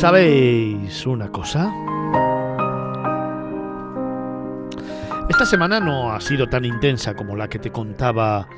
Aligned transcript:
¿Sabéis 0.00 1.04
una 1.04 1.30
cosa? 1.30 1.70
Esta 5.28 5.44
semana 5.44 5.78
no 5.78 6.14
ha 6.14 6.20
sido 6.22 6.46
tan 6.46 6.64
intensa 6.64 7.14
como 7.14 7.36
la 7.36 7.48
que 7.48 7.58
te 7.58 7.70
contaba 7.70 8.48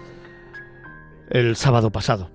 el 1.30 1.56
sábado 1.56 1.90
pasado. 1.90 2.30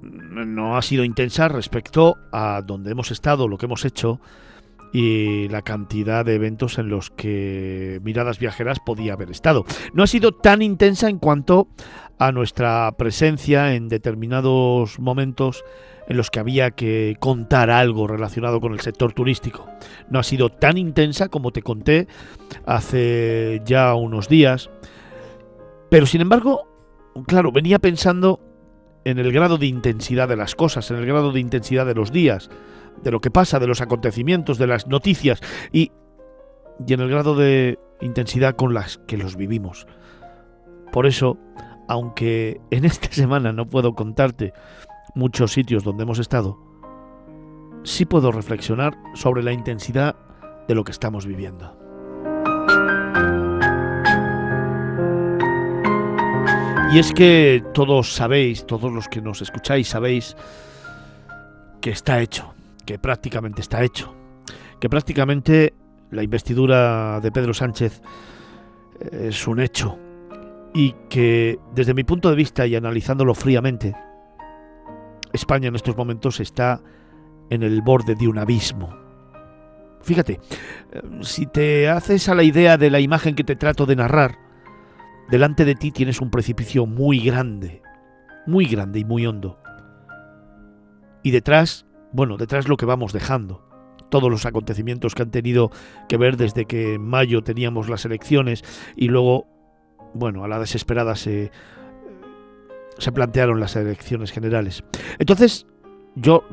No 0.00 0.76
ha 0.76 0.82
sido 0.82 1.02
intensa 1.02 1.48
respecto 1.48 2.18
a 2.30 2.62
donde 2.64 2.92
hemos 2.92 3.10
estado, 3.10 3.48
lo 3.48 3.58
que 3.58 3.66
hemos 3.66 3.84
hecho 3.84 4.20
y 4.96 5.46
la 5.50 5.60
cantidad 5.60 6.24
de 6.24 6.36
eventos 6.36 6.78
en 6.78 6.88
los 6.88 7.10
que 7.10 8.00
Miradas 8.02 8.38
Viajeras 8.38 8.78
podía 8.80 9.12
haber 9.12 9.30
estado. 9.30 9.66
No 9.92 10.02
ha 10.02 10.06
sido 10.06 10.32
tan 10.32 10.62
intensa 10.62 11.10
en 11.10 11.18
cuanto 11.18 11.68
a 12.18 12.32
nuestra 12.32 12.90
presencia 12.96 13.74
en 13.74 13.90
determinados 13.90 14.98
momentos 14.98 15.66
en 16.08 16.16
los 16.16 16.30
que 16.30 16.40
había 16.40 16.70
que 16.70 17.14
contar 17.20 17.68
algo 17.68 18.06
relacionado 18.06 18.58
con 18.58 18.72
el 18.72 18.80
sector 18.80 19.12
turístico. 19.12 19.68
No 20.08 20.18
ha 20.18 20.22
sido 20.22 20.48
tan 20.48 20.78
intensa 20.78 21.28
como 21.28 21.50
te 21.50 21.60
conté 21.60 22.08
hace 22.64 23.60
ya 23.66 23.94
unos 23.94 24.30
días, 24.30 24.70
pero 25.90 26.06
sin 26.06 26.22
embargo, 26.22 26.66
claro, 27.26 27.52
venía 27.52 27.80
pensando 27.80 28.40
en 29.04 29.18
el 29.18 29.30
grado 29.30 29.58
de 29.58 29.66
intensidad 29.66 30.26
de 30.26 30.36
las 30.36 30.54
cosas, 30.54 30.90
en 30.90 30.96
el 30.96 31.04
grado 31.04 31.32
de 31.32 31.40
intensidad 31.40 31.84
de 31.84 31.94
los 31.94 32.12
días, 32.12 32.48
de 33.02 33.10
lo 33.10 33.20
que 33.20 33.30
pasa, 33.30 33.58
de 33.58 33.66
los 33.66 33.80
acontecimientos, 33.80 34.58
de 34.58 34.66
las 34.66 34.86
noticias 34.86 35.40
y, 35.72 35.92
y 36.86 36.94
en 36.94 37.00
el 37.00 37.08
grado 37.08 37.34
de 37.34 37.78
intensidad 38.00 38.56
con 38.56 38.74
las 38.74 38.98
que 39.06 39.16
los 39.16 39.36
vivimos. 39.36 39.86
Por 40.92 41.06
eso, 41.06 41.38
aunque 41.88 42.60
en 42.70 42.84
esta 42.84 43.10
semana 43.12 43.52
no 43.52 43.66
puedo 43.66 43.94
contarte 43.94 44.52
muchos 45.14 45.52
sitios 45.52 45.84
donde 45.84 46.02
hemos 46.02 46.18
estado, 46.18 46.58
sí 47.84 48.04
puedo 48.04 48.32
reflexionar 48.32 48.96
sobre 49.14 49.42
la 49.42 49.52
intensidad 49.52 50.16
de 50.68 50.74
lo 50.74 50.84
que 50.84 50.92
estamos 50.92 51.26
viviendo. 51.26 51.76
Y 56.92 56.98
es 56.98 57.12
que 57.12 57.62
todos 57.74 58.14
sabéis, 58.14 58.64
todos 58.64 58.92
los 58.92 59.08
que 59.08 59.20
nos 59.20 59.42
escucháis 59.42 59.88
sabéis 59.88 60.36
que 61.80 61.90
está 61.90 62.20
hecho, 62.20 62.54
que 62.86 62.98
prácticamente 62.98 63.60
está 63.60 63.82
hecho, 63.82 64.14
que 64.80 64.88
prácticamente 64.88 65.74
la 66.10 66.22
investidura 66.22 67.20
de 67.20 67.32
Pedro 67.32 67.52
Sánchez 67.52 68.00
es 69.10 69.46
un 69.46 69.60
hecho 69.60 69.98
y 70.72 70.94
que 71.08 71.58
desde 71.74 71.94
mi 71.94 72.04
punto 72.04 72.30
de 72.30 72.36
vista 72.36 72.66
y 72.66 72.76
analizándolo 72.76 73.34
fríamente, 73.34 73.94
España 75.32 75.68
en 75.68 75.74
estos 75.74 75.96
momentos 75.96 76.40
está 76.40 76.80
en 77.50 77.62
el 77.62 77.82
borde 77.82 78.14
de 78.14 78.28
un 78.28 78.38
abismo. 78.38 78.94
Fíjate, 80.02 80.40
eh, 80.92 81.02
si 81.22 81.46
te 81.46 81.88
haces 81.88 82.28
a 82.28 82.34
la 82.34 82.42
idea 82.42 82.78
de 82.78 82.90
la 82.90 83.00
imagen 83.00 83.34
que 83.34 83.44
te 83.44 83.56
trato 83.56 83.86
de 83.86 83.96
narrar, 83.96 84.38
delante 85.30 85.64
de 85.64 85.74
ti 85.74 85.90
tienes 85.90 86.20
un 86.20 86.30
precipicio 86.30 86.86
muy 86.86 87.20
grande, 87.20 87.82
muy 88.46 88.66
grande 88.66 89.00
y 89.00 89.04
muy 89.04 89.26
hondo. 89.26 89.58
Y 91.22 91.32
detrás, 91.32 91.86
bueno, 92.16 92.36
detrás 92.36 92.68
lo 92.68 92.76
que 92.76 92.86
vamos 92.86 93.12
dejando. 93.12 93.62
Todos 94.08 94.30
los 94.30 94.46
acontecimientos 94.46 95.14
que 95.14 95.22
han 95.22 95.30
tenido 95.30 95.70
que 96.08 96.16
ver 96.16 96.36
desde 96.36 96.64
que 96.64 96.94
en 96.94 97.02
mayo 97.02 97.42
teníamos 97.42 97.88
las 97.88 98.04
elecciones 98.04 98.64
y 98.96 99.08
luego, 99.08 99.46
bueno, 100.14 100.44
a 100.44 100.48
la 100.48 100.58
desesperada 100.58 101.16
se 101.16 101.50
se 102.98 103.12
plantearon 103.12 103.60
las 103.60 103.76
elecciones 103.76 104.32
generales. 104.32 104.84
Entonces, 105.18 105.66
yo 106.14 106.44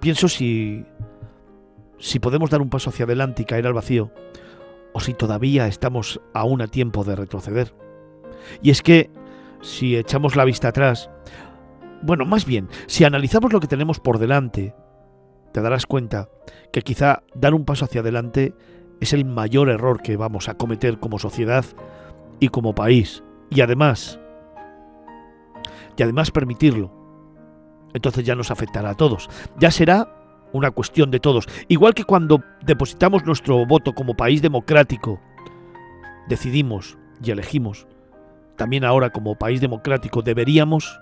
pienso 0.00 0.28
si, 0.28 0.84
si 1.98 2.18
podemos 2.18 2.50
dar 2.50 2.60
un 2.60 2.70
paso 2.70 2.90
hacia 2.90 3.04
adelante 3.04 3.42
y 3.42 3.44
caer 3.46 3.66
al 3.66 3.72
vacío, 3.72 4.10
o 4.92 5.00
si 5.00 5.14
todavía 5.14 5.66
estamos 5.66 6.20
aún 6.34 6.62
a 6.62 6.68
tiempo 6.68 7.04
de 7.04 7.16
retroceder. 7.16 7.74
Y 8.62 8.70
es 8.70 8.82
que, 8.82 9.10
si 9.62 9.96
echamos 9.96 10.36
la 10.36 10.44
vista 10.44 10.68
atrás, 10.68 11.10
bueno, 12.02 12.24
más 12.24 12.44
bien, 12.44 12.68
si 12.86 13.04
analizamos 13.04 13.52
lo 13.52 13.60
que 13.60 13.66
tenemos 13.66 14.00
por 14.00 14.18
delante, 14.18 14.74
te 15.52 15.60
darás 15.60 15.86
cuenta 15.86 16.28
que 16.72 16.82
quizá 16.82 17.22
dar 17.34 17.54
un 17.54 17.64
paso 17.64 17.84
hacia 17.84 18.00
adelante 18.00 18.54
es 19.00 19.12
el 19.12 19.24
mayor 19.24 19.68
error 19.68 20.02
que 20.02 20.16
vamos 20.16 20.48
a 20.48 20.54
cometer 20.54 20.98
como 20.98 21.18
sociedad 21.18 21.64
y 22.40 22.48
como 22.48 22.74
país. 22.74 23.22
Y 23.50 23.60
además, 23.60 24.18
y 25.96 26.02
además 26.02 26.30
permitirlo. 26.30 26.92
Entonces 27.94 28.24
ya 28.24 28.34
nos 28.34 28.50
afectará 28.50 28.90
a 28.90 28.94
todos. 28.94 29.28
Ya 29.58 29.70
será 29.70 30.08
una 30.52 30.70
cuestión 30.70 31.10
de 31.10 31.20
todos. 31.20 31.46
Igual 31.68 31.94
que 31.94 32.04
cuando 32.04 32.42
depositamos 32.64 33.24
nuestro 33.24 33.64
voto 33.66 33.94
como 33.94 34.14
país 34.14 34.42
democrático, 34.42 35.20
decidimos 36.28 36.98
y 37.22 37.30
elegimos, 37.30 37.86
también 38.56 38.84
ahora 38.84 39.10
como 39.10 39.36
país 39.36 39.60
democrático 39.60 40.22
deberíamos 40.22 41.00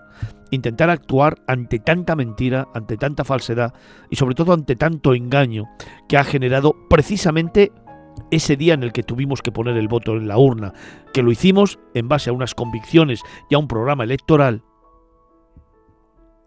intentar 0.50 0.90
actuar 0.90 1.42
ante 1.46 1.78
tanta 1.78 2.16
mentira, 2.16 2.68
ante 2.74 2.96
tanta 2.96 3.24
falsedad 3.24 3.74
y 4.10 4.16
sobre 4.16 4.34
todo 4.34 4.52
ante 4.52 4.76
tanto 4.76 5.14
engaño 5.14 5.64
que 6.08 6.16
ha 6.16 6.24
generado 6.24 6.74
precisamente 6.88 7.72
ese 8.30 8.56
día 8.56 8.74
en 8.74 8.82
el 8.82 8.92
que 8.92 9.02
tuvimos 9.02 9.42
que 9.42 9.52
poner 9.52 9.76
el 9.76 9.88
voto 9.88 10.12
en 10.12 10.28
la 10.28 10.38
urna, 10.38 10.72
que 11.12 11.22
lo 11.22 11.32
hicimos 11.32 11.78
en 11.94 12.08
base 12.08 12.30
a 12.30 12.32
unas 12.32 12.54
convicciones 12.54 13.20
y 13.50 13.54
a 13.54 13.58
un 13.58 13.68
programa 13.68 14.04
electoral 14.04 14.62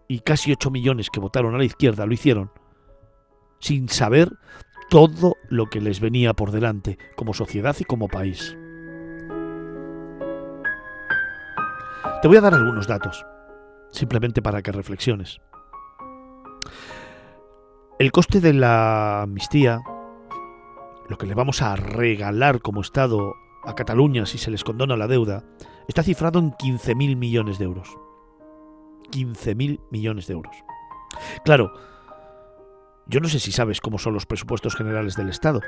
y 0.08 0.20
casi 0.20 0.52
8 0.52 0.70
millones 0.70 1.10
que 1.10 1.20
votaron 1.20 1.54
a 1.54 1.58
la 1.58 1.64
izquierda 1.64 2.06
lo 2.06 2.14
hicieron 2.14 2.50
sin 3.60 3.88
saber 3.88 4.30
todo 4.88 5.36
lo 5.50 5.66
que 5.66 5.80
les 5.80 6.00
venía 6.00 6.32
por 6.32 6.50
delante 6.50 6.98
como 7.16 7.34
sociedad 7.34 7.76
y 7.78 7.84
como 7.84 8.08
país. 8.08 8.56
Te 12.22 12.28
voy 12.28 12.36
a 12.36 12.40
dar 12.40 12.54
algunos 12.54 12.86
datos, 12.88 13.24
simplemente 13.90 14.42
para 14.42 14.62
que 14.62 14.72
reflexiones. 14.72 15.40
El 17.98 18.12
coste 18.12 18.40
de 18.40 18.52
la 18.52 19.22
amnistía, 19.22 19.80
lo 21.08 21.18
que 21.18 21.26
le 21.26 21.34
vamos 21.34 21.62
a 21.62 21.74
regalar 21.74 22.60
como 22.60 22.80
Estado 22.80 23.34
a 23.64 23.74
Cataluña 23.74 24.24
si 24.24 24.38
se 24.38 24.50
les 24.50 24.62
condona 24.62 24.96
la 24.96 25.08
deuda, 25.08 25.44
está 25.88 26.02
cifrado 26.02 26.38
en 26.38 26.52
15.000 26.52 27.16
millones 27.16 27.58
de 27.58 27.64
euros. 27.64 27.88
15.000 29.10 29.80
millones 29.90 30.26
de 30.26 30.34
euros. 30.34 30.54
Claro, 31.44 31.72
yo 33.06 33.20
no 33.20 33.28
sé 33.28 33.40
si 33.40 33.52
sabes 33.52 33.80
cómo 33.80 33.98
son 33.98 34.14
los 34.14 34.26
presupuestos 34.26 34.76
generales 34.76 35.16
del 35.16 35.30
Estado, 35.30 35.60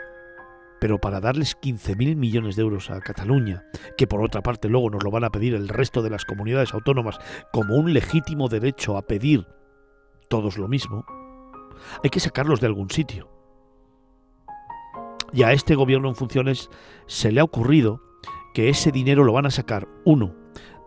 pero 0.80 0.98
para 0.98 1.20
darles 1.20 1.56
15.000 1.60 2.16
millones 2.16 2.56
de 2.56 2.62
euros 2.62 2.90
a 2.90 3.00
Cataluña, 3.00 3.64
que 3.96 4.06
por 4.06 4.22
otra 4.22 4.42
parte 4.42 4.68
luego 4.68 4.90
nos 4.90 5.04
lo 5.04 5.10
van 5.10 5.24
a 5.24 5.30
pedir 5.30 5.54
el 5.54 5.68
resto 5.68 6.02
de 6.02 6.10
las 6.10 6.24
comunidades 6.24 6.74
autónomas 6.74 7.18
como 7.52 7.76
un 7.76 7.92
legítimo 7.92 8.48
derecho 8.48 8.96
a 8.96 9.02
pedir 9.02 9.46
todos 10.28 10.58
lo 10.58 10.68
mismo, 10.68 11.04
hay 12.02 12.10
que 12.10 12.20
sacarlos 12.20 12.60
de 12.60 12.66
algún 12.66 12.90
sitio. 12.90 13.28
Y 15.32 15.42
a 15.42 15.52
este 15.52 15.74
gobierno 15.74 16.08
en 16.08 16.16
funciones 16.16 16.70
se 17.06 17.30
le 17.30 17.40
ha 17.40 17.44
ocurrido 17.44 18.00
que 18.54 18.68
ese 18.68 18.90
dinero 18.90 19.24
lo 19.24 19.32
van 19.32 19.46
a 19.46 19.50
sacar, 19.50 19.86
uno, 20.04 20.34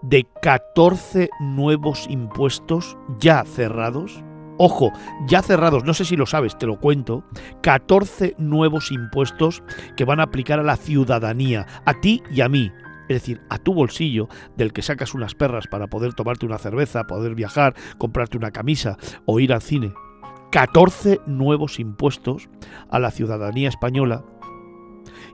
de 0.01 0.27
14 0.41 1.29
nuevos 1.39 2.07
impuestos 2.09 2.97
ya 3.19 3.43
cerrados. 3.45 4.23
Ojo, 4.65 4.93
ya 5.27 5.41
cerrados, 5.41 5.83
no 5.83 5.93
sé 5.93 6.05
si 6.05 6.15
lo 6.15 6.25
sabes, 6.25 6.57
te 6.57 6.65
lo 6.65 6.79
cuento. 6.79 7.25
14 7.63 8.35
nuevos 8.37 8.93
impuestos 8.93 9.61
que 9.97 10.05
van 10.05 10.21
a 10.21 10.23
aplicar 10.23 10.57
a 10.57 10.63
la 10.63 10.77
ciudadanía, 10.77 11.67
a 11.85 11.99
ti 11.99 12.23
y 12.31 12.39
a 12.39 12.47
mí. 12.47 12.71
Es 13.09 13.17
decir, 13.17 13.41
a 13.49 13.57
tu 13.57 13.73
bolsillo, 13.73 14.29
del 14.55 14.71
que 14.71 14.81
sacas 14.81 15.13
unas 15.13 15.35
perras 15.35 15.67
para 15.67 15.87
poder 15.87 16.13
tomarte 16.13 16.45
una 16.45 16.59
cerveza, 16.59 17.03
poder 17.03 17.35
viajar, 17.35 17.75
comprarte 17.97 18.37
una 18.37 18.51
camisa 18.51 18.95
o 19.25 19.41
ir 19.41 19.51
al 19.51 19.61
cine. 19.61 19.93
14 20.53 21.19
nuevos 21.27 21.77
impuestos 21.77 22.47
a 22.89 22.99
la 22.99 23.11
ciudadanía 23.11 23.67
española 23.67 24.23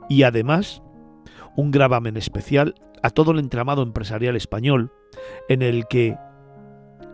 y 0.10 0.24
además 0.24 0.81
un 1.56 1.70
gravamen 1.70 2.18
especial 2.18 2.74
a 3.04 3.12
todo 3.12 3.30
el 3.34 3.38
entramado 3.38 3.84
empresarial 3.84 4.36
español, 4.36 4.92
en 5.50 5.62
el 5.62 5.86
que, 5.88 6.18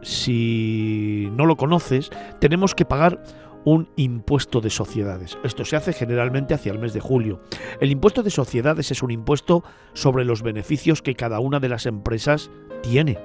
si 0.05 1.31
no 1.33 1.47
lo 1.47 1.57
conoces, 1.57 2.11
tenemos 2.39 2.75
que 2.75 2.85
pagar 2.85 3.23
un 3.63 3.89
impuesto 3.95 4.61
de 4.61 4.69
sociedades. 4.69 5.35
Esto 5.43 5.65
se 5.65 5.75
hace 5.75 5.93
generalmente 5.93 6.53
hacia 6.53 6.71
el 6.71 6.77
mes 6.77 6.93
de 6.93 6.99
julio. 6.99 7.41
El 7.81 7.89
impuesto 7.89 8.21
de 8.21 8.29
sociedades 8.29 8.91
es 8.91 9.01
un 9.01 9.09
impuesto 9.09 9.63
sobre 9.93 10.23
los 10.23 10.43
beneficios 10.43 11.01
que 11.01 11.15
cada 11.15 11.39
una 11.39 11.59
de 11.59 11.69
las 11.69 11.87
empresas 11.87 12.51
tiene. 12.83 13.17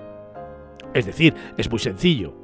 Es 0.95 1.05
decir, 1.05 1.35
es 1.59 1.69
muy 1.69 1.81
sencillo. 1.81 2.35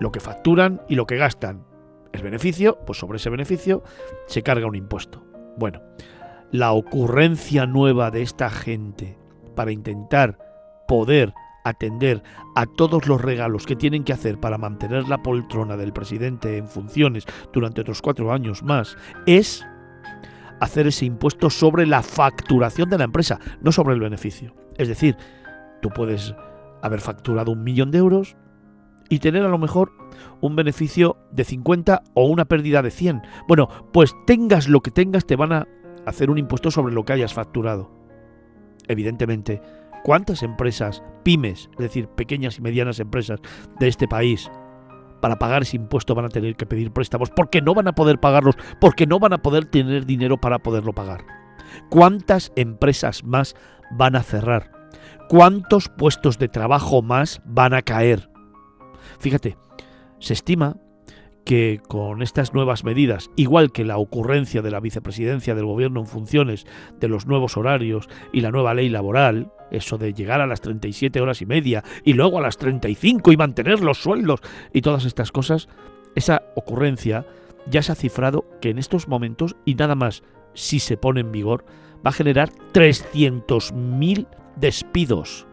Lo 0.00 0.12
que 0.12 0.20
facturan 0.20 0.82
y 0.86 0.94
lo 0.94 1.06
que 1.06 1.16
gastan. 1.16 1.64
El 2.12 2.22
beneficio, 2.22 2.78
pues 2.84 2.98
sobre 2.98 3.16
ese 3.16 3.30
beneficio 3.30 3.82
se 4.26 4.42
carga 4.42 4.66
un 4.66 4.76
impuesto. 4.76 5.24
Bueno, 5.56 5.80
la 6.52 6.72
ocurrencia 6.72 7.64
nueva 7.64 8.10
de 8.10 8.20
esta 8.20 8.50
gente 8.50 9.16
para 9.54 9.72
intentar 9.72 10.38
poder 10.86 11.32
atender 11.68 12.22
a 12.54 12.64
todos 12.66 13.08
los 13.08 13.20
regalos 13.20 13.66
que 13.66 13.74
tienen 13.74 14.04
que 14.04 14.12
hacer 14.12 14.38
para 14.38 14.56
mantener 14.56 15.08
la 15.08 15.22
poltrona 15.22 15.76
del 15.76 15.92
presidente 15.92 16.58
en 16.58 16.68
funciones 16.68 17.26
durante 17.52 17.80
otros 17.80 18.00
cuatro 18.02 18.32
años 18.32 18.62
más, 18.62 18.96
es 19.26 19.66
hacer 20.60 20.86
ese 20.86 21.06
impuesto 21.06 21.50
sobre 21.50 21.84
la 21.84 22.02
facturación 22.02 22.88
de 22.88 22.98
la 22.98 23.04
empresa, 23.04 23.40
no 23.60 23.72
sobre 23.72 23.94
el 23.94 24.00
beneficio. 24.00 24.54
Es 24.76 24.86
decir, 24.86 25.16
tú 25.82 25.90
puedes 25.90 26.34
haber 26.82 27.00
facturado 27.00 27.50
un 27.50 27.64
millón 27.64 27.90
de 27.90 27.98
euros 27.98 28.36
y 29.08 29.18
tener 29.18 29.44
a 29.44 29.48
lo 29.48 29.58
mejor 29.58 29.90
un 30.40 30.54
beneficio 30.54 31.16
de 31.32 31.44
50 31.44 32.02
o 32.14 32.26
una 32.26 32.44
pérdida 32.44 32.80
de 32.80 32.92
100. 32.92 33.22
Bueno, 33.48 33.68
pues 33.92 34.14
tengas 34.24 34.68
lo 34.68 34.80
que 34.82 34.92
tengas, 34.92 35.26
te 35.26 35.34
van 35.34 35.52
a 35.52 35.66
hacer 36.06 36.30
un 36.30 36.38
impuesto 36.38 36.70
sobre 36.70 36.94
lo 36.94 37.04
que 37.04 37.12
hayas 37.12 37.34
facturado. 37.34 37.90
Evidentemente, 38.88 39.60
¿cuántas 40.06 40.44
empresas, 40.44 41.02
pymes, 41.24 41.68
es 41.72 41.78
decir, 41.78 42.06
pequeñas 42.06 42.58
y 42.58 42.62
medianas 42.62 43.00
empresas 43.00 43.40
de 43.80 43.88
este 43.88 44.06
país, 44.06 44.48
para 45.20 45.36
pagar 45.36 45.62
ese 45.62 45.78
impuesto 45.78 46.14
van 46.14 46.26
a 46.26 46.28
tener 46.28 46.54
que 46.54 46.64
pedir 46.64 46.92
préstamos 46.92 47.28
porque 47.30 47.60
no 47.60 47.74
van 47.74 47.88
a 47.88 47.92
poder 47.92 48.20
pagarlos, 48.20 48.54
porque 48.80 49.04
no 49.08 49.18
van 49.18 49.32
a 49.32 49.42
poder 49.42 49.64
tener 49.64 50.06
dinero 50.06 50.40
para 50.40 50.60
poderlo 50.60 50.92
pagar? 50.92 51.24
¿Cuántas 51.90 52.52
empresas 52.54 53.24
más 53.24 53.56
van 53.90 54.14
a 54.14 54.22
cerrar? 54.22 54.70
¿Cuántos 55.28 55.88
puestos 55.88 56.38
de 56.38 56.46
trabajo 56.46 57.02
más 57.02 57.42
van 57.44 57.74
a 57.74 57.82
caer? 57.82 58.30
Fíjate, 59.18 59.56
se 60.20 60.34
estima 60.34 60.76
que 61.44 61.80
con 61.88 62.22
estas 62.22 62.54
nuevas 62.54 62.84
medidas, 62.84 63.28
igual 63.34 63.72
que 63.72 63.84
la 63.84 63.98
ocurrencia 63.98 64.62
de 64.62 64.70
la 64.70 64.78
vicepresidencia 64.78 65.56
del 65.56 65.66
gobierno 65.66 65.98
en 65.98 66.06
funciones, 66.06 66.64
de 67.00 67.08
los 67.08 67.26
nuevos 67.26 67.56
horarios 67.56 68.08
y 68.32 68.40
la 68.42 68.52
nueva 68.52 68.72
ley 68.72 68.88
laboral, 68.88 69.50
eso 69.70 69.98
de 69.98 70.12
llegar 70.12 70.40
a 70.40 70.46
las 70.46 70.60
37 70.60 71.20
horas 71.20 71.42
y 71.42 71.46
media 71.46 71.84
y 72.04 72.12
luego 72.12 72.38
a 72.38 72.42
las 72.42 72.58
35 72.58 73.32
y 73.32 73.36
mantener 73.36 73.80
los 73.80 73.98
sueldos 73.98 74.40
y 74.72 74.82
todas 74.82 75.04
estas 75.04 75.32
cosas, 75.32 75.68
esa 76.14 76.42
ocurrencia 76.54 77.26
ya 77.68 77.82
se 77.82 77.92
ha 77.92 77.96
cifrado 77.96 78.44
que 78.60 78.70
en 78.70 78.78
estos 78.78 79.08
momentos, 79.08 79.56
y 79.64 79.74
nada 79.74 79.94
más 79.94 80.22
si 80.54 80.78
se 80.78 80.96
pone 80.96 81.20
en 81.20 81.32
vigor, 81.32 81.64
va 82.04 82.10
a 82.10 82.12
generar 82.12 82.50
300.000 82.72 84.26
despidos. 84.56 85.46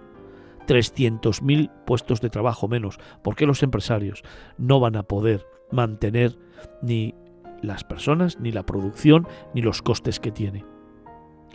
300.000 0.68 1.72
puestos 1.86 2.22
de 2.22 2.30
trabajo 2.30 2.68
menos, 2.68 2.98
porque 3.22 3.46
los 3.46 3.64
empresarios 3.64 4.24
no 4.58 4.80
van 4.80 4.96
a 4.96 5.04
poder 5.04 5.46
mantener 5.72 6.38
ni 6.82 7.16
las 7.62 7.84
personas, 7.84 8.40
ni 8.40 8.52
la 8.52 8.66
producción, 8.66 9.28
ni 9.54 9.62
los 9.62 9.82
costes 9.82 10.20
que 10.20 10.32
tiene. 10.32 10.73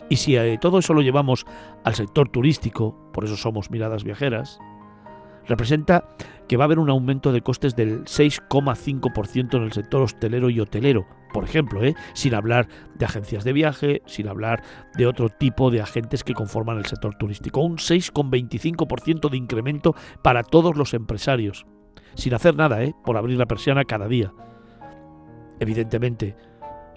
Y 0.09 0.17
si 0.17 0.35
todo 0.59 0.79
eso 0.79 0.93
lo 0.93 1.01
llevamos 1.01 1.45
al 1.83 1.95
sector 1.95 2.29
turístico, 2.29 3.11
por 3.13 3.25
eso 3.25 3.37
somos 3.37 3.69
miradas 3.69 4.03
viajeras, 4.03 4.59
representa 5.47 6.15
que 6.47 6.57
va 6.57 6.63
a 6.63 6.65
haber 6.65 6.79
un 6.79 6.89
aumento 6.89 7.31
de 7.31 7.41
costes 7.41 7.75
del 7.75 8.05
6,5% 8.05 9.57
en 9.57 9.63
el 9.63 9.71
sector 9.71 10.01
hostelero 10.01 10.49
y 10.49 10.59
hotelero, 10.59 11.05
por 11.31 11.43
ejemplo, 11.43 11.83
¿eh? 11.83 11.95
sin 12.13 12.33
hablar 12.33 12.67
de 12.95 13.05
agencias 13.05 13.43
de 13.43 13.53
viaje, 13.53 14.01
sin 14.05 14.27
hablar 14.27 14.63
de 14.95 15.05
otro 15.05 15.29
tipo 15.29 15.69
de 15.69 15.81
agentes 15.81 16.23
que 16.23 16.33
conforman 16.33 16.77
el 16.77 16.85
sector 16.85 17.15
turístico. 17.15 17.61
Un 17.61 17.77
6,25% 17.77 19.29
de 19.29 19.37
incremento 19.37 19.95
para 20.23 20.43
todos 20.43 20.75
los 20.75 20.93
empresarios 20.95 21.65
sin 22.15 22.33
hacer 22.33 22.55
nada, 22.55 22.83
¿eh? 22.83 22.93
por 23.03 23.17
abrir 23.17 23.37
la 23.37 23.45
persiana 23.45 23.85
cada 23.85 24.07
día. 24.07 24.33
Evidentemente, 25.59 26.35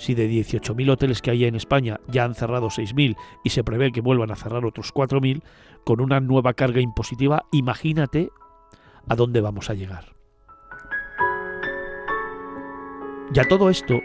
si 0.03 0.15
de 0.15 0.29
18.000 0.29 0.91
hoteles 0.91 1.23
que 1.23 1.31
hay 1.31 1.45
en 1.45 1.55
España 1.55 2.01
ya 2.09 2.25
han 2.25 2.35
cerrado 2.35 2.67
6.000 2.71 3.17
y 3.45 3.51
se 3.51 3.63
prevé 3.63 3.93
que 3.93 4.01
vuelvan 4.01 4.33
a 4.33 4.37
cerrar 4.37 4.65
otros 4.65 4.93
4.000, 4.93 5.43
con 5.85 6.01
una 6.01 6.19
nueva 6.19 6.55
carga 6.55 6.81
impositiva, 6.81 7.47
imagínate 7.53 8.31
a 9.09 9.15
dónde 9.15 9.41
vamos 9.41 9.71
a 9.71 9.75
llegar. 9.75 10.17
Ya 13.33 13.47
todo 13.47 13.71
esto, 13.71 14.01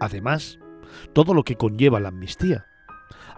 además, 0.00 0.58
todo 1.12 1.34
lo 1.34 1.44
que 1.44 1.54
conlleva 1.54 2.00
la 2.00 2.08
amnistía, 2.08 2.66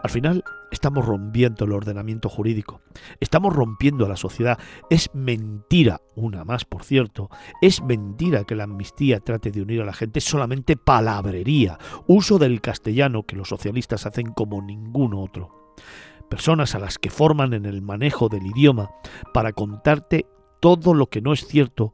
al 0.02 0.10
final 0.10 0.44
estamos 0.70 1.04
rompiendo 1.04 1.64
el 1.64 1.72
ordenamiento 1.72 2.28
jurídico, 2.28 2.80
estamos 3.20 3.54
rompiendo 3.54 4.04
a 4.04 4.08
la 4.08 4.16
sociedad. 4.16 4.58
Es 4.90 5.10
mentira, 5.14 6.00
una 6.16 6.44
más 6.44 6.64
por 6.64 6.84
cierto, 6.84 7.30
es 7.60 7.82
mentira 7.82 8.44
que 8.44 8.56
la 8.56 8.64
amnistía 8.64 9.20
trate 9.20 9.50
de 9.50 9.62
unir 9.62 9.82
a 9.82 9.86
la 9.86 9.92
gente, 9.92 10.18
es 10.18 10.24
solamente 10.24 10.76
palabrería, 10.76 11.78
uso 12.06 12.38
del 12.38 12.60
castellano 12.60 13.24
que 13.24 13.36
los 13.36 13.48
socialistas 13.48 14.06
hacen 14.06 14.32
como 14.32 14.60
ningún 14.60 15.14
otro. 15.14 15.74
Personas 16.28 16.74
a 16.74 16.78
las 16.78 16.98
que 16.98 17.10
forman 17.10 17.52
en 17.52 17.66
el 17.66 17.82
manejo 17.82 18.28
del 18.28 18.46
idioma 18.46 18.90
para 19.34 19.52
contarte 19.52 20.26
todo 20.60 20.94
lo 20.94 21.08
que 21.08 21.20
no 21.20 21.32
es 21.32 21.46
cierto, 21.46 21.92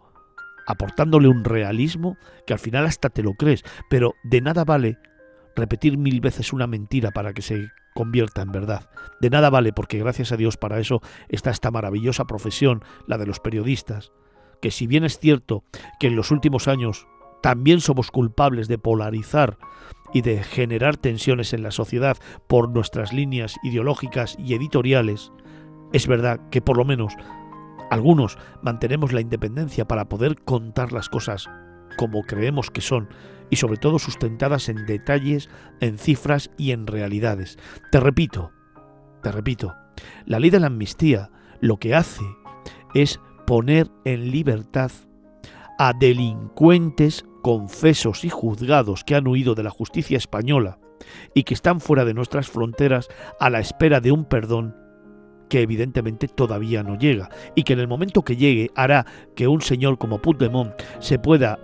aportándole 0.66 1.28
un 1.28 1.44
realismo 1.44 2.16
que 2.46 2.52
al 2.52 2.58
final 2.58 2.86
hasta 2.86 3.10
te 3.10 3.22
lo 3.22 3.32
crees, 3.34 3.64
pero 3.90 4.14
de 4.22 4.40
nada 4.40 4.64
vale 4.64 4.98
repetir 5.58 5.98
mil 5.98 6.20
veces 6.20 6.52
una 6.52 6.66
mentira 6.66 7.10
para 7.10 7.34
que 7.34 7.42
se 7.42 7.68
convierta 7.94 8.42
en 8.42 8.52
verdad. 8.52 8.88
De 9.20 9.28
nada 9.28 9.50
vale 9.50 9.72
porque 9.72 9.98
gracias 9.98 10.32
a 10.32 10.36
Dios 10.36 10.56
para 10.56 10.78
eso 10.78 11.02
está 11.28 11.50
esta 11.50 11.70
maravillosa 11.70 12.24
profesión, 12.24 12.82
la 13.06 13.18
de 13.18 13.26
los 13.26 13.40
periodistas, 13.40 14.12
que 14.62 14.70
si 14.70 14.86
bien 14.86 15.04
es 15.04 15.18
cierto 15.18 15.64
que 16.00 16.06
en 16.06 16.16
los 16.16 16.30
últimos 16.30 16.68
años 16.68 17.06
también 17.42 17.80
somos 17.80 18.10
culpables 18.10 18.68
de 18.68 18.78
polarizar 18.78 19.58
y 20.12 20.22
de 20.22 20.42
generar 20.42 20.96
tensiones 20.96 21.52
en 21.52 21.62
la 21.62 21.70
sociedad 21.70 22.16
por 22.46 22.68
nuestras 22.68 23.12
líneas 23.12 23.56
ideológicas 23.62 24.36
y 24.38 24.54
editoriales, 24.54 25.32
es 25.92 26.06
verdad 26.06 26.40
que 26.50 26.60
por 26.60 26.76
lo 26.76 26.84
menos 26.84 27.14
algunos 27.90 28.38
mantenemos 28.62 29.12
la 29.12 29.20
independencia 29.20 29.86
para 29.86 30.08
poder 30.08 30.36
contar 30.42 30.92
las 30.92 31.08
cosas 31.08 31.48
como 31.96 32.22
creemos 32.22 32.70
que 32.70 32.80
son 32.80 33.08
y 33.50 33.56
sobre 33.56 33.78
todo 33.78 33.98
sustentadas 33.98 34.68
en 34.68 34.86
detalles, 34.86 35.48
en 35.80 35.98
cifras 35.98 36.50
y 36.56 36.72
en 36.72 36.86
realidades. 36.86 37.58
Te 37.90 38.00
repito, 38.00 38.52
te 39.22 39.32
repito, 39.32 39.74
la 40.26 40.38
ley 40.38 40.50
de 40.50 40.60
la 40.60 40.66
amnistía 40.66 41.30
lo 41.60 41.78
que 41.78 41.94
hace 41.94 42.24
es 42.94 43.20
poner 43.46 43.90
en 44.04 44.30
libertad 44.30 44.90
a 45.78 45.92
delincuentes 45.92 47.24
confesos 47.42 48.24
y 48.24 48.30
juzgados 48.30 49.04
que 49.04 49.14
han 49.14 49.26
huido 49.26 49.54
de 49.54 49.62
la 49.62 49.70
justicia 49.70 50.18
española 50.18 50.78
y 51.34 51.44
que 51.44 51.54
están 51.54 51.80
fuera 51.80 52.04
de 52.04 52.14
nuestras 52.14 52.48
fronteras 52.48 53.08
a 53.38 53.48
la 53.50 53.60
espera 53.60 54.00
de 54.00 54.12
un 54.12 54.24
perdón 54.24 54.76
que 55.48 55.62
evidentemente 55.62 56.28
todavía 56.28 56.82
no 56.82 56.98
llega 56.98 57.30
y 57.54 57.62
que 57.62 57.72
en 57.72 57.80
el 57.80 57.88
momento 57.88 58.22
que 58.22 58.36
llegue 58.36 58.70
hará 58.74 59.06
que 59.34 59.48
un 59.48 59.62
señor 59.62 59.98
como 59.98 60.20
Puigdemont 60.20 60.74
se 60.98 61.18
pueda 61.18 61.58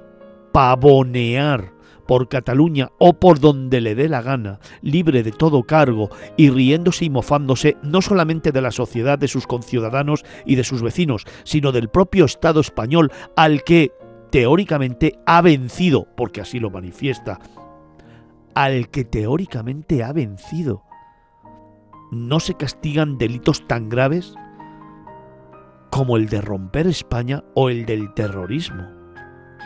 pavonear 0.52 1.73
por 2.06 2.28
Cataluña 2.28 2.90
o 2.99 3.14
por 3.14 3.40
donde 3.40 3.80
le 3.80 3.94
dé 3.94 4.08
la 4.08 4.23
gana, 4.23 4.61
libre 4.82 5.23
de 5.23 5.32
todo 5.32 5.64
cargo 5.64 6.11
y 6.37 6.50
riéndose 6.50 7.06
y 7.06 7.11
mofándose 7.11 7.76
no 7.82 8.02
solamente 8.02 8.52
de 8.52 8.61
la 8.61 8.70
sociedad, 8.70 9.18
de 9.18 9.28
sus 9.28 9.46
conciudadanos 9.46 10.25
y 10.44 10.56
de 10.56 10.64
sus 10.64 10.82
vecinos, 10.82 11.25
sino 11.44 11.73
del 11.73 11.88
propio 11.88 12.25
Estado 12.25 12.61
español 12.61 13.12
al 13.37 13.64
que 13.64 13.92
teóricamente 14.30 15.18
ha 15.26 15.42
vencido, 15.42 16.08
porque 16.16 16.40
así 16.40 16.58
lo 16.58 16.70
manifiesta, 16.70 17.38
al 18.54 18.88
que 18.88 19.04
teóricamente 19.04 20.02
ha 20.02 20.12
vencido. 20.12 20.82
¿No 22.11 22.40
se 22.40 22.54
castigan 22.54 23.18
delitos 23.18 23.66
tan 23.66 23.88
graves 23.88 24.34
como 25.90 26.16
el 26.16 26.28
de 26.28 26.40
romper 26.40 26.87
España 26.87 27.44
o 27.54 27.70
el 27.70 27.87
del 27.87 28.12
terrorismo? 28.14 28.93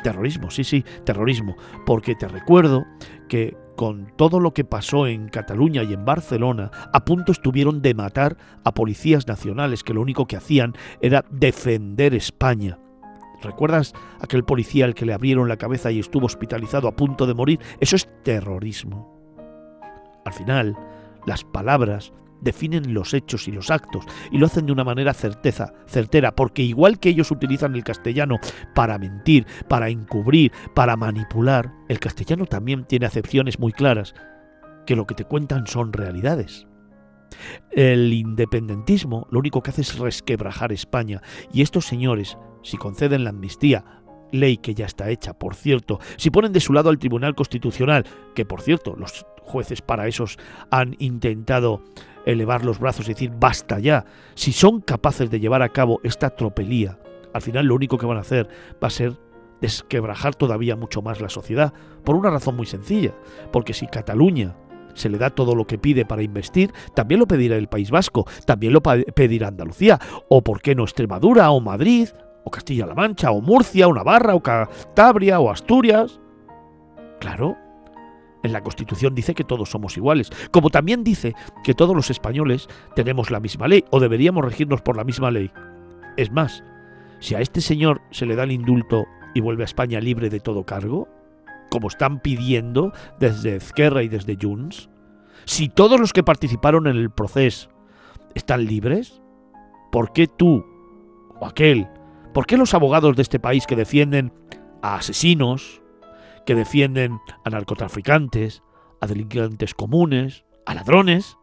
Terrorismo, 0.02 0.50
sí, 0.50 0.64
sí, 0.64 0.84
terrorismo. 1.04 1.56
Porque 1.86 2.14
te 2.14 2.28
recuerdo 2.28 2.84
que 3.28 3.56
con 3.76 4.12
todo 4.16 4.40
lo 4.40 4.52
que 4.52 4.64
pasó 4.64 5.06
en 5.06 5.28
Cataluña 5.28 5.84
y 5.84 5.92
en 5.92 6.04
Barcelona, 6.04 6.70
a 6.92 7.04
punto 7.04 7.30
estuvieron 7.30 7.80
de 7.80 7.94
matar 7.94 8.36
a 8.64 8.74
policías 8.74 9.28
nacionales 9.28 9.84
que 9.84 9.94
lo 9.94 10.00
único 10.00 10.26
que 10.26 10.36
hacían 10.36 10.74
era 11.00 11.24
defender 11.30 12.12
España. 12.14 12.78
¿Recuerdas 13.40 13.94
aquel 14.20 14.44
policía 14.44 14.84
al 14.84 14.94
que 14.94 15.06
le 15.06 15.12
abrieron 15.12 15.48
la 15.48 15.58
cabeza 15.58 15.92
y 15.92 16.00
estuvo 16.00 16.26
hospitalizado 16.26 16.88
a 16.88 16.96
punto 16.96 17.24
de 17.26 17.34
morir? 17.34 17.60
Eso 17.78 17.94
es 17.94 18.08
terrorismo. 18.24 19.16
Al 20.24 20.32
final, 20.32 20.76
las 21.24 21.44
palabras 21.44 22.12
definen 22.40 22.94
los 22.94 23.14
hechos 23.14 23.48
y 23.48 23.52
los 23.52 23.70
actos 23.70 24.04
y 24.30 24.38
lo 24.38 24.46
hacen 24.46 24.66
de 24.66 24.72
una 24.72 24.84
manera 24.84 25.14
certeza, 25.14 25.72
certera, 25.86 26.34
porque 26.34 26.62
igual 26.62 26.98
que 26.98 27.10
ellos 27.10 27.30
utilizan 27.30 27.74
el 27.74 27.84
castellano 27.84 28.38
para 28.74 28.98
mentir, 28.98 29.46
para 29.68 29.88
encubrir, 29.88 30.52
para 30.74 30.96
manipular, 30.96 31.72
el 31.88 31.98
castellano 31.98 32.46
también 32.46 32.84
tiene 32.84 33.06
acepciones 33.06 33.58
muy 33.58 33.72
claras, 33.72 34.14
que 34.86 34.96
lo 34.96 35.06
que 35.06 35.14
te 35.14 35.24
cuentan 35.24 35.66
son 35.66 35.92
realidades. 35.92 36.66
El 37.70 38.12
independentismo 38.12 39.26
lo 39.30 39.38
único 39.38 39.62
que 39.62 39.70
hace 39.70 39.82
es 39.82 39.98
resquebrajar 39.98 40.72
España 40.72 41.20
y 41.52 41.62
estos 41.62 41.86
señores, 41.86 42.38
si 42.62 42.76
conceden 42.78 43.24
la 43.24 43.30
amnistía, 43.30 43.84
ley 44.32 44.58
que 44.58 44.74
ya 44.74 44.86
está 44.86 45.10
hecha, 45.10 45.34
por 45.34 45.54
cierto, 45.54 46.00
si 46.16 46.30
ponen 46.30 46.52
de 46.52 46.60
su 46.60 46.72
lado 46.72 46.90
al 46.90 46.98
Tribunal 46.98 47.34
Constitucional, 47.34 48.04
que 48.34 48.44
por 48.44 48.62
cierto, 48.62 48.94
los 48.96 49.26
jueces 49.42 49.82
para 49.82 50.06
esos 50.06 50.38
han 50.70 50.94
intentado 50.98 51.82
elevar 52.32 52.64
los 52.64 52.78
brazos 52.78 53.06
y 53.06 53.14
decir 53.14 53.32
basta 53.38 53.78
ya. 53.78 54.04
Si 54.34 54.52
son 54.52 54.80
capaces 54.80 55.30
de 55.30 55.40
llevar 55.40 55.62
a 55.62 55.70
cabo 55.70 56.00
esta 56.04 56.30
tropelía, 56.30 56.98
al 57.32 57.42
final 57.42 57.66
lo 57.66 57.74
único 57.74 57.98
que 57.98 58.06
van 58.06 58.18
a 58.18 58.20
hacer 58.20 58.48
va 58.82 58.88
a 58.88 58.90
ser 58.90 59.14
desquebrajar 59.60 60.34
todavía 60.34 60.76
mucho 60.76 61.02
más 61.02 61.20
la 61.20 61.30
sociedad, 61.30 61.72
por 62.04 62.14
una 62.14 62.30
razón 62.30 62.54
muy 62.54 62.66
sencilla, 62.66 63.14
porque 63.50 63.72
si 63.72 63.86
Cataluña 63.86 64.54
se 64.94 65.08
le 65.08 65.18
da 65.18 65.30
todo 65.30 65.54
lo 65.54 65.66
que 65.66 65.78
pide 65.78 66.04
para 66.04 66.22
investir, 66.22 66.72
también 66.94 67.18
lo 67.18 67.26
pedirá 67.26 67.56
el 67.56 67.68
País 67.68 67.90
Vasco, 67.90 68.26
también 68.44 68.72
lo 68.72 68.82
pedirá 68.82 69.48
Andalucía, 69.48 69.98
o 70.28 70.42
por 70.42 70.60
qué 70.60 70.74
no 70.74 70.84
Extremadura, 70.84 71.50
o 71.50 71.60
Madrid, 71.60 72.08
o 72.44 72.50
Castilla-La 72.50 72.94
Mancha, 72.94 73.30
o 73.30 73.40
Murcia, 73.40 73.88
o 73.88 73.94
Navarra, 73.94 74.34
o 74.34 74.42
Cantabria, 74.42 75.40
o 75.40 75.50
Asturias. 75.50 76.20
Claro, 77.20 77.56
en 78.42 78.52
la 78.52 78.62
Constitución 78.62 79.14
dice 79.14 79.34
que 79.34 79.44
todos 79.44 79.70
somos 79.70 79.96
iguales, 79.96 80.30
como 80.50 80.70
también 80.70 81.04
dice 81.04 81.34
que 81.64 81.74
todos 81.74 81.94
los 81.94 82.10
españoles 82.10 82.68
tenemos 82.94 83.30
la 83.30 83.40
misma 83.40 83.68
ley, 83.68 83.84
o 83.90 84.00
deberíamos 84.00 84.44
regirnos 84.44 84.82
por 84.82 84.96
la 84.96 85.04
misma 85.04 85.30
ley. 85.30 85.50
Es 86.16 86.30
más, 86.30 86.62
si 87.20 87.34
a 87.34 87.40
este 87.40 87.60
señor 87.60 88.00
se 88.10 88.26
le 88.26 88.36
da 88.36 88.44
el 88.44 88.52
indulto 88.52 89.06
y 89.34 89.40
vuelve 89.40 89.64
a 89.64 89.66
España 89.66 90.00
libre 90.00 90.30
de 90.30 90.40
todo 90.40 90.64
cargo, 90.64 91.08
como 91.70 91.88
están 91.88 92.20
pidiendo 92.20 92.92
desde 93.18 93.56
Ezquerra 93.56 94.02
y 94.02 94.08
desde 94.08 94.38
Junts, 94.40 94.88
si 95.44 95.68
todos 95.68 96.00
los 96.00 96.12
que 96.12 96.22
participaron 96.22 96.86
en 96.86 96.96
el 96.96 97.10
proceso 97.10 97.70
están 98.34 98.66
libres, 98.66 99.20
¿por 99.90 100.12
qué 100.12 100.26
tú 100.26 100.64
o 101.40 101.46
aquel, 101.46 101.88
por 102.34 102.46
qué 102.46 102.56
los 102.56 102.74
abogados 102.74 103.16
de 103.16 103.22
este 103.22 103.40
país 103.40 103.66
que 103.66 103.76
defienden 103.76 104.32
a 104.82 104.96
asesinos, 104.96 105.82
que 106.48 106.54
defienden 106.54 107.20
a 107.44 107.50
narcotraficantes, 107.50 108.62
a 109.02 109.06
delincuentes 109.06 109.74
comunes, 109.74 110.46
a 110.64 110.72
ladrones, 110.72 111.36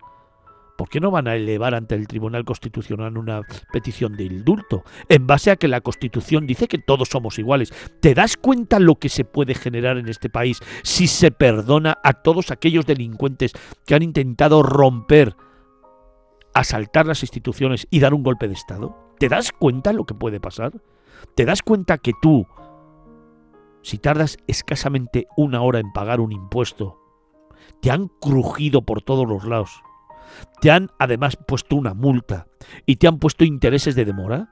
¿por 0.79 0.89
qué 0.89 0.99
no 0.99 1.11
van 1.11 1.27
a 1.27 1.35
elevar 1.35 1.75
ante 1.75 1.93
el 1.93 2.07
Tribunal 2.07 2.43
Constitucional 2.43 3.15
una 3.15 3.43
petición 3.71 4.17
de 4.17 4.23
indulto? 4.23 4.83
En 5.07 5.27
base 5.27 5.51
a 5.51 5.57
que 5.57 5.67
la 5.67 5.81
Constitución 5.81 6.47
dice 6.47 6.67
que 6.67 6.79
todos 6.79 7.09
somos 7.09 7.37
iguales. 7.37 7.71
¿Te 7.99 8.15
das 8.15 8.35
cuenta 8.35 8.79
lo 8.79 8.95
que 8.95 9.09
se 9.09 9.25
puede 9.25 9.53
generar 9.53 9.99
en 9.99 10.09
este 10.09 10.31
país 10.31 10.57
si 10.81 11.05
se 11.05 11.29
perdona 11.29 11.99
a 12.03 12.13
todos 12.13 12.49
aquellos 12.49 12.87
delincuentes 12.87 13.51
que 13.85 13.93
han 13.93 14.01
intentado 14.01 14.63
romper, 14.63 15.35
asaltar 16.55 17.05
las 17.05 17.21
instituciones 17.21 17.85
y 17.91 17.99
dar 17.99 18.15
un 18.15 18.23
golpe 18.23 18.47
de 18.47 18.55
Estado? 18.55 18.97
¿Te 19.19 19.29
das 19.29 19.51
cuenta 19.51 19.93
lo 19.93 20.05
que 20.05 20.15
puede 20.15 20.39
pasar? 20.39 20.71
¿Te 21.35 21.45
das 21.45 21.61
cuenta 21.61 21.99
que 21.99 22.13
tú, 22.23 22.47
si 23.85 23.97
tardas 23.97 24.37
escasamente 24.47 25.27
una 25.37 25.61
hora 25.61 25.79
en 25.79 25.91
pagar 25.93 26.19
un 26.19 26.31
impuesto, 26.31 26.99
te 27.81 27.91
han 27.91 28.07
crujido 28.19 28.81
por 28.81 29.01
todos 29.01 29.27
los 29.27 29.45
lados 29.45 29.71
te 30.61 30.71
han 30.71 30.89
además 30.99 31.37
puesto 31.47 31.75
una 31.75 31.93
multa 31.93 32.47
y 32.85 32.97
te 32.97 33.07
han 33.07 33.19
puesto 33.19 33.43
intereses 33.43 33.95
de 33.95 34.05
demora. 34.05 34.49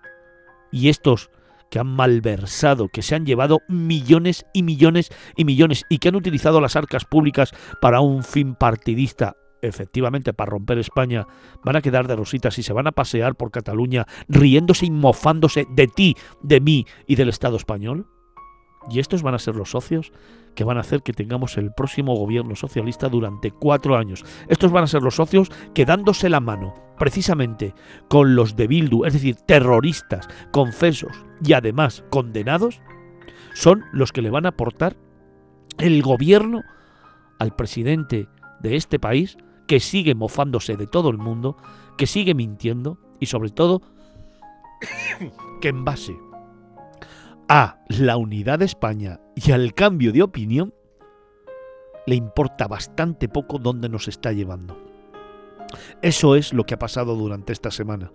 Y 0.72 0.90
estos 0.90 1.30
que 1.70 1.80
han 1.80 1.88
malversado, 1.88 2.90
que 2.90 3.02
se 3.02 3.16
han 3.16 3.25
llevado 3.25 3.62
millones 3.68 4.46
y 4.54 4.63
millones 4.63 5.10
y 5.36 5.46
millones 5.46 5.86
y 5.90 5.98
que 5.98 6.10
han 6.10 6.16
utilizado 6.16 6.62
las 6.62 6.75
arcas 6.75 7.06
públicas 7.06 7.52
para 7.82 8.00
un 8.00 8.24
fin 8.24 8.56
partidista, 8.56 9.36
efectivamente 9.62 10.34
para 10.34 10.52
romper 10.52 10.78
España, 10.78 11.25
van 11.63 11.75
a 11.75 11.82
quedar 11.82 12.08
de 12.08 12.16
rositas 12.16 12.58
y 12.60 12.63
se 12.63 12.74
van 12.74 12.88
a 12.88 12.92
pasear 12.92 13.36
por 13.36 13.52
Cataluña 13.52 14.06
riéndose 14.28 14.86
y 14.86 14.92
mofándose 14.92 15.66
de 15.70 15.88
ti, 15.88 16.16
de 16.42 16.60
mí 16.60 16.86
y 17.08 17.16
del 17.16 17.30
Estado 17.30 17.58
español. 17.58 18.08
Y 18.90 19.00
estos 19.00 19.24
van 19.24 19.36
a 19.36 19.40
ser 19.40 19.56
los 19.56 19.72
socios 19.72 20.12
que 20.56 20.63
van 20.63 20.78
a 20.78 20.82
hacer 20.82 21.02
que 21.02 21.13
tengamos 21.13 21.58
el 21.58 21.72
próximo 21.72 22.16
gobierno 22.16 22.56
socialista 22.56 23.10
durante 23.10 23.52
cuatro 23.52 23.98
años. 23.98 24.24
Estos 24.48 24.72
van 24.72 24.84
a 24.84 24.88
ser 24.88 25.02
los 25.02 25.16
socios 25.16 25.52
que 25.74 25.86
dándose 25.86 26.30
la 26.30 26.40
mano 26.40 26.74
precisamente 26.98 27.74
con 28.08 28.36
los 28.36 28.56
de 28.56 28.68
Bildu, 28.68 29.06
es 29.06 29.13
decir, 29.13 29.36
terroristas, 29.36 30.28
confesos 30.52 31.12
y 31.44 31.54
además 31.54 32.04
condenados, 32.10 32.82
son 33.54 33.84
los 33.92 34.12
que 34.12 34.22
le 34.22 34.30
van 34.30 34.46
a 34.46 34.50
aportar 34.50 34.96
el 35.80 36.02
gobierno 36.02 36.62
al 37.40 37.56
presidente 37.56 38.28
de 38.62 38.75
este 38.75 39.00
país 39.00 39.38
que 39.68 39.80
sigue 39.80 40.16
mofándose 40.16 40.78
de 40.78 40.88
todo 40.88 41.10
el 41.10 41.18
mundo, 41.18 41.58
que 41.98 42.08
sigue 42.08 42.34
mintiendo 42.34 42.98
y 43.20 43.25
sobre 43.25 43.50
todo 43.50 43.82
que 45.62 45.70
en 45.70 45.84
base 45.84 46.16
a 47.56 47.78
la 47.88 48.18
unidad 48.18 48.58
de 48.58 48.66
España 48.66 49.20
y 49.36 49.52
al 49.52 49.76
cambio 49.76 50.12
de 50.12 50.24
opinión, 50.24 50.74
le 52.08 52.16
importa 52.16 52.68
bastante 52.68 53.30
poco 53.30 53.60
dónde 53.60 53.90
nos 53.90 54.08
está 54.08 54.32
llevando. 54.32 54.76
Eso 56.02 56.36
es 56.36 56.52
lo 56.52 56.64
que 56.64 56.74
ha 56.74 56.80
pasado 56.80 57.16
durante 57.16 57.54
esta 57.54 57.70
semana. 57.70 58.12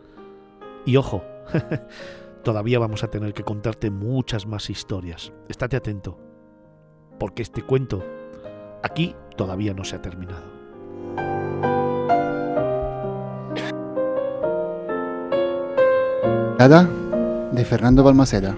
Y 0.84 0.96
ojo, 0.96 1.22
todavía 2.42 2.80
vamos 2.80 3.04
a 3.04 3.12
tener 3.12 3.32
que 3.32 3.44
contarte 3.44 3.92
muchas 3.92 4.44
más 4.44 4.70
historias. 4.70 5.32
Estate 5.48 5.76
atento, 5.76 6.18
porque 7.20 7.42
este 7.42 7.62
cuento 7.62 8.02
aquí 8.82 9.14
todavía 9.36 9.72
no 9.72 9.84
se 9.84 9.94
ha 9.94 10.02
terminado. 10.02 10.42
Nada 16.58 16.90
de 17.52 17.64
Fernando 17.64 18.02
Balmaceda. 18.02 18.56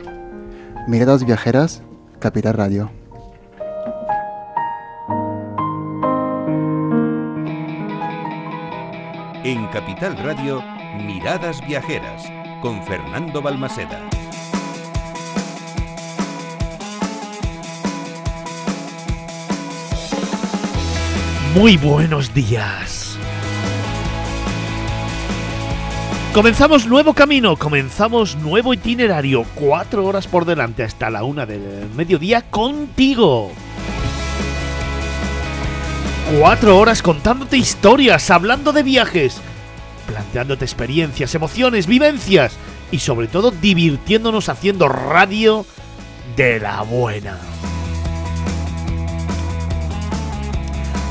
Miradas 0.87 1.25
Viajeras, 1.25 1.83
Capital 2.19 2.55
Radio. 2.55 2.91
En 9.45 9.67
Capital 9.69 10.17
Radio, 10.19 10.63
Miradas 11.05 11.65
Viajeras, 11.67 12.25
con 12.63 12.83
Fernando 12.85 13.43
Balmaseda. 13.43 14.01
Muy 21.55 21.77
buenos 21.77 22.33
días. 22.33 23.00
Comenzamos 26.35 26.87
nuevo 26.87 27.13
camino, 27.13 27.57
comenzamos 27.57 28.37
nuevo 28.37 28.73
itinerario, 28.73 29.45
cuatro 29.57 30.07
horas 30.07 30.29
por 30.29 30.45
delante 30.45 30.85
hasta 30.85 31.11
la 31.11 31.25
una 31.25 31.45
del 31.45 31.91
mediodía 31.97 32.43
contigo. 32.43 33.51
Cuatro 36.39 36.79
horas 36.79 37.03
contándote 37.03 37.57
historias, 37.57 38.31
hablando 38.31 38.73
de 38.73 38.85
viajes, 38.85 39.41
planteándote 40.07 40.65
experiencias, 40.65 41.35
emociones, 41.35 41.89
vivencias 41.89 42.57
y 42.93 43.01
sobre 43.01 43.27
todo 43.27 43.51
divirtiéndonos 43.51 44.49
haciendo 44.49 44.89
radio 44.89 45.67
de 46.37 46.61
la 46.61 46.83
buena. 46.83 47.39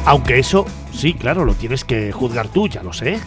Aunque 0.06 0.40
eso, 0.40 0.66
sí, 0.94 1.14
claro, 1.14 1.44
lo 1.44 1.56
tienes 1.56 1.84
que 1.84 2.14
juzgar 2.14 2.48
tú, 2.48 2.70
ya 2.70 2.84
lo 2.84 2.94
sé. 2.94 3.20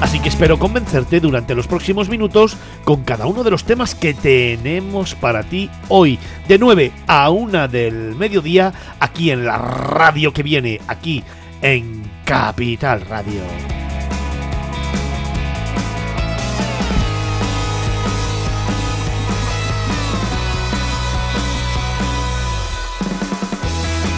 Así 0.00 0.18
que 0.18 0.30
espero 0.30 0.58
convencerte 0.58 1.20
durante 1.20 1.54
los 1.54 1.66
próximos 1.66 2.08
minutos 2.08 2.56
con 2.84 3.04
cada 3.04 3.26
uno 3.26 3.44
de 3.44 3.50
los 3.50 3.64
temas 3.64 3.94
que 3.94 4.14
tenemos 4.14 5.14
para 5.14 5.42
ti 5.42 5.68
hoy, 5.88 6.18
de 6.48 6.58
9 6.58 6.92
a 7.06 7.30
1 7.30 7.68
del 7.68 8.14
mediodía, 8.16 8.72
aquí 8.98 9.30
en 9.30 9.44
la 9.44 9.58
radio 9.58 10.32
que 10.32 10.42
viene, 10.42 10.80
aquí 10.88 11.22
en 11.60 12.02
Capital 12.24 13.02
Radio. 13.02 13.79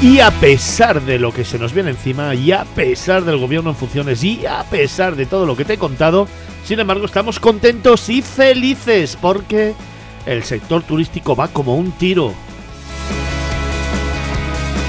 Y 0.03 0.19
a 0.19 0.33
pesar 0.33 1.01
de 1.03 1.21
lo 1.21 1.33
que 1.33 1.45
se 1.45 1.61
nos 1.61 1.73
viene 1.73 1.91
encima, 1.91 2.35
y 2.35 2.51
a 2.51 2.65
pesar 2.65 3.25
del 3.25 3.39
gobierno 3.39 3.71
en 3.71 3.77
funciones, 3.77 4.25
y 4.25 4.45
a 4.47 4.65
pesar 4.65 5.15
de 5.15 5.27
todo 5.27 5.47
lo 5.47 5.57
que 5.57 5.65
te 5.65 5.75
he 5.75 5.79
contado, 5.79 6.27
sin 6.65 6.81
embargo 6.81 7.07
estamos 7.07 7.39
contentos 7.39 8.09
y 8.09 8.21
felices 8.21 9.17
porque 9.21 9.75
el 10.27 10.43
sector 10.43 10.83
turístico 10.83 11.37
va 11.37 11.47
como 11.47 11.77
un 11.77 11.93
tiro. 11.93 12.35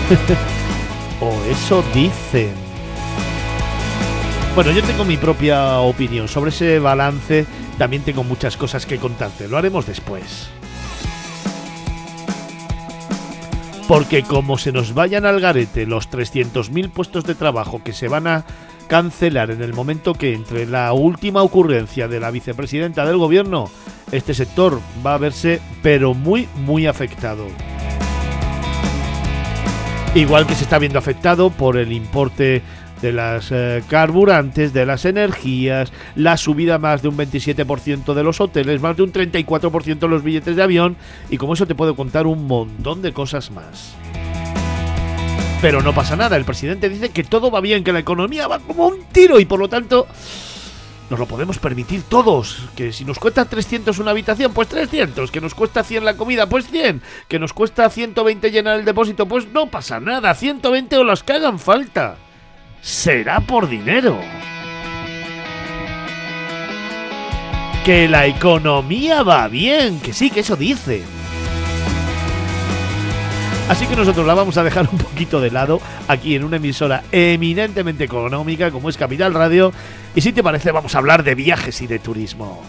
o 1.22 1.32
eso 1.48 1.84
dicen. 1.94 2.54
Bueno, 4.56 4.72
yo 4.72 4.82
tengo 4.82 5.06
mi 5.06 5.18
propia 5.18 5.78
opinión 5.78 6.28
sobre 6.28 6.50
ese 6.50 6.80
balance, 6.80 7.46
también 7.78 8.02
tengo 8.02 8.24
muchas 8.24 8.58
cosas 8.58 8.88
que 8.88 8.98
contarte, 8.98 9.48
lo 9.48 9.60
haremos 9.60 9.86
después. 9.86 10.50
Porque 13.88 14.24
como 14.24 14.58
se 14.58 14.72
nos 14.72 14.94
vayan 14.94 15.26
al 15.26 15.42
garete 15.42 15.86
los 15.86 16.10
300.000 16.10 16.90
puestos 16.90 17.26
de 17.26 17.36
trabajo 17.36 17.82
que 17.84 17.94
se 17.94 18.08
van 18.08 18.28
a 18.28 18.46
cancelar 18.88 19.52
en 19.52 19.62
el 19.62 19.74
momento 19.74 20.14
que 20.14 20.34
entre 20.34 20.66
la 20.66 20.94
última 20.94 21.42
ocurrencia 21.42 22.08
de 22.08 22.20
la 22.20 22.32
vicepresidenta 22.32 23.06
del 23.06 23.18
gobierno, 23.18 23.70
este 24.12 24.34
sector 24.34 24.80
va 25.06 25.16
a 25.16 25.18
verse 25.18 25.62
pero 25.82 26.14
muy 26.14 26.48
muy 26.66 26.88
afectado. 26.88 27.48
Igual 30.16 30.46
que 30.46 30.56
se 30.56 30.64
está 30.64 30.78
viendo 30.78 31.00
afectado 31.00 31.50
por 31.50 31.76
el 31.76 31.92
importe 31.92 32.62
de 33.04 33.12
las 33.12 33.52
eh, 33.52 33.84
carburantes, 33.90 34.72
de 34.72 34.86
las 34.86 35.04
energías, 35.04 35.92
la 36.16 36.38
subida 36.38 36.78
más 36.78 37.02
de 37.02 37.10
un 37.10 37.18
27% 37.18 38.14
de 38.14 38.24
los 38.24 38.40
hoteles, 38.40 38.82
más 38.82 38.96
de 38.96 39.04
un 39.04 39.12
34% 39.12 40.00
de 40.00 40.08
los 40.08 40.24
billetes 40.24 40.56
de 40.56 40.64
avión 40.64 40.96
y 41.30 41.38
como 41.38 41.54
eso 41.54 41.68
te 41.68 41.76
puedo 41.76 41.98
contar 41.98 42.28
un 42.28 42.48
montón 42.48 43.02
de 43.02 43.12
cosas 43.12 43.52
más. 43.52 43.94
Pero 45.62 45.82
no 45.82 45.94
pasa 45.94 46.16
nada, 46.16 46.38
el 46.38 46.46
presidente 46.46 46.88
dice 46.88 47.10
que 47.10 47.26
todo 47.26 47.52
va 47.52 47.60
bien, 47.60 47.84
que 47.84 47.92
la 47.92 48.00
economía 48.00 48.48
va 48.48 48.60
como 48.60 48.88
un 48.88 49.04
tiro 49.12 49.38
y 49.38 49.44
por 49.44 49.60
lo 49.60 49.68
tanto 49.68 50.08
nos 51.10 51.20
lo 51.20 51.26
podemos 51.26 51.60
permitir 51.60 52.04
todos. 52.04 52.70
Que 52.74 52.94
si 52.94 53.04
nos 53.04 53.20
cuesta 53.20 53.44
300 53.44 54.00
una 54.00 54.12
habitación, 54.12 54.54
pues 54.54 54.70
300. 54.70 55.30
Que 55.30 55.42
nos 55.42 55.54
cuesta 55.54 55.84
100 55.84 56.06
la 56.06 56.16
comida, 56.16 56.48
pues 56.48 56.68
100. 56.68 57.02
Que 57.28 57.38
nos 57.38 57.52
cuesta 57.52 57.90
120 57.90 58.50
llenar 58.50 58.80
el 58.80 58.86
depósito, 58.86 59.28
pues 59.28 59.48
no 59.50 59.70
pasa 59.70 60.00
nada. 60.00 60.34
120 60.34 60.98
o 60.98 61.04
las 61.04 61.22
que 61.22 61.34
hagan 61.34 61.60
falta 61.60 62.18
será 62.84 63.40
por 63.40 63.68
dinero. 63.68 64.20
Que 67.84 68.08
la 68.08 68.28
economía 68.28 69.24
va 69.24 69.48
bien, 69.48 70.00
que 70.00 70.14
sí, 70.14 70.30
que 70.30 70.42
eso 70.42 70.56
dice. 70.56 71.02
Así 73.70 73.88
que 73.88 73.96
nosotros 73.96 74.28
la 74.28 74.34
vamos 74.34 74.58
a 74.58 74.64
dejar 74.64 74.88
un 74.92 74.98
poquito 74.98 75.40
de 75.40 75.50
lado 75.50 75.82
aquí 76.08 76.36
en 76.36 76.44
una 76.44 76.58
emisora 76.58 77.04
eminentemente 77.12 78.04
económica 78.04 78.70
como 78.72 78.90
es 78.90 78.98
Capital 78.98 79.34
Radio. 79.34 79.72
Y 80.14 80.22
si 80.22 80.34
te 80.34 80.44
parece, 80.44 80.72
vamos 80.72 80.94
a 80.94 80.98
hablar 80.98 81.24
de 81.24 81.34
viajes 81.34 81.82
y 81.82 81.88
de 81.88 82.00
turismo. 82.00 82.62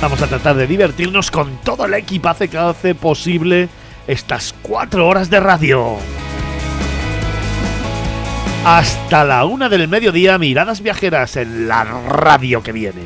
Vamos 0.00 0.22
a 0.22 0.28
tratar 0.28 0.54
de 0.56 0.66
divertirnos 0.66 1.30
con 1.30 1.56
todo 1.62 1.86
el 1.86 1.94
equipaje 1.94 2.48
que 2.48 2.58
hace 2.58 2.94
posible 2.94 3.68
estas 4.06 4.54
cuatro 4.62 5.08
horas 5.08 5.28
de 5.28 5.40
radio. 5.40 5.98
Hasta 8.64 9.24
la 9.24 9.44
una 9.44 9.68
del 9.68 9.88
mediodía, 9.88 10.38
miradas 10.38 10.82
viajeras 10.82 11.36
en 11.36 11.68
la 11.68 11.84
radio 11.84 12.62
que 12.62 12.72
viene. 12.72 13.02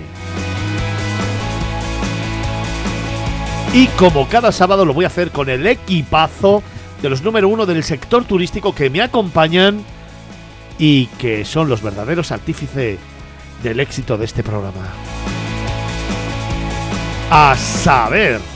Y 3.73 3.87
como 3.89 4.29
cada 4.29 4.53
sábado 4.53 4.85
lo 4.85 4.93
voy 4.93 5.05
a 5.05 5.09
hacer 5.09 5.31
con 5.31 5.49
el 5.49 5.67
equipazo 5.67 6.63
de 7.01 7.09
los 7.09 7.23
número 7.23 7.49
uno 7.49 7.65
del 7.65 7.83
sector 7.85 8.25
turístico 8.25 8.75
que 8.75 8.91
me 8.91 9.01
acompañan 9.01 9.83
y 10.79 11.07
que 11.07 11.45
son 11.45 11.69
los 11.69 11.83
verdaderos 11.83 12.33
artífices 12.33 12.99
del 13.63 13.81
éxito 13.81 14.19
de 14.19 14.25
este 14.25 14.43
programa. 14.43 14.89
A 17.31 17.57
saber. 17.57 18.52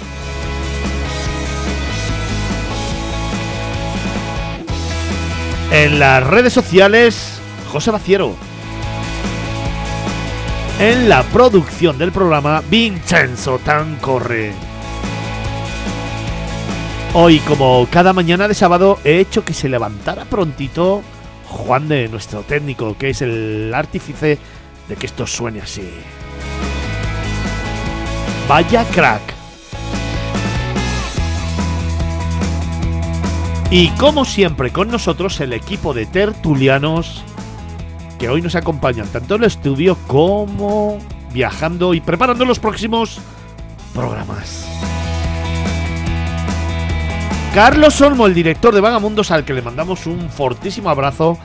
En 5.71 5.99
las 5.99 6.25
redes 6.25 6.53
sociales, 6.53 7.41
José 7.73 7.91
Baciero. 7.91 8.37
En 10.79 11.09
la 11.09 11.23
producción 11.25 11.99
del 11.99 12.13
programa, 12.13 12.63
Vincenzo 12.71 13.59
Tancorre. 13.65 14.53
Hoy, 17.15 17.39
como 17.41 17.87
cada 17.91 18.13
mañana 18.13 18.47
de 18.47 18.55
sábado, 18.55 18.99
he 19.03 19.19
hecho 19.19 19.45
que 19.45 19.55
se 19.55 19.69
levantara 19.69 20.25
prontito 20.27 21.03
Juan 21.49 21.89
de 21.89 22.09
nuestro 22.09 22.43
técnico, 22.43 22.97
que 22.99 23.11
es 23.11 23.23
el 23.23 23.73
artífice 23.75 24.39
de 24.89 24.97
que 24.97 25.07
esto 25.07 25.27
suene 25.27 25.61
así. 25.63 25.91
Vaya 28.49 28.85
crack. 28.85 29.36
Y 33.71 33.89
como 33.91 34.25
siempre 34.25 34.71
con 34.71 34.89
nosotros 34.89 35.41
el 35.41 35.53
equipo 35.53 35.93
de 35.93 36.07
tertulianos 36.07 37.23
que 38.17 38.29
hoy 38.29 38.41
nos 38.41 38.55
acompañan 38.55 39.09
tanto 39.09 39.35
en 39.35 39.43
el 39.43 39.49
estudio 39.49 39.99
como 40.07 40.99
viajando 41.33 41.93
y 41.93 42.01
preparando 42.01 42.45
los 42.45 42.61
próximos 42.61 43.19
programas. 43.93 44.67
Carlos 47.53 48.01
Olmo, 48.01 48.27
el 48.27 48.35
director 48.35 48.75
de 48.75 48.81
Vagamundos, 48.81 49.31
al 49.31 49.45
que 49.45 49.55
le 49.55 49.63
mandamos 49.63 50.07
un 50.07 50.31
fortísimo 50.31 50.89
abrazo. 50.89 51.37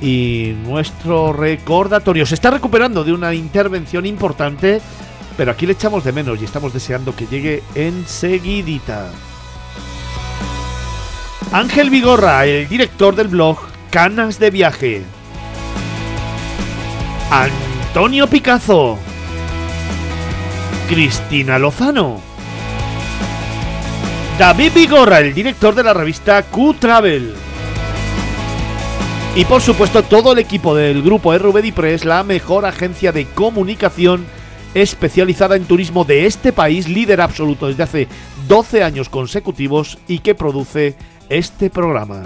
Y 0.00 0.54
nuestro 0.64 1.32
recordatorio 1.32 2.26
se 2.26 2.34
está 2.34 2.50
recuperando 2.50 3.02
de 3.02 3.12
una 3.12 3.34
intervención 3.34 4.04
importante, 4.04 4.80
pero 5.36 5.52
aquí 5.52 5.64
le 5.66 5.72
echamos 5.72 6.04
de 6.04 6.12
menos 6.12 6.40
y 6.40 6.44
estamos 6.44 6.72
deseando 6.72 7.16
que 7.16 7.26
llegue 7.26 7.62
enseguidita. 7.74 9.10
Ángel 11.52 11.90
Vigorra, 11.90 12.46
el 12.46 12.66
director 12.66 13.14
del 13.14 13.28
blog 13.28 13.58
Canas 13.90 14.38
de 14.38 14.50
Viaje. 14.50 15.02
Antonio 17.30 18.26
Picazo. 18.26 18.96
Cristina 20.88 21.58
Lozano. 21.58 22.22
David 24.38 24.72
Vigorra, 24.74 25.18
el 25.18 25.34
director 25.34 25.74
de 25.74 25.84
la 25.84 25.92
revista 25.92 26.42
Q-Travel. 26.42 27.34
Y 29.36 29.44
por 29.44 29.60
supuesto 29.60 30.02
todo 30.04 30.32
el 30.32 30.38
equipo 30.38 30.74
del 30.74 31.02
grupo 31.02 31.36
RVD 31.36 31.74
Press, 31.74 32.06
la 32.06 32.24
mejor 32.24 32.64
agencia 32.64 33.12
de 33.12 33.26
comunicación 33.26 34.24
especializada 34.72 35.56
en 35.56 35.66
turismo 35.66 36.04
de 36.04 36.24
este 36.24 36.54
país, 36.54 36.88
líder 36.88 37.20
absoluto 37.20 37.66
desde 37.66 37.82
hace 37.82 38.08
12 38.48 38.82
años 38.82 39.10
consecutivos 39.10 39.98
y 40.08 40.20
que 40.20 40.34
produce 40.34 40.96
este 41.32 41.70
programa. 41.70 42.24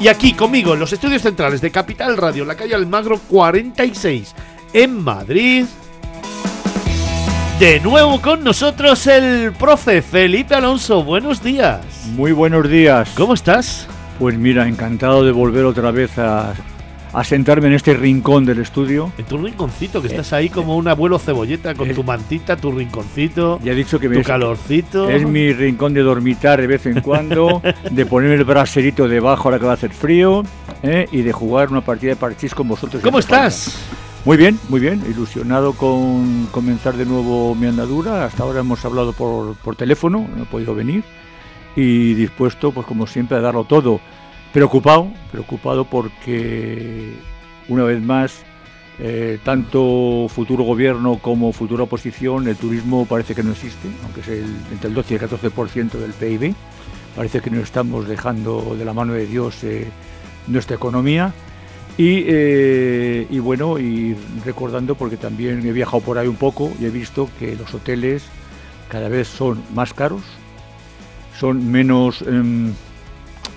Y 0.00 0.08
aquí 0.08 0.32
conmigo 0.34 0.74
en 0.74 0.80
los 0.80 0.92
estudios 0.92 1.22
centrales 1.22 1.60
de 1.60 1.70
Capital 1.70 2.16
Radio, 2.16 2.44
la 2.44 2.56
calle 2.56 2.74
Almagro 2.74 3.20
46, 3.30 4.34
en 4.72 5.04
Madrid. 5.04 5.66
De 7.60 7.78
nuevo 7.78 8.20
con 8.20 8.42
nosotros 8.42 9.06
el 9.06 9.52
profe 9.52 10.02
Felipe 10.02 10.56
Alonso. 10.56 11.04
Buenos 11.04 11.44
días. 11.44 11.80
Muy 12.16 12.32
buenos 12.32 12.68
días. 12.68 13.08
¿Cómo 13.16 13.34
estás? 13.34 13.86
Pues 14.18 14.36
mira, 14.36 14.66
encantado 14.66 15.24
de 15.24 15.30
volver 15.30 15.64
otra 15.64 15.92
vez 15.92 16.18
a, 16.18 16.54
a 17.12 17.24
sentarme 17.24 17.66
en 17.68 17.74
este 17.74 17.94
rincón 17.94 18.44
del 18.46 18.58
estudio. 18.60 19.12
En 19.18 19.24
tu 19.26 19.36
rinconcito, 19.38 20.00
que 20.00 20.08
estás 20.08 20.32
ahí 20.32 20.48
como 20.48 20.76
un 20.76 20.88
abuelo 20.88 21.18
cebolleta 21.18 21.74
con 21.74 21.88
es- 21.90 21.94
tu 21.94 22.02
mantita, 22.04 22.56
tu 22.56 22.72
rinconcito, 22.72 23.60
Ya 23.62 23.72
he 23.72 23.74
dicho 23.74 23.98
que 24.00 24.08
tu 24.08 24.14
me- 24.16 24.22
calorcito. 24.24 25.10
es 25.10 25.26
mi 25.26 25.52
rincón 25.52 25.92
de 25.94 26.00
dormitar 26.00 26.60
de 26.60 26.66
vez 26.66 26.86
en 26.86 27.00
cuando, 27.02 27.60
de 27.90 28.06
ponerme 28.06 28.36
el 28.36 28.44
braserito 28.44 29.08
debajo 29.08 29.48
ahora 29.48 29.58
que 29.58 29.66
va 29.66 29.72
a 29.72 29.74
hacer 29.74 29.92
frío 29.92 30.42
¿eh? 30.82 31.06
y 31.12 31.20
de 31.22 31.32
jugar 31.32 31.70
una 31.70 31.82
partida 31.82 32.10
de 32.10 32.16
parchís 32.16 32.54
con 32.54 32.68
vosotros. 32.68 33.02
¿Cómo 33.02 33.18
estás? 33.18 33.76
Muy 34.24 34.36
bien, 34.36 34.58
muy 34.68 34.78
bien. 34.80 35.02
Ilusionado 35.10 35.72
con 35.72 36.46
comenzar 36.52 36.96
de 36.96 37.04
nuevo 37.04 37.54
mi 37.56 37.66
andadura. 37.66 38.24
Hasta 38.24 38.44
ahora 38.44 38.60
hemos 38.60 38.84
hablado 38.84 39.12
por, 39.12 39.56
por 39.56 39.74
teléfono, 39.76 40.26
no 40.36 40.44
he 40.44 40.46
podido 40.46 40.74
venir. 40.74 41.02
Y 41.74 42.14
dispuesto, 42.14 42.70
pues 42.70 42.86
como 42.86 43.06
siempre, 43.06 43.36
a 43.36 43.40
darlo 43.40 43.64
todo. 43.64 44.00
Preocupado, 44.52 45.10
preocupado 45.30 45.84
porque 45.86 47.14
una 47.68 47.84
vez 47.84 48.02
más, 48.02 48.42
eh, 48.98 49.38
tanto 49.42 50.26
futuro 50.28 50.62
gobierno 50.64 51.18
como 51.22 51.52
futura 51.52 51.84
oposición, 51.84 52.46
el 52.46 52.56
turismo 52.56 53.06
parece 53.06 53.34
que 53.34 53.42
no 53.42 53.52
existe, 53.52 53.88
aunque 54.04 54.20
es 54.20 54.28
entre 54.28 54.88
el 54.88 54.94
12 54.94 55.14
y 55.14 55.16
el 55.16 55.22
14% 55.22 55.92
del 55.92 56.12
PIB. 56.12 56.54
Parece 57.16 57.40
que 57.40 57.50
nos 57.50 57.62
estamos 57.62 58.06
dejando 58.06 58.76
de 58.76 58.84
la 58.84 58.92
mano 58.92 59.14
de 59.14 59.26
Dios 59.26 59.64
eh, 59.64 59.88
nuestra 60.46 60.76
economía. 60.76 61.32
Y, 61.96 62.24
eh, 62.26 63.26
y 63.30 63.38
bueno, 63.38 63.78
y 63.78 64.16
recordando, 64.44 64.94
porque 64.94 65.16
también 65.16 65.66
he 65.66 65.72
viajado 65.72 66.00
por 66.02 66.18
ahí 66.18 66.26
un 66.26 66.36
poco 66.36 66.72
y 66.80 66.86
he 66.86 66.90
visto 66.90 67.28
que 67.38 67.54
los 67.56 67.72
hoteles 67.74 68.24
cada 68.88 69.08
vez 69.08 69.28
son 69.28 69.62
más 69.74 69.94
caros, 69.94 70.22
son 71.38 71.70
menos, 71.70 72.22
em, 72.22 72.72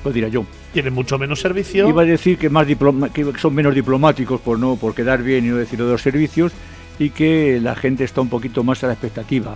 ¿qué 0.04 0.12
diría 0.12 0.30
yo? 0.30 0.46
Tiene 0.76 0.92
mucho 0.92 1.18
menos 1.18 1.40
servicio. 1.40 1.88
Iba 1.88 2.02
a 2.02 2.06
decir 2.06 2.38
que, 2.38 2.50
más 2.50 2.68
diploma- 2.68 3.08
que 3.08 3.26
son 3.40 3.56
menos 3.56 3.74
diplomáticos 3.74 4.42
por 4.42 4.60
no 4.60 4.76
por 4.76 4.94
quedar 4.94 5.24
bien 5.24 5.46
y 5.46 5.48
no 5.48 5.56
decir 5.56 5.80
de 5.80 5.90
los 5.90 6.02
servicios 6.02 6.52
y 7.00 7.12
que 7.12 7.62
la 7.62 7.78
gente 7.78 8.04
está 8.04 8.20
un 8.20 8.28
poquito 8.28 8.62
más 8.62 8.84
a 8.84 8.88
la 8.88 8.92
expectativa. 8.94 9.56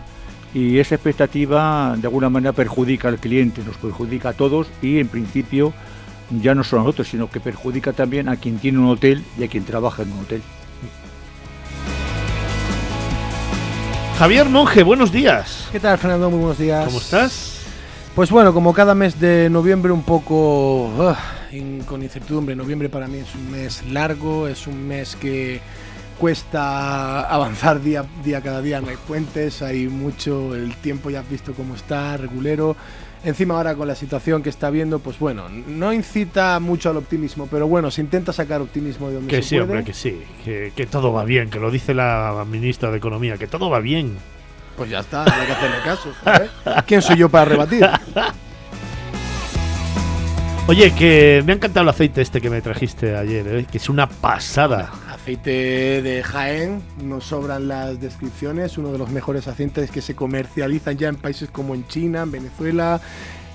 Y 0.53 0.79
esa 0.79 0.95
expectativa 0.95 1.93
de 1.97 2.08
alguna 2.08 2.29
manera 2.29 2.53
perjudica 2.53 3.10
al 3.10 3.17
cliente, 3.17 3.62
nos 3.65 3.75
perjudica 3.75 4.29
a 4.29 4.34
todos 4.34 4.67
y 4.82 4.99
en 4.99 5.10
principio 5.10 5.73
ya 6.41 6.55
no 6.55 6.63
solo 6.63 6.84
a 6.84 6.86
nosotros, 6.86 7.10
sino 7.10 7.29
que 7.29 7.41
perjudica 7.41 7.91
también 7.91 8.29
a 8.29 8.38
quien 8.38 8.58
tiene 8.58 8.79
un 8.79 8.88
hotel 8.88 9.21
y 9.38 9.43
a 9.43 9.49
quien 9.49 9.65
trabaja 9.65 10.03
en 10.03 10.13
un 10.13 10.19
hotel. 10.19 10.41
Javier 14.17 14.47
Monge, 14.47 14.84
buenos 14.84 15.12
días. 15.12 15.67
¿Qué 15.69 15.82
tal, 15.82 15.97
Fernando? 15.97 16.29
Muy 16.29 16.39
buenos 16.39 16.58
días. 16.58 16.86
¿Cómo 16.86 16.99
estás? 16.99 17.48
Pues 18.19 18.32
bueno, 18.32 18.53
como 18.53 18.73
cada 18.73 18.95
mes 18.95 19.17
de 19.21 19.49
noviembre 19.49 19.93
un 19.93 20.03
poco 20.03 21.15
con 21.86 22.03
incertidumbre. 22.03 22.53
Noviembre 22.53 22.89
para 22.89 23.08
mí 23.08 23.19
es 23.19 23.34
un 23.34 23.49
mes 23.49 23.82
largo, 23.89 24.49
es 24.49 24.67
un 24.67 24.89
mes 24.89 25.15
que 25.15 25.62
cuesta 26.19 27.21
avanzar 27.21 27.82
día, 27.82 28.03
día 28.21 28.41
cada 28.41 28.62
día, 28.62 28.82
no 28.82 28.89
hay 28.89 28.97
puentes, 29.08 29.62
hay 29.62 29.88
mucho, 29.88 30.53
el 30.53 30.75
tiempo 30.75 31.10
ya 31.10 31.21
has 31.21 31.29
visto 31.29 31.53
cómo 31.53 31.75
está, 31.75 32.17
regulero. 32.17 32.75
Encima 33.23 33.55
ahora 33.55 33.73
con 33.75 33.88
la 33.88 33.95
situación 33.95 34.43
que 34.43 34.49
está 34.49 34.69
viendo, 34.69 34.99
pues 34.99 35.17
bueno, 35.17 35.47
no 35.47 35.93
incita 35.93 36.60
mucho 36.60 36.89
al 36.89 36.97
optimismo, 36.97 37.47
pero 37.49 37.69
bueno, 37.69 37.89
se 37.89 38.01
intenta 38.01 38.34
sacar 38.34 38.60
optimismo 38.60 39.08
de 39.08 39.13
donde 39.13 39.29
Que 39.29 39.41
se 39.41 39.47
sí, 39.47 39.55
puede. 39.55 39.63
hombre, 39.63 39.84
que 39.86 39.93
sí. 39.93 40.21
Que, 40.43 40.73
que 40.75 40.86
todo 40.88 41.13
va 41.13 41.23
bien, 41.23 41.49
que 41.49 41.62
lo 41.62 41.71
dice 41.71 41.93
la 41.93 42.45
ministra 42.51 42.91
de 42.91 42.97
Economía, 42.97 43.38
que 43.38 43.47
todo 43.47 43.69
va 43.69 43.79
bien. 43.79 44.17
Pues 44.79 44.91
ya 44.91 44.99
está, 45.01 45.25
hay 45.25 45.45
que 45.45 45.51
hacerle 45.51 45.77
caso. 45.83 46.13
joder. 46.23 46.49
¿Quién 46.85 47.01
soy 47.01 47.17
yo 47.17 47.27
para 47.27 47.43
rebatir? 47.43 47.85
Oye, 50.67 50.93
que 50.93 51.43
me 51.45 51.51
ha 51.51 51.55
encantado 51.55 51.83
el 51.83 51.89
aceite 51.89 52.21
este 52.21 52.39
que 52.39 52.49
me 52.49 52.61
trajiste 52.61 53.17
ayer, 53.17 53.45
¿eh? 53.49 53.65
que 53.69 53.77
es 53.77 53.89
una 53.89 54.07
pasada. 54.07 54.89
Aceite 55.09 56.01
de 56.01 56.23
Jaén, 56.23 56.81
nos 57.03 57.25
sobran 57.25 57.67
las 57.67 57.99
descripciones, 57.99 58.77
uno 58.77 58.93
de 58.93 58.99
los 58.99 59.09
mejores 59.09 59.49
aceites 59.49 59.91
que 59.91 59.99
se 59.99 60.15
comercializan 60.15 60.97
ya 60.97 61.09
en 61.09 61.17
países 61.17 61.49
como 61.49 61.75
en 61.75 61.85
China, 61.87 62.21
en 62.21 62.31
Venezuela, 62.31 63.01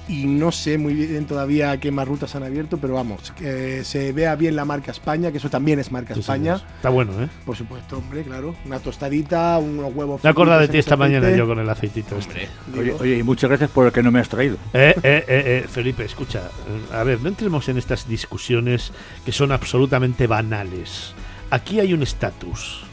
y 0.08 0.26
no 0.26 0.52
sé 0.52 0.76
muy 0.78 0.94
bien 0.94 1.26
todavía 1.26 1.78
qué 1.80 1.90
más 1.90 2.06
rutas 2.06 2.34
han 2.34 2.42
abierto, 2.42 2.76
pero 2.78 2.94
vamos, 2.94 3.32
que 3.32 3.84
se 3.84 4.12
vea 4.12 4.36
bien 4.36 4.54
la 4.56 4.64
marca 4.64 4.90
España, 4.90 5.30
que 5.32 5.38
eso 5.38 5.48
también 5.48 5.78
es 5.78 5.90
marca 5.90 6.14
Sí, 6.14 6.20
España, 6.20 6.58
señor. 6.58 6.72
Está 6.76 6.88
bueno, 6.90 7.12
¿eh? 7.22 7.28
por 7.46 7.56
supuesto, 7.56 7.98
hombre, 7.98 8.22
claro, 8.22 8.54
una 8.66 8.78
tostadita, 8.80 9.58
unos 9.58 9.94
huevos. 9.94 10.22
Me 10.22 10.30
acordado 10.30 10.60
de 10.60 10.68
ti 10.68 10.78
esta 10.78 10.96
mañana 10.96 11.30
yo 11.34 11.46
con 11.46 11.58
el 11.58 11.68
aceitito 11.68 12.16
este. 12.18 12.48
Oye, 12.78 12.92
oye, 13.00 13.18
y 13.18 13.22
muchas 13.22 13.48
gracias 13.48 13.70
por 13.70 13.86
el 13.86 13.92
que 13.92 14.02
no 14.02 14.10
me 14.10 14.20
has 14.20 14.28
traído. 14.28 14.56
Eh, 14.72 14.94
eh, 14.96 15.00
eh, 15.02 15.24
eh, 15.28 15.66
Felipe, 15.68 16.04
escucha, 16.04 16.40
eh, 16.40 16.94
a 16.94 17.02
ver, 17.04 17.20
no 17.22 17.28
entremos 17.28 17.68
en 17.68 17.78
estas 17.78 18.06
discusiones 18.06 18.92
que 19.24 19.32
son 19.32 19.52
absolutamente 19.52 20.26
banales. 20.26 21.12
Aquí 21.50 21.80
hay 21.80 21.94
un 21.94 22.02
estatus. 22.02 22.84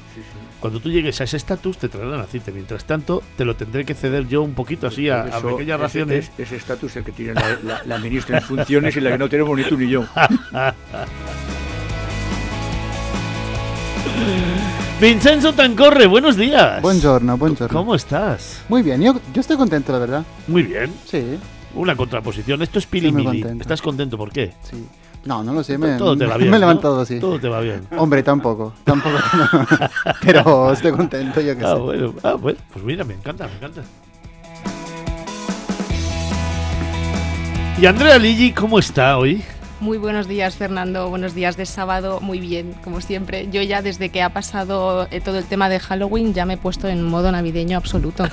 Cuando 0.61 0.79
tú 0.79 0.89
llegues 0.91 1.19
a 1.19 1.23
ese 1.23 1.37
estatus 1.37 1.77
te 1.79 1.89
traerán 1.89 2.21
aceite. 2.21 2.51
Mientras 2.51 2.85
tanto, 2.85 3.21
te 3.35 3.43
lo 3.45 3.55
tendré 3.55 3.83
que 3.83 3.95
ceder 3.95 4.27
yo 4.27 4.43
un 4.43 4.53
poquito 4.53 4.85
así 4.87 5.09
a, 5.09 5.21
a 5.23 5.41
pequeñas 5.41 5.75
ese- 5.75 5.77
raciones. 5.77 6.31
es- 6.37 6.39
Ese 6.47 6.55
estatus 6.55 6.91
es 6.91 6.97
el 6.97 7.03
que 7.03 7.11
tiene 7.11 7.33
la, 7.33 7.57
la- 7.63 7.81
la 7.83 7.97
ministra 7.97 8.37
en 8.37 8.43
funciones 8.43 8.95
y 8.95 9.01
la 9.01 9.09
que 9.11 9.17
no 9.17 9.27
tenemos 9.27 9.57
ni 9.57 9.63
tú 9.63 9.75
ni 9.75 9.89
yo. 9.89 10.05
Vincenzo 14.99 15.53
Tancorre, 15.53 16.05
buenos 16.05 16.37
días. 16.37 16.79
Buongiorno, 16.81 17.37
buongiorno. 17.37 17.75
¿Cómo 17.75 17.95
estás? 17.95 18.61
Muy 18.69 18.83
bien, 18.83 19.01
yo, 19.01 19.19
yo 19.33 19.41
estoy 19.41 19.57
contento, 19.57 19.91
la 19.91 19.97
verdad. 19.99 20.23
Muy 20.47 20.61
bien. 20.63 20.93
Sí, 21.05 21.39
Una 21.73 21.95
contraposición. 21.95 22.61
Esto 22.61 22.77
es 22.79 22.85
pilimili. 22.85 23.41
contento. 23.41 23.61
¿Estás 23.63 23.81
contento 23.81 24.17
por 24.17 24.31
qué? 24.31 24.53
sí. 24.63 24.85
No, 25.23 25.43
no 25.43 25.53
lo 25.53 25.63
sé, 25.63 25.77
me, 25.77 25.97
Todo 25.97 26.17
te 26.17 26.25
va 26.25 26.35
bien. 26.37 26.49
me 26.49 26.57
he 26.57 26.59
¿no? 26.59 26.65
levantado 26.67 26.99
así. 27.01 27.19
Todo 27.19 27.39
te 27.39 27.47
va 27.47 27.59
bien. 27.59 27.87
Hombre, 27.97 28.23
tampoco, 28.23 28.73
tampoco. 28.83 29.17
Pero 30.21 30.71
estoy 30.73 30.91
contento, 30.91 31.41
yo 31.41 31.55
que 31.55 31.63
Ah, 31.65 31.75
sé. 31.75 31.79
bueno, 31.81 32.13
ah, 32.23 32.33
bueno, 32.33 32.57
pues 32.73 32.83
mira, 32.83 33.03
me 33.03 33.13
encanta, 33.13 33.47
me 33.47 33.53
encanta. 33.55 33.81
Y 37.79 37.85
Andrea 37.85 38.17
Ligi, 38.17 38.51
¿cómo 38.51 38.79
está 38.79 39.17
hoy? 39.17 39.43
Muy 39.79 39.97
buenos 39.97 40.27
días, 40.27 40.55
Fernando. 40.55 41.09
Buenos 41.09 41.33
días 41.33 41.57
de 41.57 41.65
sábado. 41.65 42.19
Muy 42.21 42.39
bien, 42.39 42.75
como 42.83 43.01
siempre. 43.01 43.47
Yo 43.51 43.63
ya 43.63 43.81
desde 43.81 44.09
que 44.09 44.21
ha 44.21 44.29
pasado 44.29 45.07
eh, 45.09 45.21
todo 45.21 45.39
el 45.39 45.45
tema 45.45 45.69
de 45.69 45.79
Halloween 45.79 46.33
ya 46.35 46.45
me 46.45 46.53
he 46.53 46.57
puesto 46.57 46.87
en 46.87 47.01
modo 47.03 47.31
navideño 47.31 47.77
absoluto. 47.77 48.25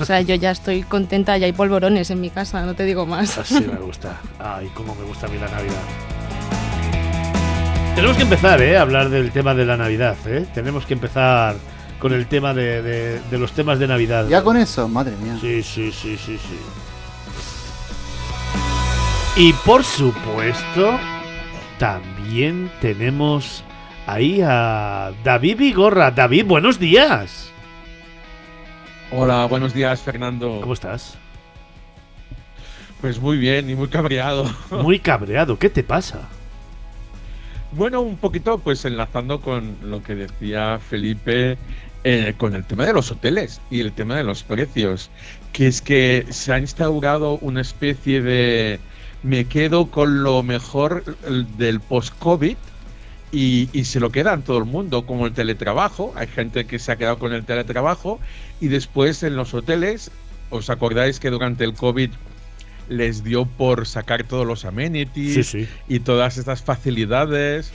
O 0.00 0.04
sea, 0.04 0.20
yo 0.22 0.34
ya 0.34 0.50
estoy 0.50 0.82
contenta, 0.82 1.36
ya 1.38 1.46
hay 1.46 1.52
polvorones 1.52 2.10
en 2.10 2.20
mi 2.20 2.30
casa, 2.30 2.62
no 2.66 2.74
te 2.74 2.84
digo 2.84 3.06
más. 3.06 3.38
Así 3.38 3.60
me 3.60 3.76
gusta. 3.76 4.16
Ay, 4.40 4.68
cómo 4.74 4.94
me 4.96 5.04
gusta 5.04 5.26
a 5.26 5.28
mí 5.30 5.38
la 5.38 5.48
Navidad. 5.48 5.74
Tenemos 7.98 8.16
que 8.16 8.22
empezar, 8.22 8.62
¿eh? 8.62 8.76
A 8.78 8.82
hablar 8.82 9.08
del 9.10 9.32
tema 9.32 9.54
de 9.56 9.66
la 9.66 9.76
Navidad, 9.76 10.16
¿eh? 10.26 10.46
Tenemos 10.54 10.86
que 10.86 10.94
empezar 10.94 11.56
con 11.98 12.12
el 12.12 12.28
tema 12.28 12.54
de, 12.54 12.80
de- 12.80 13.18
de 13.20 13.38
los 13.38 13.50
temas 13.50 13.80
de 13.80 13.88
Navidad. 13.88 14.28
Ya 14.28 14.40
con 14.44 14.56
eso, 14.56 14.86
madre 14.88 15.16
mía. 15.16 15.36
Sí, 15.40 15.64
sí, 15.64 15.90
sí, 15.90 16.16
sí, 16.16 16.38
sí. 16.38 16.58
Y 19.36 19.52
por 19.64 19.82
supuesto, 19.82 20.96
también 21.80 22.70
tenemos 22.80 23.64
ahí 24.06 24.42
a 24.44 25.10
David 25.24 25.56
Vigorra. 25.58 26.12
David, 26.12 26.44
buenos 26.46 26.78
días. 26.78 27.50
Hola, 29.10 29.46
buenos 29.46 29.74
días, 29.74 30.00
Fernando. 30.02 30.58
¿Cómo 30.60 30.74
estás? 30.74 31.18
Pues 33.00 33.20
muy 33.20 33.38
bien 33.38 33.68
y 33.68 33.74
muy 33.74 33.88
cabreado. 33.88 34.48
Muy 34.70 35.00
cabreado. 35.00 35.58
¿Qué 35.58 35.68
te 35.68 35.82
pasa? 35.82 36.28
Bueno, 37.70 38.00
un 38.00 38.16
poquito 38.16 38.58
pues 38.58 38.84
enlazando 38.84 39.40
con 39.40 39.76
lo 39.82 40.02
que 40.02 40.14
decía 40.14 40.78
Felipe 40.78 41.58
eh, 42.04 42.34
con 42.38 42.54
el 42.54 42.64
tema 42.64 42.86
de 42.86 42.94
los 42.94 43.10
hoteles 43.10 43.60
y 43.70 43.80
el 43.80 43.92
tema 43.92 44.16
de 44.16 44.24
los 44.24 44.42
precios, 44.42 45.10
que 45.52 45.66
es 45.66 45.82
que 45.82 46.24
se 46.30 46.52
ha 46.52 46.58
instaurado 46.58 47.38
una 47.38 47.60
especie 47.60 48.22
de 48.22 48.80
me 49.22 49.44
quedo 49.46 49.90
con 49.90 50.22
lo 50.22 50.42
mejor 50.42 51.04
eh, 51.06 51.44
del 51.58 51.80
post-COVID 51.80 52.56
y, 53.32 53.68
y 53.72 53.84
se 53.84 54.00
lo 54.00 54.10
quedan 54.10 54.42
todo 54.42 54.58
el 54.58 54.64
mundo, 54.64 55.04
como 55.04 55.26
el 55.26 55.34
teletrabajo. 55.34 56.14
Hay 56.16 56.28
gente 56.28 56.66
que 56.66 56.78
se 56.78 56.92
ha 56.92 56.96
quedado 56.96 57.18
con 57.18 57.34
el 57.34 57.44
teletrabajo 57.44 58.18
y 58.60 58.68
después 58.68 59.22
en 59.22 59.36
los 59.36 59.52
hoteles, 59.52 60.10
¿os 60.48 60.70
acordáis 60.70 61.20
que 61.20 61.28
durante 61.28 61.64
el 61.64 61.74
COVID 61.74 62.10
les 62.88 63.22
dio 63.24 63.44
por 63.46 63.86
sacar 63.86 64.24
todos 64.24 64.46
los 64.46 64.64
amenities 64.64 65.34
Sí, 65.34 65.42
sí. 65.64 65.68
y 65.88 66.00
todas 66.00 66.38
estas 66.38 66.62
facilidades, 66.62 67.72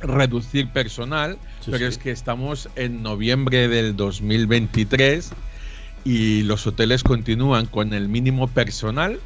reducir 0.00 0.68
personal, 0.68 1.38
Sí, 1.64 1.70
pero 1.72 1.86
es 1.86 1.98
que 1.98 2.10
estamos 2.10 2.68
en 2.76 3.02
noviembre 3.02 3.68
del 3.68 3.96
2023 3.96 5.30
y 6.04 6.42
los 6.42 6.66
hoteles 6.66 7.02
continúan 7.02 7.66
con 7.66 7.92
el 7.92 8.08
mínimo 8.08 8.46
personal, 8.48 9.18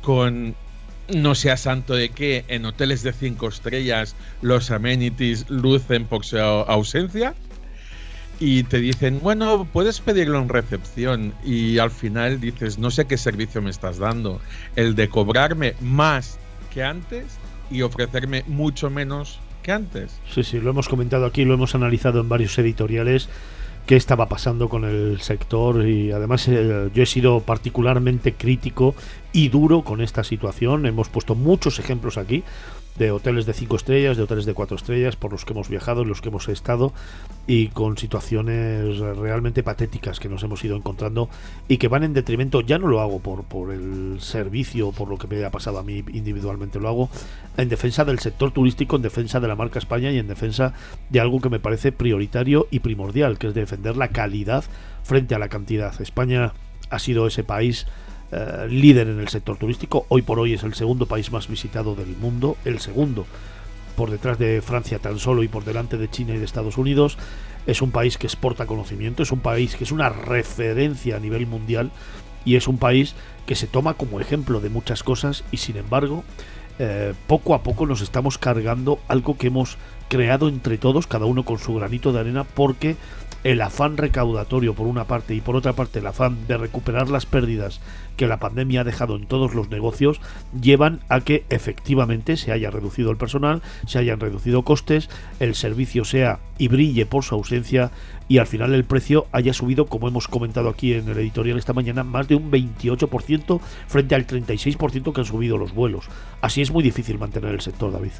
con 0.00 0.54
no 1.12 1.34
sea 1.34 1.56
santo 1.56 1.94
de 1.94 2.08
que 2.08 2.44
en 2.48 2.64
hoteles 2.64 3.02
de 3.02 3.12
cinco 3.12 3.48
estrellas 3.48 4.16
los 4.40 4.70
amenities 4.70 5.48
lucen 5.50 6.06
por 6.06 6.24
su 6.24 6.36
au- 6.36 6.64
ausencia 6.68 7.34
y 8.44 8.64
te 8.64 8.80
dicen, 8.80 9.20
bueno, 9.22 9.68
puedes 9.72 10.00
pedirlo 10.00 10.40
en 10.40 10.48
recepción 10.48 11.32
y 11.44 11.78
al 11.78 11.92
final 11.92 12.40
dices, 12.40 12.76
no 12.76 12.90
sé 12.90 13.04
qué 13.04 13.16
servicio 13.16 13.62
me 13.62 13.70
estás 13.70 13.98
dando, 13.98 14.40
el 14.74 14.96
de 14.96 15.08
cobrarme 15.08 15.74
más 15.80 16.40
que 16.74 16.82
antes 16.82 17.38
y 17.70 17.82
ofrecerme 17.82 18.42
mucho 18.48 18.90
menos 18.90 19.38
que 19.62 19.70
antes. 19.70 20.18
Sí, 20.28 20.42
sí, 20.42 20.58
lo 20.58 20.70
hemos 20.70 20.88
comentado 20.88 21.24
aquí, 21.24 21.44
lo 21.44 21.54
hemos 21.54 21.76
analizado 21.76 22.20
en 22.20 22.28
varios 22.28 22.58
editoriales 22.58 23.28
qué 23.86 23.94
estaba 23.94 24.28
pasando 24.28 24.68
con 24.68 24.84
el 24.84 25.20
sector 25.20 25.86
y 25.86 26.10
además 26.10 26.48
eh, 26.48 26.90
yo 26.92 27.02
he 27.02 27.06
sido 27.06 27.40
particularmente 27.40 28.34
crítico 28.34 28.96
y 29.32 29.50
duro 29.50 29.82
con 29.82 30.00
esta 30.00 30.24
situación. 30.24 30.86
Hemos 30.86 31.08
puesto 31.08 31.36
muchos 31.36 31.78
ejemplos 31.78 32.18
aquí 32.18 32.42
de 32.98 33.10
hoteles 33.10 33.46
de 33.46 33.52
cinco 33.52 33.76
estrellas, 33.76 34.16
de 34.16 34.22
hoteles 34.22 34.44
de 34.44 34.54
cuatro 34.54 34.76
estrellas, 34.76 35.16
por 35.16 35.32
los 35.32 35.44
que 35.44 35.52
hemos 35.52 35.68
viajado, 35.68 36.02
en 36.02 36.08
los 36.08 36.20
que 36.20 36.28
hemos 36.28 36.48
estado 36.48 36.92
y 37.46 37.68
con 37.68 37.96
situaciones 37.96 38.98
realmente 38.98 39.62
patéticas 39.62 40.20
que 40.20 40.28
nos 40.28 40.42
hemos 40.42 40.64
ido 40.64 40.76
encontrando 40.76 41.28
y 41.68 41.78
que 41.78 41.88
van 41.88 42.04
en 42.04 42.12
detrimento, 42.12 42.60
ya 42.60 42.78
no 42.78 42.86
lo 42.86 43.00
hago 43.00 43.20
por, 43.20 43.44
por 43.44 43.72
el 43.72 44.18
servicio, 44.20 44.92
por 44.92 45.08
lo 45.08 45.18
que 45.18 45.26
me 45.26 45.44
ha 45.44 45.50
pasado 45.50 45.78
a 45.78 45.82
mí 45.82 46.04
individualmente, 46.12 46.78
lo 46.78 46.88
hago 46.88 47.10
en 47.56 47.68
defensa 47.68 48.04
del 48.04 48.18
sector 48.18 48.52
turístico, 48.52 48.96
en 48.96 49.02
defensa 49.02 49.40
de 49.40 49.48
la 49.48 49.56
marca 49.56 49.78
España 49.78 50.10
y 50.10 50.18
en 50.18 50.28
defensa 50.28 50.74
de 51.10 51.20
algo 51.20 51.40
que 51.40 51.50
me 51.50 51.60
parece 51.60 51.92
prioritario 51.92 52.68
y 52.70 52.80
primordial, 52.80 53.38
que 53.38 53.48
es 53.48 53.54
defender 53.54 53.96
la 53.96 54.08
calidad 54.08 54.64
frente 55.02 55.34
a 55.34 55.38
la 55.38 55.48
cantidad. 55.48 56.00
España 56.00 56.52
ha 56.90 56.98
sido 56.98 57.26
ese 57.26 57.42
país 57.42 57.86
eh, 58.32 58.66
líder 58.68 59.08
en 59.08 59.20
el 59.20 59.28
sector 59.28 59.58
turístico, 59.58 60.06
hoy 60.08 60.22
por 60.22 60.38
hoy 60.38 60.54
es 60.54 60.62
el 60.62 60.74
segundo 60.74 61.06
país 61.06 61.30
más 61.30 61.48
visitado 61.48 61.94
del 61.94 62.16
mundo, 62.16 62.56
el 62.64 62.80
segundo 62.80 63.26
por 63.96 64.10
detrás 64.10 64.38
de 64.38 64.62
Francia 64.62 64.98
tan 64.98 65.18
solo 65.18 65.42
y 65.42 65.48
por 65.48 65.64
delante 65.64 65.98
de 65.98 66.08
China 66.08 66.34
y 66.34 66.38
de 66.38 66.44
Estados 66.44 66.78
Unidos. 66.78 67.18
Es 67.66 67.82
un 67.82 67.90
país 67.90 68.18
que 68.18 68.26
exporta 68.26 68.66
conocimiento, 68.66 69.22
es 69.22 69.32
un 69.32 69.40
país 69.40 69.76
que 69.76 69.84
es 69.84 69.92
una 69.92 70.08
referencia 70.08 71.16
a 71.16 71.20
nivel 71.20 71.46
mundial 71.46 71.90
y 72.44 72.56
es 72.56 72.68
un 72.68 72.78
país 72.78 73.14
que 73.46 73.54
se 73.54 73.66
toma 73.66 73.94
como 73.94 74.18
ejemplo 74.18 74.60
de 74.60 74.70
muchas 74.70 75.02
cosas 75.02 75.44
y 75.52 75.58
sin 75.58 75.76
embargo 75.76 76.24
eh, 76.78 77.12
poco 77.26 77.54
a 77.54 77.62
poco 77.62 77.86
nos 77.86 78.00
estamos 78.00 78.38
cargando 78.38 78.98
algo 79.08 79.36
que 79.36 79.48
hemos 79.48 79.76
creado 80.08 80.48
entre 80.48 80.78
todos, 80.78 81.06
cada 81.06 81.26
uno 81.26 81.44
con 81.44 81.58
su 81.58 81.74
granito 81.74 82.12
de 82.12 82.20
arena, 82.20 82.44
porque 82.44 82.96
el 83.44 83.60
afán 83.60 83.96
recaudatorio 83.96 84.74
por 84.74 84.86
una 84.86 85.04
parte 85.04 85.34
y 85.34 85.40
por 85.40 85.56
otra 85.56 85.72
parte 85.72 85.98
el 85.98 86.06
afán 86.06 86.46
de 86.46 86.56
recuperar 86.56 87.10
las 87.10 87.26
pérdidas 87.26 87.80
que 88.16 88.26
la 88.26 88.38
pandemia 88.38 88.82
ha 88.82 88.84
dejado 88.84 89.16
en 89.16 89.26
todos 89.26 89.54
los 89.54 89.68
negocios 89.68 90.20
llevan 90.60 91.00
a 91.08 91.20
que 91.20 91.44
efectivamente 91.50 92.36
se 92.36 92.52
haya 92.52 92.70
reducido 92.70 93.10
el 93.10 93.16
personal, 93.16 93.62
se 93.86 93.98
hayan 93.98 94.20
reducido 94.20 94.62
costes, 94.62 95.08
el 95.40 95.54
servicio 95.54 96.04
sea 96.04 96.40
y 96.58 96.68
brille 96.68 97.06
por 97.06 97.24
su 97.24 97.34
ausencia 97.34 97.90
y 98.28 98.38
al 98.38 98.46
final 98.46 98.72
el 98.74 98.84
precio 98.84 99.26
haya 99.32 99.52
subido, 99.52 99.86
como 99.86 100.08
hemos 100.08 100.28
comentado 100.28 100.68
aquí 100.68 100.94
en 100.94 101.08
el 101.08 101.18
editorial 101.18 101.58
esta 101.58 101.72
mañana, 101.72 102.04
más 102.04 102.28
de 102.28 102.36
un 102.36 102.50
28% 102.50 103.60
frente 103.88 104.14
al 104.14 104.26
36% 104.26 105.12
que 105.12 105.20
han 105.20 105.26
subido 105.26 105.58
los 105.58 105.74
vuelos. 105.74 106.06
Así 106.40 106.62
es 106.62 106.70
muy 106.70 106.82
difícil 106.82 107.18
mantener 107.18 107.52
el 107.52 107.60
sector, 107.60 107.92
David. 107.92 108.12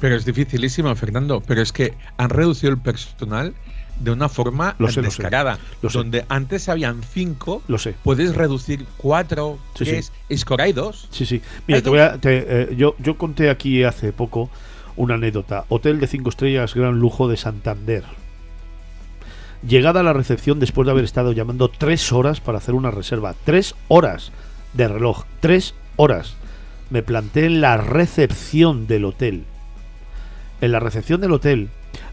Pero 0.00 0.16
es 0.16 0.24
dificilísimo, 0.24 0.94
Fernando. 0.96 1.42
Pero 1.46 1.60
es 1.60 1.72
que 1.72 1.94
han 2.16 2.30
reducido 2.30 2.72
el 2.72 2.78
personal 2.78 3.54
de 4.00 4.10
una 4.10 4.28
forma 4.28 4.74
Lo 4.78 4.88
sé, 4.88 5.02
lo 5.02 5.10
sé. 5.10 5.18
descarada. 5.22 5.58
Lo 5.82 5.90
sé. 5.90 5.98
donde 5.98 6.24
antes 6.28 6.68
habían 6.68 7.02
cinco, 7.02 7.62
Lo 7.68 7.78
sé. 7.78 7.94
puedes 8.02 8.34
reducir 8.34 8.86
cuatro, 8.96 9.58
Sí, 9.76 9.84
sí. 9.84 9.90
tres, 9.92 10.12
es 10.28 10.44
que 10.44 10.52
ahora 10.52 10.64
hay 10.64 10.72
dos. 10.72 11.06
Sí, 11.10 11.24
sí. 11.26 11.40
Mira, 11.68 11.80
te 11.82 11.88
voy 11.90 11.98
a- 12.00 12.18
te, 12.18 12.38
eh, 12.72 12.74
yo, 12.76 12.96
yo 12.98 13.16
conté 13.16 13.50
aquí 13.50 13.84
hace 13.84 14.12
poco 14.12 14.50
una 14.96 15.14
anécdota. 15.14 15.64
Hotel 15.68 16.00
de 16.00 16.06
5 16.06 16.30
estrellas, 16.30 16.74
gran 16.74 16.98
lujo 16.98 17.28
de 17.28 17.36
Santander. 17.36 18.02
Llegada 19.66 20.00
a 20.00 20.02
la 20.02 20.12
recepción 20.14 20.58
después 20.58 20.86
de 20.86 20.92
haber 20.92 21.04
estado 21.04 21.32
llamando 21.32 21.68
tres 21.68 22.12
horas 22.12 22.40
para 22.40 22.58
hacer 22.58 22.74
una 22.74 22.90
reserva. 22.90 23.34
Tres 23.44 23.74
horas 23.88 24.32
de 24.72 24.88
reloj. 24.88 25.24
Tres 25.40 25.74
horas. 25.96 26.34
Me 26.88 27.02
planté 27.02 27.44
en 27.44 27.60
la 27.60 27.76
recepción 27.76 28.86
del 28.86 29.04
hotel. 29.04 29.44
En 30.62 30.72
la 30.72 30.80
recepción 30.80 31.20
del 31.20 31.32
hotel 31.32 31.68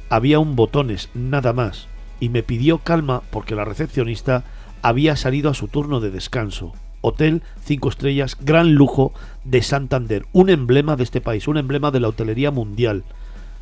había 0.09 0.39
un 0.39 0.55
botones, 0.55 1.09
nada 1.13 1.53
más. 1.53 1.87
Y 2.19 2.29
me 2.29 2.43
pidió 2.43 2.79
calma 2.79 3.21
porque 3.31 3.55
la 3.55 3.65
recepcionista 3.65 4.43
había 4.81 5.15
salido 5.15 5.49
a 5.49 5.53
su 5.53 5.67
turno 5.67 5.99
de 5.99 6.11
descanso. 6.11 6.73
Hotel 7.01 7.43
5 7.63 7.89
estrellas, 7.89 8.37
gran 8.39 8.73
lujo 8.73 9.13
de 9.43 9.61
Santander, 9.61 10.25
un 10.33 10.49
emblema 10.49 10.95
de 10.95 11.03
este 11.03 11.21
país, 11.21 11.47
un 11.47 11.57
emblema 11.57 11.91
de 11.91 11.99
la 11.99 12.07
hotelería 12.07 12.51
mundial. 12.51 13.03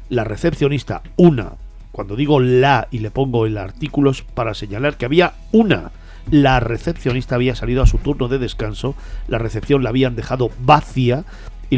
La 0.10 0.24
recepcionista, 0.24 1.02
una, 1.18 1.54
cuando 1.92 2.16
digo 2.16 2.40
la 2.40 2.88
y 2.92 3.00
le 3.00 3.12
pongo 3.12 3.46
el 3.46 3.58
artículo 3.58 4.12
es 4.12 4.22
para 4.22 4.54
señalar 4.54 4.98
que 4.98 5.06
había 5.06 5.34
una. 5.52 5.92
La 6.32 6.60
recepcionista 6.60 7.36
había 7.36 7.56
salido 7.56 7.84
a 7.84 7.88
su 7.88 8.00
turno 8.00 8.28
de 8.28 8.40
descanso, 8.40 8.96
la 9.28 9.38
recepción 9.38 9.84
la 9.84 9.90
habían 9.90 10.16
dejado 10.16 10.50
vacía 10.60 11.24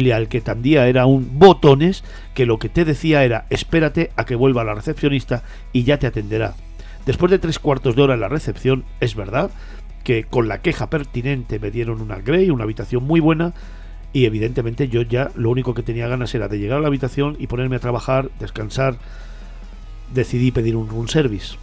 y 0.06 0.12
al 0.12 0.28
que 0.28 0.40
tendía 0.40 0.86
era 0.88 1.06
un 1.06 1.38
botones 1.38 2.04
que 2.34 2.46
lo 2.46 2.58
que 2.58 2.68
te 2.68 2.84
decía 2.84 3.24
era 3.24 3.46
espérate 3.50 4.10
a 4.16 4.24
que 4.24 4.34
vuelva 4.34 4.64
la 4.64 4.74
recepcionista 4.74 5.42
y 5.72 5.84
ya 5.84 5.98
te 5.98 6.06
atenderá. 6.06 6.54
Después 7.06 7.30
de 7.30 7.38
tres 7.38 7.58
cuartos 7.58 7.96
de 7.96 8.02
hora 8.02 8.14
en 8.14 8.20
la 8.20 8.28
recepción, 8.28 8.84
es 9.00 9.14
verdad 9.14 9.50
que 10.04 10.24
con 10.24 10.48
la 10.48 10.62
queja 10.62 10.90
pertinente 10.90 11.58
me 11.58 11.70
dieron 11.70 12.00
una 12.00 12.16
Grey, 12.16 12.50
una 12.50 12.64
habitación 12.64 13.04
muy 13.04 13.20
buena, 13.20 13.54
y 14.12 14.24
evidentemente 14.24 14.88
yo 14.88 15.02
ya 15.02 15.30
lo 15.34 15.50
único 15.50 15.74
que 15.74 15.82
tenía 15.82 16.08
ganas 16.08 16.34
era 16.34 16.48
de 16.48 16.58
llegar 16.58 16.78
a 16.78 16.80
la 16.80 16.88
habitación 16.88 17.36
y 17.38 17.46
ponerme 17.46 17.76
a 17.76 17.80
trabajar, 17.80 18.30
descansar. 18.40 18.96
Decidí 20.14 20.50
pedir 20.50 20.76
un 20.76 20.88
room 20.88 21.08
service. 21.08 21.56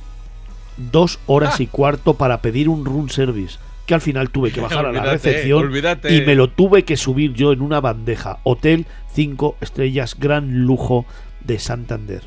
Dos 0.78 1.20
horas 1.26 1.56
Ah. 1.60 1.64
y 1.64 1.68
cuarto 1.68 2.16
para 2.16 2.42
pedir 2.42 2.70
un 2.70 2.86
room 2.86 3.10
service, 3.10 3.58
que 3.86 3.94
al 3.94 4.02
final 4.02 4.30
tuve 4.30 4.52
que 4.52 4.62
bajar 4.68 4.86
a 4.86 4.92
la 4.92 5.04
recepción 5.04 5.60
olvídate. 5.66 6.16
y 6.16 6.22
me 6.26 6.36
lo 6.36 6.50
tuve 6.50 6.84
que 6.84 6.98
subir 6.98 7.34
yo 7.34 7.52
en 7.52 7.62
una 7.62 7.80
bandeja. 7.82 8.40
Hotel 8.44 8.86
5 9.14 9.58
estrellas, 9.62 10.16
gran 10.20 10.66
lujo 10.66 11.06
de 11.44 11.60
Santander. 11.60 12.22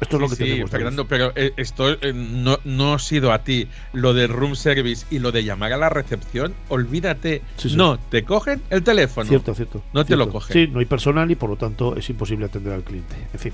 Esto 0.00 0.16
es 0.16 0.22
lo 0.22 0.28
que 0.30 0.36
Sí, 0.36 0.44
tenemos. 0.44 0.70
Fernando, 0.70 1.06
pero 1.06 1.32
eh, 1.36 1.52
esto 1.58 1.90
eh, 1.90 2.12
no, 2.14 2.58
no 2.64 2.94
ha 2.94 2.98
sido 2.98 3.32
a 3.32 3.44
ti. 3.44 3.68
Lo 3.92 4.14
de 4.14 4.28
room 4.28 4.56
service 4.56 5.04
y 5.10 5.18
lo 5.18 5.30
de 5.30 5.44
llamar 5.44 5.74
a 5.74 5.76
la 5.76 5.90
recepción, 5.90 6.54
olvídate. 6.70 7.42
Sí, 7.56 7.68
sí. 7.68 7.76
No, 7.76 7.98
te 7.98 8.24
cogen 8.24 8.62
el 8.70 8.82
teléfono. 8.82 9.28
Cierto, 9.28 9.54
cierto. 9.54 9.82
No 9.92 10.06
te 10.06 10.16
lo 10.16 10.30
cogen. 10.30 10.52
Sí, 10.54 10.72
no 10.72 10.78
hay 10.78 10.86
personal 10.86 11.30
y 11.30 11.34
por 11.34 11.50
lo 11.50 11.56
tanto 11.56 11.96
es 11.96 12.08
imposible 12.08 12.46
atender 12.46 12.72
al 12.72 12.82
cliente. 12.82 13.14
En 13.34 13.38
fin, 13.38 13.52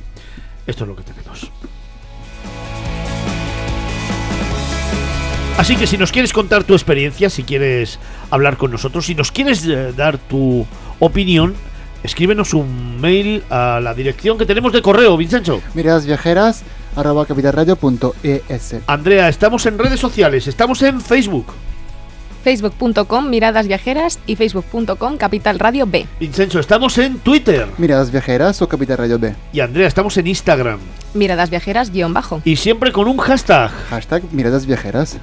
esto 0.68 0.84
es 0.84 0.88
lo 0.88 0.94
que 0.94 1.02
tenemos. 1.02 1.50
Así 5.58 5.74
que 5.76 5.86
si 5.86 5.96
nos 5.96 6.12
quieres 6.12 6.34
contar 6.34 6.64
tu 6.64 6.74
experiencia, 6.74 7.30
si 7.30 7.42
quieres 7.42 7.98
hablar 8.30 8.58
con 8.58 8.70
nosotros, 8.70 9.06
si 9.06 9.14
nos 9.14 9.32
quieres 9.32 9.64
eh, 9.64 9.92
dar 9.96 10.18
tu 10.18 10.66
opinión, 10.98 11.54
escríbenos 12.02 12.52
un 12.52 13.00
mail 13.00 13.42
a 13.48 13.80
la 13.80 13.94
dirección 13.94 14.36
que 14.36 14.44
tenemos 14.44 14.72
de 14.74 14.82
correo, 14.82 15.16
Vincenzo. 15.16 15.62
Miradas 15.72 16.04
viajeras 16.04 16.62
arroba 16.94 17.24
capitalradio.es. 17.24 18.76
Andrea, 18.86 19.30
estamos 19.30 19.64
en 19.64 19.78
redes 19.78 19.98
sociales, 19.98 20.46
estamos 20.46 20.82
en 20.82 21.00
Facebook. 21.00 21.46
Facebook.com 22.44 23.28
Miradas 23.28 23.66
Viajeras 23.66 24.20
y 24.26 24.36
Facebook.com 24.36 25.16
Capital 25.16 25.58
Radio 25.58 25.84
B. 25.86 26.06
Vincenzo, 26.20 26.60
estamos 26.60 26.96
en 26.98 27.18
Twitter. 27.18 27.66
Miradas 27.78 28.12
viajeras 28.12 28.60
o 28.62 28.68
Capital 28.68 28.98
Radio 28.98 29.18
B. 29.18 29.34
Y 29.52 29.60
Andrea, 29.60 29.88
estamos 29.88 30.16
en 30.18 30.28
Instagram. 30.28 30.78
Miradas 31.14 31.50
Viajeras 31.50 31.90
guion 31.90 32.12
bajo. 32.12 32.42
Y 32.44 32.54
siempre 32.56 32.92
con 32.92 33.08
un 33.08 33.16
hashtag. 33.16 33.70
Hashtag 33.88 34.22
miradas 34.32 34.64
viajeras. 34.66 35.18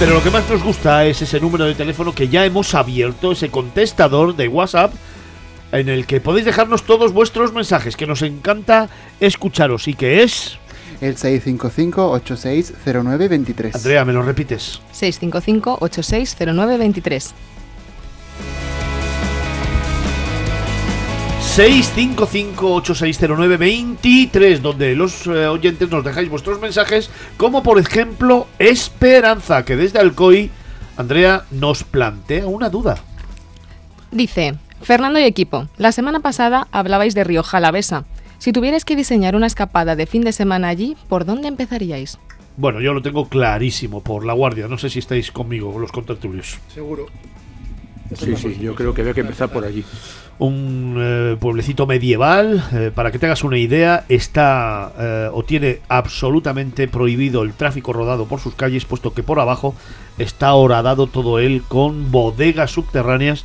Pero 0.00 0.14
lo 0.14 0.22
que 0.22 0.30
más 0.30 0.48
nos 0.48 0.62
gusta 0.62 1.04
es 1.04 1.20
ese 1.20 1.40
número 1.40 1.66
de 1.66 1.74
teléfono 1.74 2.14
que 2.14 2.28
ya 2.28 2.46
hemos 2.46 2.74
abierto, 2.74 3.32
ese 3.32 3.50
contestador 3.50 4.34
de 4.34 4.48
WhatsApp, 4.48 4.94
en 5.72 5.90
el 5.90 6.06
que 6.06 6.22
podéis 6.22 6.46
dejarnos 6.46 6.84
todos 6.84 7.12
vuestros 7.12 7.52
mensajes, 7.52 7.96
que 7.96 8.06
nos 8.06 8.22
encanta 8.22 8.88
escucharos 9.20 9.88
y 9.88 9.94
que 9.94 10.22
es... 10.22 10.56
El 11.02 11.16
655-860923. 11.16 13.74
Andrea, 13.74 14.06
¿me 14.06 14.14
lo 14.14 14.22
repites? 14.22 14.80
655-860923. 14.94 17.32
655-8609-23, 21.60 24.60
donde 24.60 24.96
los 24.96 25.26
eh, 25.26 25.46
oyentes 25.46 25.90
nos 25.90 26.02
dejáis 26.02 26.30
vuestros 26.30 26.58
mensajes, 26.58 27.10
como 27.36 27.62
por 27.62 27.78
ejemplo 27.78 28.46
Esperanza, 28.58 29.62
que 29.66 29.76
desde 29.76 29.98
Alcoy, 29.98 30.50
Andrea, 30.96 31.44
nos 31.50 31.84
plantea 31.84 32.46
una 32.46 32.70
duda. 32.70 32.96
Dice, 34.10 34.54
Fernando 34.80 35.20
y 35.20 35.24
equipo, 35.24 35.68
la 35.76 35.92
semana 35.92 36.20
pasada 36.20 36.66
hablabais 36.72 37.14
de 37.14 37.24
Rioja 37.24 37.58
Alavesa. 37.58 38.06
Si 38.38 38.52
tuvierais 38.52 38.86
que 38.86 38.96
diseñar 38.96 39.36
una 39.36 39.46
escapada 39.46 39.96
de 39.96 40.06
fin 40.06 40.22
de 40.22 40.32
semana 40.32 40.68
allí, 40.68 40.96
¿por 41.10 41.26
dónde 41.26 41.48
empezaríais? 41.48 42.18
Bueno, 42.56 42.80
yo 42.80 42.94
lo 42.94 43.02
tengo 43.02 43.28
clarísimo 43.28 44.02
por 44.02 44.24
la 44.24 44.32
guardia, 44.32 44.66
no 44.66 44.78
sé 44.78 44.88
si 44.88 44.98
estáis 44.98 45.30
conmigo, 45.30 45.78
los 45.78 45.92
contertulios. 45.92 46.58
Seguro. 46.72 47.08
Sí, 48.14 48.34
sí, 48.36 48.58
yo 48.60 48.74
creo 48.74 48.92
que 48.92 49.02
había 49.02 49.14
que 49.14 49.20
empezar 49.20 49.50
por 49.50 49.64
allí. 49.64 49.84
un 50.38 50.96
eh, 50.98 51.36
pueblecito 51.38 51.86
medieval. 51.86 52.62
eh, 52.72 52.90
para 52.94 53.12
que 53.12 53.18
te 53.18 53.26
hagas 53.26 53.44
una 53.44 53.58
idea, 53.58 54.04
está 54.08 54.92
eh, 54.98 55.30
o 55.32 55.44
tiene 55.44 55.80
absolutamente 55.88 56.88
prohibido 56.88 57.42
el 57.42 57.52
tráfico 57.52 57.92
rodado 57.92 58.26
por 58.26 58.40
sus 58.40 58.54
calles, 58.54 58.84
puesto 58.84 59.14
que 59.14 59.22
por 59.22 59.38
abajo 59.38 59.74
está 60.18 60.52
horadado 60.54 61.06
todo 61.06 61.38
él 61.38 61.62
con 61.68 62.10
bodegas 62.10 62.72
subterráneas 62.72 63.44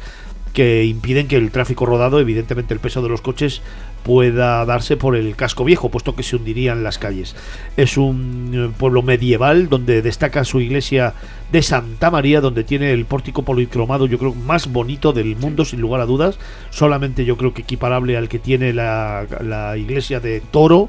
que 0.54 0.86
impiden 0.86 1.28
que 1.28 1.36
el 1.36 1.52
tráfico 1.52 1.86
rodado, 1.86 2.20
evidentemente 2.20 2.74
el 2.74 2.80
peso 2.80 3.02
de 3.02 3.10
los 3.10 3.22
coches, 3.22 3.62
pueda 4.06 4.64
darse 4.66 4.98
por 4.98 5.16
el 5.16 5.36
casco 5.36 5.66
viejo, 5.66 5.90
puesto 5.90 6.16
que 6.16 6.22
se 6.22 6.36
hundirían 6.36 6.84
las 6.84 7.00
calles. 7.00 7.36
Es 7.76 7.98
un 7.98 8.52
eh, 8.54 8.72
pueblo 8.78 9.02
medieval 9.02 9.68
donde 9.68 10.04
destaca 10.04 10.44
su 10.44 10.62
iglesia 10.62 11.16
de 11.52 11.64
Santa 11.64 12.12
María, 12.12 12.40
donde 12.40 12.64
tiene 12.64 12.94
el 12.94 13.06
pórtico 13.06 13.42
policromado, 13.42 14.06
yo 14.06 14.20
creo, 14.20 14.36
más 14.36 14.72
bonito 14.72 15.12
del 15.12 15.36
mundo, 15.36 15.66
sin 15.66 15.82
lugar 15.82 16.02
a 16.02 16.06
dudas. 16.06 16.38
Solamente 16.70 17.26
yo 17.26 17.36
creo 17.36 17.56
que 17.56 17.64
equiparable 17.64 18.16
al 18.16 18.30
que 18.30 18.38
tiene 18.38 18.74
la, 18.74 19.26
la 19.42 19.76
iglesia 19.76 20.20
de 20.20 20.40
Toro, 20.52 20.88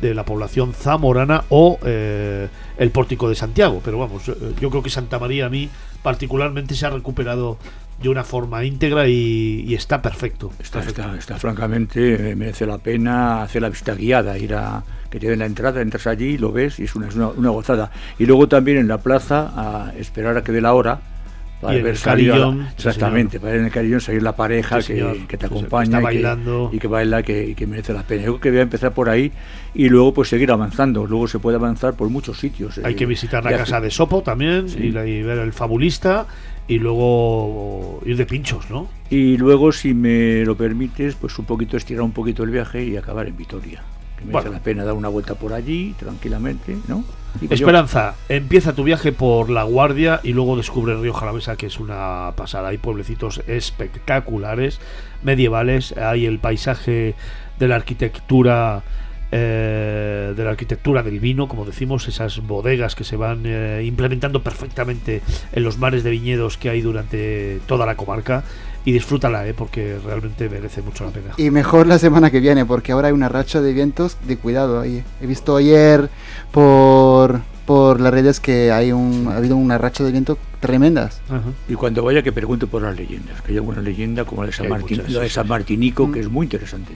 de 0.00 0.14
la 0.14 0.24
población 0.24 0.72
zamorana, 0.72 1.44
o 1.50 1.78
eh, 1.84 2.48
el 2.78 2.90
pórtico 2.92 3.28
de 3.28 3.34
Santiago. 3.34 3.82
Pero 3.84 3.98
vamos, 3.98 4.26
eh, 4.30 4.34
yo 4.58 4.70
creo 4.70 4.82
que 4.82 4.88
Santa 4.88 5.18
María 5.18 5.46
a 5.46 5.50
mí 5.50 5.68
particularmente 6.02 6.74
se 6.74 6.86
ha 6.86 6.90
recuperado 6.90 7.58
de 8.02 8.08
una 8.08 8.24
forma 8.24 8.64
íntegra 8.64 9.08
y, 9.08 9.64
y 9.66 9.74
está 9.74 10.02
perfecto. 10.02 10.50
Está, 10.58 10.80
está, 10.80 11.16
está 11.16 11.38
francamente, 11.38 12.30
eh, 12.30 12.36
merece 12.36 12.66
la 12.66 12.78
pena 12.78 13.42
hacer 13.42 13.62
la 13.62 13.68
visita 13.70 13.94
guiada, 13.94 14.36
ir 14.38 14.54
a 14.54 14.82
que 15.10 15.20
te 15.20 15.28
den 15.28 15.38
la 15.38 15.46
entrada, 15.46 15.80
entras 15.80 16.06
allí, 16.06 16.36
lo 16.38 16.50
ves 16.52 16.78
y 16.80 16.84
es 16.84 16.94
una, 16.96 17.08
es 17.08 17.14
una, 17.14 17.28
una 17.28 17.50
gozada. 17.50 17.90
Y 18.18 18.26
luego 18.26 18.48
también 18.48 18.78
en 18.78 18.88
la 18.88 18.98
plaza 18.98 19.52
a 19.56 19.92
esperar 19.98 20.36
a 20.36 20.42
que 20.44 20.52
dé 20.52 20.60
la 20.60 20.74
hora. 20.74 21.00
Y 21.62 21.76
en 21.76 21.86
el 21.86 21.96
salir 21.96 22.28
carillón, 22.30 22.66
sí, 22.70 22.74
exactamente, 22.76 23.40
para 23.40 23.54
ir 23.54 23.60
en 23.60 23.66
el 23.66 23.72
carillón 23.72 23.98
salir 24.02 24.22
la 24.22 24.36
pareja 24.36 24.82
Sí, 24.82 24.92
que, 24.94 24.98
que 25.00 25.04
te 25.04 25.12
Sí, 25.14 25.24
sí, 25.24 25.38
que 25.38 25.46
acompaña 25.46 25.84
está 25.84 25.96
y 25.96 26.00
que- 26.00 26.04
bailando. 26.04 26.70
y 26.74 26.78
que 26.78 26.88
baila 26.88 27.22
que, 27.22 27.48
y 27.48 27.54
que 27.54 27.66
merece 27.66 27.94
la 27.94 28.02
pena. 28.02 28.24
Yo 28.24 28.32
creo 28.32 28.40
que 28.40 28.50
voy 28.50 28.58
a 28.58 28.62
empezar 28.62 28.92
por 28.92 29.08
ahí 29.08 29.32
y 29.72 29.88
luego 29.88 30.12
pues 30.12 30.28
seguir 30.28 30.50
avanzando. 30.52 31.06
Luego 31.06 31.26
se 31.26 31.38
puede 31.38 31.56
avanzar 31.56 31.94
por 31.94 32.10
muchos 32.10 32.38
sitios. 32.38 32.76
Hay 32.84 32.92
eh, 32.92 32.96
que 32.96 33.06
visitar 33.06 33.42
la 33.42 33.52
y 33.52 33.56
casa 33.56 33.80
de 33.80 33.90
Sopo 33.90 34.22
también 34.22 34.68
Sí. 34.68 34.78
y, 34.78 34.90
la- 34.90 35.06
y 35.06 35.22
ver 35.22 35.38
el 35.38 35.54
fabulista 35.54 36.26
y 36.68 36.78
luego 36.78 38.00
ir 38.06 38.16
de 38.16 38.26
pinchos, 38.26 38.70
¿no? 38.70 38.88
Y 39.10 39.36
luego, 39.36 39.72
si 39.72 39.94
me 39.94 40.44
lo 40.44 40.56
permites, 40.56 41.14
pues 41.14 41.38
un 41.38 41.44
poquito 41.44 41.76
estirar 41.76 42.02
un 42.02 42.12
poquito 42.12 42.42
el 42.42 42.50
viaje 42.50 42.84
y 42.84 42.96
acabar 42.96 43.26
en 43.28 43.36
Vitoria. 43.36 43.82
Que 44.16 44.24
merece 44.24 44.32
Bueno. 44.32 44.52
la 44.52 44.60
pena 44.62 44.84
dar 44.84 44.94
una 44.94 45.08
vuelta 45.08 45.34
por 45.34 45.52
allí, 45.52 45.94
tranquilamente, 45.98 46.76
¿no? 46.88 47.04
Yo- 47.40 47.48
Esperanza, 47.50 48.14
empieza 48.28 48.74
tu 48.74 48.84
viaje 48.84 49.10
por 49.12 49.50
La 49.50 49.64
Guardia 49.64 50.20
y 50.22 50.32
luego 50.32 50.56
descubre 50.56 50.94
Río 50.96 51.12
Jalavesa, 51.12 51.56
que 51.56 51.66
es 51.66 51.80
una 51.80 52.32
pasada. 52.36 52.68
Hay 52.68 52.78
pueblecitos 52.78 53.42
espectaculares, 53.48 54.80
medievales. 55.22 55.96
Hay 55.96 56.26
el 56.26 56.38
paisaje 56.38 57.14
de 57.58 57.68
la 57.68 57.74
arquitectura 57.76 58.82
eh, 59.32 60.32
de 60.36 60.44
la 60.44 60.50
arquitectura 60.50 61.02
del 61.02 61.20
vino, 61.20 61.48
como 61.48 61.64
decimos, 61.64 62.06
esas 62.08 62.40
bodegas 62.40 62.94
que 62.94 63.04
se 63.04 63.16
van 63.16 63.42
eh, 63.44 63.82
implementando 63.84 64.42
perfectamente 64.42 65.22
en 65.52 65.62
los 65.64 65.78
mares 65.78 66.04
de 66.04 66.10
viñedos 66.10 66.56
que 66.58 66.70
hay 66.70 66.80
durante 66.80 67.60
toda 67.66 67.86
la 67.86 67.96
comarca. 67.96 68.44
Y 68.86 68.92
disfrútala, 68.92 69.48
¿eh? 69.48 69.54
porque 69.54 69.98
realmente 70.04 70.46
merece 70.50 70.82
mucho 70.82 71.04
la 71.06 71.10
pena. 71.10 71.30
Y 71.38 71.50
mejor 71.50 71.86
la 71.86 71.98
semana 71.98 72.30
que 72.30 72.38
viene, 72.40 72.66
porque 72.66 72.92
ahora 72.92 73.08
hay 73.08 73.14
una 73.14 73.30
racha 73.30 73.62
de 73.62 73.72
vientos 73.72 74.18
de 74.26 74.36
cuidado 74.36 74.78
ahí. 74.78 75.02
He 75.22 75.26
visto 75.26 75.56
ayer 75.56 76.10
por, 76.52 77.40
por 77.64 77.98
las 78.00 78.12
redes 78.12 78.40
que 78.40 78.70
hay 78.72 78.92
un, 78.92 79.28
ha 79.32 79.38
habido 79.38 79.56
una 79.56 79.78
racha 79.78 80.04
de 80.04 80.12
viento 80.12 80.36
tremendas. 80.60 81.22
Ajá. 81.30 81.44
Y 81.66 81.74
cuando 81.74 82.02
vaya 82.04 82.22
que 82.22 82.30
pregunte 82.32 82.66
por 82.66 82.82
las 82.82 82.94
leyendas, 82.94 83.40
que 83.40 83.52
hay 83.52 83.56
alguna 83.56 83.80
leyenda 83.80 84.26
como 84.26 84.42
la 84.42 84.48
de 84.48 84.52
San, 84.52 84.68
Martín, 84.68 84.98
muchas, 84.98 85.12
la 85.12 85.20
de 85.20 85.28
sí, 85.28 85.34
San 85.34 85.44
sí. 85.44 85.48
Martinico, 85.50 86.06
Mm. 86.06 86.12
que 86.12 86.20
es 86.20 86.28
muy 86.28 86.44
interesante. 86.44 86.92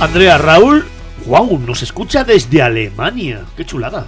Andrea 0.00 0.38
Raúl, 0.38 0.86
wow, 1.26 1.58
nos 1.58 1.82
escucha 1.82 2.22
desde 2.22 2.62
Alemania. 2.62 3.40
Qué 3.56 3.64
chulada. 3.64 4.06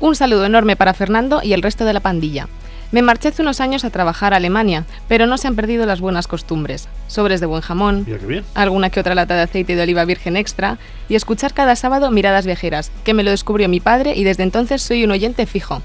Un 0.00 0.16
saludo 0.16 0.44
enorme 0.44 0.74
para 0.74 0.92
Fernando 0.92 1.40
y 1.40 1.52
el 1.52 1.62
resto 1.62 1.84
de 1.84 1.92
la 1.92 2.00
pandilla. 2.00 2.48
Me 2.90 3.02
marché 3.02 3.28
hace 3.28 3.42
unos 3.42 3.60
años 3.60 3.84
a 3.84 3.90
trabajar 3.90 4.34
a 4.34 4.38
Alemania, 4.38 4.86
pero 5.06 5.28
no 5.28 5.38
se 5.38 5.46
han 5.46 5.54
perdido 5.54 5.86
las 5.86 6.00
buenas 6.00 6.26
costumbres. 6.26 6.88
Sobres 7.06 7.38
de 7.38 7.46
buen 7.46 7.60
jamón, 7.60 8.06
alguna 8.54 8.90
que 8.90 8.98
otra 8.98 9.14
lata 9.14 9.36
de 9.36 9.42
aceite 9.42 9.76
de 9.76 9.82
oliva 9.82 10.04
virgen 10.04 10.36
extra 10.36 10.78
y 11.08 11.14
escuchar 11.14 11.54
cada 11.54 11.76
sábado 11.76 12.10
Miradas 12.10 12.46
Viajeras, 12.46 12.90
que 13.04 13.14
me 13.14 13.22
lo 13.22 13.30
descubrió 13.30 13.68
mi 13.68 13.78
padre 13.78 14.16
y 14.16 14.24
desde 14.24 14.42
entonces 14.42 14.82
soy 14.82 15.04
un 15.04 15.12
oyente 15.12 15.46
fijo. 15.46 15.80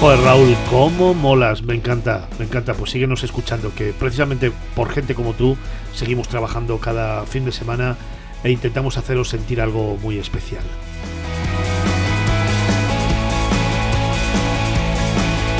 Joder, 0.00 0.20
Raúl, 0.20 0.56
cómo 0.70 1.12
molas, 1.12 1.64
me 1.64 1.74
encanta, 1.74 2.28
me 2.38 2.44
encanta. 2.44 2.72
Pues 2.72 2.92
síguenos 2.92 3.24
escuchando, 3.24 3.74
que 3.74 3.92
precisamente 3.92 4.52
por 4.76 4.90
gente 4.90 5.12
como 5.12 5.32
tú 5.32 5.56
seguimos 5.98 6.28
trabajando 6.28 6.78
cada 6.78 7.26
fin 7.26 7.44
de 7.44 7.52
semana 7.52 7.96
e 8.44 8.50
intentamos 8.50 8.96
haceros 8.96 9.28
sentir 9.28 9.60
algo 9.60 9.98
muy 10.00 10.18
especial. 10.18 10.62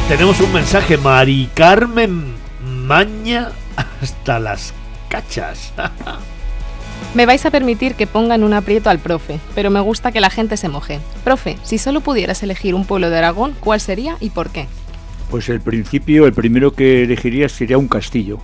Tenemos 0.09 0.40
un 0.40 0.53
mensaje, 0.53 0.96
Mari 0.96 1.51
Carmen 1.53 2.35
Maña 2.64 3.51
hasta 4.01 4.38
las 4.38 4.72
cachas. 5.09 5.72
Me 7.14 7.27
vais 7.27 7.44
a 7.44 7.51
permitir 7.51 7.94
que 7.94 8.07
pongan 8.07 8.44
un 8.44 8.53
aprieto 8.53 8.90
al 8.90 8.98
profe, 8.98 9.40
pero 9.55 9.70
me 9.70 9.81
gusta 9.81 10.11
que 10.12 10.20
la 10.20 10.31
gente 10.31 10.57
se 10.57 10.68
moje. 10.68 10.98
Profe, 11.24 11.57
si 11.62 11.79
solo 11.79 12.01
pudieras 12.01 12.42
elegir 12.42 12.74
un 12.74 12.85
pueblo 12.85 13.09
de 13.09 13.16
Aragón, 13.18 13.55
¿cuál 13.61 13.81
sería 13.81 14.16
y 14.20 14.31
por 14.31 14.51
qué? 14.51 14.66
Pues 15.31 15.48
el 15.48 15.61
principio, 15.61 16.27
el 16.27 16.33
primero 16.33 16.72
que 16.72 17.05
elegiría 17.05 17.48
sería 17.48 17.79
un 17.79 17.88
castillo. 17.88 18.40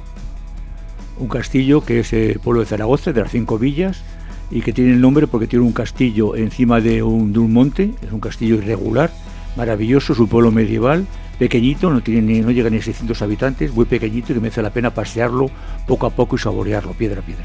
Un 1.18 1.28
castillo 1.28 1.82
que 1.82 2.00
es 2.00 2.12
el 2.12 2.40
pueblo 2.40 2.60
de 2.60 2.66
Zaragoza, 2.66 3.12
de 3.12 3.20
las 3.20 3.30
cinco 3.30 3.58
villas, 3.58 4.02
y 4.50 4.62
que 4.62 4.72
tiene 4.72 4.92
el 4.92 5.00
nombre 5.00 5.26
porque 5.26 5.46
tiene 5.46 5.64
un 5.64 5.72
castillo 5.72 6.36
encima 6.36 6.80
de 6.80 7.02
un, 7.02 7.32
de 7.32 7.38
un 7.38 7.52
monte, 7.52 7.94
es 8.02 8.12
un 8.12 8.20
castillo 8.20 8.56
irregular, 8.56 9.10
maravilloso, 9.56 10.12
es 10.12 10.18
un 10.18 10.28
pueblo 10.28 10.50
medieval, 10.50 11.06
pequeñito, 11.38 11.90
no, 11.90 12.02
tiene 12.02 12.22
ni, 12.22 12.40
no 12.40 12.50
llega 12.50 12.70
ni 12.70 12.78
a 12.78 12.82
600 12.82 13.20
habitantes, 13.22 13.72
muy 13.74 13.84
pequeñito 13.84 14.32
y 14.32 14.34
que 14.34 14.40
merece 14.40 14.62
la 14.62 14.70
pena 14.70 14.90
pasearlo 14.90 15.50
poco 15.86 16.06
a 16.06 16.10
poco 16.10 16.36
y 16.36 16.38
saborearlo, 16.38 16.92
piedra 16.92 17.20
a 17.20 17.24
piedra. 17.24 17.44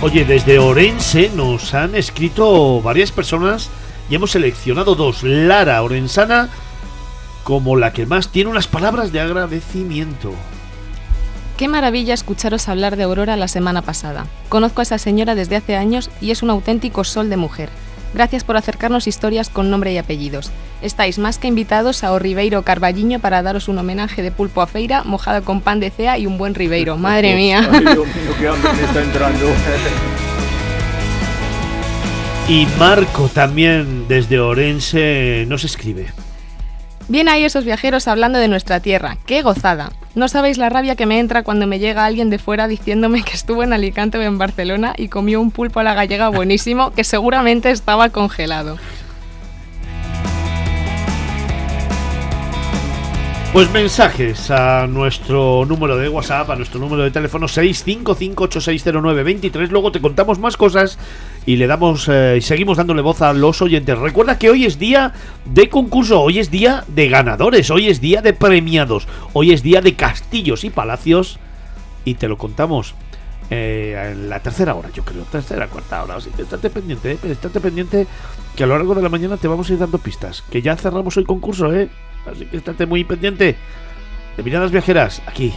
Oye, 0.00 0.24
desde 0.24 0.58
Orense 0.58 1.30
nos 1.34 1.74
han 1.74 1.94
escrito 1.94 2.80
varias 2.80 3.10
personas 3.10 3.68
y 4.08 4.14
hemos 4.14 4.30
seleccionado 4.30 4.94
dos. 4.94 5.24
Lara 5.24 5.82
Orensana 5.82 6.48
como 7.42 7.76
la 7.76 7.92
que 7.92 8.06
más 8.06 8.28
tiene 8.28 8.50
unas 8.50 8.68
palabras 8.68 9.10
de 9.10 9.20
agradecimiento. 9.20 10.32
Qué 11.58 11.66
maravilla 11.66 12.14
escucharos 12.14 12.68
hablar 12.68 12.94
de 12.94 13.02
Aurora 13.02 13.36
la 13.36 13.48
semana 13.48 13.82
pasada. 13.82 14.28
Conozco 14.48 14.80
a 14.80 14.84
esa 14.84 14.96
señora 14.96 15.34
desde 15.34 15.56
hace 15.56 15.74
años 15.74 16.08
y 16.20 16.30
es 16.30 16.44
un 16.44 16.50
auténtico 16.50 17.02
sol 17.02 17.28
de 17.28 17.36
mujer. 17.36 17.68
Gracias 18.14 18.44
por 18.44 18.56
acercarnos 18.56 19.08
historias 19.08 19.50
con 19.50 19.68
nombre 19.68 19.92
y 19.92 19.98
apellidos. 19.98 20.52
Estáis 20.82 21.18
más 21.18 21.38
que 21.38 21.48
invitados 21.48 22.04
a 22.04 22.12
O 22.12 22.20
Ribeiro 22.20 22.62
Carballiño 22.62 23.18
para 23.18 23.42
daros 23.42 23.66
un 23.66 23.76
homenaje 23.76 24.22
de 24.22 24.30
pulpo 24.30 24.62
a 24.62 24.68
feira 24.68 25.02
mojado 25.02 25.42
con 25.42 25.60
pan 25.60 25.80
de 25.80 25.90
cea 25.90 26.16
y 26.16 26.26
un 26.26 26.38
buen 26.38 26.54
Ribeiro. 26.54 26.96
Madre 26.96 27.34
mía. 27.34 27.68
Ay, 27.72 27.80
Dios 27.80 28.06
mío, 28.06 28.34
qué 28.38 28.48
hambre 28.48 28.72
me 28.74 28.82
está 28.84 29.02
entrando. 29.02 29.46
Y 32.48 32.66
Marco 32.78 33.28
también 33.34 34.06
desde 34.06 34.38
Orense 34.38 35.44
nos 35.48 35.64
escribe. 35.64 36.06
Bien 37.08 37.28
ahí 37.30 37.42
esos 37.42 37.64
viajeros 37.64 38.06
hablando 38.06 38.38
de 38.38 38.48
nuestra 38.48 38.80
tierra. 38.80 39.16
¡Qué 39.24 39.40
gozada! 39.40 39.92
No 40.14 40.28
sabéis 40.28 40.58
la 40.58 40.68
rabia 40.68 40.94
que 40.94 41.06
me 41.06 41.18
entra 41.18 41.42
cuando 41.42 41.66
me 41.66 41.78
llega 41.78 42.04
alguien 42.04 42.28
de 42.28 42.38
fuera 42.38 42.68
diciéndome 42.68 43.22
que 43.22 43.32
estuvo 43.32 43.62
en 43.62 43.72
Alicante 43.72 44.18
o 44.18 44.22
en 44.22 44.36
Barcelona 44.36 44.92
y 44.94 45.08
comió 45.08 45.40
un 45.40 45.50
pulpo 45.50 45.80
a 45.80 45.84
la 45.84 45.94
gallega 45.94 46.28
buenísimo 46.28 46.90
que 46.90 47.04
seguramente 47.04 47.70
estaba 47.70 48.10
congelado. 48.10 48.76
Pues 53.54 53.72
mensajes 53.72 54.50
a 54.50 54.86
nuestro 54.86 55.64
número 55.64 55.96
de 55.96 56.10
WhatsApp, 56.10 56.50
a 56.50 56.56
nuestro 56.56 56.78
número 56.78 57.04
de 57.04 57.10
teléfono 57.10 57.46
655860923. 57.46 59.70
Luego 59.70 59.90
te 59.90 60.02
contamos 60.02 60.38
más 60.38 60.58
cosas 60.58 60.98
y 61.46 61.56
le 61.56 61.66
damos 61.66 62.08
eh, 62.08 62.36
y 62.38 62.40
seguimos 62.40 62.76
dándole 62.76 63.02
voz 63.02 63.22
a 63.22 63.32
los 63.32 63.62
oyentes. 63.62 63.98
Recuerda 63.98 64.38
que 64.38 64.50
hoy 64.50 64.64
es 64.64 64.78
día 64.78 65.12
de 65.44 65.68
concurso, 65.68 66.20
hoy 66.20 66.38
es 66.38 66.50
día 66.50 66.84
de 66.88 67.08
ganadores, 67.08 67.70
hoy 67.70 67.88
es 67.88 68.00
día 68.00 68.22
de 68.22 68.32
premiados, 68.32 69.08
hoy 69.32 69.52
es 69.52 69.62
día 69.62 69.80
de 69.80 69.94
castillos 69.94 70.64
y 70.64 70.70
palacios 70.70 71.38
y 72.04 72.14
te 72.14 72.28
lo 72.28 72.38
contamos 72.38 72.94
eh, 73.50 74.10
en 74.12 74.28
la 74.28 74.40
tercera 74.40 74.74
hora, 74.74 74.90
yo 74.92 75.04
creo, 75.04 75.22
tercera, 75.22 75.68
cuarta 75.68 76.02
hora. 76.02 76.16
Así 76.16 76.30
que 76.30 76.42
estate 76.42 76.68
pendiente, 76.68 77.12
eh, 77.12 77.18
estate 77.30 77.60
pendiente 77.60 78.06
que 78.54 78.64
a 78.64 78.66
lo 78.66 78.76
largo 78.76 78.94
de 78.94 79.02
la 79.02 79.08
mañana 79.08 79.36
te 79.36 79.48
vamos 79.48 79.70
a 79.70 79.72
ir 79.72 79.78
dando 79.78 79.98
pistas. 79.98 80.42
Que 80.50 80.60
ya 80.60 80.76
cerramos 80.76 81.16
el 81.16 81.26
concurso, 81.26 81.72
¿eh? 81.74 81.88
Así 82.30 82.44
que 82.46 82.58
estate 82.58 82.84
muy 82.84 83.04
pendiente 83.04 83.56
de 84.36 84.42
Miradas 84.42 84.70
Viajeras, 84.70 85.22
aquí, 85.26 85.52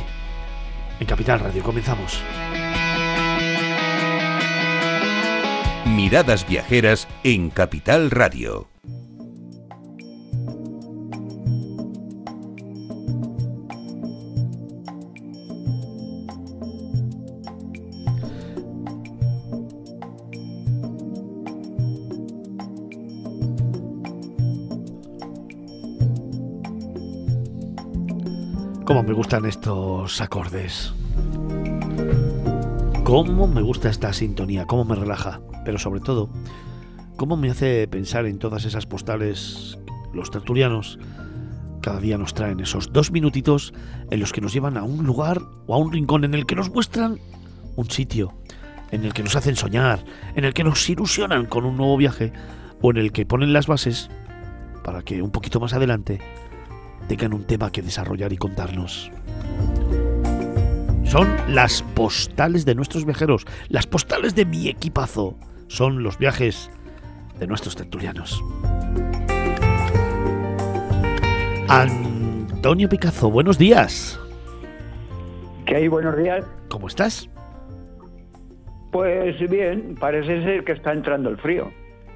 en 0.99 1.07
Capital 1.07 1.41
Radio. 1.41 1.63
Comenzamos. 1.63 2.21
Miradas 5.95 6.47
Viajeras 6.47 7.07
en 7.25 7.49
Capital 7.49 8.11
Radio. 8.11 8.69
Cómo 28.85 29.03
me 29.03 29.13
gustan 29.13 29.45
estos 29.45 30.21
acordes. 30.21 30.93
Cómo 33.03 33.47
me 33.47 33.61
gusta 33.61 33.89
esta 33.89 34.13
sintonía, 34.13 34.65
cómo 34.65 34.85
me 34.85 34.95
relaja. 34.95 35.41
Pero 35.65 35.77
sobre 35.79 35.99
todo, 35.99 36.29
cómo 37.17 37.37
me 37.37 37.49
hace 37.49 37.87
pensar 37.87 38.25
en 38.25 38.39
todas 38.39 38.65
esas 38.65 38.85
postales. 38.85 39.77
Los 40.13 40.31
tertulianos 40.31 40.99
cada 41.81 41.99
día 41.99 42.17
nos 42.17 42.33
traen 42.33 42.59
esos 42.59 42.93
dos 42.93 43.11
minutitos 43.11 43.73
en 44.11 44.19
los 44.19 44.31
que 44.31 44.41
nos 44.41 44.53
llevan 44.53 44.77
a 44.77 44.83
un 44.83 45.05
lugar 45.05 45.41
o 45.67 45.73
a 45.73 45.77
un 45.77 45.91
rincón 45.91 46.23
en 46.23 46.33
el 46.33 46.45
que 46.45 46.55
nos 46.55 46.69
muestran 46.69 47.19
un 47.75 47.89
sitio, 47.89 48.33
en 48.91 49.03
el 49.03 49.13
que 49.13 49.23
nos 49.23 49.35
hacen 49.35 49.55
soñar, 49.55 50.03
en 50.35 50.45
el 50.45 50.53
que 50.53 50.63
nos 50.63 50.87
ilusionan 50.89 51.45
con 51.45 51.65
un 51.65 51.77
nuevo 51.77 51.97
viaje 51.97 52.31
o 52.81 52.91
en 52.91 52.97
el 52.97 53.11
que 53.11 53.25
ponen 53.25 53.53
las 53.53 53.67
bases 53.67 54.09
para 54.83 55.01
que 55.01 55.21
un 55.21 55.31
poquito 55.31 55.59
más 55.59 55.73
adelante 55.73 56.19
tengan 57.07 57.33
un 57.33 57.45
tema 57.45 57.71
que 57.71 57.81
desarrollar 57.81 58.31
y 58.31 58.37
contarnos. 58.37 59.11
Son 61.03 61.29
las 61.49 61.81
postales 61.81 62.63
de 62.63 62.75
nuestros 62.75 63.05
viajeros, 63.05 63.45
las 63.67 63.85
postales 63.85 64.33
de 64.35 64.45
mi 64.45 64.69
equipazo. 64.69 65.35
Son 65.71 66.03
los 66.03 66.17
viajes 66.17 66.69
de 67.39 67.47
nuestros 67.47 67.77
tertulianos. 67.77 68.43
Antonio 71.69 72.89
Picazo, 72.89 73.31
buenos 73.31 73.57
días. 73.57 74.19
¿Qué 75.65 75.77
hay? 75.77 75.87
Buenos 75.87 76.17
días. 76.17 76.45
¿Cómo 76.67 76.87
estás? 76.87 77.29
Pues 78.91 79.49
bien, 79.49 79.95
parece 79.97 80.43
ser 80.43 80.65
que 80.65 80.73
está 80.73 80.91
entrando 80.91 81.29
el 81.29 81.37
frío. 81.37 81.71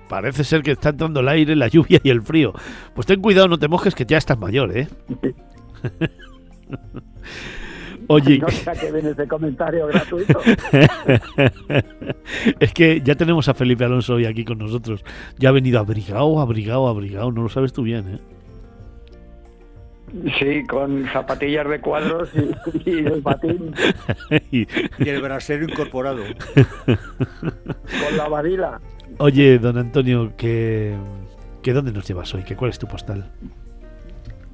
Parece 0.09 0.43
ser 0.43 0.61
que 0.61 0.71
está 0.71 0.89
entrando 0.89 1.21
el 1.21 1.29
aire, 1.29 1.55
la 1.55 1.69
lluvia 1.69 2.01
y 2.03 2.09
el 2.09 2.23
frío. 2.23 2.51
Pues 2.93 3.07
ten 3.07 3.21
cuidado, 3.21 3.47
no 3.47 3.57
te 3.57 3.69
mojes 3.69 3.95
que 3.95 4.05
ya 4.05 4.17
estás 4.17 4.37
mayor, 4.37 4.77
¿eh? 4.77 4.89
Oye, 8.07 8.39
No 8.39 8.49
sé 8.49 8.69
a 8.69 8.73
qué 8.73 8.91
viene 8.91 9.11
ese 9.11 9.27
comentario 9.27 9.87
gratuito. 9.87 10.39
es 12.59 12.73
que 12.73 13.01
ya 13.01 13.15
tenemos 13.15 13.47
a 13.49 13.53
Felipe 13.53 13.85
Alonso 13.85 14.15
hoy 14.15 14.25
aquí 14.25 14.45
con 14.45 14.57
nosotros. 14.57 15.03
Ya 15.37 15.49
ha 15.49 15.51
venido 15.51 15.79
abrigado, 15.79 16.39
abrigado, 16.39 16.87
abrigado. 16.87 17.31
No 17.31 17.43
lo 17.43 17.49
sabes 17.49 17.73
tú 17.73 17.83
bien, 17.83 18.15
¿eh? 18.15 18.19
Sí, 20.39 20.63
con 20.67 21.05
zapatillas 21.11 21.67
de 21.67 21.81
cuadros 21.81 22.29
y, 22.35 22.89
y 22.89 22.99
el 22.99 23.21
patín, 23.21 23.73
Y- 24.51 24.65
el 24.99 25.21
brasero 25.21 25.65
incorporado. 25.65 26.23
con 26.85 28.17
la 28.17 28.29
varila. 28.29 28.79
Oye, 29.17 29.59
don 29.59 29.77
Antonio, 29.77 30.31
¿qué, 30.37 30.95
¿qué 31.61 31.73
dónde 31.73 31.91
nos 31.91 32.07
llevas 32.07 32.33
hoy? 32.33 32.43
¿Qué, 32.43 32.55
¿Cuál 32.55 32.71
es 32.71 32.79
tu 32.79 32.87
postal? 32.87 33.29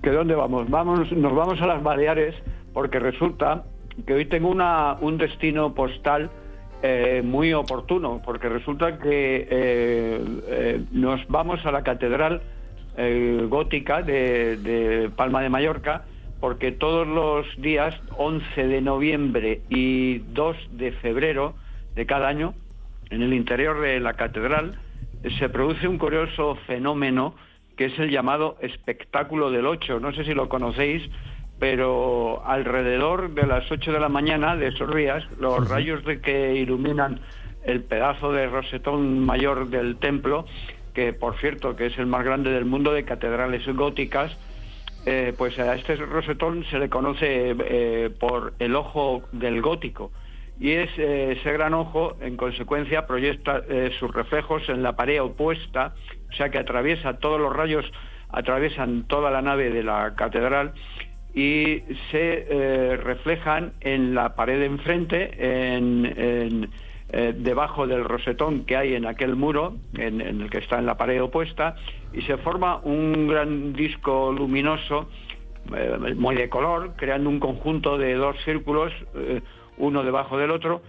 ¿Que 0.01 0.09
dónde 0.09 0.33
vamos? 0.33 0.67
vamos? 0.69 1.11
Nos 1.11 1.35
vamos 1.35 1.61
a 1.61 1.67
las 1.67 1.83
Baleares 1.83 2.33
porque 2.74 2.99
resulta 2.99 3.63
que 4.05 4.13
hoy 4.13 4.26
tengo 4.26 4.49
una, 4.49 4.97
un 5.01 5.17
destino 5.17 5.74
postal 5.74 6.30
eh, 6.84 7.22
muy 7.24 7.53
oportuno, 7.53 8.22
porque 8.26 8.49
resulta 8.49 8.97
que 8.97 9.47
eh, 9.49 10.22
eh, 10.47 10.84
nos 10.91 11.28
vamos 11.28 11.65
a 11.65 11.72
la 11.72 11.84
Catedral 11.84 12.41
eh, 12.97 13.45
Gótica 13.47 14.01
de, 14.01 14.57
de 14.57 15.09
Palma 15.09 15.41
de 15.41 15.49
Mallorca, 15.49 16.05
porque 16.39 16.72
todos 16.72 17.07
los 17.07 17.45
días 17.61 17.95
11 18.17 18.67
de 18.67 18.82
noviembre 18.82 19.61
y 19.69 20.19
2 20.34 20.57
de 20.72 20.91
febrero 20.93 21.53
de 21.95 22.05
cada 22.05 22.28
año, 22.28 22.55
en 23.11 23.22
el 23.22 23.34
interior 23.34 23.80
de 23.82 23.99
la 23.99 24.13
catedral, 24.13 24.80
se 25.38 25.49
produce 25.49 25.88
un 25.88 25.99
curioso 25.99 26.55
fenómeno 26.65 27.36
que 27.78 27.86
es 27.86 27.99
el 27.99 28.09
llamado 28.09 28.57
espectáculo 28.61 29.51
del 29.51 29.67
8. 29.67 29.99
No 29.99 30.13
sé 30.13 30.26
si 30.26 30.34
lo 30.34 30.49
conocéis, 30.49 31.03
pero 31.62 32.41
alrededor 32.43 33.36
de 33.36 33.45
las 33.45 33.72
8 33.72 33.91
de 33.91 33.99
la 33.99 34.09
mañana 34.09 34.55
de 34.55 34.70
esos 34.70 34.95
días, 34.95 35.24
los 35.39 35.70
rayos 35.70 36.03
de 36.05 36.20
que 36.20 36.55
iluminan 36.55 37.20
el 37.64 37.84
pedazo 37.84 38.32
de 38.34 38.47
rosetón 38.47 39.20
mayor 39.20 39.70
del 39.70 39.97
templo, 39.97 40.47
que 40.95 41.14
por 41.14 41.38
cierto 41.38 41.76
que 41.76 41.86
es 41.86 41.99
el 41.99 42.07
más 42.07 42.26
grande 42.26 42.49
del 42.49 42.66
mundo 42.66 42.91
de 42.93 43.05
catedrales 43.05 43.64
góticas, 43.76 44.36
eh, 45.05 45.36
pues 45.38 45.59
a 45.59 45.76
este 45.76 45.97
rosetón 45.97 46.66
se 46.72 46.80
le 46.80 46.89
conoce 46.89 47.55
eh, 47.55 48.09
por 48.20 48.53
el 48.57 48.76
ojo 48.76 49.22
del 49.32 49.62
gótico. 49.62 50.12
Y 50.59 50.72
es, 50.72 50.89
eh, 50.97 51.38
ese 51.38 51.53
gran 51.53 51.76
ojo, 51.76 52.18
en 52.22 52.38
consecuencia, 52.38 53.05
proyecta 53.05 53.62
sus 53.99 54.12
reflejos 54.12 54.68
en 54.68 54.82
la 54.82 54.95
pared 54.95 55.22
opuesta, 55.22 55.93
o 56.28 56.34
sea 56.34 56.49
que 56.49 56.57
atraviesa 56.57 57.20
todos 57.20 57.39
los 57.39 57.55
rayos, 57.55 57.86
atraviesan 58.30 59.03
toda 59.03 59.30
la 59.30 59.43
nave 59.43 59.70
de 59.70 59.84
la 59.84 60.16
catedral 60.16 60.74
y 61.34 61.82
se 62.11 62.45
eh, 62.49 62.97
reflejan 62.97 63.73
en 63.82 64.13
la 64.13 64.36
pared 64.36 64.59
de 64.59 64.65
enfrente, 64.65 65.75
en, 65.75 66.05
en, 66.05 66.69
eh, 67.09 67.34
debajo 67.36 67.88
del 67.88 68.03
rosetón 68.03 68.65
que 68.65 68.75
hay 68.75 68.95
en 68.95 69.05
aquel 69.05 69.36
muro, 69.36 69.77
en, 69.93 70.19
el 70.21 70.49
que 70.49 70.57
está 70.57 70.79
en 70.79 70.86
la 70.86 70.97
pared 70.97 71.21
opuesta, 71.21 71.75
y 72.13 72.21
se 72.23 72.38
forma 72.38 72.77
un 72.84 73.27
gran 73.27 73.73
disco 73.73 74.32
luminoso 74.32 75.09
eh, 75.75 76.15
muy 76.15 76.36
de 76.36 76.49
color, 76.49 76.93
creando 76.97 77.29
un 77.29 77.39
conjunto 77.39 77.97
de 77.97 78.15
dos 78.15 78.36
círculos, 78.43 78.91
uno 79.77 80.03
debajo 80.03 80.38
del 80.38 80.51
otro, 80.51 80.82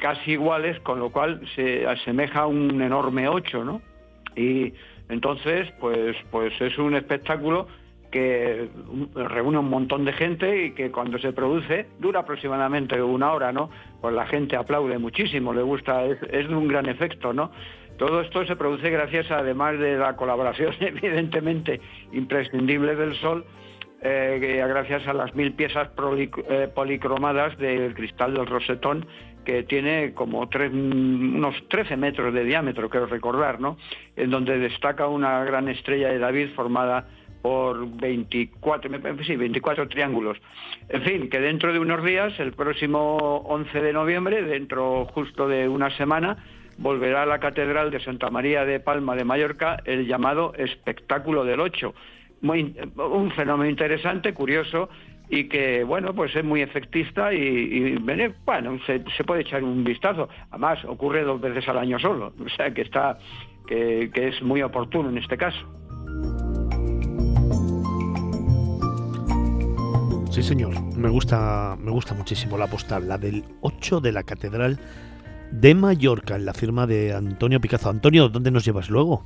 casi 0.00 0.32
iguales, 0.32 0.80
con 0.80 0.98
lo 0.98 1.10
cual 1.10 1.40
se 1.54 1.86
asemeja 1.86 2.40
a 2.40 2.46
un 2.46 2.82
enorme 2.82 3.28
8, 3.28 3.64
¿no? 3.64 3.80
Y 4.34 4.74
entonces, 5.08 5.72
pues, 5.78 6.16
pues 6.30 6.52
es 6.60 6.76
un 6.78 6.96
espectáculo 6.96 7.68
que 8.14 8.68
reúne 9.16 9.58
un 9.58 9.68
montón 9.68 10.04
de 10.04 10.12
gente 10.12 10.66
y 10.66 10.70
que 10.70 10.92
cuando 10.92 11.18
se 11.18 11.32
produce 11.32 11.88
dura 11.98 12.20
aproximadamente 12.20 13.02
una 13.02 13.32
hora, 13.32 13.50
¿no? 13.50 13.70
Pues 14.00 14.14
la 14.14 14.24
gente 14.24 14.54
aplaude 14.54 14.98
muchísimo, 14.98 15.52
le 15.52 15.62
gusta, 15.62 16.04
es, 16.04 16.20
de 16.20 16.54
un 16.54 16.68
gran 16.68 16.86
efecto, 16.86 17.32
¿no? 17.32 17.50
Todo 17.98 18.20
esto 18.20 18.46
se 18.46 18.54
produce 18.54 18.88
gracias, 18.88 19.32
además 19.32 19.80
de 19.80 19.96
la 19.96 20.14
colaboración, 20.14 20.72
evidentemente, 20.80 21.80
imprescindible 22.12 22.94
del 22.94 23.16
Sol, 23.16 23.44
eh, 24.00 24.64
gracias 24.68 25.08
a 25.08 25.12
las 25.12 25.34
mil 25.34 25.52
piezas 25.54 25.88
eh, 25.98 26.68
policromadas 26.72 27.58
del 27.58 27.94
cristal 27.94 28.34
del 28.34 28.46
rosetón, 28.46 29.06
que 29.44 29.64
tiene 29.64 30.14
como 30.14 30.48
tres- 30.48 30.72
unos 30.72 31.56
13 31.68 31.96
metros 31.96 32.32
de 32.32 32.44
diámetro, 32.44 32.88
creo 32.88 33.06
recordar, 33.06 33.58
¿no? 33.60 33.76
En 34.14 34.30
donde 34.30 34.56
destaca 34.58 35.08
una 35.08 35.42
gran 35.44 35.68
estrella 35.68 36.10
de 36.10 36.20
David 36.20 36.50
formada 36.54 37.08
por 37.44 37.86
24, 37.98 38.90
me 38.90 39.00
parece, 39.00 39.22
sí, 39.24 39.36
24 39.36 39.86
triángulos. 39.86 40.38
En 40.88 41.02
fin, 41.02 41.28
que 41.28 41.38
dentro 41.40 41.74
de 41.74 41.78
unos 41.78 42.02
días, 42.02 42.32
el 42.40 42.54
próximo 42.54 43.18
11 43.18 43.82
de 43.82 43.92
noviembre, 43.92 44.42
dentro 44.44 45.04
justo 45.12 45.46
de 45.46 45.68
una 45.68 45.94
semana, 45.94 46.38
volverá 46.78 47.24
a 47.24 47.26
la 47.26 47.40
Catedral 47.40 47.90
de 47.90 48.00
Santa 48.00 48.30
María 48.30 48.64
de 48.64 48.80
Palma 48.80 49.14
de 49.14 49.24
Mallorca 49.24 49.76
el 49.84 50.06
llamado 50.06 50.54
Espectáculo 50.56 51.44
del 51.44 51.60
Ocho. 51.60 51.94
Un 52.40 53.30
fenómeno 53.36 53.68
interesante, 53.68 54.32
curioso 54.32 54.88
y 55.28 55.46
que, 55.46 55.84
bueno, 55.84 56.14
pues 56.14 56.34
es 56.34 56.44
muy 56.44 56.62
efectista 56.62 57.34
y, 57.34 57.96
bueno, 58.46 58.78
se, 58.86 59.00
puede 59.22 59.42
echar 59.42 59.62
un 59.62 59.84
vistazo. 59.84 60.30
Además, 60.50 60.82
ocurre 60.86 61.24
dos 61.24 61.42
veces 61.42 61.68
al 61.68 61.76
año 61.76 61.98
solo, 61.98 62.32
o 62.42 62.48
sea 62.56 62.72
que 62.72 62.80
está, 62.80 63.18
que 63.68 64.10
es 64.14 64.40
muy 64.40 64.62
oportuno 64.62 65.10
en 65.10 65.18
este 65.18 65.36
caso. 65.36 66.53
Sí, 70.34 70.42
señor. 70.42 70.74
Me 70.96 71.08
gusta, 71.08 71.76
me 71.80 71.92
gusta 71.92 72.12
muchísimo 72.12 72.58
la 72.58 72.66
postal, 72.66 73.06
la 73.06 73.18
del 73.18 73.44
8 73.60 74.00
de 74.00 74.10
la 74.10 74.24
Catedral 74.24 74.80
de 75.52 75.76
Mallorca, 75.76 76.34
en 76.34 76.44
la 76.44 76.52
firma 76.52 76.88
de 76.88 77.14
Antonio 77.14 77.60
Picazo. 77.60 77.88
Antonio, 77.88 78.28
¿dónde 78.28 78.50
nos 78.50 78.64
llevas 78.64 78.90
luego? 78.90 79.24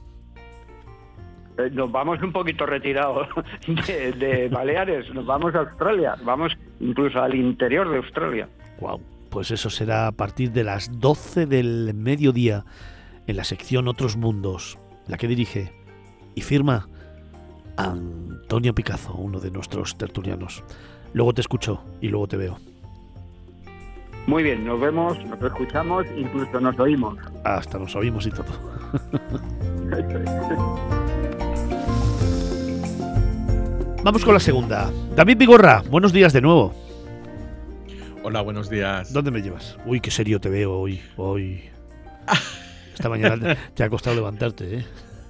Eh, 1.57 1.71
Nos 1.73 1.91
vamos 1.91 2.21
un 2.23 2.31
poquito 2.31 2.67
retirados 2.67 3.27
de, 3.89 4.13
de 4.13 4.49
Baleares, 4.51 5.11
nos 5.15 5.25
vamos 5.25 5.55
a 5.55 5.61
Australia, 5.61 6.15
vamos 6.25 6.53
incluso 6.79 7.19
al 7.23 7.35
interior 7.35 7.89
de 7.91 7.97
Australia. 7.97 8.47
Wow, 8.79 9.01
pues 9.31 9.51
eso 9.51 9.71
será 9.71 10.09
a 10.09 10.13
partir 10.13 10.53
de 10.53 10.65
las 10.65 11.01
12 11.01 11.47
del 11.47 11.95
mediodía 11.95 12.67
en 13.27 13.37
la 13.39 13.45
sección 13.45 13.89
Otros 13.89 14.19
Mundos, 14.19 14.79
la 15.07 15.17
que 15.17 15.27
dirige 15.27 15.73
y 16.35 16.43
firma 16.43 16.87
Antonio 17.79 18.75
Picazo, 18.75 19.15
uno 19.15 19.41
de 19.41 19.51
nuestros 19.51 19.97
tertulianos. 19.97 20.63
Luego 21.13 21.33
te 21.33 21.41
escucho 21.41 21.81
y 22.01 22.09
luego 22.09 22.27
te 22.27 22.37
veo. 22.37 22.59
Muy 24.27 24.43
bien, 24.43 24.67
nos 24.67 24.79
vemos, 24.79 25.17
nos 25.25 25.43
escuchamos, 25.43 26.05
incluso 26.17 26.61
nos 26.61 26.79
oímos. 26.79 27.17
Hasta 27.45 27.79
nos 27.79 27.97
oímos 27.97 28.27
y 28.27 28.31
todo. 28.31 28.45
Vamos 34.05 34.25
con 34.25 34.35
la 34.35 34.41
segunda. 34.41 34.93
David 35.17 35.39
Vigorra, 35.39 35.83
buenos 35.91 36.13
días 36.13 36.33
de 36.33 36.43
nuevo. 36.43 36.75
Hola, 38.23 38.43
buenos 38.43 38.69
días. 38.69 39.13
¿Dónde 39.13 39.31
me 39.31 39.41
llevas? 39.41 39.79
Uy, 39.87 40.01
qué 40.01 40.11
serio 40.11 40.41
te 40.41 40.51
veo 40.51 40.79
hoy. 40.79 41.01
Hoy. 41.17 41.63
Esta 42.95 43.09
mañana 43.09 43.39
te, 43.39 43.57
te 43.75 43.83
ha 43.83 43.89
costado 43.89 44.17
levantarte, 44.17 44.79
¿eh? 44.79 44.85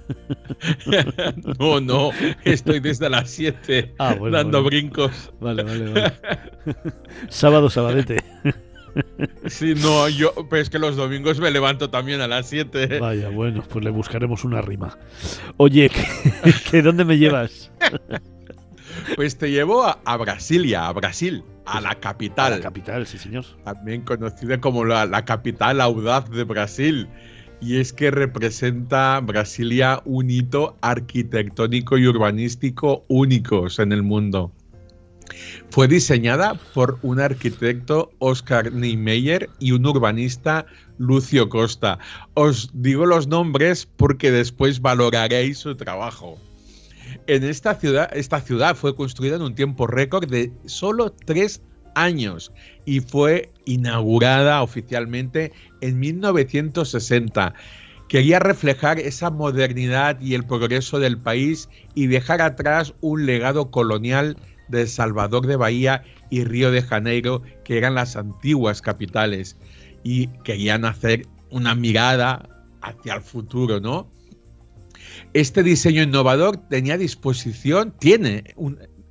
no, 1.59 1.79
no, 1.79 2.11
estoy 2.43 2.79
desde 2.79 3.09
las 3.09 3.29
7 3.29 3.93
Ah, 3.99 4.15
bueno, 4.17 4.37
dando 4.37 4.61
bueno. 4.63 4.69
brincos. 4.69 5.31
Vale, 5.39 5.63
vale, 5.63 5.91
vale. 5.91 6.13
Sábado, 7.29 7.69
sabadete. 7.69 8.23
Sí, 9.45 9.75
no, 9.75 10.09
yo, 10.09 10.33
pero 10.49 10.61
es 10.61 10.69
que 10.69 10.79
los 10.79 10.95
domingos 10.95 11.39
me 11.39 11.51
levanto 11.51 11.89
también 11.89 12.21
a 12.21 12.27
las 12.27 12.47
7. 12.49 12.99
Vaya, 12.99 13.29
bueno, 13.29 13.63
pues 13.69 13.83
le 13.85 13.91
buscaremos 13.91 14.43
una 14.43 14.61
rima. 14.61 14.97
Oye, 15.57 15.89
¿que, 15.89 16.53
que 16.71 16.81
dónde 16.81 17.05
me 17.05 17.17
llevas? 17.17 17.71
Pues 19.15 19.37
te 19.37 19.51
llevo 19.51 19.85
a, 19.85 19.99
a 20.05 20.17
Brasilia, 20.17 20.87
a 20.87 20.93
Brasil, 20.93 21.43
a 21.65 21.79
la 21.81 21.91
A 21.91 21.95
capital. 21.95 22.51
la 22.53 22.59
capital, 22.59 23.05
sí, 23.07 23.17
señor. 23.17 23.45
también 23.63 24.01
conocida 24.01 24.59
como 24.59 24.83
la, 24.85 25.05
la 25.05 25.23
capital 25.23 25.79
audaz 25.81 26.29
de 26.29 26.43
Brasil. 26.43 27.07
Y 27.61 27.77
es 27.77 27.91
que 27.91 28.09
representa 28.11 29.19
Brasilia 29.19 30.01
un 30.05 30.29
hito 30.29 30.77
arquitectónico 30.81 31.97
y 31.97 32.07
urbanístico 32.07 33.03
únicos 33.09 33.79
en 33.79 33.91
el 33.91 34.03
mundo. 34.03 34.51
Fue 35.69 35.87
diseñada 35.87 36.55
por 36.73 36.97
un 37.01 37.19
arquitecto 37.19 38.11
Oscar 38.19 38.71
Niemeyer 38.71 39.49
y 39.59 39.73
un 39.73 39.85
urbanista 39.85 40.65
Lucio 40.97 41.49
Costa. 41.49 41.99
Os 42.33 42.71
digo 42.73 43.05
los 43.05 43.27
nombres 43.27 43.85
porque 43.85 44.31
después 44.31 44.81
valoraréis 44.81 45.59
su 45.59 45.75
trabajo. 45.75 46.37
En 47.27 47.43
esta 47.43 47.75
ciudad, 47.75 48.09
esta 48.13 48.41
ciudad 48.41 48.75
fue 48.75 48.95
construida 48.95 49.35
en 49.35 49.41
un 49.41 49.55
tiempo 49.55 49.87
récord 49.87 50.29
de 50.29 50.51
solo 50.65 51.11
tres 51.11 51.61
años 51.95 52.51
y 52.85 52.99
fue 52.99 53.51
inaugurada 53.69 54.63
oficialmente 54.63 55.53
en 55.81 55.99
1960. 55.99 57.53
Quería 58.07 58.39
reflejar 58.39 58.99
esa 58.99 59.29
modernidad 59.29 60.19
y 60.19 60.33
el 60.33 60.43
progreso 60.43 60.99
del 60.99 61.19
país 61.19 61.69
y 61.93 62.07
dejar 62.07 62.41
atrás 62.41 62.95
un 63.01 63.27
legado 63.27 63.69
colonial 63.69 64.35
de 64.67 64.87
Salvador 64.87 65.45
de 65.45 65.55
Bahía 65.55 66.03
y 66.31 66.43
Río 66.43 66.71
de 66.71 66.81
Janeiro, 66.81 67.43
que 67.63 67.77
eran 67.77 67.93
las 67.93 68.15
antiguas 68.15 68.81
capitales, 68.81 69.57
y 70.03 70.27
querían 70.43 70.85
hacer 70.85 71.27
una 71.51 71.75
mirada 71.75 72.49
hacia 72.81 73.15
el 73.15 73.21
futuro, 73.21 73.79
¿no? 73.79 74.11
Este 75.33 75.61
diseño 75.61 76.01
innovador 76.01 76.57
tenía 76.57 76.97
disposición, 76.97 77.93
tiene 77.99 78.43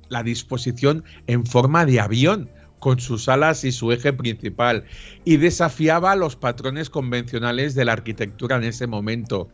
la 0.09 0.23
disposición 0.23 1.03
en 1.27 1.45
forma 1.45 1.85
de 1.85 1.99
avión 1.99 2.49
con 2.79 2.99
sus 2.99 3.29
alas 3.29 3.63
y 3.63 3.71
su 3.71 3.91
eje 3.91 4.13
principal, 4.13 4.85
y 5.25 5.37
desafiaba 5.37 6.15
los 6.15 6.35
patrones 6.35 6.89
convencionales 6.89 7.75
de 7.75 7.85
la 7.85 7.93
arquitectura 7.93 8.57
en 8.57 8.63
ese 8.63 8.87
momento. 8.87 9.49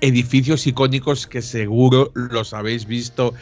Edificios 0.00 0.66
icónicos 0.66 1.26
que 1.26 1.42
seguro 1.42 2.12
los 2.14 2.54
habéis 2.54 2.86
visto 2.86 3.34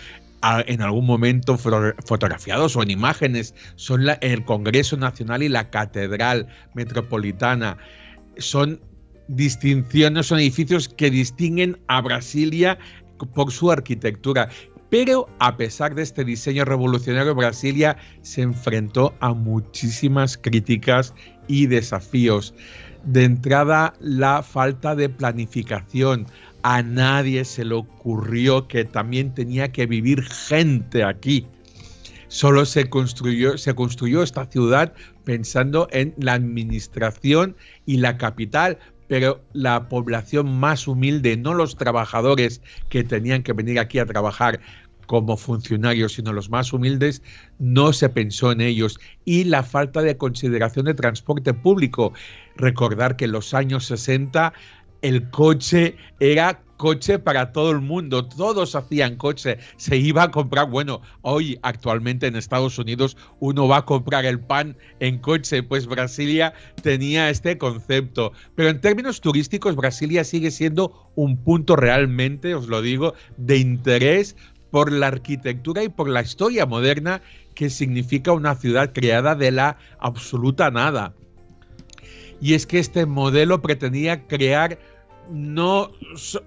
en 0.42 0.80
algún 0.80 1.06
momento 1.06 1.58
fotografiados 1.58 2.74
o 2.76 2.82
en 2.82 2.90
imágenes 2.90 3.54
son 3.76 4.06
el 4.20 4.44
Congreso 4.44 4.96
Nacional 4.96 5.42
y 5.42 5.48
la 5.48 5.68
Catedral 5.70 6.48
Metropolitana. 6.74 7.76
Son 8.38 8.80
distinciones, 9.28 10.26
son 10.26 10.38
edificios 10.38 10.88
que 10.88 11.10
distinguen 11.10 11.78
a 11.88 12.00
Brasilia 12.00 12.78
por 13.34 13.52
su 13.52 13.70
arquitectura. 13.70 14.48
Pero 14.90 15.28
a 15.38 15.56
pesar 15.56 15.94
de 15.94 16.02
este 16.02 16.24
diseño 16.24 16.64
revolucionario, 16.64 17.34
Brasilia 17.34 17.96
se 18.22 18.42
enfrentó 18.42 19.14
a 19.20 19.32
muchísimas 19.32 20.36
críticas 20.36 21.14
y 21.46 21.66
desafíos. 21.66 22.54
De 23.04 23.24
entrada, 23.24 23.94
la 24.00 24.42
falta 24.42 24.94
de 24.96 25.08
planificación, 25.08 26.26
a 26.62 26.82
nadie 26.82 27.44
se 27.44 27.64
le 27.64 27.74
ocurrió 27.74 28.68
que 28.68 28.84
también 28.84 29.32
tenía 29.32 29.72
que 29.72 29.86
vivir 29.86 30.22
gente 30.22 31.04
aquí. 31.04 31.46
Solo 32.28 32.66
se 32.66 32.90
construyó, 32.90 33.58
se 33.58 33.74
construyó 33.74 34.22
esta 34.22 34.46
ciudad 34.46 34.92
pensando 35.24 35.88
en 35.92 36.14
la 36.18 36.34
administración 36.34 37.56
y 37.86 37.96
la 37.96 38.18
capital, 38.18 38.78
pero 39.10 39.42
la 39.54 39.88
población 39.88 40.60
más 40.60 40.86
humilde, 40.86 41.36
no 41.36 41.52
los 41.52 41.76
trabajadores 41.76 42.62
que 42.90 43.02
tenían 43.02 43.42
que 43.42 43.52
venir 43.52 43.80
aquí 43.80 43.98
a 43.98 44.06
trabajar 44.06 44.60
como 45.06 45.36
funcionarios, 45.36 46.12
sino 46.12 46.32
los 46.32 46.48
más 46.48 46.72
humildes, 46.72 47.20
no 47.58 47.92
se 47.92 48.08
pensó 48.08 48.52
en 48.52 48.60
ellos. 48.60 49.00
Y 49.24 49.42
la 49.42 49.64
falta 49.64 50.02
de 50.02 50.16
consideración 50.16 50.84
de 50.84 50.94
transporte 50.94 51.52
público. 51.52 52.12
Recordar 52.54 53.16
que 53.16 53.24
en 53.24 53.32
los 53.32 53.52
años 53.52 53.86
60 53.86 54.52
el 55.02 55.28
coche 55.30 55.96
era 56.20 56.62
coche 56.80 57.18
para 57.18 57.52
todo 57.52 57.72
el 57.72 57.82
mundo, 57.82 58.24
todos 58.24 58.74
hacían 58.74 59.16
coche, 59.16 59.58
se 59.76 59.98
iba 59.98 60.22
a 60.22 60.30
comprar, 60.30 60.70
bueno, 60.70 61.02
hoy 61.20 61.58
actualmente 61.60 62.26
en 62.26 62.36
Estados 62.36 62.78
Unidos 62.78 63.18
uno 63.38 63.68
va 63.68 63.76
a 63.76 63.84
comprar 63.84 64.24
el 64.24 64.40
pan 64.40 64.78
en 64.98 65.18
coche, 65.18 65.62
pues 65.62 65.86
Brasilia 65.86 66.54
tenía 66.82 67.28
este 67.28 67.58
concepto, 67.58 68.32
pero 68.54 68.70
en 68.70 68.80
términos 68.80 69.20
turísticos 69.20 69.76
Brasilia 69.76 70.24
sigue 70.24 70.50
siendo 70.50 71.12
un 71.16 71.36
punto 71.36 71.76
realmente, 71.76 72.54
os 72.54 72.66
lo 72.66 72.80
digo, 72.80 73.12
de 73.36 73.58
interés 73.58 74.34
por 74.70 74.90
la 74.90 75.08
arquitectura 75.08 75.84
y 75.84 75.90
por 75.90 76.08
la 76.08 76.22
historia 76.22 76.64
moderna 76.64 77.20
que 77.54 77.68
significa 77.68 78.32
una 78.32 78.54
ciudad 78.54 78.94
creada 78.94 79.34
de 79.34 79.50
la 79.50 79.76
absoluta 79.98 80.70
nada. 80.70 81.12
Y 82.40 82.54
es 82.54 82.66
que 82.66 82.78
este 82.78 83.04
modelo 83.04 83.60
pretendía 83.60 84.26
crear 84.26 84.78
no 85.30 85.92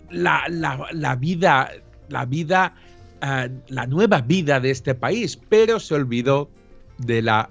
la, 0.10 1.18
vida, 1.20 1.72
la 2.10 2.26
vida, 2.26 2.76
ah, 3.22 3.48
la 3.68 3.88
nueva 3.88 4.22
vida 4.22 4.60
de 4.60 4.72
este 4.72 4.96
país, 4.96 5.40
pero 5.50 5.80
se 5.80 5.96
olvidó 5.96 6.50
de 7.00 7.22
la 7.22 7.50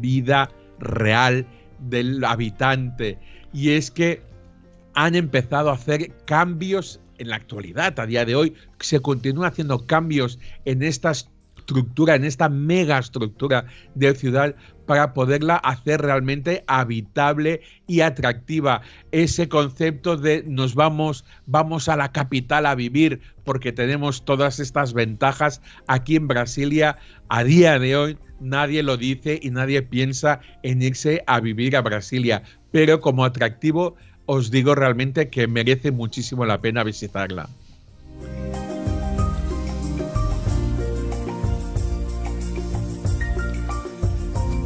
vida 0.00 0.50
real 0.78 1.46
del 1.78 2.24
habitante. 2.24 3.18
Y 3.52 3.70
es 3.70 3.90
que 3.90 4.22
han 4.94 5.14
empezado 5.14 5.70
a 5.70 5.74
hacer 5.74 6.12
cambios 6.24 7.00
en 7.18 7.28
la 7.28 7.36
actualidad, 7.36 7.98
a 7.98 8.06
día 8.06 8.24
de 8.24 8.36
hoy, 8.36 8.54
se 8.80 9.00
continúa 9.00 9.48
haciendo 9.48 9.86
cambios 9.86 10.38
en 10.64 10.82
esta 10.82 11.12
estructura, 11.68 12.14
en 12.14 12.24
esta 12.24 12.48
mega 12.48 12.98
estructura 12.98 13.66
de 13.94 14.14
ciudad 14.14 14.56
para 14.86 15.12
poderla 15.12 15.56
hacer 15.56 16.00
realmente 16.00 16.64
habitable 16.66 17.60
y 17.86 18.00
atractiva. 18.00 18.80
Ese 19.12 19.50
concepto 19.50 20.16
de 20.16 20.44
nos 20.46 20.74
vamos, 20.74 21.26
vamos 21.44 21.90
a 21.90 21.96
la 21.96 22.10
capital 22.10 22.64
a 22.64 22.74
vivir 22.74 23.20
porque 23.44 23.70
tenemos 23.70 24.24
todas 24.24 24.60
estas 24.60 24.94
ventajas 24.94 25.60
aquí 25.86 26.16
en 26.16 26.26
Brasilia 26.26 26.96
a 27.28 27.44
día 27.44 27.78
de 27.78 27.96
hoy 27.96 28.18
nadie 28.40 28.82
lo 28.82 28.96
dice 28.96 29.38
y 29.42 29.50
nadie 29.50 29.82
piensa 29.82 30.40
en 30.62 30.80
irse 30.80 31.22
a 31.26 31.40
vivir 31.40 31.76
a 31.76 31.82
Brasilia, 31.82 32.44
pero 32.70 33.00
como 33.00 33.24
atractivo 33.24 33.96
os 34.26 34.50
digo 34.50 34.74
realmente 34.74 35.28
que 35.28 35.48
merece 35.48 35.90
muchísimo 35.90 36.46
la 36.46 36.60
pena 36.60 36.84
visitarla. 36.84 37.48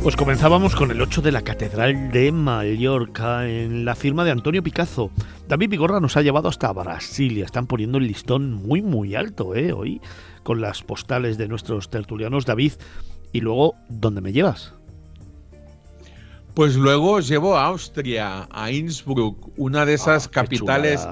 Pues 0.03 0.17
comenzábamos 0.17 0.75
con 0.75 0.91
el 0.91 1.01
8 1.01 1.23
de 1.23 1.31
la 1.31 1.43
Catedral 1.43 2.11
de 2.11 2.33
Mallorca 2.33 3.49
en 3.49 3.85
la 3.85 3.95
firma 3.95 4.25
de 4.25 4.33
Antonio 4.33 4.61
Picasso. 4.61 5.13
David 5.47 5.71
Vigorra 5.71 6.01
nos 6.01 6.17
ha 6.17 6.23
llevado 6.23 6.49
hasta 6.49 6.73
Brasilia. 6.73 7.45
Están 7.45 7.69
poniendo 7.69 7.99
el 7.99 8.09
listón 8.09 8.53
muy 8.53 8.83
muy 8.83 9.15
alto, 9.15 9.55
¿eh? 9.55 9.73
Hoy 9.73 10.01
con 10.43 10.61
las 10.61 10.83
postales 10.83 11.39
de 11.39 11.47
nuestros 11.47 11.89
tertulianos. 11.89 12.47
David, 12.47 12.73
y 13.33 13.43
luego, 13.43 13.77
¿dónde 13.89 14.21
me 14.21 14.33
llevas? 14.33 14.75
Pues 16.55 16.77
luego 16.77 17.13
os 17.13 17.29
llevo 17.29 17.57
a 17.57 17.65
Austria, 17.67 18.47
a 18.51 18.71
Innsbruck, 18.71 19.53
una 19.57 19.87
de 19.87 19.95
esas 19.95 20.27
ah, 20.27 20.31
capitales 20.31 21.09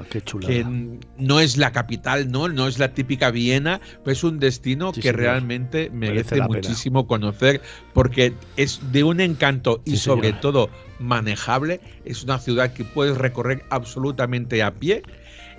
que 0.47 0.67
no 1.17 1.41
es 1.41 1.57
la 1.57 1.73
capital, 1.73 2.31
no, 2.31 2.49
no 2.49 2.69
es 2.69 2.79
la 2.79 2.93
típica 2.93 3.31
Viena, 3.31 3.81
pero 4.05 4.13
es 4.13 4.23
un 4.23 4.39
destino 4.39 4.93
que 4.93 5.13
realmente 5.13 5.89
merece, 5.91 6.43
muchísimo 6.43 7.07
conocer 7.07 7.63
porque 7.95 8.35
es 8.57 8.81
de 8.93 9.03
un 9.03 9.21
encanto 9.21 9.81
y 9.87 9.97
sobre 9.97 10.35
todo 10.35 10.69
manejable. 10.99 11.81
Es 12.05 12.23
una 12.23 12.39
ciudad 12.39 12.75
que 12.75 12.85
puedes 12.85 13.17
recorrer 13.17 13.65
absolutamente 13.71 14.63
a 14.63 14.75
pie 14.75 15.03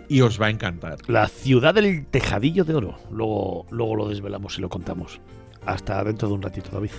y 0.09 0.21
os 0.21 0.39
va 0.39 0.47
a 0.47 0.49
encantar. 0.51 0.97
La 1.07 1.27
ciudad 1.27 1.73
del 1.73 2.05
tejadillo 2.05 2.65
de 2.65 2.75
oro. 2.75 2.99
Luego, 3.09 3.65
luego 3.71 3.95
lo 3.95 4.09
desvelamos 4.09 4.59
y 4.59 4.61
lo 4.61 4.69
contamos. 4.69 5.19
Hasta 5.65 6.03
dentro 6.03 6.27
de 6.27 6.33
un 6.35 6.41
ratito, 6.41 6.69
David. 6.71 6.91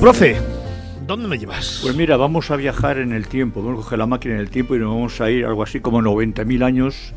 Profe, 0.00 0.36
¿dónde 1.08 1.26
me 1.26 1.38
llevas? 1.38 1.80
Pues 1.82 1.96
mira, 1.96 2.16
vamos 2.16 2.52
a 2.52 2.56
viajar 2.56 2.98
en 2.98 3.12
el 3.12 3.26
tiempo, 3.26 3.62
vamos 3.64 3.80
a 3.80 3.82
coger 3.82 3.98
la 3.98 4.06
máquina 4.06 4.34
en 4.34 4.40
el 4.40 4.48
tiempo 4.48 4.76
y 4.76 4.78
nos 4.78 4.90
vamos 4.90 5.20
a 5.20 5.28
ir 5.28 5.44
algo 5.44 5.64
así 5.64 5.80
como 5.80 6.00
90.000 6.00 6.64
años 6.64 7.12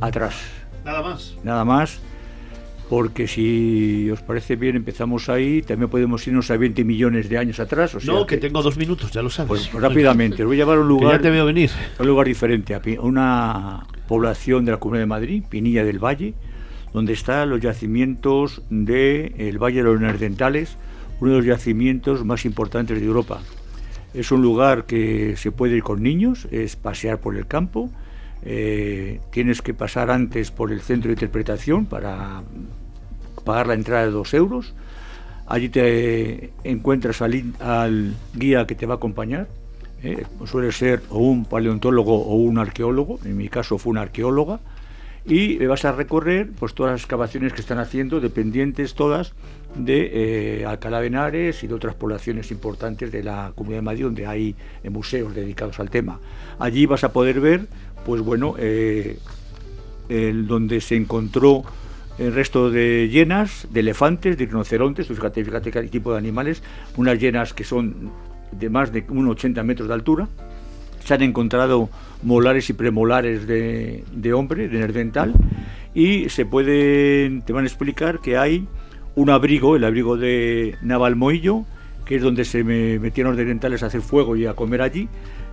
atrás. 0.00 0.36
Nada 0.84 1.02
más. 1.02 1.34
Nada 1.42 1.64
más, 1.64 2.00
porque 2.88 3.26
si 3.26 4.08
os 4.12 4.22
parece 4.22 4.54
bien 4.54 4.76
empezamos 4.76 5.28
ahí, 5.28 5.62
también 5.62 5.90
podemos 5.90 6.24
irnos 6.28 6.48
a 6.52 6.56
20 6.56 6.84
millones 6.84 7.28
de 7.28 7.36
años 7.36 7.58
atrás. 7.58 7.96
O 7.96 7.98
no, 8.04 8.24
que, 8.26 8.36
tengo 8.36 8.62
dos 8.62 8.76
minutos, 8.76 9.10
ya 9.10 9.22
lo 9.22 9.30
sabes. 9.30 9.68
Pues, 9.68 9.72
rápidamente, 9.72 10.44
os 10.44 10.46
voy 10.46 10.56
a 10.56 10.58
llevar 10.58 10.78
a 10.78 10.82
un 10.82 10.88
lugar... 10.88 11.16
ya 11.16 11.20
te 11.20 11.30
veo 11.30 11.44
venir. 11.44 11.70
A 11.98 12.02
un 12.02 12.08
lugar 12.08 12.28
diferente, 12.28 12.76
a 12.76 12.80
una 13.02 13.88
población 14.06 14.64
de 14.64 14.70
la 14.70 14.78
Comunidad 14.78 15.02
de 15.02 15.06
Madrid, 15.06 15.42
Pinilla 15.48 15.84
del 15.84 15.98
Valle, 15.98 16.34
donde 16.92 17.12
están 17.12 17.50
los 17.50 17.60
yacimientos 17.60 18.62
del 18.70 19.58
Valle 19.58 19.78
de 19.78 19.82
los 19.82 20.00
Nerdentales, 20.00 20.78
uno 21.20 21.32
de 21.32 21.36
los 21.38 21.46
yacimientos 21.46 22.24
más 22.24 22.44
importantes 22.44 22.98
de 22.98 23.06
Europa. 23.06 23.40
Es 24.14 24.32
un 24.32 24.42
lugar 24.42 24.86
que 24.86 25.36
se 25.36 25.52
puede 25.52 25.76
ir 25.76 25.82
con 25.82 26.02
niños, 26.02 26.48
es 26.50 26.76
pasear 26.76 27.18
por 27.18 27.36
el 27.36 27.46
campo. 27.46 27.90
Eh, 28.42 29.20
tienes 29.30 29.62
que 29.62 29.74
pasar 29.74 30.10
antes 30.10 30.50
por 30.50 30.72
el 30.72 30.80
centro 30.80 31.08
de 31.08 31.12
interpretación 31.12 31.86
para 31.86 32.42
pagar 33.44 33.68
la 33.68 33.74
entrada 33.74 34.06
de 34.06 34.10
dos 34.10 34.34
euros. 34.34 34.74
Allí 35.46 35.68
te 35.68 36.52
encuentras 36.64 37.22
al, 37.22 38.14
guía 38.34 38.66
que 38.66 38.74
te 38.74 38.86
va 38.86 38.94
a 38.94 38.96
acompañar. 38.96 39.48
Eh, 40.02 40.24
suele 40.46 40.72
ser 40.72 41.02
un 41.10 41.44
paleontólogo 41.44 42.14
o 42.14 42.36
un 42.36 42.58
arqueólogo. 42.58 43.20
En 43.24 43.36
mi 43.36 43.48
caso 43.48 43.78
fue 43.78 43.90
una 43.90 44.02
arqueóloga 44.02 44.60
y 45.24 45.64
vas 45.66 45.84
a 45.84 45.92
recorrer 45.92 46.50
pues 46.58 46.74
todas 46.74 46.92
las 46.92 47.00
excavaciones 47.02 47.52
que 47.52 47.60
están 47.60 47.78
haciendo, 47.78 48.20
dependientes 48.20 48.94
todas 48.94 49.34
de 49.74 50.60
eh, 50.60 50.66
Alcalá 50.66 51.00
de 51.00 51.06
Henares 51.06 51.62
y 51.62 51.66
de 51.66 51.74
otras 51.74 51.94
poblaciones 51.94 52.50
importantes 52.50 53.12
de 53.12 53.22
la 53.22 53.52
Comunidad 53.54 53.78
de 53.78 53.82
Madrid 53.82 54.04
donde 54.04 54.26
hay 54.26 54.54
eh, 54.82 54.90
museos 54.90 55.34
dedicados 55.34 55.78
al 55.80 55.90
tema. 55.90 56.18
Allí 56.58 56.86
vas 56.86 57.04
a 57.04 57.12
poder 57.12 57.40
ver, 57.40 57.66
pues 58.04 58.20
bueno, 58.20 58.54
eh, 58.58 59.18
donde 60.08 60.80
se 60.80 60.96
encontró 60.96 61.62
el 62.18 62.34
resto 62.34 62.70
de 62.70 63.08
llenas, 63.08 63.68
de 63.70 63.80
elefantes, 63.80 64.36
de 64.36 64.46
rinocerontes, 64.46 65.06
fíjate, 65.06 65.44
fíjate 65.44 65.70
qué 65.70 65.82
tipo 65.84 66.12
de 66.12 66.18
animales, 66.18 66.62
unas 66.96 67.18
llenas 67.18 67.54
que 67.54 67.64
son 67.64 68.10
de 68.50 68.68
más 68.68 68.92
de 68.92 69.06
1,80 69.06 69.62
metros 69.62 69.88
de 69.88 69.94
altura, 69.94 70.28
se 71.04 71.14
han 71.14 71.22
encontrado 71.22 71.88
molares 72.22 72.68
y 72.68 72.72
premolares 72.72 73.46
de, 73.46 74.04
de 74.12 74.32
hombre, 74.32 74.68
de 74.68 74.80
nerdental, 74.80 75.32
y 75.94 76.28
se 76.28 76.44
pueden, 76.44 77.42
te 77.42 77.52
van 77.52 77.64
a 77.64 77.68
explicar 77.68 78.20
que 78.20 78.36
hay 78.36 78.66
un 79.14 79.30
abrigo, 79.30 79.76
el 79.76 79.84
abrigo 79.84 80.16
de 80.16 80.76
Navalmoillo, 80.82 81.64
que 82.04 82.16
es 82.16 82.22
donde 82.22 82.44
se 82.44 82.64
me 82.64 82.98
metieron 82.98 83.36
los 83.36 83.46
dentales 83.46 83.82
a 83.82 83.86
hacer 83.86 84.00
fuego 84.00 84.36
y 84.36 84.46
a 84.46 84.54
comer 84.54 84.82
allí, 84.82 85.08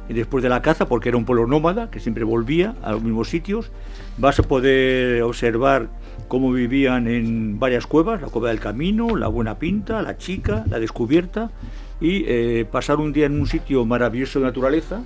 después 0.09 0.43
de 0.43 0.49
la 0.49 0.61
caza, 0.61 0.87
porque 0.87 1.09
era 1.09 1.17
un 1.17 1.25
pueblo 1.25 1.47
nómada 1.47 1.91
que 1.91 1.99
siempre 1.99 2.23
volvía 2.23 2.75
a 2.81 2.91
los 2.91 3.03
mismos 3.03 3.29
sitios. 3.29 3.71
Vas 4.17 4.39
a 4.39 4.43
poder 4.43 5.21
observar 5.23 5.89
cómo 6.27 6.51
vivían 6.51 7.07
en 7.07 7.59
varias 7.59 7.85
cuevas, 7.87 8.21
la 8.21 8.27
cueva 8.27 8.49
del 8.49 8.59
camino, 8.59 9.15
la 9.15 9.27
buena 9.27 9.59
pinta, 9.59 10.01
la 10.01 10.17
chica, 10.17 10.65
la 10.69 10.79
descubierta, 10.79 11.51
y 11.99 12.23
eh, 12.27 12.65
pasar 12.71 12.97
un 12.97 13.13
día 13.13 13.25
en 13.25 13.39
un 13.39 13.47
sitio 13.47 13.85
maravilloso 13.85 14.39
de 14.39 14.45
naturaleza, 14.45 15.01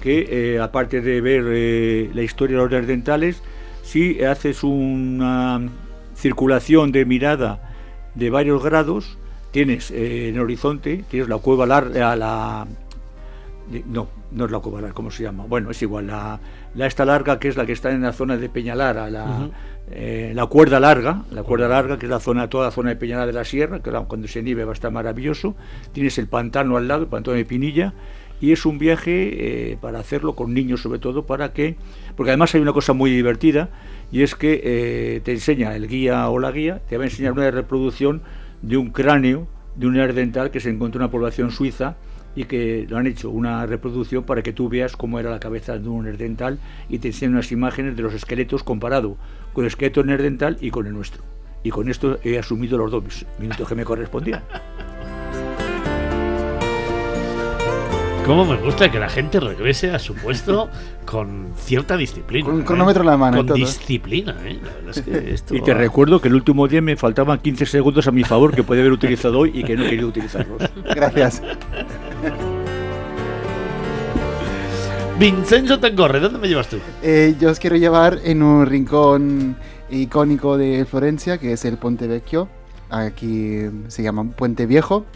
que 0.00 0.54
eh, 0.54 0.60
aparte 0.60 1.00
de 1.00 1.20
ver 1.20 1.44
eh, 1.48 2.10
la 2.14 2.22
historia 2.22 2.58
de 2.58 2.68
los 2.68 2.86
dentales, 2.86 3.42
si 3.82 4.22
haces 4.24 4.64
una 4.64 5.60
circulación 6.14 6.92
de 6.92 7.04
mirada 7.04 7.71
de 8.14 8.30
varios 8.30 8.62
grados, 8.62 9.18
tienes 9.50 9.90
en 9.90 10.34
el 10.34 10.40
horizonte, 10.40 11.04
tienes 11.08 11.28
la 11.28 11.38
cueva 11.38 11.66
larga, 11.66 12.16
la, 12.16 12.66
no, 13.86 14.08
no 14.30 14.44
es 14.44 14.50
la 14.50 14.58
cueva 14.58 14.80
larga, 14.80 14.94
¿cómo 14.94 15.10
se 15.10 15.22
llama? 15.22 15.44
Bueno, 15.46 15.70
es 15.70 15.82
igual, 15.82 16.06
la, 16.06 16.40
la 16.74 16.86
esta 16.86 17.04
larga 17.04 17.38
que 17.38 17.48
es 17.48 17.56
la 17.56 17.66
que 17.66 17.72
está 17.72 17.90
en 17.90 18.02
la 18.02 18.12
zona 18.12 18.36
de 18.36 18.48
Peñalara, 18.48 19.10
la, 19.10 19.48
eh, 19.90 20.32
la 20.34 20.46
cuerda 20.46 20.80
larga, 20.80 21.24
la 21.30 21.42
cuerda 21.42 21.68
larga, 21.68 21.98
que 21.98 22.06
es 22.06 22.10
la 22.10 22.20
zona, 22.20 22.48
toda 22.48 22.66
la 22.66 22.70
zona 22.70 22.90
de 22.90 22.96
Peñalara 22.96 23.26
de 23.26 23.32
la 23.32 23.44
Sierra, 23.44 23.80
que 23.80 23.90
cuando 23.90 24.28
se 24.28 24.42
nieve 24.42 24.64
va 24.64 24.72
a 24.72 24.74
estar 24.74 24.92
maravilloso. 24.92 25.54
Tienes 25.92 26.18
el 26.18 26.28
pantano 26.28 26.76
al 26.76 26.88
lado, 26.88 27.02
el 27.02 27.08
pantano 27.08 27.36
de 27.36 27.44
Pinilla, 27.44 27.92
y 28.40 28.52
es 28.52 28.66
un 28.66 28.78
viaje 28.78 29.72
eh, 29.72 29.78
para 29.80 30.00
hacerlo 30.00 30.34
con 30.34 30.52
niños 30.54 30.82
sobre 30.82 30.98
todo, 30.98 31.24
para 31.24 31.52
que, 31.52 31.76
porque 32.16 32.30
además 32.30 32.54
hay 32.54 32.60
una 32.60 32.72
cosa 32.72 32.92
muy 32.92 33.10
divertida, 33.10 33.68
y 34.12 34.22
es 34.22 34.34
que 34.34 34.60
eh, 34.62 35.20
te 35.24 35.32
enseña 35.32 35.74
el 35.74 35.88
guía 35.88 36.28
o 36.28 36.38
la 36.38 36.52
guía, 36.52 36.80
te 36.88 36.96
va 36.96 37.04
a 37.04 37.06
enseñar 37.06 37.32
una 37.32 37.50
reproducción 37.50 38.22
de 38.60 38.76
un 38.76 38.90
cráneo 38.90 39.48
de 39.74 39.86
un 39.86 39.94
dental 39.94 40.50
que 40.50 40.60
se 40.60 40.70
encontró 40.70 41.00
en 41.00 41.04
una 41.04 41.10
población 41.10 41.50
suiza, 41.50 41.96
y 42.34 42.44
que 42.44 42.86
lo 42.88 42.96
han 42.96 43.06
hecho 43.06 43.30
una 43.30 43.66
reproducción 43.66 44.24
para 44.24 44.42
que 44.42 44.52
tú 44.52 44.68
veas 44.68 44.96
cómo 44.96 45.18
era 45.18 45.30
la 45.30 45.40
cabeza 45.40 45.78
de 45.78 45.88
un 45.88 46.04
nerdental 46.04 46.58
y 46.88 46.98
te 46.98 47.08
enseñan 47.08 47.34
unas 47.34 47.52
imágenes 47.52 47.96
de 47.96 48.02
los 48.02 48.14
esqueletos 48.14 48.62
comparado 48.62 49.16
con 49.52 49.64
el 49.64 49.68
esqueleto 49.68 50.02
nerdental 50.02 50.56
y 50.60 50.70
con 50.70 50.86
el 50.86 50.94
nuestro. 50.94 51.22
Y 51.62 51.70
con 51.70 51.88
esto 51.88 52.18
he 52.24 52.38
asumido 52.38 52.78
los 52.78 52.90
dos 52.90 53.26
minutos 53.38 53.68
que 53.68 53.74
me 53.74 53.84
correspondían. 53.84 54.42
¿Cómo 58.26 58.44
me 58.44 58.56
gusta 58.56 58.88
que 58.88 59.00
la 59.00 59.08
gente 59.08 59.40
regrese 59.40 59.90
a 59.90 59.98
su 59.98 60.14
puesto 60.14 60.68
con 61.04 61.48
cierta 61.56 61.96
disciplina? 61.96 62.46
Con 62.46 62.54
un 62.54 62.62
cronómetro 62.62 63.02
en 63.02 63.08
la 63.08 63.16
mano. 63.16 63.44
Con 63.44 63.54
disciplina, 63.56 64.36
¿eh? 64.44 64.60
Y 65.50 65.60
te 65.60 65.74
recuerdo 65.74 66.20
que 66.20 66.28
el 66.28 66.34
último 66.36 66.68
día 66.68 66.80
me 66.80 66.96
faltaban 66.96 67.40
15 67.40 67.66
segundos 67.66 68.06
a 68.06 68.12
mi 68.12 68.22
favor 68.22 68.54
que 68.54 68.62
podía 68.62 68.82
haber 68.82 68.92
utilizado 68.92 69.40
hoy 69.40 69.50
y 69.54 69.64
que 69.64 69.76
no 69.76 69.82
quería 69.82 70.06
utilizarlos. 70.06 70.62
Gracias. 70.94 71.42
Vincenzo 75.18 75.80
Tangorre, 75.80 76.20
¿dónde 76.20 76.38
me 76.38 76.48
llevas 76.48 76.68
tú? 76.68 76.78
Eh, 77.02 77.34
yo 77.40 77.50
os 77.50 77.58
quiero 77.58 77.76
llevar 77.76 78.20
en 78.22 78.44
un 78.44 78.66
rincón 78.66 79.56
icónico 79.90 80.56
de 80.56 80.84
Florencia, 80.84 81.38
que 81.38 81.54
es 81.54 81.64
el 81.64 81.76
Ponte 81.76 82.06
Vecchio. 82.06 82.48
Aquí 82.88 83.62
se 83.88 84.02
llama 84.04 84.24
Puente 84.30 84.66
Viejo 84.66 85.06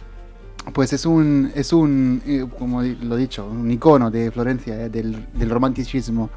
pues 0.72 0.92
es 0.92 1.06
un, 1.06 1.52
es 1.54 1.72
un 1.72 2.22
eh, 2.26 2.44
como 2.58 2.82
lo 2.82 3.16
dicho, 3.16 3.46
un 3.46 3.70
icono 3.70 4.10
de 4.10 4.30
Florencia, 4.30 4.84
eh, 4.84 4.90
del, 4.90 5.26
del, 5.32 5.50
romanticismo 5.50 6.30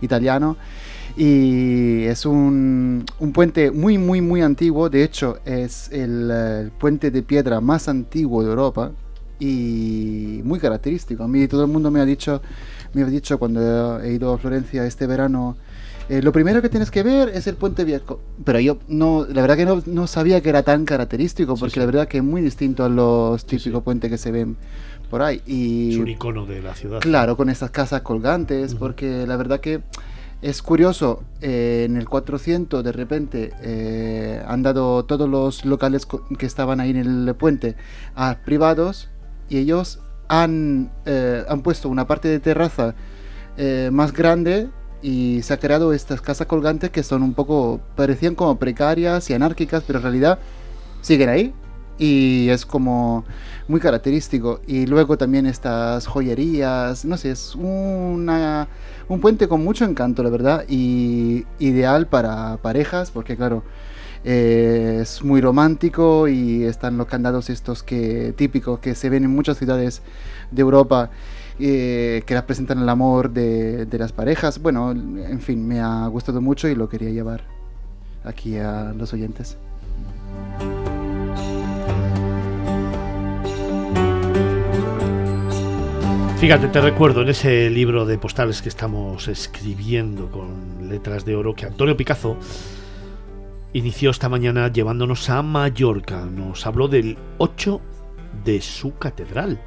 italiano. 0.00 0.56
Y 1.16 2.04
es 2.04 2.26
un, 2.26 3.04
un, 3.18 3.32
puente 3.32 3.70
muy, 3.70 3.98
muy, 3.98 4.20
muy 4.20 4.42
antiguo. 4.42 4.90
De 4.90 5.04
hecho, 5.04 5.38
es 5.44 5.90
el, 5.92 6.72
puente 6.78 7.10
de 7.10 7.22
piedra 7.22 7.60
más 7.60 7.88
antiguo 7.88 8.42
de 8.42 8.50
Europa 8.50 8.92
y 9.38 10.40
muy 10.44 10.58
característico. 10.58 11.24
A 11.24 11.28
mí 11.28 11.46
todo 11.46 11.64
el 11.64 11.70
mundo 11.70 11.90
me 11.90 12.00
ha 12.00 12.04
dicho, 12.04 12.42
me 12.94 13.02
ha 13.02 13.06
dicho 13.06 13.38
cuando 13.38 14.00
he 14.00 14.14
ido 14.14 14.32
a 14.32 14.38
Florencia 14.38 14.84
este 14.86 15.06
verano, 15.06 15.56
eh, 16.08 16.20
lo 16.22 16.32
primero 16.32 16.60
que 16.60 16.68
tienes 16.68 16.90
que 16.90 17.02
ver 17.02 17.30
es 17.30 17.46
el 17.46 17.56
puente 17.56 17.84
viejo. 17.84 18.20
Pero 18.44 18.60
yo 18.60 18.78
no, 18.88 19.26
la 19.28 19.40
verdad 19.40 19.56
que 19.56 19.64
no, 19.64 19.82
no 19.86 20.06
sabía 20.06 20.40
que 20.40 20.50
era 20.50 20.62
tan 20.62 20.84
característico, 20.84 21.56
porque 21.56 21.80
la 21.80 21.86
verdad 21.86 22.08
que 22.08 22.18
es 22.18 22.24
muy 22.24 22.42
distinto 22.42 22.84
a 22.84 22.88
los 22.88 23.46
típicos 23.46 23.82
puentes 23.82 24.10
que 24.10 24.18
se 24.18 24.30
ven 24.30 24.56
por 25.08 25.22
ahí. 25.22 25.40
Y, 25.46 25.94
es 25.94 25.98
un 25.98 26.08
icono 26.08 26.46
de 26.46 26.60
la 26.60 26.74
ciudad. 26.74 27.00
Claro, 27.00 27.36
con 27.36 27.48
estas 27.48 27.70
casas 27.70 28.02
colgantes, 28.02 28.74
porque 28.74 29.26
la 29.26 29.36
verdad 29.36 29.60
que 29.60 29.80
es 30.42 30.60
curioso, 30.60 31.22
eh, 31.40 31.84
en 31.88 31.96
el 31.96 32.06
400 32.06 32.84
de 32.84 32.92
repente 32.92 33.52
eh, 33.62 34.42
han 34.46 34.62
dado 34.62 35.04
todos 35.06 35.28
los 35.28 35.64
locales 35.64 36.06
que 36.38 36.44
estaban 36.44 36.80
ahí 36.80 36.90
en 36.90 36.96
el 36.96 37.34
puente 37.34 37.76
a 38.14 38.38
privados 38.44 39.08
y 39.48 39.56
ellos 39.56 40.00
han, 40.28 40.90
han 41.48 41.62
puesto 41.62 41.88
una 41.88 42.06
parte 42.06 42.28
de 42.28 42.40
terraza 42.40 42.94
más 43.90 44.12
grande 44.12 44.68
y 45.04 45.42
se 45.42 45.52
ha 45.52 45.58
creado 45.58 45.92
estas 45.92 46.22
casas 46.22 46.46
colgantes 46.46 46.88
que 46.88 47.02
son 47.02 47.22
un 47.22 47.34
poco, 47.34 47.78
parecían 47.94 48.34
como 48.34 48.58
precarias 48.58 49.28
y 49.28 49.34
anárquicas, 49.34 49.84
pero 49.86 49.98
en 49.98 50.02
realidad 50.04 50.38
siguen 51.02 51.28
ahí 51.28 51.52
y 51.98 52.48
es 52.48 52.64
como 52.64 53.26
muy 53.68 53.80
característico. 53.80 54.62
Y 54.66 54.86
luego 54.86 55.18
también 55.18 55.44
estas 55.44 56.06
joyerías, 56.06 57.04
no 57.04 57.18
sé, 57.18 57.32
es 57.32 57.54
una, 57.54 58.66
un 59.06 59.20
puente 59.20 59.46
con 59.46 59.62
mucho 59.62 59.84
encanto, 59.84 60.22
la 60.22 60.30
verdad, 60.30 60.64
y 60.68 61.44
ideal 61.58 62.06
para 62.06 62.56
parejas, 62.62 63.10
porque 63.10 63.36
claro, 63.36 63.62
eh, 64.24 65.00
es 65.02 65.22
muy 65.22 65.42
romántico 65.42 66.28
y 66.28 66.64
están 66.64 66.96
los 66.96 67.08
candados 67.08 67.50
estos 67.50 67.82
que 67.82 68.32
típicos 68.38 68.78
que 68.78 68.94
se 68.94 69.10
ven 69.10 69.24
en 69.24 69.30
muchas 69.30 69.58
ciudades 69.58 70.00
de 70.50 70.62
Europa 70.62 71.10
eh, 71.58 72.22
que 72.26 72.34
representan 72.34 72.80
el 72.80 72.88
amor 72.88 73.30
de, 73.30 73.86
las 73.92 74.12
parejas. 74.12 74.60
Bueno, 74.60 74.90
en 74.90 75.40
fin, 75.40 75.66
me 75.66 75.80
ha 75.80 76.06
gustado 76.08 76.40
mucho 76.40 76.68
y 76.68 76.74
lo 76.74 76.88
quería 76.88 77.10
llevar 77.10 77.44
aquí 78.24 78.58
a 78.58 78.92
los 78.96 79.12
oyentes. 79.12 79.56
Fíjate, 86.38 86.68
te 86.68 86.80
recuerdo 86.80 87.22
en 87.22 87.28
ese 87.28 87.70
libro 87.70 88.04
de 88.04 88.18
postales 88.18 88.60
que 88.60 88.68
estamos 88.68 89.28
escribiendo 89.28 90.30
con 90.30 90.88
letras 90.88 91.24
de 91.24 91.36
oro 91.36 91.54
que 91.54 91.64
Antonio 91.64 91.96
Picazo 91.96 92.36
inició 93.72 94.10
esta 94.10 94.28
mañana 94.28 94.70
llevándonos 94.70 95.30
a 95.30 95.40
Mallorca. 95.42 96.26
Nos 96.26 96.66
habló 96.66 96.88
del 96.88 97.16
8 97.38 97.80
de 98.44 98.60
su 98.60 98.96
catedral. 98.98 99.60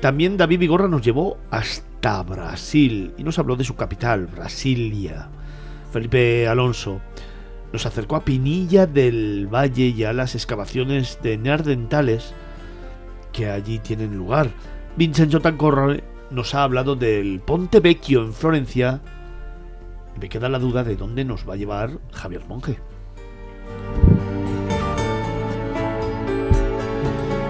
También 0.00 0.36
David 0.36 0.60
Vigorra 0.60 0.86
nos 0.86 1.02
llevó 1.02 1.38
hasta 1.50 2.22
Brasil 2.22 3.14
y 3.18 3.24
nos 3.24 3.38
habló 3.38 3.56
de 3.56 3.64
su 3.64 3.74
capital, 3.74 4.26
Brasilia. 4.26 5.28
Felipe 5.90 6.46
Alonso 6.46 7.00
nos 7.72 7.84
acercó 7.84 8.14
a 8.14 8.24
Pinilla 8.24 8.86
del 8.86 9.48
Valle 9.52 9.88
y 9.88 10.04
a 10.04 10.12
las 10.12 10.36
excavaciones 10.36 11.18
de 11.22 11.36
neardentales 11.36 12.32
que 13.32 13.50
allí 13.50 13.80
tienen 13.80 14.16
lugar. 14.16 14.50
Vincenzo 14.96 15.40
Tancorre 15.40 16.04
nos 16.30 16.54
ha 16.54 16.62
hablado 16.62 16.94
del 16.94 17.40
Ponte 17.40 17.80
Vecchio 17.80 18.22
en 18.22 18.32
Florencia. 18.32 19.00
Me 20.20 20.28
queda 20.28 20.48
la 20.48 20.60
duda 20.60 20.84
de 20.84 20.94
dónde 20.94 21.24
nos 21.24 21.48
va 21.48 21.54
a 21.54 21.56
llevar 21.56 21.98
Javier 22.12 22.44
Monge. 22.46 22.78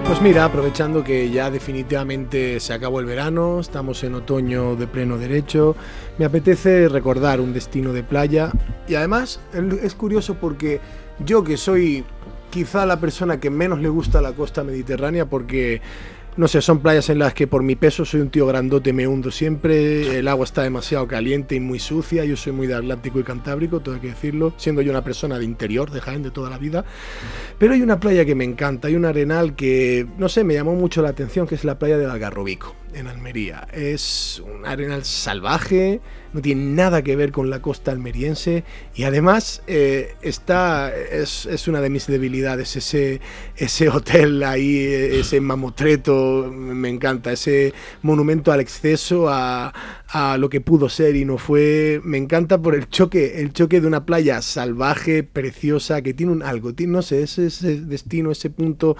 Pues 0.08 0.22
mira, 0.22 0.46
aprovechando 0.46 1.04
que 1.04 1.30
ya 1.30 1.50
definitivamente 1.50 2.60
se 2.60 2.72
acabó 2.72 2.98
el 2.98 3.04
verano, 3.04 3.60
estamos 3.60 4.02
en 4.04 4.14
otoño 4.14 4.74
de 4.74 4.86
pleno 4.86 5.18
derecho, 5.18 5.76
me 6.16 6.24
apetece 6.24 6.88
recordar 6.88 7.42
un 7.42 7.52
destino 7.52 7.92
de 7.92 8.02
playa. 8.02 8.50
Y 8.88 8.94
además 8.94 9.38
es 9.82 9.94
curioso 9.94 10.36
porque 10.36 10.80
yo 11.22 11.44
que 11.44 11.58
soy 11.58 12.06
quizá 12.48 12.86
la 12.86 12.98
persona 12.98 13.38
que 13.38 13.50
menos 13.50 13.80
le 13.80 13.90
gusta 13.90 14.22
la 14.22 14.32
costa 14.32 14.64
mediterránea 14.64 15.26
porque 15.26 15.82
no 16.36 16.46
sé, 16.46 16.62
son 16.62 16.80
playas 16.80 17.10
en 17.10 17.18
las 17.18 17.34
que 17.34 17.46
por 17.46 17.62
mi 17.62 17.74
peso 17.74 18.04
soy 18.04 18.20
un 18.20 18.30
tío 18.30 18.46
grandote, 18.46 18.92
me 18.92 19.06
hundo 19.06 19.30
siempre, 19.30 20.18
el 20.18 20.28
agua 20.28 20.44
está 20.44 20.62
demasiado 20.62 21.08
caliente 21.08 21.54
y 21.54 21.60
muy 21.60 21.78
sucia, 21.78 22.24
yo 22.24 22.36
soy 22.36 22.52
muy 22.52 22.66
de 22.66 22.74
Atlántico 22.74 23.18
y 23.18 23.24
Cantábrico, 23.24 23.82
hay 23.92 24.00
que 24.00 24.08
decirlo, 24.08 24.52
siendo 24.56 24.82
yo 24.82 24.90
una 24.90 25.02
persona 25.02 25.38
de 25.38 25.44
interior, 25.44 25.90
de 25.90 26.00
Jaén, 26.00 26.22
de 26.22 26.30
toda 26.30 26.50
la 26.50 26.58
vida. 26.58 26.84
Pero 27.58 27.74
hay 27.74 27.82
una 27.82 27.98
playa 27.98 28.24
que 28.24 28.34
me 28.34 28.44
encanta, 28.44 28.88
hay 28.88 28.96
un 28.96 29.04
arenal 29.04 29.56
que, 29.56 30.06
no 30.18 30.28
sé, 30.28 30.44
me 30.44 30.54
llamó 30.54 30.74
mucho 30.74 31.02
la 31.02 31.08
atención, 31.08 31.46
que 31.46 31.54
es 31.54 31.64
la 31.64 31.78
playa 31.78 31.98
del 31.98 32.10
Algarrobico, 32.10 32.74
en 32.94 33.08
Almería. 33.08 33.66
Es 33.72 34.40
un 34.44 34.66
arenal 34.66 35.04
salvaje, 35.04 36.00
no 36.32 36.40
tiene 36.40 36.64
nada 36.64 37.02
que 37.02 37.16
ver 37.16 37.32
con 37.32 37.50
la 37.50 37.62
costa 37.62 37.90
almeriense 37.90 38.64
y 38.94 39.04
además 39.04 39.62
eh, 39.66 40.14
está, 40.22 40.94
es, 40.94 41.46
es, 41.46 41.68
una 41.68 41.80
de 41.80 41.90
mis 41.90 42.06
debilidades, 42.06 42.76
ese, 42.76 43.20
ese 43.56 43.88
hotel 43.88 44.42
ahí, 44.42 44.78
ese 44.78 45.40
mamotreto, 45.40 46.50
me 46.52 46.88
encanta, 46.88 47.32
ese 47.32 47.72
monumento 48.02 48.52
al 48.52 48.60
exceso, 48.60 49.28
a, 49.28 49.72
a 50.08 50.38
lo 50.38 50.48
que 50.48 50.60
pudo 50.60 50.88
ser 50.88 51.16
y 51.16 51.24
no 51.24 51.38
fue, 51.38 52.00
me 52.04 52.18
encanta 52.18 52.60
por 52.60 52.74
el 52.74 52.88
choque, 52.88 53.40
el 53.40 53.52
choque 53.52 53.80
de 53.80 53.86
una 53.86 54.06
playa 54.06 54.40
salvaje, 54.42 55.22
preciosa, 55.22 56.02
que 56.02 56.14
tiene 56.14 56.32
un 56.32 56.42
algo, 56.42 56.72
no 56.86 57.02
sé, 57.02 57.22
ese 57.22 57.50
destino, 57.80 58.30
ese 58.30 58.50
punto 58.50 58.96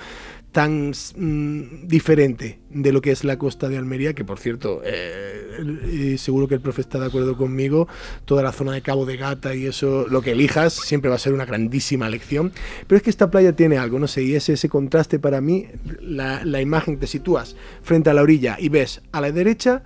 tan 0.59 0.91
mm, 0.91 1.87
diferente 1.87 2.59
de 2.69 2.91
lo 2.91 3.01
que 3.01 3.13
es 3.13 3.23
la 3.23 3.39
costa 3.39 3.69
de 3.69 3.79
Almería, 3.79 4.15
que 4.15 4.25
por 4.25 4.41
cierto, 4.41 4.83
eh, 4.85 6.17
seguro 6.19 6.49
que 6.49 6.57
el 6.57 6.61
profe 6.61 6.81
está 6.81 6.99
de 6.99 7.07
acuerdo 7.07 7.37
conmigo, 7.37 7.87
toda 8.25 8.43
la 8.43 8.51
zona 8.51 8.73
de 8.73 8.83
Cabo 8.83 9.07
de 9.07 9.17
Gata 9.17 9.55
y 9.55 9.67
eso, 9.67 10.09
lo 10.09 10.21
que 10.21 10.33
elijas, 10.33 10.73
siempre 10.73 11.11
va 11.11 11.15
a 11.15 11.21
ser 11.21 11.33
una 11.33 11.45
grandísima 11.45 12.11
lección. 12.11 12.51
Pero 12.89 12.97
es 12.97 13.05
que 13.05 13.11
esta 13.11 13.31
playa 13.31 13.55
tiene 13.55 13.79
algo, 13.79 14.01
no 14.01 14.09
sé, 14.09 14.25
y 14.25 14.35
es 14.35 14.49
ese 14.49 14.69
contraste 14.69 15.21
para 15.21 15.41
mí, 15.41 15.67
la, 16.01 16.45
la 16.45 16.61
imagen, 16.61 16.99
te 16.99 17.07
sitúas 17.07 17.55
frente 17.83 18.11
a 18.11 18.15
la 18.15 18.23
orilla 18.23 18.57
y 18.59 18.69
ves 18.69 19.01
a 19.13 19.21
la 19.21 19.31
derecha 19.31 19.85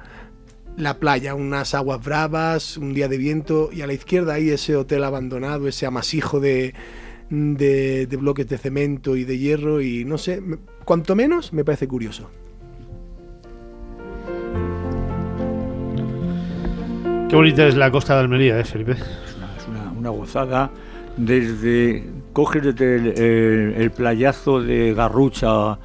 la 0.78 0.98
playa, 0.98 1.34
unas 1.34 1.74
aguas 1.74 2.02
bravas, 2.02 2.78
un 2.78 2.94
día 2.94 3.08
de 3.08 3.18
viento 3.18 3.68
y 3.70 3.82
a 3.82 3.86
la 3.86 3.92
izquierda 3.92 4.32
hay 4.32 4.48
ese 4.48 4.74
hotel 4.74 5.04
abandonado, 5.04 5.68
ese 5.68 5.84
amasijo 5.84 6.40
de, 6.40 6.72
de, 7.32 8.06
bloques 8.18 8.46
de 8.46 8.58
cemento 8.58 9.16
y 9.16 9.24
de 9.24 9.38
hierro 9.38 9.80
y 9.80 10.04
no 10.04 10.18
sé, 10.18 10.42
cuanto 10.84 11.16
menos 11.16 11.52
me 11.52 11.64
parece 11.64 11.88
curioso. 11.88 12.30
Qué 17.28 17.36
bonita 17.36 17.66
es 17.66 17.74
la 17.76 17.90
costa 17.90 18.14
de 18.14 18.20
Almería, 18.20 18.60
¿eh, 18.60 18.64
Felipe? 18.64 18.92
Es 18.92 18.98
una, 19.98 20.10
gozada. 20.10 20.70
Desde 21.16 22.04
coges 22.34 22.62
desde 22.62 23.82
el, 23.82 23.90
playazo 23.90 24.60
de 24.60 24.92
Garrucha, 24.92 25.78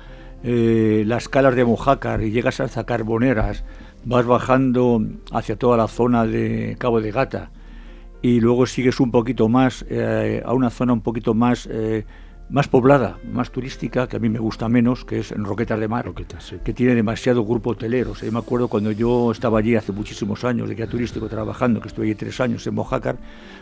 eh, 0.43 1.03
las 1.05 1.29
calas 1.29 1.55
de 1.55 1.63
Mojácar 1.63 2.23
y 2.23 2.31
llegas 2.31 2.59
hasta 2.59 2.85
Carboneras, 2.85 3.63
vas 4.03 4.25
bajando 4.25 5.01
hacia 5.31 5.55
toda 5.55 5.77
la 5.77 5.87
zona 5.87 6.25
de 6.25 6.75
Cabo 6.77 6.99
de 6.99 7.11
Gata 7.11 7.51
y 8.21 8.39
luego 8.39 8.65
sigues 8.65 8.99
un 8.99 9.11
poquito 9.11 9.47
más 9.47 9.85
eh, 9.89 10.41
a 10.45 10.53
una 10.53 10.69
zona 10.69 10.93
un 10.93 11.01
poquito 11.01 11.33
más 11.33 11.67
eh, 11.71 12.05
más 12.49 12.69
poblada, 12.69 13.17
más 13.29 13.51
turística, 13.51 14.07
que 14.07 14.15
a 14.15 14.19
mí 14.19 14.29
me 14.29 14.39
gusta 14.39 14.69
menos, 14.69 15.03
que 15.03 15.19
es 15.19 15.33
en 15.33 15.43
Roquetas 15.43 15.79
de 15.79 15.87
Mar, 15.89 16.13
que 16.63 16.73
tiene 16.73 16.95
demasiado 16.95 17.43
grupo 17.43 17.71
hotelero. 17.71 18.13
yo 18.13 18.31
me 18.31 18.39
acuerdo 18.39 18.69
cuando 18.69 18.91
yo 18.91 19.31
estaba 19.31 19.59
allí 19.59 19.75
hace 19.75 19.91
muchísimos 19.91 20.45
años 20.45 20.69
de 20.69 20.75
guía 20.75 20.87
turístico 20.87 21.27
trabajando, 21.27 21.81
que 21.81 21.89
estuve 21.89 22.05
allí 22.05 22.15
tres 22.15 22.39
años 22.39 22.65
en 22.65 22.75
Mojácar, 22.75 23.17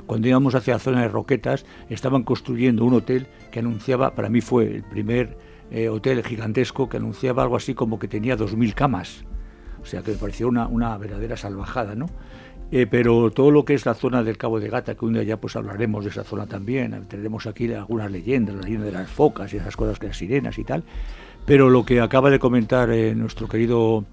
cuando 0.06 0.28
íbamos 0.28 0.54
hacia 0.54 0.76
la 0.76 0.80
zona 0.80 1.02
de 1.02 1.08
Roquetas, 1.08 1.66
estaban 1.90 2.24
construyendo 2.24 2.86
un 2.86 2.94
hotel 2.94 3.28
que 3.52 3.60
anunciaba, 3.60 4.14
para 4.14 4.30
mí 4.30 4.42
fue 4.42 4.76
el 4.76 4.84
primer 4.84 5.36
eh, 5.72 5.90
hotel 5.90 6.24
gigantesco, 6.24 6.88
que 6.88 6.98
anunciaba 6.98 7.42
algo 7.42 7.56
así 7.56 7.74
como 7.74 7.98
que 7.98 8.08
tenía 8.08 8.38
2.000 8.38 8.74
camas. 8.76 9.26
O 9.82 9.86
sea, 9.88 10.04
que 10.04 10.12
me 10.12 10.18
pareció 10.18 10.48
una, 10.48 10.68
una 10.68 10.96
verdadera 10.98 11.38
salvajada, 11.38 11.96
¿no? 11.96 12.08
Eh, 12.78 12.88
pero 12.88 13.32
todo 13.32 13.52
lo 13.52 13.64
que 13.64 13.74
es 13.74 13.86
la 13.86 13.94
zona 13.94 14.22
del 14.22 14.38
Cabo 14.38 14.60
de 14.60 14.68
Gata, 14.68 14.96
que 14.96 15.06
un 15.06 15.14
día 15.14 15.24
ya 15.24 15.38
pues 15.38 15.56
hablaremos 15.56 16.04
de 16.04 16.10
esa 16.10 16.26
zona 16.26 16.46
también, 16.46 17.06
tendremos 17.08 17.48
aquí 17.48 17.72
algunas 17.72 18.12
leyendas, 18.12 18.54
la 18.54 18.64
leyenda 18.64 18.88
de 18.88 18.92
las 18.92 19.10
focas 19.10 19.54
y 19.54 19.56
esas 19.56 19.78
cosas 19.78 19.98
que 19.98 20.08
las 20.08 20.18
sirenas 20.18 20.60
y 20.60 20.66
tal, 20.66 20.84
pero 21.46 21.70
lo 21.70 21.86
que 21.86 22.02
acaba 22.02 22.30
de 22.30 22.38
comentar 22.38 22.90
eh, 22.90 23.16
nuestro 23.16 23.48
querido 23.48 24.04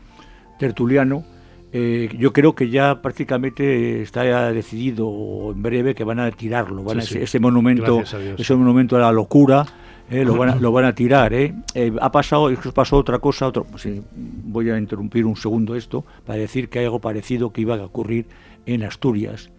tertuliano, 0.61 1.25
eh, 1.73 2.09
yo 2.17 2.33
creo 2.33 2.55
que 2.55 2.71
ya 2.71 3.03
prácticamente 3.03 4.01
está 4.01 4.53
decidido 4.53 5.51
en 5.53 5.61
breve 5.61 5.97
que 5.97 6.05
van 6.05 6.21
a 6.21 6.31
tirarlo, 6.31 6.85
van 6.85 7.01
a, 7.01 7.03
ese, 7.03 7.41
monumento, 7.41 8.05
ese 8.39 8.55
monumento 8.55 8.95
a 8.95 9.01
la 9.01 9.11
locura, 9.11 9.67
lo, 10.09 10.37
van 10.37 10.51
a, 10.51 10.55
lo, 10.55 10.71
van 10.71 10.85
a, 10.85 10.95
tirar. 10.95 11.35
ha 12.01 12.13
pasado, 12.13 12.49
pasó 12.73 12.99
otra 12.99 13.19
cosa, 13.19 13.49
otro, 13.49 13.67
voy 14.15 14.71
a 14.71 14.79
interrumpir 14.79 15.27
un 15.27 15.35
segundo 15.35 15.75
esto 15.75 16.05
para 16.25 16.39
decir 16.39 16.69
que 16.69 16.79
hay 16.79 16.85
algo 16.85 17.01
parecido 17.01 17.53
que 17.53 17.63
iba 17.63 17.75
a 17.75 17.85
ocurrir 17.87 18.27
en 18.67 18.83
Asturias, 18.83 19.51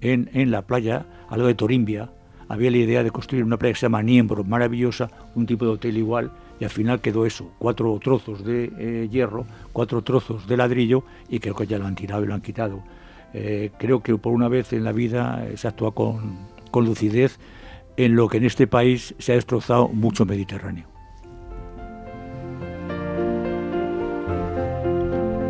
en, 0.00 0.30
en 0.32 0.50
la 0.50 0.62
playa, 0.62 1.06
al 1.28 1.38
lado 1.38 1.48
de 1.48 1.54
Torimbia, 1.54 2.10
había 2.48 2.70
la 2.70 2.76
idea 2.76 3.02
de 3.02 3.10
construir 3.10 3.44
una 3.44 3.56
playa 3.56 3.72
que 3.72 3.80
se 3.80 3.86
llama 3.86 4.02
Niembro, 4.02 4.44
maravillosa, 4.44 5.10
un 5.34 5.46
tipo 5.46 5.64
de 5.64 5.70
hotel 5.72 5.96
igual, 5.96 6.30
y 6.60 6.64
al 6.64 6.70
final 6.70 7.00
quedó 7.00 7.24
eso, 7.24 7.50
cuatro 7.58 7.98
trozos 8.02 8.44
de 8.44 8.70
eh, 8.78 9.08
hierro, 9.10 9.46
cuatro 9.72 10.02
trozos 10.02 10.46
de 10.46 10.56
ladrillo, 10.56 11.04
y 11.28 11.38
creo 11.38 11.54
que 11.54 11.66
ya 11.66 11.78
lo 11.78 11.86
han 11.86 11.94
tirado 11.94 12.22
y 12.22 12.26
lo 12.26 12.34
han 12.34 12.42
quitado. 12.42 12.82
Eh, 13.32 13.70
creo 13.78 14.02
que 14.02 14.16
por 14.16 14.32
una 14.34 14.48
vez 14.48 14.72
en 14.72 14.84
la 14.84 14.92
vida 14.92 15.46
se 15.56 15.66
actúa 15.66 15.94
con, 15.94 16.36
con 16.70 16.84
lucidez 16.84 17.38
en 17.96 18.14
lo 18.14 18.28
que 18.28 18.36
en 18.36 18.44
este 18.44 18.66
país 18.66 19.14
se 19.18 19.32
ha 19.32 19.34
destrozado 19.36 19.88
mucho 19.88 20.26
Mediterráneo. 20.26 20.91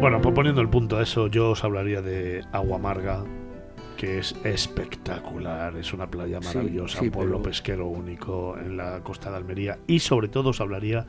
Bueno, 0.03 0.21
pues 0.21 0.35
poniendo 0.35 0.61
el 0.61 0.69
punto 0.69 0.99
a 0.99 1.03
eso, 1.05 1.29
yo 1.29 1.51
os 1.51 1.63
hablaría 1.63 2.03
de 2.03 2.45
Agua 2.51 2.75
Amarga, 2.75 3.23
que 3.97 4.19
es 4.19 4.35
espectacular, 4.43 5.77
es 5.77 5.93
una 5.93 6.11
playa 6.11 6.41
maravillosa, 6.41 7.03
un 7.03 7.13
pueblo 7.13 7.41
pesquero 7.41 7.87
único 7.87 8.59
en 8.59 8.77
la 8.77 9.01
costa 9.05 9.31
de 9.31 9.37
Almería. 9.37 9.79
Y 9.87 10.01
sobre 10.01 10.27
todo 10.27 10.51
os 10.51 10.61
hablaría 10.61 11.07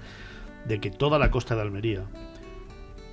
de 0.67 0.79
que 0.79 0.91
toda 0.91 1.17
la 1.17 1.31
costa 1.31 1.55
de 1.55 1.63
Almería 1.63 2.03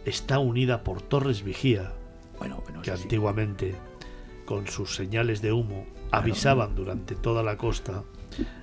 está 0.05 0.39
unida 0.39 0.85
por 0.85 1.01
torres 1.01 1.43
vigía, 1.43 1.95
bueno, 2.39 2.62
que 2.83 2.91
antiguamente 2.91 3.74
con 4.45 4.66
sus 4.66 4.95
señales 4.95 5.41
de 5.41 5.53
humo 5.53 5.87
avisaban 6.11 6.74
durante 6.74 7.14
toda 7.14 7.43
la 7.43 7.57
costa 7.57 8.05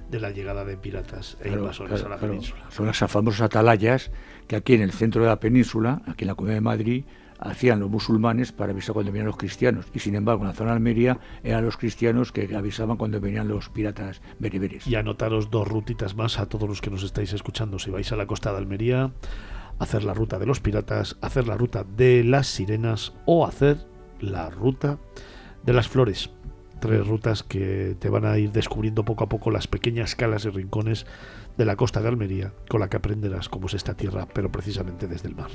de 0.08 0.20
la 0.20 0.30
llegada 0.30 0.66
de 0.66 0.78
piratas 0.78 1.36
e 1.42 1.50
invasores 1.50 2.04
a 2.04 2.10
la 2.10 2.18
península. 2.18 2.70
Son 2.70 2.86
las 2.86 3.00
famosas 3.00 3.42
atalayas 3.42 4.12
que 4.48 4.56
aquí 4.56 4.74
en 4.74 4.82
el 4.82 4.92
centro 4.92 5.22
de 5.22 5.28
la 5.28 5.40
península, 5.40 6.02
aquí 6.08 6.24
en 6.24 6.28
la 6.28 6.36
Comunidad 6.36 6.58
de 6.58 6.62
Madrid, 6.62 7.04
hacían 7.40 7.80
los 7.80 7.90
musulmanes 7.90 8.52
para 8.52 8.72
avisar 8.72 8.94
cuando 8.94 9.12
venían 9.12 9.28
los 9.28 9.38
cristianos. 9.38 9.86
Y 9.94 10.00
sin 10.00 10.16
embargo, 10.16 10.44
en 10.44 10.50
la 10.50 10.54
zona 10.54 10.72
de 10.72 10.78
Almería 10.78 11.20
eran 11.44 11.66
los 11.66 11.78
cristianos 11.78 12.32
que 12.32 12.56
avisaban 12.56 12.98
cuando 12.98 13.20
venían 13.22 13.48
los 13.48 13.70
piratas 13.70 14.22
bereberes. 14.40 14.88
Y 14.88 14.96
anotaros 14.96 15.50
dos 15.50 15.68
rutitas 15.68 16.16
más 16.16 16.40
a 16.40 16.48
todos 16.48 16.68
los 16.68 16.82
que 16.82 16.90
nos 16.90 17.04
estáis 17.04 17.34
escuchando. 17.34 17.80
Si 17.80 17.92
vais 17.92 18.12
a 18.12 18.16
la 18.16 18.26
costa 18.26 18.52
de 18.52 18.58
Almería, 18.58 19.12
hacer 19.80 20.04
la 20.04 20.14
ruta 20.14 20.40
de 20.40 20.46
los 20.46 20.60
piratas, 20.60 21.18
hacer 21.22 21.48
la 21.48 21.58
ruta 21.58 21.84
de 21.84 22.24
las 22.24 22.48
sirenas 22.48 23.14
o 23.26 23.46
hacer 23.46 23.78
la 24.20 24.50
ruta 24.50 24.98
de 25.64 25.74
las 25.74 25.88
flores. 25.88 26.32
Tres 26.80 27.08
rutas 27.08 27.42
que 27.42 27.96
te 28.00 28.10
van 28.10 28.26
a 28.26 28.38
ir 28.38 28.52
descubriendo 28.52 29.04
poco 29.04 29.24
a 29.24 29.30
poco 29.30 29.50
las 29.50 29.68
pequeñas 29.68 30.16
calas 30.16 30.46
y 30.46 30.50
rincones 30.50 31.08
de 31.58 31.66
la 31.66 31.76
costa 31.76 32.02
de 32.02 32.08
Almería, 32.08 32.54
con 32.70 32.80
la 32.80 32.90
que 32.90 32.98
aprenderás 32.98 33.50
cómo 33.50 33.68
es 33.68 33.74
esta 33.74 33.96
tierra, 33.96 34.28
pero 34.32 34.52
precisamente 34.52 35.08
desde 35.08 35.28
el 35.30 35.36
mar. 35.36 35.50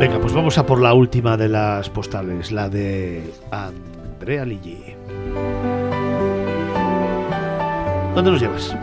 Venga, 0.00 0.18
pues 0.20 0.32
vamos 0.34 0.58
a 0.58 0.66
por 0.66 0.80
la 0.80 0.92
última 0.94 1.36
de 1.36 1.48
las 1.48 1.88
postales, 1.88 2.52
la 2.52 2.68
de 2.68 3.32
Andrea 3.50 4.44
Ligi. 4.44 4.94
¿Dónde 8.14 8.30
nos 8.30 8.40
llevas? 8.40 8.76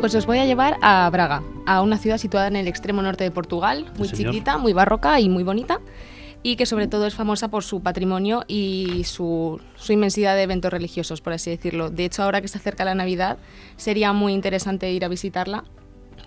Pues 0.00 0.14
os 0.14 0.24
voy 0.24 0.38
a 0.38 0.46
llevar 0.46 0.76
a 0.80 1.08
Braga, 1.10 1.42
a 1.66 1.82
una 1.82 1.98
ciudad 1.98 2.16
situada 2.16 2.46
en 2.46 2.56
el 2.56 2.68
extremo 2.68 3.02
norte 3.02 3.24
de 3.24 3.30
Portugal, 3.30 3.86
muy 3.98 4.08
chiquita, 4.08 4.56
muy 4.56 4.72
barroca 4.72 5.20
y 5.20 5.28
muy 5.28 5.44
bonita 5.44 5.80
y 6.42 6.56
que 6.56 6.66
sobre 6.66 6.86
todo 6.86 7.06
es 7.06 7.14
famosa 7.14 7.48
por 7.48 7.64
su 7.64 7.82
patrimonio 7.82 8.44
y 8.48 9.04
su, 9.04 9.60
inmensidad 9.88 10.36
de 10.36 10.42
eventos 10.42 10.72
religiosos, 10.72 11.20
por 11.20 11.32
así 11.32 11.50
decirlo. 11.50 11.90
De 11.90 12.04
hecho, 12.04 12.22
ahora 12.22 12.40
que 12.40 12.48
se 12.48 12.58
acerca 12.58 12.84
la 12.84 12.94
Navidad, 12.94 13.38
sería 13.76 14.12
muy 14.12 14.32
interesante 14.32 14.90
ir 14.90 15.04
a 15.04 15.08
visitarla 15.08 15.64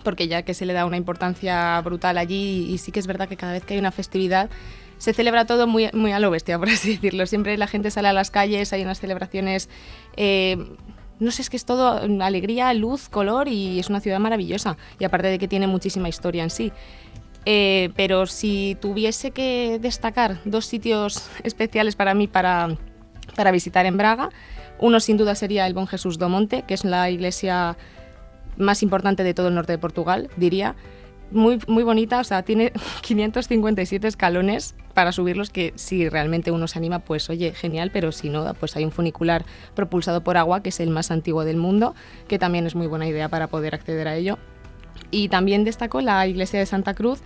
porque 0.04 0.28
ya 0.28 0.42
que 0.42 0.52
se 0.52 0.66
le 0.66 0.74
da 0.74 0.84
una 0.84 0.98
importancia 0.98 1.80
brutal 1.80 2.18
allí 2.18 2.66
y 2.70 2.78
sí 2.78 2.92
que 2.92 3.00
es 3.00 3.06
verdad 3.06 3.26
que 3.26 3.36
cada 3.36 3.52
vez 3.52 3.64
que 3.64 3.74
hay 3.74 3.80
una 3.80 3.90
festividad 3.90 4.50
se 4.98 5.14
celebra 5.14 5.46
todo 5.46 5.66
muy, 5.66 5.90
muy 5.92 6.12
a 6.12 6.20
lo 6.20 6.30
bestia, 6.30 6.58
por 6.60 6.68
así 6.68 6.94
decirlo. 6.94 7.26
Siempre 7.26 7.56
la 7.56 7.66
gente 7.66 7.90
sale 7.90 8.08
a 8.08 8.12
las 8.12 8.30
calles, 8.30 8.72
hay 8.72 8.82
unas 8.82 9.00
celebraciones... 9.00 9.68
Eh, 10.16 10.56
no 11.20 11.30
sé, 11.30 11.42
es 11.42 11.50
que 11.50 11.56
es 11.56 11.64
todo 11.64 12.00
alegría, 12.22 12.74
luz, 12.74 13.08
color 13.08 13.46
y 13.46 13.78
es 13.78 13.88
una 13.88 14.00
ciudad 14.00 14.18
maravillosa. 14.18 14.76
Y 14.98 15.04
aparte 15.04 15.28
de 15.28 15.38
que 15.38 15.46
tiene 15.46 15.68
muchísima 15.68 16.08
historia 16.08 16.42
en 16.42 16.50
sí. 16.50 16.72
Eh, 17.46 17.90
pero 17.94 18.26
si 18.26 18.76
tuviese 18.80 19.30
que 19.30 19.78
destacar 19.80 20.38
dos 20.44 20.64
sitios 20.66 21.28
especiales 21.42 21.94
para 21.94 22.14
mí 22.14 22.26
para, 22.26 22.76
para 23.36 23.50
visitar 23.50 23.84
en 23.86 23.96
Braga, 23.96 24.30
uno 24.78 25.00
sin 25.00 25.16
duda 25.16 25.34
sería 25.34 25.66
el 25.66 25.74
Bon 25.74 25.86
Jesús 25.86 26.18
do 26.18 26.28
Monte, 26.28 26.62
que 26.66 26.74
es 26.74 26.84
la 26.84 27.10
iglesia 27.10 27.76
más 28.56 28.82
importante 28.82 29.24
de 29.24 29.34
todo 29.34 29.48
el 29.48 29.54
norte 29.54 29.72
de 29.72 29.78
Portugal, 29.78 30.30
diría. 30.36 30.74
Muy, 31.30 31.58
muy 31.66 31.82
bonita, 31.82 32.20
o 32.20 32.24
sea, 32.24 32.42
tiene 32.42 32.72
557 33.02 34.06
escalones 34.06 34.74
para 34.92 35.10
subirlos 35.10 35.50
que 35.50 35.72
si 35.74 36.08
realmente 36.08 36.50
uno 36.50 36.68
se 36.68 36.78
anima, 36.78 37.00
pues 37.00 37.28
oye, 37.28 37.52
genial, 37.52 37.90
pero 37.92 38.12
si 38.12 38.28
no, 38.28 38.54
pues 38.54 38.76
hay 38.76 38.84
un 38.84 38.92
funicular 38.92 39.44
propulsado 39.74 40.22
por 40.22 40.36
agua, 40.36 40.62
que 40.62 40.68
es 40.68 40.80
el 40.80 40.90
más 40.90 41.10
antiguo 41.10 41.44
del 41.44 41.56
mundo, 41.56 41.94
que 42.28 42.38
también 42.38 42.66
es 42.66 42.74
muy 42.74 42.86
buena 42.86 43.08
idea 43.08 43.28
para 43.28 43.48
poder 43.48 43.74
acceder 43.74 44.06
a 44.06 44.14
ello. 44.14 44.38
Y 45.10 45.28
también 45.28 45.64
destacó 45.64 46.00
la 46.00 46.26
iglesia 46.26 46.58
de 46.58 46.66
Santa 46.66 46.94
Cruz, 46.94 47.22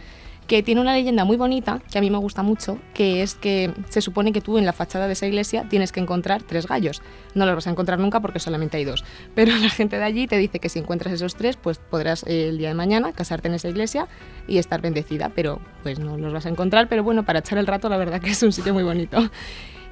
que 0.48 0.62
tiene 0.62 0.80
una 0.80 0.94
leyenda 0.94 1.26
muy 1.26 1.36
bonita, 1.36 1.80
que 1.92 1.98
a 1.98 2.00
mí 2.00 2.10
me 2.10 2.16
gusta 2.16 2.42
mucho, 2.42 2.78
que 2.94 3.22
es 3.22 3.34
que 3.34 3.70
se 3.90 4.00
supone 4.00 4.32
que 4.32 4.40
tú 4.40 4.56
en 4.56 4.64
la 4.64 4.72
fachada 4.72 5.06
de 5.06 5.12
esa 5.12 5.26
iglesia 5.26 5.66
tienes 5.68 5.92
que 5.92 6.00
encontrar 6.00 6.42
tres 6.42 6.66
gallos. 6.66 7.02
No 7.34 7.44
los 7.44 7.54
vas 7.54 7.66
a 7.66 7.70
encontrar 7.70 7.98
nunca 7.98 8.20
porque 8.20 8.40
solamente 8.40 8.78
hay 8.78 8.84
dos. 8.84 9.04
Pero 9.34 9.54
la 9.56 9.68
gente 9.68 9.98
de 9.98 10.04
allí 10.04 10.26
te 10.26 10.38
dice 10.38 10.58
que 10.58 10.70
si 10.70 10.78
encuentras 10.78 11.12
esos 11.12 11.36
tres, 11.36 11.56
pues 11.58 11.78
podrás 11.78 12.24
eh, 12.26 12.48
el 12.48 12.56
día 12.56 12.68
de 12.68 12.74
mañana 12.74 13.12
casarte 13.12 13.48
en 13.48 13.54
esa 13.54 13.68
iglesia 13.68 14.08
y 14.46 14.56
estar 14.56 14.80
bendecida, 14.80 15.28
pero 15.28 15.60
pues 15.82 15.98
no 15.98 16.16
los 16.16 16.32
vas 16.32 16.46
a 16.46 16.48
encontrar. 16.48 16.88
Pero 16.88 17.04
bueno, 17.04 17.24
para 17.24 17.40
echar 17.40 17.58
el 17.58 17.66
rato 17.66 17.90
la 17.90 17.98
verdad 17.98 18.20
que 18.20 18.30
es 18.30 18.42
un 18.42 18.52
sitio 18.52 18.72
muy 18.72 18.82
bonito. 18.82 19.18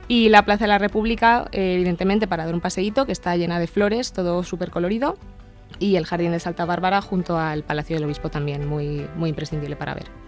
Y 0.08 0.28
la 0.28 0.44
Plaza 0.44 0.64
de 0.64 0.68
la 0.68 0.78
República, 0.78 1.48
eh, 1.50 1.74
evidentemente, 1.74 2.28
para 2.28 2.44
dar 2.44 2.54
un 2.54 2.60
paseíto, 2.60 3.06
que 3.06 3.12
está 3.12 3.36
llena 3.36 3.58
de 3.58 3.66
flores, 3.66 4.12
todo 4.12 4.44
súper 4.44 4.70
colorido. 4.70 5.18
Y 5.78 5.96
el 5.96 6.06
Jardín 6.06 6.32
de 6.32 6.40
Santa 6.40 6.64
Bárbara 6.64 7.02
junto 7.02 7.38
al 7.38 7.62
Palacio 7.62 7.96
del 7.96 8.04
Obispo 8.04 8.30
también, 8.30 8.66
muy, 8.66 9.06
muy 9.16 9.30
imprescindible 9.30 9.76
para 9.76 9.94
ver. 9.94 10.25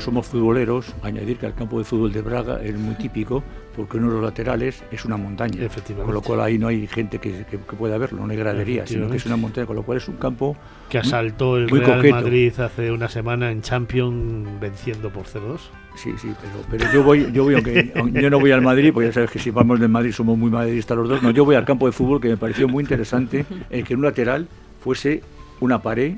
Somos 0.00 0.26
futboleros, 0.26 0.94
añadir 1.02 1.38
que 1.38 1.46
el 1.46 1.54
campo 1.54 1.78
de 1.78 1.84
fútbol 1.84 2.12
de 2.12 2.22
Braga 2.22 2.60
es 2.62 2.74
muy 2.76 2.94
típico 2.94 3.42
porque 3.76 3.96
uno 3.98 4.08
de 4.08 4.14
los 4.14 4.22
laterales 4.24 4.82
es 4.90 5.04
una 5.04 5.16
montaña. 5.16 5.62
Efectivamente. 5.64 6.04
Con 6.06 6.14
lo 6.14 6.22
cual 6.22 6.40
ahí 6.40 6.58
no 6.58 6.68
hay 6.68 6.86
gente 6.86 7.18
que, 7.18 7.44
que- 7.44 7.58
que 7.58 7.76
pueda 7.76 7.96
verlo, 7.98 8.24
no 8.26 8.30
hay 8.32 8.36
gradería, 8.38 8.86
sino 8.86 9.08
que 9.08 9.16
es 9.18 9.26
una 9.26 9.36
montaña, 9.36 9.66
con 9.66 9.76
lo 9.76 9.82
cual 9.82 9.98
es 9.98 10.08
un 10.08 10.16
campo 10.16 10.56
Que 10.88 10.98
asaltó 10.98 11.56
el 11.56 11.68
Muy 11.68 11.80
Real 11.80 11.96
coqueto. 11.98 12.14
Madrid 12.14 12.52
hace 12.60 12.90
una 12.90 13.08
semana 13.08 13.50
en 13.52 13.62
Champions 13.62 14.48
venciendo 14.60 15.10
por 15.10 15.24
0-2. 15.26 15.58
Sí, 15.96 16.12
sí, 16.16 16.32
pero, 16.40 16.64
pero 16.78 16.92
yo 16.92 17.02
voy, 17.02 17.30
yo 17.32 17.42
voy 17.44 17.54
aunque, 17.54 17.92
aunque 17.96 18.22
yo 18.22 18.30
no 18.30 18.38
voy 18.40 18.52
al 18.52 18.62
Madrid, 18.62 18.92
porque 18.92 19.08
ya 19.08 19.12
sabes 19.12 19.30
que 19.30 19.38
si 19.38 19.50
vamos 19.50 19.80
del 19.80 19.88
Madrid 19.88 20.12
somos 20.12 20.38
muy 20.38 20.50
madridistas 20.50 20.96
los 20.96 21.08
dos. 21.08 21.22
No, 21.22 21.30
yo 21.32 21.44
voy 21.44 21.56
al 21.56 21.64
campo 21.64 21.86
de 21.86 21.92
fútbol 21.92 22.20
que 22.20 22.28
me 22.28 22.36
pareció 22.36 22.68
muy 22.68 22.82
interesante 22.84 23.44
el 23.70 23.84
que 23.84 23.94
en 23.94 23.98
un 24.00 24.04
lateral 24.06 24.46
fuese 24.80 25.22
una 25.60 25.80
pared 25.82 26.14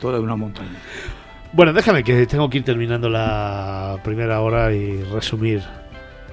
toda 0.00 0.18
de 0.18 0.20
una 0.24 0.36
montaña. 0.36 0.70
Bueno, 1.54 1.72
déjame 1.72 2.02
que 2.02 2.26
tengo 2.26 2.50
que 2.50 2.58
ir 2.58 2.64
terminando 2.64 3.08
la 3.08 4.00
primera 4.02 4.40
hora 4.40 4.72
y 4.72 5.04
resumir 5.04 5.62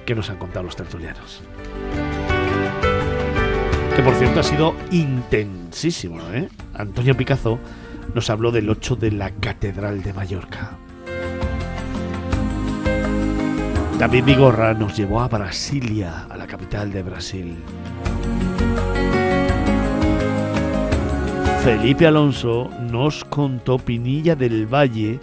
qué 0.04 0.16
nos 0.16 0.28
han 0.30 0.36
contado 0.36 0.64
los 0.64 0.74
tertulianos. 0.74 1.44
Que 3.94 4.02
por 4.02 4.14
cierto 4.14 4.40
ha 4.40 4.42
sido 4.42 4.74
intensísimo, 4.90 6.20
¿eh? 6.32 6.48
Antonio 6.74 7.16
Picazo 7.16 7.60
nos 8.14 8.30
habló 8.30 8.50
del 8.50 8.68
8 8.68 8.96
de 8.96 9.12
la 9.12 9.30
Catedral 9.30 10.02
de 10.02 10.12
Mallorca. 10.12 10.72
David 14.00 14.24
Vigorra 14.24 14.74
nos 14.74 14.96
llevó 14.96 15.20
a 15.20 15.28
Brasilia, 15.28 16.26
a 16.28 16.36
la 16.36 16.48
capital 16.48 16.90
de 16.90 17.02
Brasil. 17.04 17.56
Felipe 21.64 22.08
Alonso 22.08 22.70
nos 22.90 23.24
contó 23.24 23.78
Pinilla 23.78 24.34
del 24.34 24.66
Valle 24.66 25.20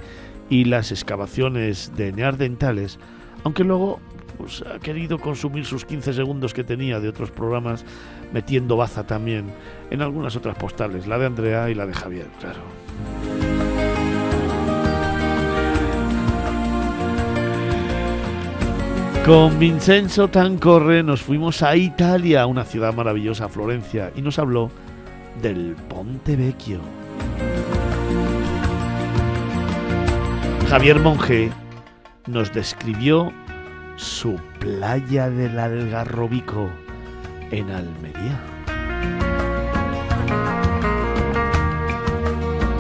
y 0.50 0.64
las 0.64 0.90
excavaciones 0.94 1.92
de 1.98 2.14
neardentales, 2.14 2.98
aunque 3.44 3.66
luego 3.66 4.00
pues, 4.38 4.64
ha 4.64 4.80
querido 4.80 5.20
consumir 5.20 5.66
sus 5.66 5.84
15 5.84 6.14
segundos 6.14 6.54
que 6.54 6.64
tenía 6.64 7.02
de 7.02 7.10
otros 7.10 7.30
programas 7.30 7.84
metiendo 8.32 8.78
baza 8.78 9.06
también 9.06 9.52
en 9.92 10.02
algunas 10.02 10.38
otras 10.38 10.56
postales, 10.56 11.08
la 11.08 11.20
de 11.20 11.26
Andrea 11.26 11.70
y 11.70 11.76
la 11.76 11.86
de 11.86 11.94
Javier, 11.94 12.28
claro. 12.40 12.62
Con 19.26 19.60
Vincenzo 19.60 20.30
Tancorre 20.30 21.04
nos 21.04 21.22
fuimos 21.22 21.62
a 21.64 21.76
Italia, 21.76 22.46
una 22.46 22.64
ciudad 22.64 22.94
maravillosa, 22.94 23.50
Florencia, 23.50 24.14
y 24.16 24.22
nos 24.22 24.40
habló 24.40 24.72
del 25.42 25.76
Ponte 25.88 26.36
Vecchio. 26.36 26.80
Javier 30.70 31.00
Monge 31.00 31.52
nos 32.28 32.54
describió 32.54 33.32
su 33.96 34.40
playa 34.60 35.30
del 35.30 35.58
Algarrobico 35.58 36.70
en 37.52 37.70
Almería. 37.72 38.40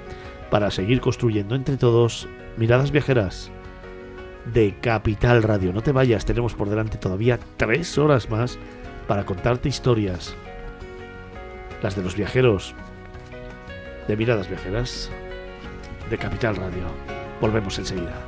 para 0.48 0.70
seguir 0.70 1.00
construyendo 1.00 1.56
entre 1.56 1.76
todos 1.76 2.28
miradas 2.56 2.92
viajeras 2.92 3.50
de 4.52 4.76
Capital 4.80 5.42
Radio. 5.42 5.72
No 5.72 5.82
te 5.82 5.92
vayas, 5.92 6.24
tenemos 6.24 6.54
por 6.54 6.68
delante 6.68 6.98
todavía 6.98 7.38
tres 7.56 7.98
horas 7.98 8.30
más 8.30 8.58
para 9.06 9.24
contarte 9.24 9.68
historias. 9.68 10.34
Las 11.82 11.96
de 11.96 12.02
los 12.02 12.16
viajeros 12.16 12.74
de 14.06 14.16
miradas 14.16 14.48
viajeras 14.48 15.10
de 16.10 16.18
Capital 16.18 16.56
Radio. 16.56 16.84
Volvemos 17.40 17.78
enseguida. 17.78 18.27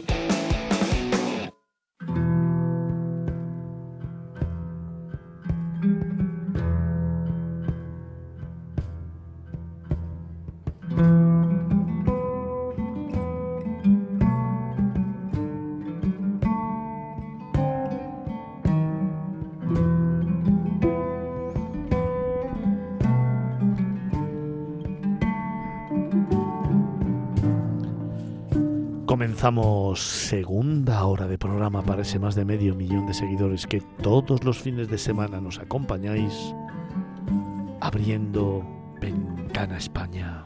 Segunda 29.95 31.03
hora 31.05 31.27
de 31.27 31.37
programa 31.37 31.83
para 31.83 32.03
ese 32.03 32.17
más 32.17 32.35
de 32.35 32.45
medio 32.45 32.75
millón 32.75 33.07
de 33.07 33.13
seguidores 33.13 33.67
que 33.67 33.81
todos 34.01 34.43
los 34.43 34.57
fines 34.59 34.89
de 34.89 34.97
semana 34.97 35.41
nos 35.41 35.59
acompañáis 35.59 36.55
abriendo 37.81 38.63
Ventana 39.01 39.77
España. 39.77 40.45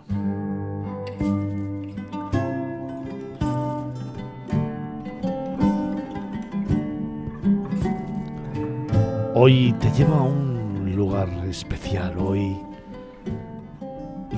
Hoy 9.35 9.75
te 9.79 9.91
llevo 9.91 10.15
a 10.15 10.23
un 10.23 10.95
lugar 10.95 11.29
especial. 11.47 12.17
Hoy 12.17 12.57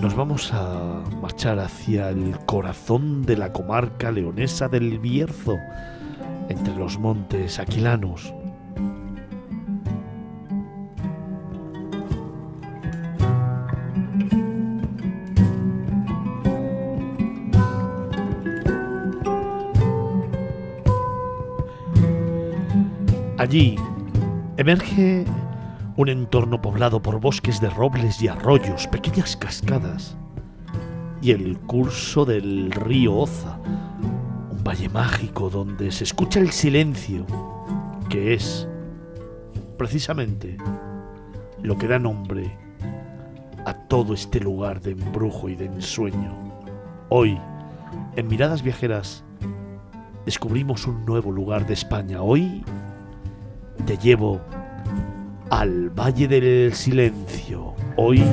nos 0.02 0.16
vamos 0.16 0.54
a 0.54 1.02
marchar 1.22 1.60
hacia 1.60 2.10
el 2.10 2.38
corazón 2.46 3.24
de 3.24 3.38
la 3.38 3.52
comarca 3.52 4.12
leonesa 4.12 4.68
del 4.68 5.00
Bierzo, 5.00 5.58
entre 6.50 6.76
los 6.76 7.00
montes 7.00 7.60
aquilanos. 7.60 8.34
Allí 23.38 23.76
emerge 24.58 25.26
un 25.98 26.10
entorno 26.10 26.62
poblado 26.62 27.02
por 27.02 27.20
bosques 27.20 27.60
de 27.60 27.72
robles 27.72 28.22
y 28.22 28.28
arroyos, 28.28 28.88
pequeñas 28.88 29.36
cascadas 29.36 30.16
y 31.24 31.32
el 31.32 31.58
curso 31.58 32.24
del 32.24 32.72
río 32.72 33.16
Oza, 33.16 33.58
un 34.52 34.64
valle 34.64 34.90
mágico 34.90 35.50
donde 35.50 35.92
se 35.92 36.04
escucha 36.04 36.40
el 36.40 36.52
silencio, 36.52 37.26
que 38.10 38.36
es 38.36 38.68
precisamente 39.78 40.58
lo 41.64 41.76
que 41.80 41.88
da 41.88 41.98
nombre 41.98 42.56
a 43.66 43.74
todo 43.74 44.14
este 44.14 44.40
lugar 44.40 44.80
de 44.82 44.92
embrujo 44.92 45.50
y 45.50 45.56
de 45.56 45.66
ensueño. 45.66 46.32
Hoy, 47.10 47.40
en 48.16 48.28
Miradas 48.28 48.62
Viajeras, 48.62 49.24
descubrimos 50.26 50.86
un 50.86 51.06
nuevo 51.06 51.32
lugar 51.32 51.66
de 51.66 51.74
España. 51.74 52.22
Hoy 52.22 52.64
te 53.88 53.98
llevo 53.98 54.40
al 55.50 55.90
Valle 55.90 56.28
del 56.28 56.74
Silencio. 56.74 57.74
Hoy 57.96 58.24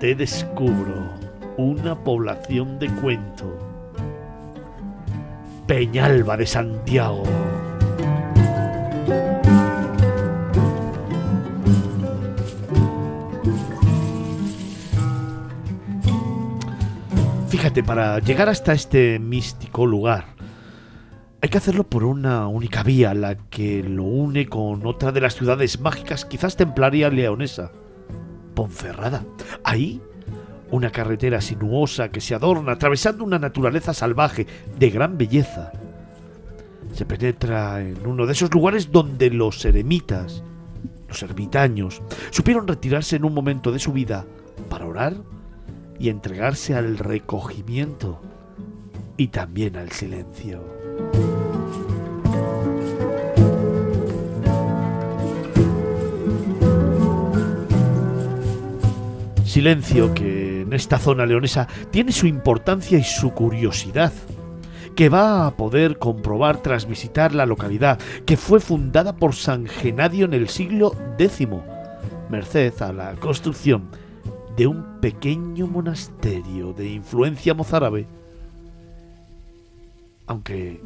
te 0.00 0.14
descubro 0.14 1.10
una 1.56 1.94
población 1.96 2.78
de 2.78 2.88
cuento. 2.88 3.58
Peñalba 5.66 6.36
de 6.36 6.46
Santiago. 6.46 7.22
Fíjate, 17.48 17.82
para 17.82 18.18
llegar 18.20 18.48
hasta 18.48 18.72
este 18.72 19.18
místico 19.18 19.84
lugar, 19.84 20.37
hay 21.40 21.48
que 21.50 21.58
hacerlo 21.58 21.84
por 21.84 22.04
una 22.04 22.48
única 22.48 22.82
vía, 22.82 23.14
la 23.14 23.36
que 23.36 23.82
lo 23.82 24.02
une 24.02 24.48
con 24.48 24.84
otra 24.86 25.12
de 25.12 25.20
las 25.20 25.36
ciudades 25.36 25.80
mágicas, 25.80 26.24
quizás 26.24 26.56
templaria 26.56 27.10
leonesa, 27.10 27.70
Ponferrada. 28.54 29.24
Ahí, 29.62 30.02
una 30.72 30.90
carretera 30.90 31.40
sinuosa 31.40 32.10
que 32.10 32.20
se 32.20 32.34
adorna 32.34 32.72
atravesando 32.72 33.22
una 33.22 33.38
naturaleza 33.38 33.94
salvaje 33.94 34.48
de 34.78 34.90
gran 34.90 35.16
belleza. 35.16 35.70
Se 36.92 37.06
penetra 37.06 37.82
en 37.82 38.04
uno 38.04 38.26
de 38.26 38.32
esos 38.32 38.52
lugares 38.52 38.90
donde 38.90 39.30
los 39.30 39.64
eremitas, 39.64 40.42
los 41.06 41.22
ermitaños, 41.22 42.02
supieron 42.30 42.66
retirarse 42.66 43.14
en 43.14 43.24
un 43.24 43.34
momento 43.34 43.70
de 43.70 43.78
su 43.78 43.92
vida 43.92 44.26
para 44.68 44.86
orar 44.86 45.14
y 46.00 46.08
entregarse 46.08 46.74
al 46.74 46.98
recogimiento 46.98 48.20
y 49.16 49.28
también 49.28 49.76
al 49.76 49.92
silencio. 49.92 51.27
Silencio 59.48 60.12
que 60.12 60.60
en 60.60 60.74
esta 60.74 60.98
zona 60.98 61.24
leonesa 61.24 61.68
tiene 61.90 62.12
su 62.12 62.26
importancia 62.26 62.98
y 62.98 63.02
su 63.02 63.32
curiosidad, 63.32 64.12
que 64.94 65.08
va 65.08 65.46
a 65.46 65.56
poder 65.56 65.98
comprobar 65.98 66.58
tras 66.58 66.86
visitar 66.86 67.34
la 67.34 67.46
localidad, 67.46 67.98
que 68.26 68.36
fue 68.36 68.60
fundada 68.60 69.16
por 69.16 69.34
San 69.34 69.66
Genadio 69.66 70.26
en 70.26 70.34
el 70.34 70.48
siglo 70.48 70.94
X, 71.18 71.48
merced 72.28 72.74
a 72.82 72.92
la 72.92 73.14
construcción 73.14 73.88
de 74.56 74.66
un 74.66 75.00
pequeño 75.00 75.66
monasterio 75.66 76.74
de 76.74 76.90
influencia 76.90 77.54
mozárabe, 77.54 78.06
aunque 80.26 80.80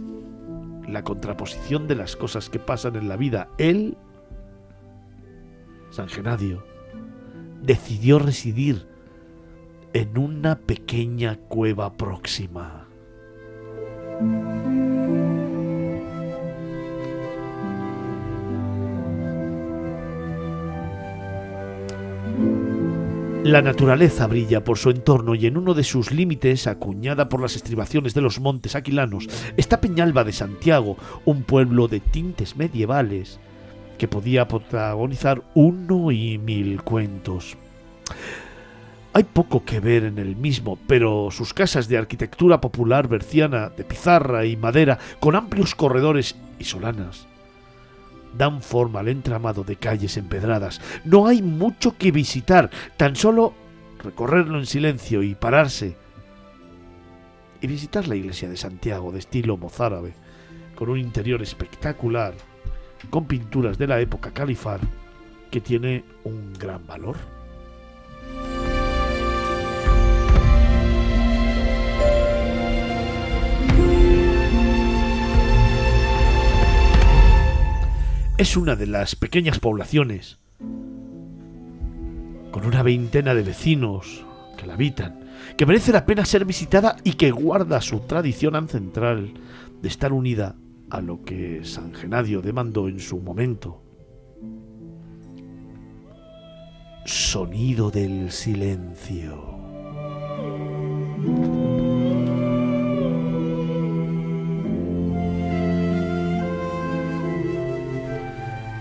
la 0.87 1.03
contraposición 1.03 1.89
de 1.89 1.97
las 1.97 2.15
cosas 2.15 2.49
que 2.49 2.61
pasan 2.61 2.95
en 2.95 3.09
la 3.09 3.17
vida, 3.17 3.49
él, 3.59 3.97
San 5.91 6.09
Genadio, 6.09 6.72
decidió 7.63 8.19
residir 8.19 8.87
en 9.93 10.19
una 10.19 10.59
pequeña 10.59 11.37
cueva 11.37 11.93
próxima. 11.97 12.89
La 23.45 23.61
naturaleza 23.61 24.29
brilla 24.29 24.63
por 24.63 24.79
su 24.79 24.91
entorno 24.91 25.35
y 25.35 25.47
en 25.47 25.57
uno 25.57 25.75
de 25.75 25.83
sus 25.83 26.13
límites, 26.13 26.69
acuñada 26.69 27.29
por 27.29 27.43
las 27.43 27.57
estribaciones 27.57 28.15
de 28.15 28.21
los 28.21 28.41
montes 28.41 28.77
aquilanos, 28.77 29.29
está 29.57 29.81
Peñalba 29.81 30.23
de 30.23 30.33
Santiago, 30.33 30.97
un 31.25 31.43
pueblo 31.43 31.89
de 31.89 31.99
tintes 31.99 32.57
medievales 32.57 33.41
que 34.03 34.09
podía 34.09 34.49
protagonizar 34.49 35.45
uno 35.55 36.11
y 36.11 36.37
mil 36.37 36.83
cuentos. 36.83 37.57
Hay 39.13 39.23
poco 39.23 39.65
que 39.65 39.79
ver 39.79 40.03
en 40.03 40.19
el 40.19 40.35
mismo, 40.35 40.77
pero 40.89 41.29
sus 41.31 41.55
casas 41.55 41.87
de 41.87 41.99
arquitectura 41.99 42.61
popular 42.61 43.07
berciana, 43.07 43.69
de 43.69 43.85
pizarra 43.85 44.45
y 44.45 44.57
madera, 44.57 44.99
con 45.21 45.37
amplios 45.37 45.77
corredores 45.77 46.35
y 46.59 46.65
solanas, 46.65 47.29
dan 48.37 48.61
forma 48.61 48.99
al 48.99 49.07
entramado 49.07 49.63
de 49.63 49.77
calles 49.77 50.17
empedradas. 50.17 50.81
No 51.05 51.29
hay 51.29 51.41
mucho 51.41 51.97
que 51.97 52.11
visitar, 52.11 52.71
tan 52.97 53.15
solo 53.15 53.55
recorrerlo 54.03 54.59
en 54.59 54.67
silencio 54.67 55.23
y 55.23 55.37
pararse. 55.37 55.97
Y 57.61 57.69
visitar 57.69 58.09
la 58.09 58.17
iglesia 58.17 58.49
de 58.49 58.57
Santiago 58.57 59.13
de 59.13 59.21
estilo 59.21 59.57
mozárabe, 59.57 60.13
con 60.75 60.91
un 60.91 60.99
interior 60.99 61.41
espectacular, 61.41 62.35
con 63.11 63.27
pinturas 63.27 63.79
de 63.79 63.87
la 63.87 64.01
época 64.01 64.33
califar, 64.33 64.81
que 65.51 65.61
tiene 65.61 66.05
un 66.25 66.53
gran 66.55 66.87
valor. 66.87 67.17
es 78.43 78.57
una 78.57 78.75
de 78.75 78.89
las 78.89 79.15
pequeñas 79.15 79.61
poblaciones, 79.61 80.41
con 82.51 82.67
una 82.67 82.83
veintena 82.83 83.35
de 83.35 83.45
vecinos 83.45 84.25
que 84.57 84.67
la 84.67 84.75
habitan, 84.75 85.21
que 85.57 85.65
merece 85.65 85.93
la 85.93 86.07
pena 86.07 86.25
ser 86.25 86.45
visitada 86.45 86.97
y 87.05 87.13
que 87.13 87.31
guarda 87.31 87.81
su 87.81 88.01
tradición 88.01 88.57
ancestral 88.57 89.33
de 89.81 89.89
estar 89.89 90.13
unida 90.13 90.57
a 90.93 91.01
lo 91.01 91.23
que 91.23 91.65
San 91.65 91.95
Genadio 91.95 92.43
demandó 92.43 92.87
en 92.87 93.01
su 93.01 93.19
momento. 93.19 93.83
Sonido 97.07 97.91
del 97.91 98.31
silencio. 98.31 99.59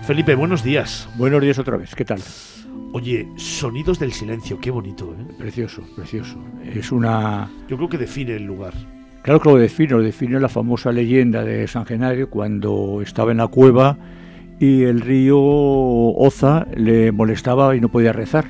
Felipe, 0.06 0.34
buenos 0.34 0.62
días. 0.62 1.08
Buenos 1.16 1.40
días 1.40 1.58
otra 1.58 1.78
vez, 1.78 1.94
¿qué 1.94 2.04
tal? 2.04 2.20
Oye, 2.92 3.26
Sonidos 3.36 3.98
del 3.98 4.12
Silencio, 4.12 4.60
qué 4.60 4.70
bonito, 4.70 5.14
¿eh? 5.18 5.34
Precioso, 5.38 5.82
precioso. 5.96 6.36
Es 6.62 6.92
una... 6.92 7.50
Yo 7.68 7.78
creo 7.78 7.88
que 7.88 7.96
define 7.96 8.36
el 8.36 8.44
lugar. 8.44 8.74
Claro 9.22 9.40
que 9.40 9.48
lo 9.48 9.56
define, 9.56 9.92
lo 9.92 10.02
define 10.02 10.40
la 10.40 10.48
famosa 10.48 10.90
leyenda 10.90 11.44
de 11.44 11.68
San 11.68 11.86
Genario 11.86 12.28
cuando 12.28 13.00
estaba 13.02 13.30
en 13.30 13.38
la 13.38 13.46
cueva 13.46 13.96
y 14.58 14.82
el 14.82 15.00
río 15.00 15.38
Oza 15.38 16.66
le 16.74 17.12
molestaba 17.12 17.76
y 17.76 17.80
no 17.80 17.88
podía 17.88 18.12
rezar. 18.12 18.46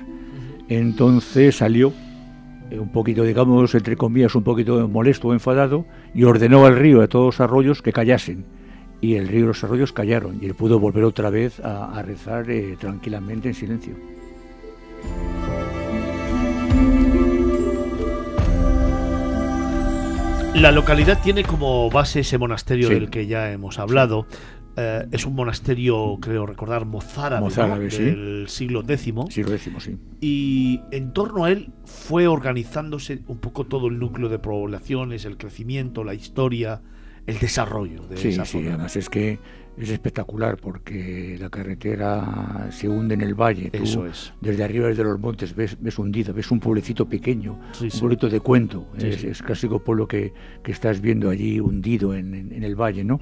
Entonces 0.69 1.57
salió 1.57 1.93
eh, 2.71 2.79
un 2.79 2.89
poquito, 2.89 3.23
digamos, 3.23 3.75
entre 3.75 3.97
comillas, 3.97 4.35
un 4.35 4.45
poquito 4.45 4.89
molesto 4.89 5.29
o 5.29 5.33
enfadado 5.35 5.85
y 6.15 6.25
ordenó 6.25 6.65
al 6.65 6.79
río 6.79 7.01
y 7.01 7.05
a 7.05 7.09
todos 7.09 7.27
los 7.27 7.41
arroyos 7.41 7.83
que 7.83 7.93
callasen 7.93 8.47
y 9.03 9.17
el 9.17 9.29
río 9.29 9.41
y 9.41 9.47
los 9.49 9.63
arroyos 9.65 9.93
callaron 9.93 10.39
y 10.41 10.47
él 10.47 10.55
pudo 10.55 10.79
volver 10.79 11.05
otra 11.05 11.29
vez 11.29 11.61
a, 11.61 12.01
rezar 12.03 12.51
eh, 12.51 12.77
tranquilamente 12.81 13.49
en 13.49 13.55
silencio. 13.55 13.95
La 20.55 20.71
localidad 20.71 21.21
tiene 21.23 21.45
como 21.45 21.91
base 21.91 22.21
ese 22.21 22.39
monasterio 22.39 22.89
del 22.91 23.11
que 23.11 23.27
ya 23.27 23.51
hemos 23.51 23.79
hablado. 23.79 24.27
Eh, 24.77 25.07
es 25.11 25.27
un 25.27 25.35
monasterio, 25.35 26.19
creo 26.21 26.47
recordar, 26.47 26.85
mozárabe, 26.85 27.89
del 27.89 28.45
siglo 28.49 28.85
X. 28.87 29.13
Siglo 29.31 29.55
X, 29.55 29.71
sí. 29.79 29.99
Y 30.21 30.81
en 30.91 31.13
torno 31.13 31.45
a 31.45 31.51
él 31.51 31.73
fue 31.85 32.27
organizándose 32.27 33.23
un 33.27 33.39
poco 33.39 33.65
todo 33.65 33.89
el 33.89 33.99
núcleo 33.99 34.29
de 34.29 34.39
poblaciones, 34.39 35.25
el 35.25 35.37
crecimiento, 35.37 36.05
la 36.05 36.15
historia, 36.15 36.81
el 37.27 37.39
desarrollo 37.39 38.03
de 38.07 38.15
esa 38.17 38.45
zona. 38.45 38.65
Sí, 38.65 38.69
además 38.69 38.97
es 38.97 39.09
que 39.09 39.39
es 39.77 39.91
espectacular 39.91 40.57
porque 40.59 41.37
la 41.41 41.49
carretera 41.49 42.69
se 42.71 42.89
hunde 42.89 43.15
en 43.15 43.23
el 43.23 43.35
valle. 43.35 43.71
Eso 43.73 44.07
es. 44.07 44.33
Desde 44.41 44.65
arriba, 44.65 44.89
desde 44.89 45.05
los 45.05 45.19
montes, 45.19 45.55
ves, 45.55 45.77
ves 45.81 45.99
hundido, 45.99 46.35
ves 46.35 46.51
un 46.51 46.61
pueblecito 46.61 47.09
pequeño, 47.09 47.59
un 47.81 47.89
pueblito 47.89 48.29
de 48.29 48.41
cuento. 48.41 48.87
es, 48.99 49.25
es 49.25 49.43
clásico 49.43 49.79
pueblo 49.79 50.07
que, 50.07 50.33
que, 50.63 50.73
estás 50.73 51.01
viendo 51.01 51.31
allí 51.31 51.61
hundido 51.61 52.15
en, 52.15 52.35
en, 52.53 52.63
el 52.63 52.77
valle, 52.77 53.05
¿no? 53.05 53.21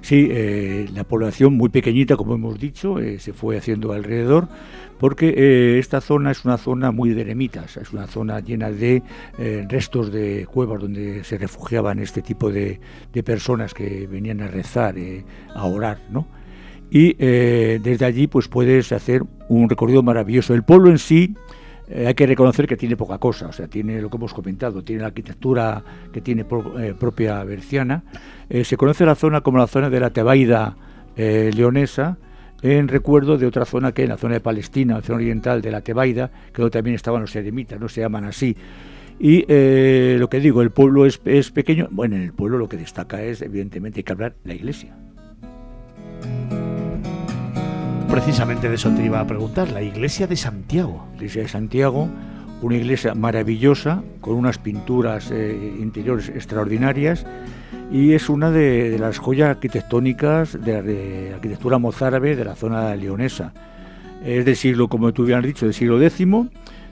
Sí, 0.00 0.28
eh, 0.30 0.86
la 0.94 1.04
población 1.04 1.54
muy 1.54 1.68
pequeñita, 1.68 2.16
como 2.16 2.34
hemos 2.34 2.58
dicho, 2.58 2.98
eh, 2.98 3.18
se 3.18 3.32
fue 3.32 3.56
haciendo 3.56 3.92
alrededor, 3.92 4.48
porque 4.98 5.34
eh, 5.36 5.78
esta 5.78 6.00
zona 6.00 6.30
es 6.30 6.44
una 6.44 6.58
zona 6.58 6.92
muy 6.92 7.10
de 7.10 7.22
eremitas, 7.22 7.76
es 7.76 7.92
una 7.92 8.06
zona 8.06 8.40
llena 8.40 8.70
de 8.70 9.02
restos 9.68 10.12
de 10.12 10.46
cuevas 10.46 10.80
donde 10.80 11.24
se 11.24 11.38
refugiaban 11.38 11.98
este 11.98 12.22
tipo 12.22 12.50
de, 12.50 12.80
de 13.12 13.22
personas 13.22 13.74
que 13.74 14.06
venían 14.06 14.40
a 14.40 14.48
rezar, 14.48 14.96
a 15.54 15.64
orar 15.64 16.00
¿no? 16.10 16.26
Y 16.90 17.14
desde 17.14 18.04
allí 18.04 18.26
pues 18.26 18.48
puedes 18.48 18.92
hacer 18.92 19.22
un 19.48 19.68
recorrido 19.68 20.02
maravilloso. 20.02 20.54
El 20.54 20.64
pueblo 20.64 20.90
en 20.90 20.98
sí 20.98 21.34
eh, 21.90 22.06
hay 22.06 22.14
que 22.14 22.26
reconocer 22.26 22.66
que 22.66 22.76
tiene 22.76 22.96
poca 22.96 23.18
cosa, 23.18 23.48
o 23.48 23.52
sea, 23.52 23.68
tiene 23.68 24.00
lo 24.00 24.10
que 24.10 24.16
hemos 24.16 24.34
comentado, 24.34 24.82
tiene 24.82 25.02
la 25.02 25.08
arquitectura 25.08 25.82
que 26.12 26.20
tiene 26.20 26.44
eh, 26.78 26.94
propia 26.98 27.42
berciana. 27.44 28.02
se 28.48 28.76
conoce 28.76 29.04
la 29.04 29.14
zona 29.14 29.40
como 29.40 29.58
la 29.58 29.66
zona 29.66 29.90
de 29.90 30.00
la 30.00 30.10
Tebaida 30.10 30.76
eh, 31.18 31.50
leonesa 31.52 32.16
en 32.62 32.86
recuerdo 32.86 33.36
de 33.38 33.46
otra 33.46 33.64
zona 33.64 33.90
que 33.90 34.04
en 34.04 34.08
la 34.08 34.16
zona 34.16 34.34
de 34.34 34.40
Palestina, 34.40 34.94
la 34.94 35.02
zona 35.02 35.16
oriental 35.16 35.60
de 35.60 35.70
la 35.72 35.80
Tebaida, 35.80 36.30
que 36.52 36.62
donde 36.62 36.70
también 36.70 36.94
estaban 36.94 37.20
los 37.20 37.34
eremitas, 37.34 37.80
no 37.80 37.88
se 37.88 38.02
llaman 38.02 38.24
así. 38.24 38.56
Y 39.18 39.44
eh, 39.48 40.16
lo 40.18 40.28
que 40.28 40.38
digo, 40.38 40.62
el 40.62 40.70
pueblo 40.70 41.06
es, 41.06 41.20
es, 41.24 41.50
pequeño. 41.50 41.88
Bueno, 41.90 42.14
en 42.14 42.22
el 42.22 42.32
pueblo 42.32 42.56
lo 42.56 42.68
que 42.68 42.76
destaca 42.76 43.20
es, 43.20 43.42
evidentemente, 43.42 44.00
hay 44.00 44.04
que 44.04 44.12
hablar 44.12 44.36
la 44.44 44.54
iglesia. 44.54 44.96
Precisamente 48.18 48.68
de 48.68 48.74
eso 48.74 48.90
te 48.90 49.04
iba 49.04 49.20
a 49.20 49.26
preguntar, 49.28 49.70
la 49.70 49.80
iglesia 49.80 50.26
de 50.26 50.34
Santiago. 50.34 51.06
La 51.10 51.18
iglesia 51.18 51.42
de 51.42 51.48
Santiago, 51.48 52.08
una 52.62 52.74
iglesia 52.74 53.14
maravillosa, 53.14 54.02
con 54.20 54.34
unas 54.34 54.58
pinturas 54.58 55.30
eh, 55.30 55.76
interiores 55.78 56.28
extraordinarias 56.28 57.24
y 57.92 58.14
es 58.14 58.28
una 58.28 58.50
de, 58.50 58.98
las 58.98 59.18
joyas 59.18 59.50
arquitectónicas 59.50 60.60
de 60.60 61.28
la 61.30 61.36
arquitectura 61.36 61.78
mozárabe 61.78 62.34
de 62.34 62.44
la 62.44 62.56
zona 62.56 62.92
leonesa. 62.96 63.52
Es 64.24 64.44
del 64.44 64.56
siglo, 64.56 64.88
como 64.88 65.12
tú 65.12 65.22
hubieras 65.22 65.44
dicho, 65.44 65.66
del 65.66 65.74
siglo 65.74 66.02
X, 66.02 66.16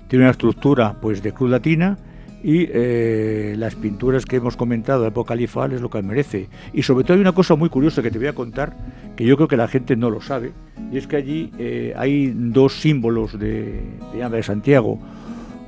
tiene 0.06 0.24
una 0.26 0.30
estructura 0.30 0.94
pues 1.02 1.24
de 1.24 1.32
cruz 1.32 1.50
latina 1.50 1.98
y 2.42 2.68
eh, 2.70 3.54
las 3.58 3.74
pinturas 3.74 4.24
que 4.24 4.36
hemos 4.36 4.56
comentado 4.56 5.06
época 5.06 5.28
califal 5.28 5.72
es 5.72 5.80
lo 5.80 5.90
que 5.90 6.02
merece. 6.02 6.48
Y 6.72 6.82
sobre 6.82 7.04
todo 7.04 7.14
hay 7.14 7.20
una 7.20 7.32
cosa 7.32 7.56
muy 7.56 7.68
curiosa 7.68 8.02
que 8.02 8.10
te 8.10 8.18
voy 8.18 8.28
a 8.28 8.34
contar, 8.34 8.76
que 9.16 9.24
yo 9.24 9.36
creo 9.36 9.48
que 9.48 9.56
la 9.56 9.68
gente 9.68 9.96
no 9.96 10.10
lo 10.10 10.20
sabe, 10.20 10.52
y 10.92 10.98
es 10.98 11.06
que 11.06 11.16
allí 11.16 11.52
eh, 11.58 11.92
hay 11.96 12.32
dos 12.34 12.80
símbolos 12.80 13.38
de, 13.38 13.82
de, 14.12 14.28
de 14.28 14.42
Santiago. 14.42 14.98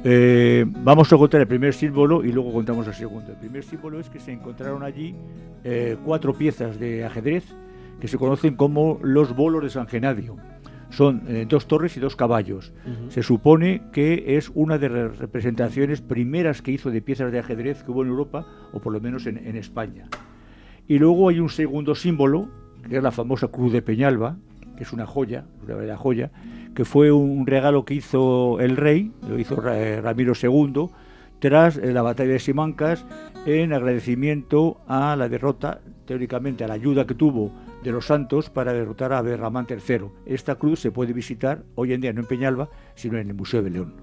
Eh, 0.05 0.65
vamos 0.69 1.13
a 1.13 1.17
contar 1.17 1.41
el 1.41 1.49
primer 1.49 1.75
símbolo 1.75 2.25
y 2.25 2.31
luego 2.31 2.53
contamos 2.53 2.87
el 2.87 2.95
segundo. 2.95 3.33
El 3.33 3.39
primer 3.39 3.65
símbolo 3.65 3.99
es 3.99 4.09
que 4.09 4.21
se 4.21 4.33
encontraron 4.33 4.83
allí 4.83 5.15
cuatro 6.05 6.33
piezas 6.33 6.79
de 6.79 7.05
ajedrez 7.05 7.45
que 8.01 8.09
se 8.09 8.17
conocen 8.17 8.55
como 8.55 8.99
los 9.03 9.35
bolos 9.35 9.63
de 9.63 9.71
San 9.71 9.87
Genadio. 9.87 10.37
Son 10.91 11.23
eh, 11.29 11.47
dos 11.49 11.67
torres 11.67 11.97
y 11.97 12.01
dos 12.01 12.17
caballos. 12.17 12.73
Uh 12.87 12.89
-huh. 12.89 13.11
Se 13.11 13.23
supone 13.23 13.83
que 13.93 14.37
es 14.37 14.51
una 14.55 14.79
de 14.79 14.89
las 14.89 15.19
representaciones 15.19 16.01
primeras 16.01 16.63
que 16.63 16.73
hizo 16.73 16.91
de 16.91 17.03
piezas 17.03 17.31
de 17.31 17.39
ajedrez 17.39 17.83
que 17.83 17.91
hubo 17.91 18.03
en 18.03 18.09
Europa, 18.09 18.47
o 18.73 18.81
por 18.81 18.93
lo 18.93 19.01
menos 19.01 19.27
en, 19.27 19.39
en 19.39 19.57
España. 19.57 20.09
Y 20.87 20.99
luego 20.99 21.29
hay 21.29 21.41
un 21.41 21.51
segundo 21.51 21.95
símbolo, 21.95 22.49
que 22.89 22.97
es 22.97 23.03
la 23.03 23.11
famosa 23.11 23.49
Cruz 23.49 23.73
de 23.73 23.83
Peñalba, 23.83 24.39
que 24.77 24.85
es 24.85 24.93
una 24.93 25.07
joya, 25.07 25.45
una 25.59 25.75
verdadera 25.75 25.97
joya, 25.97 26.31
que 26.75 26.85
fue 26.85 27.11
un 27.11 27.47
regalo 27.47 27.85
que 27.85 27.95
hizo 27.95 28.61
el 28.61 28.77
rey, 28.77 29.11
lo 29.29 29.39
hizo 29.39 29.57
Ramiro 29.57 30.33
II, 30.41 30.87
tras 31.41 31.77
la 31.77 32.03
batalla 32.03 32.33
de 32.33 32.39
Simancas, 32.39 33.05
en 33.47 33.73
agradecimiento 33.73 34.81
a 34.87 35.17
la 35.17 35.29
derrota, 35.29 35.81
teóricamente 36.07 36.65
a 36.65 36.69
la 36.69 36.75
ayuda 36.75 37.07
que 37.07 37.15
tuvo 37.15 37.53
de 37.83 37.93
los 37.93 38.07
santos 38.07 38.51
para 38.51 38.73
derrotar 38.73 39.13
a 39.13 39.23
Berramán 39.23 39.67
III. 39.69 40.07
Esta 40.27 40.57
cruz 40.57 40.81
se 40.81 40.91
puede 40.91 41.13
visitar 41.13 41.65
hoy 41.75 41.93
en 41.93 42.01
día 42.01 42.13
no 42.13 42.21
en 42.21 42.27
Peñalba, 42.27 42.69
sino 42.95 43.19
en 43.19 43.29
el 43.29 43.35
Museo 43.35 43.63
de 43.63 43.71
León. 43.71 43.95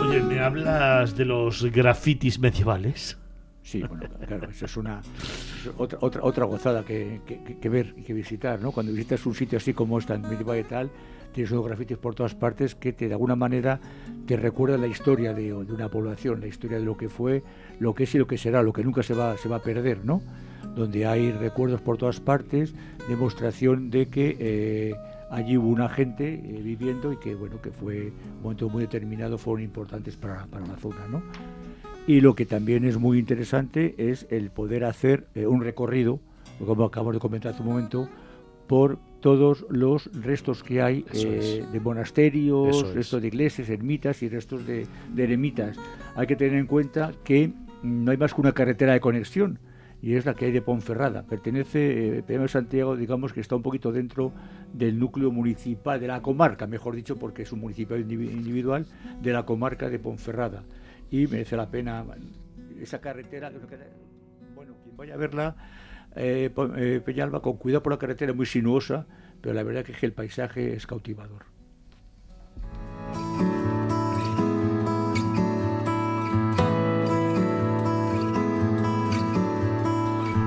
Oye, 0.00 0.22
¿me 0.22 0.40
hablas 0.40 1.16
de 1.16 1.24
los 1.24 1.64
grafitis 1.70 2.38
medievales? 2.38 3.18
Sí, 3.62 3.82
bueno, 3.82 4.08
claro, 4.24 4.48
eso 4.48 4.66
es 4.66 4.76
una 4.76 5.02
otra, 5.76 5.98
otra, 6.00 6.22
otra 6.22 6.44
gozada 6.44 6.84
que, 6.84 7.20
que, 7.26 7.58
que, 7.58 7.68
ver 7.68 7.94
y 7.96 8.02
que 8.02 8.12
visitar, 8.12 8.62
¿no? 8.62 8.70
Cuando 8.70 8.92
visitas 8.92 9.26
un 9.26 9.34
sitio 9.34 9.58
así 9.58 9.74
como 9.74 9.98
esta, 9.98 10.14
en 10.14 10.22
medieval 10.22 10.60
y 10.60 10.62
tal, 10.62 10.90
tienes 11.36 11.52
unos 11.52 11.66
grafitis 11.66 11.98
por 11.98 12.14
todas 12.14 12.34
partes 12.34 12.74
que 12.74 12.94
te, 12.94 13.08
de 13.08 13.12
alguna 13.12 13.36
manera 13.36 13.78
te 14.26 14.38
recuerdan 14.38 14.80
la 14.80 14.86
historia 14.86 15.34
de, 15.34 15.52
una 15.52 15.90
población, 15.90 16.40
la 16.40 16.46
historia 16.46 16.78
de 16.78 16.84
lo 16.84 16.96
que 16.96 17.10
fue, 17.10 17.42
lo 17.78 17.94
que 17.94 18.04
es 18.04 18.14
y 18.14 18.18
lo 18.18 18.26
que 18.26 18.38
será, 18.38 18.62
lo 18.62 18.72
que 18.72 18.82
nunca 18.82 19.02
se 19.02 19.12
va, 19.12 19.36
se 19.36 19.46
va 19.46 19.56
a 19.56 19.62
perder, 19.62 20.02
¿no? 20.02 20.22
Donde 20.74 21.04
hay 21.04 21.30
recuerdos 21.32 21.82
por 21.82 21.98
todas 21.98 22.20
partes, 22.20 22.74
demostración 23.06 23.90
de 23.90 24.08
que 24.08 24.36
eh, 24.40 24.94
allí 25.30 25.58
hubo 25.58 25.68
una 25.68 25.90
gente 25.90 26.32
eh, 26.32 26.62
viviendo 26.62 27.12
y 27.12 27.18
que, 27.18 27.34
bueno, 27.34 27.60
que 27.60 27.70
fue 27.70 28.12
un 28.36 28.42
momento 28.42 28.70
muy 28.70 28.84
determinado, 28.84 29.36
fueron 29.36 29.62
importantes 29.62 30.16
para, 30.16 30.46
para 30.46 30.66
la 30.66 30.76
zona, 30.76 31.06
¿no? 31.10 31.22
Y 32.06 32.22
lo 32.22 32.34
que 32.34 32.46
también 32.46 32.86
es 32.86 32.96
muy 32.96 33.18
interesante 33.18 33.94
es 33.98 34.26
el 34.30 34.50
poder 34.50 34.84
hacer 34.84 35.26
eh, 35.34 35.46
un 35.46 35.60
recorrido, 35.60 36.18
como 36.64 36.84
acabo 36.84 37.12
de 37.12 37.18
comentar 37.18 37.52
hace 37.52 37.60
un 37.60 37.68
momento, 37.68 38.08
por 38.66 38.98
todos 39.26 39.66
los 39.70 40.08
restos 40.22 40.62
que 40.62 40.80
hay 40.80 41.04
eh, 41.12 41.64
de 41.72 41.80
monasterios, 41.80 42.84
es. 42.84 42.94
restos 42.94 43.20
de 43.20 43.26
iglesias, 43.26 43.68
ermitas 43.68 44.22
y 44.22 44.28
restos 44.28 44.64
de, 44.64 44.86
de, 45.12 45.24
eremitas. 45.24 45.76
Hay 46.14 46.28
que 46.28 46.36
tener 46.36 46.56
en 46.56 46.68
cuenta 46.68 47.10
que 47.24 47.50
no 47.82 48.12
hay 48.12 48.18
más 48.18 48.34
que 48.34 48.40
una 48.40 48.52
carretera 48.52 48.92
de 48.92 49.00
conexión 49.00 49.58
y 50.00 50.14
es 50.14 50.26
la 50.26 50.34
que 50.34 50.44
hay 50.44 50.52
de 50.52 50.62
Ponferrada. 50.62 51.24
Pertenece, 51.24 52.18
eh, 52.18 52.22
de 52.22 52.46
Santiago, 52.46 52.94
digamos 52.94 53.32
que 53.32 53.40
está 53.40 53.56
un 53.56 53.62
poquito 53.62 53.90
dentro 53.90 54.30
del 54.72 54.96
núcleo 54.96 55.32
municipal, 55.32 55.98
de 55.98 56.06
la 56.06 56.22
comarca, 56.22 56.68
mejor 56.68 56.94
dicho, 56.94 57.16
porque 57.16 57.42
es 57.42 57.50
un 57.50 57.58
municipio 57.58 57.96
individual, 57.96 58.86
de 59.20 59.32
la 59.32 59.44
comarca 59.44 59.90
de 59.90 59.98
Ponferrada 59.98 60.62
y 61.10 61.26
merece 61.26 61.56
la 61.56 61.68
pena 61.68 62.04
esa 62.80 63.00
carretera. 63.00 63.50
Bueno, 64.54 64.74
quien 64.84 64.96
vaya 64.96 65.14
a 65.14 65.16
verla, 65.16 65.56
eh, 66.16 66.50
eh, 66.76 67.00
Peñalba, 67.04 67.40
con 67.40 67.56
cuidado 67.56 67.82
por 67.82 67.92
la 67.92 67.98
carretera, 67.98 68.32
muy 68.32 68.46
sinuosa, 68.46 69.06
pero 69.40 69.54
la 69.54 69.62
verdad 69.62 69.84
es 69.88 69.98
que 69.98 70.06
el 70.06 70.12
paisaje 70.12 70.74
es 70.74 70.86
cautivador. 70.86 71.44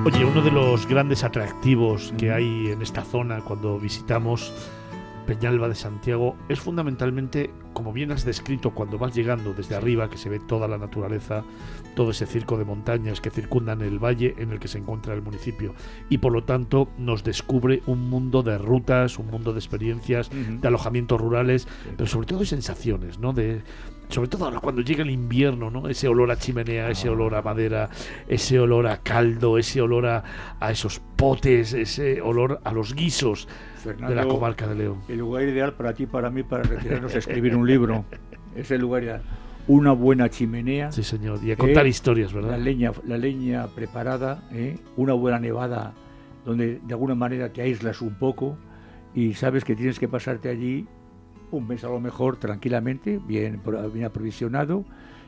Oye, 0.04 0.24
uno 0.24 0.42
de 0.42 0.50
los 0.50 0.88
grandes 0.88 1.24
atractivos 1.24 2.14
que 2.16 2.32
hay 2.32 2.68
en 2.68 2.80
esta 2.80 3.04
zona 3.04 3.40
cuando 3.40 3.78
visitamos 3.78 4.52
Peñalba 5.30 5.68
de 5.68 5.76
Santiago 5.76 6.34
es 6.48 6.58
fundamentalmente, 6.58 7.50
como 7.72 7.92
bien 7.92 8.10
has 8.10 8.24
descrito 8.24 8.72
cuando 8.72 8.98
vas 8.98 9.14
llegando 9.14 9.54
desde 9.54 9.76
arriba, 9.76 10.10
que 10.10 10.18
se 10.18 10.28
ve 10.28 10.40
toda 10.40 10.66
la 10.66 10.76
naturaleza, 10.76 11.44
todo 11.94 12.10
ese 12.10 12.26
circo 12.26 12.58
de 12.58 12.64
montañas 12.64 13.20
que 13.20 13.30
circundan 13.30 13.80
el 13.80 14.00
valle 14.00 14.34
en 14.38 14.50
el 14.50 14.58
que 14.58 14.66
se 14.66 14.78
encuentra 14.78 15.14
el 15.14 15.22
municipio. 15.22 15.72
Y 16.08 16.18
por 16.18 16.32
lo 16.32 16.42
tanto 16.42 16.88
nos 16.98 17.22
descubre 17.22 17.80
un 17.86 18.10
mundo 18.10 18.42
de 18.42 18.58
rutas, 18.58 19.20
un 19.20 19.28
mundo 19.28 19.52
de 19.52 19.60
experiencias, 19.60 20.30
uh 20.30 20.32
-huh. 20.32 20.60
de 20.62 20.66
alojamientos 20.66 21.20
rurales, 21.20 21.68
pero 21.96 22.08
sobre 22.08 22.26
todo 22.26 22.40
de 22.40 22.46
sensaciones, 22.46 23.20
¿no? 23.20 23.32
De, 23.32 23.62
sobre 24.08 24.28
todo 24.28 24.46
ahora 24.46 24.58
cuando 24.58 24.82
llega 24.82 25.04
el 25.04 25.10
invierno, 25.10 25.70
¿no? 25.70 25.88
Ese 25.88 26.08
olor 26.08 26.32
a 26.32 26.38
chimenea, 26.38 26.90
ese 26.90 27.08
olor 27.08 27.36
a 27.36 27.42
madera, 27.42 27.88
ese 28.26 28.58
olor 28.58 28.88
a 28.88 28.96
caldo, 28.96 29.58
ese 29.58 29.80
olor 29.80 30.06
a, 30.06 30.24
a 30.58 30.72
esos 30.72 31.00
potes, 31.14 31.72
ese 31.72 32.20
olor 32.20 32.60
a 32.64 32.72
los 32.72 32.94
guisos 32.96 33.46
Fernando, 33.80 34.14
de 34.14 34.14
la 34.14 34.26
comarca 34.26 34.66
de 34.66 34.74
León. 34.74 34.98
El 35.08 35.18
lugar 35.18 35.42
ideal 35.44 35.74
para 35.74 35.94
ti, 35.94 36.06
para 36.06 36.30
mí, 36.30 36.42
para 36.42 36.62
retirarnos 36.62 37.14
a 37.14 37.18
escribir 37.18 37.56
un 37.56 37.66
libro. 37.66 38.04
Es 38.54 38.70
el 38.70 38.80
lugar 38.80 39.02
ideal. 39.02 39.22
Una 39.68 39.92
buena 39.92 40.28
chimenea. 40.28 40.90
Sí, 40.92 41.02
señor. 41.02 41.38
Y 41.42 41.52
a 41.52 41.56
contar 41.56 41.86
eh, 41.86 41.90
historias, 41.90 42.32
¿verdad? 42.32 42.50
La 42.50 42.58
leña, 42.58 42.92
la 43.06 43.16
leña 43.16 43.66
preparada, 43.68 44.42
eh, 44.52 44.78
una 44.96 45.12
buena 45.12 45.38
nevada 45.38 45.94
donde 46.44 46.80
de 46.80 46.94
alguna 46.94 47.14
manera 47.14 47.52
te 47.52 47.62
aíslas 47.62 48.00
un 48.00 48.14
poco 48.14 48.56
y 49.14 49.34
sabes 49.34 49.64
que 49.64 49.76
tienes 49.76 49.98
que 49.98 50.08
pasarte 50.08 50.48
allí 50.48 50.86
un 51.50 51.66
mes 51.66 51.84
a 51.84 51.88
lo 51.88 52.00
mejor 52.00 52.36
tranquilamente, 52.36 53.20
bien, 53.26 53.60
bien 53.92 54.04
aprovisionado 54.04 54.84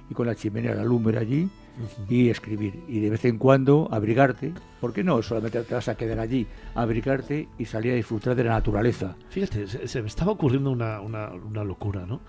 y 0.09 0.15
con 0.15 0.27
la 0.27 0.35
chimenea, 0.35 0.75
la 0.75 0.85
lumbre 0.85 1.19
allí 1.19 1.51
uh 1.79 2.03
-huh. 2.03 2.11
y 2.11 2.31
escribir. 2.31 2.81
Y 2.89 3.01
de 3.01 3.11
vez 3.11 3.25
en 3.25 3.39
cuando 3.39 3.89
abrigarte, 3.91 4.53
¿por 4.81 4.93
qué 4.93 5.05
no? 5.05 5.23
Solamente 5.23 5.63
te 5.63 5.75
vas 5.75 5.89
a 5.89 5.97
quedar 5.97 6.19
allí, 6.19 6.47
abrigarte 6.75 7.49
y 7.59 7.65
salir 7.65 7.93
a 7.93 7.97
disfrutar 7.97 8.35
de 8.35 8.45
la 8.45 8.53
naturaleza. 8.53 9.17
Fíjate, 9.31 9.67
se, 9.67 9.89
se 9.89 10.03
me 10.03 10.09
estaba 10.09 10.33
ocurriendo 10.33 10.71
una, 10.71 11.01
una, 11.01 11.31
una, 11.31 11.65
locura, 11.65 12.07
¿no? 12.07 12.21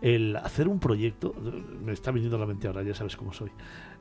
El 0.00 0.36
hacer 0.36 0.68
un 0.68 0.78
proyecto, 0.78 1.34
me 1.84 1.92
está 1.92 2.12
viniendo 2.12 2.36
a 2.36 2.40
la 2.40 2.46
mente 2.46 2.68
ahora, 2.68 2.82
ya 2.82 2.94
sabes 2.94 3.16
cómo 3.16 3.32
soy. 3.32 3.50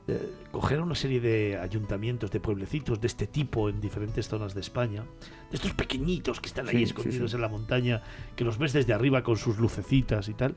Eh, 0.09 0.31
coger 0.51 0.79
una 0.79 0.95
serie 0.95 1.19
de 1.19 1.57
ayuntamientos, 1.57 2.31
de 2.31 2.39
pueblecitos 2.39 3.01
de 3.01 3.07
este 3.07 3.27
tipo 3.27 3.67
en 3.67 3.81
diferentes 3.81 4.29
zonas 4.29 4.53
de 4.53 4.61
España, 4.61 5.03
de 5.49 5.55
estos 5.55 5.73
pequeñitos 5.73 6.39
que 6.39 6.47
están 6.47 6.69
ahí 6.69 6.77
sí, 6.77 6.83
escondidos 6.83 7.31
sí, 7.31 7.31
sí. 7.31 7.35
en 7.35 7.41
la 7.41 7.49
montaña, 7.49 8.03
que 8.37 8.45
los 8.45 8.57
ves 8.57 8.71
desde 8.71 8.93
arriba 8.93 9.23
con 9.23 9.35
sus 9.35 9.57
lucecitas 9.57 10.29
y 10.29 10.33
tal, 10.33 10.55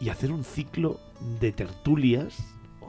y 0.00 0.08
hacer 0.08 0.32
un 0.32 0.44
ciclo 0.44 0.98
de 1.38 1.52
tertulias 1.52 2.42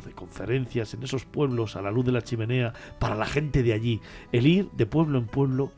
de 0.05 0.11
conferencias 0.13 0.93
en 0.93 1.03
esos 1.03 1.25
pueblos 1.25 1.75
a 1.75 1.81
la 1.81 1.91
luz 1.91 2.05
de 2.05 2.11
la 2.11 2.21
chimenea 2.21 2.73
para 2.99 3.15
la 3.15 3.25
gente 3.25 3.63
de 3.63 3.73
allí, 3.73 4.01
el 4.31 4.47
ir 4.47 4.69
de 4.71 4.85
pueblo 4.85 5.17
en 5.17 5.25
pueblo 5.27 5.71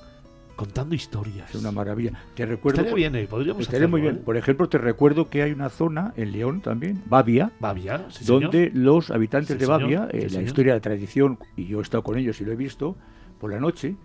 contando 0.55 0.93
historias. 0.93 1.49
Es 1.49 1.59
una 1.59 1.71
maravilla. 1.71 2.13
Te 2.35 2.45
recuerdo. 2.45 2.81
Estaría 2.81 2.95
bien, 3.09 3.15
eh, 3.15 3.27
podríamos 3.27 3.61
estaría 3.61 3.79
hacerlo, 3.79 3.89
muy 3.89 4.01
bien. 4.01 4.15
¿eh? 4.17 4.21
Por 4.23 4.37
ejemplo, 4.37 4.69
te 4.69 4.77
recuerdo 4.77 5.29
que 5.29 5.41
hay 5.41 5.51
una 5.51 5.69
zona 5.69 6.13
en 6.15 6.31
León 6.31 6.61
también, 6.61 7.01
Bavia, 7.07 7.51
Bavia 7.59 8.05
sí, 8.09 8.23
donde 8.25 8.69
señor. 8.69 8.83
los 8.83 9.09
habitantes 9.11 9.53
Sí, 9.55 9.57
de. 9.59 9.65
Bavia, 9.65 10.07
Sí, 10.11 10.17
eh, 10.17 10.27
la 10.29 10.41
historia, 10.43 10.73
la 10.75 10.79
tradición, 10.79 11.39
y 11.57 11.65
yo 11.65 11.79
he 11.79 11.81
estado 11.81 12.03
con 12.03 12.17
ellos 12.17 12.39
y 12.39 12.45
lo 12.45 12.51
he 12.51 12.55
visto, 12.55 12.95
por 13.39 13.51
la 13.51 13.59
noche, 13.59 13.95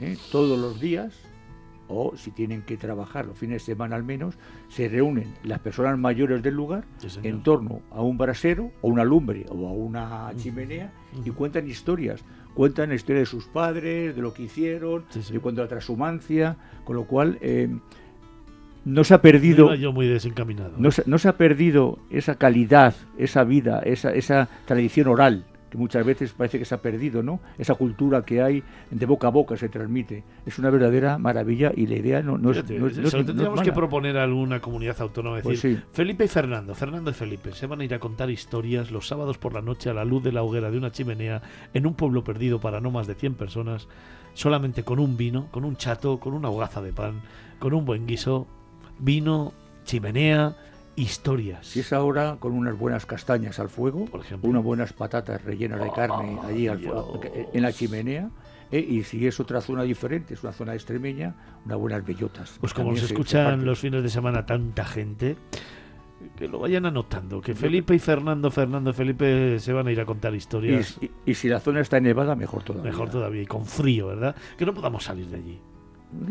eh, 0.00 0.16
todos 0.32 0.58
los 0.58 0.80
días, 0.80 1.14
o 1.88 2.16
si 2.16 2.30
tienen 2.30 2.62
que 2.62 2.76
trabajar 2.76 3.26
los 3.26 3.36
fines 3.38 3.62
de 3.62 3.72
semana 3.74 3.96
al 3.96 4.04
menos, 4.04 4.36
se 4.68 4.88
reúnen 4.88 5.34
las 5.44 5.58
personas 5.58 5.98
mayores 5.98 6.42
del 6.42 6.54
lugar 6.54 6.84
Sí, 6.98 7.08
en 7.22 7.42
torno 7.42 7.80
a 7.90 8.02
un 8.02 8.16
brasero 8.18 8.70
o 8.80 8.88
una 8.88 9.04
lumbre 9.04 9.44
o 9.50 9.68
a 9.68 9.72
una 9.72 10.30
chimenea 10.36 10.92
y 11.24 11.30
cuentan 11.30 11.68
historias. 11.68 12.24
Cuentan 12.54 12.90
la 12.90 12.96
historia 12.96 13.20
de 13.20 13.26
sus 13.26 13.46
padres, 13.46 14.14
de 14.14 14.20
lo 14.22 14.34
que 14.34 14.42
hicieron, 14.42 15.04
Sí, 15.10 15.22
sí. 15.22 15.32
de 15.32 15.40
cuando 15.40 15.62
la 15.62 15.68
transhumancia, 15.68 16.56
con 16.84 16.96
lo 16.96 17.04
cual 17.04 17.38
eh, 17.40 17.68
no 18.84 19.04
se 19.04 19.14
ha 19.14 19.22
perdido 19.22 19.74
yo 19.74 19.92
muy 19.92 20.06
desencaminado. 20.06 20.72
no 20.76 20.90
se, 20.90 21.02
no 21.06 21.18
se 21.18 21.28
ha 21.28 21.36
perdido 21.36 21.98
esa 22.10 22.34
calidad, 22.36 22.94
esa 23.16 23.44
vida, 23.44 23.80
esa, 23.84 24.12
esa 24.12 24.48
tradición 24.66 25.08
oral, 25.08 25.44
que 25.72 25.78
muchas 25.78 26.04
veces 26.04 26.32
parece 26.34 26.58
que 26.58 26.66
se 26.66 26.74
ha 26.74 26.82
perdido, 26.82 27.22
¿no? 27.22 27.40
Esa 27.56 27.74
cultura 27.76 28.26
que 28.26 28.42
hay 28.42 28.62
de 28.90 29.06
boca 29.06 29.28
a 29.28 29.30
boca 29.30 29.56
se 29.56 29.70
transmite. 29.70 30.22
Es 30.44 30.58
una 30.58 30.68
verdadera 30.68 31.16
maravilla 31.16 31.72
y 31.74 31.86
la 31.86 31.94
idea 31.96 32.22
no, 32.22 32.36
no 32.36 32.50
es, 32.50 32.58
Fíjate, 32.58 32.78
no 32.78 32.88
es- 32.88 32.98
no 32.98 33.08
se 33.08 33.18
es- 33.20 33.24
tendríamos 33.26 33.62
que 33.62 33.72
proponer 33.72 34.18
a 34.18 34.24
alguna 34.24 34.60
comunidad 34.60 35.00
autónoma. 35.00 35.36
Decir, 35.36 35.48
Pues 35.48 35.60
sí. 35.60 35.78
Felipe 35.92 36.26
y 36.26 36.28
Fernando, 36.28 36.74
Fernando 36.74 37.10
y 37.10 37.14
Felipe, 37.14 37.52
se 37.52 37.66
van 37.66 37.80
a 37.80 37.84
ir 37.86 37.94
a 37.94 37.98
contar 37.98 38.28
historias 38.28 38.90
los 38.90 39.08
sábados 39.08 39.38
por 39.38 39.54
la 39.54 39.62
noche 39.62 39.88
a 39.88 39.94
la 39.94 40.04
luz 40.04 40.22
de 40.22 40.32
la 40.32 40.42
hoguera 40.42 40.70
de 40.70 40.76
una 40.76 40.92
chimenea 40.92 41.40
en 41.72 41.86
un 41.86 41.94
pueblo 41.94 42.22
perdido 42.22 42.60
para 42.60 42.82
no 42.82 42.90
más 42.90 43.06
de 43.06 43.14
100 43.14 43.32
personas, 43.34 43.88
solamente 44.34 44.82
con 44.84 44.98
un 44.98 45.16
vino, 45.16 45.48
con 45.52 45.64
un 45.64 45.76
chato, 45.76 46.20
con 46.20 46.34
una 46.34 46.50
hogaza 46.50 46.82
de 46.82 46.92
pan, 46.92 47.22
con 47.58 47.72
un 47.72 47.86
buen 47.86 48.06
guiso, 48.06 48.46
vino, 48.98 49.54
chimenea, 49.84 50.54
historias. 50.96 51.66
Si 51.66 51.80
es 51.80 51.92
ahora 51.92 52.36
con 52.38 52.52
unas 52.52 52.78
buenas 52.78 53.06
castañas 53.06 53.58
al 53.58 53.68
fuego, 53.68 54.04
Por 54.06 54.20
ejemplo. 54.20 54.48
unas 54.50 54.62
buenas 54.62 54.92
patatas 54.92 55.42
rellenas 55.44 55.80
de 55.82 55.90
carne 55.92 56.38
allí 56.44 56.68
al 56.68 56.78
fuego, 56.80 57.18
Dios. 57.22 57.46
en 57.52 57.62
la 57.62 57.72
chimenea, 57.72 58.30
¿eh? 58.70 58.78
y 58.80 59.02
si 59.04 59.26
es 59.26 59.40
otra 59.40 59.60
zona 59.60 59.82
diferente, 59.84 60.34
es 60.34 60.42
una 60.42 60.52
zona 60.52 60.74
extremeña, 60.74 61.34
unas 61.64 61.78
buenas 61.78 62.04
bellotas. 62.04 62.56
Pues 62.60 62.74
como 62.74 62.94
se- 62.94 63.00
se 63.00 63.06
escuchan 63.06 63.64
los 63.64 63.78
fines 63.78 64.02
de 64.02 64.08
semana 64.10 64.44
tanta 64.44 64.84
gente, 64.84 65.36
que 66.36 66.46
lo 66.46 66.60
vayan 66.60 66.86
anotando, 66.86 67.40
que 67.40 67.52
Felipe 67.54 67.94
y 67.94 67.98
Fernando, 67.98 68.50
Fernando 68.50 68.90
y 68.90 68.92
Felipe 68.92 69.58
se 69.58 69.72
van 69.72 69.88
a 69.88 69.92
ir 69.92 70.00
a 70.00 70.04
contar 70.04 70.34
historias. 70.34 70.98
Y, 71.00 71.06
y- 71.06 71.10
y 71.32 71.34
si 71.34 71.48
la 71.48 71.58
zona 71.58 71.80
está 71.80 71.98
nevada, 72.00 72.36
mejor 72.36 72.62
todavía. 72.62 72.90
Mejor 72.92 73.10
todavía, 73.10 73.42
y 73.42 73.46
con 73.46 73.64
frío, 73.66 74.06
¿verdad? 74.08 74.36
Que 74.56 74.64
no 74.66 74.72
podamos 74.74 75.02
salir 75.04 75.26
de 75.28 75.36
allí. 75.36 75.60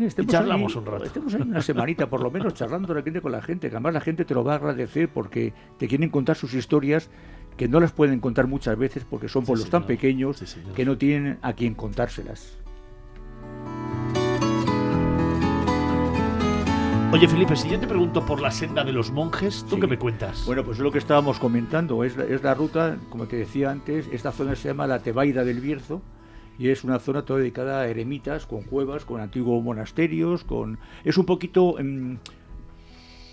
Estemos 0.00 0.28
Y 0.32 0.32
charlamos 0.36 0.72
ahí- 0.72 0.78
un 0.78 0.86
rato. 0.86 1.04
Estemos 1.04 1.34
ahí 1.34 1.42
una 1.42 1.60
semanita, 1.60 2.08
por 2.08 2.20
lo 2.22 2.30
menos, 2.30 2.54
charlando 2.54 2.86
tranquilamente 2.86 3.20
con 3.20 3.32
la 3.32 3.42
gente, 3.42 3.68
que 3.68 3.74
además 3.76 3.94
la 3.94 4.00
gente 4.00 4.24
te 4.24 4.32
lo 4.34 4.44
va 4.44 4.52
a 4.52 4.56
agradecer 4.56 5.08
porque 5.08 5.52
te 5.78 5.88
quieren 5.88 6.08
contar 6.10 6.36
sus 6.36 6.54
historias 6.54 7.10
que 7.56 7.68
no 7.68 7.80
las 7.80 7.92
pueden 7.92 8.20
contar 8.20 8.46
muchas 8.46 8.78
veces 8.78 9.04
porque 9.08 9.28
son 9.28 9.42
Sí, 9.42 9.46
pueblos 9.48 9.68
tan 9.70 9.80
señor. 9.82 9.88
pequeños 9.88 10.36
Sí, 10.38 10.60
que 10.74 10.84
no 10.84 10.96
tienen 10.96 11.38
a 11.42 11.52
quien 11.54 11.74
contárselas. 11.74 12.58
Oye, 17.12 17.28
Felipe, 17.28 17.54
si 17.56 17.68
yo 17.68 17.78
te 17.78 17.86
pregunto 17.86 18.24
por 18.24 18.40
la 18.40 18.50
senda 18.50 18.84
de 18.84 18.92
los 18.92 19.10
monjes, 19.10 19.66
¿tú 19.68 19.74
Sí. 19.74 19.80
qué 19.82 19.86
me 19.86 19.98
cuentas? 19.98 20.44
Bueno, 20.46 20.64
pues 20.64 20.78
es 20.78 20.82
lo 20.82 20.90
que 20.90 20.96
estábamos 20.98 21.38
comentando, 21.38 22.04
es 22.04 22.16
la, 22.16 22.24
es 22.24 22.42
la 22.42 22.54
ruta, 22.54 22.96
como 23.10 23.26
te 23.26 23.36
decía 23.36 23.70
antes, 23.70 24.08
esta 24.10 24.32
zona 24.32 24.54
se 24.56 24.68
llama 24.68 24.86
la 24.86 25.00
Tebaida 25.00 25.44
del 25.44 25.60
Bierzo 25.60 26.00
y 26.58 26.68
es 26.68 26.84
una 26.84 26.98
zona 26.98 27.24
toda 27.24 27.40
dedicada 27.40 27.80
a 27.80 27.88
eremitas, 27.88 28.46
con 28.46 28.62
cuevas, 28.62 29.04
con 29.04 29.20
antiguos 29.20 29.62
monasterios, 29.62 30.44
con... 30.44 30.78
Es 31.04 31.18
un 31.18 31.26
poquito... 31.26 31.78
em, 31.78 32.18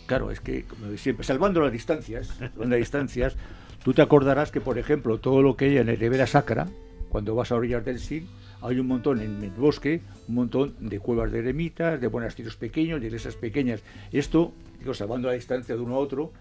claro, 0.05 0.31
es 0.31 0.39
que, 0.39 0.63
como 0.63 0.95
siempre, 0.97 1.23
salvando 1.23 1.61
las 1.61 1.71
distancias, 1.71 2.27
salvando 2.27 2.75
las 2.75 2.79
distancias, 2.79 3.35
tú 3.83 3.93
te 3.93 4.01
acordarás 4.01 4.51
que, 4.51 4.61
por 4.61 4.77
ejemplo, 4.77 5.19
todo 5.19 5.41
lo 5.41 5.55
que 5.55 5.65
hay 5.65 5.77
en 5.77 5.87
la 5.87 5.93
Ribera 5.93 6.27
Sacra, 6.27 6.67
cuando 7.09 7.35
vas 7.35 7.51
a 7.51 7.55
orillas 7.55 7.85
del 7.85 7.99
Sil, 7.99 8.29
hay 8.61 8.79
un 8.79 8.87
montón 8.87 9.21
en 9.21 9.41
el 9.41 9.51
bosque, 9.51 10.01
un 10.27 10.35
montón 10.35 10.75
de 10.79 10.99
cuevas 10.99 11.31
de 11.31 11.39
eremitas, 11.39 11.99
de 11.99 12.09
monasterios 12.09 12.55
pequeños, 12.55 12.99
de 12.99 13.07
iglesias 13.07 13.35
pequeñas. 13.35 13.81
Esto, 14.11 14.53
digo, 14.79 14.93
salvando 14.93 15.27
la 15.27 15.33
distancia 15.33 15.75
de 15.75 15.81
uno 15.81 15.95
a 15.95 15.99
otro, 15.99 16.31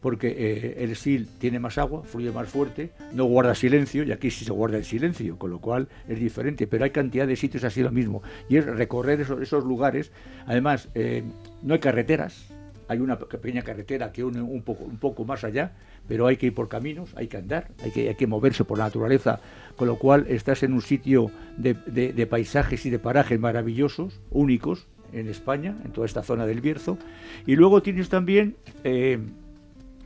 porque 0.00 0.28
eh, 0.28 0.84
el 0.84 0.96
Sil 0.96 1.28
tiene 1.38 1.58
más 1.58 1.78
agua, 1.78 2.02
fluye 2.04 2.32
más 2.32 2.48
fuerte, 2.48 2.90
no 3.12 3.24
guarda 3.24 3.54
silencio, 3.54 4.02
y 4.02 4.12
aquí 4.12 4.30
sí 4.30 4.44
se 4.44 4.52
guarda 4.52 4.78
el 4.78 4.84
silencio, 4.84 5.38
con 5.38 5.50
lo 5.50 5.60
cual 5.60 5.88
es 6.08 6.18
diferente, 6.18 6.66
pero 6.66 6.84
hay 6.84 6.90
cantidad 6.90 7.26
de 7.26 7.36
sitios 7.36 7.64
así 7.64 7.82
lo 7.82 7.92
mismo, 7.92 8.22
y 8.48 8.56
es 8.56 8.64
recorrer 8.64 9.20
esos, 9.20 9.64
lugares, 9.64 10.10
además 10.46 10.88
eh, 10.94 11.22
no 11.62 11.74
hay 11.74 11.80
carreteras, 11.80 12.46
hay 12.88 12.98
una 12.98 13.18
pequeña 13.18 13.62
carretera 13.62 14.10
que 14.10 14.24
une 14.24 14.40
un 14.40 14.62
poco, 14.62 15.24
más 15.24 15.44
allá, 15.44 15.72
pero 16.08 16.26
hay 16.26 16.38
que 16.38 16.46
ir 16.46 16.54
por 16.54 16.68
caminos, 16.68 17.10
hay 17.14 17.28
que 17.28 17.36
andar, 17.36 17.68
hay 17.84 17.92
que, 17.92 18.26
moverse 18.26 18.64
por 18.64 18.78
la 18.78 18.84
naturaleza, 18.84 19.40
con 19.76 19.86
lo 19.86 19.96
cual 19.96 20.26
estás 20.28 20.62
en 20.64 20.72
un 20.72 20.82
sitio 20.82 21.30
de 21.56 22.26
paisajes 22.28 22.84
y 22.86 22.90
de 22.90 22.98
parajes 22.98 23.38
maravillosos, 23.38 24.20
únicos 24.30 24.88
en 25.12 25.28
España, 25.28 25.76
en 25.84 25.92
toda 25.92 26.06
esta 26.06 26.22
zona 26.22 26.46
del 26.46 26.60
Bierzo, 26.60 26.98
y 27.46 27.56
luego 27.56 27.82
tienes 27.82 28.08
también 28.08 28.56
eh, 28.84 29.18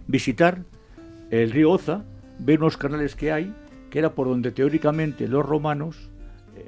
visitar 0.06 0.62
el 1.30 1.50
río 1.50 1.70
Oza, 1.70 2.04
ver 2.38 2.60
unos 2.60 2.76
canales 2.76 3.14
que 3.14 3.32
hay, 3.32 3.52
que 3.90 3.98
era 3.98 4.14
por 4.14 4.28
donde 4.28 4.50
teóricamente 4.50 5.28
los 5.28 5.44
romanos 5.44 6.10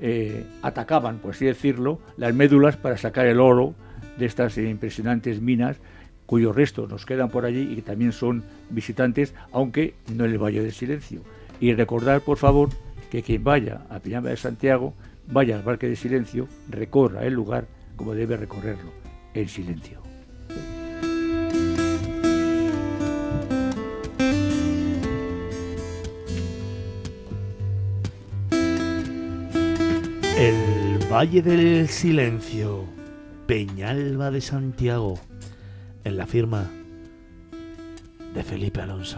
eh, 0.01 0.45
atacaban, 0.63 1.19
por 1.19 1.33
así 1.33 1.47
decirlo, 1.47 2.01
las 2.17 2.35
médulas 2.35 2.77
para 2.77 2.97
sacar 2.97 3.27
el 3.27 3.41
oro 3.41 3.75
de 4.19 4.27
estas 4.27 4.57
impresionantes 4.59 5.41
minas 5.41 5.77
cuyos 6.27 6.55
restos 6.55 6.91
nos 6.91 7.07
quedan 7.07 7.31
por 7.31 7.45
allí 7.45 7.73
y 7.73 7.77
que 7.77 7.83
también 7.83 8.13
son 8.13 8.43
visitantes, 8.71 9.33
aunque 9.53 9.95
no 10.13 10.25
en 10.25 10.33
el 10.33 10.39
Valle 10.39 10.63
del 10.63 10.73
Silencio. 10.73 11.23
Y 11.61 11.73
recordar, 11.73 12.21
por 12.21 12.37
favor, 12.37 12.69
que 13.11 13.23
quien 13.23 13.45
vaya 13.45 13.83
a 13.89 14.01
Piñama 14.01 14.31
de 14.31 14.37
Santiago, 14.37 14.93
vaya 15.29 15.57
al 15.57 15.63
Parque 15.63 15.89
de 15.89 15.97
Silencio, 15.97 16.49
recorra 16.69 17.25
el 17.25 17.35
lugar 17.35 17.67
como 17.97 18.15
debe 18.15 18.37
recorrerlo, 18.37 18.91
en 19.35 19.49
silencio. 19.49 20.06
Valle 31.17 31.41
del 31.41 31.89
Silencio, 31.89 32.85
Peñalba 33.47 34.31
de 34.31 34.43
Santiago, 34.43 35.19
en 36.05 36.19
la 36.19 36.27
firma 36.27 36.71
de 38.35 38.43
Felipe 38.43 38.83
Alonso. 38.83 39.17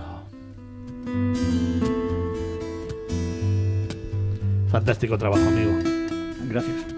Fantástico 4.71 5.19
trabajo, 5.19 5.43
amigo. 5.49 5.73
Gracias. 6.49 6.98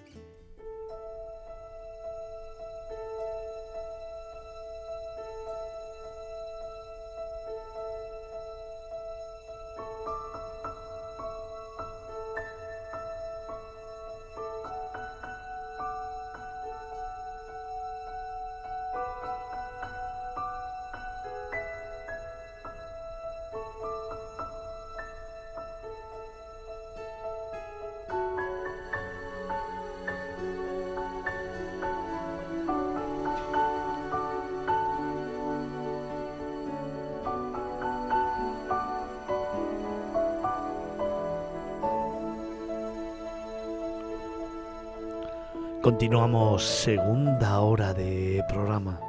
Continuamos 46.01 46.63
segunda 46.63 47.59
hora 47.59 47.93
de 47.93 48.43
programa. 48.49 48.99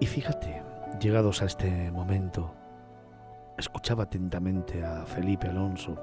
Y 0.00 0.06
fíjate, 0.06 0.60
llegados 1.00 1.40
a 1.40 1.44
este 1.44 1.92
momento, 1.92 2.52
escuchaba 3.56 4.02
atentamente 4.02 4.84
a 4.84 5.06
Felipe 5.06 5.46
Alonso, 5.46 5.96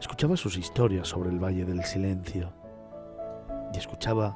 escuchaba 0.00 0.34
sus 0.38 0.56
historias 0.56 1.08
sobre 1.08 1.28
el 1.28 1.38
Valle 1.38 1.66
del 1.66 1.84
Silencio 1.84 2.50
y 3.74 3.76
escuchaba 3.76 4.34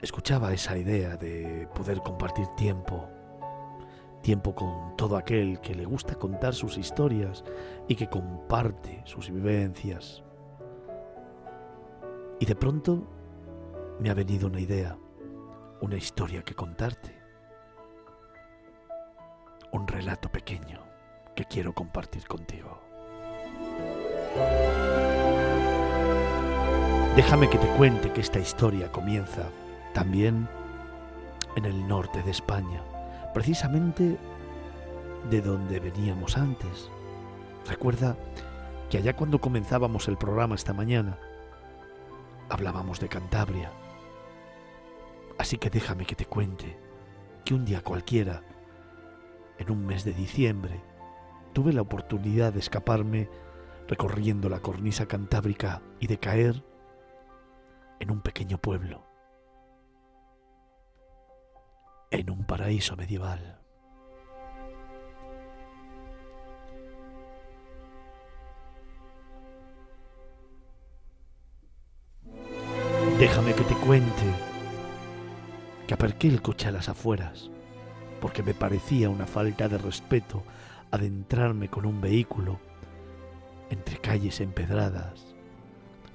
escuchaba 0.00 0.52
esa 0.52 0.78
idea 0.78 1.16
de 1.16 1.66
poder 1.74 1.98
compartir 2.02 2.46
tiempo, 2.56 3.08
tiempo 4.22 4.54
con 4.54 4.96
todo 4.96 5.16
aquel 5.16 5.60
que 5.60 5.74
le 5.74 5.86
gusta 5.86 6.14
contar 6.14 6.54
sus 6.54 6.78
historias 6.78 7.42
y 7.88 7.96
que 7.96 8.08
comparte 8.08 9.02
sus 9.06 9.28
vivencias. 9.28 10.22
Y 12.40 12.46
de 12.46 12.56
pronto 12.56 13.06
me 14.00 14.08
ha 14.08 14.14
venido 14.14 14.46
una 14.48 14.60
idea, 14.60 14.96
una 15.82 15.96
historia 15.96 16.42
que 16.42 16.54
contarte, 16.54 17.14
un 19.72 19.86
relato 19.86 20.30
pequeño 20.30 20.82
que 21.36 21.44
quiero 21.44 21.74
compartir 21.74 22.26
contigo. 22.26 22.80
Déjame 27.14 27.50
que 27.50 27.58
te 27.58 27.66
cuente 27.76 28.10
que 28.10 28.22
esta 28.22 28.38
historia 28.38 28.90
comienza 28.90 29.50
también 29.92 30.48
en 31.56 31.66
el 31.66 31.86
norte 31.86 32.22
de 32.22 32.30
España, 32.30 32.82
precisamente 33.34 34.16
de 35.28 35.42
donde 35.42 35.78
veníamos 35.78 36.38
antes. 36.38 36.90
Recuerda 37.68 38.16
que 38.88 38.96
allá 38.96 39.14
cuando 39.14 39.42
comenzábamos 39.42 40.08
el 40.08 40.16
programa 40.16 40.54
esta 40.54 40.72
mañana, 40.72 41.18
hablábamos 42.50 43.00
de 43.00 43.08
Cantabria. 43.08 43.72
Así 45.38 45.56
que 45.56 45.70
déjame 45.70 46.04
que 46.04 46.16
te 46.16 46.26
cuente 46.26 46.78
que 47.44 47.54
un 47.54 47.64
día 47.64 47.82
cualquiera, 47.82 48.42
en 49.58 49.70
un 49.70 49.86
mes 49.86 50.04
de 50.04 50.12
diciembre, 50.12 50.82
tuve 51.52 51.72
la 51.72 51.82
oportunidad 51.82 52.52
de 52.52 52.60
escaparme 52.60 53.30
recorriendo 53.88 54.48
la 54.48 54.60
cornisa 54.60 55.06
cantábrica 55.06 55.82
y 55.98 56.06
de 56.06 56.18
caer 56.18 56.64
en 57.98 58.10
un 58.10 58.20
pequeño 58.20 58.58
pueblo, 58.58 59.06
en 62.10 62.30
un 62.30 62.44
paraíso 62.44 62.96
medieval. 62.96 63.59
Déjame 73.20 73.52
que 73.52 73.64
te 73.64 73.74
cuente 73.74 74.32
que 75.86 75.92
aparqué 75.92 76.26
el 76.28 76.40
coche 76.40 76.68
a 76.68 76.72
las 76.72 76.88
afueras, 76.88 77.50
porque 78.18 78.42
me 78.42 78.54
parecía 78.54 79.10
una 79.10 79.26
falta 79.26 79.68
de 79.68 79.76
respeto 79.76 80.42
adentrarme 80.90 81.68
con 81.68 81.84
un 81.84 82.00
vehículo 82.00 82.58
entre 83.68 83.98
calles 83.98 84.40
empedradas, 84.40 85.34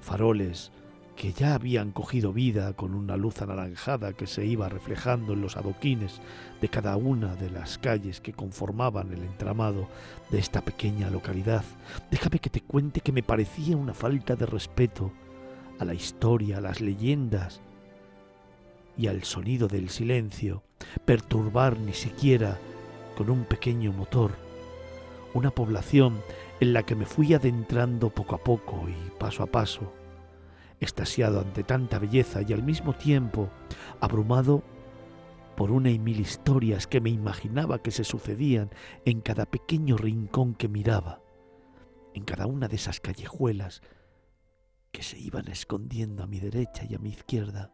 faroles 0.00 0.72
que 1.14 1.32
ya 1.32 1.54
habían 1.54 1.92
cogido 1.92 2.32
vida 2.32 2.72
con 2.72 2.92
una 2.92 3.16
luz 3.16 3.40
anaranjada 3.40 4.14
que 4.14 4.26
se 4.26 4.44
iba 4.44 4.68
reflejando 4.68 5.34
en 5.34 5.42
los 5.42 5.56
adoquines 5.56 6.20
de 6.60 6.68
cada 6.68 6.96
una 6.96 7.36
de 7.36 7.50
las 7.50 7.78
calles 7.78 8.20
que 8.20 8.32
conformaban 8.32 9.12
el 9.12 9.22
entramado 9.22 9.86
de 10.32 10.40
esta 10.40 10.60
pequeña 10.60 11.08
localidad. 11.08 11.62
Déjame 12.10 12.40
que 12.40 12.50
te 12.50 12.62
cuente 12.62 13.00
que 13.00 13.12
me 13.12 13.22
parecía 13.22 13.76
una 13.76 13.94
falta 13.94 14.34
de 14.34 14.46
respeto 14.46 15.12
a 15.78 15.84
la 15.84 15.94
historia, 15.94 16.58
a 16.58 16.60
las 16.60 16.80
leyendas 16.80 17.60
y 18.96 19.08
al 19.08 19.24
sonido 19.24 19.68
del 19.68 19.90
silencio, 19.90 20.62
perturbar 21.04 21.78
ni 21.78 21.92
siquiera 21.92 22.58
con 23.16 23.30
un 23.30 23.44
pequeño 23.44 23.92
motor 23.92 24.46
una 25.36 25.50
población 25.50 26.22
en 26.60 26.72
la 26.72 26.84
que 26.84 26.94
me 26.94 27.04
fui 27.04 27.34
adentrando 27.34 28.08
poco 28.08 28.34
a 28.34 28.38
poco 28.38 28.88
y 28.88 29.10
paso 29.18 29.42
a 29.42 29.46
paso, 29.46 29.92
extasiado 30.80 31.40
ante 31.40 31.62
tanta 31.62 31.98
belleza 31.98 32.40
y 32.40 32.54
al 32.54 32.62
mismo 32.62 32.94
tiempo 32.94 33.50
abrumado 34.00 34.62
por 35.54 35.70
una 35.70 35.90
y 35.90 35.98
mil 35.98 36.20
historias 36.20 36.86
que 36.86 37.02
me 37.02 37.10
imaginaba 37.10 37.82
que 37.82 37.90
se 37.90 38.04
sucedían 38.04 38.70
en 39.04 39.20
cada 39.20 39.44
pequeño 39.44 39.98
rincón 39.98 40.54
que 40.54 40.68
miraba, 40.68 41.20
en 42.14 42.24
cada 42.24 42.46
una 42.46 42.66
de 42.68 42.76
esas 42.76 43.00
callejuelas 43.00 43.82
que 44.96 45.02
se 45.02 45.18
iban 45.18 45.46
escondiendo 45.48 46.22
a 46.22 46.26
mi 46.26 46.40
derecha 46.40 46.86
y 46.88 46.94
a 46.94 46.98
mi 46.98 47.10
izquierda, 47.10 47.70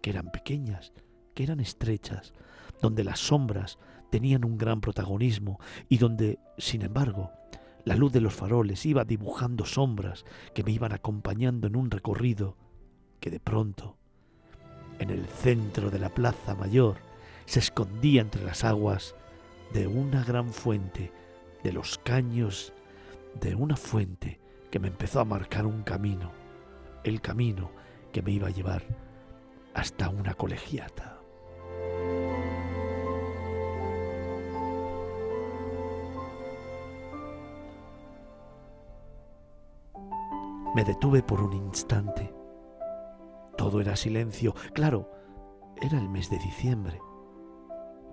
que 0.00 0.10
eran 0.10 0.30
pequeñas, 0.30 0.92
que 1.34 1.42
eran 1.42 1.58
estrechas, 1.58 2.32
donde 2.80 3.02
las 3.02 3.18
sombras 3.18 3.76
tenían 4.08 4.44
un 4.44 4.56
gran 4.56 4.80
protagonismo 4.80 5.58
y 5.88 5.98
donde, 5.98 6.38
sin 6.56 6.82
embargo, 6.82 7.32
la 7.84 7.96
luz 7.96 8.12
de 8.12 8.20
los 8.20 8.34
faroles 8.34 8.86
iba 8.86 9.04
dibujando 9.04 9.64
sombras 9.64 10.24
que 10.54 10.62
me 10.62 10.70
iban 10.70 10.92
acompañando 10.92 11.66
en 11.66 11.74
un 11.74 11.90
recorrido 11.90 12.56
que 13.18 13.32
de 13.32 13.40
pronto, 13.40 13.98
en 15.00 15.10
el 15.10 15.26
centro 15.26 15.90
de 15.90 15.98
la 15.98 16.10
plaza 16.10 16.54
mayor, 16.54 16.98
se 17.46 17.58
escondía 17.58 18.20
entre 18.20 18.44
las 18.44 18.62
aguas 18.62 19.16
de 19.72 19.88
una 19.88 20.22
gran 20.22 20.52
fuente, 20.52 21.10
de 21.64 21.72
los 21.72 21.98
caños 21.98 22.72
de 23.40 23.56
una 23.56 23.74
fuente 23.74 24.38
que 24.70 24.78
me 24.78 24.86
empezó 24.86 25.18
a 25.18 25.24
marcar 25.24 25.66
un 25.66 25.82
camino, 25.82 26.43
el 27.04 27.20
camino 27.20 27.70
que 28.12 28.22
me 28.22 28.32
iba 28.32 28.48
a 28.48 28.50
llevar 28.50 28.82
hasta 29.74 30.08
una 30.08 30.34
colegiata. 30.34 31.20
Me 40.74 40.82
detuve 40.82 41.22
por 41.22 41.40
un 41.40 41.52
instante. 41.52 42.34
Todo 43.56 43.80
era 43.80 43.94
silencio. 43.94 44.54
Claro, 44.72 45.08
era 45.80 45.98
el 45.98 46.08
mes 46.08 46.30
de 46.30 46.38
diciembre. 46.38 47.00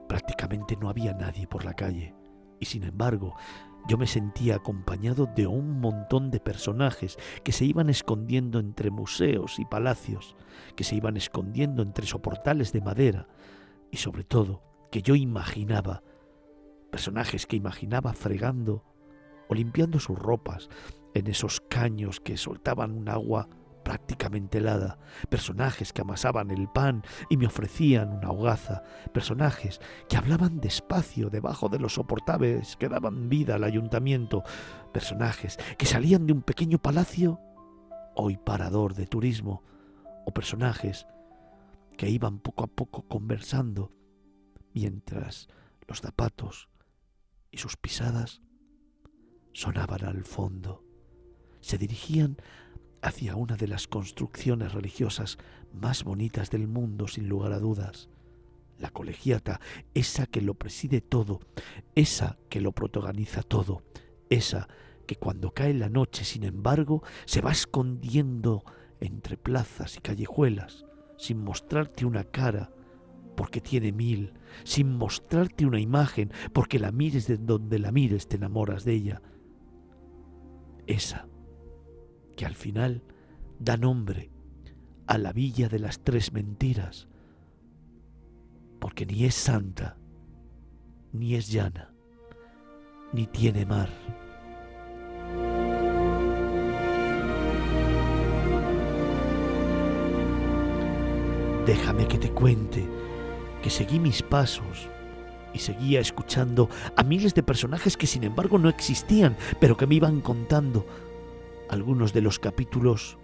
Prácticamente 0.08 0.78
no 0.78 0.90
había 0.90 1.14
nadie 1.14 1.48
por 1.48 1.66
la 1.66 1.74
calle. 1.74 2.14
Y 2.60 2.66
sin 2.66 2.84
embargo, 2.84 3.36
yo 3.88 3.98
me 3.98 4.08
sentía 4.08 4.56
acompañado 4.56 5.28
de 5.36 5.48
un 5.48 5.80
montón 5.80 6.32
de 6.32 6.40
personajes 6.40 7.18
que 7.44 7.52
se 7.52 7.66
iban 7.66 7.90
escondiendo 7.90 8.60
entre 8.60 8.92
museos 8.92 9.60
y 9.60 9.66
palacios, 9.66 10.36
que 10.76 10.84
se 10.84 10.96
iban 10.96 11.18
escondiendo 11.18 11.82
entre 11.82 12.06
soportales 12.06 12.72
de 12.72 12.82
madera 12.82 13.28
y 13.90 13.98
sobre 13.98 14.24
todo 14.24 14.64
que 14.92 15.02
yo 15.02 15.16
imaginaba, 15.16 16.04
personajes 16.92 17.46
que 17.46 17.56
imaginaba 17.56 18.14
fregando 18.14 18.84
o 19.48 19.54
limpiando 19.54 20.00
sus 20.00 20.18
ropas, 20.18 20.70
en 21.14 21.28
esos 21.28 21.62
caños 21.62 22.20
que 22.20 22.38
soltaban 22.38 22.92
un 22.92 23.10
agua 23.10 23.50
prácticamente 23.84 24.60
helada, 24.60 25.00
personajes 25.30 25.94
que 25.94 26.02
amasaban 26.02 26.52
el 26.52 26.68
pan 26.70 27.04
y 27.30 27.38
me 27.38 27.48
ofrecían 27.48 28.12
una 28.12 28.32
hogaza, 28.32 28.84
personajes 29.14 29.80
que 30.08 30.18
hablaban 30.18 30.60
despacio 30.60 31.30
debajo 31.30 31.70
de 31.70 31.80
los 31.80 31.96
soportables 31.96 32.76
que 32.78 32.90
daban 32.90 33.30
vida 33.30 33.56
al 33.56 33.64
ayuntamiento, 33.64 34.44
personajes 34.94 35.58
que 35.78 35.86
salían 35.86 36.28
de 36.28 36.34
un 36.34 36.42
pequeño 36.42 36.78
palacio, 36.80 37.40
hoy 38.16 38.38
parador 38.38 38.94
de 38.94 39.08
turismo, 39.08 39.64
o 40.26 40.34
personajes 40.34 41.08
que 41.98 42.10
iban 42.10 42.40
poco 42.40 42.64
a 42.64 42.68
poco 42.68 43.04
conversando 43.08 43.92
mientras 44.74 45.48
los 45.88 46.02
zapatos 46.02 46.70
y 47.52 47.58
sus 47.58 47.78
pisadas 47.78 48.42
sonaban 49.54 50.06
al 50.06 50.24
fondo. 50.24 50.84
Se 51.60 51.78
dirigían 51.78 52.38
hacia 53.02 53.36
una 53.36 53.56
de 53.58 53.68
las 53.68 53.88
construcciones 53.88 54.74
religiosas 54.74 55.38
más 55.74 56.04
bonitas 56.04 56.50
del 56.50 56.68
mundo, 56.68 57.08
sin 57.08 57.28
lugar 57.28 57.54
a 57.54 57.60
dudas. 57.60 58.10
La 58.78 58.90
colegiata, 58.90 59.60
esa 59.94 60.26
que 60.26 60.42
lo 60.42 60.54
preside 60.56 61.02
todo, 61.02 61.40
esa 61.96 62.38
que 62.50 62.62
lo 62.62 62.72
protagoniza 62.72 63.44
todo, 63.44 63.84
esa 64.30 64.68
que 65.06 65.16
cuando 65.16 65.52
cae 65.52 65.74
la 65.74 65.90
noche, 65.90 66.24
sin 66.24 66.44
embargo, 66.44 67.04
se 67.26 67.42
va 67.42 67.52
escondiendo 67.52 68.64
entre 69.00 69.38
plazas 69.38 69.98
y 69.98 70.00
callejuelas, 70.00 70.86
sin 71.18 71.44
mostrarte 71.44 72.06
una 72.06 72.24
cara, 72.24 72.72
porque 73.36 73.62
tiene 73.62 73.92
mil, 73.92 74.34
sin 74.64 74.96
mostrarte 74.96 75.66
una 75.66 75.80
imagen, 75.80 76.32
porque 76.54 76.80
la 76.80 76.92
mires 76.92 77.28
de 77.28 77.38
donde 77.38 77.80
la 77.80 77.92
mires 77.92 78.28
te 78.28 78.38
enamoras 78.38 78.84
de 78.84 78.94
ella. 78.94 79.22
Esa 80.88 81.28
que 82.36 82.46
al 82.46 82.56
final 82.56 83.04
da 83.60 83.78
nombre 83.78 84.30
a 85.08 85.18
la 85.18 85.34
villa 85.34 85.70
de 85.70 85.80
las 85.80 86.00
tres 86.00 86.32
mentiras, 86.32 87.08
porque 88.80 89.06
ni 89.06 89.26
es 89.26 89.36
santa, 89.36 89.98
ni 91.12 91.36
es 91.36 91.52
llana, 91.52 91.94
ni 93.14 93.28
tiene 93.28 93.66
mar. 93.66 93.90
Déjame 101.66 102.08
que 102.08 102.18
te 102.18 102.32
cuente 102.32 102.88
que 103.62 103.70
seguí 103.70 104.00
mis 104.00 104.24
pasos 104.24 104.90
y 105.54 105.60
seguía 105.60 106.00
escuchando 106.00 106.70
a 106.96 107.04
miles 107.04 107.36
de 107.36 107.44
personajes 107.44 107.98
que 107.98 108.08
sin 108.08 108.24
embargo 108.24 108.58
no 108.58 108.70
existían, 108.70 109.38
pero 109.60 109.78
que 109.78 109.86
me 109.86 109.96
iban 109.96 110.22
contando 110.22 110.86
algunos 111.72 112.12
de 112.14 112.22
los 112.22 112.38
capítulos 112.38 113.18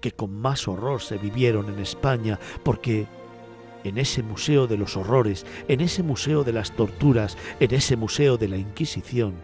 que 0.00 0.12
con 0.12 0.36
más 0.36 0.68
horror 0.68 1.00
se 1.00 1.16
vivieron 1.16 1.70
en 1.70 1.78
España, 1.78 2.38
porque 2.62 3.06
en 3.84 3.98
ese 3.98 4.22
museo 4.22 4.66
de 4.66 4.76
los 4.76 4.96
horrores, 4.96 5.46
en 5.68 5.80
ese 5.80 6.02
museo 6.02 6.42
de 6.42 6.52
las 6.52 6.72
torturas, 6.72 7.38
en 7.60 7.72
ese 7.72 7.96
museo 7.96 8.36
de 8.36 8.48
la 8.48 8.56
Inquisición, 8.56 9.34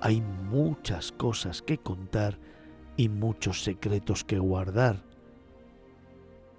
hay 0.00 0.20
muchas 0.20 1.10
cosas 1.10 1.62
que 1.62 1.78
contar 1.78 2.38
y 2.96 3.08
muchos 3.08 3.64
secretos 3.64 4.24
que 4.24 4.38
guardar. 4.38 5.02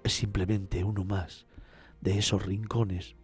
Es 0.02 0.14
simplemente 0.14 0.82
uno 0.82 1.04
más 1.04 1.46
de 2.00 2.18
esos 2.18 2.44
rincones 2.44 3.14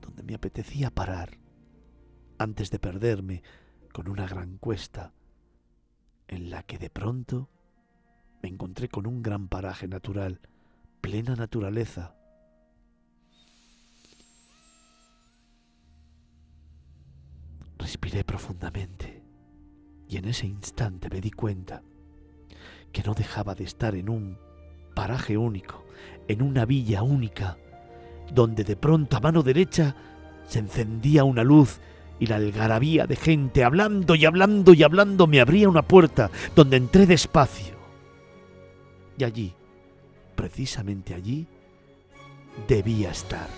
donde 0.00 0.22
me 0.22 0.34
apetecía 0.34 0.90
parar 0.90 1.38
antes 2.38 2.70
de 2.70 2.78
perderme 2.78 3.42
con 3.92 4.08
una 4.08 4.28
gran 4.28 4.58
cuesta 4.58 5.15
en 6.28 6.50
la 6.50 6.62
que 6.62 6.78
de 6.78 6.90
pronto 6.90 7.48
me 8.42 8.48
encontré 8.48 8.88
con 8.88 9.06
un 9.06 9.22
gran 9.22 9.48
paraje 9.48 9.88
natural, 9.88 10.40
plena 11.00 11.34
naturaleza, 11.34 12.16
Respiré 17.86 18.24
profundamente 18.24 19.22
y 20.08 20.16
en 20.16 20.24
ese 20.26 20.46
instante 20.46 21.08
me 21.10 21.20
di 21.20 21.30
cuenta 21.30 21.82
que 22.90 23.02
no 23.02 23.14
dejaba 23.14 23.54
de 23.54 23.64
estar 23.64 23.94
en 23.94 24.08
un 24.08 24.38
paraje 24.94 25.36
único, 25.36 25.84
en 26.26 26.42
una 26.42 26.64
villa 26.64 27.02
única, 27.02 27.58
donde 28.32 28.64
de 28.64 28.76
pronto 28.76 29.16
a 29.16 29.20
mano 29.20 29.42
derecha 29.42 29.94
se 30.46 30.58
encendía 30.58 31.24
una 31.24 31.44
luz 31.44 31.80
y 32.18 32.26
la 32.26 32.36
algarabía 32.36 33.06
de 33.06 33.16
gente 33.16 33.64
hablando 33.64 34.14
y 34.14 34.24
hablando 34.24 34.74
y 34.74 34.82
hablando 34.82 35.26
me 35.26 35.40
abría 35.40 35.68
una 35.68 35.82
puerta 35.82 36.30
donde 36.54 36.76
entré 36.76 37.06
despacio. 37.06 37.76
Y 39.18 39.24
allí, 39.24 39.54
precisamente 40.34 41.14
allí, 41.14 41.46
debía 42.68 43.10
estar. 43.10 43.48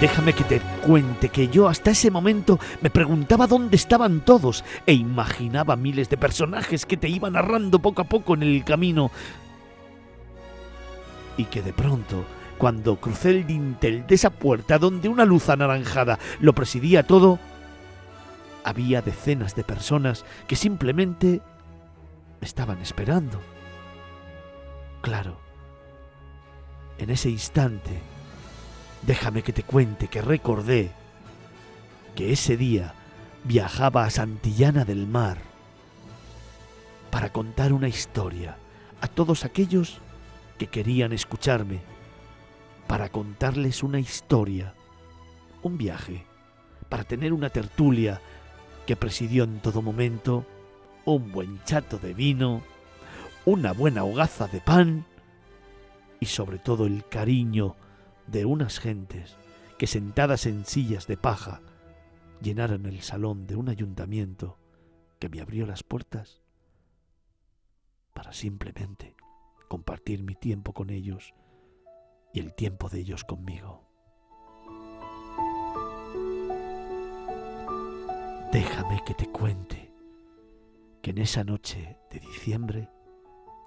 Déjame 0.00 0.32
que 0.32 0.44
te 0.44 0.60
cuente 0.86 1.28
que 1.28 1.48
yo 1.48 1.66
hasta 1.66 1.90
ese 1.90 2.08
momento 2.12 2.60
me 2.80 2.88
preguntaba 2.88 3.48
dónde 3.48 3.74
estaban 3.74 4.20
todos 4.20 4.64
e 4.86 4.92
imaginaba 4.92 5.74
miles 5.74 6.08
de 6.08 6.16
personajes 6.16 6.86
que 6.86 6.96
te 6.96 7.08
iban 7.08 7.32
narrando 7.32 7.80
poco 7.80 8.02
a 8.02 8.04
poco 8.04 8.34
en 8.34 8.44
el 8.44 8.62
camino. 8.62 9.10
Y 11.38 11.46
que 11.46 11.62
de 11.62 11.72
pronto, 11.72 12.26
cuando 12.58 12.96
crucé 12.96 13.30
el 13.30 13.46
dintel 13.46 14.06
de 14.06 14.14
esa 14.14 14.28
puerta 14.28 14.78
donde 14.78 15.08
una 15.08 15.24
luz 15.24 15.48
anaranjada 15.48 16.18
lo 16.40 16.52
presidía 16.52 17.06
todo, 17.06 17.38
había 18.64 19.00
decenas 19.00 19.54
de 19.54 19.64
personas 19.64 20.26
que 20.46 20.56
simplemente 20.56 21.40
me 22.40 22.46
estaban 22.46 22.82
esperando. 22.82 23.40
Claro, 25.00 25.38
en 26.98 27.08
ese 27.08 27.30
instante, 27.30 28.02
Déjame 29.02 29.42
que 29.42 29.52
te 29.52 29.62
cuente 29.62 30.08
que 30.08 30.22
recordé 30.22 30.90
que 32.14 32.32
ese 32.32 32.56
día 32.56 32.94
viajaba 33.44 34.04
a 34.04 34.10
Santillana 34.10 34.84
del 34.84 35.06
Mar 35.06 35.38
para 37.10 37.32
contar 37.32 37.72
una 37.72 37.88
historia 37.88 38.56
a 39.00 39.06
todos 39.06 39.44
aquellos 39.44 39.98
que 40.58 40.66
querían 40.66 41.12
escucharme, 41.12 41.80
para 42.86 43.10
contarles 43.10 43.82
una 43.82 44.00
historia, 44.00 44.74
un 45.62 45.78
viaje, 45.78 46.26
para 46.88 47.04
tener 47.04 47.32
una 47.32 47.50
tertulia 47.50 48.20
que 48.86 48.96
presidió 48.96 49.44
en 49.44 49.60
todo 49.60 49.82
momento 49.82 50.46
un 51.04 51.30
buen 51.30 51.62
chato 51.64 51.98
de 51.98 52.14
vino, 52.14 52.62
una 53.44 53.72
buena 53.72 54.04
hogaza 54.04 54.48
de 54.48 54.60
pan 54.60 55.06
y 56.20 56.26
sobre 56.26 56.58
todo 56.58 56.86
el 56.86 57.06
cariño 57.06 57.76
de 58.26 58.44
unas 58.44 58.78
gentes 58.78 59.36
que 59.78 59.86
sentadas 59.86 60.46
en 60.46 60.64
sillas 60.64 61.06
de 61.06 61.16
paja 61.16 61.60
llenaron 62.40 62.86
el 62.86 63.02
salón 63.02 63.46
de 63.46 63.56
un 63.56 63.68
ayuntamiento 63.68 64.58
que 65.18 65.28
me 65.28 65.40
abrió 65.40 65.66
las 65.66 65.82
puertas 65.82 66.42
para 68.12 68.32
simplemente 68.32 69.17
compartir 69.68 70.22
mi 70.22 70.34
tiempo 70.34 70.72
con 70.72 70.90
ellos 70.90 71.34
y 72.32 72.40
el 72.40 72.54
tiempo 72.54 72.88
de 72.88 73.00
ellos 73.00 73.24
conmigo. 73.24 73.84
Déjame 78.52 79.02
que 79.04 79.14
te 79.14 79.26
cuente 79.26 79.92
que 81.02 81.10
en 81.10 81.18
esa 81.18 81.44
noche 81.44 81.98
de 82.10 82.18
diciembre 82.20 82.88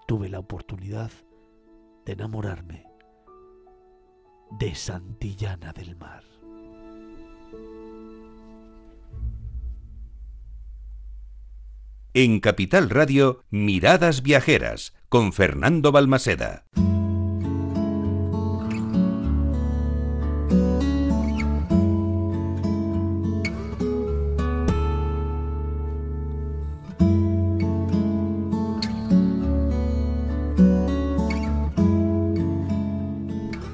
tuve 0.07 0.27
la 0.27 0.39
oportunidad 0.39 1.11
de 2.05 2.13
enamorarme 2.13 2.85
de 4.59 4.75
Santillana 4.75 5.71
del 5.71 5.95
Mar. 5.95 6.23
En 12.13 12.41
Capital 12.41 12.89
Radio, 12.89 13.45
Miradas 13.49 14.21
Viajeras, 14.21 14.93
con 15.11 15.33
Fernando 15.33 15.91
Balmaseda. 15.91 16.63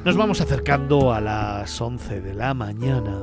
Nos 0.04 0.18
vamos 0.18 0.42
acercando 0.42 1.14
a 1.14 1.22
las 1.22 1.80
11 1.80 2.22
de 2.22 2.34
la 2.34 2.56
mañana 2.56 3.22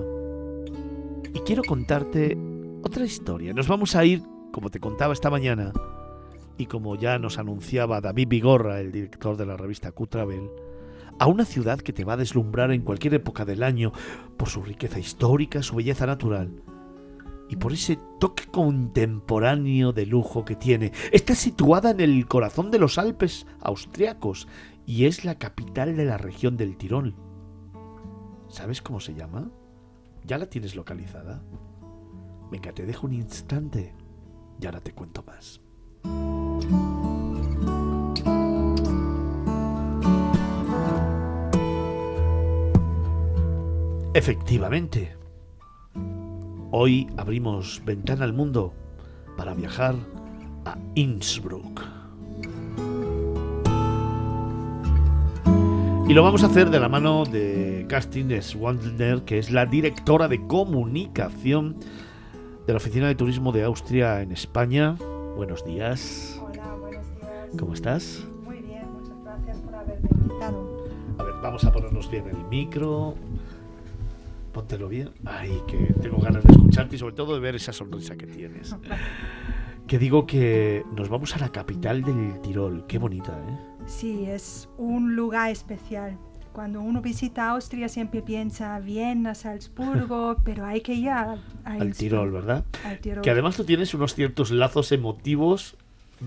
y 1.34 1.40
quiero 1.40 1.64
contarte 1.64 2.38
otra 2.84 3.04
historia. 3.04 3.52
Nos 3.52 3.66
vamos 3.66 3.96
a 3.96 4.04
ir, 4.04 4.22
como 4.52 4.70
te 4.70 4.78
contaba 4.78 5.12
esta 5.12 5.30
mañana, 5.30 5.72
y 6.56 6.66
como 6.66 6.96
ya 6.96 7.18
nos 7.18 7.38
anunciaba 7.38 8.00
David 8.00 8.28
Vigorra, 8.28 8.80
el 8.80 8.92
director 8.92 9.36
de 9.36 9.46
la 9.46 9.56
revista 9.56 9.92
Q-Travel, 9.92 10.50
a 11.18 11.26
una 11.26 11.44
ciudad 11.44 11.80
que 11.80 11.92
te 11.92 12.04
va 12.04 12.14
a 12.14 12.18
deslumbrar 12.18 12.72
en 12.72 12.82
cualquier 12.82 13.14
época 13.14 13.44
del 13.44 13.62
año 13.62 13.92
por 14.36 14.48
su 14.48 14.62
riqueza 14.62 14.98
histórica, 14.98 15.62
su 15.62 15.76
belleza 15.76 16.06
natural 16.06 16.50
y 17.48 17.56
por 17.56 17.72
ese 17.72 17.98
toque 18.18 18.46
contemporáneo 18.46 19.92
de 19.92 20.06
lujo 20.06 20.44
que 20.44 20.56
tiene. 20.56 20.92
Está 21.12 21.34
situada 21.34 21.90
en 21.90 22.00
el 22.00 22.26
corazón 22.26 22.70
de 22.70 22.78
los 22.78 22.98
Alpes 22.98 23.46
austriacos 23.60 24.48
y 24.86 25.06
es 25.06 25.24
la 25.24 25.38
capital 25.38 25.96
de 25.96 26.04
la 26.04 26.18
región 26.18 26.56
del 26.56 26.76
Tirol. 26.76 27.14
¿Sabes 28.48 28.82
cómo 28.82 29.00
se 29.00 29.14
llama? 29.14 29.50
¿Ya 30.24 30.38
la 30.38 30.46
tienes 30.46 30.74
localizada? 30.74 31.42
Venga, 32.50 32.72
te 32.72 32.86
dejo 32.86 33.06
un 33.06 33.14
instante 33.14 33.94
y 34.60 34.66
ahora 34.66 34.80
te 34.80 34.92
cuento 34.92 35.22
más. 35.22 35.63
Efectivamente, 44.14 45.16
hoy 46.70 47.08
abrimos 47.16 47.82
ventana 47.84 48.24
al 48.24 48.32
mundo 48.32 48.72
para 49.36 49.54
viajar 49.54 49.96
a 50.64 50.78
Innsbruck. 50.94 51.82
Y 56.08 56.14
lo 56.14 56.22
vamos 56.22 56.44
a 56.44 56.46
hacer 56.46 56.70
de 56.70 56.78
la 56.78 56.88
mano 56.88 57.24
de 57.24 57.86
Casting 57.88 58.40
Swandler, 58.40 59.22
que 59.24 59.38
es 59.38 59.50
la 59.50 59.66
directora 59.66 60.28
de 60.28 60.46
comunicación 60.46 61.76
de 62.66 62.72
la 62.72 62.76
Oficina 62.76 63.08
de 63.08 63.16
Turismo 63.16 63.50
de 63.50 63.64
Austria 63.64 64.22
en 64.22 64.30
España. 64.30 64.96
Buenos 65.36 65.64
días. 65.64 66.40
Hola, 66.42 66.74
buenos 66.76 67.06
días. 67.16 67.48
¿Cómo 67.58 67.74
estás? 67.74 68.24
Muy 68.44 68.58
bien, 68.60 68.84
muchas 68.92 69.20
gracias 69.24 69.58
por 69.58 69.74
haberme 69.74 70.08
invitado. 70.12 70.86
A 71.18 71.22
ver, 71.24 71.34
vamos 71.42 71.64
a 71.64 71.72
ponernos 71.72 72.10
bien 72.10 72.28
el 72.28 72.44
micro. 72.44 73.14
Póntelo 74.52 74.88
bien. 74.88 75.10
Ay, 75.24 75.60
que 75.66 75.92
tengo 76.00 76.18
ganas 76.18 76.44
de 76.44 76.52
escucharte 76.52 76.94
y 76.94 76.98
sobre 76.98 77.14
todo 77.14 77.34
de 77.34 77.40
ver 77.40 77.56
esa 77.56 77.72
sonrisa 77.72 78.16
que 78.16 78.26
tienes. 78.26 78.74
Que 79.86 79.98
digo 79.98 80.24
que 80.24 80.82
nos 80.96 81.10
vamos 81.10 81.36
a 81.36 81.38
la 81.38 81.50
capital 81.50 82.00
del 82.00 82.40
Tirol. 82.40 82.86
Qué 82.86 82.96
bonita, 82.96 83.38
¿eh? 83.38 83.58
Sí, 83.84 84.24
es 84.24 84.66
un 84.78 85.14
lugar 85.14 85.50
especial. 85.50 86.16
Cuando 86.54 86.80
uno 86.80 87.02
visita 87.02 87.50
Austria 87.50 87.88
siempre 87.88 88.22
piensa 88.22 88.78
Viena, 88.78 89.34
Salzburgo, 89.34 90.36
pero 90.44 90.64
hay 90.64 90.82
que 90.82 90.94
ir 90.94 91.10
a, 91.10 91.32
a 91.32 91.36
Al 91.64 91.88
Innsbruck, 91.88 91.96
Tirol, 91.96 92.30
¿verdad? 92.30 92.64
al 92.84 93.00
Tirol. 93.00 93.22
Que 93.22 93.30
además 93.30 93.56
tú 93.56 93.64
tienes 93.64 93.92
unos 93.92 94.14
ciertos 94.14 94.52
lazos 94.52 94.92
emotivos, 94.92 95.76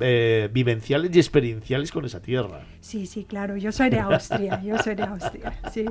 eh, 0.01 0.49
vivenciales 0.51 1.15
y 1.15 1.19
experienciales 1.19 1.93
con 1.93 2.03
esa 2.03 2.21
tierra. 2.21 2.65
Sí, 2.81 3.05
sí, 3.05 3.23
claro, 3.23 3.55
yo 3.55 3.71
soy 3.71 3.89
de 3.89 4.01
Austria, 4.01 4.61
yo 4.61 4.77
soy 4.79 4.95
de 4.95 5.03
Austria, 5.03 5.57
sí. 5.71 5.85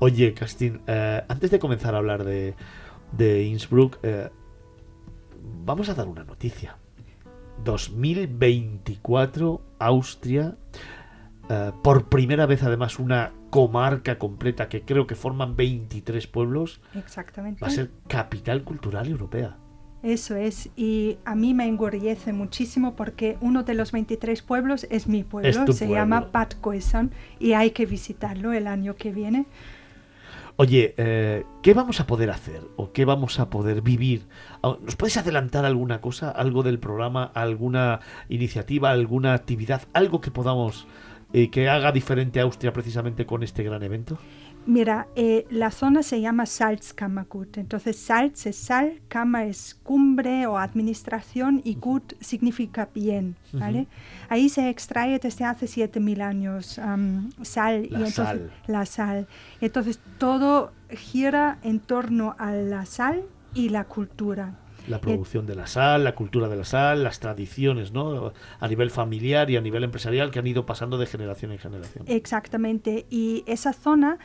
Oye, 0.00 0.34
Castín, 0.34 0.82
eh, 0.86 1.22
antes 1.26 1.50
de 1.50 1.58
comenzar 1.58 1.94
a 1.94 1.98
hablar 1.98 2.24
de, 2.24 2.54
de 3.12 3.44
Innsbruck, 3.44 3.98
eh, 4.02 4.28
vamos 5.64 5.88
a 5.88 5.94
dar 5.94 6.08
una 6.08 6.24
noticia. 6.24 6.76
2024, 7.64 9.62
Austria. 9.78 10.56
Eh, 11.48 11.72
por 11.82 12.08
primera 12.08 12.46
vez, 12.46 12.62
además, 12.62 12.98
una 12.98 13.32
comarca 13.50 14.18
completa 14.18 14.68
que 14.68 14.82
creo 14.82 15.06
que 15.06 15.14
forman 15.14 15.56
23 15.56 16.26
pueblos. 16.26 16.80
Exactamente. 16.94 17.60
Va 17.60 17.68
a 17.68 17.70
ser 17.70 17.90
capital 18.08 18.64
cultural 18.64 19.08
europea. 19.08 19.56
Eso 20.02 20.36
es, 20.36 20.68
y 20.76 21.18
a 21.24 21.34
mí 21.34 21.52
me 21.54 21.66
engorriece 21.66 22.32
muchísimo 22.32 22.94
porque 22.94 23.38
uno 23.40 23.64
de 23.64 23.74
los 23.74 23.92
23 23.92 24.40
pueblos 24.42 24.86
es 24.90 25.08
mi 25.08 25.24
pueblo, 25.24 25.48
Es 25.48 25.56
se 25.56 25.64
pueblo. 25.64 25.94
llama 25.94 26.28
Bad 26.32 26.50
Coesan 26.60 27.10
y 27.40 27.54
hay 27.54 27.70
que 27.70 27.86
visitarlo 27.86 28.52
el 28.52 28.66
año 28.66 28.94
que 28.94 29.10
viene. 29.10 29.46
Oye, 30.58 30.94
eh, 30.96 31.44
¿qué 31.62 31.74
vamos 31.74 32.00
a 32.00 32.06
poder 32.06 32.30
hacer 32.30 32.62
o 32.76 32.92
qué 32.92 33.04
vamos 33.04 33.40
a 33.40 33.50
poder 33.50 33.82
vivir? 33.82 34.26
Ah, 34.62 34.76
¿Nos 34.80 34.96
puedes 34.96 35.16
adelantar 35.16 35.64
alguna 35.66 36.00
cosa, 36.00 36.30
algo 36.30 36.62
del 36.62 36.78
programa, 36.78 37.24
alguna 37.34 38.00
iniciativa, 38.28 38.90
alguna 38.90 39.34
actividad, 39.34 39.82
algo 39.92 40.22
que 40.22 40.30
podamos, 40.30 40.86
eh, 41.32 41.50
que 41.50 41.68
haga 41.68 41.92
diferente 41.92 42.40
a 42.40 42.44
Austria 42.44 42.72
precisamente 42.72 43.26
con 43.26 43.42
este 43.42 43.62
gran 43.62 43.82
evento? 43.82 44.18
Mira, 44.66 45.06
eh, 45.14 45.46
la 45.48 45.70
zona 45.70 46.02
se 46.02 46.20
llama 46.20 46.44
Salzkammergut. 46.44 47.56
Entonces, 47.58 47.96
Salz 47.96 48.46
es 48.46 48.56
sal, 48.56 49.00
Kammer 49.06 49.46
es 49.48 49.76
cumbre 49.84 50.48
o 50.48 50.58
administración 50.58 51.62
y 51.64 51.76
Gut 51.76 52.14
significa 52.20 52.88
bien, 52.92 53.36
¿vale? 53.52 53.86
Ahí 54.28 54.48
se 54.48 54.68
extrae 54.68 55.20
desde 55.20 55.44
hace 55.44 55.68
7000 55.68 56.20
años 56.20 56.80
sal 57.42 57.82
La 57.90 57.98
y 58.00 58.02
entonces 58.02 58.14
sal. 58.14 58.50
la 58.66 58.86
sal. 58.86 59.28
Entonces, 59.60 60.00
todo 60.18 60.72
gira 60.90 61.58
en 61.62 61.78
torno 61.78 62.34
a 62.36 62.50
la 62.50 62.86
sal 62.86 63.22
y 63.54 63.68
la 63.68 63.84
cultura. 63.84 64.58
La 64.88 65.00
producción 65.00 65.46
de 65.46 65.54
la 65.54 65.66
sal, 65.66 66.04
la 66.04 66.14
cultura 66.14 66.48
de 66.48 66.56
la 66.56 66.64
sal, 66.64 67.02
las 67.02 67.20
tradiciones, 67.20 67.92
¿no? 67.92 68.32
A 68.60 68.68
nivel 68.68 68.90
familiar 68.90 69.50
y 69.50 69.56
a 69.56 69.60
nivel 69.60 69.84
empresarial 69.84 70.30
que 70.30 70.38
han 70.38 70.46
ido 70.46 70.66
pasando 70.66 70.98
de 70.98 71.06
generación 71.06 71.52
en 71.52 71.58
generación. 71.58 72.04
Exactamente. 72.08 73.06
Y 73.10 73.44
esa 73.46 73.72
zona 73.72 74.18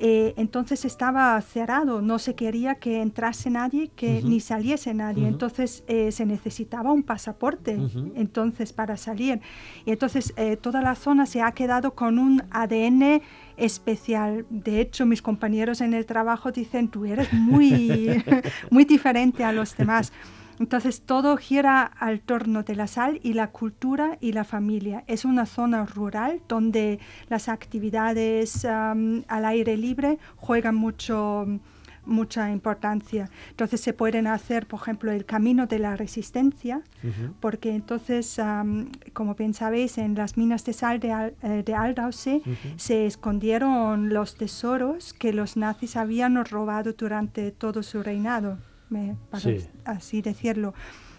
eh, 0.00 0.34
entonces 0.36 0.84
estaba 0.84 1.40
cerrado, 1.40 2.00
no 2.00 2.20
se 2.20 2.36
quería 2.36 2.76
que 2.76 3.02
entrase 3.02 3.50
nadie, 3.50 3.88
que 3.88 4.22
ni 4.22 4.38
saliese 4.38 4.94
nadie. 4.94 5.26
Entonces 5.26 5.82
eh, 5.88 6.12
se 6.12 6.24
necesitaba 6.24 6.92
un 6.92 7.02
pasaporte 7.02 7.76
entonces 8.14 8.72
para 8.72 8.96
salir. 8.96 9.40
Y 9.84 9.90
entonces 9.90 10.32
eh, 10.36 10.56
toda 10.56 10.82
la 10.82 10.94
zona 10.94 11.26
se 11.26 11.42
ha 11.42 11.50
quedado 11.52 11.94
con 11.94 12.18
un 12.18 12.44
ADN 12.50 13.22
especial. 13.58 14.46
De 14.50 14.80
hecho, 14.80 15.06
mis 15.06 15.22
compañeros 15.22 15.80
en 15.80 15.94
el 15.94 16.06
trabajo 16.06 16.52
dicen, 16.52 16.88
tú 16.88 17.04
eres 17.04 17.32
muy, 17.32 18.22
muy 18.70 18.84
diferente 18.84 19.44
a 19.44 19.52
los 19.52 19.76
demás. 19.76 20.12
Entonces 20.60 21.02
todo 21.02 21.36
gira 21.36 21.82
al 21.82 22.20
torno 22.20 22.64
de 22.64 22.74
la 22.74 22.88
sal 22.88 23.20
y 23.22 23.34
la 23.34 23.50
cultura 23.50 24.18
y 24.20 24.32
la 24.32 24.44
familia. 24.44 25.04
Es 25.06 25.24
una 25.24 25.46
zona 25.46 25.86
rural 25.86 26.40
donde 26.48 26.98
las 27.28 27.48
actividades 27.48 28.64
al 28.64 29.44
aire 29.44 29.76
libre 29.76 30.18
juegan 30.36 30.74
mucho 30.74 31.46
mucha 32.08 32.50
importancia. 32.50 33.30
Entonces 33.50 33.80
se 33.80 33.92
pueden 33.92 34.26
hacer, 34.26 34.66
por 34.66 34.80
ejemplo, 34.80 35.12
el 35.12 35.24
camino 35.24 35.66
de 35.66 35.78
la 35.78 35.94
resistencia, 35.94 36.80
porque 37.40 37.74
entonces, 37.74 38.40
como 39.12 39.34
bien 39.34 39.54
sabéis, 39.54 39.98
en 39.98 40.14
las 40.14 40.36
minas 40.36 40.64
de 40.64 40.72
sal 40.72 40.98
de, 40.98 41.12
Al- 41.12 41.34
eh, 41.42 41.62
de 41.64 41.74
Aldaussee 41.74 42.38
Ujú. 42.38 42.54
se 42.76 43.06
escondieron 43.06 44.12
los 44.12 44.36
tesoros 44.36 45.12
que 45.12 45.32
los 45.32 45.56
nazis 45.56 45.96
habían 45.96 46.44
robado 46.44 46.92
durante 46.94 47.50
todo 47.52 47.82
su 47.82 48.02
reinado, 48.02 48.58
me- 48.90 49.14
para 49.30 49.42
Sí. 49.42 49.58
así 49.84 50.22
decirlo. 50.22 50.74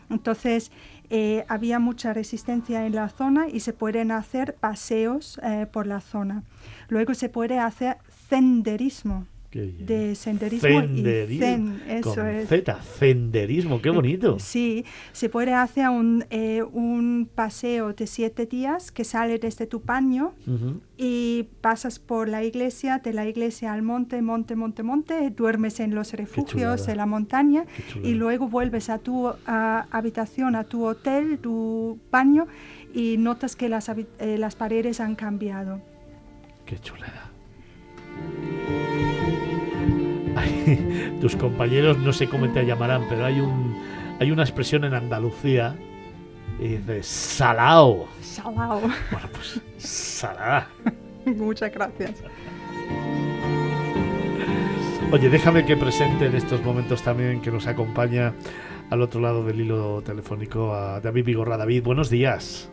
Entonces, 0.10 0.72
eh, 1.12 1.46
había 1.48 1.78
mucha 1.78 2.14
resistencia 2.14 2.86
en 2.88 2.96
la 2.96 3.10
zona 3.10 3.48
y 3.48 3.60
se 3.60 3.74
pueden 3.74 4.12
hacer 4.12 4.56
paseos 4.56 5.40
eh, 5.44 5.68
por 5.72 5.86
la 5.86 6.02
zona. 6.02 6.44
Luego 6.88 7.14
se 7.14 7.30
puede 7.30 7.60
hacer 7.60 7.98
senderismo. 8.28 9.28
De 9.52 10.14
senderismo 10.14 10.70
y 10.70 10.74
Senderismo, 10.74 11.46
zen, 11.46 11.82
eso 11.88 12.16
con 12.16 12.28
es. 12.28 12.50
Z, 12.50 12.84
senderismo, 12.84 13.82
qué 13.82 13.90
bonito. 13.90 14.38
Sí, 14.50 14.86
se 15.12 15.30
puede 15.30 15.54
hacer 15.54 15.90
un, 15.90 16.26
eh, 16.30 16.62
un 16.62 17.30
paseo 17.34 17.94
de 17.94 18.06
siete 18.06 18.46
días 18.46 18.92
que 18.92 19.04
sale 19.04 19.40
desde 19.40 19.66
tu 19.66 19.82
paño 19.82 20.34
Ujú. 20.46 20.82
y 20.98 21.48
pasas 21.62 21.98
por 21.98 22.30
la 22.30 22.44
iglesia, 22.44 23.00
de 23.00 23.14
la 23.14 23.28
iglesia 23.28 23.74
al 23.74 23.82
monte, 23.82 24.22
monte, 24.22 24.56
monte, 24.56 24.84
monte, 24.84 25.30
duermes 25.32 25.80
en 25.80 25.96
los 25.96 26.14
refugios 26.14 26.86
de 26.86 26.96
la 26.96 27.06
montaña 27.08 27.66
y 28.04 28.14
luego 28.14 28.48
vuelves 28.48 28.90
a 28.90 29.00
tu 29.00 29.28
a, 29.28 29.88
habitación, 29.92 30.56
a 30.56 30.64
tu 30.64 30.86
hotel, 30.86 31.40
tu 31.40 31.98
baño 32.12 32.48
y 32.94 33.18
notas 33.18 33.56
que 33.56 33.68
las, 33.70 33.90
eh, 33.90 34.38
las 34.38 34.56
paredes 34.56 35.00
han 35.00 35.16
cambiado. 35.16 35.82
Qué 36.66 36.78
chulada. 36.80 37.32
Tus 41.22 41.36
compañeros 41.36 41.98
no 41.98 42.14
sé 42.14 42.28
cómo 42.28 42.50
te 42.52 42.66
llamarán, 42.66 43.04
pero 43.10 43.26
hay 43.26 43.40
un 43.40 43.76
hay 44.20 44.32
una 44.32 44.44
expresión 44.44 44.84
en 44.84 44.94
Andalucía 44.94 45.76
y 46.60 46.68
dice 46.78 47.04
salao. 47.04 48.08
Salao. 48.22 48.82
Bueno, 48.82 49.30
pues 49.32 49.62
salada. 49.78 50.68
Muchas 51.26 51.72
gracias. 51.72 52.24
Oye, 55.12 55.30
déjame 55.30 55.66
que 55.66 55.76
presente 55.76 56.28
en 56.28 56.36
estos 56.36 56.62
momentos 56.64 57.02
también 57.02 57.42
que 57.42 57.50
nos 57.50 57.66
acompaña 57.66 58.34
al 58.90 59.02
otro 59.02 59.22
lado 59.22 59.44
del 59.44 59.62
hilo 59.62 60.02
telefónico 60.02 60.74
a 60.74 61.00
David 61.00 61.26
Vigorra. 61.26 61.58
David, 61.58 61.84
buenos 61.84 62.10
días. 62.10 62.70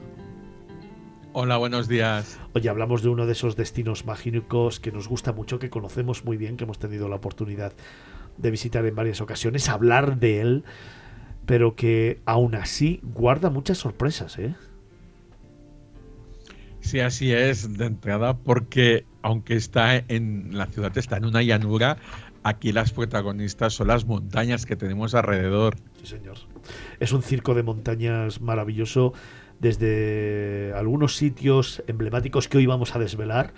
Hola, 1.39 1.59
buenos 1.59 1.87
días. 1.87 2.41
Oye, 2.55 2.71
hablamos 2.71 3.03
de 3.03 3.11
uno 3.11 3.27
de 3.27 3.33
esos 3.33 3.57
destinos 3.57 4.07
mágicos 4.07 4.81
que 4.81 4.91
nos 4.91 5.07
gusta 5.07 5.35
mucho, 5.35 5.59
que 5.59 5.69
conocemos 5.69 6.25
muy 6.25 6.39
bien, 6.39 6.57
que 6.57 6.65
hemos 6.65 6.79
tenido 6.79 7.11
la 7.11 7.17
oportunidad 7.17 7.75
de 8.39 8.51
visitar 8.51 8.87
en 8.87 8.95
varias 8.95 9.21
ocasiones, 9.21 9.69
hablar 9.69 10.19
de 10.19 10.41
él, 10.41 10.65
pero 11.45 11.77
que 11.77 12.23
aún 12.25 12.55
así 12.55 13.01
guarda 13.03 13.51
muchas 13.51 13.77
sorpresas, 13.77 14.39
¿eh? 14.39 14.55
Sí, 16.81 17.01
así 17.01 17.31
es, 17.35 17.77
de 17.77 17.85
entrada, 17.85 18.39
porque 18.39 19.05
aunque 19.21 19.57
está 19.57 19.95
en 19.95 20.57
la 20.57 20.65
ciudad, 20.65 20.97
está 20.97 21.19
en 21.19 21.27
una 21.27 21.43
llanura, 21.43 21.99
aquí 22.45 22.73
las 22.73 22.93
protagonistas 22.93 23.75
son 23.75 23.89
las 23.89 24.07
montañas 24.07 24.65
que 24.65 24.75
tenemos 24.75 25.15
alrededor. 25.15 25.77
Sí, 26.01 26.07
señor. 26.07 26.39
Es 26.99 27.13
un 27.13 27.23
circo 27.23 27.55
de 27.55 27.63
montañas 27.63 28.41
maravilloso 28.41 29.13
desde 29.61 30.73
algunos 30.75 31.17
sitios 31.17 31.83
emblemáticos 31.87 32.49
que 32.49 32.59
hoy 32.59 32.67
vamos 32.67 32.95
a 32.95 32.99
desvelar. 32.99 33.53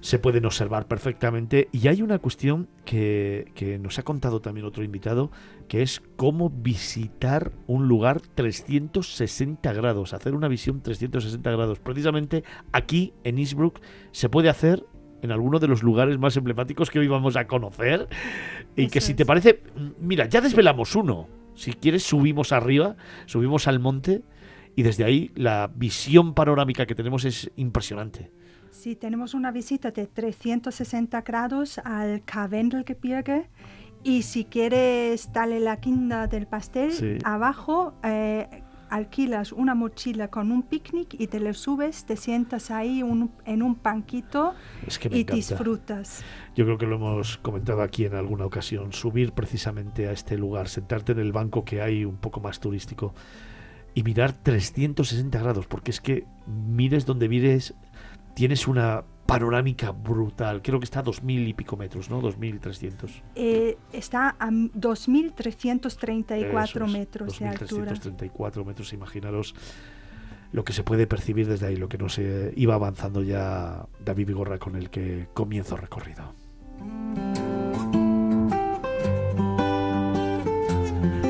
Se 0.00 0.18
pueden 0.20 0.46
observar 0.46 0.86
perfectamente. 0.86 1.68
Y 1.72 1.88
hay 1.88 2.02
una 2.02 2.20
cuestión 2.20 2.68
que, 2.84 3.50
que 3.54 3.78
nos 3.78 3.98
ha 3.98 4.04
contado 4.04 4.40
también 4.40 4.64
otro 4.64 4.84
invitado, 4.84 5.32
que 5.66 5.82
es 5.82 6.00
cómo 6.16 6.50
visitar 6.50 7.52
un 7.66 7.88
lugar 7.88 8.20
360 8.20 9.72
grados, 9.72 10.14
hacer 10.14 10.34
una 10.34 10.46
visión 10.46 10.82
360 10.82 11.50
grados. 11.50 11.80
Precisamente 11.80 12.44
aquí 12.72 13.12
en 13.24 13.38
Innsbruck 13.38 13.80
se 14.12 14.28
puede 14.28 14.48
hacer 14.48 14.84
en 15.22 15.32
alguno 15.32 15.58
de 15.58 15.68
los 15.68 15.82
lugares 15.82 16.18
más 16.18 16.36
emblemáticos 16.36 16.90
que 16.90 16.98
hoy 16.98 17.08
vamos 17.08 17.36
a 17.36 17.46
conocer. 17.46 18.08
Y 18.76 18.88
que 18.88 19.00
si 19.00 19.14
te 19.14 19.26
parece, 19.26 19.62
mira, 20.00 20.26
ya 20.26 20.40
desvelamos 20.40 20.94
uno. 20.94 21.28
Si 21.54 21.72
quieres, 21.72 22.04
subimos 22.04 22.52
arriba, 22.52 22.96
subimos 23.26 23.66
al 23.66 23.80
monte 23.80 24.22
y 24.78 24.84
desde 24.84 25.02
ahí 25.02 25.32
la 25.34 25.68
visión 25.74 26.34
panorámica 26.34 26.86
que 26.86 26.94
tenemos 26.94 27.24
es 27.24 27.50
impresionante. 27.56 28.30
Sí, 28.70 28.94
tenemos 28.94 29.34
una 29.34 29.50
visita 29.50 29.90
de 29.90 30.06
360 30.06 31.22
grados 31.22 31.78
al 31.78 32.22
Karwendelgebirge 32.24 33.48
y 34.04 34.22
si 34.22 34.44
quieres 34.44 35.32
darle 35.32 35.58
la 35.58 35.78
quinta 35.80 36.28
del 36.28 36.46
pastel, 36.46 36.92
Sí. 36.92 37.18
abajo 37.24 37.94
eh, 38.04 38.62
alquilas 38.88 39.50
una 39.50 39.74
mochila 39.74 40.28
con 40.28 40.52
un 40.52 40.62
picnic 40.62 41.12
y 41.18 41.26
te 41.26 41.40
le 41.40 41.54
subes, 41.54 42.04
te 42.06 42.16
sientas 42.16 42.70
ahí 42.70 43.02
un- 43.02 43.32
en 43.46 43.64
un 43.64 43.76
banquito 43.82 44.54
Es 44.86 44.96
que 45.00 45.08
y 45.08 45.22
encanta. 45.22 45.34
disfrutas. 45.34 46.22
Yo 46.54 46.64
creo 46.66 46.78
que 46.78 46.86
lo 46.86 46.94
hemos 46.96 47.36
comentado 47.38 47.82
aquí 47.82 48.04
en 48.04 48.14
alguna 48.14 48.46
ocasión. 48.46 48.92
Subir 48.92 49.32
precisamente 49.32 50.06
a 50.06 50.12
este 50.12 50.38
lugar, 50.38 50.68
sentarte 50.68 51.10
en 51.12 51.18
el 51.18 51.32
banco 51.32 51.64
que 51.64 51.82
hay 51.82 52.04
un 52.04 52.16
poco 52.18 52.38
más 52.40 52.60
turístico 52.60 53.12
y 53.98 54.02
mirar 54.04 54.32
360 54.32 55.40
grados, 55.40 55.66
porque 55.66 55.90
es 55.90 56.00
que 56.00 56.24
mires 56.46 57.04
donde 57.04 57.28
mires, 57.28 57.74
tienes 58.34 58.68
una 58.68 59.02
panorámica 59.26 59.90
brutal. 59.90 60.62
Creo 60.62 60.78
que 60.78 60.84
está 60.84 61.00
a 61.00 61.04
2.000 61.04 61.48
y 61.48 61.52
pico 61.52 61.76
metros, 61.76 62.08
¿no? 62.08 62.22
2.300. 62.22 63.22
Eh, 63.34 63.76
está 63.92 64.36
a 64.38 64.50
2.334 64.50 66.64
Eso 66.64 66.84
es, 66.84 66.92
metros 66.92 67.40
de 67.40 67.48
altura. 67.48 67.92
2.334 67.92 68.64
metros, 68.64 68.92
imaginaros 68.92 69.56
lo 70.52 70.62
que 70.62 70.72
se 70.72 70.84
puede 70.84 71.08
percibir 71.08 71.48
desde 71.48 71.66
ahí, 71.66 71.74
lo 71.74 71.88
que 71.88 71.98
nos 71.98 72.20
iba 72.20 72.74
avanzando 72.74 73.24
ya 73.24 73.84
David 74.04 74.28
Vigorra 74.28 74.58
con 74.58 74.76
el 74.76 74.90
que 74.90 75.26
comienzo 75.34 75.76
recorrido. 75.76 76.34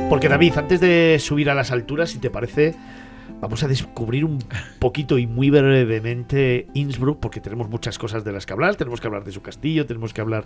Porque 0.09 0.28
David, 0.28 0.56
antes 0.56 0.80
de 0.80 1.18
subir 1.20 1.51
a 1.51 1.55
las 1.55 1.70
alturas, 1.70 2.10
si 2.10 2.18
te 2.18 2.30
parece, 2.30 2.74
Vamos 3.40 3.62
a 3.62 3.68
descubrir 3.68 4.24
un 4.24 4.40
poquito 4.80 5.16
y 5.16 5.28
muy 5.28 5.48
brevemente 5.51 6.66
Innsbruck, 6.74 7.20
porque 7.20 7.40
tenemos 7.40 7.68
muchas 7.68 7.97
cosas 7.97 8.24
de 8.24 8.32
las 8.32 8.47
que 8.47 8.52
hablar. 8.52 8.74
Tenemos 8.74 9.01
que 9.01 9.06
hablar 9.06 9.22
de 9.22 9.30
su 9.30 9.43
castillo, 9.43 9.86
tenemos 9.86 10.12
que 10.12 10.20
hablar 10.20 10.44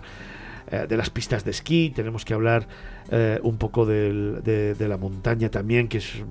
eh, 0.67 0.85
de 0.87 0.97
las 0.97 1.09
pistas 1.09 1.43
de 1.43 1.51
esquí, 1.51 1.91
tenemos 1.95 2.23
que 2.23 2.35
hablar 2.35 2.67
eh, 3.09 3.39
un 3.41 3.57
poco 3.57 3.87
de, 3.87 4.41
de 4.77 4.87
la 4.87 4.97
montaña 4.97 5.49
también, 5.49 5.87
que 5.87 5.97
es 5.97 6.23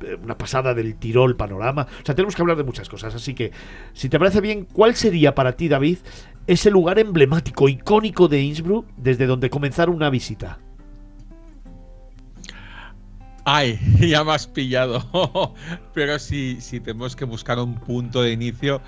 eh, 0.00 0.16
una 0.22 0.38
pasada 0.38 0.72
del 0.72 0.94
Tirol 0.96 1.36
panorama. 1.36 1.86
O 2.02 2.06
sea, 2.06 2.14
tenemos 2.14 2.34
que 2.34 2.40
hablar 2.40 2.56
de 2.56 2.64
muchas 2.64 2.88
cosas. 2.88 3.14
Así 3.14 3.34
que, 3.34 3.52
si 3.92 4.08
te 4.08 4.18
parece 4.18 4.40
bien, 4.40 4.66
¿cuál 4.72 4.94
sería 4.94 5.34
para 5.34 5.52
ti, 5.52 5.68
David, 5.68 5.98
ese 6.46 6.70
lugar 6.70 6.98
emblemático, 6.98 7.68
icónico 7.68 8.28
de 8.28 8.40
Innsbruck, 8.40 8.86
desde 8.96 9.26
donde 9.26 9.50
comenzar 9.50 9.90
una 9.90 10.08
visita? 10.08 10.60
Ay, 13.46 13.78
ya 14.00 14.24
me 14.24 14.32
has 14.32 14.46
pillado. 14.48 15.02
Pero 15.94 16.18
si, 16.18 16.60
si 16.60 16.80
tenemos 16.80 17.14
que 17.14 17.24
buscar 17.24 17.58
un 17.60 17.76
punto 17.76 18.20
de 18.22 18.32
inicio, 18.32 18.82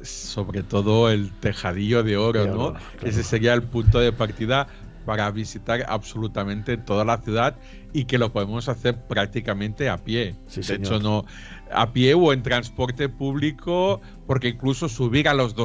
sobre 0.00 0.62
todo 0.62 1.10
el 1.10 1.32
tejadillo 1.40 2.04
de 2.04 2.16
oro, 2.16 2.44
De 2.44 2.50
¿no? 2.50 2.72
claro. 2.72 2.86
Ese 3.02 3.24
sería 3.24 3.52
el 3.52 3.64
punto 3.64 3.98
de 3.98 4.12
partida 4.12 4.68
para 5.04 5.30
visitar 5.32 5.84
absolutamente 5.88 6.76
toda 6.76 7.04
la 7.04 7.18
ciudad 7.18 7.56
y 7.92 8.04
que 8.04 8.18
lo 8.18 8.32
podemos 8.32 8.68
hacer 8.68 8.96
prácticamente 9.08 9.88
a 9.88 9.98
pie. 9.98 10.36
Sí, 10.46 10.60
de 10.60 10.66
señor. 10.66 10.80
hecho, 10.86 11.00
no 11.00 11.24
a 11.72 11.92
pie 11.92 12.14
o 12.14 12.32
en 12.32 12.42
transporte 12.42 13.08
público, 13.08 14.00
porque 14.26 14.48
incluso 14.48 14.88
subir 14.88 15.28
a 15.28 15.34
los 15.34 15.56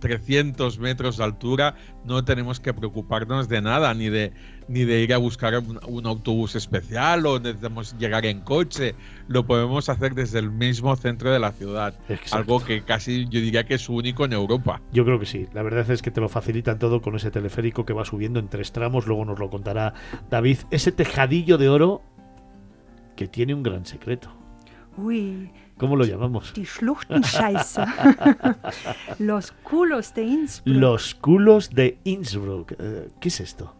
2.300 0.00 0.78
metros 0.78 1.16
de 1.16 1.24
altura 1.24 1.74
no 2.04 2.24
tenemos 2.24 2.60
que 2.60 2.72
preocuparnos 2.72 3.48
de 3.48 3.60
nada, 3.60 3.92
ni 3.94 4.08
de, 4.08 4.32
ni 4.68 4.84
de 4.84 5.02
ir 5.02 5.14
a 5.14 5.18
buscar 5.18 5.58
un, 5.58 5.78
un 5.86 6.06
autobús 6.06 6.56
especial 6.56 7.26
o 7.26 7.38
necesitamos 7.38 7.96
llegar 7.98 8.26
en 8.26 8.40
coche. 8.40 8.94
Lo 9.28 9.46
podemos 9.46 9.88
hacer 9.88 10.14
desde 10.14 10.38
el 10.38 10.50
mismo 10.50 10.94
centro 10.96 11.30
de 11.32 11.38
la 11.38 11.52
ciudad. 11.52 11.94
Exacto. 12.08 12.36
Algo 12.36 12.64
que 12.64 12.82
casi 12.82 13.24
yo 13.24 13.40
diría 13.40 13.64
que 13.64 13.74
es 13.74 13.88
único 13.88 14.24
en 14.24 14.32
Europa. 14.32 14.80
Yo 14.92 15.04
creo 15.04 15.18
que 15.18 15.26
sí. 15.26 15.46
La 15.52 15.62
verdad 15.62 15.90
es 15.90 16.02
que 16.02 16.10
te 16.10 16.20
lo 16.20 16.28
facilitan 16.28 16.78
todo 16.78 17.02
con 17.02 17.14
ese 17.16 17.30
teleférico 17.30 17.84
que 17.84 17.92
va 17.92 18.04
subiendo 18.04 18.40
en 18.40 18.48
tres 18.48 18.72
tramos. 18.72 19.06
Luego 19.06 19.24
nos 19.24 19.38
lo 19.38 19.50
contará 19.50 19.94
David. 20.30 20.58
Ese 20.70 20.92
tejadillo 20.92 21.58
de 21.58 21.68
oro 21.68 22.02
que 23.16 23.28
tiene 23.28 23.54
un 23.54 23.62
gran 23.62 23.84
secreto. 23.84 24.32
Uy, 24.96 25.50
¿Cómo 25.80 25.96
lo 25.96 26.04
llamamos? 26.04 26.52
die 26.54 26.64
Schluchtenscheiße. 26.66 27.80
Los 29.18 29.52
culos 29.52 30.14
de 30.14 30.22
Innsbruck. 30.24 30.76
Los 30.76 31.14
culos 31.14 31.70
de 31.70 31.98
Innsbruck. 32.04 32.72
Eh, 32.78 33.08
¿Qué 33.20 33.28
es 33.28 33.40
esto? 33.40 33.74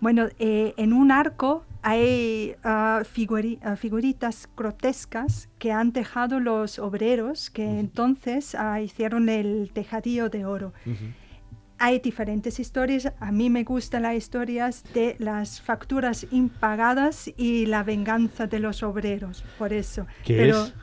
Bueno, 0.00 0.26
eh, 0.38 0.74
en 0.76 0.92
un 0.92 1.10
arco 1.12 1.64
hay 1.82 2.56
ah, 2.64 3.02
figuri- 3.04 3.58
ah, 3.62 3.76
figuritas 3.76 4.48
grotescas 4.56 5.48
que 5.58 5.70
han 5.72 5.92
tejado 5.92 6.40
los 6.40 6.78
obreros 6.78 7.50
que 7.50 7.78
entonces 7.78 8.54
ah, 8.54 8.80
hicieron 8.80 9.28
el 9.28 9.70
tejadillo 9.72 10.28
de 10.30 10.44
oro. 10.46 10.72
Hay 11.78 11.98
diferentes 11.98 12.60
historias. 12.60 13.12
A 13.18 13.32
mí 13.32 13.50
me 13.50 13.64
gustan 13.64 14.02
las 14.02 14.14
historias 14.14 14.84
de 14.94 15.16
las 15.18 15.60
facturas 15.60 16.26
impagadas 16.30 17.30
y 17.36 17.66
la 17.66 17.82
venganza 17.82 18.46
de 18.46 18.60
los 18.60 18.82
obreros. 18.82 19.44
Por 19.58 19.72
eso. 19.72 20.06
¿Qué 20.24 20.36
Pero, 20.36 20.64
es? 20.64 20.74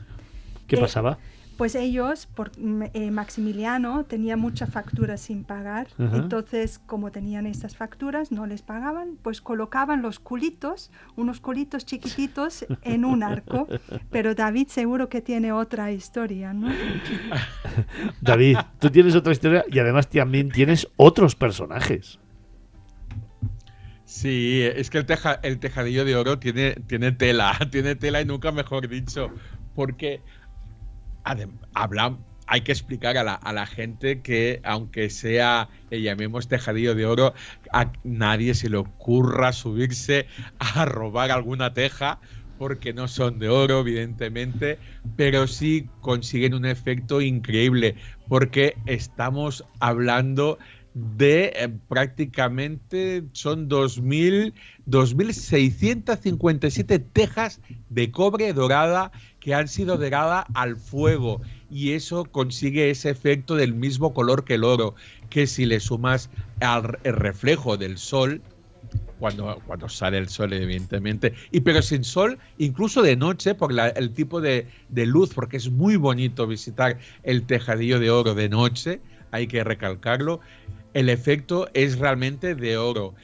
¿Qué 0.66 0.76
eh, 0.76 0.80
pasaba? 0.80 1.18
Pues 1.58 1.74
ellos, 1.74 2.26
por, 2.26 2.50
eh, 2.94 3.10
Maximiliano 3.10 4.04
tenía 4.04 4.36
muchas 4.36 4.70
facturas 4.70 5.20
sin 5.20 5.44
pagar, 5.44 5.86
entonces 5.98 6.80
como 6.86 7.12
tenían 7.12 7.46
estas 7.46 7.76
facturas, 7.76 8.32
no 8.32 8.46
les 8.46 8.62
pagaban, 8.62 9.18
pues 9.22 9.42
colocaban 9.42 10.00
los 10.00 10.18
culitos, 10.18 10.90
unos 11.14 11.40
culitos 11.40 11.84
chiquititos 11.84 12.66
en 12.82 13.04
un 13.04 13.22
arco, 13.22 13.68
pero 14.10 14.34
David 14.34 14.68
seguro 14.68 15.08
que 15.08 15.20
tiene 15.20 15.52
otra 15.52 15.92
historia, 15.92 16.52
¿no? 16.54 16.72
David, 18.22 18.56
tú 18.80 18.90
tienes 18.90 19.14
otra 19.14 19.32
historia 19.32 19.64
y 19.70 19.78
además 19.78 20.08
también 20.08 20.50
tienes 20.50 20.88
otros 20.96 21.36
personajes. 21.36 22.18
Sí, 24.04 24.62
es 24.62 24.90
que 24.90 24.98
el, 24.98 25.06
teja- 25.06 25.38
el 25.42 25.58
tejadillo 25.58 26.04
de 26.04 26.16
oro 26.16 26.38
tiene, 26.38 26.74
tiene 26.86 27.12
tela, 27.12 27.58
tiene 27.70 27.94
tela 27.94 28.20
y 28.20 28.24
nunca 28.24 28.52
mejor 28.52 28.88
dicho, 28.88 29.30
porque 29.74 30.20
habla- 31.74 32.18
hay 32.46 32.62
que 32.62 32.72
explicar 32.72 33.16
a 33.16 33.24
la, 33.24 33.34
a 33.34 33.52
la 33.52 33.66
gente 33.66 34.22
que 34.22 34.60
aunque 34.64 35.10
sea, 35.10 35.70
llamemos 35.90 36.48
tejadillo 36.48 36.94
de 36.94 37.06
oro, 37.06 37.34
a 37.72 37.92
nadie 38.02 38.54
se 38.54 38.68
le 38.68 38.76
ocurra 38.78 39.52
subirse 39.52 40.26
a 40.58 40.84
robar 40.84 41.30
alguna 41.30 41.72
teja 41.72 42.20
porque 42.56 42.92
no 42.92 43.08
son 43.08 43.38
de 43.38 43.48
oro, 43.48 43.80
evidentemente, 43.80 44.78
pero 45.16 45.46
sí 45.48 45.90
consiguen 46.00 46.54
un 46.54 46.64
efecto 46.64 47.20
increíble, 47.20 47.96
porque 48.28 48.82
estamos 48.86 49.64
hablando 49.80 50.58
de 50.94 51.52
eh, 51.56 51.68
prácticamente 51.88 53.24
son 53.32 53.68
2.000, 53.68 54.52
2.657 54.84 56.98
tejas 56.98 57.60
de 57.88 58.10
cobre 58.10 58.52
dorada 58.52 59.10
que 59.40 59.54
han 59.54 59.68
sido 59.68 59.96
doradas 59.96 60.44
al 60.54 60.76
fuego 60.76 61.40
y 61.70 61.92
eso 61.92 62.24
consigue 62.26 62.90
ese 62.90 63.10
efecto 63.10 63.56
del 63.56 63.74
mismo 63.74 64.12
color 64.12 64.44
que 64.44 64.54
el 64.54 64.64
oro, 64.64 64.94
que 65.30 65.46
si 65.46 65.64
le 65.64 65.80
sumas 65.80 66.28
al 66.60 66.84
reflejo 67.02 67.76
del 67.76 67.98
sol, 67.98 68.42
cuando, 69.18 69.62
cuando 69.66 69.88
sale 69.88 70.18
el 70.18 70.28
sol, 70.28 70.52
evidentemente. 70.52 71.32
Y 71.52 71.60
pero 71.60 71.80
sin 71.80 72.04
sol, 72.04 72.38
incluso 72.58 73.02
de 73.02 73.16
noche, 73.16 73.54
por 73.54 73.72
la- 73.72 73.88
el 73.88 74.12
tipo 74.12 74.40
de, 74.40 74.66
de 74.88 75.06
luz, 75.06 75.32
porque 75.32 75.56
es 75.56 75.70
muy 75.70 75.96
bonito 75.96 76.46
visitar 76.46 76.98
el 77.22 77.46
tejadillo 77.46 78.00
de 78.00 78.10
oro 78.10 78.34
de 78.34 78.48
noche, 78.48 79.00
hay 79.30 79.46
que 79.46 79.64
recalcarlo. 79.64 80.40
El 80.94 81.08
efecto 81.08 81.68
es 81.74 81.98
realmente 81.98 82.54
de 82.54 82.76
oro. 82.76 83.14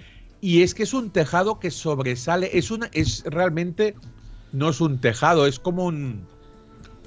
Y 0.41 0.63
es 0.63 0.75
que 0.75 0.85
es 0.85 0.95
un 0.95 1.11
tejado 1.11 1.59
que 1.59 1.71
sobresale, 1.71 2.51
es 2.57 2.71
una, 2.71 2.89
es 2.93 3.25
realmente, 3.25 3.97
no 4.53 4.71
es 4.71 4.81
un 4.81 5.01
tejado, 5.01 5.47
es 5.47 5.59
como 5.59 5.85
un, 5.85 6.27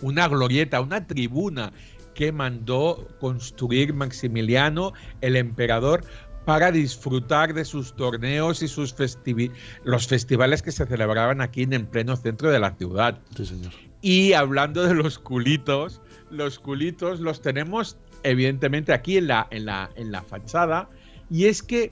una 0.02 0.28
glorieta, 0.28 0.82
una 0.82 1.08
tribuna 1.08 1.72
que 2.14 2.32
mandó 2.32 3.08
construir 3.20 3.94
Maximiliano, 3.94 4.92
el 5.22 5.38
emperador, 5.38 6.04
para 6.46 6.72
disfrutar 6.72 7.54
de 7.54 7.64
sus 7.64 7.96
torneos 7.96 8.62
y 8.62 8.68
sus 8.68 8.96
festivi- 8.96 9.52
los 9.84 10.08
festivales 10.08 10.62
que 10.62 10.72
se 10.72 10.86
celebraban 10.86 11.40
aquí 11.40 11.64
en 11.64 11.74
el 11.74 11.88
pleno 11.88 12.18
centro 12.18 12.52
de 12.52 12.60
la 12.60 12.76
ciudad. 12.76 13.22
Sí, 13.38 13.46
señor. 13.46 13.72
Y 14.02 14.34
hablando 14.34 14.84
de 14.84 14.96
los 14.96 15.20
culitos, 15.20 16.02
los 16.32 16.60
culitos 16.60 17.20
los 17.20 17.42
tenemos 17.42 17.98
evidentemente 18.24 18.94
aquí 18.94 19.18
en 19.18 19.28
la, 19.28 19.48
en 19.52 19.66
la, 19.66 19.90
en 19.96 20.12
la 20.12 20.22
fachada. 20.22 20.90
Y 21.30 21.46
es 21.46 21.64
que 21.64 21.92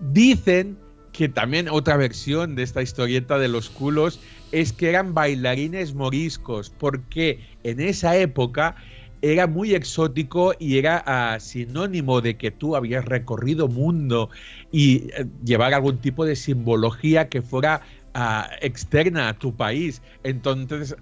dicen 0.00 0.78
que 1.12 1.28
también 1.28 1.68
otra 1.68 1.96
versión 1.96 2.56
de 2.56 2.64
esta 2.64 2.82
historieta 2.82 3.38
de 3.38 3.48
los 3.48 3.70
culos 3.70 4.20
es 4.50 4.72
que 4.72 4.88
eran 4.88 5.14
bailarines 5.14 5.94
moriscos, 5.94 6.70
porque 6.70 7.40
en 7.62 7.80
esa 7.80 8.16
época 8.16 8.76
era 9.22 9.46
muy 9.46 9.74
exótico 9.74 10.54
y 10.58 10.76
era 10.76 11.02
ah, 11.06 11.40
sinónimo 11.40 12.20
de 12.20 12.36
que 12.36 12.50
tú 12.50 12.76
habías 12.76 13.04
recorrido 13.06 13.68
mundo 13.68 14.28
y 14.70 15.08
eh, 15.16 15.26
llevar 15.44 15.72
algún 15.72 15.98
tipo 15.98 16.26
de 16.26 16.36
simbología 16.36 17.28
que 17.28 17.40
fuera 17.40 17.80
ah, 18.12 18.50
externa 18.60 19.28
a 19.28 19.38
tu 19.38 19.56
país. 19.56 20.02
Entonces, 20.24 20.94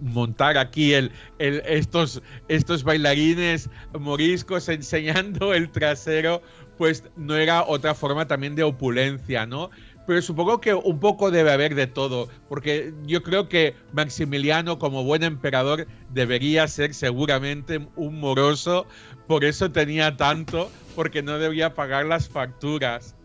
montar 0.00 0.58
aquí 0.58 0.92
el, 0.94 1.12
el- 1.38 1.62
estos, 1.66 2.22
estos 2.48 2.84
bailarines 2.84 3.70
moriscos 3.98 4.68
enseñando 4.68 5.54
el 5.54 5.70
trasero, 5.70 6.42
pues 6.76 7.04
no 7.16 7.34
era 7.36 7.64
otra 7.64 7.94
forma 7.94 8.26
también 8.26 8.54
de 8.54 8.62
opulencia, 8.62 9.46
¿no? 9.46 9.70
Pero 10.06 10.22
supongo 10.22 10.60
que 10.60 10.72
un 10.74 11.00
poco 11.00 11.30
debe 11.30 11.52
haber 11.52 11.74
de 11.74 11.86
todo, 11.86 12.28
porque 12.48 12.94
yo 13.04 13.22
creo 13.22 13.48
que 13.48 13.76
Maximiliano, 13.92 14.78
como 14.78 15.04
buen 15.04 15.22
emperador, 15.22 15.86
debería 16.08 16.66
ser 16.68 16.94
seguramente 16.94 17.86
un 17.94 18.18
moroso, 18.20 18.86
por 19.26 19.44
eso 19.44 19.70
tenía 19.70 20.16
tanto, 20.16 20.72
porque 20.94 21.22
no 21.22 21.38
debía 21.38 21.74
pagar 21.74 22.06
las 22.06 22.28
facturas. 22.30 23.16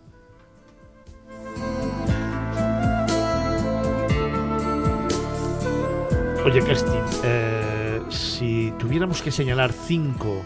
Oye, 6.46 6.62
Kerstin, 6.62 7.00
eh, 7.24 8.02
si 8.10 8.74
tuviéramos 8.78 9.22
que 9.22 9.32
señalar 9.32 9.72
cinco 9.72 10.42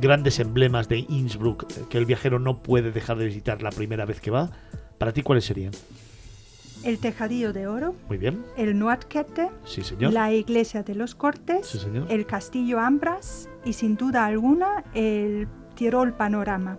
grandes 0.00 0.40
emblemas 0.40 0.88
de 0.88 0.98
Innsbruck 1.08 1.64
eh, 1.64 1.82
que 1.90 1.98
el 1.98 2.06
viajero 2.06 2.38
no 2.38 2.62
puede 2.62 2.92
dejar 2.92 3.18
de 3.18 3.26
visitar 3.26 3.62
la 3.62 3.70
primera 3.70 4.04
vez 4.06 4.20
que 4.20 4.30
va, 4.30 4.50
¿para 4.98 5.12
ti 5.12 5.22
cuáles 5.22 5.44
serían? 5.44 5.72
El 6.82 6.98
tejadillo 6.98 7.52
de 7.52 7.66
oro, 7.66 7.94
Muy 8.08 8.16
bien, 8.16 8.42
el 8.56 8.78
Noatkette, 8.78 9.50
sí 9.64 9.82
señor. 9.82 10.12
la 10.12 10.32
iglesia 10.32 10.82
de 10.82 10.94
los 10.94 11.14
Cortes, 11.14 11.66
Sí, 11.66 11.78
señor. 11.78 12.06
el 12.10 12.24
castillo 12.26 12.78
Ambras 12.80 13.48
y 13.64 13.72
sin 13.74 13.96
duda 13.96 14.24
alguna 14.24 14.84
el 14.94 15.46
Tirol 15.74 16.14
Panorama. 16.14 16.78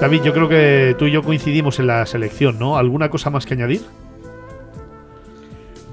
David, 0.00 0.22
yo 0.22 0.32
creo 0.32 0.48
que 0.48 0.96
tú 0.98 1.06
y 1.06 1.12
yo 1.12 1.22
coincidimos 1.22 1.78
en 1.78 1.86
la 1.86 2.04
selección, 2.06 2.58
¿no? 2.58 2.76
¿Alguna 2.76 3.08
cosa 3.10 3.30
más 3.30 3.46
que 3.46 3.54
añadir? 3.54 3.82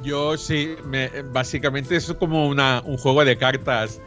Yo 0.03 0.37
sí, 0.37 0.75
me, 0.85 1.09
básicamente 1.33 1.95
es 1.95 2.13
como 2.13 2.47
una, 2.47 2.81
un 2.85 2.97
juego 2.97 3.25
de 3.25 3.37
cartas. 3.37 4.01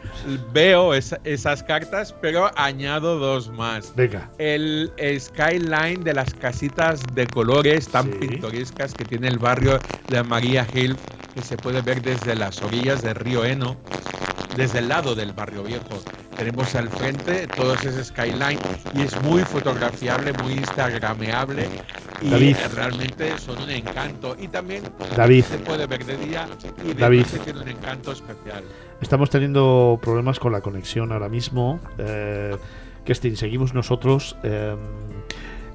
Veo 0.51 0.93
esas 0.93 1.63
cartas, 1.63 2.15
pero 2.21 2.51
añado 2.55 3.19
dos 3.19 3.49
más. 3.49 3.93
Venga. 3.95 4.31
El, 4.37 4.91
skyline 5.19 6.03
de 6.03 6.13
las 6.13 6.33
casitas 6.33 7.13
de 7.13 7.27
colores 7.27 7.89
tan 7.89 8.09
pintorescas 8.11 8.95
que 8.95 9.05
tiene 9.05 9.27
el 9.27 9.39
barrio 9.39 9.81
de 10.07 10.23
María 10.23 10.67
Hill, 10.71 10.97
que 11.33 11.41
se 11.41 11.57
puede 11.57 11.81
ver 11.81 12.01
desde 12.01 12.35
las 12.35 12.61
orillas 12.63 13.01
del 13.01 13.15
río 13.15 13.45
Eno, 13.45 13.77
desde 14.55 14.79
el 14.79 14.89
lado 14.89 15.15
del 15.15 15.33
barrio 15.33 15.63
viejo. 15.63 16.01
Tenemos 16.35 16.73
al 16.75 16.89
frente 16.89 17.47
todo 17.47 17.73
ese 17.75 18.03
skyline 18.03 18.59
y 18.93 19.01
es 19.01 19.21
muy 19.23 19.43
fotografiable, 19.43 20.33
muy 20.33 20.53
instagrameable 20.53 21.67
y 22.21 22.29
David. 22.29 22.57
realmente 22.75 23.37
son 23.37 23.61
un 23.61 23.69
encanto. 23.69 24.35
Y 24.39 24.47
también 24.47 24.83
David. 25.15 25.43
se 25.43 25.57
puede 25.59 25.85
ver 25.87 26.05
de 26.05 26.17
día 26.17 26.47
y 26.83 26.87
de 26.87 26.93
David. 26.93 27.21
noche 27.21 27.39
tiene 27.39 27.61
un 27.61 27.67
encanto 27.67 28.11
especial. 28.11 28.63
Estamos 29.01 29.29
teniendo 29.29 29.99
problemas 30.01 30.39
con 30.39 30.51
la 30.51 30.61
conexión 30.61 31.11
ahora 31.11 31.29
mismo. 31.29 31.79
Eh, 31.97 32.55
seguimos 33.35 33.73
nosotros. 33.73 34.37
Eh, 34.43 34.75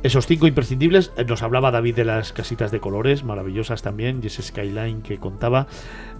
esos 0.02 0.28
cinco 0.28 0.46
imprescindibles, 0.46 1.12
eh, 1.16 1.24
nos 1.24 1.42
hablaba 1.42 1.72
David 1.72 1.96
de 1.96 2.04
las 2.04 2.32
casitas 2.32 2.70
de 2.70 2.78
colores, 2.78 3.24
maravillosas 3.24 3.82
también, 3.82 4.20
y 4.22 4.28
ese 4.28 4.42
skyline 4.42 5.02
que 5.02 5.18
contaba. 5.18 5.66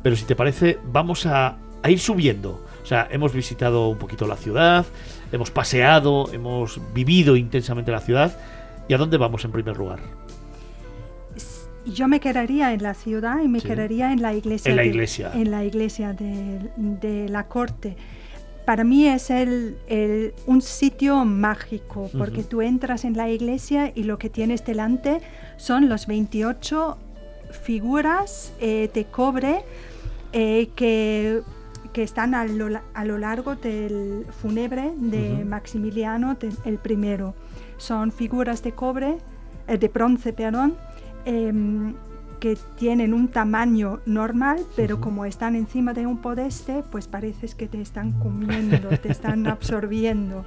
Pero 0.02 0.16
si 0.16 0.24
te 0.24 0.34
parece, 0.34 0.78
vamos 0.84 1.26
a, 1.26 1.58
a 1.82 1.90
ir 1.90 1.98
subiendo. 1.98 2.64
O 2.82 2.86
sea, 2.86 3.08
hemos 3.10 3.32
visitado 3.32 3.88
un 3.88 3.98
poquito 3.98 4.26
la 4.26 4.36
ciudad, 4.36 4.86
hemos 5.32 5.50
paseado, 5.50 6.32
hemos 6.32 6.80
vivido 6.94 7.36
intensamente 7.36 7.90
la 7.90 8.00
ciudad. 8.00 8.36
¿Y 8.88 8.94
a 8.94 8.98
dónde 8.98 9.18
vamos 9.18 9.44
en 9.44 9.52
primer 9.52 9.76
lugar? 9.76 9.98
yo 11.94 12.08
me 12.08 12.20
quedaría 12.20 12.72
en 12.72 12.82
la 12.82 12.94
ciudad 12.94 13.40
y 13.42 13.48
me 13.48 13.60
quedaría 13.60 14.12
en 14.12 14.22
la 14.22 14.34
iglesia. 14.34 14.70
En 14.70 14.76
la 14.76 14.84
iglesia. 14.84 15.30
en 15.34 15.50
la 15.50 15.64
iglesia 15.64 16.12
de, 16.12 17.28
la 17.28 17.46
corte. 17.46 17.96
Para 18.64 18.84
mí 18.84 19.06
es 19.06 19.30
el, 19.30 20.34
un 20.46 20.60
sitio 20.60 21.24
mágico, 21.24 22.10
porque 22.16 22.42
tú 22.42 22.60
entras 22.60 23.04
en 23.04 23.16
la 23.16 23.30
iglesia 23.30 23.92
y 23.94 24.02
lo 24.02 24.18
que 24.18 24.28
tienes 24.28 24.64
delante 24.64 25.20
son 25.56 25.88
los 25.88 26.06
28 26.06 26.98
figuras 27.62 28.52
eh, 28.60 28.90
de 28.92 29.06
cobre 29.06 29.60
eh, 30.34 30.68
que, 30.76 31.40
que, 31.98 32.02
están 32.04 32.34
a 32.34 32.44
lo, 32.44 32.80
a 32.94 33.04
lo, 33.04 33.18
largo 33.18 33.56
del 33.56 34.26
fúnebre 34.40 34.92
de 34.96 35.44
Maximiliano 35.44 36.36
el 36.64 36.78
primero. 36.78 37.34
Son 37.76 38.12
figuras 38.12 38.62
de 38.62 38.72
cobre, 38.72 39.18
eh, 39.66 39.78
de 39.78 39.88
bronce, 39.88 40.32
perdón, 40.32 40.76
Em, 41.24 41.94
que 42.40 42.56
tienen 42.76 43.12
un 43.12 43.28
tamaño 43.28 44.00
normal, 44.06 44.60
pero 44.76 45.00
como 45.00 45.24
están 45.24 45.56
encima 45.56 45.92
de 45.92 46.06
un 46.06 46.22
podeste, 46.22 46.84
pues 46.90 47.08
pareces 47.08 47.56
que 47.56 47.66
te 47.66 47.82
están 47.82 48.12
comiendo, 48.12 48.88
te 48.90 49.10
están 49.10 49.46
absorbiendo. 49.48 50.44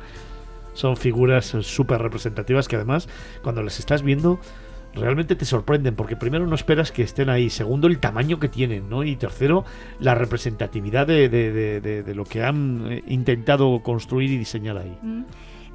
Son 0.74 0.96
figuras 0.96 1.46
súper 1.62 2.02
representativas 2.02 2.70
que 2.70 2.78
además, 2.78 3.10
cuando 3.44 3.62
las 3.62 3.78
estás 3.78 4.04
viendo, 4.04 4.40
realmente 4.94 5.36
te 5.36 5.46
sorprenden, 5.46 5.96
porque 5.96 6.16
primero 6.16 6.46
no 6.48 6.56
esperas 6.56 6.92
que 6.92 7.04
estén 7.04 7.30
ahí, 7.30 7.50
segundo 7.50 7.88
el 7.88 8.00
tamaño 8.00 8.40
que 8.40 8.50
tienen, 8.50 8.90
¿no? 8.90 9.04
Y 9.04 9.16
tercero, 9.16 9.66
la 10.00 10.16
representatividad 10.16 11.08
de, 11.08 12.14
lo 12.16 12.26
que 12.26 12.44
han 12.44 12.88
eh, 12.92 13.04
intentado 13.08 13.82
construir 13.82 14.32
y 14.32 14.38
diseñar 14.38 14.78
ahí. 14.78 14.98
Mm. 15.02 15.24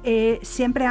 Eh, 0.09 0.39
siempre 0.41 0.85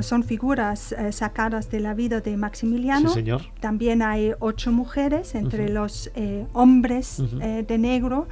son 0.00 0.22
figuras 0.22 0.92
eh, 0.92 1.10
sacadas 1.10 1.68
de 1.68 1.80
la 1.80 1.94
vida 1.94 2.20
de 2.20 2.36
Maximiliano. 2.36 3.08
señor. 3.08 3.42
También 3.58 4.02
hay 4.02 4.32
ocho 4.38 4.70
mujeres 4.70 5.34
entre 5.34 5.68
los 5.68 6.12
eh, 6.14 6.46
hombres 6.52 7.20
de 7.32 7.78
negro. 7.78 8.28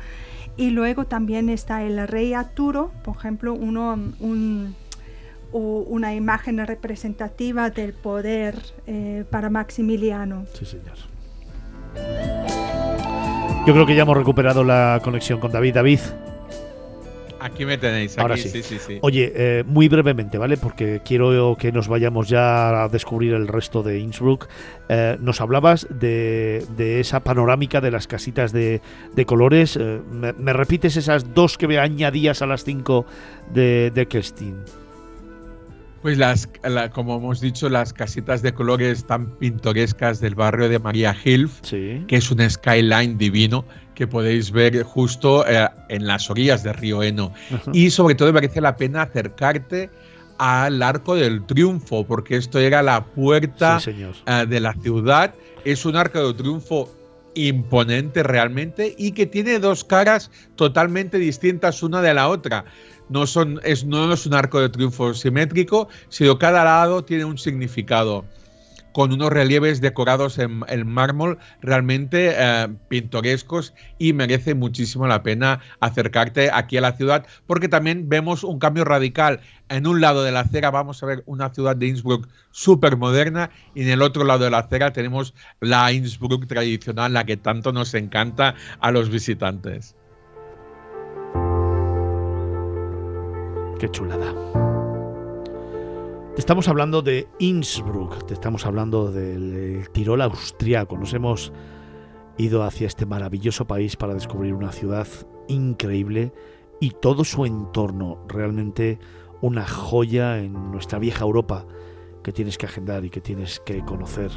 Y 0.57 0.71
luego 0.71 1.07
también 1.07 1.49
está 1.49 1.83
el 1.83 2.07
rey 2.07 2.33
Arturo, 2.35 2.93
por 3.03 3.17
ejemplo, 3.17 3.55
uno, 3.55 3.99
una 5.53 6.15
imagen 6.15 6.65
representativa 6.67 7.71
del 7.71 7.93
poder 7.93 8.57
para 9.31 9.51
Maximiliano. 9.51 10.47
Sí, 10.55 10.65
señor. 10.65 10.97
Yo 13.67 13.73
creo 13.73 13.87
que 13.87 13.95
ya 13.95 14.03
hemos 14.03 14.17
recuperado 14.17 14.65
la 14.65 15.01
conexión 15.05 15.39
con 15.39 15.53
David. 15.53 15.75
David, 15.75 16.01
Aquí 17.43 17.65
me 17.65 17.77
tenéis. 17.77 18.17
Ahora 18.19 18.37
sí. 18.37 18.53
Oye, 19.01 19.33
eh, 19.35 19.65
muy 19.67 19.89
brevemente, 19.89 20.39
¿vale? 20.39 20.57
Porque 20.57 21.01
quiero 21.05 21.57
que 21.59 21.73
nos 21.73 21.89
vayamos 21.89 22.29
ya 22.29 22.85
a 22.85 22.89
descubrir 22.89 23.33
el 23.33 23.49
resto 23.49 23.83
de 23.83 23.99
Innsbruck. 23.99 24.47
Eh, 24.89 25.17
nos 25.21 25.41
hablabas 25.41 25.89
de, 25.91 26.65
esa 27.01 27.21
panorámica 27.21 27.81
de 27.81 27.91
las 27.91 28.07
casitas 28.07 28.53
de, 28.53 28.81
colores. 29.27 29.77
Eh, 29.77 30.01
me, 30.13 30.53
repites 30.53 30.97
esas 30.97 31.35
dos 31.35 31.59
que 31.59 31.67
me 31.67 31.81
añadías 31.81 32.43
a 32.43 32.47
las 32.47 32.63
cinco 32.63 33.07
de, 33.53 33.91
de 33.93 34.07
Kestin? 34.07 34.59
Pues 36.03 36.19
las, 36.19 36.49
como 36.93 37.17
hemos 37.17 37.41
dicho, 37.41 37.69
las 37.69 37.93
casitas 37.93 38.43
de 38.43 38.53
colores 38.53 39.07
tan 39.07 39.31
pintorescas 39.39 40.21
del 40.21 40.35
barrio 40.35 40.69
de 40.69 40.81
María 40.81 41.17
Hilf, 41.25 41.61
que 41.71 42.05
es 42.09 42.31
un 42.31 42.51
skyline 42.51 43.17
divino 43.17 43.65
que 43.95 44.09
podéis 44.09 44.51
ver 44.51 44.83
justo 44.83 45.47
eh, 45.47 45.69
en 45.89 46.09
las 46.09 46.29
orillas 46.29 46.65
del 46.65 46.75
río 46.75 47.05
Eno. 47.05 47.33
Y 47.73 47.91
sobre 47.91 48.17
todo 48.17 48.33
merece 48.33 48.61
la 48.61 48.77
pena 48.77 49.03
acercarte 49.03 49.91
al 50.39 50.83
Arco 50.83 51.15
del 51.15 51.47
Triunfo, 51.47 52.05
porque 52.05 52.37
esto 52.37 52.59
era 52.59 52.83
la 52.83 53.05
puerta 53.05 53.79
eh, 53.87 54.47
de 54.49 54.61
la 54.61 54.73
ciudad. 54.75 55.35
Es 55.65 55.87
un 55.87 55.95
arco 55.95 56.27
de 56.27 56.35
triunfo 56.35 56.91
imponente 57.35 58.23
realmente 58.23 58.95
y 58.99 59.13
que 59.13 59.27
tiene 59.27 59.59
dos 59.59 59.85
caras 59.85 60.31
totalmente 60.57 61.19
distintas 61.19 61.83
una 61.83 62.03
de 62.03 62.13
la 62.13 62.29
otra 62.29 62.65
no, 63.09 63.27
son, 63.27 63.61
es, 63.65 63.85
no 63.85 64.13
es 64.13 64.27
un 64.27 64.35
arco 64.35 64.61
de 64.61 64.69
triunfo 64.69 65.15
simétrico, 65.15 65.89
sino 66.09 66.39
cada 66.39 66.65
lado 66.65 67.05
tiene 67.05 67.25
un 67.25 67.39
significado 67.39 68.25
con 68.93 69.13
unos 69.13 69.31
relieves 69.31 69.81
decorados 69.81 70.39
en, 70.39 70.87
mármol 70.87 71.39
realmente 71.61 72.35
eh, 72.37 72.69
pintorescos 72.89 73.75
y 73.99 74.13
merece 74.13 74.55
muchísimo 74.55 75.07
la 75.07 75.23
pena 75.23 75.61
acercarte 75.81 76.51
aquí 76.53 76.77
a 76.77 76.83
la 76.83 76.93
ciudad 76.93 77.27
porque 77.47 77.69
también 77.69 78.09
vemos 78.09 78.45
un 78.45 78.59
cambio 78.59 78.85
radical. 78.85 79.41
En 79.69 79.87
un 79.87 80.01
lado 80.01 80.23
de 80.23 80.33
la 80.33 80.41
acera 80.41 80.71
vamos 80.71 81.03
a 81.03 81.07
ver 81.07 81.23
una 81.27 81.49
ciudad 81.51 81.75
de 81.75 81.87
Innsbruck 81.87 82.29
súper 82.51 82.97
moderna 82.97 83.51
y 83.75 83.83
en 83.83 83.89
el 83.89 84.03
otro 84.03 84.25
lado 84.25 84.45
de 84.45 84.51
la 84.51 84.59
acera 84.59 84.93
tenemos 84.93 85.35
la 85.61 85.91
Innsbruck 85.93 86.47
tradicional, 86.47 87.15
la 87.15 87.25
que 87.25 87.39
tanto 87.39 87.73
nos 87.73 87.95
encanta 87.95 88.55
a 88.81 88.91
los 88.91 89.09
visitantes. 89.09 89.97
Qué 93.83 93.91
chulada. 93.91 94.33
Te 96.37 96.41
estamos 96.41 96.69
hablando 96.69 97.03
de 97.03 97.27
Innsbruck, 97.41 98.27
te 98.27 98.35
estamos 98.35 98.65
hablando 98.65 99.11
del 99.11 99.89
Tirol 99.91 100.23
austriaco. 100.23 100.97
Nos 100.97 101.13
hemos 101.15 101.53
ido 102.39 102.63
hacia 102.63 102.87
este 102.87 103.07
maravilloso 103.07 103.67
país 103.67 103.97
para 103.97 104.15
descubrir 104.15 104.55
una 104.55 104.71
ciudad 104.71 105.09
increíble 105.49 106.33
y 106.79 106.91
todo 106.91 107.25
su 107.25 107.45
entorno, 107.45 108.25
realmente 108.29 109.01
una 109.41 109.67
joya 109.67 110.39
en 110.39 110.71
nuestra 110.71 111.01
vieja 111.01 111.25
Europa 111.25 111.67
que 112.23 112.31
tienes 112.31 112.59
que 112.59 112.67
agendar 112.67 113.05
y 113.05 113.11
que 113.11 113.21
tienes 113.21 113.59
que 113.59 113.85
conocer. 113.85 114.31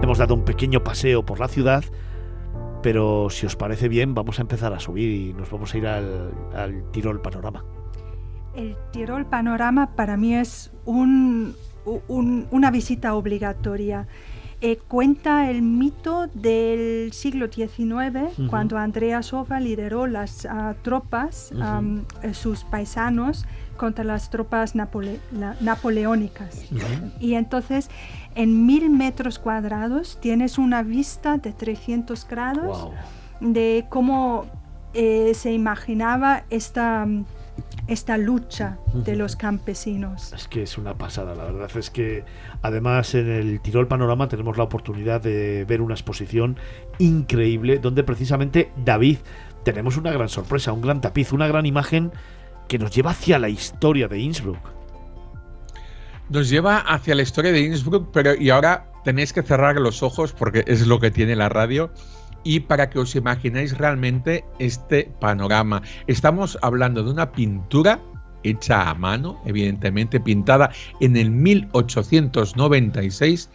Hemos 0.00 0.18
dado 0.18 0.34
un 0.34 0.44
pequeño 0.44 0.84
paseo 0.84 1.26
por 1.26 1.40
la 1.40 1.48
ciudad 1.48 1.82
pero 2.82 3.28
si 3.30 3.46
os 3.46 3.56
parece 3.56 3.88
bien, 3.88 4.14
vamos 4.14 4.38
a 4.38 4.42
empezar 4.42 4.72
a 4.72 4.80
subir 4.80 5.10
y 5.10 5.32
nos 5.32 5.50
vamos 5.50 5.72
a 5.74 5.78
ir 5.78 5.86
al, 5.86 6.84
Tirol 6.90 7.20
Panorama. 7.22 7.64
El 8.54 8.76
Tirol 8.90 9.26
Panorama 9.26 9.94
para 9.94 10.16
mí 10.16 10.34
es 10.34 10.72
un, 10.84 11.54
una 12.50 12.70
visita 12.70 13.14
obligatoria. 13.14 14.06
Eh, 14.64 14.78
cuenta 14.86 15.50
el 15.50 15.60
mito 15.60 16.28
del 16.34 17.12
siglo 17.12 17.48
XIX, 17.50 18.36
cuando 18.48 18.78
Andrea 18.78 19.20
Sova 19.24 19.58
lideró 19.58 20.06
las 20.06 20.46
ah, 20.46 20.76
tropas, 20.82 21.52
eh, 22.22 22.34
sus 22.34 22.62
paisanos, 22.62 23.44
contra 23.76 24.04
las 24.04 24.30
tropas 24.30 24.74
napoleónicas. 24.76 26.64
Y 27.18 27.34
entonces 27.34 27.90
en 28.34 28.66
mil 28.66 28.90
metros 28.90 29.38
cuadrados 29.38 30.18
tienes 30.20 30.58
una 30.58 30.82
vista 30.82 31.38
de 31.38 31.52
300 31.52 32.26
grados 32.28 32.88
de 33.40 33.86
cómo 33.88 34.46
eh, 34.94 35.32
se 35.34 35.52
imaginaba 35.52 36.44
esta, 36.50 37.06
esta 37.86 38.16
lucha 38.18 38.78
de 38.94 39.16
los 39.16 39.36
campesinos. 39.36 40.32
Es 40.32 40.48
que 40.48 40.62
es 40.62 40.78
una 40.78 40.94
pasada, 40.94 41.34
la 41.34 41.44
verdad 41.44 41.70
es 41.76 41.90
que 41.90 42.24
además 42.62 43.14
en 43.14 43.28
el 43.28 43.60
Tirol 43.60 43.88
Panorama 43.88 44.28
tenemos 44.28 44.56
la 44.56 44.64
oportunidad 44.64 45.20
de 45.20 45.64
ver 45.64 45.80
una 45.80 45.94
exposición 45.94 46.56
increíble 46.98 47.78
donde 47.78 48.04
precisamente 48.04 48.70
David 48.84 49.18
tenemos 49.64 49.96
una 49.96 50.12
gran 50.12 50.28
sorpresa, 50.28 50.72
un 50.72 50.82
gran 50.82 51.00
tapiz, 51.00 51.32
una 51.32 51.46
gran 51.46 51.66
imagen 51.66 52.12
que 52.68 52.78
nos 52.78 52.94
lleva 52.94 53.10
hacia 53.10 53.38
la 53.38 53.48
historia 53.48 54.08
de 54.08 54.18
Innsbruck 54.18 54.81
nos 56.32 56.48
lleva 56.48 56.78
hacia 56.78 57.14
la 57.14 57.22
historia 57.22 57.52
de 57.52 57.60
Innsbruck, 57.60 58.10
pero 58.10 58.34
y 58.34 58.50
ahora 58.50 58.90
tenéis 59.04 59.32
que 59.32 59.42
cerrar 59.42 59.76
los 59.76 60.02
ojos 60.02 60.32
porque 60.32 60.64
es 60.66 60.86
lo 60.86 60.98
que 60.98 61.10
tiene 61.10 61.36
la 61.36 61.50
radio 61.50 61.92
y 62.42 62.60
para 62.60 62.88
que 62.88 62.98
os 62.98 63.14
imagináis 63.14 63.76
realmente 63.76 64.44
este 64.58 65.10
panorama. 65.20 65.82
Estamos 66.06 66.58
hablando 66.62 67.04
de 67.04 67.10
una 67.10 67.32
pintura 67.32 68.00
hecha 68.44 68.88
a 68.88 68.94
mano, 68.94 69.40
evidentemente 69.44 70.18
pintada 70.18 70.72
en 71.00 71.16
el 71.16 71.30
1896, 71.30 73.50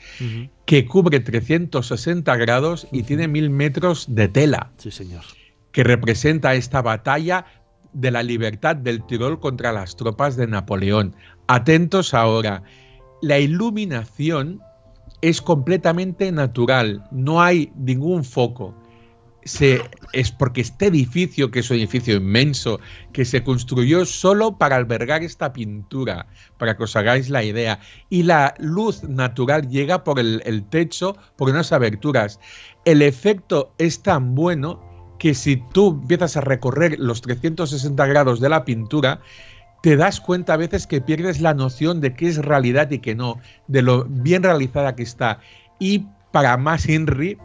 que 0.65 0.85
cubre 0.85 1.19
360 1.19 2.35
grados 2.37 2.87
y 2.91 3.03
tiene 3.03 3.27
mil 3.27 3.49
metros 3.49 4.05
de 4.07 4.29
tela. 4.29 4.71
Sí, 4.77 4.91
señor. 4.91 5.23
Que 5.71 5.83
representa 5.83 6.55
esta 6.55 6.81
batalla 6.81 7.45
de 7.91 8.11
la 8.11 8.23
libertad 8.23 8.75
del 8.75 9.05
Tirol 9.05 9.39
contra 9.39 9.71
las 9.71 9.95
tropas 9.95 10.35
de 10.35 10.47
Napoleón. 10.47 11.15
Atentos 11.47 12.13
ahora, 12.13 12.63
la 13.21 13.39
iluminación 13.39 14.61
es 15.21 15.41
completamente 15.41 16.31
natural, 16.31 17.07
no 17.11 17.41
hay 17.41 17.71
ningún 17.75 18.23
foco. 18.23 18.75
Es 20.11 20.31
porque 20.33 20.59
este 20.59 20.87
edificio, 20.87 21.49
que 21.49 21.59
es 21.59 21.71
un 21.71 21.77
edificio 21.77 22.17
inmenso, 22.17 22.81
que 23.13 23.23
se 23.23 23.43
construyó 23.43 24.05
solo 24.05 24.57
para 24.57 24.75
albergar 24.75 25.23
esta 25.23 25.53
pintura, 25.53 26.27
para 26.57 26.75
que 26.75 26.83
os 26.83 26.97
hagáis 26.97 27.29
la 27.29 27.45
idea, 27.45 27.79
y 28.09 28.23
la 28.23 28.53
luz 28.59 29.03
natural 29.03 29.69
llega 29.69 30.03
por 30.03 30.19
el, 30.19 30.41
el 30.45 30.67
techo, 30.67 31.15
por 31.37 31.49
unas 31.49 31.71
aberturas. 31.71 32.41
El 32.83 33.01
efecto 33.01 33.73
es 33.77 34.03
tan 34.03 34.35
bueno 34.35 34.85
que 35.17 35.33
si 35.33 35.63
tú 35.73 35.99
empiezas 36.01 36.35
a 36.35 36.41
recorrer 36.41 36.99
los 36.99 37.21
360 37.21 38.05
grados 38.05 38.41
de 38.41 38.49
la 38.49 38.65
pintura, 38.65 39.21
te 39.81 39.95
das 39.95 40.19
cuenta 40.19 40.53
a 40.53 40.57
veces 40.57 40.87
que 40.87 41.01
pierdes 41.01 41.41
la 41.41 41.53
noción 41.53 42.01
de 42.01 42.13
qué 42.13 42.27
es 42.27 42.37
realidad 42.37 42.89
y 42.91 42.99
qué 42.99 43.15
no, 43.15 43.39
de 43.67 43.81
lo 43.81 44.05
bien 44.05 44.43
realizada 44.43 44.95
que 44.95 45.03
está. 45.03 45.39
Y 45.79 46.05
para 46.31 46.57
más 46.57 46.87
Henry, 46.87 47.37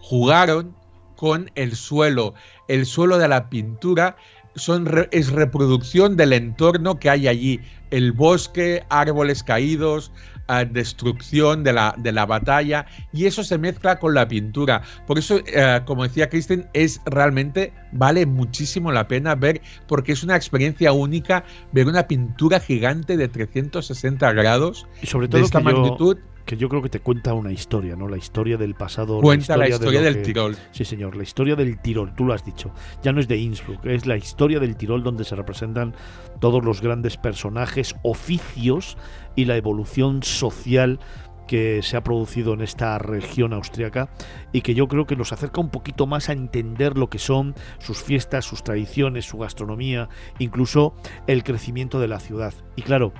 jugaron 0.00 0.74
con 1.16 1.50
el 1.54 1.76
suelo. 1.76 2.34
El 2.68 2.86
suelo 2.86 3.18
de 3.18 3.28
la 3.28 3.48
pintura 3.48 4.16
son 4.54 5.08
es 5.10 5.32
reproducción 5.32 6.16
del 6.16 6.32
entorno 6.32 6.98
que 6.98 7.10
hay 7.10 7.28
allí. 7.28 7.60
El 7.90 8.12
bosque, 8.12 8.84
árboles 8.88 9.42
caídos, 9.42 10.10
uh, 10.48 10.64
destrucción 10.70 11.64
de 11.64 11.72
la, 11.72 11.94
de 11.98 12.12
la 12.12 12.26
batalla, 12.26 12.86
y 13.12 13.26
eso 13.26 13.44
se 13.44 13.58
mezcla 13.58 13.98
con 13.98 14.14
la 14.14 14.26
pintura. 14.26 14.82
Por 15.06 15.18
eso, 15.18 15.36
uh, 15.36 15.84
como 15.84 16.02
decía 16.02 16.28
Kristen, 16.28 16.68
es 16.72 17.00
realmente 17.06 17.72
vale 17.92 18.26
muchísimo 18.26 18.90
la 18.90 19.06
pena 19.06 19.34
ver, 19.34 19.60
porque 19.86 20.12
es 20.12 20.22
una 20.22 20.36
experiencia 20.36 20.92
única 20.92 21.44
ver 21.72 21.86
una 21.86 22.06
pintura 22.08 22.60
gigante 22.60 23.16
de 23.16 23.28
360 23.28 24.32
grados 24.32 24.86
y 25.02 25.06
sobre 25.06 25.28
todo 25.28 25.38
de 25.38 25.44
esta 25.44 25.60
magnitud. 25.60 26.18
Yo 26.18 26.33
que 26.44 26.56
yo 26.56 26.68
creo 26.68 26.82
que 26.82 26.88
te 26.88 27.00
cuenta 27.00 27.32
una 27.34 27.52
historia, 27.52 27.96
¿no? 27.96 28.08
La 28.08 28.16
historia 28.16 28.56
del 28.56 28.74
pasado. 28.74 29.20
Cuenta 29.20 29.56
la 29.56 29.68
historia, 29.68 29.68
la 29.68 29.74
historia 29.74 30.00
de 30.00 30.04
del 30.04 30.16
que, 30.16 30.22
Tirol. 30.22 30.56
Sí, 30.72 30.84
señor, 30.84 31.16
la 31.16 31.22
historia 31.22 31.56
del 31.56 31.78
Tirol, 31.78 32.14
tú 32.14 32.24
lo 32.24 32.34
has 32.34 32.44
dicho. 32.44 32.72
Ya 33.02 33.12
no 33.12 33.20
es 33.20 33.28
de 33.28 33.36
Innsbruck, 33.36 33.84
es 33.86 34.06
la 34.06 34.16
historia 34.16 34.60
del 34.60 34.76
Tirol 34.76 35.02
donde 35.02 35.24
se 35.24 35.36
representan 35.36 35.94
todos 36.40 36.64
los 36.64 36.80
grandes 36.80 37.16
personajes, 37.16 37.94
oficios 38.02 38.96
y 39.36 39.46
la 39.46 39.56
evolución 39.56 40.22
social 40.22 40.98
que 41.46 41.82
se 41.82 41.96
ha 41.96 42.02
producido 42.02 42.54
en 42.54 42.62
esta 42.62 42.98
región 42.98 43.52
austriaca 43.52 44.08
y 44.52 44.62
que 44.62 44.74
yo 44.74 44.88
creo 44.88 45.06
que 45.06 45.16
nos 45.16 45.32
acerca 45.32 45.60
un 45.60 45.70
poquito 45.70 46.06
más 46.06 46.28
a 46.28 46.32
entender 46.32 46.96
lo 46.96 47.08
que 47.08 47.18
son 47.18 47.54
sus 47.78 48.02
fiestas, 48.02 48.44
sus 48.44 48.64
tradiciones, 48.64 49.26
su 49.26 49.38
gastronomía, 49.38 50.08
incluso 50.38 50.94
el 51.26 51.44
crecimiento 51.44 52.00
de 52.00 52.08
la 52.08 52.20
ciudad. 52.20 52.54
Y 52.76 52.82
claro, 52.82 53.12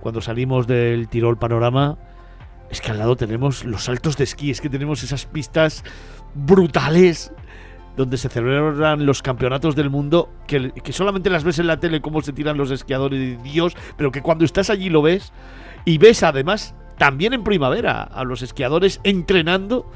cuando 0.00 0.20
salimos 0.20 0.66
del 0.66 1.08
Tirol 1.08 1.38
Panorama, 1.38 1.98
es 2.70 2.80
que 2.80 2.90
al 2.90 2.98
lado 2.98 3.16
tenemos 3.16 3.64
los 3.64 3.84
saltos 3.84 4.16
de 4.16 4.24
esquí, 4.24 4.50
es 4.50 4.60
que 4.60 4.68
tenemos 4.68 5.02
esas 5.02 5.26
pistas 5.26 5.84
brutales 6.34 7.32
donde 7.96 8.18
se 8.18 8.28
celebran 8.28 9.06
los 9.06 9.22
campeonatos 9.22 9.74
del 9.74 9.88
mundo, 9.88 10.30
que, 10.46 10.70
que, 10.72 10.92
solamente 10.92 11.30
las 11.30 11.44
ves 11.44 11.58
en 11.58 11.66
la 11.66 11.80
tele 11.80 12.02
cómo 12.02 12.20
se 12.20 12.32
tiran 12.32 12.58
los 12.58 12.70
esquiadores 12.70 13.18
de 13.18 13.42
Dios, 13.42 13.74
pero 13.96 14.12
que 14.12 14.20
cuando 14.20 14.44
estás 14.44 14.68
allí 14.68 14.90
lo 14.90 15.00
ves 15.00 15.32
y 15.86 15.96
ves 15.96 16.22
además 16.22 16.74
también 16.98 17.32
en 17.32 17.42
primavera 17.42 18.02
a 18.02 18.24
los 18.24 18.42
esquiadores 18.42 19.00
entrenando, 19.02 19.86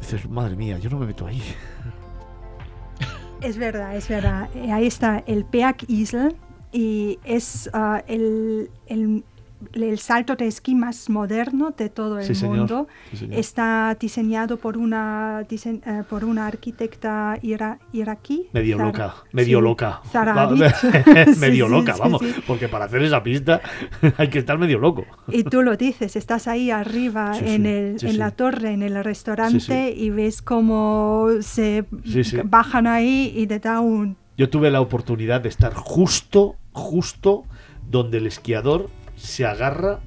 dices, 0.00 0.28
madre 0.28 0.56
mía, 0.56 0.78
yo 0.78 0.90
no 0.90 0.98
me 0.98 1.06
meto 1.06 1.26
ahí. 1.26 1.42
Es 3.40 3.56
verdad, 3.56 3.94
es 3.94 4.08
verdad. 4.08 4.48
Ahí 4.72 4.88
está 4.88 5.22
el 5.28 5.44
Peak 5.44 5.84
Isle 5.86 6.34
y 6.72 7.20
es 7.22 7.70
uh, 7.72 8.02
el, 8.08 8.68
el 8.86 9.22
el 9.72 9.98
salto 9.98 10.36
de 10.36 10.46
esquí 10.46 10.74
más 10.74 11.10
moderno 11.10 11.74
de 11.76 11.88
todo 11.88 12.18
el 12.18 12.34
sí, 12.34 12.44
mundo. 12.44 12.88
Sí. 13.12 13.28
Está 13.30 13.96
diseñado 13.98 14.56
por 14.56 14.78
una, 14.78 15.44
dise 15.48 15.80
uh, 15.86 16.04
por 16.04 16.24
una 16.24 16.46
arquitecta 16.46 17.38
ira 17.42 17.78
iraquí. 17.92 18.48
Medio 18.52 18.76
Zara, 18.76 18.86
loca, 18.88 19.14
medio 19.32 19.58
sí, 19.58 19.62
loca. 19.62 20.02
Medio 21.38 21.68
loca, 21.68 21.96
vamos. 21.98 22.22
Porque 22.46 22.68
para 22.68 22.86
hacer 22.86 23.02
esa 23.02 23.22
pista 23.22 23.60
hay 24.16 24.28
que 24.28 24.38
estar 24.38 24.58
medio 24.58 24.78
loco. 24.78 25.04
Y 25.28 25.44
tú 25.44 25.62
lo 25.62 25.76
dices, 25.76 26.16
estás 26.16 26.48
ahí 26.48 26.70
arriba 26.70 27.38
en, 27.38 27.66
el, 27.66 27.96
en 28.00 28.18
la 28.18 28.30
torre, 28.30 28.72
en 28.72 28.82
el 28.82 29.02
restaurante, 29.04 29.92
y 29.96 30.10
ves 30.10 30.42
cómo 30.42 31.28
se 31.40 31.84
bajan 32.44 32.86
ahí 32.86 33.32
y 33.34 33.46
te 33.46 33.58
da 33.58 33.80
un... 33.80 34.16
Yo 34.36 34.48
tuve 34.48 34.70
la 34.70 34.80
oportunidad 34.80 35.40
de 35.40 35.48
estar 35.48 35.74
justo, 35.74 36.54
justo 36.72 37.44
donde 37.90 38.18
el 38.18 38.26
esquiador 38.26 38.88
se 39.18 39.44
agarra 39.46 40.00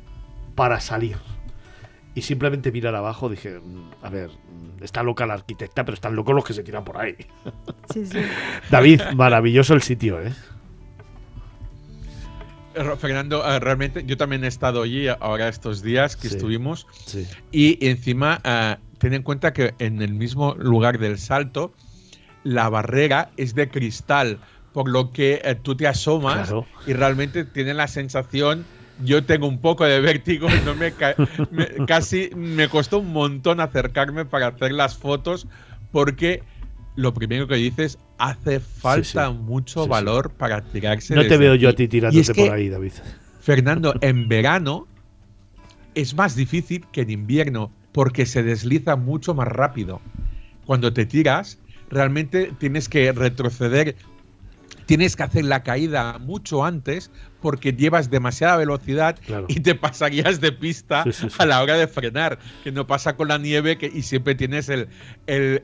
para 0.56 0.80
salir. 0.80 1.18
Y 2.14 2.24
simplemente 2.24 2.72
mirar 2.72 2.94
abajo 2.96 3.30
dije, 3.30 3.60
a 4.02 4.10
ver, 4.10 4.30
está 4.82 5.02
loca 5.04 5.26
la 5.26 5.36
arquitecta, 5.36 5.86
pero 5.86 5.96
están 5.96 6.16
locos 6.16 6.36
los 6.36 6.44
que 6.44 6.54
se 6.54 6.64
tiran 6.64 6.84
por 6.84 6.98
ahí. 6.98 7.16
Sí, 7.94 8.06
sí. 8.06 8.20
David, 8.70 9.02
maravilloso 9.16 9.74
el 9.74 9.82
sitio, 9.82 10.22
¿eh? 10.22 10.34
Fernando, 13.00 13.40
uh, 13.42 13.60
realmente 13.60 14.06
yo 14.06 14.16
también 14.16 14.46
he 14.46 14.48
estado 14.48 14.84
allí 14.84 15.08
ahora 15.10 15.50
estos 15.50 15.82
días 15.82 16.16
que 16.16 16.30
Sí, 16.30 16.36
estuvimos 16.36 16.88
sí. 17.06 17.28
y 17.52 17.86
encima 17.86 18.42
uh, 18.46 18.82
ten 18.98 19.14
en 19.14 19.24
cuenta 19.24 19.52
que 19.52 19.74
en 19.80 20.02
el 20.02 20.14
mismo 20.14 20.56
lugar 20.56 20.98
del 20.98 21.18
salto 21.20 21.74
la 22.46 22.70
barrera 22.70 23.32
es 23.36 23.56
de 23.56 23.70
cristal, 23.70 24.40
por 24.72 24.90
lo 24.90 25.12
que 25.12 25.42
uh, 25.46 25.62
tú 25.62 25.76
te 25.76 25.86
asomas 25.86 26.48
Claro. 26.48 26.66
y 26.88 26.94
realmente 26.94 27.44
tienes 27.44 27.76
la 27.76 27.88
sensación 27.90 28.66
yo 29.04 29.24
tengo 29.24 29.48
un 29.48 29.60
poco 29.60 29.86
de 29.86 30.00
vértigo 30.02 30.48
y 30.50 30.66
no 30.66 30.76
me, 30.76 30.92
ca 30.92 31.16
me, 31.52 31.68
casi 31.86 32.30
me 32.36 32.68
costó 32.70 33.00
un 33.00 33.12
montón 33.12 33.60
acercarme 33.60 34.26
para 34.26 34.48
hacer 34.48 34.72
las 34.72 34.98
fotos 34.98 35.48
porque 35.92 36.44
lo 36.96 37.14
primero 37.14 37.48
que 37.48 37.56
dices 37.56 37.98
hace 38.18 38.60
falta 38.60 39.28
sí. 39.28 39.34
mucho 39.34 39.84
Sí, 39.84 39.90
valor 39.90 40.32
para 40.32 40.62
tirarse 40.62 41.16
No 41.16 41.26
te 41.26 41.38
veo 41.38 41.56
yo 41.56 41.70
a 41.70 41.74
ti 41.74 41.88
tirándote 41.88 42.22
es 42.22 42.32
que, 42.32 42.46
por 42.46 42.56
ahí, 42.56 42.70
David. 42.70 42.94
Fernando, 43.40 43.94
en 44.02 44.28
verano 44.28 44.88
es 45.96 46.14
más 46.16 46.36
difícil 46.36 46.86
que 46.92 47.02
en 47.02 47.10
invierno 47.10 47.72
porque 47.92 48.26
se 48.26 48.44
desliza 48.44 48.96
mucho 48.96 49.34
más 49.34 49.48
rápido. 49.48 50.02
Cuando 50.66 50.94
te 50.94 51.06
tiras, 51.06 51.58
realmente 51.90 52.54
tienes 52.58 52.88
que 52.88 53.12
retroceder, 53.12 53.96
tienes 54.86 55.16
que 55.16 55.24
hacer 55.24 55.46
la 55.46 55.64
caída 55.64 56.18
mucho 56.20 56.64
antes 56.64 57.12
porque 57.42 57.74
llevas 57.74 58.10
demasiada 58.10 58.58
velocidad 58.58 59.18
Claro. 59.26 59.46
y 59.50 59.60
te 59.60 59.76
pasarías 59.76 60.40
de 60.40 60.52
pista 60.52 61.04
Sí, 61.04 61.12
sí, 61.14 61.30
sí. 61.30 61.36
a 61.40 61.46
la 61.46 61.62
hora 61.62 61.76
de 61.76 61.88
frenar, 61.88 62.40
que 62.64 62.72
no 62.72 62.88
pasa 62.88 63.16
con 63.16 63.28
la 63.28 63.38
nieve 63.38 63.78
que, 63.78 63.88
y 63.88 64.04
siempre 64.04 64.36
tienes 64.36 64.70
el, 64.70 64.88
el, 65.28 65.62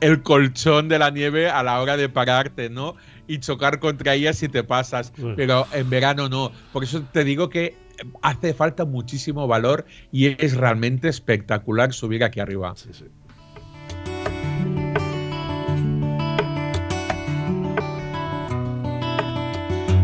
el- 0.00 0.22
colchón 0.22 0.88
de 0.88 0.98
la 0.98 1.10
nieve 1.10 1.48
a 1.50 1.62
la 1.62 1.80
hora 1.80 1.96
de 1.96 2.08
pararte, 2.08 2.70
¿no? 2.70 2.96
Y 3.26 3.38
chocar 3.38 3.78
contra 3.78 4.14
ella 4.14 4.32
si 4.32 4.48
te 4.48 4.64
pasas. 4.64 5.12
Bueno. 5.16 5.36
Pero 5.36 5.66
en 5.72 5.90
verano 5.90 6.28
no. 6.28 6.50
Por 6.72 6.84
eso 6.84 7.02
te 7.12 7.24
digo 7.24 7.48
que 7.50 7.76
hace 8.22 8.54
falta 8.54 8.84
muchísimo 8.84 9.46
valor 9.46 9.84
y 10.12 10.26
es 10.42 10.56
realmente 10.56 11.08
espectacular 11.08 11.92
subir 11.92 12.24
aquí 12.24 12.40
arriba. 12.40 12.72
Sí, 12.76 12.88
sí. 12.92 13.04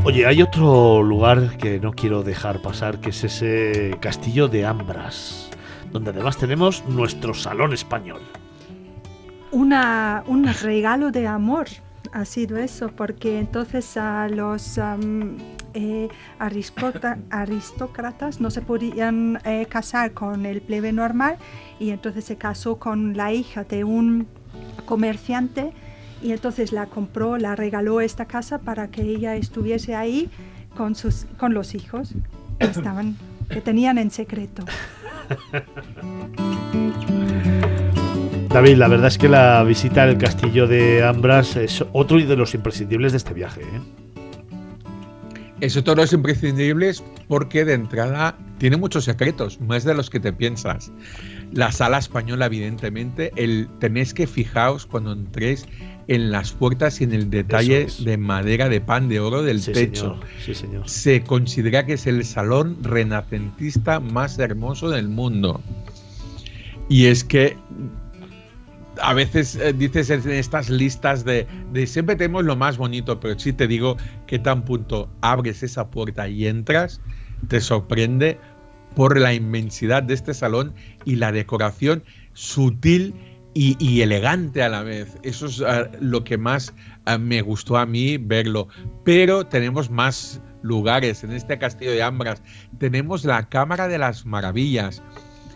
Oye, 0.07 0.27
hay 0.27 0.43
otro 0.43 1.03
lugar 1.03 1.57
que 1.57 1.81
no 1.81 1.93
quiero 1.93 2.23
dejar 2.23 2.61
pasar, 2.61 2.99
que 2.99 3.09
es 3.09 3.25
ese 3.25 3.97
castillo 4.01 4.49
de 4.49 4.67
Ambras, 4.67 5.49
donde 5.93 6.11
además 6.11 6.37
tenemos 6.37 6.85
nuestro 6.87 7.33
salón 7.33 7.73
español. 7.73 8.21
Una, 9.51 10.23
un 10.27 10.47
regalo 10.47 11.11
de 11.11 11.27
amor 11.27 11.69
ha 12.13 12.27
sido 12.27 12.59
eso, 12.59 12.91
porque 12.95 13.39
entonces 13.39 13.97
a 13.97 14.29
los 14.29 14.77
am, 14.77 15.39
eh, 15.73 16.09
aristócratas 16.39 18.43
no 18.43 18.51
se 18.51 18.61
podían 18.61 19.41
eh, 19.47 19.65
casar 19.71 20.13
con 20.13 20.45
el 20.45 20.61
plebe 20.61 20.93
normal 20.93 21.39
y 21.81 21.91
entonces 21.91 22.27
se 22.27 22.37
casó 22.37 22.77
con 22.77 23.17
la 23.17 23.33
hija 23.33 23.65
de 23.65 23.85
un 23.85 24.27
comerciante 24.85 25.73
y 26.25 26.33
entonces 26.33 26.73
la 26.73 26.87
compró, 26.87 27.37
la 27.37 27.55
regaló 27.55 28.01
esta 28.01 28.25
casa 28.25 28.59
para 28.59 28.89
que 28.89 29.03
ella 29.03 29.37
estuviese 29.37 29.95
ahí 29.95 30.31
con, 30.75 30.95
sus, 30.95 31.27
con 31.37 31.53
los 31.53 31.75
hijos 31.75 32.15
que, 32.59 32.65
estaban, 32.71 33.17
que 33.51 33.61
tenían 33.61 33.99
en 33.99 34.11
secreto. 34.11 34.65
David, 38.49 38.77
la 38.77 38.89
verdad 38.89 39.09
es 39.09 39.19
que 39.19 39.29
la 39.29 39.63
visita 39.65 40.05
al 40.05 40.17
castillo 40.17 40.67
de 40.67 41.05
Ambras 41.05 41.57
es 41.57 41.85
otro 41.93 42.17
de 42.17 42.37
los 42.37 42.55
imprescindibles 42.55 43.13
de 43.13 43.19
este 43.19 43.35
viaje. 43.35 43.61
¿eh? 43.61 43.81
Es 45.61 45.77
otro 45.77 45.95
de 45.95 46.03
los 46.03 46.13
imprescindibles 46.15 47.05
porque 47.29 47.67
de 47.67 47.75
entrada 47.75 48.39
tiene 48.57 48.79
muchos 48.79 49.05
secretos, 49.05 49.61
más 49.61 49.85
de 49.85 49.95
los 49.95 50.09
que 50.09 50.21
te 50.21 50.33
piensas. 50.33 50.91
La 51.53 51.71
sala 51.71 51.99
española, 51.99 52.47
evidentemente, 52.47 53.31
el 53.37 53.69
tenéis 53.79 54.15
que 54.15 54.27
fijaos 54.27 54.87
cuando 54.87 55.13
entréis 55.13 55.67
en 56.09 56.31
las 56.31 56.53
puertas 56.53 57.01
y 57.01 57.05
en 57.05 57.13
el 57.13 57.31
detalle 57.31 57.87
de 58.01 58.17
madera 58.17 58.69
de 58.69 58.81
pan 58.81 59.09
de 59.09 59.21
oro 59.21 59.43
del 59.43 59.65
techo. 59.65 60.21
Sí, 60.45 60.55
señor. 60.55 60.89
Se 60.89 61.23
considera 61.23 61.87
que 61.87 61.95
es 61.95 62.07
el 62.07 62.25
salón 62.25 62.79
renacentista 62.83 64.01
más 64.01 64.39
hermoso 64.39 64.91
del 64.91 65.09
mundo. 65.09 65.61
Y 66.89 67.07
es 67.07 67.25
que 67.25 67.57
a 69.01 69.15
veces 69.15 69.57
eh, 69.57 69.73
dices 69.73 70.11
en 70.11 70.31
estas 70.31 70.71
listas 70.71 71.25
de, 71.25 71.47
de, 71.73 71.87
siempre 71.87 72.17
tenemos 72.17 72.45
lo 72.45 72.57
más 72.57 72.77
bonito, 72.77 73.19
pero 73.21 73.39
si 73.39 73.53
te 73.53 73.67
digo 73.67 73.97
que 74.27 74.39
tan 74.39 74.65
punto 74.65 75.09
abres 75.21 75.63
esa 75.63 75.91
puerta 75.91 76.29
y 76.29 76.47
entras, 76.47 77.01
te 77.49 77.61
sorprende 77.61 78.39
por 78.95 79.19
la 79.19 79.35
inmensidad 79.35 80.03
de 80.03 80.15
este 80.15 80.35
salón 80.35 80.75
y 81.05 81.17
la 81.17 81.33
decoración 81.33 82.05
sutil 82.33 83.15
y, 83.55 84.03
elegante 84.03 84.63
a 84.63 84.69
la 84.69 84.83
vez. 84.83 85.17
Eso 85.23 85.47
es 85.47 85.63
ah, 85.63 85.89
lo 86.01 86.25
que 86.25 86.37
más 86.37 86.75
ah, 87.07 87.19
me 87.19 87.41
gustó 87.41 87.77
a 87.77 87.87
mí 87.87 88.17
verlo. 88.17 88.69
Pero 89.05 89.47
tenemos 89.47 89.91
más 89.91 90.41
lugares 90.63 91.23
en 91.25 91.33
este 91.33 91.59
castillo 91.59 91.93
de 91.93 92.03
Ambras. 92.03 92.43
Tenemos 92.79 93.25
la 93.25 93.49
Cámara 93.49 93.89
de 93.89 93.99
las 93.99 94.27
Maravillas. 94.27 95.03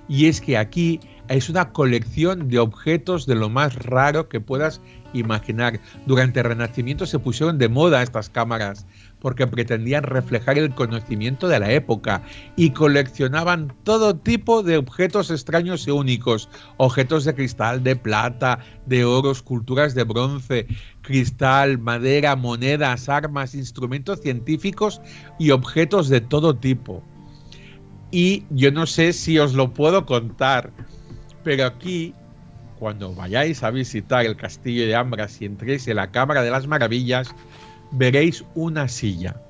Y 0.09 0.27
es 0.27 0.41
que 0.41 0.57
aquí 0.57 1.01
es 1.29 1.51
una 1.51 1.73
colección 1.73 2.49
de 2.49 2.59
objetos 2.59 3.27
de 3.27 3.35
lo 3.35 3.49
más 3.49 3.75
raro 3.75 4.29
que 4.29 4.41
puedas 4.41 4.81
imaginar. 5.13 5.81
Durante 6.07 6.41
el 6.41 6.47
Renacimiento 6.47 7.05
se 7.05 7.19
pusieron 7.19 7.59
de 7.59 7.69
moda 7.69 8.03
estas 8.03 8.31
cámaras 8.31 8.87
porque 9.21 9.47
pretendían 9.47 10.05
reflejar 10.05 10.59
el 10.59 10.75
conocimiento 10.75 11.49
de 11.49 11.61
la 11.61 11.73
época 11.73 12.23
y 12.57 12.71
coleccionaban 12.71 13.75
todo 13.83 14.17
tipo 14.17 14.63
de 14.63 14.77
objetos 14.77 15.31
extraños 15.31 15.87
y 15.87 15.91
únicos, 15.91 16.49
objetos 16.77 17.25
de 17.25 17.35
cristal, 17.35 17.83
de 17.83 17.97
plata, 17.97 18.61
de 18.87 19.05
oro, 19.05 19.31
esculturas 19.31 19.95
de 19.95 20.05
bronce, 20.05 20.67
cristal, 21.03 21.79
madera, 21.79 22.37
monedas, 22.37 23.09
armas, 23.09 23.55
instrumentos 23.55 24.21
científicos 24.21 25.01
y 25.39 25.51
objetos 25.51 26.09
de 26.09 26.21
todo 26.21 26.55
tipo. 26.55 27.03
Y 28.11 28.45
yo 28.51 28.71
no 28.71 28.87
sé 28.87 29.13
si 29.13 29.39
os 29.39 29.53
lo 29.53 29.75
puedo 29.75 30.07
contar, 30.07 30.73
pero 31.45 31.67
aquí 31.67 32.15
cuando 32.79 33.15
vayáis 33.15 33.63
a 33.63 33.71
visitar 33.71 34.25
el 34.25 34.37
castillo 34.37 34.87
de 34.87 34.95
Ambras 34.95 35.41
y 35.43 35.47
entréis 35.47 35.89
en 35.89 35.97
la 35.97 36.11
Cámara 36.11 36.43
de 36.43 36.51
las 36.51 36.67
Maravillas, 36.67 37.35
veréis 37.91 38.45
una 38.55 38.89
silla. 38.89 39.41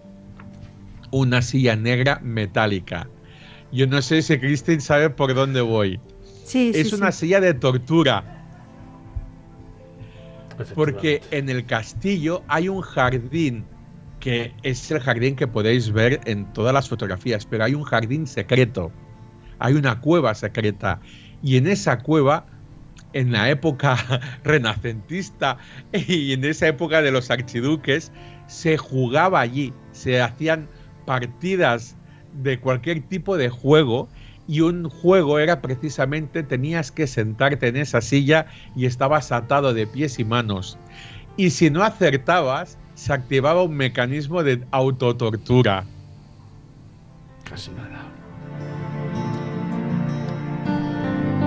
Una 1.10 1.42
silla 1.42 1.76
negra 1.76 2.20
metálica. 2.22 3.08
Yo 3.72 3.86
no 3.86 4.02
sé 4.02 4.22
si 4.22 4.38
Christine 4.38 4.80
sabe 4.80 5.10
por 5.10 5.34
dónde 5.34 5.60
voy. 5.60 6.00
Sí, 6.44 6.72
es 6.74 6.92
una 6.92 7.12
silla 7.12 7.40
de 7.40 7.54
tortura. 7.54 8.46
Porque 10.74 11.22
en 11.30 11.48
el 11.48 11.66
castillo 11.66 12.42
hay 12.48 12.68
un 12.68 12.80
jardín 12.80 13.64
que 14.20 14.52
es 14.62 14.90
el 14.90 15.00
jardín 15.00 15.36
que 15.36 15.46
podéis 15.46 15.92
ver 15.92 16.20
en 16.24 16.52
todas 16.52 16.74
las 16.74 16.88
fotografías, 16.88 17.46
pero 17.46 17.64
hay 17.64 17.74
un 17.74 17.84
jardín 17.84 18.26
secreto. 18.26 18.90
Hay 19.58 19.74
una 19.74 20.00
cueva 20.00 20.34
secreta. 20.34 21.00
Y 21.42 21.56
en 21.56 21.68
esa 21.68 21.98
cueva 21.98 22.46
en 23.12 23.32
la 23.32 23.50
época 23.50 23.96
renacentista 24.44 25.58
y 25.92 26.32
en 26.32 26.44
esa 26.44 26.68
época 26.68 27.02
de 27.02 27.10
los 27.10 27.30
archiduques, 27.30 28.12
se 28.46 28.78
jugaba 28.78 29.40
allí, 29.40 29.72
se 29.92 30.20
hacían 30.20 30.68
partidas 31.06 31.96
de 32.42 32.60
cualquier 32.60 33.02
tipo 33.02 33.36
de 33.36 33.48
juego 33.48 34.08
y 34.46 34.60
un 34.60 34.88
juego 34.88 35.38
era 35.38 35.60
precisamente 35.60 36.42
tenías 36.42 36.90
que 36.90 37.06
sentarte 37.06 37.68
en 37.68 37.76
esa 37.76 38.00
silla 38.00 38.46
y 38.74 38.86
estabas 38.86 39.30
atado 39.30 39.74
de 39.74 39.86
pies 39.86 40.18
y 40.18 40.24
manos. 40.24 40.78
Y 41.36 41.50
si 41.50 41.70
no 41.70 41.82
acertabas, 41.82 42.78
se 42.94 43.12
activaba 43.12 43.62
un 43.62 43.76
mecanismo 43.76 44.42
de 44.42 44.64
autotortura. 44.72 45.84
Casi 47.44 47.70
nada. 47.72 48.17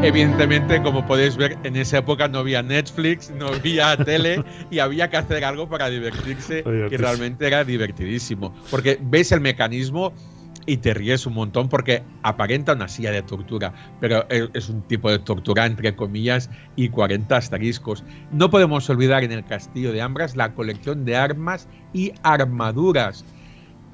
Evidentemente, 0.03 0.81
como 0.81 1.05
podéis 1.05 1.37
ver, 1.37 1.59
en 1.63 1.75
esa 1.75 1.99
época 1.99 2.27
no 2.27 2.39
había 2.39 2.63
Netflix, 2.63 3.29
no 3.29 3.49
había 3.49 3.95
tele 4.05 4.43
y 4.71 4.79
había 4.79 5.11
que 5.11 5.17
hacer 5.17 5.45
algo 5.45 5.69
para 5.69 5.91
divertirse 5.91 6.63
y 6.89 6.97
realmente 6.97 7.45
era 7.45 7.63
divertidísimo. 7.63 8.51
Porque 8.71 8.97
ves 8.99 9.31
el 9.31 9.41
mecanismo 9.41 10.11
y 10.65 10.77
te 10.77 10.95
ríes 10.95 11.27
un 11.27 11.35
montón 11.35 11.69
porque 11.69 12.01
aparenta 12.23 12.73
una 12.73 12.87
silla 12.87 13.11
de 13.11 13.21
tortura, 13.21 13.73
pero 13.99 14.25
es 14.29 14.69
un 14.69 14.81
tipo 14.81 15.11
de 15.11 15.19
tortura 15.19 15.67
entre 15.67 15.95
comillas 15.95 16.49
y 16.75 16.89
40 16.89 17.37
asteriscos. 17.37 18.03
No 18.31 18.49
podemos 18.49 18.89
olvidar 18.89 19.23
en 19.23 19.31
el 19.31 19.45
castillo 19.45 19.91
de 19.91 20.01
Ambras 20.01 20.35
la 20.35 20.55
colección 20.55 21.05
de 21.05 21.15
armas 21.15 21.67
y 21.93 22.13
armaduras 22.23 23.23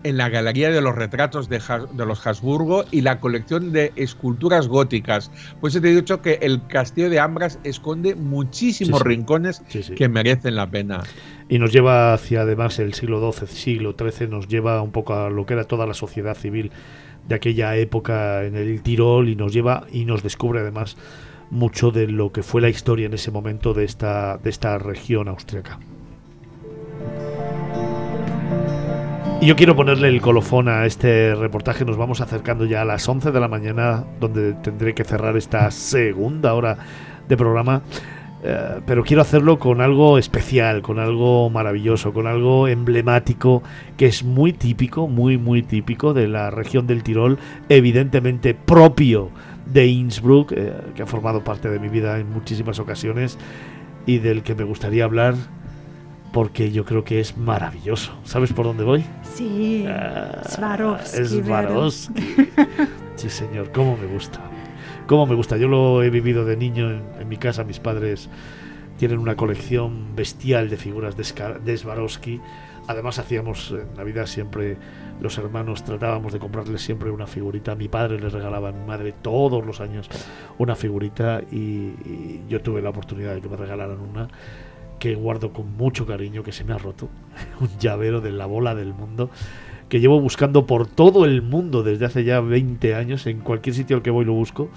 en 0.08 0.18
la 0.18 0.30
Galería 0.30 0.70
de 0.70 0.80
los 0.82 0.96
Retratos 0.96 1.50
de, 1.50 1.60
los 1.98 2.26
Habsburgo 2.26 2.86
y 2.92 3.02
la 3.02 3.20
colección 3.20 3.74
de 3.74 3.92
esculturas 3.98 4.68
góticas. 4.68 5.32
Pues 5.60 5.74
te 5.74 5.80
he 5.80 5.96
dicho 5.96 6.22
que 6.22 6.40
el 6.42 6.66
Castillo 6.68 7.10
de 7.10 7.20
Ambras 7.20 7.60
esconde 7.64 8.16
muchísimos 8.16 9.02
rincones 9.02 9.62
que 9.96 10.08
merecen 10.08 10.56
la 10.56 10.70
pena. 10.70 11.04
Y 11.50 11.60
nos 11.60 11.74
lleva 11.74 12.14
hacia 12.14 12.42
además 12.42 12.80
el 12.80 12.94
siglo 12.94 13.32
XII, 13.32 13.48
siglo 13.48 13.96
XIII, 13.98 14.30
nos 14.30 14.48
lleva 14.48 14.82
un 14.82 14.92
poco 14.92 15.14
a 15.14 15.30
lo 15.30 15.46
que 15.46 15.54
era 15.54 15.66
toda 15.66 15.86
la 15.86 15.94
sociedad 15.94 16.36
civil 16.36 16.72
de 17.28 17.36
aquella 17.36 17.76
época 17.76 18.46
en 18.46 18.56
el 18.56 18.82
Tirol 18.82 19.28
y 19.28 19.36
nos 19.36 19.54
lleva 19.54 19.88
y 19.92 20.06
nos 20.06 20.24
descubre 20.24 20.62
además 20.62 20.96
mucho 21.50 21.92
de 21.92 22.08
lo 22.08 22.32
que 22.32 22.44
fue 22.44 22.62
la 22.62 22.70
historia 22.70 23.08
en 23.08 23.14
ese 23.14 23.32
momento 23.32 23.74
de 23.74 23.84
esta, 23.84 24.38
de 24.38 24.50
esta 24.50 24.78
región 24.78 25.28
austriaca. 25.28 25.80
Y 29.40 29.46
yo 29.46 29.56
quiero 29.56 29.76
ponerle 29.76 30.08
el 30.08 30.20
colofón 30.20 30.68
a 30.68 30.88
este 30.88 31.36
reportaje. 31.36 31.86
Nos 31.86 31.96
vamos 31.96 32.22
acercando 32.22 32.66
ya 32.66 32.82
a 32.82 32.86
las 32.86 33.08
11 33.08 33.32
de 33.32 33.40
la 33.40 33.48
mañana, 33.48 34.04
donde 34.20 34.54
tendré 34.54 34.96
que 34.96 35.04
cerrar 35.04 35.38
esta 35.38 35.70
segunda 35.70 36.56
hora 36.56 36.78
de 37.30 37.38
programa. 37.38 37.84
Eh, 38.44 38.82
pero 38.88 39.04
quiero 39.04 39.22
hacerlo 39.22 39.60
con 39.60 39.80
algo 39.80 40.18
especial, 40.18 40.82
con 40.82 40.98
algo 40.98 41.52
maravilloso, 41.52 42.14
con 42.14 42.26
algo 42.26 42.68
emblemático 42.68 43.62
que 43.96 44.08
es 44.08 44.24
muy 44.24 44.54
típico, 44.54 45.08
muy, 45.08 45.38
muy 45.38 45.62
típico 45.62 46.16
de 46.16 46.28
la 46.28 46.50
región 46.50 46.88
del 46.88 47.04
Tirol, 47.04 47.38
evidentemente 47.70 48.56
propio 48.56 49.30
de 49.66 49.86
Innsbruck, 49.86 50.52
eh, 50.52 50.74
que 50.96 51.04
ha 51.04 51.06
formado 51.06 51.44
parte 51.44 51.70
de 51.70 51.80
mi 51.80 51.90
vida 51.90 52.20
en 52.20 52.32
muchísimas 52.32 52.80
ocasiones 52.80 53.38
y 54.08 54.18
del 54.18 54.42
que 54.42 54.56
me 54.56 54.64
gustaría 54.64 55.04
hablar 55.04 55.36
porque 56.32 56.72
yo 56.72 56.86
creo 56.86 57.04
que 57.04 57.20
es 57.20 57.38
maravilloso. 57.38 58.14
¿Sabes 58.24 58.54
por 58.54 58.66
dónde 58.66 58.84
voy? 58.84 59.04
Sí, 59.24 59.86
ah, 59.88 60.42
Swarovski. 60.48 61.26
Swarovski. 61.26 62.24
sí, 63.16 63.30
señor, 63.30 63.72
cómo 63.72 63.98
me 63.98 64.08
gusta. 64.08 64.40
Cómo 65.08 65.26
me 65.26 65.36
gusta. 65.36 65.58
Yo 65.58 65.68
lo 65.68 66.04
he 66.04 66.10
vivido 66.10 66.46
de 66.46 66.58
niño 66.58 66.92
en, 66.92 67.30
mi 67.30 67.38
casa. 67.38 67.64
Mis 67.64 67.80
padres 67.80 68.30
tienen 68.98 69.20
una 69.20 69.36
colección 69.36 70.16
bestial 70.16 70.70
de 70.70 70.78
figuras 70.78 71.16
de, 71.16 71.60
de 71.64 71.78
Swarovski. 71.78 72.42
Además 72.88 73.20
hacíamos 73.20 73.72
en 73.72 73.96
Navidad 73.96 74.28
siempre, 74.28 74.78
los 75.20 75.38
hermanos 75.38 75.84
tratábamos 75.84 76.32
de 76.32 76.40
comprarles 76.40 76.82
siempre 76.82 77.12
una 77.12 77.28
figurita. 77.28 77.76
Mi 77.76 77.90
padre 77.90 78.20
les 78.20 78.32
regalaba 78.32 78.70
a 78.70 78.72
mi 78.72 78.86
madre 78.86 79.14
todos 79.22 79.66
los 79.66 79.82
años 79.82 80.10
una 80.58 80.76
figurita 80.76 81.42
y, 81.52 81.58
y 81.58 82.46
yo 82.48 82.62
tuve 82.62 82.82
la 82.82 82.90
oportunidad 82.90 83.36
de 83.36 83.42
que 83.42 83.50
me 83.50 83.58
regalaran 83.58 84.00
una 84.00 84.30
que 85.00 85.16
guardo 85.16 85.54
con 85.54 85.76
mucho 85.76 86.06
cariño, 86.06 86.44
que 86.44 86.52
se 86.52 86.64
me 86.64 86.74
ha 86.74 86.78
roto, 86.78 87.10
un 87.60 87.70
llavero 87.80 88.22
de 88.22 88.32
la 88.32 88.46
bola 88.46 88.76
del 88.76 88.94
mundo, 88.94 89.30
que 89.90 90.00
llevo 90.00 90.20
buscando 90.20 90.66
por 90.66 90.88
todo 90.88 91.26
el 91.26 91.42
mundo 91.42 91.84
desde 91.84 92.06
hace 92.06 92.24
ya 92.24 92.40
20 92.40 92.96
años, 92.96 93.26
en 93.28 93.40
cualquier 93.40 93.76
sitio 93.76 93.98
al 93.98 94.02
que 94.02 94.12
voy 94.12 94.26
lo 94.26 94.34
busco, 94.34 94.70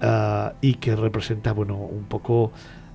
ah, 0.00 0.54
y 0.60 0.74
que 0.74 0.94
representa, 0.94 1.52
bueno, 1.52 1.76
un 1.76 2.04
poco 2.04 2.52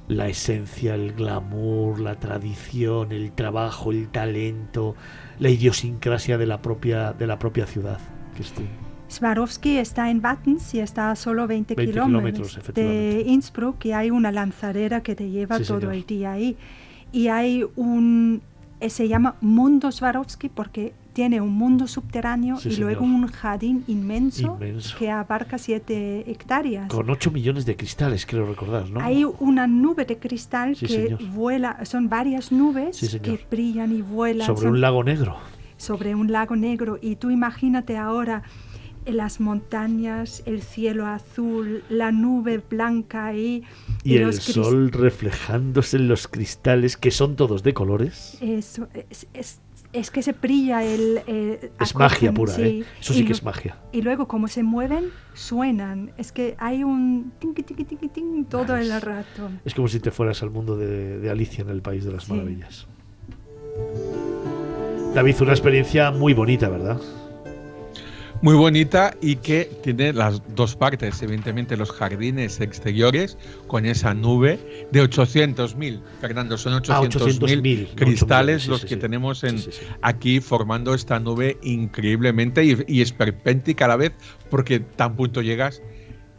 la 0.07 0.27
esencia, 0.27 0.95
el 0.95 1.13
glamour, 1.13 1.99
la 1.99 2.15
tradición, 2.15 3.11
el 3.11 3.31
trabajo, 3.31 3.91
el 3.91 4.09
talento, 4.09 4.95
la 5.39 5.49
idiosincrasia 5.49 6.37
de 6.37 6.45
la 6.45 6.61
propia, 6.61 7.13
de 7.13 7.27
la 7.27 7.39
propia 7.39 7.65
ciudad. 7.65 7.99
Swarovski 9.13 9.77
está 9.77 10.09
en 10.09 10.19
Wattens 10.23 10.73
y 10.73 10.79
está 10.79 11.11
a 11.11 11.15
solo 11.15 11.47
20, 11.47 11.75
kilómetros, 11.75 12.59
de 12.73 13.23
Innsbruck 13.27 13.85
y 13.85 13.91
hay 13.93 14.11
una 14.11 14.31
lanzadera 14.31 15.01
que 15.03 15.15
te 15.15 15.29
lleva 15.29 15.59
todo 15.59 15.91
el 15.91 16.05
día 16.05 16.33
ahí. 16.33 16.57
Y 17.11 17.27
hay 17.27 17.63
un, 17.75 18.41
eh, 18.79 18.89
se 18.89 19.07
llama 19.07 19.35
Mundo 19.41 19.91
Swarovski 19.91 20.49
porque 20.49 20.93
tiene 21.13 21.39
un 21.41 21.53
mundo 21.53 21.85
subterráneo 21.87 22.57
Sí, 22.57 22.69
y 22.69 22.77
luego 22.77 23.01
señor. 23.01 23.15
un 23.21 23.27
jardín 23.27 23.83
inmenso, 23.87 24.55
Inmenso. 24.59 24.97
que 24.97 25.11
abarca 25.11 25.59
7 25.59 26.23
hectáreas. 26.31 26.87
Con 26.87 27.07
8 27.07 27.29
millones 27.29 27.67
de 27.67 27.75
cristales, 27.75 28.25
creo 28.25 28.47
recordar, 28.47 28.89
¿no? 28.89 28.99
Hay 28.99 29.23
una 29.39 29.67
nube 29.67 30.05
de 30.05 30.17
cristal 30.17 30.75
Sí, 30.75 30.87
que 30.87 31.03
señor. 31.03 31.23
vuela, 31.35 31.85
son 31.85 32.09
varias 32.09 32.51
nubes 32.51 32.97
Sí, 32.97 33.05
señor. 33.05 33.37
que 33.37 33.45
brillan 33.51 33.91
y 33.95 34.01
vuelan 34.01 34.47
Sobre 34.47 34.61
son- 34.61 34.71
un 34.71 34.81
lago 34.81 35.03
negro. 35.03 35.37
sobre 35.77 36.15
un 36.15 36.31
lago 36.31 36.55
negro. 36.55 36.97
Y 36.99 37.17
tú 37.17 37.29
imagínate 37.29 37.95
ahora 37.97 38.41
las 39.05 39.39
montañas, 39.39 40.43
el 40.45 40.61
cielo 40.61 41.05
azul, 41.07 41.83
la 41.89 42.11
nube 42.11 42.61
blanca 42.69 43.25
ahí. 43.27 43.63
Y, 44.03 44.15
el 44.17 44.23
los 44.23 44.37
cris- 44.47 44.53
sol 44.53 44.91
reflejándose 44.91 45.97
en 45.97 46.07
los 46.07 46.27
cristales, 46.27 46.97
que 46.97 47.11
son 47.11 47.35
todos 47.35 47.63
de 47.63 47.73
colores. 47.73 48.37
Eso, 48.41 48.87
es, 49.09 49.27
es- 49.33 49.59
es 49.91 50.09
que 50.09 50.23
se 50.23 50.31
brilla 50.31 50.83
el... 50.83 51.21
eh, 51.27 51.71
Es 51.79 51.91
acogen, 51.91 51.99
magia 51.99 52.33
pura, 52.33 52.53
sí. 52.53 52.61
¿eh? 52.63 52.83
Eso 52.99 53.13
Y 53.13 53.17
sí 53.17 53.25
que 53.25 53.31
es 53.33 53.43
magia. 53.43 53.77
Y 53.91 54.01
luego, 54.01 54.27
como 54.27 54.47
se 54.47 54.63
mueven, 54.63 55.09
suenan. 55.35 56.11
Es 56.17 56.31
que 56.31 56.55
hay 56.57 56.83
un 56.83 57.31
ting 57.39 57.53
todo 58.49 58.75
el 58.75 58.89
rato. 59.01 59.51
Es 59.63 59.75
como 59.75 59.87
si 59.87 59.99
te 59.99 60.09
fueras 60.09 60.41
al 60.41 60.49
mundo 60.49 60.77
de, 60.77 61.19
de 61.19 61.29
Alicia 61.29 61.61
en 61.61 61.69
el 61.69 61.83
País 61.83 62.05
de 62.05 62.11
las 62.11 62.23
Sí. 62.23 62.31
Maravillas. 62.33 62.87
David, 65.13 65.35
una 65.41 65.51
experiencia 65.51 66.09
muy 66.09 66.33
bonita, 66.33 66.69
¿verdad? 66.69 66.99
Muy 68.43 68.55
bonita 68.55 69.15
y 69.21 69.37
que 69.37 69.71
tiene 69.83 70.11
las 70.11 70.41
dos 70.53 70.75
partes, 70.75 71.21
evidentemente 71.21 71.77
los 71.77 71.93
jardines 71.93 72.59
exteriores 72.59 73.37
con 73.67 73.85
esa 73.85 74.13
nube 74.13 74.59
de 74.91 75.01
800.000, 75.01 76.01
Fernando, 76.19 76.57
son 76.57 76.73
800.000 76.73 77.39
800.000, 77.39 77.89
no 77.91 77.95
cristales 77.95 78.63
8 78.63 78.63
millones, 78.63 78.63
sí, 78.63 78.69
los 78.69 78.81
sí, 78.81 78.87
que 78.87 78.95
sí. 78.95 78.99
tenemos 78.99 79.45
en, 79.45 79.63
aquí 80.01 80.41
formando 80.41 80.93
esta 80.93 81.21
nube 81.21 81.57
increíblemente 81.63 82.65
y, 82.65 82.77
y 82.85 83.01
esperpéntica 83.01 83.85
a 83.85 83.87
la 83.87 83.95
vez, 83.95 84.11
porque 84.49 84.81
tan 84.81 85.15
punto 85.15 85.41
llegas, 85.41 85.81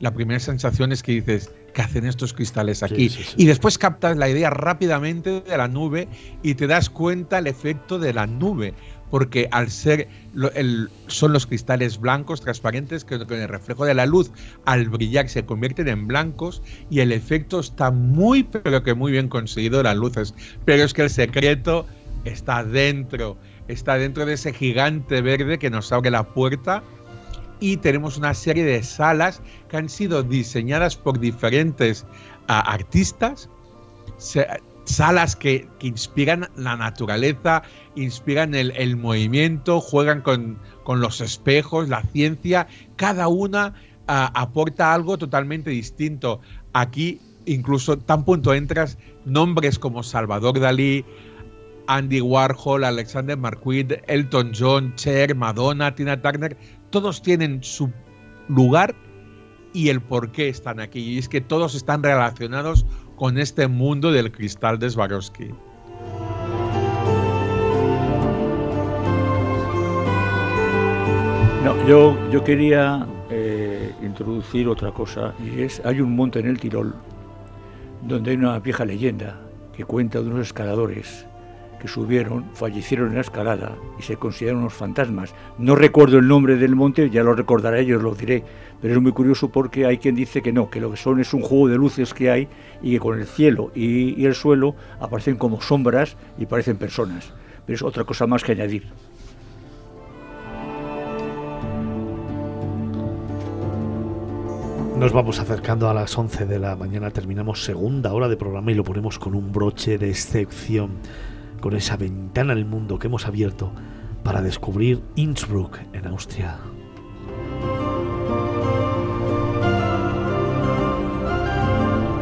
la 0.00 0.12
primera 0.12 0.40
sensación 0.40 0.92
es 0.92 1.02
que 1.02 1.12
dices, 1.12 1.50
¿qué 1.72 1.80
hacen 1.80 2.04
estos 2.04 2.34
cristales 2.34 2.82
aquí? 2.82 3.08
sí, 3.08 3.22
sí. 3.22 3.34
Y 3.38 3.46
después 3.46 3.78
captas 3.78 4.16
la 4.18 4.28
idea 4.28 4.50
rápidamente 4.50 5.40
de 5.40 5.56
la 5.56 5.68
nube 5.68 6.08
y 6.42 6.54
te 6.54 6.66
das 6.66 6.90
cuenta 6.90 7.38
el 7.38 7.46
efecto 7.46 7.98
de 7.98 8.12
la 8.12 8.26
nube, 8.26 8.74
porque 9.10 9.48
al 9.52 9.70
ser 9.70 10.08
el- 10.54 10.90
son 11.06 11.32
los 11.32 11.46
cristales 11.46 11.98
blancos 11.98 12.40
transparentes 12.40 13.04
que 13.04 13.18
con 13.18 13.38
el 13.38 13.48
reflejo 13.48 13.84
de 13.84 13.94
la 13.94 14.06
luz 14.06 14.32
al 14.64 14.88
brillar 14.88 15.28
se 15.28 15.44
convierten 15.44 15.88
en 15.88 16.06
blancos 16.06 16.62
y 16.90 17.00
el 17.00 17.12
efecto 17.12 17.60
está 17.60 17.90
muy 17.90 18.42
pero 18.44 18.82
que 18.82 18.94
muy 18.94 19.12
bien 19.12 19.28
conseguido 19.28 19.82
las 19.82 19.96
luces. 19.96 20.34
Pero 20.64 20.84
es 20.84 20.92
que 20.92 21.02
el 21.02 21.10
secreto 21.10 21.86
está 22.24 22.64
dentro 22.64 23.38
está 23.68 23.94
dentro 23.96 24.26
de 24.26 24.34
ese 24.34 24.52
gigante 24.52 25.22
verde 25.22 25.58
que 25.58 25.70
nos 25.70 25.90
abre 25.92 26.10
la 26.10 26.22
puerta 26.22 26.82
y 27.60 27.78
tenemos 27.78 28.18
una 28.18 28.34
serie 28.34 28.64
de 28.64 28.82
salas 28.82 29.40
que 29.68 29.76
han 29.78 29.88
sido 29.88 30.22
diseñadas 30.22 30.96
por 30.96 31.18
diferentes 31.18 32.04
ah, 32.48 32.60
artistas 32.60 33.48
salas 34.84 35.36
que, 35.36 35.68
inspiran 35.80 36.48
la 36.56 36.76
naturaleza, 36.76 37.62
inspiran 37.94 38.54
el, 38.54 38.96
movimiento, 38.96 39.80
juegan 39.80 40.22
con, 40.22 40.58
los 40.86 41.20
espejos, 41.20 41.88
la 41.88 42.02
ciencia, 42.02 42.66
cada 42.96 43.28
una 43.28 43.74
ah, 44.06 44.30
aporta 44.34 44.94
algo 44.94 45.18
totalmente 45.18 45.70
distinto. 45.70 46.40
Aquí, 46.72 47.20
incluso 47.46 47.98
tan 47.98 48.24
punto 48.24 48.54
entras, 48.54 48.98
nombres 49.24 49.78
como 49.78 50.02
Salvador 50.02 50.60
Dalí, 50.60 51.04
Andy 51.86 52.20
Warhol, 52.20 52.84
Alexander 52.84 53.36
McQueen, 53.36 54.00
Elton 54.06 54.52
John, 54.58 54.94
Cher, 54.96 55.34
Madonna, 55.34 55.94
Tina 55.94 56.20
Turner, 56.20 56.56
todos 56.90 57.22
tienen 57.22 57.62
su 57.62 57.90
lugar 58.48 58.94
y 59.72 59.88
el 59.88 60.00
por 60.00 60.32
qué 60.32 60.48
están 60.48 60.80
aquí. 60.80 61.00
Y 61.00 61.18
es 61.18 61.28
que 61.28 61.40
todos 61.40 61.74
están 61.74 62.02
relacionados 62.02 62.86
con 63.24 63.38
este 63.38 63.68
mundo 63.68 64.12
del 64.12 64.30
cristal 64.30 64.78
de 64.78 64.90
Swarovski. 64.90 65.48
No, 71.64 71.88
yo, 71.88 72.18
yo 72.30 72.44
quería 72.44 73.06
eh, 73.30 73.94
introducir 74.02 74.68
otra 74.68 74.92
cosa 74.92 75.32
y 75.42 75.62
es, 75.62 75.80
hay 75.86 76.02
un 76.02 76.14
monte 76.14 76.40
en 76.40 76.48
el 76.48 76.60
Tirol 76.60 76.94
donde 78.02 78.32
hay 78.32 78.36
una 78.36 78.58
vieja 78.58 78.84
leyenda 78.84 79.40
que 79.74 79.86
cuenta 79.86 80.20
de 80.20 80.28
unos 80.28 80.48
escaladores 80.48 81.24
que 81.80 81.88
subieron, 81.88 82.44
fallecieron 82.52 83.08
en 83.08 83.14
la 83.14 83.20
escalada 83.22 83.74
y 83.98 84.02
se 84.02 84.16
consideran 84.16 84.58
unos 84.58 84.74
fantasmas. 84.74 85.34
No 85.56 85.76
recuerdo 85.76 86.18
el 86.18 86.28
nombre 86.28 86.56
del 86.56 86.76
monte, 86.76 87.08
ya 87.08 87.22
lo 87.22 87.34
recordaré, 87.34 87.86
yo 87.86 87.98
lo 87.98 88.14
diré, 88.14 88.44
pero 88.84 88.96
es 88.96 89.00
muy 89.00 89.12
curioso 89.12 89.48
porque 89.48 89.86
hay 89.86 89.96
quien 89.96 90.14
dice 90.14 90.42
que 90.42 90.52
no, 90.52 90.68
que 90.68 90.78
lo 90.78 90.90
que 90.90 90.98
son 90.98 91.18
es 91.18 91.32
un 91.32 91.40
juego 91.40 91.68
de 91.68 91.76
luces 91.76 92.12
que 92.12 92.30
hay 92.30 92.48
y 92.82 92.90
que 92.90 93.00
con 93.00 93.18
el 93.18 93.26
cielo 93.26 93.72
y, 93.74 94.26
el 94.26 94.34
suelo 94.34 94.76
aparecen 95.00 95.36
como 95.36 95.62
sombras 95.62 96.18
y 96.36 96.44
parecen 96.44 96.76
personas. 96.76 97.32
Pero 97.64 97.76
es 97.76 97.82
otra 97.82 98.04
cosa 98.04 98.26
más 98.26 98.44
que 98.44 98.52
añadir. 98.52 98.92
Nos 104.98 105.14
vamos 105.14 105.40
acercando 105.40 105.88
a 105.88 105.94
las 105.94 106.18
11 106.18 106.44
de 106.44 106.58
la 106.58 106.76
mañana, 106.76 107.10
terminamos 107.10 107.64
segunda 107.64 108.12
hora 108.12 108.28
de 108.28 108.36
programa 108.36 108.70
y 108.70 108.74
lo 108.74 108.84
ponemos 108.84 109.18
con 109.18 109.34
un 109.34 109.50
broche 109.50 109.96
de 109.96 110.10
excepción, 110.10 110.90
con 111.62 111.74
esa 111.74 111.96
ventana 111.96 112.52
al 112.52 112.66
mundo 112.66 112.98
que 112.98 113.06
hemos 113.06 113.26
abierto 113.26 113.72
para 114.22 114.42
descubrir 114.42 115.00
Innsbruck 115.16 115.78
en 115.94 116.06
Austria. 116.06 116.58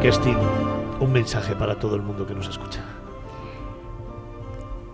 Kerstin, 0.03 0.35
un 0.99 1.13
mensaje 1.13 1.55
para 1.55 1.79
todo 1.79 1.95
el 1.95 2.01
mundo 2.01 2.27
que 2.27 2.35
nos 2.35 2.49
escucha. 2.49 2.81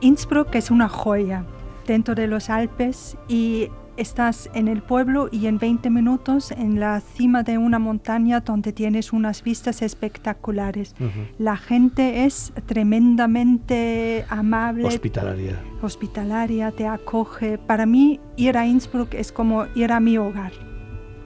Innsbruck 0.01 0.53
es 0.53 0.69
una 0.69 0.87
joya 0.87 1.45
dentro 1.87 2.13
de 2.13 2.27
los 2.27 2.51
Alpes 2.51 3.17
y 3.27 3.69
estás 3.97 4.51
en 4.53 4.67
el 4.67 4.83
pueblo 4.83 5.27
y 5.31 5.47
en 5.47 5.57
20 5.57 5.89
minutos 5.89 6.51
en 6.51 6.79
la 6.79 7.01
cima 7.01 7.41
de 7.41 7.57
una 7.57 7.79
montaña 7.79 8.41
donde 8.41 8.71
tienes 8.71 9.11
unas 9.11 9.41
vistas 9.41 9.81
espectaculares. 9.81 10.93
La 11.39 11.57
gente 11.57 12.25
es 12.25 12.53
tremendamente 12.67 14.25
amable, 14.29 14.85
Hospitalaria. 14.85 15.59
hospitalaria, 15.81 16.71
te 16.71 16.85
acoge. 16.85 17.57
Para 17.57 17.87
mí 17.87 18.19
ir 18.37 18.59
a 18.59 18.67
Innsbruck 18.67 19.15
es 19.15 19.31
como 19.31 19.65
ir 19.73 19.91
a 19.91 19.99
mi 19.99 20.19
hogar. 20.19 20.51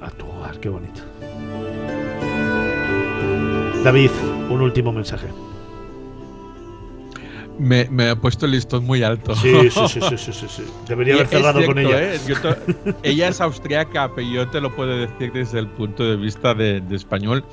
A 0.02 0.10
tu 0.10 0.26
hogar, 0.26 0.58
qué 0.62 0.70
bonito. 0.70 1.02
David, 3.84 4.12
un 4.50 4.62
último 4.62 4.94
mensaje. 4.94 5.28
Me, 7.60 7.86
me 7.90 8.10
ha 8.10 8.16
puesto 8.16 8.46
el 8.46 8.54
listón 8.54 8.86
muy 8.86 9.04
alto. 9.04 9.36
Sí, 9.36 9.70
sí, 9.70 10.00
sí, 10.02 10.18
sí, 10.18 10.48
sí. 10.48 10.64
Debería 10.88 11.16
Y 11.16 11.18
haber 11.18 11.28
cerrado 11.30 11.66
con 11.66 11.78
ella. 11.78 12.14
¿eh? 12.16 12.20
Ella 13.04 13.28
es 13.28 13.42
austriaca, 13.42 14.10
pero 14.16 14.28
yo 14.28 14.48
te 14.48 14.62
lo 14.62 14.74
puedo 14.74 14.96
decir 14.96 15.34
desde 15.34 15.60
el 15.60 15.68
punto 15.68 16.04
de 16.04 16.16
vista 16.16 16.54
de, 16.54 16.80
de 16.80 16.96
español. 16.96 17.44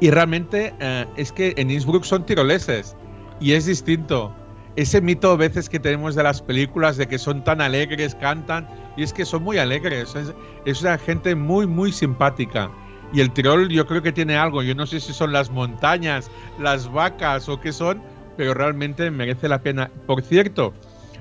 Y 0.00 0.10
realmente 0.10 0.74
eh, 0.80 1.06
es 1.16 1.32
que 1.32 1.54
en 1.56 1.70
Innsbruck 1.70 2.04
son 2.04 2.26
tiroleses 2.26 2.94
y 3.40 3.52
es 3.52 3.64
distinto. 3.64 4.34
Ese 4.76 5.00
mito 5.00 5.30
a 5.30 5.36
veces 5.36 5.68
que 5.70 5.80
tenemos 5.80 6.14
de 6.14 6.24
las 6.24 6.42
películas 6.42 6.98
de 6.98 7.06
que 7.06 7.18
son 7.18 7.42
tan 7.42 7.60
alegres, 7.62 8.14
cantan, 8.16 8.68
y 8.96 9.02
es 9.02 9.14
que 9.14 9.24
son 9.24 9.42
muy 9.42 9.56
alegres. 9.56 10.14
Es, 10.14 10.34
es 10.66 10.82
una 10.82 10.98
gente 10.98 11.34
muy, 11.34 11.66
muy 11.66 11.90
simpática. 11.90 12.70
Y 13.14 13.20
el 13.20 13.30
Tirol 13.30 13.68
yo 13.68 13.86
creo 13.86 14.02
que 14.02 14.12
tiene 14.12 14.36
algo. 14.36 14.62
Yo 14.62 14.74
no 14.74 14.86
sé 14.86 14.98
si 14.98 15.12
son 15.12 15.32
las 15.32 15.50
montañas, 15.50 16.30
las 16.58 16.90
vacas 16.90 17.48
o 17.48 17.60
qué 17.60 17.72
son, 17.72 18.02
pero 18.36 18.54
realmente 18.54 19.08
merece 19.12 19.48
la 19.48 19.62
pena. 19.62 19.88
Por 20.06 20.22
cierto, 20.22 20.74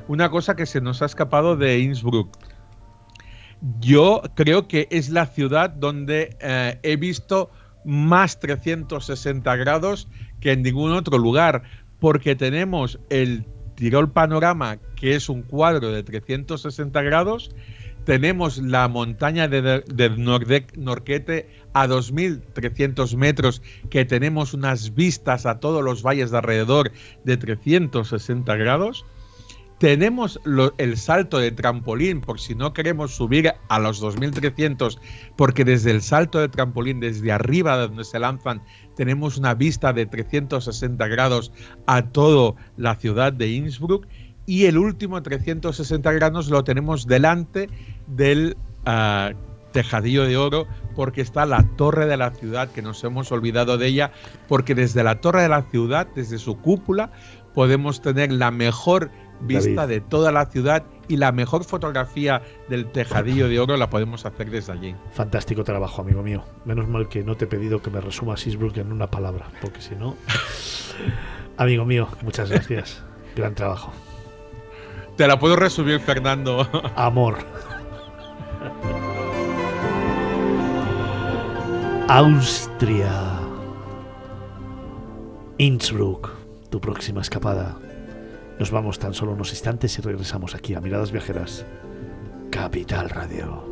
una 0.08 0.30
cosa 0.32 0.56
que 0.56 0.66
se 0.66 0.82
nos 0.82 1.04
ha 1.04 1.06
escapado 1.06 1.56
de 1.56 1.80
Innsbruck. 1.80 2.36
Yo 3.80 4.24
creo 4.36 4.68
que 4.68 4.88
es 4.90 5.10
la 5.10 5.28
ciudad 5.28 5.70
donde 5.70 6.36
eh, 6.42 6.80
he 6.82 6.96
visto 6.96 7.52
más 7.86 8.40
360 8.40 9.56
grados 9.56 10.08
que 10.40 10.52
en 10.52 10.64
ningún 10.64 10.94
otro 10.94 11.20
lugar, 11.20 11.62
porque 12.00 12.36
tenemos 12.36 13.00
el 13.10 13.46
Tirol 13.76 14.12
Panorama, 14.12 14.80
que 14.96 15.16
es 15.16 15.30
un 15.30 15.44
cuadro 15.44 15.92
de 15.92 16.04
360 16.04 17.02
grados, 17.04 17.52
tenemos 18.06 18.58
la 18.58 18.88
montaña 18.88 19.48
de, 19.48 19.84
Norquete 20.76 21.50
a 21.74 21.88
2.300 21.88 23.16
metros, 23.16 23.62
que 23.90 24.06
tenemos 24.06 24.54
unas 24.54 24.94
vistas 24.94 25.46
a 25.46 25.60
todos 25.60 25.84
los 25.84 26.04
valles 26.04 26.32
de 26.32 26.38
alrededor 26.38 26.92
de 27.24 27.38
360 27.38 28.56
grados. 28.56 29.06
Tenemos 29.80 30.40
el 30.78 30.96
salto 30.98 31.40
de 31.40 31.52
trampolín, 31.52 32.22
por 32.22 32.40
si 32.40 32.56
no 32.56 32.72
queremos 32.72 33.16
subir 33.16 33.52
a 33.68 33.80
los 33.80 34.00
2300, 34.00 34.98
porque 35.36 35.66
desde 35.66 35.92
el 35.92 36.02
salto 36.02 36.40
de 36.40 36.48
trampolín, 36.48 37.02
desde 37.02 37.34
arriba 37.34 37.76
de 37.76 37.88
donde 37.88 38.06
se 38.06 38.20
lanzan, 38.20 38.62
tenemos 38.96 39.38
una 39.38 39.56
vista 39.56 39.92
de 39.92 40.06
360 40.06 41.06
grados 41.08 41.52
a 41.86 42.04
toda 42.04 42.56
la 42.78 42.96
ciudad 42.96 43.34
de 43.34 43.50
Innsbruck. 43.50 44.08
y 44.46 44.66
el 44.66 44.78
último 44.78 45.22
360 45.22 46.12
grados 46.14 46.50
lo 46.50 46.64
tenemos 46.64 47.08
delante 47.08 47.70
del 48.08 48.56
ah, 48.86 49.32
tejadillo 49.74 50.24
de 50.24 50.38
oro 50.38 50.68
porque 50.96 51.20
está 51.20 51.46
la 51.46 51.64
torre 51.76 52.06
de 52.06 52.16
la 52.16 52.32
ciudad 52.32 52.72
que 52.72 52.82
nos 52.82 53.04
hemos 53.04 53.32
olvidado 53.34 53.78
de 53.78 53.88
ella 53.88 54.12
porque 54.48 54.76
desde 54.76 55.04
la 55.04 55.20
torre 55.20 55.42
de 55.42 55.50
la 55.50 55.64
ciudad 55.64 56.08
desde 56.16 56.38
su 56.38 56.58
cúpula 56.60 57.12
podemos 57.54 58.02
tener 58.02 58.32
la 58.32 58.52
mejor 58.52 59.12
vista 59.42 59.82
David. 59.82 59.94
de 59.94 60.02
toda 60.02 60.32
la 60.32 60.46
ciudad 60.46 60.84
y 61.08 61.18
la 61.18 61.32
mejor 61.32 61.66
fotografía 61.66 62.42
del 62.70 62.92
tejadillo 62.92 63.48
de 63.48 63.60
oro 63.60 63.78
la 63.78 63.90
podemos 63.90 64.26
hacer 64.26 64.50
desde 64.50 64.72
allí. 64.72 64.96
Fantástico 65.12 65.64
trabajo, 65.64 66.02
amigo 66.02 66.24
mío. 66.24 66.44
Menos 66.66 66.88
mal 66.88 67.10
que 67.10 67.24
no 67.24 67.36
te 67.36 67.46
he 67.46 67.48
pedido 67.48 67.82
que 67.82 67.90
me 67.90 68.00
resumas 68.00 68.46
Eastbrook 68.48 68.78
en 68.78 68.92
una 68.92 69.08
palabra, 69.08 69.48
porque 69.62 69.82
si 69.82 69.96
no. 69.96 70.16
amigo 71.58 71.86
mío, 71.86 72.08
muchas 72.22 72.50
gracias. 72.50 73.04
Gran 73.36 73.54
trabajo. 73.54 73.92
Te 75.18 75.28
la 75.28 75.38
puedo 75.38 75.56
resumir, 75.56 76.00
Fernando. 76.00 76.68
Amor. 76.96 77.38
Austria. 82.10 83.40
Innsbruck, 85.58 86.30
tu 86.70 86.82
próxima 86.82 87.22
escapada. 87.22 87.78
Nos 88.60 88.72
vamos 88.72 89.00
tan 89.00 89.14
solo 89.14 89.32
unos 89.32 89.52
instantes 89.52 89.98
y 89.98 90.02
regresamos 90.02 90.54
aquí 90.54 90.76
a 90.76 90.82
Miradas 90.82 91.12
Viajeras. 91.12 91.66
Capital 92.52 93.10
Radio. 93.10 93.64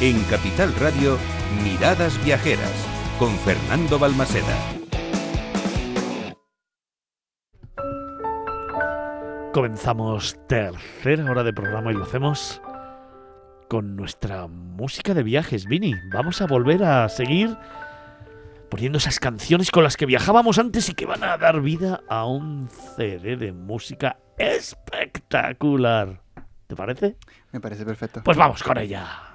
En 0.00 0.20
Capital 0.24 0.74
Radio, 0.80 1.16
Miradas 1.62 2.22
Viajeras, 2.24 2.72
con 3.20 3.30
Fernando 3.38 4.00
Balmaseda. 4.00 4.81
Comenzamos 9.52 10.38
tercera 10.48 11.30
hora 11.30 11.42
de 11.42 11.52
programa 11.52 11.90
y 11.92 11.94
lo 11.94 12.04
hacemos 12.04 12.62
con 13.68 13.96
nuestra 13.96 14.46
música 14.46 15.12
de 15.12 15.22
viajes, 15.22 15.66
Vini. 15.66 15.94
Vamos 16.10 16.40
a 16.40 16.46
volver 16.46 16.82
a 16.82 17.06
seguir 17.10 17.54
poniendo 18.70 18.96
esas 18.96 19.20
canciones 19.20 19.70
con 19.70 19.84
las 19.84 19.98
que 19.98 20.06
viajábamos 20.06 20.58
antes 20.58 20.88
y 20.88 20.94
que 20.94 21.04
van 21.04 21.22
a 21.22 21.36
dar 21.36 21.60
vida 21.60 22.00
a 22.08 22.24
un 22.24 22.70
CD 22.96 23.36
de 23.36 23.52
música 23.52 24.16
espectacular. 24.38 26.22
¿Te 26.66 26.74
parece? 26.74 27.18
Me 27.52 27.60
parece 27.60 27.84
perfecto. 27.84 28.22
Pues 28.24 28.38
vamos 28.38 28.62
con 28.62 28.78
ella. 28.78 29.31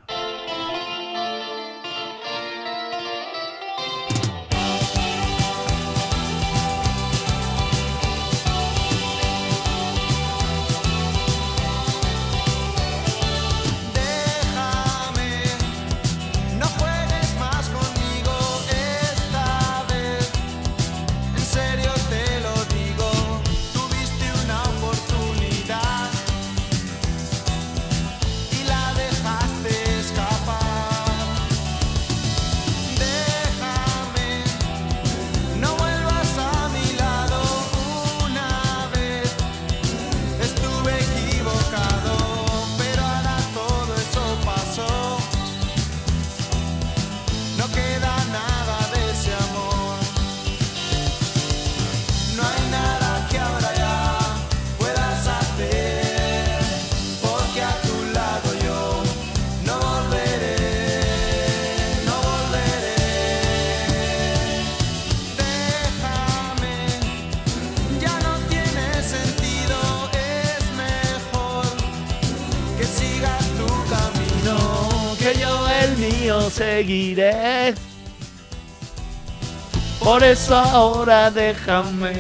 Por 80.18 80.26
eso 80.26 80.56
ahora 80.56 81.30
déjame. 81.30 82.16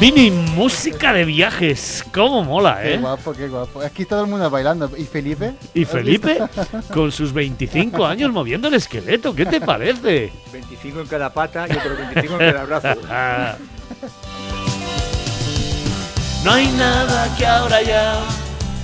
Vini, 0.00 0.30
música 0.30 1.12
de 1.12 1.26
viajes. 1.26 2.02
¿Cómo 2.10 2.42
mola, 2.42 2.78
Qué 2.82 2.94
eh? 2.94 2.96
guapo, 2.96 3.34
qué 3.34 3.48
guapo. 3.48 3.82
Aquí 3.82 4.06
todo 4.06 4.22
el 4.22 4.28
mundo 4.28 4.48
bailando. 4.48 4.90
¿Y 4.96 5.04
Felipe? 5.04 5.52
Y 5.74 5.84
¿Has 5.84 5.90
Felipe, 5.90 6.38
con 6.94 7.12
sus 7.12 7.34
25 7.34 8.06
años 8.06 8.32
moviendo 8.32 8.68
el 8.68 8.74
esqueleto. 8.76 9.34
¿Qué 9.34 9.44
te 9.44 9.60
parece? 9.60 10.32
25 10.54 11.00
en 11.00 11.06
cada 11.06 11.34
pata 11.34 11.66
y 11.68 11.72
otros 11.76 11.98
25 11.98 12.40
en 12.40 12.52
cada 12.52 12.64
brazo. 12.64 13.00
Ah. 13.10 13.56
No 16.46 16.52
hay 16.52 16.66
nada 16.68 17.36
que 17.36 17.44
ahora 17.44 17.82
ya 17.82 18.20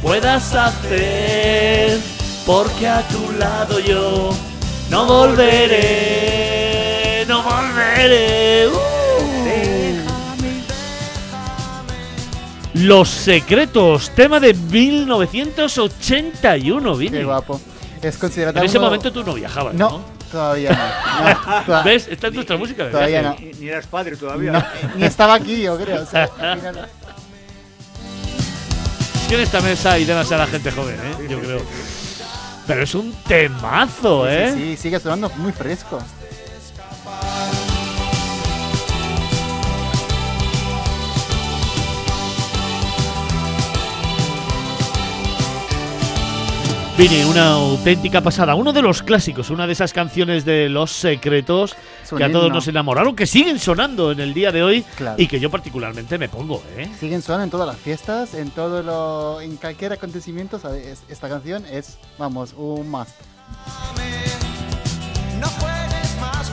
puedas 0.03 0.55
hacer, 0.55 1.99
porque 2.45 2.89
a 2.89 3.01
tu 3.09 3.33
lado 3.39 3.81
yo 3.81 4.37
no 4.91 5.07
volveré, 5.07 6.45
no 7.27 7.43
volveré. 7.43 8.69
Uh. 8.69 8.75
Los 12.75 13.09
secretos, 13.09 14.11
tema 14.11 14.39
de 14.41 14.53
1981, 14.55 16.97
Vini. 16.97 17.19
Qué 17.19 17.25
guapo. 17.25 17.61
Es 18.03 18.19
considerado 18.19 18.59
En 18.59 18.65
ese 18.67 18.79
uno- 18.79 18.87
momento 18.89 19.13
tú 19.13 19.23
no 19.25 19.33
viajabas, 19.35 19.75
No, 19.75 19.91
¿no? 19.91 20.05
todavía 20.31 20.73
no. 20.73 20.79
no, 21.25 21.35
toda- 21.67 21.83
¿Ves? 21.85 22.09
Esta 22.11 22.27
es 22.27 22.33
nuestra 22.35 22.57
música 22.57 22.85
de 22.85 22.91
Todavía 22.91 23.23
no. 23.23 23.37
Ni, 23.39 23.53
ni 23.53 23.69
eras 23.69 23.87
padre 23.87 24.17
todavía. 24.17 24.51
no, 24.53 24.63
Ni 24.97 25.05
estaba 25.05 25.35
aquí, 25.35 25.63
yo 25.63 25.79
creo. 25.79 26.03
o 26.03 26.07
sea, 26.07 26.29
en 29.31 29.41
esta 29.41 29.61
mesa 29.63 29.93
hay 29.93 30.05
demasiada 30.05 30.47
gente 30.47 30.71
joven, 30.71 30.97
¿eh? 30.97 31.27
Yo 31.29 31.41
creo. 31.41 31.63
Pero 32.67 32.83
es 32.83 32.95
un 32.95 33.13
temazo, 33.27 34.29
¿eh? 34.29 34.53
Sí, 34.55 34.61
sí, 34.61 34.77
sigue 34.77 35.01
sonando 35.01 35.29
muy 35.37 35.53
fresco. 35.53 35.99
Vini, 46.97 47.25
una 47.25 47.55
auténtica 47.55 48.21
pasada. 48.21 48.55
Uno 48.55 48.73
de 48.73 48.81
los 48.81 49.03
clásicos, 49.03 49.51
una 49.51 49.67
de 49.67 49.73
esas 49.73 49.93
canciones 49.93 50.45
de 50.45 50.69
Los 50.69 50.93
Secretos 50.93 51.75
que 52.17 52.23
a 52.23 52.31
todos 52.31 52.45
himno. 52.45 52.55
nos 52.55 52.69
enamoraron, 52.69 53.17
que 53.17 53.27
siguen 53.27 53.59
sonando 53.59 54.13
en 54.13 54.21
el 54.21 54.33
día 54.33 54.53
de 54.53 54.63
hoy 54.63 54.85
Claro. 54.97 55.17
y 55.21 55.27
que 55.27 55.41
yo 55.41 55.51
particularmente 55.51 56.19
me 56.19 56.29
pongo, 56.29 56.63
¿eh? 56.77 56.89
Siguen 57.01 57.21
sonando 57.21 57.45
en 57.45 57.51
todas 57.51 57.67
las 57.67 57.79
fiestas, 57.79 58.35
en 58.35 58.51
todo 58.51 58.85
lo, 58.85 59.41
en 59.41 59.57
cualquier 59.57 59.93
acontecimiento. 59.95 60.61
Esta 61.09 61.29
canción 61.29 61.65
es, 61.67 61.99
vamos, 62.17 62.55
un 62.57 62.89
must. 62.89 63.11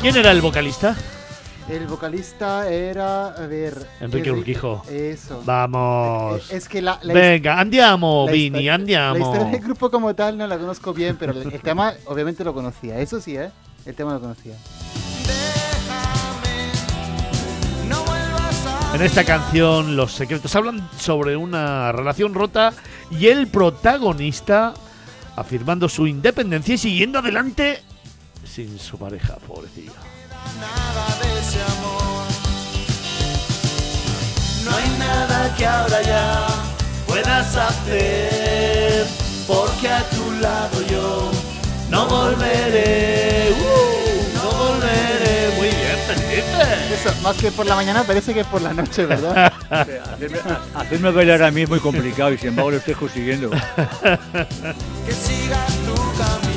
¿Quién 0.01 0.15
era 0.15 0.31
el 0.31 0.41
vocalista? 0.41 0.95
El 1.69 1.88
vocalista 1.88 2.69
era, 2.69 3.27
a 3.27 3.47
ver, 3.47 3.88
Enrique 4.01 4.29
Enri- 4.31 4.38
Urquijo. 4.39 4.83
Eso. 4.89 5.41
Vamos. 5.45 6.51
Es 6.51 6.67
que 6.67 6.81
la, 6.81 6.99
la 7.03 7.13
Venga, 7.13 7.59
andiamo, 7.59 8.25
la 8.25 8.31
Vini, 8.33 8.45
historia- 8.47 8.73
andiamo. 8.75 9.13
La 9.15 9.19
historia 9.25 9.45
del 9.51 9.61
grupo 9.61 9.89
como 9.89 10.13
tal 10.13 10.38
no 10.38 10.47
la 10.47 10.57
conozco 10.57 10.93
bien, 10.93 11.15
pero 11.17 11.31
el, 11.33 11.53
el 11.53 11.61
tema 11.61 11.93
obviamente 12.05 12.43
lo 12.43 12.53
conocía. 12.53 12.99
Eso 12.99 13.21
sí, 13.21 13.38
¿eh? 13.38 13.51
El 13.85 13.95
tema 13.95 14.13
lo 14.13 14.19
conocía. 14.19 14.53
no 17.88 18.03
vuelvas 18.03 18.65
a 18.65 18.95
En 18.95 19.01
esta 19.03 19.23
canción, 19.23 19.95
Los 19.95 20.13
Secretos 20.13 20.53
hablan 20.55 20.89
sobre 20.97 21.38
una 21.38 21.91
relación 21.93 22.33
rota 22.33 22.73
y 23.11 23.27
el 23.27 23.47
protagonista 23.47 24.73
afirmando 25.38 25.88
su 25.88 26.05
independencia 26.07 26.75
y 26.75 26.77
siguiendo 26.77 27.19
adelante 27.19 27.81
sin 28.45 28.77
su 28.77 28.97
pareja, 28.97 29.35
pobrecillo. 29.47 29.93
Nada 30.59 31.05
de 31.22 31.39
ese 31.39 31.61
amor. 31.61 32.26
No 34.65 34.76
hay 34.76 34.89
nada 34.97 35.55
que 35.55 35.65
ahora 35.65 36.01
ya 36.01 36.47
puedas 37.07 37.55
hacer, 37.55 39.05
porque 39.47 39.89
a 39.89 40.03
tu 40.09 40.31
lado 40.39 40.81
yo 40.89 41.31
no 41.89 42.07
volveré. 42.07 43.51
Uh, 43.51 44.34
no 44.35 44.51
volveré. 44.51 45.51
Muy 45.57 45.68
bien, 45.68 45.97
Felipe. 46.07 46.93
Eso, 46.93 47.13
más 47.22 47.35
que 47.38 47.51
por 47.51 47.65
la 47.65 47.76
mañana, 47.76 48.03
parece 48.03 48.34
que 48.34 48.39
es 48.41 48.47
por 48.47 48.61
la 48.61 48.73
noche, 48.73 49.05
¿verdad? 49.05 49.51
Hacerme, 49.69 50.39
hacerme 50.73 51.11
bailar 51.11 51.43
a 51.43 51.51
mí 51.51 51.61
es 51.63 51.69
muy 51.69 51.80
complicado 51.80 52.31
y 52.34 52.38
sin 52.38 52.49
embargo 52.49 52.72
lo 52.72 52.77
estoy 52.77 52.93
consiguiendo. 52.95 53.49
Que 53.49 55.13
sigas 55.13 55.76
tu 55.85 55.95
camino, 56.18 56.50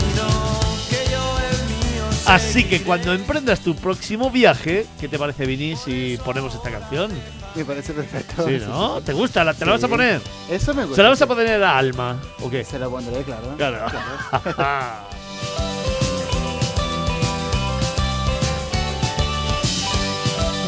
Así 2.27 2.65
que 2.65 2.81
cuando 2.83 3.13
emprendas 3.13 3.61
tu 3.61 3.77
próximo 3.77 4.31
viaje, 4.31 4.87
¿qué 5.01 5.09
te 5.09 5.19
parece, 5.19 5.45
Vini, 5.47 5.77
si 5.77 6.19
ponemos 6.25 6.55
esta 6.55 6.71
canción? 6.71 7.11
Me 7.55 7.65
parece 7.65 7.93
perfecto. 7.93 8.47
Sí, 8.49 8.59
¿no? 8.67 9.01
¿Te 9.03 9.13
gusta? 9.13 9.45
¿La- 9.45 9.53
¿Te 9.55 9.65
la 9.67 9.73
vas 9.73 9.85
a 9.85 9.89
poner? 9.89 10.21
Eso 10.51 10.73
me 10.75 10.83
gusta. 10.83 10.97
¿Se 10.97 11.03
la 11.03 11.09
vas 11.11 11.23
a 11.23 11.27
poner 11.27 11.63
a 11.63 11.79
Alma? 11.79 12.21
¿O 12.43 12.51
qué? 12.51 12.65
Se 12.65 12.79
la 12.79 12.89
pondré, 12.89 13.23
claro. 13.23 13.55
Claro. 13.57 13.87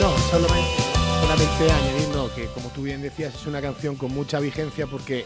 No, 0.00 0.16
solamente, 0.30 0.70
solamente 1.22 1.72
añadiendo 1.72 2.30
que, 2.34 2.46
como 2.46 2.68
tú 2.68 2.82
bien 2.82 3.00
decías, 3.02 3.34
es 3.34 3.46
una 3.46 3.60
canción 3.62 3.96
con 3.96 4.12
mucha 4.12 4.38
vigencia 4.40 4.86
porque 4.86 5.24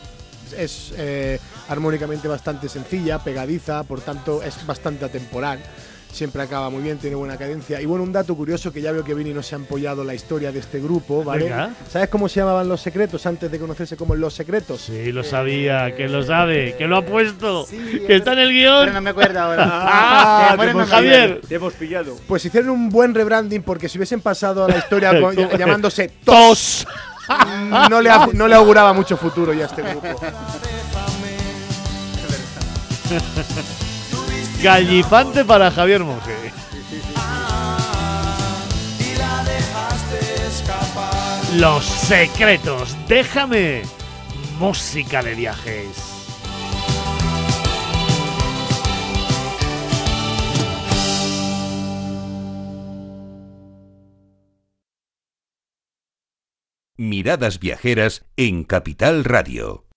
es 0.57 0.93
eh, 0.97 1.39
armónicamente 1.69 2.29
bastante 2.29 2.69
sencilla, 2.69 3.19
pegadiza, 3.19 3.83
por 3.85 4.01
tanto 4.01 4.43
es 4.43 4.65
bastante 4.67 5.05
atemporal. 5.05 5.59
Siempre 6.13 6.43
acaba 6.43 6.69
muy 6.71 6.83
bien, 6.83 6.99
tiene 6.99 7.17
buena 7.17 7.37
cadencia. 7.39 7.81
Y 7.81 7.87
bueno, 7.87 8.03
un 8.05 8.13
dato 8.13 8.35
curioso 8.37 8.73
que 8.73 8.83
ya 8.83 8.93
veo 8.93 9.05
que 9.05 9.15
Vini 9.15 9.33
no 9.33 9.43
se 9.43 9.55
ha 9.55 9.59
empollado 9.59 10.03
la 10.05 10.13
historia 10.15 10.51
de 10.53 10.59
este 10.59 10.81
grupo, 10.81 11.23
¿vale? 11.25 11.45
Venga. 11.45 11.71
¿Sabes 11.91 12.09
cómo 12.09 12.29
se 12.29 12.41
llamaban 12.41 12.69
los 12.69 12.81
secretos 12.81 13.25
antes 13.27 13.51
de 13.51 13.59
conocerse 13.59 13.97
como 13.97 14.15
los 14.15 14.35
secretos? 14.35 14.81
Sí, 14.83 15.13
lo 15.13 15.23
sabía, 15.25 15.95
que 15.97 16.09
lo 16.09 16.23
sabe, 16.23 16.75
que 16.77 16.87
lo 16.87 16.97
ha 16.99 17.07
puesto, 17.07 17.65
Sí, 17.65 18.03
que 18.07 18.17
está 18.17 18.33
en 18.35 18.41
el 18.41 18.51
guion. 18.53 18.81
Pero 18.81 18.93
no 18.93 19.01
me 19.01 19.11
acuerdo 19.11 19.41
ahora. 19.41 19.67
Ah, 19.93 20.57
De 20.59 20.67
memoria 20.67 20.73
no 20.73 20.79
me 20.81 20.87
Javier. 20.87 21.41
Te 21.49 21.55
hemos 21.55 21.73
pillado. 21.75 22.17
Pues 22.27 22.45
hicieron 22.45 22.71
un 22.71 22.89
buen 22.91 23.15
rebranding 23.15 23.63
porque 23.63 23.89
si 23.89 23.97
hubiesen 23.99 24.21
pasado 24.21 24.65
a 24.65 24.69
la 24.69 24.79
historia 24.79 25.11
con- 25.21 25.35
ll- 25.37 25.57
llamándose 25.59 26.09
Tos. 26.25 26.87
no 27.89 28.01
le, 28.01 28.11
no 28.35 28.49
le 28.49 28.55
auguraba 28.57 28.93
mucho 28.93 29.17
futuro 29.17 29.53
ya 29.55 29.65
a 29.65 29.67
este 29.69 29.83
grupo. 29.83 30.09
Gallifante 34.63 35.45
para 35.45 35.71
Javier 35.71 36.05
Monge. 36.05 36.53
Los 41.57 41.85
secretos. 41.85 42.97
Déjame. 43.09 43.83
Música 44.59 45.23
de 45.23 45.35
viajes. 45.35 46.11
Miradas 56.99 57.59
viajeras 57.61 58.27
en 58.37 58.65
Capital 58.65 59.25
Radio. 59.25 59.90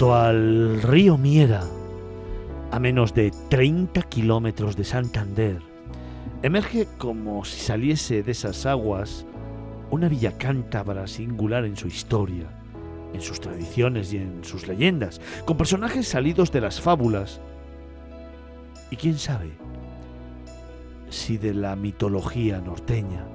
Al 0.00 0.80
río 0.80 1.18
Miera, 1.18 1.62
a 2.70 2.78
menos 2.80 3.12
de 3.12 3.30
30 3.50 4.00
kilómetros 4.04 4.74
de 4.74 4.84
Santander, 4.84 5.60
emerge 6.42 6.88
como 6.96 7.44
si 7.44 7.60
saliese 7.60 8.22
de 8.22 8.32
esas 8.32 8.64
aguas 8.64 9.26
una 9.90 10.08
villa 10.08 10.38
cántabra 10.38 11.06
singular 11.06 11.66
en 11.66 11.76
su 11.76 11.86
historia, 11.86 12.46
en 13.12 13.20
sus 13.20 13.40
tradiciones 13.40 14.10
y 14.14 14.16
en 14.16 14.42
sus 14.42 14.66
leyendas, 14.66 15.20
con 15.44 15.58
personajes 15.58 16.08
salidos 16.08 16.50
de 16.50 16.62
las 16.62 16.80
fábulas. 16.80 17.42
Y 18.90 18.96
quién 18.96 19.18
sabe 19.18 19.50
si 21.10 21.36
de 21.36 21.52
la 21.52 21.76
mitología 21.76 22.58
norteña. 22.62 23.26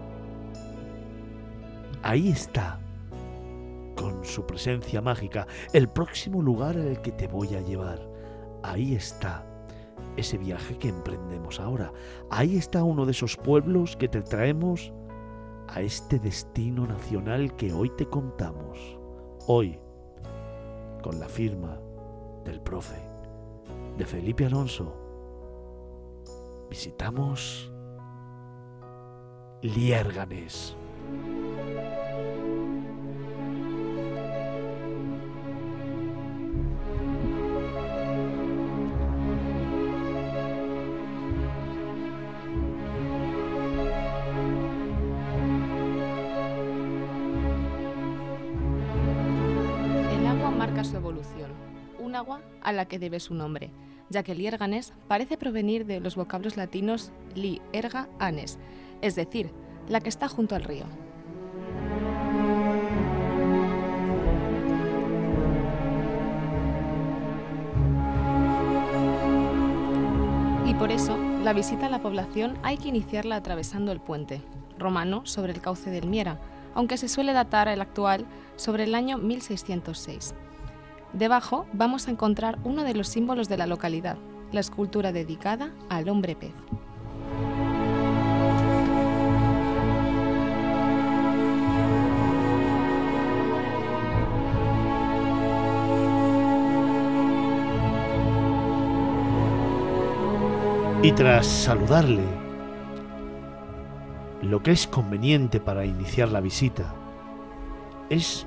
Ahí 2.02 2.30
está 2.30 2.80
con 3.96 4.24
su 4.26 4.46
presencia 4.46 5.02
mágica, 5.02 5.48
el 5.74 5.88
próximo 5.88 6.42
lugar 6.42 6.78
al 6.78 7.02
que 7.02 7.12
te 7.12 7.28
voy 7.28 7.56
a 7.56 7.62
llevar. 7.62 8.08
Ahí 8.64 8.96
está 8.96 9.46
ese 10.18 10.38
viaje 10.38 10.78
que 10.78 10.90
emprendemos 10.90 11.60
ahora. 11.60 11.92
Ahí 12.30 12.58
está 12.58 12.84
uno 12.84 13.06
de 13.06 13.12
esos 13.12 13.38
pueblos 13.38 13.96
que 13.96 14.08
te 14.08 14.22
traemos 14.22 14.94
a 15.68 15.82
este 15.82 16.20
destino 16.20 16.86
nacional 16.86 17.56
que 17.56 17.74
hoy 17.74 17.90
te 17.92 18.06
contamos. 18.08 18.98
Hoy, 19.48 19.80
con 21.02 21.20
la 21.20 21.28
firma 21.28 21.80
del 22.44 22.62
profe, 22.62 23.00
de 23.98 24.06
Felipe 24.06 24.46
Alonso, 24.46 24.96
visitamos 26.70 27.72
Liérganes. 29.62 30.76
A 52.66 52.74
la 52.74 52.86
que 52.86 53.00
debe 53.00 53.20
su 53.20 53.34
nombre, 53.34 53.72
ya 54.10 54.24
que 54.24 54.36
Liérganes 54.36 54.94
parece 55.08 55.38
provenir 55.38 55.86
de 55.86 56.00
los 56.00 56.16
vocablos 56.16 56.58
latinos 56.58 57.12
li, 57.36 57.62
erga, 57.72 58.10
anes, 58.20 58.60
es 59.02 59.16
decir, 59.16 59.52
la 59.88 60.02
que 60.02 60.10
está 60.10 60.28
junto 60.28 60.56
al 60.56 60.64
río. 60.64 60.86
Y 70.68 70.74
por 70.74 70.92
eso, 70.92 71.18
la 71.44 71.54
visita 71.54 71.86
a 71.86 71.90
la 71.90 72.02
población 72.02 72.58
hay 72.64 72.78
que 72.78 72.90
iniciarla 72.90 73.36
atravesando 73.36 73.92
el 73.92 74.00
puente, 74.00 74.42
romano 74.78 75.26
sobre 75.26 75.54
el 75.54 75.62
cauce 75.62 75.92
del 75.92 76.08
Miera, 76.08 76.40
aunque 76.74 76.98
se 76.98 77.08
suele 77.08 77.34
datar 77.34 77.68
el 77.68 77.82
actual 77.82 78.26
sobre 78.56 78.84
el 78.84 78.96
año 78.96 79.18
1606. 79.18 80.34
Debajo 81.16 81.66
vamos 81.72 82.10
a 82.10 82.12
encontrar 82.12 82.60
uno 82.66 82.84
de 82.84 82.94
los 82.94 83.08
símbolos 83.08 83.48
de 83.48 83.56
la 83.56 83.68
localidad, 83.68 84.18
la 84.52 84.60
escultura 84.60 85.14
dedicada 85.14 85.72
al 85.88 86.10
hombre 86.10 86.36
pez. 86.36 86.52
Y 101.02 101.12
tras 101.14 101.48
saludarle, 101.48 102.26
lo 104.42 104.62
que 104.62 104.72
es 104.72 104.86
conveniente 104.86 105.62
para 105.62 105.86
iniciar 105.86 106.28
la 106.28 106.42
visita 106.42 106.94
es 108.10 108.46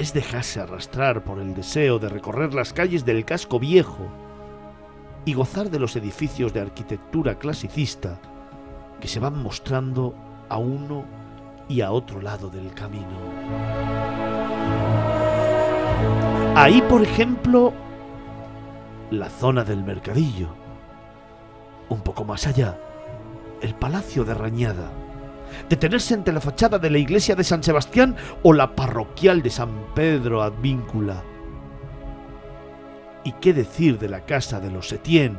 es 0.00 0.14
dejarse 0.14 0.60
arrastrar 0.60 1.24
por 1.24 1.40
el 1.40 1.54
deseo 1.54 1.98
de 1.98 2.08
recorrer 2.08 2.54
las 2.54 2.72
calles 2.72 3.04
del 3.04 3.26
casco 3.26 3.58
viejo 3.58 4.08
y 5.26 5.34
gozar 5.34 5.68
de 5.68 5.78
los 5.78 5.94
edificios 5.94 6.54
de 6.54 6.60
arquitectura 6.60 7.38
clasicista 7.38 8.18
que 8.98 9.08
se 9.08 9.20
van 9.20 9.42
mostrando 9.42 10.14
a 10.48 10.56
uno 10.56 11.04
y 11.68 11.82
a 11.82 11.92
otro 11.92 12.22
lado 12.22 12.48
del 12.48 12.72
camino. 12.72 13.18
Ahí, 16.56 16.80
por 16.88 17.02
ejemplo, 17.02 17.74
la 19.10 19.28
zona 19.28 19.64
del 19.64 19.84
mercadillo. 19.84 20.48
Un 21.90 22.00
poco 22.00 22.24
más 22.24 22.46
allá, 22.46 22.80
el 23.60 23.74
Palacio 23.74 24.24
de 24.24 24.32
Rañada. 24.32 24.90
Detenerse 25.68 26.14
ante 26.14 26.32
la 26.32 26.40
fachada 26.40 26.78
de 26.78 26.90
la 26.90 26.98
iglesia 26.98 27.34
de 27.34 27.44
San 27.44 27.62
Sebastián 27.62 28.16
o 28.42 28.52
la 28.52 28.74
parroquial 28.74 29.42
de 29.42 29.50
San 29.50 29.70
Pedro 29.94 30.42
Advíncula. 30.42 31.22
¿Y 33.24 33.32
qué 33.32 33.52
decir 33.52 33.98
de 33.98 34.08
la 34.08 34.24
casa 34.24 34.60
de 34.60 34.70
los 34.70 34.88
Setién? 34.88 35.38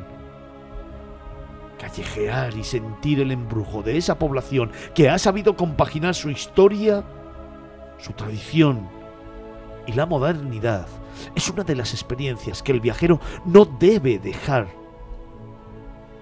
Callejear 1.78 2.56
y 2.56 2.62
sentir 2.62 3.20
el 3.20 3.32
embrujo 3.32 3.82
de 3.82 3.96
esa 3.96 4.18
población 4.18 4.70
que 4.94 5.10
ha 5.10 5.18
sabido 5.18 5.56
compaginar 5.56 6.14
su 6.14 6.30
historia, 6.30 7.02
su 7.98 8.12
tradición 8.12 8.88
y 9.86 9.92
la 9.92 10.06
modernidad 10.06 10.86
es 11.34 11.48
una 11.48 11.64
de 11.64 11.76
las 11.76 11.92
experiencias 11.92 12.62
que 12.62 12.72
el 12.72 12.80
viajero 12.80 13.20
no 13.44 13.64
debe 13.64 14.18
dejar 14.18 14.68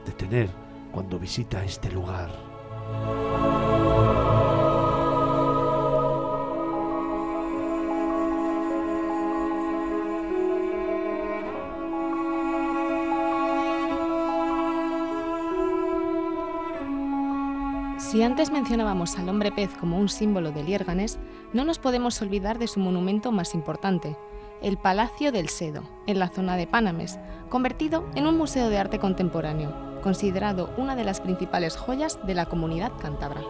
de 0.07 0.13
tener 0.13 0.49
cuando 0.93 1.19
visita 1.19 1.65
este 1.65 1.91
lugar. 1.91 2.31
Si 18.11 18.25
antes 18.25 18.51
mencionábamos 18.51 19.17
al 19.19 19.29
hombre 19.29 19.53
pez 19.53 19.71
como 19.79 19.97
un 19.97 20.09
símbolo 20.09 20.51
de 20.51 20.65
Liérganes, 20.65 21.21
no 21.53 21.65
nos 21.65 21.79
podemos 21.79 22.21
olvidar 22.21 22.59
de 22.59 22.67
su 22.67 22.81
monumento 22.81 23.31
más 23.31 23.55
importante, 23.55 24.17
el 24.63 24.79
Palacio 24.79 25.31
del 25.31 25.49
Sedo, 25.49 25.85
en 26.09 26.19
la 26.19 26.29
zona 26.29 26.57
de 26.57 26.67
Pánames, 26.67 27.21
convertido 27.51 28.05
en 28.17 28.27
un 28.27 28.37
museo 28.37 28.69
de 28.69 28.79
arte 28.79 28.99
contemporáneo, 28.99 29.73
considerado 30.03 30.71
una 30.77 30.97
de 30.97 31.05
las 31.05 31.21
principales 31.21 31.77
joyas 31.77 32.19
de 32.27 32.35
la 32.35 32.47
comunidad 32.47 32.91
cántabra. 33.01 33.43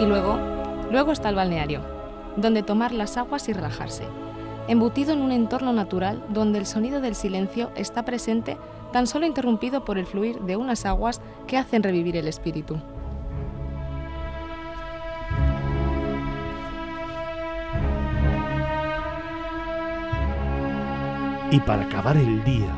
Y 0.00 0.04
luego, 0.04 0.36
luego 0.90 1.12
está 1.12 1.28
el 1.28 1.36
balneario, 1.36 1.80
donde 2.34 2.64
tomar 2.64 2.90
las 2.90 3.16
aguas 3.16 3.48
y 3.48 3.52
relajarse, 3.52 4.02
embutido 4.68 5.12
en 5.12 5.22
un 5.22 5.32
entorno 5.32 5.72
natural 5.72 6.22
donde 6.28 6.58
el 6.58 6.66
sonido 6.66 7.00
del 7.00 7.14
silencio 7.14 7.70
está 7.74 8.04
presente 8.04 8.56
tan 8.92 9.06
solo 9.06 9.26
interrumpido 9.26 9.84
por 9.84 9.98
el 9.98 10.06
fluir 10.06 10.40
de 10.40 10.56
unas 10.56 10.86
aguas 10.86 11.20
que 11.46 11.56
hacen 11.56 11.82
revivir 11.82 12.16
el 12.16 12.28
espíritu. 12.28 12.78
Y 21.50 21.60
para 21.60 21.84
acabar 21.84 22.16
el 22.18 22.44
día, 22.44 22.76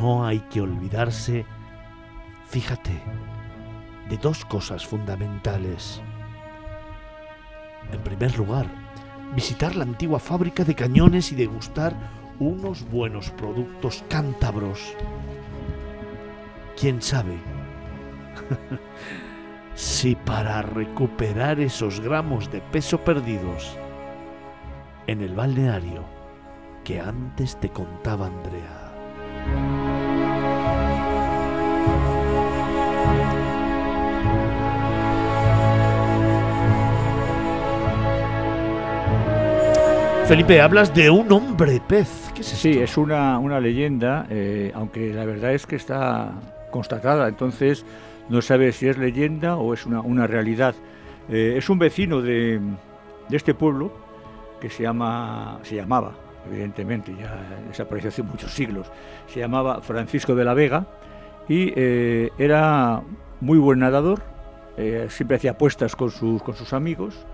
no 0.00 0.26
hay 0.26 0.40
que 0.40 0.60
olvidarse, 0.60 1.46
fíjate, 2.46 3.00
de 4.08 4.16
dos 4.18 4.44
cosas 4.44 4.84
fundamentales. 4.84 6.02
En 7.92 8.00
primer 8.02 8.36
lugar, 8.36 8.81
visitar 9.34 9.74
la 9.76 9.84
antigua 9.84 10.18
fábrica 10.18 10.64
de 10.64 10.74
cañones 10.74 11.32
y 11.32 11.34
degustar 11.34 11.94
unos 12.38 12.88
buenos 12.90 13.30
productos 13.30 14.04
cántabros. 14.08 14.94
¿Quién 16.78 17.02
sabe? 17.02 17.36
si 19.74 20.14
para 20.14 20.62
recuperar 20.62 21.60
esos 21.60 22.00
gramos 22.00 22.50
de 22.50 22.60
peso 22.60 22.98
perdidos 22.98 23.76
en 25.06 25.20
el 25.22 25.34
balneario 25.34 26.04
que 26.84 27.00
antes 27.00 27.58
te 27.58 27.68
contaba 27.70 28.26
Andrea. 28.26 29.81
Felipe, 40.32 40.62
hablas 40.62 40.94
de 40.94 41.10
un 41.10 41.30
hombre 41.30 41.78
pez. 41.86 42.30
¿Qué 42.34 42.40
es 42.40 42.46
Sí, 42.46 42.70
esto? 42.70 42.84
es 42.84 42.96
una, 42.96 43.38
una 43.38 43.60
leyenda, 43.60 44.26
eh, 44.30 44.72
aunque 44.74 45.12
la 45.12 45.26
verdad 45.26 45.52
es 45.52 45.66
que 45.66 45.76
está 45.76 46.32
constatada, 46.70 47.28
entonces 47.28 47.84
no 48.30 48.40
sabe 48.40 48.72
si 48.72 48.88
es 48.88 48.96
leyenda 48.96 49.56
o 49.56 49.74
es 49.74 49.84
una, 49.84 50.00
una 50.00 50.26
realidad. 50.26 50.74
Eh, 51.28 51.56
es 51.58 51.68
un 51.68 51.78
vecino 51.78 52.22
de, 52.22 52.58
de 53.28 53.36
este 53.36 53.52
pueblo 53.52 53.92
que 54.58 54.70
se, 54.70 54.84
llama, 54.84 55.58
se 55.64 55.74
llamaba, 55.76 56.12
evidentemente, 56.50 57.14
ya 57.14 57.36
desapareció 57.68 58.08
hace 58.08 58.22
muchos 58.22 58.54
siglos, 58.54 58.90
se 59.26 59.38
llamaba 59.40 59.82
Francisco 59.82 60.34
de 60.34 60.44
la 60.46 60.54
Vega 60.54 60.86
y 61.46 61.74
eh, 61.76 62.30
era 62.38 63.02
muy 63.42 63.58
buen 63.58 63.80
nadador, 63.80 64.22
eh, 64.78 65.08
siempre 65.10 65.36
hacía 65.36 65.50
apuestas 65.50 65.94
con 65.94 66.10
sus, 66.10 66.42
con 66.42 66.54
sus 66.56 66.72
amigos 66.72 67.26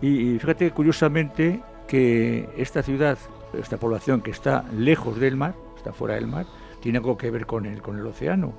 y, 0.00 0.34
y 0.34 0.38
fíjate 0.38 0.70
curiosamente 0.70 1.60
que 1.86 2.48
esta 2.56 2.82
ciudad, 2.82 3.18
esta 3.58 3.76
población 3.76 4.20
que 4.20 4.30
está 4.30 4.64
lejos 4.76 5.18
del 5.18 5.36
mar, 5.36 5.54
está 5.76 5.92
fuera 5.92 6.14
del 6.14 6.26
mar, 6.26 6.46
tiene 6.80 6.98
algo 6.98 7.16
que 7.16 7.30
ver 7.30 7.46
con 7.46 7.66
el, 7.66 7.82
con 7.82 7.98
el 7.98 8.06
océano. 8.06 8.52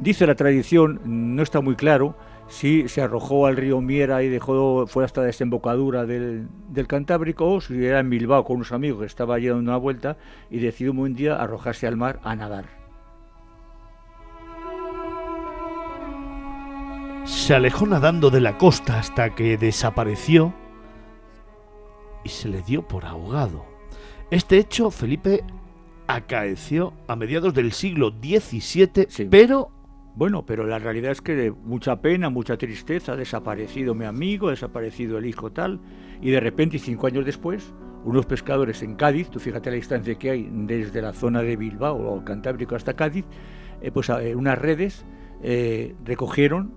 Dice 0.00 0.26
la 0.26 0.34
tradición, 0.34 1.00
no 1.04 1.42
está 1.42 1.60
muy 1.60 1.74
claro, 1.76 2.14
si 2.48 2.88
se 2.88 3.00
arrojó 3.00 3.46
al 3.46 3.56
río 3.56 3.80
Miera 3.80 4.22
y 4.22 4.28
dejó, 4.28 4.86
fue 4.86 5.04
hasta 5.04 5.22
la 5.22 5.28
desembocadura 5.28 6.04
del, 6.04 6.46
del 6.68 6.86
Cantábrico, 6.86 7.50
o 7.50 7.60
si 7.60 7.84
era 7.84 8.00
en 8.00 8.10
Bilbao 8.10 8.44
con 8.44 8.56
unos 8.56 8.72
amigos 8.72 9.00
que 9.00 9.06
estaba 9.06 9.36
allí 9.36 9.48
dando 9.48 9.62
una 9.62 9.76
vuelta 9.76 10.16
y 10.50 10.58
decidió 10.58 10.92
un 10.92 10.98
buen 10.98 11.14
día 11.14 11.36
arrojarse 11.36 11.86
al 11.86 11.96
mar 11.96 12.20
a 12.22 12.36
nadar. 12.36 12.66
Se 17.24 17.54
alejó 17.54 17.86
nadando 17.86 18.28
de 18.30 18.40
la 18.40 18.58
costa 18.58 18.98
hasta 18.98 19.34
que 19.34 19.56
desapareció 19.56 20.52
y 22.24 22.28
se 22.30 22.48
le 22.48 22.62
dio 22.62 22.86
por 22.86 23.04
ahogado. 23.04 23.64
Este 24.30 24.58
hecho, 24.58 24.90
Felipe, 24.90 25.44
acaeció 26.06 26.92
a 27.08 27.16
mediados 27.16 27.54
del 27.54 27.72
siglo 27.72 28.10
XVII, 28.10 29.06
Sí. 29.08 29.26
pero 29.30 29.70
Bueno, 30.16 30.46
pero 30.46 30.64
la 30.64 30.78
realidad 30.78 31.10
es 31.10 31.20
que 31.20 31.34
de 31.34 31.50
mucha 31.50 32.00
pena, 32.00 32.30
mucha 32.30 32.56
tristeza, 32.56 33.14
ha 33.14 33.16
desaparecido 33.16 33.96
mi 33.96 34.04
amigo, 34.04 34.46
ha 34.46 34.50
desaparecido 34.52 35.18
el 35.18 35.26
hijo 35.26 35.50
tal, 35.50 35.80
y 36.22 36.30
de 36.30 36.38
repente, 36.38 36.78
cinco 36.78 37.08
años 37.08 37.24
después, 37.24 37.74
unos 38.04 38.24
pescadores 38.24 38.80
en 38.84 38.94
Cádiz, 38.94 39.28
tú 39.28 39.40
fíjate 39.40 39.70
la 39.70 39.76
distancia 39.76 40.14
que 40.14 40.30
hay 40.30 40.48
desde 40.52 41.02
la 41.02 41.14
zona 41.14 41.42
de 41.42 41.56
Bilbao 41.56 41.96
o 41.96 42.24
Cantábrico 42.24 42.76
hasta 42.76 42.94
Cádiz, 42.94 43.24
eh, 43.82 43.90
pues 43.90 44.08
eh, 44.08 44.36
unas 44.36 44.56
redes 44.56 45.04
eh, 45.42 45.96
recogieron 46.04 46.74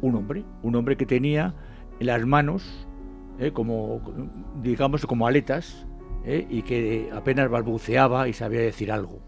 un 0.00 0.14
hombre, 0.16 0.42
un 0.62 0.74
hombre 0.74 0.96
que 0.96 1.04
tenía 1.04 1.54
en 2.00 2.06
las 2.06 2.24
manos 2.24 2.88
eh, 3.38 3.52
como, 3.52 4.00
digamos, 4.62 5.06
como 5.06 5.26
aletas, 5.26 5.86
eh, 6.24 6.46
y 6.48 6.62
que 6.62 7.10
apenas 7.12 7.50
balbuceaba 7.50 8.28
y 8.28 8.32
sabía 8.32 8.60
decir 8.60 8.92
algo. 8.92 9.20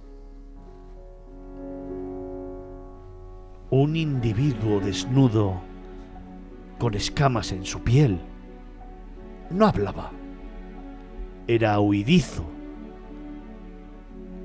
un 3.71 3.97
individuo 3.97 4.79
desnudo, 4.79 5.61
con 6.79 6.95
escamas 6.95 7.51
en 7.51 7.65
su 7.65 7.81
piel, 7.81 8.21
no 9.51 9.67
hablaba. 9.67 10.13
Era 11.49 11.81
huidizo. 11.81 12.45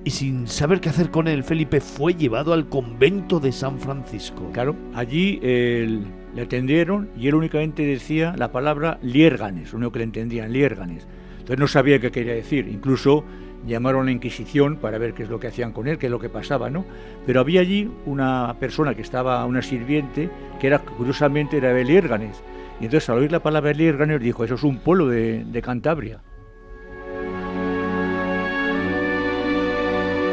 Y 0.04 0.10
sin 0.10 0.48
saber 0.48 0.82
qué 0.82 0.90
hacer 0.90 1.12
con 1.12 1.28
él, 1.28 1.44
Felipe 1.44 1.80
fue 1.80 2.16
llevado 2.16 2.54
al 2.54 2.70
convento 2.70 3.40
de 3.40 3.52
San 3.52 3.78
Francisco. 3.80 4.50
Claro, 4.52 4.76
allí 4.96 5.40
eh, 5.44 6.02
le 6.36 6.42
atendieron 6.44 7.10
y 7.18 7.28
él 7.28 7.36
únicamente 7.36 7.84
decía 7.84 8.34
la 8.38 8.52
palabra 8.52 9.00
liérganes, 9.02 9.74
único 9.74 9.92
que 9.92 10.00
le 10.00 10.06
entendían, 10.06 10.54
liérganes. 10.54 11.08
Entonces 11.32 11.60
no 11.60 11.68
sabía 11.68 12.00
qué 12.00 12.12
quería 12.12 12.34
decir. 12.34 12.68
Incluso 12.68 13.24
llamaron 13.66 14.04
a 14.04 14.06
la 14.06 14.12
Inquisición 14.12 14.78
para 14.78 14.98
ver 14.98 15.14
qué 15.14 15.24
es 15.24 15.30
lo 15.30 15.40
que 15.40 15.48
hacían 15.48 15.72
con 15.74 15.88
él, 15.88 15.98
qué 15.98 16.06
es 16.06 16.12
lo 16.12 16.20
que 16.20 16.30
pasaba, 16.30 16.70
¿no? 16.70 16.86
Pero 17.26 17.40
había 17.40 17.62
allí 17.62 17.90
una 18.06 18.56
persona 18.60 18.96
que 18.96 19.02
estaba, 19.02 19.44
una 19.46 19.62
sirviente, 19.62 20.30
que 20.60 20.68
era 20.68 20.80
curiosamente 20.80 21.58
era 21.58 21.74
de 21.74 21.84
Liérganes. 21.84 22.42
Y 22.80 22.86
entonces 22.86 23.10
al 23.10 23.18
oír 23.18 23.32
la 23.32 23.42
palabra 23.42 23.74
Liérganes 23.74 24.22
dijo, 24.22 24.44
eso 24.44 24.56
es 24.56 24.64
un 24.64 24.78
pueblo 24.80 25.08
de 25.08 25.62
Cantabria. 25.64 26.22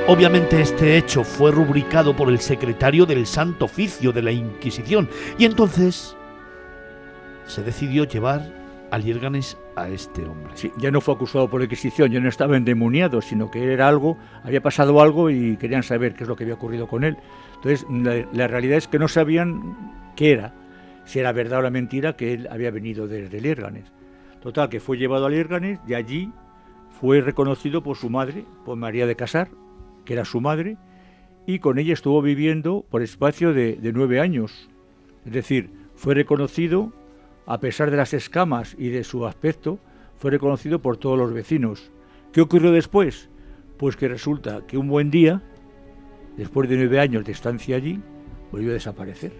Obviamente 0.08 0.60
este 0.60 0.96
hecho 0.96 1.24
fue 1.24 1.50
rubricado 1.50 2.14
por 2.14 2.28
el 2.28 2.38
secretario 2.38 3.06
del 3.06 3.26
Santo 3.26 3.64
Oficio 3.64 4.12
de 4.12 4.22
la 4.22 4.30
Inquisición 4.30 5.08
y 5.36 5.46
entonces 5.46 6.16
se 7.44 7.64
decidió 7.64 8.04
llevar 8.04 8.40
a 8.92 8.98
Liérganes 8.98 9.58
a 9.74 9.88
este 9.88 10.24
hombre. 10.24 10.52
Sí, 10.54 10.70
ya 10.78 10.92
no 10.92 11.00
fue 11.00 11.14
acusado 11.14 11.50
por 11.50 11.60
la 11.60 11.64
Inquisición, 11.64 12.12
ya 12.12 12.20
no 12.20 12.28
estaba 12.28 12.56
endemoniado, 12.56 13.20
sino 13.20 13.50
que 13.50 13.72
era 13.72 13.88
algo, 13.88 14.16
había 14.44 14.62
pasado 14.62 15.00
algo 15.00 15.28
y 15.28 15.56
querían 15.56 15.82
saber 15.82 16.14
qué 16.14 16.22
es 16.22 16.28
lo 16.28 16.36
que 16.36 16.44
había 16.44 16.54
ocurrido 16.54 16.86
con 16.86 17.02
él. 17.02 17.16
Entonces, 17.56 17.84
la, 18.32 18.46
realidad 18.46 18.78
es 18.78 18.86
que 18.86 19.00
no 19.00 19.08
sabían 19.08 20.12
qué 20.14 20.30
era, 20.30 20.54
si 21.04 21.18
era 21.18 21.32
verdad 21.32 21.58
o 21.58 21.62
la 21.62 21.70
mentira 21.70 22.14
que 22.14 22.32
él 22.32 22.48
había 22.48 22.70
venido 22.70 23.08
desde 23.08 23.40
Liérganes. 23.40 23.90
Total, 24.40 24.68
que 24.68 24.78
fue 24.78 24.98
llevado 24.98 25.26
a 25.26 25.30
Liérganes 25.30 25.80
y 25.84 25.94
allí 25.94 26.32
fue 27.00 27.20
reconocido 27.22 27.82
por 27.82 27.96
su 27.96 28.08
madre, 28.08 28.46
por 28.64 28.76
María 28.76 29.08
de 29.08 29.16
Casar, 29.16 29.48
que 30.06 30.14
era 30.14 30.24
su 30.24 30.40
madre, 30.40 30.78
y 31.46 31.58
con 31.58 31.78
ella 31.78 31.92
estuvo 31.92 32.22
viviendo 32.22 32.86
por 32.88 33.02
espacio 33.02 33.52
de, 33.52 33.76
de 33.76 33.92
nueve 33.92 34.20
años. 34.20 34.70
Es 35.26 35.32
decir, 35.32 35.70
fue 35.94 36.14
reconocido, 36.14 36.94
a 37.44 37.60
pesar 37.60 37.90
de 37.90 37.98
las 37.98 38.14
escamas 38.14 38.74
y 38.78 38.88
de 38.88 39.04
su 39.04 39.26
aspecto, 39.26 39.78
fue 40.16 40.30
reconocido 40.30 40.80
por 40.80 40.96
todos 40.96 41.18
los 41.18 41.32
vecinos. 41.32 41.92
¿Qué 42.32 42.40
ocurrió 42.40 42.72
después? 42.72 43.28
Pues 43.76 43.96
que 43.96 44.08
resulta 44.08 44.66
que 44.66 44.78
un 44.78 44.88
buen 44.88 45.10
día, 45.10 45.42
después 46.36 46.68
de 46.68 46.76
nueve 46.76 46.98
años 46.98 47.24
de 47.24 47.32
estancia 47.32 47.76
allí, 47.76 48.00
volvió 48.50 48.70
a 48.70 48.74
desaparecer. 48.74 49.32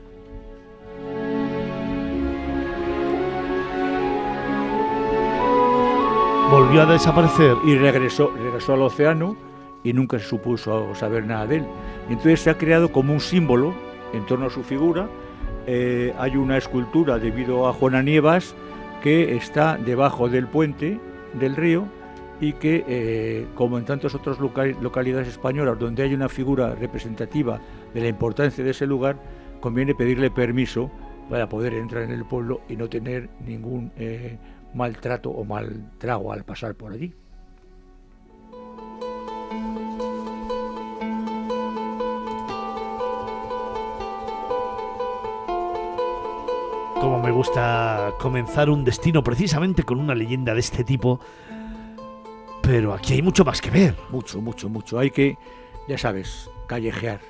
Volvió 6.51 6.83
a 6.83 6.87
desaparecer. 6.87 7.57
Y 7.67 7.77
regresó, 7.77 8.33
regresó 8.37 8.75
al 8.75 8.83
océano 8.83 9.37
y 9.89 9.93
nunca 9.93 10.19
se 10.19 10.25
supuso 10.25 10.95
saber 10.95 11.25
nada 11.27 11.47
de 11.47 11.57
él. 11.59 11.65
Entonces 12.09 12.41
se 12.41 12.51
ha 12.51 12.59
creado 12.59 12.91
como 12.91 13.13
un 13.13 13.21
símbolo 13.21 13.73
en 14.13 14.27
torno 14.27 14.47
a 14.47 14.51
su 14.51 14.65
figura. 14.65 15.09
Eh, 15.67 16.13
hay 16.19 16.37
una 16.37 16.57
escultura 16.57 17.19
debido 17.19 17.69
a 17.69 17.73
Juana 17.73 18.03
Nievas 18.03 18.55
que 19.03 19.37
está 19.37 19.77
debajo 19.77 20.29
del 20.29 20.49
puente 20.49 20.99
del 21.39 21.55
río 21.55 21.85
y 22.41 22.53
que, 22.55 22.85
eh, 22.89 23.47
como 23.55 23.79
en 23.79 23.85
tantas 23.85 24.15
otras 24.15 24.41
loca- 24.41 24.67
localidades 24.81 25.29
españolas 25.29 25.79
donde 25.79 26.03
hay 26.03 26.15
una 26.15 26.29
figura 26.29 26.75
representativa 26.75 27.61
de 27.95 28.01
la 28.01 28.09
importancia 28.09 28.65
de 28.65 28.71
ese 28.71 28.87
lugar, 28.87 29.17
conviene 29.61 29.95
pedirle 29.95 30.31
permiso 30.31 30.91
para 31.31 31.49
poder 31.49 31.75
entrar 31.75 32.03
en 32.03 32.11
el 32.11 32.25
pueblo 32.25 32.61
y 32.69 32.77
no 32.77 32.89
tener 32.89 33.29
ningún 33.45 33.93
eh, 33.97 34.37
maltrato 34.75 35.31
o 35.31 35.45
mal 35.45 35.93
trago 35.99 36.33
al 36.33 36.45
pasar 36.45 36.75
por 36.75 36.93
allí. 36.93 37.15
Gusta 47.37 48.15
comenzar 48.19 48.71
un 48.71 48.83
destino 48.83 49.23
precisamente 49.23 49.83
con 49.83 50.01
una 50.01 50.15
leyenda 50.15 50.55
de 50.55 50.61
este 50.61 50.85
tipo. 50.85 51.21
Pero 52.63 52.95
aquí 52.95 53.13
hay 53.13 53.23
mucho 53.23 53.45
más 53.45 53.61
que 53.61 53.71
ver. 53.71 53.95
Mucho, 54.11 54.41
mucho, 54.41 54.69
mucho. 54.69 54.99
Hay 54.99 55.11
que, 55.11 55.37
ya 55.87 55.99
sabes, 55.99 56.51
callejear, 56.67 57.21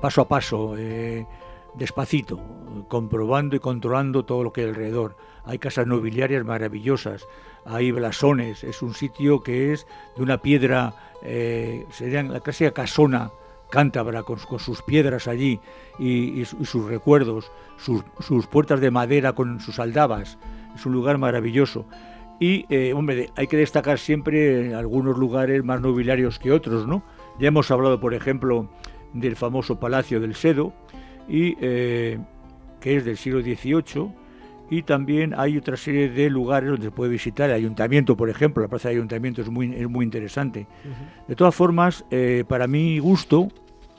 paso 0.00 0.22
a 0.22 0.28
paso, 0.28 0.74
eh, 0.76 1.26
despacito, 1.74 2.40
comprobando 2.88 3.54
y 3.54 3.60
controlando 3.60 4.24
todo 4.24 4.42
lo 4.42 4.52
que 4.52 4.62
hay 4.62 4.68
alrededor. 4.68 5.16
Hay 5.44 5.58
casas 5.58 5.86
nobiliarias 5.86 6.44
maravillosas, 6.44 7.26
hay 7.64 7.92
blasones, 7.92 8.64
es 8.64 8.82
un 8.82 8.94
sitio 8.94 9.42
que 9.42 9.72
es 9.72 9.86
de 10.16 10.22
una 10.22 10.38
piedra, 10.38 10.94
eh, 11.22 11.86
serían 11.90 12.32
la 12.32 12.40
clásica 12.40 12.72
casona 12.72 13.30
cántabra 13.70 14.22
con, 14.22 14.38
sus 14.58 14.82
piedras 14.82 15.28
allí 15.28 15.60
y, 15.98 16.40
y 16.40 16.44
su- 16.44 16.56
y 16.60 16.64
sus 16.64 16.86
recuerdos, 16.86 17.50
sus, 17.76 18.46
puertas 18.46 18.80
de 18.80 18.90
madera 18.90 19.32
con 19.34 19.60
sus 19.60 19.78
aldabas. 19.78 20.38
Es 20.74 20.86
un 20.86 20.92
lugar 20.92 21.18
maravilloso. 21.18 21.86
Y, 22.38 22.64
eh, 22.70 22.92
hombre, 22.94 23.30
hay 23.36 23.46
que 23.46 23.56
destacar 23.56 23.98
siempre 23.98 24.74
algunos 24.74 25.18
lugares 25.18 25.62
más 25.64 25.80
nobiliarios 25.80 26.38
que 26.38 26.52
otros, 26.52 26.86
¿no? 26.86 27.02
Ya 27.38 27.48
hemos 27.48 27.70
hablado, 27.70 28.00
por 28.00 28.14
ejemplo, 28.14 28.68
del 29.12 29.36
famoso 29.36 29.78
Palacio 29.78 30.20
del 30.20 30.34
Sedo, 30.34 30.72
y, 31.28 31.56
eh, 31.60 32.18
que 32.80 32.96
es 32.96 33.04
del 33.04 33.16
siglo 33.18 33.40
XVIII, 33.42 34.10
y 34.70 34.82
también 34.82 35.34
hay 35.36 35.58
otra 35.58 35.76
serie 35.76 36.08
de 36.08 36.30
lugares 36.30 36.70
donde 36.70 36.86
se 36.86 36.90
puede 36.92 37.10
visitar. 37.10 37.50
El 37.50 37.56
ayuntamiento, 37.56 38.16
por 38.16 38.30
ejemplo, 38.30 38.62
la 38.62 38.68
plaza 38.68 38.88
del 38.88 38.98
ayuntamiento 38.98 39.42
es 39.42 39.50
muy, 39.50 39.74
es 39.74 39.88
muy 39.88 40.04
interesante. 40.04 40.68
De 41.26 41.34
todas 41.34 41.54
formas, 41.54 42.04
eh, 42.12 42.44
para 42.46 42.68
mi 42.68 43.00
gusto, 43.00 43.48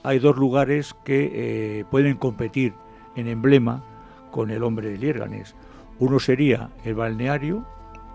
hay 0.02 0.20
dos 0.20 0.38
lugares 0.38 0.96
que 1.04 1.32
eh, 1.34 1.86
pueden 1.92 2.16
competir 2.16 2.74
en 3.18 3.28
emblema 3.28 3.84
con 4.32 4.50
el 4.50 4.64
hombre 4.64 4.90
de 4.90 4.98
Liérganes. 4.98 5.56
Uno 6.00 6.20
sería 6.20 6.70
el 6.86 6.96
balneario, 6.96 7.66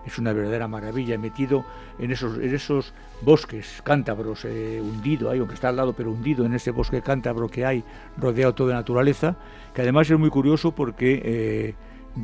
es 0.07 0.17
una 0.17 0.33
verdadera 0.33 0.67
maravilla, 0.67 1.17
metido 1.19 1.63
en 1.99 2.11
esos, 2.11 2.37
en 2.37 2.55
esos 2.55 2.93
bosques 3.21 3.81
cántabros, 3.83 4.45
eh, 4.45 4.81
hundido, 4.81 5.29
ahí, 5.29 5.39
aunque 5.39 5.53
está 5.53 5.69
al 5.69 5.75
lado, 5.75 5.93
pero 5.93 6.11
hundido 6.11 6.45
en 6.45 6.53
ese 6.53 6.71
bosque 6.71 7.03
cántabro 7.03 7.49
que 7.49 7.65
hay, 7.65 7.83
rodeado 8.17 8.55
todo 8.55 8.69
de 8.69 8.73
naturaleza, 8.73 9.35
que 9.75 9.83
además 9.83 10.09
es 10.09 10.17
muy 10.17 10.29
curioso 10.29 10.71
porque 10.71 11.21
eh, 11.23 11.75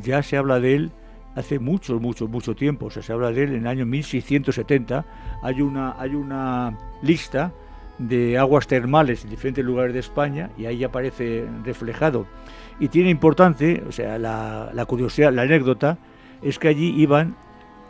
ya 0.02 0.22
se 0.22 0.36
habla 0.36 0.60
de 0.60 0.74
él 0.74 0.92
hace 1.34 1.58
mucho, 1.58 1.98
mucho, 1.98 2.28
mucho 2.28 2.54
tiempo, 2.54 2.86
o 2.86 2.90
sea, 2.90 3.02
se 3.02 3.12
habla 3.12 3.32
de 3.32 3.42
él 3.42 3.54
en 3.54 3.60
el 3.62 3.66
año 3.66 3.86
1670, 3.86 5.04
hay 5.42 5.60
una, 5.62 5.96
hay 5.98 6.14
una 6.14 6.78
lista 7.02 7.52
de 7.98 8.38
aguas 8.38 8.66
termales 8.66 9.24
en 9.24 9.30
diferentes 9.30 9.64
lugares 9.64 9.94
de 9.94 10.00
España 10.00 10.50
y 10.56 10.66
ahí 10.66 10.84
aparece 10.84 11.46
reflejado. 11.64 12.26
Y 12.80 12.88
tiene 12.88 13.10
importante, 13.10 13.82
o 13.88 13.92
sea, 13.92 14.18
la, 14.18 14.70
la 14.72 14.84
curiosidad, 14.86 15.32
la 15.32 15.42
anécdota, 15.42 15.98
es 16.42 16.58
que 16.58 16.68
allí 16.68 16.94
iban 16.96 17.36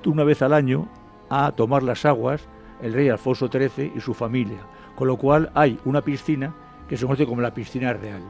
una 0.05 0.25
vez 0.25 0.43
al 0.43 0.53
año 0.53 0.89
a 1.31 1.53
tomar 1.53 1.83
las 1.83 2.05
aguas 2.05 2.47
el 2.83 2.93
rey 2.93 3.09
Alfonso 3.09 3.49
XIII 3.49 3.93
y 3.97 4.01
su 4.01 4.13
familia, 4.15 4.59
con 4.95 5.09
lo 5.09 5.17
cual 5.17 5.51
hay 5.55 5.79
una 5.85 6.03
piscina 6.03 6.55
que 6.89 6.97
se 6.97 7.07
conoce 7.07 7.27
como 7.27 7.41
la 7.41 7.55
piscina 7.55 7.93
real. 7.95 8.23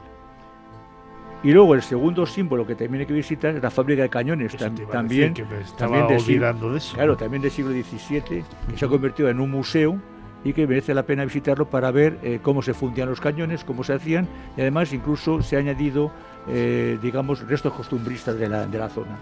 Y 1.45 1.51
luego 1.53 1.75
el 1.75 1.81
segundo 1.83 2.25
símbolo 2.25 2.65
que 2.65 2.75
también 2.75 3.01
hay 3.01 3.05
que 3.05 3.13
visitar 3.13 3.55
es 3.55 3.61
la 3.61 3.69
fábrica 3.69 4.01
de 4.01 4.09
cañones, 4.09 4.51
tam- 4.57 4.75
también, 4.91 5.33
decir, 5.33 5.45
también 5.77 6.03
siglo- 6.03 6.11
de 6.11 6.15
eso. 6.17 6.95
Claro, 6.95 7.15
también 7.15 7.41
del 7.43 7.51
siglo 7.51 7.71
XVII, 7.71 8.21
que 8.21 8.43
se 8.75 8.83
ha 8.85 8.87
convertido 8.87 9.29
en 9.29 9.39
un 9.39 9.51
museo 9.51 9.97
y 10.43 10.53
que 10.53 10.65
merece 10.67 10.93
la 10.93 11.03
pena 11.03 11.23
visitarlo 11.23 11.69
para 11.69 11.91
ver 11.91 12.17
eh, 12.23 12.39
cómo 12.41 12.61
se 12.61 12.73
fundían 12.73 13.09
los 13.09 13.21
cañones, 13.21 13.63
cómo 13.63 13.83
se 13.83 13.93
hacían, 13.93 14.27
y 14.57 14.61
además 14.61 14.91
incluso 14.91 15.41
se 15.43 15.55
ha 15.55 15.59
añadido, 15.59 16.11
eh, 16.47 16.97
digamos, 17.01 17.47
restos 17.47 17.73
costumbristas 17.73 18.37
de 18.37 18.49
la, 18.49 18.65
de 18.67 18.77
la 18.79 18.89
zona. 18.89 19.17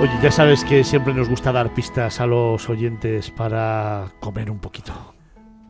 Oye, 0.00 0.12
ya 0.22 0.30
sabes 0.30 0.64
que 0.64 0.84
siempre 0.84 1.12
nos 1.12 1.28
gusta 1.28 1.50
dar 1.50 1.74
pistas 1.74 2.20
a 2.20 2.26
los 2.26 2.68
oyentes 2.68 3.30
para 3.32 4.12
comer 4.20 4.48
un 4.50 4.60
poquito. 4.60 4.92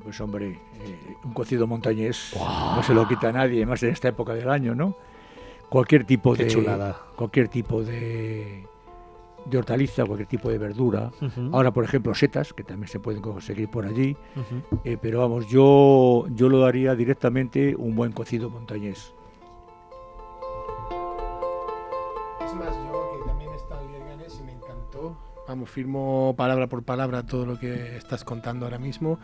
Pues 0.02 0.20
hombre, 0.20 0.50
eh, 0.50 1.16
un 1.24 1.32
cocido 1.32 1.66
montañés 1.66 2.34
no 2.36 2.82
se 2.82 2.92
lo 2.92 3.08
quita 3.08 3.30
a 3.30 3.32
nadie, 3.32 3.64
más 3.64 3.82
en 3.82 3.90
esta 3.90 4.08
época 4.08 4.34
del 4.34 4.50
año, 4.50 4.74
¿no? 4.74 4.96
Cualquier 5.70 6.04
tipo 6.04 6.34
Qué 6.34 6.44
de 6.44 6.50
chulada. 6.50 6.98
cualquier 7.16 7.48
tipo 7.48 7.82
de 7.82 8.66
de 9.46 9.56
hortaliza, 9.56 10.04
cualquier 10.04 10.28
tipo 10.28 10.50
de 10.50 10.58
verdura. 10.58 11.10
Ahora, 11.52 11.70
por 11.72 11.84
ejemplo, 11.84 12.14
setas, 12.14 12.52
que 12.52 12.64
también 12.64 12.88
se 12.88 13.00
pueden 13.00 13.22
conseguir 13.22 13.70
por 13.70 13.86
allí. 13.86 14.14
Eh, 14.84 14.98
pero 15.00 15.20
vamos, 15.20 15.48
yo, 15.48 16.26
yo 16.34 16.50
lo 16.50 16.58
daría 16.60 16.94
directamente 16.94 17.74
un 17.74 17.96
buen 17.96 18.12
cocido 18.12 18.50
montañés. 18.50 19.14
Vamos, 25.48 25.70
firmo 25.70 26.34
palabra 26.36 26.66
por 26.66 26.82
palabra 26.84 27.22
todo 27.22 27.46
lo 27.46 27.58
que 27.58 27.96
estás 27.96 28.22
contando 28.22 28.66
ahora 28.66 28.78
mismo. 28.78 29.18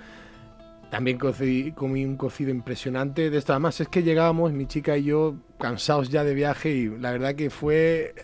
También 0.91 1.19
cocí- 1.19 1.75
comí 1.75 2.05
un 2.05 2.17
cocido 2.17 2.51
impresionante. 2.51 3.29
De 3.29 3.37
esto, 3.39 3.53
además, 3.53 3.79
es 3.81 3.89
que 3.89 4.03
llegábamos, 4.03 4.53
mi 4.53 4.67
chica 4.67 4.97
y 4.97 5.05
yo, 5.05 5.35
cansados 5.59 6.09
ya 6.09 6.25
de 6.25 6.33
viaje, 6.35 6.71
y 6.71 6.89
la 6.99 7.11
verdad 7.13 7.35
que 7.35 7.51
fue. 7.51 8.15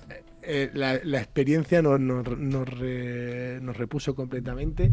eh, 0.42 0.70
la, 0.72 0.98
la 1.04 1.18
experiencia 1.18 1.82
nos, 1.82 2.00
nos, 2.00 2.26
nos 2.38 2.66
re- 2.66 3.60
nos 3.60 3.76
repuso 3.76 4.14
completamente. 4.14 4.92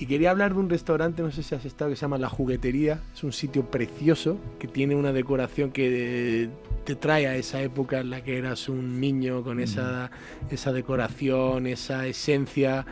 Y 0.00 0.06
quería 0.06 0.30
hablar 0.30 0.54
de 0.54 0.60
un 0.60 0.70
restaurante, 0.70 1.22
no 1.22 1.32
sé 1.32 1.42
si 1.42 1.56
has 1.56 1.64
estado, 1.64 1.90
que 1.90 1.96
se 1.96 2.02
llama 2.02 2.18
La 2.18 2.28
Juguetería. 2.28 3.00
Es 3.12 3.24
un 3.24 3.32
sitio 3.32 3.64
precioso 3.68 4.38
que 4.60 4.68
tiene 4.68 4.94
una 4.94 5.12
decoración 5.12 5.72
que 5.72 6.48
te 6.84 6.94
trae 6.94 7.26
a 7.26 7.34
esa 7.34 7.60
época 7.62 7.98
en 7.98 8.10
la 8.10 8.22
que 8.22 8.38
eras 8.38 8.68
un 8.68 9.00
niño 9.00 9.42
con 9.42 9.58
esa, 9.58 10.10
esa 10.50 10.72
decoración, 10.72 11.66
esa 11.66 12.06
esencia. 12.06 12.86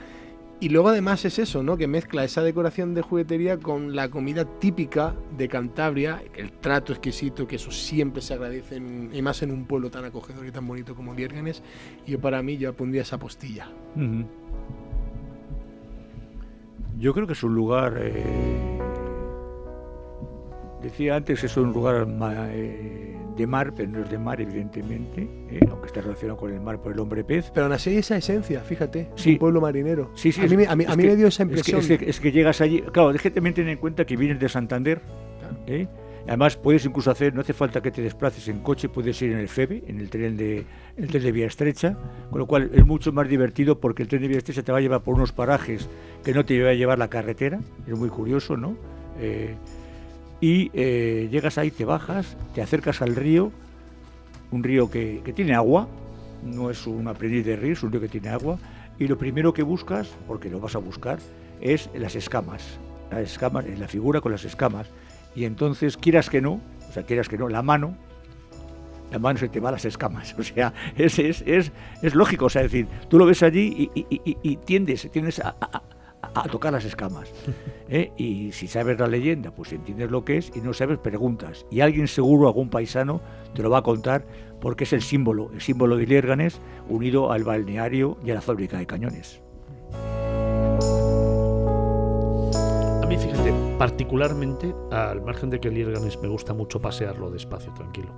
Y 0.59 0.71
luego 0.71 0.89
además 0.89 1.25
es 1.25 1.39
eso, 1.39 1.63
¿no? 1.63 1.77
Que 1.77 1.87
mezcla 1.87 2.25
esa 2.25 2.43
decoración 2.43 2.93
de 2.95 3.03
juguetería 3.03 3.59
con 3.59 3.95
la 3.95 4.09
comida 4.09 4.45
típica 4.59 5.15
de 5.39 5.47
Cantabria, 5.49 6.23
el 6.35 6.51
trato 6.51 6.93
exquisito, 6.93 7.47
que 7.47 7.55
eso 7.57 7.71
siempre 7.71 8.21
se 8.21 8.35
agradece, 8.35 8.77
en- 8.77 9.11
y 9.15 9.23
más 9.23 9.43
en 9.43 9.53
un 9.53 9.67
pueblo 9.67 9.91
tan 9.91 10.05
acogedor 10.07 10.45
y 10.45 10.51
tan 10.51 10.67
bonito 10.67 10.97
como 10.97 11.15
Liérgenes. 11.15 11.63
Y 12.05 12.13
yo 12.13 12.21
para 12.21 12.43
mí 12.43 12.57
yo 12.57 12.73
pondría 12.75 13.03
esa 13.03 13.19
postilla. 13.19 13.69
Yo 16.99 17.13
creo 17.13 17.27
que 17.27 17.35
es 17.35 17.43
un 17.43 17.55
lugar. 17.55 17.95
eh, 17.99 18.79
decía 20.83 21.17
antes, 21.17 21.43
es 21.43 21.57
un 21.57 21.73
lugar 21.73 22.07
eh, 22.53 23.17
de 23.37 23.47
mar, 23.47 23.73
pero 23.77 23.91
no 23.91 24.01
es 24.05 24.11
de 24.11 24.19
mar, 24.19 24.41
evidentemente, 24.41 25.29
eh, 25.51 25.61
aunque 25.71 25.87
está 25.89 26.01
relacionado 26.01 26.39
con 26.39 26.53
el 26.53 26.61
mar 26.61 26.81
por 26.81 26.93
el 26.93 26.99
hombre 27.01 27.25
pez. 27.25 27.51
Pero 27.53 27.67
aún 27.67 27.73
así 27.73 27.97
esa 27.97 28.17
esencia, 28.17 28.61
fíjate, 28.61 29.11
Sí. 29.17 29.33
un 29.33 29.39
pueblo 29.39 29.61
marinero. 29.61 30.11
Sí, 30.15 30.33
sí, 30.33 30.41
a 30.41 30.45
es- 30.45 30.51
mí, 30.51 30.57
me- 30.59 30.67
a 30.67 30.77
mí, 30.77 30.85
a 30.85 30.91
es 30.91 30.97
mí 30.97 31.03
que- 31.03 31.09
me 31.11 31.17
dio 31.17 31.27
esa 31.27 31.43
es 31.43 31.49
que- 31.49 31.53
impresión. 31.55 31.81
Es 31.81 31.99
que, 31.99 32.11
es 32.11 32.21
que 32.21 32.33
llegas 32.33 32.61
allí. 32.61 32.81
Claro, 32.93 33.13
déjate 33.13 33.33
también 33.33 33.55
tener 33.55 33.71
en 33.73 33.79
cuenta 33.79 34.05
que 34.05 34.17
vienes 34.17 34.39
de 34.39 34.49
Santander. 34.49 35.01
¿eh? 35.67 35.89
Además, 36.27 36.57
puedes 36.57 36.85
incluso 36.85 37.11
hacer, 37.11 37.35
no 37.35 37.41
hace 37.41 37.53
falta 37.53 37.81
que 37.81 37.93
te 37.93 38.03
desplaces 38.03 38.49
en 38.49 38.59
coche, 38.59 38.89
puedes 38.89 39.21
ir 39.23 39.33
en 39.33 39.39
el 39.39 39.49
FEBE, 39.49 39.85
en 39.87 40.01
el 40.01 40.11
tren 40.11 40.37
de, 40.37 40.65
el 40.97 41.07
tren 41.09 41.23
de 41.23 41.31
vía 41.31 41.47
estrecha, 41.47 41.97
con 42.31 42.41
lo 42.41 42.47
cual 42.47 42.71
es 42.75 42.85
mucho 42.85 43.13
más 43.13 43.29
divertido 43.29 43.79
porque 43.79 44.03
el 44.03 44.09
tren 44.09 44.23
de 44.23 44.29
vía 44.29 44.39
estrecha 44.39 44.63
te 44.63 44.73
va 44.73 44.79
a 44.79 44.81
llevar 44.81 45.03
por 45.03 45.15
unos 45.15 45.31
parajes 45.31 45.89
que 46.25 46.35
no 46.35 46.45
te 46.45 46.61
va 46.61 46.71
a 46.71 46.75
llevar 46.75 46.99
la 46.99 47.09
carretera, 47.09 47.61
es 47.87 47.97
muy 47.97 48.09
curioso, 48.09 48.57
¿no? 48.57 48.77
Eh, 49.21 49.55
y 50.41 50.71
eh, 50.75 51.29
llegas 51.31 51.59
ahí, 51.59 51.71
te 51.71 51.85
bajas, 51.85 52.37
te 52.55 52.61
acercas 52.61 53.03
al 53.03 53.15
río, 53.15 53.53
un 54.51 54.65
río 54.65 54.91
que, 54.91 55.23
que 55.25 55.33
tiene 55.33 55.55
agua, 55.55 55.87
no 56.45 56.71
es 56.71 56.89
un 56.89 57.07
aprendiz 57.07 57.47
de 57.47 57.55
río, 57.55 57.75
es 57.75 57.83
un 57.85 57.93
río 57.93 58.01
que 58.01 58.09
tiene 58.09 58.31
agua, 58.31 58.59
y 58.99 59.07
lo 59.07 59.17
primero 59.17 59.53
que 59.53 59.63
buscas, 59.63 60.09
porque 60.27 60.51
lo 60.51 60.59
vas 60.59 60.75
a 60.75 60.79
buscar, 60.79 61.21
es 61.61 61.89
las 61.95 62.17
escamas, 62.17 62.79
las 63.13 63.21
escamas, 63.21 63.65
la 63.79 63.87
figura 63.87 64.21
con 64.21 64.33
las 64.33 64.45
escamas, 64.45 64.91
y 65.37 65.45
entonces 65.45 65.97
quieras 65.97 66.29
que 66.31 66.41
no, 66.41 66.61
o 66.89 66.93
sea, 66.93 67.05
quieras 67.05 67.29
que 67.29 67.39
no, 67.39 67.49
la 67.49 67.63
mano, 67.63 67.97
la 69.13 69.19
mano 69.21 69.39
se 69.39 69.49
te 69.49 69.61
va 69.61 69.69
a 69.69 69.73
las 69.73 69.85
escamas, 69.85 70.35
o 70.39 70.43
sea, 70.43 70.73
es, 70.97 71.19
es, 71.19 71.43
es, 71.47 71.71
es 72.03 72.15
lógico, 72.15 72.47
o 72.47 72.51
sea, 72.51 72.63
es 72.63 72.73
decir, 72.73 72.89
tú 73.09 73.19
lo 73.19 73.27
ves 73.27 73.43
allí 73.43 73.91
y, 73.95 74.01
y- 74.01 74.21
y- 74.25 74.37
y 74.43 74.57
tiendes, 74.57 75.09
tiendes 75.13 75.39
a, 75.39 75.55
a- 75.61 75.83
a- 76.23 76.43
tocar 76.51 76.73
las 76.73 76.85
escamas. 76.85 77.31
¿eh? 77.89 78.11
Y 78.17 78.51
si 78.53 78.67
sabes 78.67 78.99
la 78.99 79.07
leyenda, 79.07 79.53
pues 79.53 79.73
entiendes 79.73 80.11
lo 80.11 80.25
que 80.25 80.39
es, 80.39 80.51
y 80.57 80.61
no 80.61 80.73
sabes, 80.75 80.99
preguntas. 80.99 81.65
Y 81.71 81.81
alguien 81.81 82.09
seguro, 82.09 82.49
algún 82.49 82.69
paisano, 82.69 83.21
te 83.55 83.63
lo 83.63 83.71
va 83.71 83.79
a 83.79 83.83
contar 83.83 84.27
porque 84.61 84.85
es 84.85 84.93
el 84.93 85.03
símbolo, 85.03 85.51
el 85.55 85.61
símbolo 85.61 85.97
de 85.97 86.07
Liérganes 86.07 86.61
unido 86.89 87.31
al 87.33 87.45
balneario 87.45 88.19
y 88.25 88.33
a 88.33 88.35
la 88.35 88.41
fábrica 88.41 88.77
de 88.79 88.87
cañones. 88.87 89.41
A 93.07 93.09
mí, 93.09 93.17
fíjate, 93.17 93.53
particularmente, 93.79 94.75
al 94.91 95.23
margen 95.23 95.49
de 95.49 95.61
que 95.61 95.71
Lierganes 95.71 96.19
me 96.21 96.27
gusta 96.27 96.53
mucho 96.55 96.81
pasearlo 96.81 97.31
despacio, 97.31 97.73
tranquilo. 97.73 98.13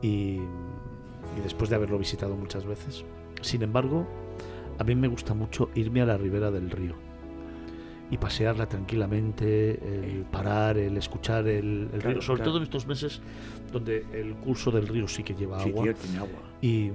Y, 0.00 0.36
y 1.36 1.40
después 1.42 1.70
de 1.70 1.74
haberlo 1.76 1.98
visitado 1.98 2.36
muchas 2.36 2.64
veces. 2.64 3.04
Sin 3.40 3.62
embargo, 3.62 4.06
a 4.78 4.84
mí 4.84 4.94
me 4.94 5.08
gusta 5.08 5.34
mucho 5.34 5.70
irme 5.74 6.02
a 6.02 6.06
la 6.06 6.16
ribera 6.18 6.52
del 6.52 6.70
río. 6.70 6.94
Y 8.08 8.18
pasearla 8.18 8.68
tranquilamente, 8.68 9.72
el 10.14 10.22
parar, 10.30 10.78
el 10.78 10.96
escuchar 10.96 11.48
el, 11.48 11.88
el 11.92 11.98
Claro, 11.98 12.10
río. 12.12 12.22
Sobre 12.22 12.36
claro. 12.38 12.50
todo 12.52 12.56
en 12.58 12.62
estos 12.62 12.86
meses 12.86 13.20
donde 13.72 14.06
el 14.12 14.36
curso 14.36 14.70
del 14.70 14.86
río 14.86 15.08
sí 15.08 15.24
que 15.24 15.34
lleva 15.34 15.58
Sí, 15.64 15.70
agua 15.70 15.82
tío, 15.82 15.94
tiene 15.96 16.18
agua. 16.18 16.38
y, 16.62 16.92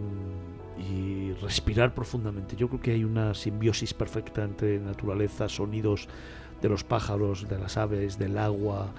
y 0.79 1.33
respirar 1.41 1.93
profundamente. 1.93 2.55
Yo 2.55 2.69
creo 2.69 2.79
que 2.79 2.91
hay 2.91 3.03
una 3.03 3.33
simbiosis 3.33 3.93
perfecta 3.93 4.45
entre 4.45 4.79
naturaleza, 4.79 5.49
sonidos 5.49 6.07
de 6.61 6.69
los 6.69 6.83
pájaros, 6.83 7.47
de 7.49 7.57
las 7.57 7.77
aves, 7.77 8.17
del 8.19 8.37
agua, 8.37 8.91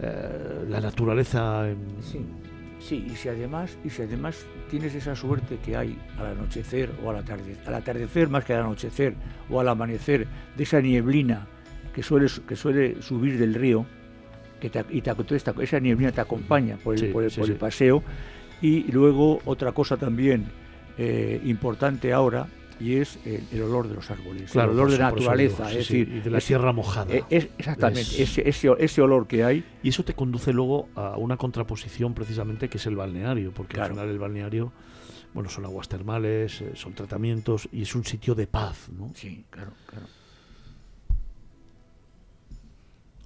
eh, 0.00 0.64
la 0.68 0.80
naturaleza. 0.80 1.68
en- 1.70 1.78
Sí, 2.02 2.20
sí, 2.80 3.06
y 3.12 3.16
si 3.16 3.28
además, 3.28 3.76
y 3.84 3.90
si 3.90 4.02
además 4.02 4.44
tienes 4.70 4.94
esa 4.94 5.14
suerte 5.14 5.58
que 5.64 5.76
hay 5.76 5.98
al 6.18 6.26
anochecer 6.38 6.90
o 7.04 7.10
al 7.10 7.16
atardecer, 7.16 7.58
al 7.68 7.74
atardecer 7.74 8.28
más 8.28 8.44
que 8.44 8.54
al 8.54 8.62
anochecer 8.62 9.14
o 9.50 9.60
al 9.60 9.68
amanecer, 9.68 10.26
de 10.56 10.62
esa 10.62 10.80
nieblina 10.80 11.46
que 11.94 12.02
suele, 12.02 12.28
que 12.48 12.56
suele 12.56 13.02
subir 13.02 13.38
del 13.38 13.54
río, 13.54 13.84
que 14.60 14.70
te, 14.70 14.84
y 14.90 15.02
te- 15.02 15.12
esa 15.62 15.80
nieblina 15.80 16.12
te 16.12 16.20
acompaña 16.20 16.76
por 16.76 16.94
el, 16.94 17.00
Sí, 17.00 17.06
por 17.08 17.24
el- 17.24 17.30
sí, 17.30 17.40
por 17.40 17.50
el 17.50 17.56
paseo. 17.56 18.02
Y 18.62 18.90
luego 18.92 19.40
otra 19.44 19.72
cosa 19.72 19.96
también 19.96 20.46
eh, 20.98 21.40
importante 21.44 22.12
ahora, 22.12 22.46
y 22.82 22.96
es 22.96 23.18
el, 23.24 23.46
el 23.52 23.62
olor 23.62 23.86
de 23.88 23.94
los 23.94 24.10
árboles, 24.10 24.50
Claro, 24.50 24.72
el 24.72 24.78
olor 24.78 24.88
de 24.90 24.96
eso 24.96 25.04
naturaleza, 25.04 25.68
sí, 25.70 25.76
es 25.78 25.86
sí, 25.86 25.98
decir, 25.98 26.16
y 26.16 26.20
de 26.20 26.30
la 26.30 26.38
es- 26.38 26.46
tierra 26.46 26.72
mojada. 26.72 27.14
eh, 27.14 27.24
es- 27.30 27.48
exactamente, 27.58 28.00
Es- 28.00 28.18
ese, 28.38 28.48
ese, 28.48 28.68
ese 28.78 29.02
olor 29.02 29.26
que 29.26 29.44
hay. 29.44 29.64
Y 29.82 29.90
eso 29.90 30.04
te 30.04 30.14
conduce 30.14 30.52
luego 30.52 30.88
a 30.96 31.16
una 31.16 31.36
contraposición 31.36 32.14
precisamente 32.14 32.68
que 32.68 32.78
es 32.78 32.86
el 32.86 32.96
balneario, 32.96 33.52
porque 33.52 33.74
Claro. 33.74 33.90
al 33.94 34.00
final 34.00 34.08
el 34.10 34.18
balneario, 34.18 34.72
bueno, 35.34 35.48
son 35.48 35.64
aguas 35.64 35.88
termales, 35.88 36.60
eh, 36.60 36.72
son 36.74 36.92
tratamientos 36.94 37.68
y 37.72 37.82
es 37.82 37.94
un 37.94 38.04
sitio 38.04 38.34
de 38.34 38.46
paz, 38.46 38.88
¿no? 38.90 39.12
Sí, 39.14 39.44
claro, 39.50 39.72
claro. 39.86 40.06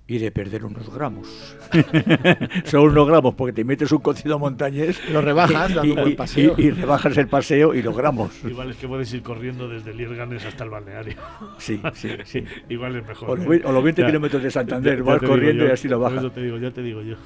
Y 0.09 0.19
de 0.19 0.31
perder 0.31 0.65
unos 0.65 0.95
gramos. 0.95 1.27
Son 2.65 2.83
unos 2.83 3.09
gramos 3.09 3.35
porque 3.35 3.53
te 3.53 3.65
metes 3.65 3.91
un 3.91 3.99
cocido 3.99 4.39
montañés. 4.39 5.01
Lo 5.11 5.21
rebajas 5.21 5.75
dando 5.75 5.95
un 5.95 6.01
buen 6.01 6.15
paseo. 6.17 6.55
Y, 6.57 6.67
y 6.67 6.71
rebajas 6.71 7.17
el 7.17 7.27
paseo 7.27 7.75
y 7.75 7.83
los 7.83 7.97
gramos. 7.97 8.31
Igual 8.45 8.71
es 8.71 8.77
que 8.77 8.87
puedes 8.87 9.13
ir 9.13 9.23
corriendo 9.23 9.69
desde 9.69 9.93
Lierganes 9.93 10.45
hasta 10.45 10.63
el 10.63 10.71
balneario. 10.71 11.17
Sí, 11.59 11.81
sí, 11.95 12.11
sí. 12.25 12.45
Igual 12.69 12.95
es 12.97 13.07
mejor. 13.09 13.31
O 13.31 13.35
los 13.37 13.47
¿eh? 13.47 13.49
ve- 13.49 13.63
o 13.65 13.73
los 13.73 13.83
20 13.83 14.03
Ya. 14.03 14.07
kilómetros 14.07 14.43
de 14.45 14.51
Santander, 14.53 14.99
Ya- 14.99 15.03
vas 15.05 15.19
corriendo 15.23 15.65
yo, 15.65 15.71
y 15.71 15.73
así 15.73 15.89
lo 15.89 15.99
bajas. 15.99 16.19
Eso 16.19 16.31
te 16.31 16.41
digo, 16.43 16.59
ya 16.59 16.71
te 16.71 16.83
digo 16.83 17.03
yo. 17.03 17.17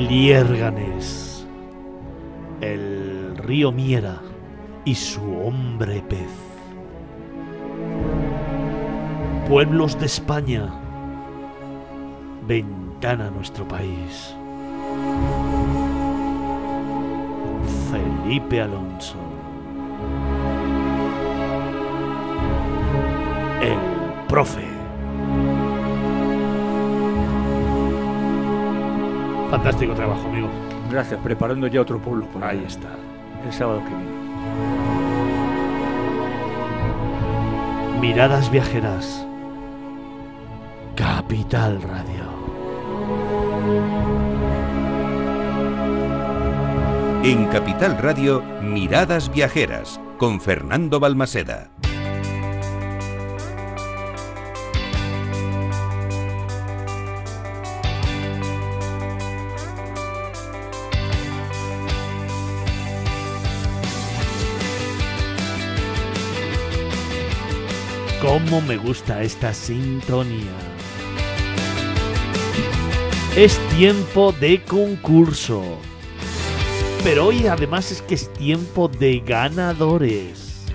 Liérganes, 0.00 1.29
el 1.29 1.29
río 3.50 3.72
Miera 3.72 4.20
y 4.84 4.94
su 4.94 5.20
hombre 5.40 6.04
pez. 6.08 6.30
Pueblos 9.48 9.98
de 9.98 10.06
España, 10.06 10.72
ventana 12.46 13.26
a 13.26 13.30
nuestro 13.30 13.66
país. 13.66 14.36
Felipe 17.90 18.60
Alonso. 18.60 19.16
El 23.60 24.26
profe. 24.28 24.62
Fantástico 29.50 29.92
trabajo, 29.94 30.28
amigo. 30.28 30.48
Gracias, 30.88 31.18
preparando 31.20 31.66
ya 31.66 31.80
otro 31.80 31.98
pueblo. 31.98 32.26
para 32.26 32.50
Ahí 32.50 32.62
está. 32.64 32.90
El 33.44 33.52
sábado 33.52 33.82
que 33.84 33.88
viene. 33.88 34.10
Miradas 38.00 38.50
viajeras. 38.50 39.26
Capital 40.96 41.82
Radio. 41.82 42.40
En 47.22 47.46
Capital 47.48 47.98
Radio, 47.98 48.42
Miradas 48.62 49.30
Viajeras, 49.30 50.00
con 50.16 50.40
Fernando 50.40 51.00
Balmaseda. 51.00 51.70
Cómo 68.20 68.60
me 68.60 68.76
gusta 68.76 69.22
esta 69.22 69.54
sintonía. 69.54 70.52
Es 73.34 73.58
tiempo 73.78 74.32
de 74.32 74.62
concurso. 74.62 75.62
Pero 77.02 77.28
hoy 77.28 77.46
además 77.46 77.90
es 77.90 78.02
que 78.02 78.16
es 78.16 78.30
tiempo 78.34 78.88
de 78.88 79.20
ganadores. 79.20 80.66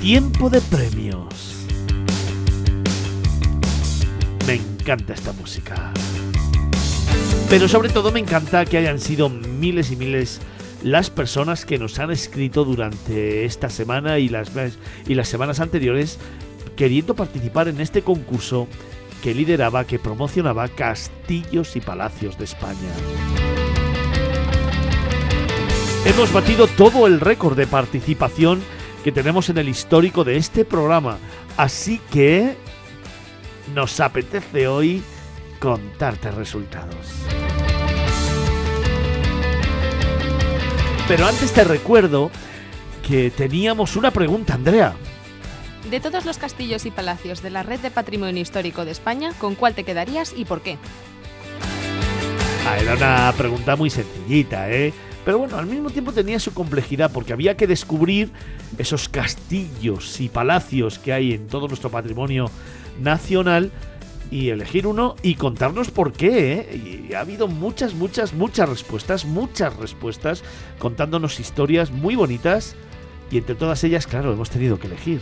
Tiempo 0.00 0.48
de 0.48 0.62
premios. 0.62 1.66
Me 4.46 4.54
encanta 4.54 5.12
esta 5.12 5.34
música. 5.34 5.92
Pero 7.50 7.68
sobre 7.68 7.90
todo 7.90 8.10
me 8.10 8.20
encanta 8.20 8.64
que 8.64 8.78
hayan 8.78 8.98
sido 8.98 9.28
miles 9.28 9.90
y 9.90 9.96
miles 9.96 10.40
las 10.82 11.10
personas 11.10 11.64
que 11.64 11.78
nos 11.78 11.98
han 11.98 12.10
escrito 12.10 12.64
durante 12.64 13.44
esta 13.44 13.70
semana 13.70 14.18
y 14.18 14.28
las, 14.28 14.50
y 15.06 15.14
las 15.14 15.28
semanas 15.28 15.60
anteriores 15.60 16.18
queriendo 16.76 17.14
participar 17.14 17.68
en 17.68 17.80
este 17.80 18.02
concurso 18.02 18.66
que 19.22 19.34
lideraba, 19.34 19.84
que 19.84 19.98
promocionaba 19.98 20.68
castillos 20.68 21.76
y 21.76 21.80
palacios 21.80 22.36
de 22.38 22.44
España. 22.44 22.90
Hemos 26.04 26.32
batido 26.32 26.66
todo 26.66 27.06
el 27.06 27.20
récord 27.20 27.56
de 27.56 27.68
participación 27.68 28.60
que 29.04 29.12
tenemos 29.12 29.48
en 29.48 29.58
el 29.58 29.68
histórico 29.68 30.24
de 30.24 30.36
este 30.36 30.64
programa, 30.64 31.18
así 31.56 32.00
que 32.10 32.56
nos 33.74 34.00
apetece 34.00 34.66
hoy 34.66 35.02
contarte 35.60 36.32
resultados. 36.32 37.22
Pero 41.12 41.26
antes 41.26 41.52
te 41.52 41.62
recuerdo 41.62 42.30
que 43.06 43.30
teníamos 43.30 43.96
una 43.96 44.10
pregunta, 44.12 44.54
Andrea. 44.54 44.94
De 45.90 46.00
todos 46.00 46.24
los 46.24 46.38
castillos 46.38 46.86
y 46.86 46.90
palacios 46.90 47.42
de 47.42 47.50
la 47.50 47.62
Red 47.62 47.80
de 47.80 47.90
Patrimonio 47.90 48.40
Histórico 48.40 48.86
de 48.86 48.92
España, 48.92 49.34
¿con 49.38 49.54
cuál 49.54 49.74
te 49.74 49.84
quedarías 49.84 50.32
y 50.34 50.46
por 50.46 50.62
qué? 50.62 50.78
Ah, 52.66 52.78
era 52.78 52.94
una 52.94 53.34
pregunta 53.36 53.76
muy 53.76 53.90
sencillita, 53.90 54.70
¿eh? 54.70 54.94
Pero 55.22 55.36
bueno, 55.36 55.58
al 55.58 55.66
mismo 55.66 55.90
tiempo 55.90 56.12
tenía 56.12 56.40
su 56.40 56.54
complejidad 56.54 57.12
porque 57.12 57.34
había 57.34 57.58
que 57.58 57.66
descubrir 57.66 58.32
esos 58.78 59.10
castillos 59.10 60.18
y 60.18 60.30
palacios 60.30 60.98
que 60.98 61.12
hay 61.12 61.34
en 61.34 61.46
todo 61.46 61.68
nuestro 61.68 61.90
patrimonio 61.90 62.50
nacional 63.02 63.70
y 64.32 64.48
elegir 64.48 64.86
uno 64.86 65.14
y 65.22 65.34
contarnos 65.34 65.90
por 65.90 66.14
qué. 66.14 66.52
¿eh? 66.52 67.06
Y 67.10 67.12
ha 67.12 67.20
habido 67.20 67.48
muchas, 67.48 67.92
muchas, 67.92 68.32
muchas 68.32 68.66
respuestas, 68.66 69.26
muchas 69.26 69.76
respuestas 69.76 70.42
contándonos 70.78 71.38
historias 71.38 71.90
muy 71.90 72.16
bonitas 72.16 72.74
y 73.30 73.36
entre 73.36 73.54
todas 73.54 73.84
ellas, 73.84 74.06
claro, 74.06 74.32
hemos 74.32 74.48
tenido 74.48 74.78
que 74.78 74.86
elegir. 74.86 75.20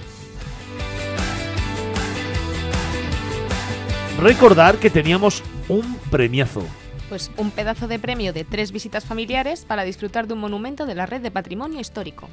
Recordar 4.21 4.77
que 4.77 4.91
teníamos 4.91 5.43
un 5.69 5.97
premiazo. 6.11 6.63
Pues 7.09 7.33
un 7.37 7.51
pedazo 7.51 7.89
de 7.89 7.99
premio 7.99 8.33
de 8.33 8.45
tres 8.45 8.71
visitas 8.71 9.05
familiares 9.05 9.65
para 9.65 9.83
disfrutar 9.83 10.29
de 10.29 10.35
un 10.35 10.41
monumento 10.41 10.87
de 10.87 10.95
la 10.95 11.07
Red 11.07 11.23
de 11.23 11.33
Patrimonio 11.33 11.81
Histórico. 11.81 12.29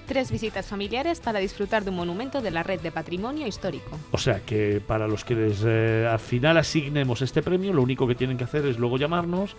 Tres 0.08 0.32
visitas 0.32 0.66
familiares 0.66 1.22
para 1.22 1.40
disfrutar 1.40 1.84
de 1.86 1.90
un 1.90 1.96
monumento 1.96 2.42
de 2.42 2.52
la 2.52 2.62
Red 2.62 2.82
de 2.82 2.92
Patrimonio 2.92 3.48
Histórico. 3.48 3.98
O 4.12 4.18
sea 4.18 4.42
que 4.42 4.82
para 4.86 5.08
los 5.08 5.24
que 5.24 5.34
les, 5.34 5.64
eh, 5.66 6.08
al 6.12 6.20
final 6.20 6.58
asignemos 6.58 7.22
este 7.22 7.42
premio, 7.42 7.72
lo 7.72 7.82
único 7.82 8.06
que 8.06 8.14
tienen 8.14 8.38
que 8.38 8.44
hacer 8.44 8.66
es 8.66 8.78
luego 8.78 8.98
llamarnos, 8.98 9.56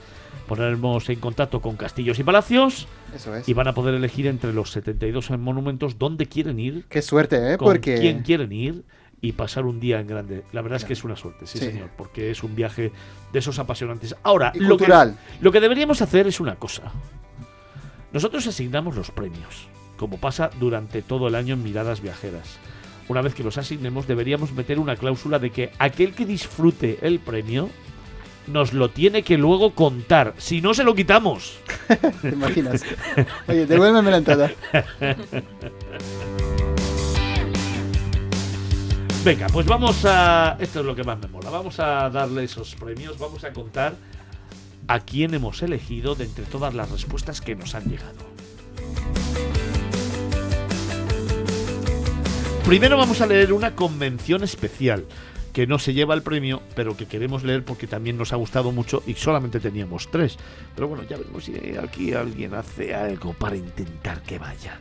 ponernos 0.46 1.08
en 1.08 1.18
contacto 1.18 1.60
con 1.62 1.76
Castillos 1.76 2.18
y 2.18 2.24
Palacios 2.24 2.86
Eso 3.14 3.34
es. 3.34 3.48
y 3.48 3.54
van 3.54 3.68
a 3.68 3.72
poder 3.74 3.94
elegir 3.94 4.26
entre 4.26 4.52
los 4.52 4.70
72 4.72 5.30
monumentos 5.30 5.98
dónde 5.98 6.26
quieren 6.26 6.60
ir, 6.60 6.84
Qué 6.90 7.00
suerte, 7.00 7.54
¿eh? 7.54 7.56
con 7.56 7.66
Porque 7.66 7.98
quién 7.98 8.22
quieren 8.22 8.52
ir 8.52 8.84
y 9.22 9.32
pasar 9.32 9.64
un 9.64 9.80
día 9.80 9.98
en 10.00 10.06
grande. 10.06 10.44
La 10.52 10.60
verdad 10.60 10.76
es 10.76 10.84
que 10.84 10.92
es 10.92 11.02
una 11.04 11.16
suerte, 11.16 11.46
sí, 11.46 11.58
Sí. 11.58 11.64
señor, 11.66 11.88
porque 11.96 12.30
es 12.30 12.42
un 12.42 12.54
viaje 12.54 12.92
de 13.32 13.38
esos 13.38 13.58
apasionantes. 13.58 14.14
Ahora, 14.22 14.52
Y 14.54 14.58
lo 14.58 14.76
que, 14.76 14.84
cultural. 14.84 15.16
lo 15.40 15.50
que 15.50 15.60
deberíamos 15.60 16.02
hacer 16.02 16.26
es 16.26 16.38
una 16.38 16.56
cosa. 16.56 16.92
Nosotros 18.12 18.46
asignamos 18.46 18.94
los 18.94 19.10
premios, 19.10 19.66
como 19.96 20.18
pasa 20.18 20.50
durante 20.58 21.02
todo 21.02 21.28
el 21.28 21.34
año 21.34 21.54
en 21.54 21.62
Miradas 21.62 22.00
Viajeras. 22.00 22.58
Una 23.08 23.20
vez 23.20 23.34
que 23.34 23.44
los 23.44 23.58
asignemos, 23.58 24.06
deberíamos 24.06 24.52
meter 24.52 24.78
una 24.78 24.96
cláusula 24.96 25.38
de 25.38 25.50
que 25.50 25.70
aquel 25.78 26.14
que 26.14 26.24
disfrute 26.24 26.98
el 27.02 27.20
premio 27.20 27.68
nos 28.46 28.72
lo 28.72 28.90
tiene 28.90 29.22
que 29.22 29.38
luego 29.38 29.74
contar. 29.74 30.34
Si 30.38 30.60
no, 30.60 30.74
se 30.74 30.84
lo 30.84 30.94
quitamos. 30.94 31.58
¿Te 32.22 32.28
imaginas? 32.28 32.84
Oye, 33.48 33.66
devuélveme 33.66 34.10
la 34.10 34.16
entrada. 34.18 34.50
Venga, 39.24 39.46
pues 39.46 39.66
vamos 39.66 40.04
a... 40.04 40.56
Esto 40.60 40.80
es 40.80 40.86
lo 40.86 40.94
que 40.94 41.02
más 41.04 41.18
me 41.18 41.28
mola. 41.28 41.48
Vamos 41.48 41.80
a 41.80 42.10
darle 42.10 42.44
esos 42.44 42.74
premios. 42.74 43.18
Vamos 43.18 43.44
a 43.44 43.52
contar 43.52 43.94
a 44.86 45.00
quién 45.00 45.32
hemos 45.32 45.62
elegido 45.62 46.14
de 46.14 46.24
entre 46.24 46.44
todas 46.44 46.74
las 46.74 46.90
respuestas 46.90 47.40
que 47.40 47.54
nos 47.54 47.74
han 47.74 47.84
llegado. 47.84 48.34
Primero 52.66 52.96
vamos 52.96 53.20
a 53.20 53.26
leer 53.26 53.52
una 53.52 53.76
convención 53.76 54.42
especial 54.42 55.04
que 55.52 55.66
no 55.66 55.78
se 55.78 55.92
lleva 55.92 56.14
el 56.14 56.22
premio, 56.22 56.62
pero 56.74 56.96
que 56.96 57.04
queremos 57.04 57.44
leer 57.44 57.62
porque 57.62 57.86
también 57.86 58.16
nos 58.16 58.32
ha 58.32 58.36
gustado 58.36 58.72
mucho 58.72 59.02
y 59.06 59.12
solamente 59.14 59.60
teníamos 59.60 60.08
tres. 60.10 60.38
Pero 60.74 60.88
bueno, 60.88 61.04
ya 61.04 61.18
veremos 61.18 61.44
si 61.44 61.54
aquí 61.76 62.14
alguien 62.14 62.54
hace 62.54 62.94
algo 62.94 63.34
para 63.34 63.56
intentar 63.56 64.22
que 64.22 64.38
vaya. 64.38 64.80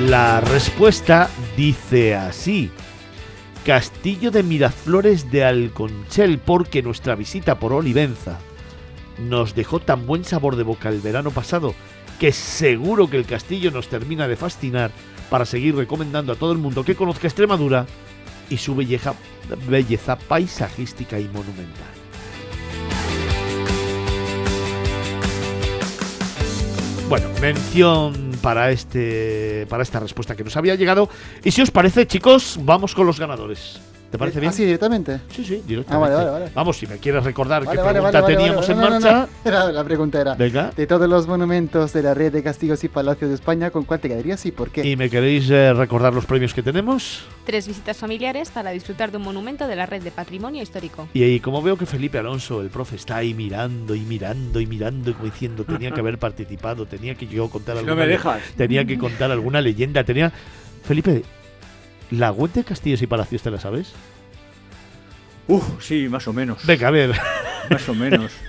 La 0.00 0.40
respuesta 0.40 1.28
dice 1.58 2.14
así. 2.14 2.70
Castillo 3.66 4.30
de 4.30 4.42
Miraflores 4.42 5.30
de 5.30 5.44
Alconchel, 5.44 6.38
porque 6.38 6.82
nuestra 6.82 7.16
visita 7.16 7.58
por 7.58 7.74
Olivenza 7.74 8.38
nos 9.18 9.54
dejó 9.54 9.78
tan 9.78 10.06
buen 10.06 10.24
sabor 10.24 10.56
de 10.56 10.64
boca 10.64 10.88
el 10.88 11.00
verano 11.00 11.30
pasado 11.30 11.74
que 12.24 12.32
seguro 12.32 13.10
que 13.10 13.18
el 13.18 13.26
castillo 13.26 13.70
nos 13.70 13.88
termina 13.88 14.26
de 14.26 14.34
fascinar 14.34 14.90
para 15.28 15.44
seguir 15.44 15.76
recomendando 15.76 16.32
a 16.32 16.36
todo 16.36 16.52
el 16.52 16.58
mundo 16.58 16.82
que 16.82 16.94
conozca 16.94 17.26
Extremadura 17.26 17.84
y 18.48 18.56
su 18.56 18.74
belleza, 18.74 19.12
belleza 19.68 20.16
paisajística 20.16 21.20
y 21.20 21.24
monumental. 21.24 21.92
Bueno, 27.10 27.28
mención 27.42 28.30
para 28.40 28.70
este 28.70 29.66
para 29.68 29.82
esta 29.82 30.00
respuesta 30.00 30.34
que 30.34 30.44
nos 30.44 30.56
había 30.56 30.76
llegado. 30.76 31.10
Y 31.44 31.50
si 31.50 31.60
os 31.60 31.70
parece, 31.70 32.06
chicos, 32.06 32.58
vamos 32.62 32.94
con 32.94 33.06
los 33.06 33.20
ganadores. 33.20 33.82
¿Te 34.14 34.18
parece 34.18 34.38
bien? 34.38 34.50
¿Así 34.50 34.64
directamente? 34.64 35.20
Sí, 35.34 35.44
sí, 35.44 35.56
Ah, 35.60 35.64
directamente. 35.66 36.14
vale, 36.14 36.14
vale, 36.14 36.30
vale. 36.44 36.52
Vamos, 36.54 36.78
si 36.78 36.86
me 36.86 36.98
quieres 36.98 37.24
recordar 37.24 37.64
Vale, 37.64 37.76
qué 37.76 37.82
vale, 37.82 37.94
pregunta 37.98 38.20
vale, 38.20 38.36
teníamos 38.36 38.68
vale. 38.68 38.72
en 38.72 38.78
No, 38.80 38.90
no, 38.90 39.00
no, 39.00 39.00
marcha. 39.10 39.28
no. 39.44 39.50
Era- 39.50 39.72
la 39.72 39.82
pregunta 39.82 40.20
era, 40.20 40.34
Venga. 40.36 40.70
de 40.76 40.86
todos 40.86 41.08
los 41.08 41.26
monumentos 41.26 41.92
de 41.92 42.02
la 42.04 42.14
red 42.14 42.32
de 42.32 42.40
castillos 42.44 42.84
y 42.84 42.88
palacios 42.88 43.28
de 43.30 43.34
España, 43.34 43.70
¿con 43.72 43.82
cuál 43.82 43.98
te 43.98 44.06
quedarías 44.08 44.46
y 44.46 44.52
por 44.52 44.70
qué? 44.70 44.88
¿Y 44.88 44.94
me 44.94 45.10
queréis 45.10 45.50
eh, 45.50 45.72
recordar 45.72 46.14
los 46.14 46.26
premios 46.26 46.54
que 46.54 46.62
tenemos? 46.62 47.24
Tres 47.44 47.66
visitas 47.66 47.96
familiares 47.96 48.50
para 48.52 48.70
disfrutar 48.70 49.10
de 49.10 49.16
un 49.16 49.24
monumento 49.24 49.66
de 49.66 49.74
la 49.74 49.84
red 49.86 50.00
de 50.00 50.12
patrimonio 50.12 50.62
histórico. 50.62 51.08
Y 51.12 51.24
ahí, 51.24 51.40
como 51.40 51.60
veo 51.60 51.76
que 51.76 51.84
Felipe 51.86 52.16
Alonso, 52.18 52.60
el 52.62 52.68
profe, 52.70 52.94
está 52.94 53.16
ahí 53.16 53.34
mirando 53.34 53.96
y 53.96 54.02
mirando 54.02 54.60
y 54.60 54.66
mirando 54.66 55.10
y 55.10 55.14
como 55.14 55.24
diciendo, 55.24 55.64
tenía 55.64 55.90
que 55.90 55.98
haber 55.98 56.18
participado, 56.18 56.86
tenía 56.86 57.16
que 57.16 57.26
yo 57.26 57.50
contar 57.50 57.74
Si 57.74 57.78
alguna 57.80 57.94
no 57.96 58.00
me 58.02 58.06
dejas. 58.06 58.40
tenía 58.56 58.84
que 58.84 58.96
contar 58.96 59.32
alguna 59.32 59.60
leyenda, 59.60 60.04
tenía... 60.04 60.32
Felipe, 60.84 61.24
¿la 62.10 62.30
web 62.32 62.52
de 62.52 62.64
Castillos 62.64 63.02
y 63.02 63.06
Palacios 63.06 63.42
te 63.42 63.50
la 63.50 63.58
sabes? 63.60 63.92
Uf, 65.48 65.64
sí, 65.82 66.08
más 66.08 66.26
o 66.28 66.32
menos. 66.32 66.64
Venga, 66.66 66.88
a 66.88 66.90
ver. 66.90 67.12
Más 67.70 67.88
o 67.88 67.94
menos. 67.94 68.32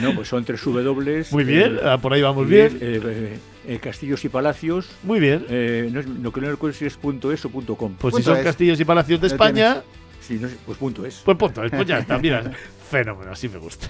No, 0.00 0.12
pues 0.12 0.26
son 0.26 0.44
tres 0.44 0.60
W. 0.64 1.24
Muy 1.30 1.44
bien, 1.44 1.78
ah, 1.84 1.96
por 1.96 2.12
ahí 2.12 2.20
vamos 2.20 2.48
bien. 2.48 2.78
eh, 2.80 3.00
eh, 3.04 3.38
eh, 3.68 3.78
castillos 3.78 4.24
y 4.24 4.28
palacios. 4.28 4.88
Muy 5.04 5.20
bien. 5.20 5.46
Eh, 5.48 5.88
no 5.92 6.00
es- 6.00 6.06
lo 6.06 6.32
que 6.32 6.40
no 6.40 6.50
recuerdo 6.50 6.76
si 6.76 6.84
es 6.84 6.96
punto 6.96 7.30
.es 7.30 7.44
o 7.44 7.48
punto 7.48 7.76
.com. 7.76 7.94
Pues 7.96 8.16
si 8.16 8.24
son 8.24 8.38
es. 8.38 8.42
Castillos 8.42 8.80
y 8.80 8.84
Palacios 8.84 9.20
de 9.20 9.28
España, 9.28 9.82
Sí, 10.20 10.34
no 10.40 10.48
sé, 10.48 10.56
pues 10.66 10.76
punto 10.78 11.06
.es. 11.06 11.22
pues 11.24 11.36
punto, 11.38 11.62
pues 11.70 11.86
ya 11.86 12.00
está, 12.00 12.18
mira. 12.18 12.50
Fenómeno, 12.90 13.30
así 13.30 13.48
me 13.48 13.58
gusta. 13.58 13.86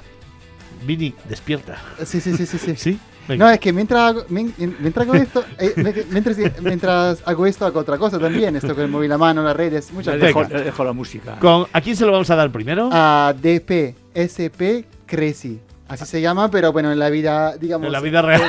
Vini, 0.85 1.15
despierta. 1.27 1.77
Sí, 2.05 2.19
sí, 2.21 2.35
sí, 2.37 2.45
sí, 2.45 2.75
sí. 2.75 2.99
No, 3.27 3.49
es 3.49 3.59
que 3.59 3.73
mientras 3.73 4.01
hago, 4.01 4.23
mien- 4.29 4.53
mientras 4.79 5.07
hago 5.07 5.15
esto, 5.15 5.43
eh, 5.57 6.03
mientras, 6.11 6.37
mientras 6.61 7.23
hago 7.25 7.47
esto 7.47 7.65
hago 7.65 7.79
otra 7.79 7.97
cosa 7.97 8.19
también, 8.19 8.55
esto 8.55 8.75
con 8.75 8.83
el 8.83 8.89
móvil 8.91 9.11
a 9.13 9.17
mano, 9.17 9.41
las 9.41 9.55
redes, 9.57 9.91
muchas 9.91 10.13
cosas. 10.31 10.49
dejo, 10.51 10.63
dejo 10.63 10.83
la 10.83 10.93
música. 10.93 11.39
Con- 11.39 11.65
¿A 11.73 11.81
quién 11.81 11.95
se 11.95 12.05
lo 12.05 12.11
vamos 12.11 12.29
a 12.29 12.35
dar 12.35 12.51
primero? 12.51 12.87
A 12.91 13.33
DP 13.41 13.95
SP 14.13 14.85
Crazy. 15.05 15.59
Así 15.87 16.05
se 16.05 16.21
llama, 16.21 16.49
pero 16.49 16.71
bueno, 16.71 16.91
en 16.91 16.97
la 16.97 17.09
vida, 17.09 17.57
digamos. 17.57 17.85
en 17.85 17.91
la 17.91 17.99
vida 17.99 18.21
real. 18.21 18.41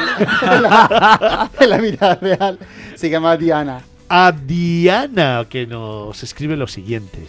en, 0.43 0.63
la, 0.63 1.51
en 1.61 1.71
la 1.71 1.79
vida 1.79 2.15
real 2.15 2.59
se 2.95 3.11
llama 3.11 3.37
Diana. 3.37 3.83
A 4.09 4.33
Diana, 4.33 5.47
que 5.49 5.67
nos 5.67 6.23
escribe 6.23 6.57
lo 6.57 6.67
siguiente. 6.67 7.27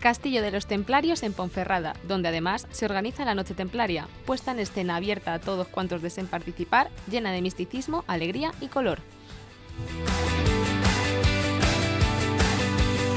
Castillo 0.00 0.40
de 0.40 0.52
los 0.52 0.66
Templarios 0.66 1.24
en 1.24 1.32
Ponferrada, 1.32 1.96
donde 2.06 2.28
además 2.28 2.68
se 2.70 2.84
organiza 2.84 3.24
la 3.24 3.34
Noche 3.34 3.54
Templaria, 3.54 4.06
puesta 4.24 4.52
en 4.52 4.60
escena 4.60 4.96
abierta 4.96 5.34
a 5.34 5.40
todos 5.40 5.66
cuantos 5.66 6.00
deseen 6.00 6.28
participar, 6.28 6.90
llena 7.10 7.32
de 7.32 7.42
misticismo, 7.42 8.04
alegría 8.06 8.52
y 8.60 8.68
color. 8.68 9.00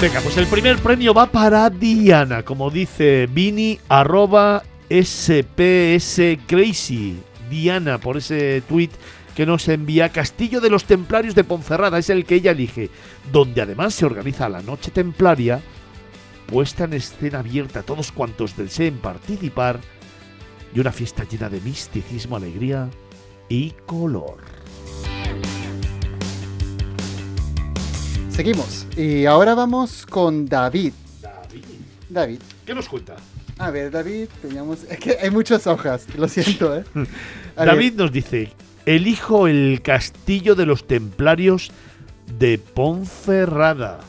Venga, 0.02 0.22
pues 0.22 0.38
el 0.38 0.48
primer 0.48 0.78
premio 0.78 1.14
va 1.14 1.26
para 1.26 1.70
Diana, 1.70 2.44
como 2.44 2.70
dice 2.70 3.28
Vini, 3.30 3.82
arroba 3.90 4.64
SPS 4.90 6.38
Crazy. 6.48 7.20
Diana, 7.50 7.98
por 7.98 8.16
ese 8.16 8.64
tweet 8.70 8.92
que 9.36 9.46
nos 9.46 9.68
envía 9.68 10.08
Castillo 10.08 10.62
de 10.62 10.70
los 10.70 10.86
Templarios 10.86 11.36
de 11.36 11.44
Ponferrada, 11.44 11.98
es 11.98 12.10
el 12.10 12.24
que 12.24 12.36
ella 12.36 12.52
elige, 12.52 12.90
donde 13.34 13.62
además 13.62 13.94
se 13.94 14.06
organiza 14.06 14.48
la 14.48 14.62
Noche 14.62 14.90
Templaria, 14.90 15.60
puesta 16.46 16.86
en 16.86 16.94
escena 16.94 17.40
abierta 17.40 17.82
a 17.82 17.84
todos 17.84 18.14
cuantos 18.14 18.56
deseen 18.56 19.00
participar, 19.00 19.82
y 20.74 20.80
una 20.80 20.94
fiesta 20.94 21.26
llena 21.26 21.50
de 21.50 21.60
misticismo, 21.60 22.38
alegría 22.38 22.90
y 23.50 23.72
color. 23.86 24.59
Seguimos. 28.44 28.88
Y 28.96 29.26
ahora 29.26 29.54
vamos 29.54 30.06
con 30.06 30.46
David. 30.46 30.94
David. 32.08 32.40
¿Qué 32.66 32.74
nos 32.74 32.88
cuenta? 32.88 33.18
A 33.58 33.70
ver, 33.70 33.92
David, 33.92 34.30
teníamos. 34.42 34.86
Es 34.86 34.98
que 34.98 35.18
hay 35.22 35.30
muchas 35.30 35.68
hojas, 35.68 36.06
lo 36.16 36.26
siento, 36.30 36.74
¿eh? 36.78 36.86
A 37.58 37.66
ver, 37.66 37.74
David 37.76 37.94
nos 37.96 38.14
dice, 38.14 38.54
elijo 38.86 39.50
el 39.50 39.82
castillo 39.84 40.56
de 40.56 40.66
los 40.66 40.88
templarios 40.88 41.70
de 42.40 42.58
Ponferrada. 42.60 44.00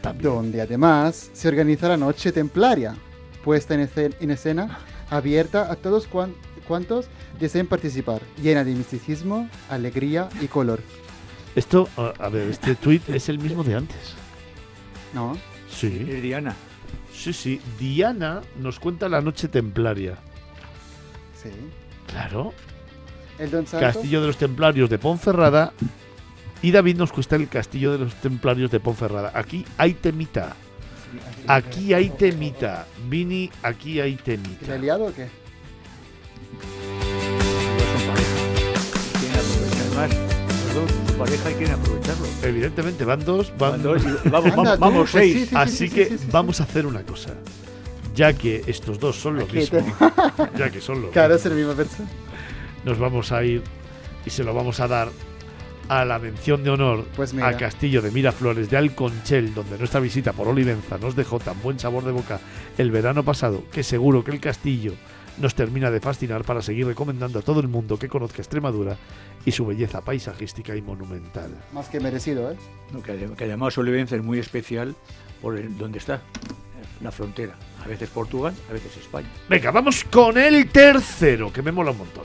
También. 0.00 0.32
donde 0.32 0.62
además 0.62 1.28
se 1.34 1.46
organiza 1.48 1.86
la 1.86 1.98
noche 1.98 2.32
templaria, 2.32 2.96
puesta 3.44 3.74
en, 3.74 3.86
escen- 3.86 4.14
en 4.18 4.30
escena, 4.30 4.78
abierta 5.10 5.70
a 5.70 5.76
todos 5.76 6.06
cuan- 6.06 6.32
cuantos 6.66 7.04
deseen 7.38 7.66
participar, 7.66 8.22
llena 8.42 8.64
de 8.64 8.72
misticismo, 8.74 9.46
alegría 9.68 10.30
y 10.40 10.46
color. 10.46 10.80
Esto, 11.56 11.88
a, 11.96 12.28
ver, 12.28 12.48
este 12.50 12.74
tweet 12.74 13.02
es 13.08 13.28
el 13.28 13.38
mismo 13.38 13.62
de 13.62 13.76
antes. 13.76 14.14
¿No? 15.12 15.36
Sí, 15.70 16.06
Es 16.08 16.22
Diana. 16.22 16.54
sí, 17.12 17.32
sí. 17.32 17.60
Diana 17.78 18.42
nos 18.58 18.80
cuenta 18.80 19.08
la 19.08 19.20
noche 19.20 19.48
templaria. 19.48 20.16
Sí. 21.40 21.50
Claro. 22.08 22.52
El 23.38 23.50
Don 23.50 23.66
Santo. 23.66 23.86
Castillo 23.86 24.20
de 24.20 24.26
los 24.28 24.36
templarios 24.36 24.90
de 24.90 24.98
Ponferrada. 24.98 25.72
Y 26.62 26.70
David 26.70 26.96
nos 26.96 27.12
cuesta 27.12 27.36
el 27.36 27.48
castillo 27.48 27.92
de 27.92 27.98
los 27.98 28.14
templarios 28.14 28.70
de 28.70 28.80
Ponferrada. 28.80 29.30
Aquí 29.34 29.64
hay 29.76 29.94
temita. 29.94 30.56
Aquí 31.46 31.92
hay 31.92 32.10
temita. 32.10 32.86
Vini, 33.08 33.50
aquí 33.62 34.00
hay 34.00 34.12
¿Le 34.12 34.16
he 34.16 34.22
temita. 34.22 34.76
liado 34.78 35.06
o 35.06 35.12
qué? 35.14 35.28
Pareja 41.24 41.50
y 41.50 41.54
quieren 41.54 41.74
aprovecharlo. 41.74 42.26
Evidentemente, 42.42 43.04
van 43.04 43.24
dos, 43.24 43.52
van, 43.58 43.72
Van 43.72 43.82
dos 43.82 44.02
y- 44.04 44.28
vamos, 44.28 44.52
Anda, 44.52 44.76
vamos, 44.76 45.06
tú, 45.10 45.12
pues 45.12 45.24
seis. 45.24 45.34
sí, 45.40 45.46
sí, 45.46 45.54
Así 45.56 45.88
sí, 45.88 45.94
que 45.94 46.16
vamos 46.30 46.60
a 46.60 46.64
hacer 46.64 46.86
una 46.86 47.02
cosa. 47.02 47.34
Ya 48.14 48.32
que 48.32 48.62
estos 48.66 48.98
dos 49.00 49.16
son 49.16 49.38
lo 49.38 49.46
mismo, 49.46 49.80
ya 50.56 50.70
que 50.70 50.80
son 50.80 51.02
lo 51.02 51.10
Claro, 51.10 51.34
es 51.34 51.44
mismo, 51.44 51.50
la 51.50 51.66
misma 51.68 51.74
persona. 51.74 52.08
nos 52.84 52.98
vamos 52.98 53.32
a 53.32 53.42
ir 53.42 53.62
y 54.24 54.30
se 54.30 54.44
lo 54.44 54.54
vamos 54.54 54.78
a 54.80 54.86
dar 54.86 55.08
a 55.88 56.04
la 56.04 56.18
mención 56.18 56.62
de 56.64 56.70
honor 56.70 57.04
Pues 57.16 57.34
a 57.42 57.56
Castillo 57.56 58.00
de 58.00 58.10
Miraflores 58.10 58.70
de 58.70 58.76
Alconchel, 58.76 59.52
donde 59.52 59.76
nuestra 59.78 60.00
visita 60.00 60.32
por 60.32 60.46
Olivenza 60.48 60.96
nos 60.98 61.14
dejó 61.16 61.40
tan 61.40 61.60
buen 61.60 61.78
sabor 61.78 62.04
de 62.04 62.12
boca 62.12 62.38
el 62.78 62.90
verano 62.90 63.22
pasado, 63.24 63.64
que 63.72 63.82
seguro 63.82 64.22
que 64.24 64.30
el 64.30 64.40
castillo 64.40 64.92
nos 65.38 65.54
termina 65.54 65.90
de 65.90 66.00
fascinar 66.00 66.44
para 66.44 66.62
seguir 66.62 66.86
recomendando 66.86 67.38
a 67.38 67.42
todo 67.42 67.60
el 67.60 67.68
mundo 67.68 67.98
que 67.98 68.08
conozca 68.08 68.42
Extremadura 68.42 68.96
y 69.44 69.52
su 69.52 69.66
belleza 69.66 70.00
paisajística 70.00 70.76
y 70.76 70.82
monumental. 70.82 71.50
Más 71.72 71.88
que 71.88 72.00
merecido, 72.00 72.50
¿eh? 72.50 72.56
No, 72.92 73.02
que, 73.02 73.30
que 73.36 73.44
además 73.44 73.76
Olivenza 73.78 74.16
es 74.16 74.22
muy 74.22 74.38
especial 74.38 74.94
por 75.42 75.58
el, 75.58 75.76
donde 75.76 75.98
está, 75.98 76.22
la 77.02 77.10
frontera. 77.10 77.54
A 77.84 77.88
veces 77.88 78.08
Portugal, 78.08 78.54
a 78.70 78.72
veces 78.72 78.96
España. 78.96 79.28
Venga, 79.48 79.70
vamos 79.70 80.04
con 80.04 80.38
el 80.38 80.68
tercero, 80.70 81.52
que 81.52 81.62
me 81.62 81.72
mola 81.72 81.90
un 81.90 81.98
montón. 81.98 82.24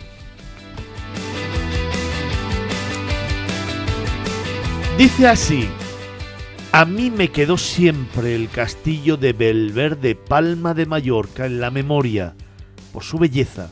Dice 4.98 5.28
así, 5.28 5.70
a 6.72 6.86
mí 6.86 7.10
me 7.10 7.30
quedó 7.30 7.58
siempre 7.58 8.36
el 8.36 8.50
castillo 8.50 9.18
de 9.18 9.34
Belverde 9.34 10.16
Palma 10.16 10.74
de 10.74 10.86
Mallorca 10.86 11.46
en 11.46 11.62
la 11.62 11.72
memoria, 11.72 12.36
por 12.92 13.04
su 13.04 13.18
belleza 13.18 13.70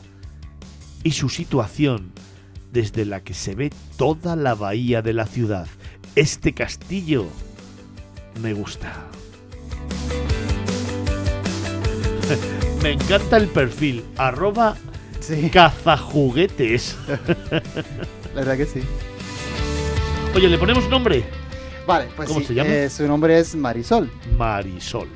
y 1.02 1.12
su 1.12 1.28
situación, 1.28 2.12
desde 2.72 3.04
la 3.04 3.20
que 3.22 3.34
se 3.34 3.54
ve 3.54 3.70
toda 3.96 4.36
la 4.36 4.54
bahía 4.54 5.02
de 5.02 5.12
la 5.12 5.26
ciudad. 5.26 5.66
Este 6.14 6.52
castillo 6.54 7.26
me 8.42 8.52
gusta. 8.52 8.92
me 12.82 12.92
encanta 12.92 13.36
el 13.36 13.48
perfil, 13.48 14.04
arroba 14.16 14.76
Sí, 15.20 15.50
cazajuguetes. 15.50 16.96
la 17.50 17.60
verdad 18.34 18.56
que 18.56 18.66
sí. 18.66 18.80
Oye, 20.34 20.48
¿le 20.48 20.58
ponemos 20.58 20.88
nombre? 20.88 21.24
Vale, 21.86 22.08
pues 22.16 22.28
¿Cómo 22.28 22.40
sí, 22.40 22.46
se 22.46 22.54
llama? 22.54 22.70
eh, 22.70 22.90
su 22.90 23.06
nombre 23.06 23.38
es 23.38 23.54
Marisol. 23.54 24.10
Marisol. 24.36 25.08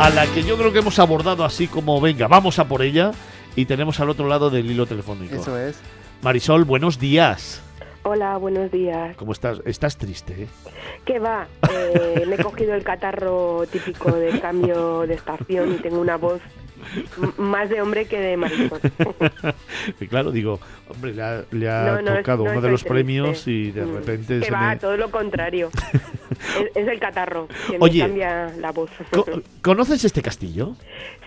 A 0.00 0.08
la 0.08 0.26
que 0.32 0.42
yo 0.42 0.56
creo 0.56 0.72
que 0.72 0.78
hemos 0.78 0.98
abordado 0.98 1.44
así 1.44 1.68
como, 1.68 2.00
venga, 2.00 2.26
vamos 2.26 2.58
a 2.58 2.66
por 2.66 2.80
ella. 2.80 3.10
Y 3.54 3.66
tenemos 3.66 4.00
al 4.00 4.08
otro 4.08 4.28
lado 4.28 4.48
del 4.48 4.70
hilo 4.70 4.86
telefónico. 4.86 5.34
Eso 5.34 5.58
es. 5.58 5.78
Marisol, 6.22 6.64
buenos 6.64 6.98
días. 6.98 7.60
Hola, 8.04 8.38
buenos 8.38 8.70
días. 8.72 9.14
¿Cómo 9.18 9.32
estás? 9.32 9.60
Estás 9.66 9.98
triste, 9.98 10.44
¿eh? 10.44 10.48
¿Qué 11.04 11.18
va? 11.18 11.48
Eh, 11.70 12.24
me 12.26 12.36
he 12.36 12.42
cogido 12.42 12.72
el 12.72 12.82
catarro 12.82 13.66
típico 13.70 14.10
del 14.12 14.40
cambio 14.40 15.00
de 15.06 15.12
estación 15.12 15.74
y 15.74 15.76
tengo 15.76 16.00
una 16.00 16.16
voz 16.16 16.40
más 17.38 17.68
de 17.70 17.80
hombre 17.82 18.06
que 18.06 18.18
de 18.18 18.36
marisol. 18.36 18.80
Y 20.00 20.06
claro, 20.08 20.30
digo, 20.30 20.60
hombre, 20.88 21.14
le 21.14 21.22
ha, 21.22 21.44
le 21.50 21.68
ha 21.70 21.84
No, 21.84 22.02
no, 22.02 22.16
tocado 22.16 22.44
no 22.44 22.50
uno 22.52 22.60
de 22.60 22.70
los 22.70 22.80
triste. 22.82 22.88
premios 22.94 23.46
y 23.46 23.70
de 23.72 23.84
Mm. 23.84 23.94
repente 23.94 24.38
Que 24.40 24.44
se 24.46 24.50
va, 24.50 24.70
me... 24.70 24.76
todo 24.76 24.96
lo 24.96 25.10
contrario. 25.10 25.70
es, 26.60 26.76
es 26.76 26.88
el 26.88 26.98
catarro 27.00 27.48
que 27.68 27.76
Oye, 27.80 28.00
me 28.02 28.06
cambia 28.08 28.52
la 28.58 28.72
voz. 28.72 28.90
Co- 29.10 29.26
¿Conoces 29.62 30.04
este 30.04 30.22
castillo? 30.22 30.76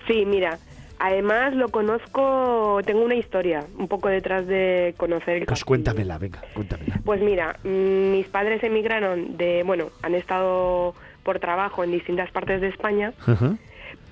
Sí, 0.06 0.24
mira, 0.26 0.58
además 0.98 1.54
lo 1.54 1.68
conozco, 1.70 2.80
tengo 2.84 3.02
una 3.04 3.14
historia 3.16 3.64
un 3.78 3.88
poco 3.88 4.08
detrás 4.08 4.46
de 4.46 4.94
conocer 4.96 5.36
el 5.36 5.40
Pues 5.46 5.50
castillo. 5.60 5.66
cuéntamela, 5.66 6.18
venga, 6.18 6.42
cuéntamela. 6.54 7.00
Pues 7.04 7.20
mira, 7.20 7.56
mm, 7.64 8.12
mis 8.12 8.26
padres 8.28 8.62
emigraron 8.62 9.36
de, 9.36 9.62
bueno, 9.64 9.90
han 10.02 10.14
estado 10.14 10.94
por 11.22 11.38
trabajo 11.40 11.82
en 11.84 11.90
distintas 11.92 12.30
partes 12.30 12.60
de 12.60 12.68
España, 12.68 13.12
Ajá, 13.26 13.56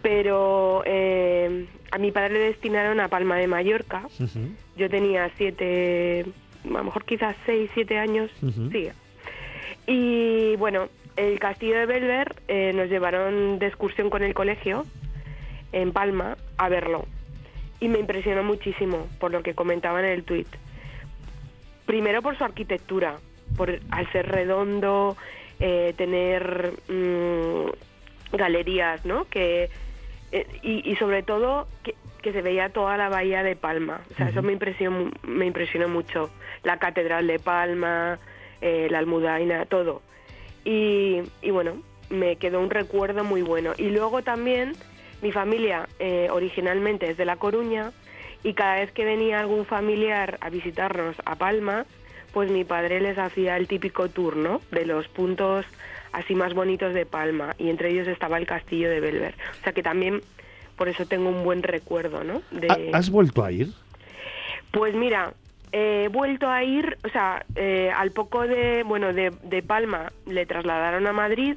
pero 0.03 0.83
eh, 0.85 1.67
a 1.91 1.99
mi 1.99 2.11
padre 2.11 2.35
le 2.35 2.41
destinaron 2.41 3.01
a 3.01 3.09
Palma 3.09 3.37
de 3.37 3.47
Mallorca. 3.47 4.09
Yo 4.77 4.91
tenía 4.91 5.31
siete, 5.37 6.27
a 6.65 6.69
lo 6.69 6.85
mejor 6.85 7.05
quizás 7.05 7.37
seis, 7.47 7.71
siete 7.75 7.99
años, 7.99 8.31
sí. 8.71 8.89
Y 9.87 10.57
bueno, 10.57 10.89
el 11.17 11.39
castillo 11.39 11.79
de 11.79 11.87
Belver 11.87 12.37
eh, 12.49 12.73
nos 12.75 12.89
llevaron 12.89 13.59
de 13.59 13.67
excursión 13.67 14.11
con 14.11 14.23
el 14.23 14.35
colegio 14.35 14.85
en 15.73 15.93
Palma 15.93 16.37
a 16.57 16.69
verlo. 16.69 17.07
Y 17.81 17.89
me 17.89 17.99
impresionó 17.99 18.43
muchísimo 18.43 19.09
por 19.19 19.33
lo 19.33 19.43
que 19.43 19.55
comentaba 19.55 20.01
en 20.01 20.07
el 20.07 20.25
tuit. 20.25 20.49
Primero 21.87 22.23
por 22.23 22.39
su 22.39 22.45
arquitectura, 22.45 23.19
por 23.57 23.81
al 23.91 24.13
ser 24.13 24.29
redondo, 24.29 25.17
eh, 25.59 25.93
tener 25.97 26.73
mm, 26.89 28.37
galerías, 28.37 29.05
¿no? 29.05 29.25
Que 29.27 29.69
eh, 30.33 30.47
y, 30.63 30.91
y 30.91 30.97
sobre 30.97 31.23
todo 31.23 31.69
que, 31.83 31.95
que 32.23 32.33
se 32.33 32.41
veía 32.41 32.71
toda 32.71 32.97
la 32.97 33.09
bahía 33.09 33.43
de 33.43 33.57
Palma. 33.57 34.01
O 34.11 34.15
sea, 34.15 34.29
eso 34.29 34.43
me 34.43 34.53
impresionó, 34.53 35.11
me 35.23 35.47
impresionó 35.47 35.89
mucho. 35.89 36.31
La 36.63 36.79
catedral 36.79 37.27
de 37.27 37.39
Palma, 37.39 38.19
eh, 38.61 38.89
la 38.91 38.99
Almudaina, 38.99 39.67
todo. 39.67 40.03
Y, 40.65 41.23
y 41.43 41.51
bueno, 41.51 41.83
me 42.09 42.37
quedó 42.37 42.61
un 42.61 42.71
recuerdo 42.71 43.25
muy 43.25 43.43
bueno. 43.43 43.73
Y 43.77 43.89
luego 43.91 44.23
también, 44.23 44.73
mi 45.21 45.33
familia 45.33 45.89
eh, 45.99 46.29
originalmente 46.31 47.11
es 47.11 47.17
de 47.17 47.25
La 47.25 47.37
Coruña 47.37 47.93
y 48.45 48.55
cada 48.55 48.77
vez 48.77 48.93
que 48.93 49.05
venía 49.05 49.41
algún 49.41 49.67
familiar 49.67 50.39
a 50.41 50.51
visitarnos 50.51 51.17
a 51.25 51.37
Palma, 51.37 51.87
pues 52.33 52.51
mi 52.51 52.65
padre 52.65 53.01
les 53.01 53.19
hacía 53.19 53.57
el 53.57 53.69
típico 53.69 54.09
tour, 54.09 54.37
¿no? 54.37 54.61
De 54.71 54.87
los 54.87 55.09
puntos 55.09 55.67
así 56.13 56.35
más 56.35 56.55
bonitos 56.55 56.95
de 56.95 57.07
Palma 57.07 57.55
y 57.59 57.69
entre 57.71 57.91
ellos 57.91 58.07
estaba 58.09 58.39
el 58.39 58.47
castillo 58.47 58.89
de 58.91 59.01
Belver. 59.01 59.35
O 59.61 59.65
sea 59.65 59.73
que 59.73 59.83
también 59.83 60.21
por 60.77 60.89
eso 60.89 61.07
tengo 61.07 61.29
un 61.29 61.45
buen 61.45 61.63
recuerdo, 61.63 62.25
¿no? 62.25 62.43
De... 62.51 62.69
¿Ha- 62.93 62.99
¿Has 62.99 63.11
vuelto 63.11 63.45
a 63.45 63.53
ir? 63.53 63.69
Pues 64.71 64.95
mira, 64.95 65.35
he 65.73 66.09
vuelto 66.09 66.49
a 66.49 66.65
ir, 66.65 66.97
o 67.05 67.09
sea, 67.09 67.45
eh, 67.57 67.91
al 67.95 68.11
poco 68.11 68.47
de, 68.47 68.83
bueno, 68.85 69.13
de, 69.13 69.33
de 69.43 69.63
Palma 69.63 70.13
le 70.27 70.47
trasladaron 70.47 71.07
a 71.07 71.13
Madrid 71.13 71.57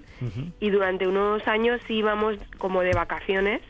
y 0.59 0.69
durante 0.69 1.07
unos 1.07 1.47
años 1.47 1.81
íbamos 1.89 2.35
como 2.57 2.81
de 2.81 2.91
vacaciones 2.93 3.61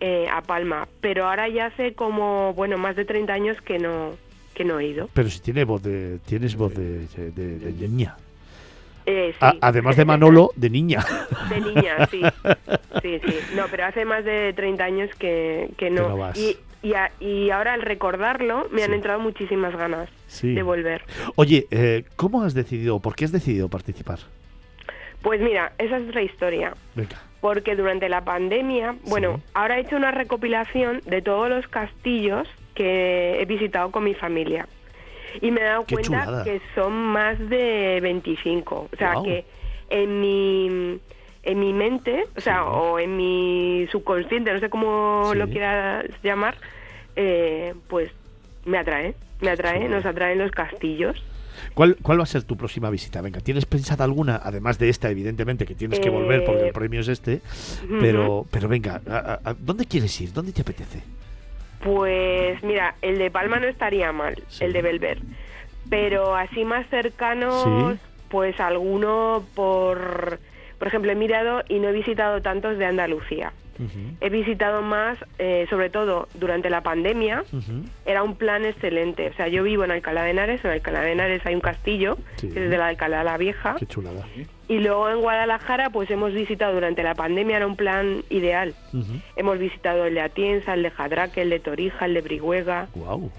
eh, 0.00 0.26
a 0.30 0.42
Palma, 0.42 0.86
pero 1.00 1.26
ahora 1.28 1.48
ya 1.48 1.66
hace 1.66 1.92
como, 1.94 2.54
bueno, 2.54 2.78
más 2.78 2.94
de 2.96 3.04
30 3.04 3.32
años 3.32 3.60
que 3.62 3.78
no, 3.78 4.12
que 4.54 4.64
no 4.64 4.78
he 4.80 4.86
ido. 4.86 5.08
Pero 5.12 5.28
si 5.28 5.40
tiene 5.40 5.64
voz 5.64 5.82
de, 5.82 6.18
tienes 6.26 6.54
voz 6.56 6.74
de, 6.74 7.06
de- 7.08 7.30
de- 7.32 7.58
de 7.58 7.88
niña. 7.88 8.16
Eh, 9.10 9.30
sí. 9.32 9.38
A- 9.40 9.54
además 9.62 9.96
de 9.96 10.04
Manolo, 10.04 10.50
de 10.56 10.68
niña. 10.68 11.02
De 11.48 11.60
niña, 11.60 12.06
sí. 12.10 12.20
Sí, 13.00 13.20
sí. 13.24 13.34
No, 13.56 13.64
pero 13.70 13.86
hace 13.86 14.04
más 14.04 14.22
de 14.24 14.52
30 14.52 14.84
años 14.84 15.10
que, 15.18 15.70
que 15.78 15.88
no. 15.88 16.08
no 16.10 16.16
vas. 16.18 16.36
Y, 16.38 16.56
y, 16.82 16.92
a- 16.92 17.10
y 17.18 17.48
ahora 17.50 17.72
al 17.72 17.82
recordarlo 17.82 18.68
me 18.70 18.82
han 18.84 18.92
entrado 18.92 19.18
muchísimas 19.20 19.74
ganas 19.76 20.10
Sí. 20.26 20.52
de 20.52 20.62
volver. 20.62 21.02
Oye, 21.36 21.66
eh, 21.70 22.04
¿cómo 22.16 22.42
has 22.42 22.52
decidido, 22.52 22.98
por 23.00 23.16
qué 23.16 23.24
has 23.24 23.32
decidido 23.32 23.68
participar? 23.70 24.18
Pues 25.22 25.40
mira, 25.40 25.72
esa 25.78 25.96
es 25.96 26.08
otra 26.08 26.22
historia. 26.22 26.74
Venga. 26.94 27.16
Porque 27.40 27.76
durante 27.76 28.08
la 28.08 28.24
pandemia, 28.24 28.96
bueno, 29.04 29.40
ahora 29.54 29.78
he 29.78 29.80
hecho 29.82 29.96
una 29.96 30.10
recopilación 30.10 31.00
de 31.06 31.22
todos 31.22 31.48
los 31.48 31.66
castillos 31.68 32.46
que 32.74 33.40
he 33.40 33.44
visitado 33.46 33.90
con 33.90 34.04
mi 34.04 34.14
familia. 34.14 34.68
Y 35.40 35.50
me 35.50 35.60
he 35.60 35.64
dado 35.64 35.84
Qué 35.84 35.94
cuenta 35.96 36.24
chulada. 36.24 36.44
que 36.44 36.60
son 36.74 36.92
más 36.92 37.38
de 37.48 37.98
25. 38.02 38.88
O 38.92 38.96
sea, 38.96 39.14
que 39.24 39.44
en 39.90 40.20
mi, 40.20 40.98
en 41.42 41.60
mi 41.60 41.72
mente, 41.72 42.24
o 42.36 42.40
sea, 42.40 42.64
o 42.64 42.98
en 42.98 43.16
mi 43.16 43.86
subconsciente, 43.92 44.52
no 44.52 44.60
sé 44.60 44.68
cómo 44.68 45.30
Sí. 45.32 45.38
lo 45.38 45.48
quieras 45.48 46.04
llamar, 46.22 46.56
eh, 47.16 47.74
pues 47.88 48.10
me 48.64 48.78
atrae. 48.78 49.14
Me 49.40 49.50
atrae, 49.50 49.88
nos 49.88 50.04
atraen 50.04 50.38
los 50.38 50.50
castillos. 50.50 51.22
¿Cuál, 51.74 51.96
¿Cuál 52.02 52.18
va 52.20 52.22
a 52.24 52.26
ser 52.26 52.42
tu 52.44 52.56
próxima 52.56 52.90
visita? 52.90 53.20
Venga, 53.20 53.40
¿tienes 53.40 53.66
pensada 53.66 54.04
alguna? 54.04 54.40
Además 54.42 54.78
de 54.78 54.88
esta, 54.88 55.10
evidentemente, 55.10 55.64
que 55.66 55.74
tienes 55.74 55.98
que 56.00 56.10
volver 56.10 56.44
porque 56.44 56.62
el 56.62 56.68
Eh, 56.68 56.72
premio 56.72 57.00
es 57.00 57.08
este. 57.08 57.40
Pero, 58.00 58.46
pero 58.50 58.68
venga, 58.68 59.00
a- 59.08 59.16
a- 59.44 59.50
a- 59.50 59.54
¿dónde 59.58 59.84
quieres 59.86 60.20
ir? 60.20 60.32
¿Dónde 60.32 60.52
te 60.52 60.62
apetece? 60.62 61.02
Pues 61.94 62.62
mira, 62.62 62.94
el 63.02 63.18
de 63.18 63.30
Palma 63.30 63.58
no 63.60 63.66
estaría 63.66 64.12
mal, 64.12 64.42
el 64.60 64.72
de 64.72 64.82
Belver. 64.82 65.18
Pero 65.88 66.34
así 66.36 66.64
más 66.64 66.86
cercanos, 66.88 67.64
Sí. 67.64 67.98
pues 68.28 68.60
alguno 68.60 69.42
por... 69.54 70.38
Por 70.78 70.86
ejemplo, 70.86 71.10
he 71.10 71.14
mirado 71.16 71.62
y 71.68 71.78
no 71.80 71.88
he 71.88 71.92
visitado 71.92 72.40
tantos 72.42 72.78
de 72.78 72.84
Andalucía. 72.86 73.52
He 74.20 74.28
visitado 74.28 74.82
más, 74.82 75.16
eh, 75.38 75.66
sobre 75.70 75.88
todo 75.88 76.28
durante 76.34 76.68
la 76.68 76.82
pandemia, 76.82 77.44
era 78.04 78.22
un 78.24 78.34
plan 78.36 78.64
excelente. 78.64 79.28
O 79.30 79.34
sea, 79.34 79.46
yo 79.48 79.62
vivo 79.62 79.84
en 79.84 79.92
Alcalá 79.92 80.24
de 80.24 80.30
Henares, 80.30 80.64
en 80.64 80.72
Alcalá 80.72 81.00
de 81.00 81.12
Henares 81.12 81.46
hay 81.46 81.54
un 81.54 81.60
castillo, 81.60 82.18
Sí. 82.36 82.50
que 82.50 82.64
es 82.64 82.70
de 82.70 82.76
la 82.76 82.88
Alcalá 82.88 83.22
la 83.24 83.36
Vieja. 83.38 83.76
Qué 83.78 83.86
chulada. 83.86 84.26
Y 84.68 84.78
luego 84.80 85.08
en 85.08 85.20
Guadalajara, 85.20 85.88
pues 85.90 86.10
hemos 86.10 86.34
visitado 86.34 86.74
durante 86.74 87.02
la 87.02 87.14
pandemia, 87.14 87.56
era 87.56 87.66
un 87.66 87.76
plan 87.76 88.22
ideal. 88.28 88.74
Hemos 89.34 89.58
visitado 89.58 90.04
el 90.04 90.14
de 90.14 90.20
Atienza, 90.20 90.74
el 90.74 90.82
de 90.82 90.90
Jadraque, 90.90 91.40
el 91.42 91.50
de 91.50 91.58
Torija, 91.58 92.04
el 92.04 92.12
de 92.14 92.20
Brihuega, 92.20 92.88
Wow. 92.94 93.32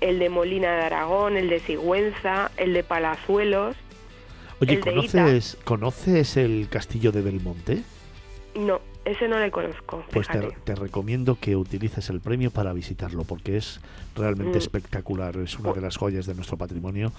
el 0.00 0.18
de 0.18 0.28
Molina 0.28 0.74
de 0.76 0.82
Aragón, 0.82 1.36
el 1.36 1.48
de 1.48 1.60
Sigüenza, 1.60 2.50
el 2.56 2.72
de 2.74 2.82
Palazuelos. 2.82 3.76
Oye, 4.60 4.80
¿conoces, 4.80 5.56
¿conoces 5.64 6.36
el 6.36 6.66
castillo 6.68 7.12
de 7.12 7.20
Belmonte? 7.22 7.82
No, 8.56 8.80
ese 9.04 9.28
no 9.28 9.38
le 9.38 9.50
conozco. 9.50 10.04
Pues 10.12 10.28
te, 10.28 10.74
recomiendo 10.74 11.36
que 11.40 11.56
utilices 11.56 12.08
el 12.10 12.20
premio 12.20 12.50
para 12.50 12.72
visitarlo 12.72 13.24
porque 13.24 13.56
es 13.56 13.80
realmente 14.16 14.54
Mm. 14.58 14.62
espectacular, 14.62 15.36
es 15.38 15.58
una 15.58 15.72
de 15.72 15.80
las 15.80 15.96
joyas 15.96 16.26
de 16.26 16.34
nuestro 16.34 16.56
patrimonio 16.56 17.12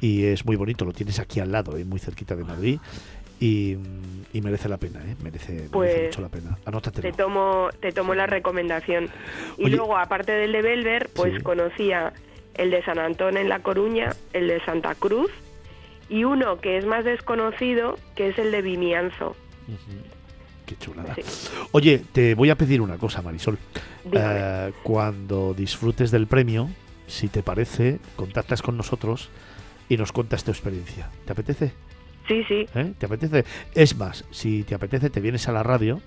y 0.00 0.24
es 0.24 0.44
muy 0.44 0.56
bonito, 0.56 0.84
lo 0.84 0.92
tienes 0.92 1.18
aquí 1.18 1.40
al 1.40 1.50
lado, 1.52 1.76
eh, 1.76 1.84
muy 1.84 1.98
cerquita 1.98 2.36
de 2.36 2.44
Madrid 2.44 2.78
y, 3.40 3.76
y 4.32 4.40
merece 4.42 4.68
la 4.68 4.76
pena, 4.76 5.00
eh, 5.04 5.16
merece, 5.22 5.52
merece 5.52 5.68
Pues, 5.70 6.04
mucho 6.06 6.20
la 6.22 6.28
pena. 6.28 6.56
Anótatelo. 6.64 7.10
Te 7.10 7.16
tomo, 7.16 7.68
te 7.80 7.90
tomo 7.92 8.14
la 8.14 8.26
recomendación. 8.26 9.08
Y 9.58 9.64
Oye. 9.66 9.76
luego, 9.76 9.96
aparte 9.96 10.32
del 10.32 10.52
de 10.52 10.62
Belver, 10.62 11.10
pues 11.14 11.34
Sí. 11.36 11.42
conocía 11.42 12.12
el 12.54 12.70
de 12.70 12.82
San 12.84 12.98
Antón 13.00 13.36
en 13.36 13.48
La 13.48 13.58
Coruña, 13.58 14.14
el 14.32 14.46
de 14.46 14.60
Santa 14.64 14.94
Cruz 14.94 15.30
y 16.08 16.22
uno 16.24 16.60
que 16.60 16.78
es 16.78 16.86
más 16.86 17.04
desconocido, 17.04 17.98
que 18.14 18.28
es 18.28 18.38
el 18.38 18.52
de 18.52 18.62
Vimianzo. 18.62 19.34
Qué 20.78 20.84
chulada. 20.84 21.14
Sí. 21.14 21.22
Oye, 21.72 22.02
te 22.12 22.34
voy 22.34 22.50
a 22.50 22.56
pedir 22.56 22.80
una 22.80 22.98
cosa, 22.98 23.22
Marisol. 23.22 23.58
Eh, 24.12 24.72
cuando 24.82 25.54
disfrutes 25.54 26.10
del 26.10 26.26
premio, 26.26 26.68
si 27.06 27.28
te 27.28 27.42
parece, 27.42 27.98
contactas 28.16 28.62
con 28.62 28.76
nosotros 28.76 29.28
y 29.88 29.96
nos 29.96 30.12
cuentas 30.12 30.44
tu 30.44 30.50
experiencia. 30.50 31.10
¿Te 31.24 31.32
apetece? 31.32 31.72
Sí, 32.26 32.42
sí. 32.48 32.66
¿Eh? 32.74 32.92
¿Te 32.98 33.06
apetece? 33.06 33.44
Es 33.74 33.96
más, 33.96 34.24
si 34.30 34.62
te 34.62 34.74
apetece, 34.74 35.10
te 35.10 35.20
vienes 35.20 35.46
a 35.48 35.52
la 35.52 35.62
radio 35.62 36.00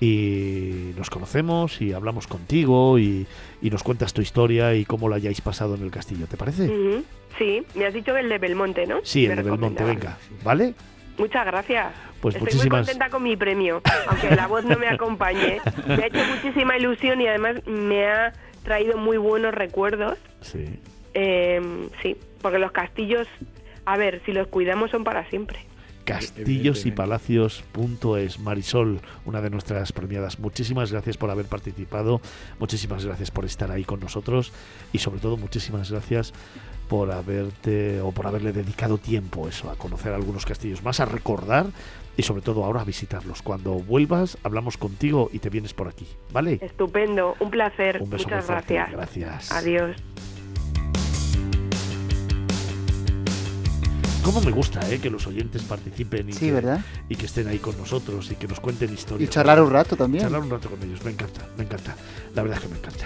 y 0.00 0.92
nos 0.96 1.08
conocemos 1.08 1.80
y 1.80 1.92
hablamos 1.92 2.26
contigo 2.26 2.98
y, 2.98 3.26
y 3.62 3.70
nos 3.70 3.82
cuentas 3.82 4.12
tu 4.12 4.20
historia 4.20 4.74
y 4.74 4.84
cómo 4.84 5.08
lo 5.08 5.14
hayáis 5.14 5.40
pasado 5.40 5.74
en 5.74 5.82
el 5.82 5.90
castillo. 5.90 6.26
¿Te 6.26 6.36
parece? 6.36 6.70
Sí, 7.38 7.62
me 7.74 7.86
has 7.86 7.94
dicho 7.94 8.16
el 8.16 8.28
de 8.28 8.38
Belmonte, 8.38 8.86
¿no? 8.86 9.00
Sí, 9.02 9.26
Me 9.26 9.32
el 9.34 9.36
de 9.36 9.50
Belmonte, 9.50 9.84
venga. 9.84 10.18
¿Vale? 10.44 10.74
Muchas 11.16 11.46
gracias. 11.46 11.86
Pues 12.24 12.36
Estoy 12.36 12.46
muchísimas- 12.46 12.78
muy 12.78 12.86
contenta 12.86 13.10
con 13.10 13.22
mi 13.22 13.36
premio, 13.36 13.82
aunque 14.08 14.34
la 14.34 14.46
voz 14.46 14.64
no 14.64 14.78
me 14.78 14.88
acompañe. 14.88 15.60
Me 15.86 15.94
ha 16.04 16.06
hecho 16.06 16.24
muchísima 16.34 16.74
ilusión 16.78 17.20
y 17.20 17.26
además 17.26 17.56
me 17.66 18.06
ha 18.06 18.32
traído 18.62 18.96
muy 18.96 19.18
buenos 19.18 19.52
recuerdos. 19.52 20.16
Sí. 20.40 20.64
Eh, 21.12 21.60
sí, 22.02 22.16
porque 22.40 22.58
los 22.58 22.72
castillos 22.72 23.28
a 23.84 23.98
ver, 23.98 24.22
si 24.24 24.32
los 24.32 24.46
cuidamos 24.46 24.90
son 24.90 25.04
para 25.04 25.28
siempre. 25.28 25.58
Castillos 26.06 26.86
y 26.86 26.92
Palacios.es. 26.92 28.38
Marisol, 28.38 29.00
una 29.26 29.42
de 29.42 29.50
nuestras 29.50 29.92
premiadas. 29.92 30.38
Muchísimas 30.38 30.92
gracias 30.92 31.18
por 31.18 31.30
haber 31.30 31.44
participado, 31.44 32.22
muchísimas 32.58 33.04
gracias 33.04 33.30
por 33.30 33.44
estar 33.44 33.70
ahí 33.70 33.84
con 33.84 34.00
nosotros 34.00 34.50
y 34.94 34.98
sobre 34.98 35.20
todo 35.20 35.36
muchísimas 35.36 35.90
gracias 35.90 36.32
por 36.88 37.10
haberte 37.12 38.00
o 38.00 38.12
por 38.12 38.26
haberle 38.26 38.52
dedicado 38.52 38.98
tiempo 38.98 39.48
eso 39.48 39.70
a 39.70 39.76
conocer 39.76 40.12
algunos 40.12 40.44
castillos 40.44 40.82
más, 40.82 41.00
a 41.00 41.06
recordar 41.06 41.66
y 42.16 42.22
sobre 42.22 42.42
todo 42.42 42.64
ahora 42.64 42.82
a 42.82 42.84
visitarlos. 42.84 43.42
Cuando 43.42 43.74
vuelvas 43.74 44.38
hablamos 44.42 44.76
contigo 44.76 45.30
y 45.32 45.38
te 45.38 45.50
vienes 45.50 45.74
por 45.74 45.88
aquí, 45.88 46.06
¿vale? 46.32 46.58
Estupendo, 46.62 47.36
un 47.40 47.50
placer. 47.50 48.00
Un 48.02 48.10
beso 48.10 48.24
Muchas 48.24 48.46
gracias. 48.48 48.90
Gracias. 48.90 49.52
Adiós. 49.52 49.96
Cómo 54.24 54.40
me 54.40 54.52
gusta 54.52 54.80
eh, 54.90 55.00
que 55.00 55.10
los 55.10 55.26
oyentes 55.26 55.62
participen 55.64 56.30
y, 56.30 56.32
Sí, 56.32 56.46
que, 56.46 56.52
¿verdad? 56.52 56.80
y 57.10 57.16
que 57.16 57.26
estén 57.26 57.46
ahí 57.46 57.58
con 57.58 57.76
nosotros 57.76 58.30
y 58.30 58.36
que 58.36 58.48
nos 58.48 58.58
cuenten 58.58 58.92
historias. 58.92 59.28
Y 59.28 59.30
charlar 59.30 59.60
un 59.60 59.70
rato 59.70 59.96
también. 59.96 60.24
Charlar 60.24 60.40
un 60.40 60.50
rato 60.50 60.70
con 60.70 60.82
ellos, 60.82 61.04
me 61.04 61.10
encanta, 61.10 61.46
me 61.58 61.64
encanta. 61.64 61.94
La 62.34 62.42
verdad 62.42 62.58
es 62.58 62.64
que 62.64 62.70
me 62.70 62.78
encanta. 62.78 63.04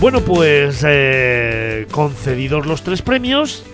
Bueno, 0.00 0.20
pues 0.20 0.84
eh, 0.86 1.88
concedidos 1.90 2.66
los 2.66 2.84
tres 2.84 3.02
premios, 3.02 3.64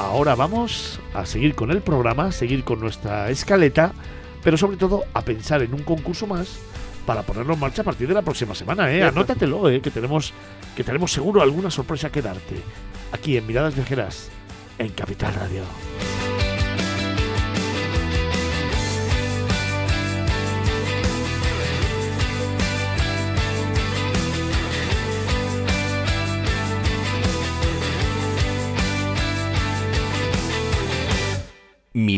ahora 0.00 0.34
vamos 0.34 0.98
a 1.14 1.26
seguir 1.26 1.54
con 1.54 1.70
el 1.70 1.82
programa, 1.82 2.32
seguir 2.32 2.64
con 2.64 2.80
nuestra 2.80 3.30
escaleta, 3.30 3.92
pero 4.42 4.56
sobre 4.56 4.76
todo 4.76 5.04
a 5.12 5.22
pensar 5.22 5.62
en 5.62 5.74
un 5.74 5.82
concurso 5.82 6.26
más 6.26 6.58
para 7.06 7.22
ponerlo 7.22 7.54
en 7.54 7.60
marcha 7.60 7.82
a 7.82 7.84
partir 7.84 8.08
de 8.08 8.14
la 8.14 8.22
próxima 8.22 8.54
semana, 8.54 8.92
¿eh? 8.92 9.02
Anótatelo, 9.02 9.68
¿eh? 9.68 9.80
Que 9.80 9.90
tenemos, 9.90 10.32
que 10.76 10.84
tenemos 10.84 11.12
seguro 11.12 11.42
alguna 11.42 11.70
sorpresa 11.70 12.10
que 12.10 12.22
darte. 12.22 12.56
Aquí 13.12 13.36
en 13.36 13.46
Miradas 13.46 13.74
Viajeras, 13.74 14.30
en 14.78 14.90
Capital 14.90 15.34
Radio. 15.34 15.62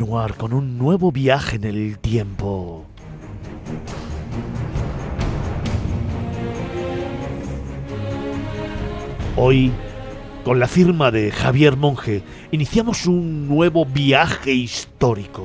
Continuar 0.00 0.34
con 0.34 0.54
un 0.54 0.78
nuevo 0.78 1.12
viaje 1.12 1.56
en 1.56 1.64
el 1.64 1.98
tiempo. 1.98 2.86
Hoy, 9.36 9.70
con 10.42 10.58
la 10.58 10.68
firma 10.68 11.10
de 11.10 11.30
Javier 11.30 11.76
Monge, 11.76 12.22
iniciamos 12.50 13.04
un 13.04 13.46
nuevo 13.46 13.84
viaje 13.84 14.52
histórico. 14.52 15.44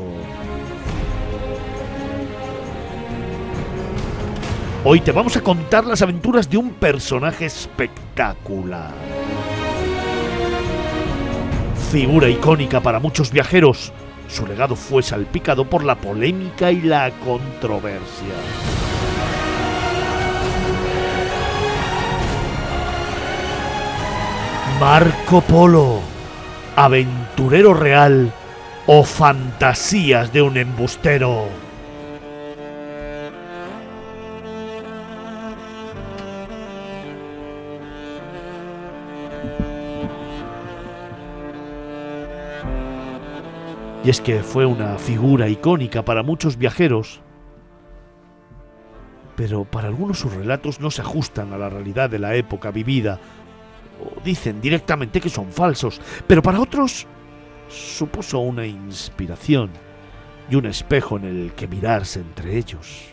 Hoy 4.86 5.02
te 5.02 5.12
vamos 5.12 5.36
a 5.36 5.42
contar 5.42 5.84
las 5.86 6.02
aventuras 6.02 6.50
de 6.50 6.56
un 6.56 6.70
personaje 6.70 7.46
espectacular. 7.46 8.94
Figura 11.92 12.30
icónica 12.30 12.80
para 12.80 13.02
muchos 13.02 13.32
viajeros, 13.32 13.92
su 14.28 14.46
legado 14.46 14.76
fue 14.76 15.04
salpicado 15.04 15.66
por 15.70 15.84
la 15.84 15.96
polémica 15.96 16.72
y 16.72 16.82
la 16.82 17.12
controversia. 17.24 18.36
Marco 24.80 25.42
Polo, 25.42 26.02
aventurero 26.76 27.74
real 27.74 28.32
o 28.88 29.04
fantasías 29.04 30.34
de 30.34 30.42
un 30.42 30.58
embustero. 30.58 31.65
Y 44.06 44.12
es 44.12 44.22
que 44.22 44.44
fue 44.44 44.68
una 44.68 45.00
figura 45.00 45.50
icónica 45.50 46.06
para 46.06 46.22
muchos 46.22 46.58
viajeros, 46.60 47.22
pero 49.36 49.66
para 49.66 49.88
algunos 49.88 50.20
sus 50.20 50.32
relatos 50.32 50.80
no 50.80 50.92
se 50.92 51.02
ajustan 51.02 51.52
a 51.54 51.58
la 51.58 51.70
realidad 51.70 52.08
de 52.08 52.20
la 52.20 52.36
época 52.36 52.70
vivida, 52.70 53.20
o 54.00 54.22
dicen 54.22 54.62
directamente 54.62 55.20
que 55.20 55.32
son 55.32 55.52
falsos, 55.52 56.00
pero 56.28 56.44
para 56.44 56.60
otros 56.60 57.08
supuso 57.68 58.42
una 58.42 58.68
inspiración 58.68 59.72
y 60.52 60.56
un 60.56 60.68
espejo 60.68 61.18
en 61.18 61.26
el 61.26 61.54
que 61.54 61.68
mirarse 61.68 62.20
entre 62.20 62.58
ellos. 62.58 63.06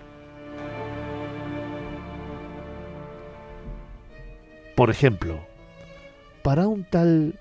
Por 4.77 4.91
ejemplo, 4.91 5.41
para 6.43 6.69
un 6.69 6.85
tal 6.85 7.41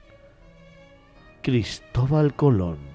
Cristóbal 1.41 2.33
Colón, 2.33 2.90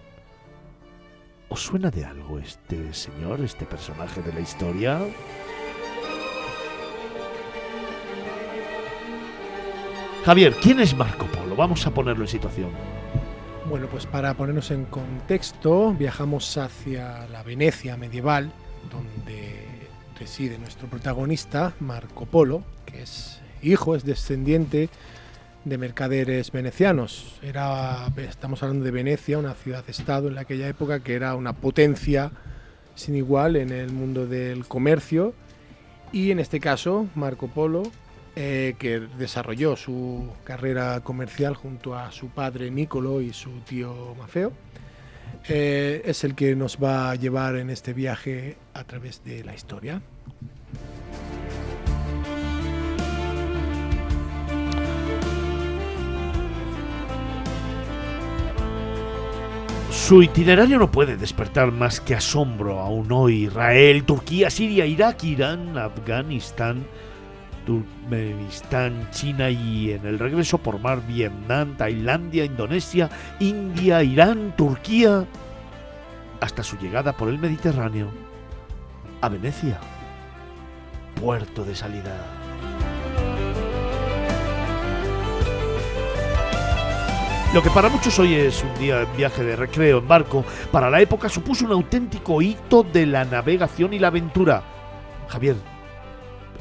¿Os 1.48 1.62
suena 1.62 1.90
de 1.90 2.04
algo 2.04 2.38
este 2.40 2.92
señor, 2.92 3.40
este 3.40 3.66
personaje 3.66 4.20
de 4.20 4.32
la 4.32 4.40
historia? 4.40 5.00
Javier, 10.24 10.54
¿quién 10.60 10.80
es 10.80 10.96
Marco 10.96 11.26
Polo? 11.26 11.54
Vamos 11.54 11.86
a 11.86 11.92
ponerlo 11.92 12.24
en 12.24 12.28
situación. 12.28 12.70
Bueno, 13.68 13.86
pues 13.86 14.06
para 14.06 14.34
ponernos 14.34 14.72
en 14.72 14.86
contexto, 14.86 15.92
viajamos 15.92 16.56
hacia 16.56 17.28
la 17.28 17.44
Venecia 17.44 17.96
medieval, 17.96 18.50
donde 18.90 19.88
reside 20.18 20.58
nuestro 20.58 20.88
protagonista, 20.88 21.74
Marco 21.78 22.26
Polo, 22.26 22.64
que 22.86 23.02
es 23.02 23.40
hijo, 23.62 23.94
es 23.94 24.04
descendiente 24.04 24.88
de 25.66 25.78
mercaderes 25.78 26.52
venecianos. 26.52 27.34
Era, 27.42 28.06
estamos 28.16 28.62
hablando 28.62 28.84
de 28.84 28.92
Venecia, 28.92 29.36
una 29.36 29.54
ciudad-estado 29.54 30.28
en 30.28 30.38
aquella 30.38 30.68
época 30.68 31.00
que 31.00 31.14
era 31.14 31.34
una 31.34 31.54
potencia 31.54 32.30
sin 32.94 33.16
igual 33.16 33.56
en 33.56 33.70
el 33.70 33.90
mundo 33.92 34.26
del 34.26 34.64
comercio. 34.66 35.34
Y 36.12 36.30
en 36.30 36.38
este 36.38 36.60
caso, 36.60 37.08
Marco 37.16 37.48
Polo, 37.48 37.82
eh, 38.36 38.76
que 38.78 39.00
desarrolló 39.18 39.76
su 39.76 40.30
carrera 40.44 41.00
comercial 41.00 41.56
junto 41.56 41.96
a 41.96 42.12
su 42.12 42.28
padre 42.28 42.70
Nicolo 42.70 43.20
y 43.20 43.32
su 43.32 43.50
tío 43.60 44.14
Mafeo, 44.16 44.52
eh, 45.48 46.00
es 46.04 46.22
el 46.22 46.36
que 46.36 46.54
nos 46.54 46.78
va 46.82 47.10
a 47.10 47.16
llevar 47.16 47.56
en 47.56 47.70
este 47.70 47.92
viaje 47.92 48.56
a 48.72 48.84
través 48.84 49.24
de 49.24 49.42
la 49.42 49.52
historia. 49.52 50.00
Su 59.96 60.22
itinerario 60.22 60.78
no 60.78 60.92
puede 60.92 61.16
despertar 61.16 61.72
más 61.72 62.00
que 62.00 62.14
asombro 62.14 62.78
aún 62.78 63.10
hoy. 63.10 63.46
Israel, 63.46 64.04
Turquía, 64.04 64.50
Siria, 64.50 64.86
Irak, 64.86 65.24
Irán, 65.24 65.76
Afganistán, 65.76 66.86
Turkmenistán, 67.64 69.10
China 69.10 69.50
y 69.50 69.90
en 69.92 70.06
el 70.06 70.20
regreso 70.20 70.58
por 70.58 70.78
mar 70.78 71.02
Vietnam, 71.08 71.76
Tailandia, 71.76 72.44
Indonesia, 72.44 73.10
India, 73.40 74.04
Irán, 74.04 74.54
Turquía, 74.56 75.24
hasta 76.40 76.62
su 76.62 76.76
llegada 76.76 77.12
por 77.16 77.28
el 77.28 77.38
Mediterráneo 77.38 78.10
a 79.22 79.28
Venecia, 79.28 79.80
puerto 81.20 81.64
de 81.64 81.74
salida. 81.74 82.14
Lo 87.56 87.62
que 87.62 87.70
para 87.70 87.88
muchos 87.88 88.18
hoy 88.18 88.34
es 88.34 88.62
un 88.62 88.78
día 88.78 89.00
en 89.00 89.16
viaje 89.16 89.42
de 89.42 89.56
recreo 89.56 89.96
en 90.00 90.06
barco, 90.06 90.44
para 90.70 90.90
la 90.90 91.00
época 91.00 91.30
supuso 91.30 91.64
un 91.64 91.72
auténtico 91.72 92.42
hito 92.42 92.82
de 92.82 93.06
la 93.06 93.24
navegación 93.24 93.94
y 93.94 93.98
la 93.98 94.08
aventura. 94.08 94.62
Javier, 95.26 95.56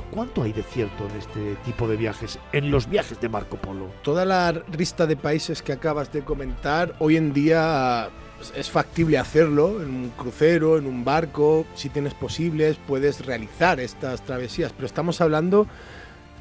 ¿cuánto 0.09 0.41
hay 0.41 0.53
de 0.53 0.64
cierto 0.64 1.06
en 1.09 1.17
este 1.17 1.56
tipo 1.65 1.85
de 1.90 1.98
viajes, 1.98 2.40
en 2.53 2.72
los 2.72 2.90
viajes 2.90 3.19
de 3.19 3.27
Marco 3.27 3.57
Polo? 3.57 3.91
Toda 4.03 4.24
la 4.24 4.53
lista 4.77 5.06
de 5.06 5.17
países 5.17 5.61
que 5.61 5.74
acabas 5.74 6.14
de 6.14 6.24
comentar, 6.24 6.95
hoy 6.99 7.17
en 7.17 7.33
día 7.33 8.07
pues, 8.38 8.53
es 8.56 8.72
factible 8.72 9.17
hacerlo 9.17 9.82
en 9.82 9.90
un 9.90 10.09
crucero, 10.11 10.77
en 10.77 10.85
un 10.85 11.03
barco, 11.03 11.65
si 11.75 11.90
tienes 11.90 12.14
posibles, 12.14 12.77
puedes 12.88 13.25
realizar 13.25 13.82
estas 13.82 14.22
travesías, 14.22 14.72
pero 14.72 14.85
estamos 14.85 15.19
hablando 15.19 15.67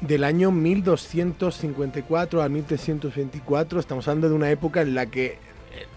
del 0.01 0.23
año 0.23 0.51
1254 0.51 2.41
a 2.41 2.49
1324, 2.49 3.79
estamos 3.79 4.07
hablando 4.07 4.29
de 4.29 4.35
una 4.35 4.49
época 4.51 4.81
en 4.81 4.95
la 4.95 5.05
que 5.05 5.37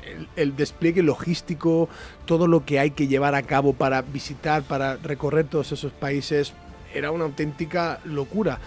el, 0.05 0.29
el, 0.37 0.57
despliegue 0.57 1.03
logístico, 1.03 1.89
todo 2.25 2.47
lo 2.47 2.65
que 2.65 2.79
hay 2.79 2.93
que 2.93 3.07
llevar 3.07 3.35
a 3.35 3.43
cabo 3.43 3.75
para 3.75 4.03
visitar, 4.03 4.63
para 4.63 4.97
recorrer 4.97 5.47
todos 5.47 5.73
esos 5.73 5.93
países, 5.93 6.55
era 6.95 7.11
una 7.11 7.25
auténtica 7.25 8.01
locura. 8.05 8.59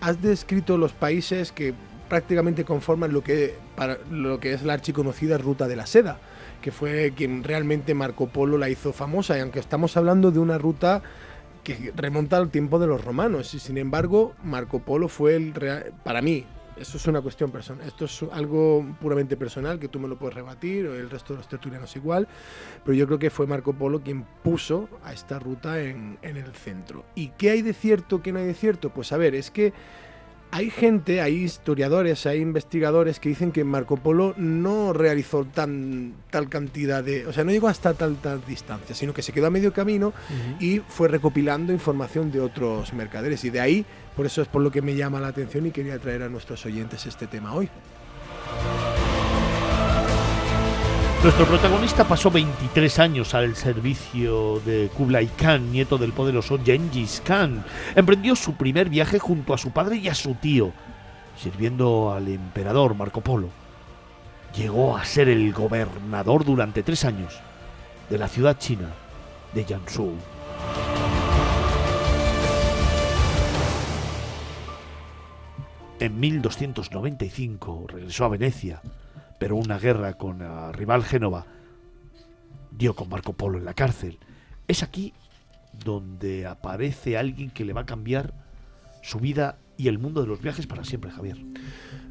Has 0.00 0.22
descrito 0.22 0.78
los 0.78 0.92
países 0.92 1.52
que 1.52 1.74
prácticamente 2.08 2.64
conforman 2.64 3.12
lo 3.12 3.22
que, 3.22 3.54
para, 3.76 3.98
lo 4.10 4.38
que 4.40 4.52
es 4.52 4.62
la 4.62 4.74
archiconocida 4.74 5.38
Ruta 5.38 5.66
de 5.68 5.76
la 5.76 5.86
Seda, 5.86 6.18
que 6.62 6.70
fue 6.70 7.12
quien 7.16 7.42
realmente 7.44 7.94
Marco 7.94 8.28
Polo 8.28 8.58
la 8.58 8.68
hizo 8.68 8.92
famosa, 8.92 9.36
y 9.36 9.40
aunque 9.40 9.58
estamos 9.58 9.96
hablando 9.96 10.30
de 10.30 10.38
una 10.38 10.58
ruta 10.58 11.02
que 11.64 11.92
remonta 11.96 12.36
al 12.36 12.50
tiempo 12.50 12.78
de 12.78 12.86
los 12.86 13.04
romanos, 13.04 13.54
y 13.54 13.58
sin 13.58 13.78
embargo 13.78 14.34
Marco 14.44 14.78
Polo 14.78 15.08
fue 15.08 15.34
el 15.34 15.54
real, 15.54 15.92
para 16.04 16.22
mí, 16.22 16.46
eso 16.76 16.96
es 16.96 17.06
una 17.06 17.20
cuestión 17.20 17.50
personal. 17.52 17.86
Esto 17.86 18.04
es 18.04 18.24
algo 18.32 18.84
puramente 19.00 19.36
personal 19.36 19.78
que 19.78 19.88
tú 19.88 20.00
me 20.00 20.08
lo 20.08 20.18
puedes 20.18 20.34
rebatir, 20.34 20.86
o 20.86 20.94
el 20.94 21.08
resto 21.08 21.32
de 21.32 21.38
los 21.38 21.48
tertulianos 21.48 21.94
igual. 21.94 22.26
Pero 22.84 22.96
yo 22.96 23.06
creo 23.06 23.18
que 23.18 23.30
fue 23.30 23.46
Marco 23.46 23.72
Polo 23.74 24.02
quien 24.02 24.24
puso 24.42 24.88
a 25.04 25.12
esta 25.12 25.38
ruta 25.38 25.80
en, 25.80 26.18
en, 26.22 26.36
el 26.36 26.52
centro. 26.54 27.04
¿Y 27.14 27.28
qué 27.38 27.50
hay 27.50 27.62
de 27.62 27.74
cierto, 27.74 28.22
qué 28.22 28.32
no 28.32 28.40
hay 28.40 28.46
de 28.46 28.54
cierto? 28.54 28.90
Pues 28.90 29.12
a 29.12 29.16
ver, 29.16 29.34
es 29.34 29.50
que 29.50 29.72
hay 30.54 30.70
gente, 30.70 31.20
hay 31.20 31.34
historiadores, 31.42 32.26
hay 32.26 32.38
investigadores 32.38 33.18
que 33.18 33.28
dicen 33.28 33.50
que 33.50 33.64
Marco 33.64 33.96
Polo 33.96 34.34
no 34.36 34.92
realizó 34.92 35.44
tan, 35.44 36.14
tal 36.30 36.48
cantidad 36.48 37.02
de. 37.02 37.26
O 37.26 37.32
sea, 37.32 37.42
no 37.42 37.50
llegó 37.50 37.66
hasta 37.66 37.92
tal, 37.94 38.14
tal 38.18 38.40
distancia, 38.46 38.94
sino 38.94 39.12
que 39.12 39.22
se 39.22 39.32
quedó 39.32 39.48
a 39.48 39.50
medio 39.50 39.72
camino 39.72 40.08
uh 40.10 40.12
-huh. 40.12 40.62
y 40.62 40.78
fue 40.78 41.08
recopilando 41.08 41.72
información 41.72 42.30
de 42.30 42.40
otros 42.40 42.92
mercaderes. 42.92 43.44
Y 43.44 43.50
de 43.50 43.58
ahí, 43.58 43.84
por 44.14 44.26
eso 44.26 44.42
es 44.42 44.46
por 44.48 44.62
lo 44.62 44.70
que 44.70 44.80
me 44.80 44.94
llama 44.94 45.18
la 45.18 45.26
atención 45.26 45.66
y 45.66 45.72
quería 45.72 45.98
traer 45.98 46.22
a 46.22 46.28
nuestros 46.28 46.64
oyentes 46.64 47.04
este 47.04 47.26
tema 47.26 47.52
hoy. 47.52 47.68
Nuestro 51.24 51.46
protagonista 51.46 52.06
pasó 52.06 52.30
23 52.30 52.98
años 52.98 53.32
al 53.32 53.56
servicio 53.56 54.60
de 54.60 54.90
Kublai 54.94 55.26
Khan, 55.28 55.72
nieto 55.72 55.96
del 55.96 56.12
poderoso 56.12 56.60
Genghis 56.62 57.22
Khan. 57.24 57.64
Emprendió 57.94 58.36
su 58.36 58.56
primer 58.56 58.90
viaje 58.90 59.18
junto 59.18 59.54
a 59.54 59.58
su 59.58 59.70
padre 59.70 59.96
y 59.96 60.08
a 60.08 60.14
su 60.14 60.34
tío, 60.34 60.72
sirviendo 61.34 62.12
al 62.12 62.28
emperador 62.28 62.94
Marco 62.94 63.22
Polo. 63.22 63.48
Llegó 64.54 64.98
a 64.98 65.06
ser 65.06 65.30
el 65.30 65.50
gobernador 65.54 66.44
durante 66.44 66.82
tres 66.82 67.06
años 67.06 67.40
de 68.10 68.18
la 68.18 68.28
ciudad 68.28 68.58
china 68.58 68.92
de 69.54 69.64
Jiangsu. 69.64 70.12
En 76.00 76.20
1295 76.20 77.86
regresó 77.88 78.26
a 78.26 78.28
Venecia 78.28 78.82
pero 79.44 79.56
una 79.56 79.78
guerra 79.78 80.14
con 80.14 80.38
la 80.38 80.72
rival 80.72 81.04
Génova 81.04 81.44
dio 82.70 82.96
con 82.96 83.10
Marco 83.10 83.34
Polo 83.34 83.58
en 83.58 83.66
la 83.66 83.74
cárcel. 83.74 84.18
Es 84.68 84.82
aquí 84.82 85.12
donde 85.84 86.46
aparece 86.46 87.18
alguien 87.18 87.50
que 87.50 87.66
le 87.66 87.74
va 87.74 87.82
a 87.82 87.84
cambiar 87.84 88.32
su 89.02 89.20
vida 89.20 89.58
y 89.76 89.88
el 89.88 89.98
mundo 89.98 90.22
de 90.22 90.28
los 90.28 90.40
viajes 90.40 90.66
para 90.66 90.82
siempre, 90.82 91.10
Javier. 91.10 91.36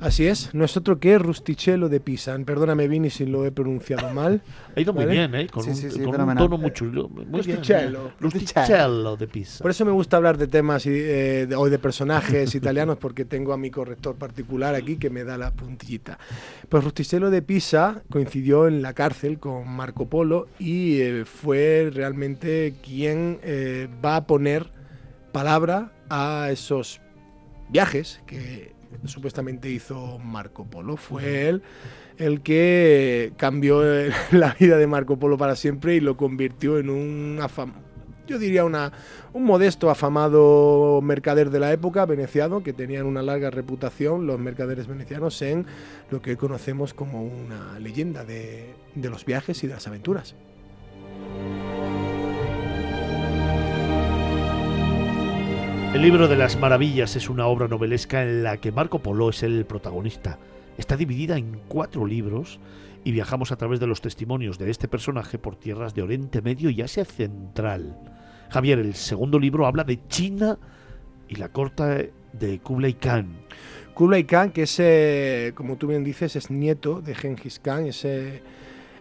Así 0.03 0.27
es, 0.27 0.53
no 0.53 0.65
es 0.65 0.75
otro 0.75 0.99
que 0.99 1.17
Rustichello 1.17 1.87
de 1.87 2.01
Pisa. 2.01 2.37
Perdóname, 2.45 2.89
Vini, 2.89 3.09
si 3.09 3.25
lo 3.25 3.45
he 3.45 3.51
pronunciado 3.51 4.13
mal. 4.13 4.41
Ha 4.75 4.81
ido 4.81 4.91
muy 4.91 5.05
¿vale? 5.05 5.17
bien, 5.17 5.33
¿eh? 5.35 5.47
Con, 5.47 5.63
sí, 5.63 5.69
un, 5.69 5.75
sí, 5.77 5.91
sí, 5.91 6.03
con 6.03 6.19
un, 6.19 6.35
tono 6.35 6.57
muy 6.57 6.71
chulo. 6.73 7.07
Muy 7.07 7.25
Rustichello. 7.31 8.01
Bien, 8.01 8.13
Rustichello 8.19 9.15
de 9.15 9.27
Pisa. 9.29 9.61
Por 9.61 9.71
eso 9.71 9.85
me 9.85 9.91
gusta 9.93 10.17
hablar 10.17 10.37
de 10.37 10.47
temas 10.47 10.85
eh, 10.87 11.45
de, 11.47 11.55
hoy 11.55 11.69
de 11.69 11.79
personajes 11.79 12.53
italianos, 12.55 12.97
porque 12.97 13.23
tengo 13.23 13.53
a 13.53 13.57
mi 13.57 13.71
corrector 13.71 14.15
particular 14.15 14.75
aquí 14.75 14.97
que 14.97 15.09
me 15.09 15.23
da 15.23 15.37
la 15.37 15.51
puntillita. 15.51 16.19
Pues 16.67 16.83
Rustichello 16.83 17.29
de 17.29 17.41
Pisa 17.41 18.03
coincidió 18.09 18.67
en 18.67 18.81
la 18.81 18.91
cárcel 18.91 19.39
con 19.39 19.69
Marco 19.69 20.09
Polo 20.09 20.49
y 20.59 20.99
eh, 20.99 21.23
fue 21.23 21.89
realmente 21.93 22.73
quien 22.83 23.39
eh, 23.41 23.87
va 24.03 24.17
a 24.17 24.27
poner 24.27 24.69
palabra 25.31 25.93
a 26.09 26.49
esos 26.51 26.99
viajes 27.69 28.21
que 28.27 28.73
supuestamente 29.05 29.69
hizo 29.69 30.19
Marco 30.19 30.65
Polo. 30.65 30.97
Fue 30.97 31.49
él 31.49 31.61
el 32.17 32.41
que 32.41 33.33
cambió 33.37 33.81
la 34.31 34.55
vida 34.59 34.77
de 34.77 34.87
Marco 34.87 35.17
Polo 35.17 35.37
para 35.37 35.55
siempre 35.55 35.95
y 35.95 35.99
lo 35.99 36.17
convirtió 36.17 36.77
en 36.77 36.89
un 36.89 37.39
yo 38.27 38.39
diría 38.39 38.63
una, 38.63 38.93
un 39.33 39.43
modesto 39.43 39.89
afamado 39.89 41.01
mercader 41.01 41.49
de 41.49 41.59
la 41.59 41.73
época 41.73 42.05
veneciano 42.05 42.63
que 42.63 42.71
tenían 42.71 43.05
una 43.05 43.21
larga 43.21 43.49
reputación 43.49 44.25
los 44.25 44.39
mercaderes 44.39 44.87
venecianos 44.87 45.41
en 45.41 45.65
lo 46.09 46.21
que 46.21 46.31
hoy 46.31 46.37
conocemos 46.37 46.93
como 46.93 47.23
una 47.23 47.77
leyenda 47.79 48.23
de, 48.23 48.73
de 48.95 49.09
los 49.09 49.25
viajes 49.25 49.63
y 49.63 49.67
de 49.67 49.73
las 49.73 49.87
aventuras. 49.87 50.35
El 55.93 56.01
libro 56.01 56.27
de 56.27 56.35
las 56.35 56.57
maravillas 56.57 57.15
es 57.15 57.29
una 57.29 57.45
obra 57.45 57.67
novelesca 57.67 58.23
en 58.23 58.43
la 58.43 58.57
que 58.57 58.71
Marco 58.71 58.97
Polo 58.97 59.29
es 59.29 59.43
el 59.43 59.63
protagonista. 59.65 60.39
Está 60.75 60.97
dividida 60.97 61.37
en 61.37 61.61
cuatro 61.67 62.07
libros 62.07 62.59
y 63.03 63.11
viajamos 63.11 63.51
a 63.51 63.57
través 63.57 63.79
de 63.79 63.85
los 63.85 64.01
testimonios 64.01 64.57
de 64.57 64.71
este 64.71 64.87
personaje 64.87 65.37
por 65.37 65.55
tierras 65.55 65.93
de 65.93 66.01
Oriente 66.01 66.41
Medio 66.41 66.71
y 66.71 66.81
Asia 66.81 67.05
Central. 67.05 67.95
Javier, 68.49 68.79
el 68.79 68.95
segundo 68.95 69.37
libro 69.37 69.67
habla 69.67 69.83
de 69.83 69.99
China 70.07 70.57
y 71.29 71.35
la 71.35 71.49
corte 71.49 72.11
de 72.33 72.59
Kublai 72.59 72.95
Khan. 72.95 73.27
Kublai 73.93 74.23
Khan, 74.23 74.49
que 74.49 74.63
es, 74.63 74.79
eh, 74.79 75.51
como 75.53 75.75
tú 75.75 75.85
bien 75.85 76.03
dices, 76.03 76.35
es 76.35 76.49
nieto 76.49 77.01
de 77.01 77.13
Genghis 77.13 77.59
Khan, 77.59 77.85
ese 77.85 78.41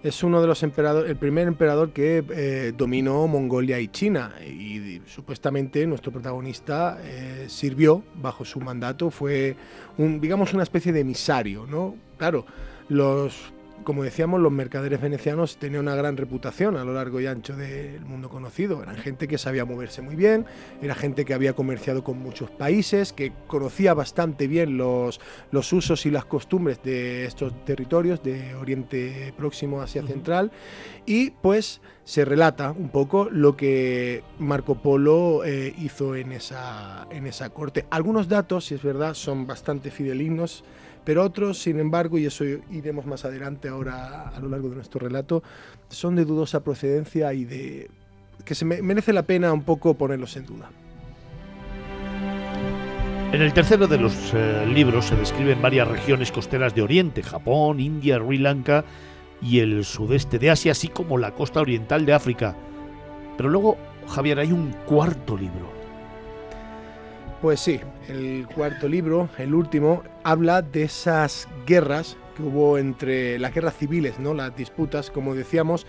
es 0.03 0.23
uno 0.23 0.41
de 0.41 0.47
los 0.47 0.63
emperadores, 0.63 1.11
el 1.11 1.17
primer 1.17 1.47
emperador 1.47 1.93
que 1.93 2.25
eh, 2.29 2.73
dominó 2.77 3.27
Mongolia 3.29 3.79
y 3.79 3.89
China. 3.89 4.35
Y, 4.45 5.01
supuestamente 5.07 5.87
nuestro 5.87 6.13
protagonista 6.13 6.99
eh, 7.03 7.47
sirvió 7.49 8.03
bajo 8.15 8.45
su 8.45 8.61
mandato, 8.61 9.11
fue 9.11 9.57
un, 9.99 10.21
digamos, 10.21 10.55
una 10.55 10.63
especie 10.63 10.93
de 10.93 11.01
emisario, 11.01 11.67
¿no? 11.67 11.97
Claro, 12.17 12.47
los 12.89 13.53
como 13.85 14.03
decíamos, 14.03 14.41
los 14.41 14.53
mercaderes 14.53 15.01
venecianos 15.01 15.57
tenían 15.57 15.83
una 15.83 15.95
gran 15.95 16.17
reputación 16.17 16.77
a 16.77 16.85
lo 16.85 16.95
largo 16.95 17.21
y 17.21 17.27
ancho 17.27 17.57
del 17.57 18.05
mundo 18.05 18.29
conocido. 18.29 18.83
Eran 18.83 18.97
gente 18.97 19.29
que 19.29 19.39
sabía 19.39 19.65
moverse 19.65 20.03
muy 20.03 20.17
bien, 20.17 20.47
era 20.81 20.95
gente 20.95 21.25
que 21.25 21.35
había 21.35 21.55
comerciado 21.55 22.05
con 22.05 22.19
muchos 22.19 22.51
países, 22.51 23.13
que 23.13 23.33
conocía 23.47 23.95
bastante 23.95 24.47
bien 24.47 24.77
los, 24.77 25.21
los 25.51 25.73
usos 25.73 26.07
y 26.07 26.11
las 26.11 26.25
costumbres 26.25 26.83
de 26.83 27.25
estos 27.25 27.53
territorios 27.65 28.23
de 28.23 28.55
Oriente 28.55 29.33
Próximo, 29.37 29.81
Asia 29.81 30.03
Central, 30.07 30.51
y 31.07 31.31
pues 31.31 31.81
se 32.05 32.25
relata 32.25 32.73
un 32.73 32.89
poco 32.89 33.29
lo 33.31 33.57
que 33.57 34.25
Marco 34.39 34.77
Polo 34.77 35.45
eh, 35.45 35.75
hizo 35.79 36.17
en 36.17 36.33
esa, 36.33 37.07
en 37.11 37.27
esa 37.27 37.51
corte. 37.51 37.87
Algunos 37.91 38.29
datos, 38.29 38.67
si 38.67 38.75
es 38.75 38.83
verdad, 38.83 39.15
son 39.15 39.47
bastante 39.47 39.91
fidelignos 39.91 40.65
pero 41.05 41.25
otros, 41.25 41.59
sin 41.59 41.79
embargo, 41.81 42.19
y 42.19 42.27
eso 42.27 42.45
iremos 42.71 43.07
más 43.07 43.25
adelante 43.25 43.69
ahora 43.69 44.29
a 44.29 44.41
lo 44.41 44.49
largo 44.49 44.69
de 44.69 44.77
nuestro 44.77 45.01
relato, 45.01 45.43
son 45.89 46.17
de 46.17 46.25
dudosa 46.25 46.63
procedencia 46.63 47.33
y 47.35 47.45
de 47.45 47.91
que 48.45 48.55
se 48.55 48.65
me 48.65 48.83
merece 48.83 49.13
la 49.13 49.23
pena 49.23 49.53
un 49.53 49.63
poco 49.63 49.95
ponerlos 49.95 50.37
en 50.37 50.47
duda. 50.47 50.71
En 53.33 53.41
el 53.41 53.55
tercero 53.55 53.87
de 53.87 53.97
los 53.97 54.33
eh, 54.35 54.67
libros 54.67 55.07
se 55.07 55.17
describen 55.17 55.63
varias 55.63 55.89
regiones 55.89 56.31
costeras 56.31 56.75
de 56.75 56.83
Oriente, 56.83 57.23
Japón, 57.23 57.81
India, 57.81 58.19
Sri 58.19 58.37
Lanka 58.37 58.85
y 59.41 59.61
el 59.61 59.85
sudeste 59.85 60.39
de 60.39 60.51
Asia, 60.51 60.73
así 60.73 60.89
como 60.89 61.17
la 61.17 61.33
costa 61.33 61.61
oriental 61.61 62.05
de 62.05 62.13
África. 62.13 62.55
Pero 63.37 63.49
luego, 63.49 63.79
Javier, 64.07 64.39
hay 64.39 64.53
un 64.53 64.73
cuarto 64.87 65.37
libro. 65.37 65.82
Pues 67.43 67.59
sí, 67.59 67.81
el 68.09 68.47
cuarto 68.55 68.89
libro, 68.89 69.29
el 69.37 69.53
último, 69.53 70.05
habla 70.23 70.63
de 70.63 70.85
esas 70.85 71.49
guerras 71.67 72.17
que 72.37 72.45
hubo 72.45 72.79
entre 72.79 73.37
las 73.41 73.53
guerras 73.53 73.77
civiles, 73.77 74.21
¿no? 74.21 74.33
Las 74.33 74.57
disputas, 74.57 75.11
como 75.11 75.35
decíamos, 75.35 75.85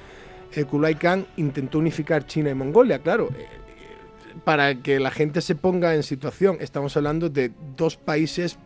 el 0.52 0.66
Kublai 0.66 0.96
Khan 0.96 1.28
intentó 1.38 1.78
unificar 1.78 2.26
China 2.26 2.50
y 2.50 2.56
Mongolia, 2.56 3.00
claro. 3.04 3.30
Eh, 3.38 3.46
para 4.44 4.82
que 4.82 5.00
la 5.00 5.12
gente 5.12 5.42
se 5.42 5.54
ponga 5.54 5.94
en 5.94 6.02
situación, 6.02 6.58
estamos 6.60 6.98
hablando 6.98 7.30
de 7.30 7.52
dos 7.78 7.98
países 7.98 8.58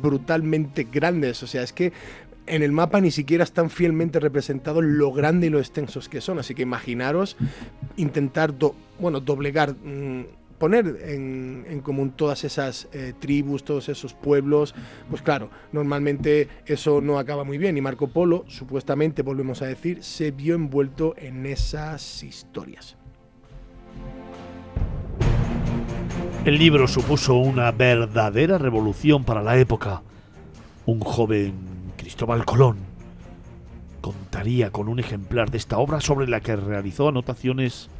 brutalmente 0.00 0.86
grandes, 0.90 1.42
o 1.42 1.48
sea, 1.48 1.64
es 1.64 1.72
que 1.72 1.92
en 2.46 2.62
el 2.62 2.70
mapa 2.70 3.00
ni 3.00 3.10
siquiera 3.10 3.42
están 3.42 3.68
fielmente 3.68 4.20
representados 4.20 4.84
lo 4.84 5.12
grande 5.12 5.48
y 5.48 5.50
lo 5.50 5.58
extensos 5.58 6.08
que 6.08 6.20
son. 6.20 6.38
Así 6.38 6.54
que 6.54 6.62
imaginaros 6.62 7.36
intentar 7.96 8.54
bueno, 8.98 9.20
doblegar, 9.20 9.74
mm, 9.74 10.24
poner 10.58 10.98
en, 11.02 11.80
común 11.82 12.10
todas 12.10 12.44
esas 12.44 12.88
eh, 12.92 13.14
tribus, 13.18 13.64
todos 13.64 13.88
esos 13.88 14.14
pueblos. 14.14 14.74
Pues 15.08 15.22
claro, 15.22 15.50
normalmente 15.72 16.48
eso 16.66 17.00
no 17.00 17.18
acaba 17.18 17.44
muy 17.44 17.58
bien. 17.58 17.76
Y 17.76 17.80
Marco 17.80 18.08
Polo, 18.08 18.44
supuestamente, 18.48 19.22
volvemos 19.22 19.62
a 19.62 19.66
decir, 19.66 20.02
se 20.02 20.30
vio 20.30 20.54
envuelto 20.54 21.14
en 21.16 21.46
esas 21.46 22.22
historias. 22.22 22.96
El 26.44 26.58
libro 26.58 26.88
supuso 26.88 27.34
una 27.34 27.70
verdadera 27.72 28.58
revolución 28.58 29.24
para 29.24 29.42
la 29.42 29.58
época. 29.58 30.02
Un 30.86 31.00
joven 31.00 31.52
Cristóbal 31.96 32.44
Colón 32.44 32.78
contaría 34.00 34.70
con 34.70 34.88
un 34.88 34.98
ejemplar 34.98 35.50
de 35.50 35.58
esta 35.58 35.78
obra 35.78 36.00
sobre 36.00 36.28
la 36.28 36.40
que 36.40 36.56
realizó 36.56 37.08
anotaciones 37.08 37.90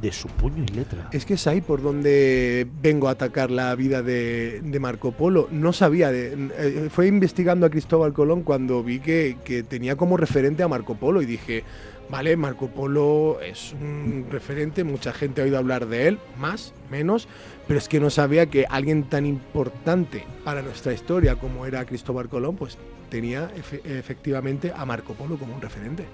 de 0.00 0.12
su 0.12 0.28
puño 0.28 0.64
y 0.64 0.74
letra. 0.74 1.08
Es 1.12 1.24
que 1.24 1.34
es 1.34 1.46
ahí 1.46 1.60
por 1.60 1.82
donde 1.82 2.66
vengo 2.82 3.08
a 3.08 3.12
atacar 3.12 3.50
la 3.50 3.74
vida 3.74 4.02
de, 4.02 4.60
Marco 4.80 5.12
Polo. 5.12 5.48
No 5.50 5.72
sabía, 5.72 6.10
de, 6.12 6.50
eh, 6.56 6.88
fue 6.90 7.06
investigando 7.08 7.66
a 7.66 7.70
Cristóbal 7.70 8.12
Colón 8.12 8.42
cuando 8.42 8.82
vi 8.82 9.00
que, 9.00 9.36
que 9.44 9.62
tenía 9.62 9.96
como 9.96 10.16
referente 10.16 10.62
a 10.62 10.68
Marco 10.68 10.94
Polo 10.94 11.20
y 11.22 11.26
dije, 11.26 11.64
vale, 12.10 12.36
Marco 12.36 12.68
Polo 12.68 13.40
es 13.40 13.72
un 13.72 14.26
referente, 14.30 14.84
mucha 14.84 15.12
gente 15.12 15.40
ha 15.40 15.44
oído 15.44 15.58
hablar 15.58 15.86
de 15.86 16.08
él, 16.08 16.18
más, 16.38 16.72
menos, 16.90 17.28
pero 17.66 17.78
es 17.78 17.88
que 17.88 17.98
no 18.00 18.10
sabía 18.10 18.46
que 18.46 18.66
alguien 18.70 19.02
tan 19.04 19.26
importante 19.26 20.24
para 20.44 20.62
nuestra 20.62 20.92
historia 20.92 21.36
como 21.36 21.66
era 21.66 21.84
Cristóbal 21.84 22.28
Colón, 22.28 22.56
pues 22.56 22.78
tenía 23.10 23.50
efe- 23.56 23.80
efectivamente 23.84 24.72
a 24.74 24.84
Marco 24.84 25.14
Polo 25.14 25.36
como 25.38 25.54
un 25.54 25.60
referente. 25.60 26.04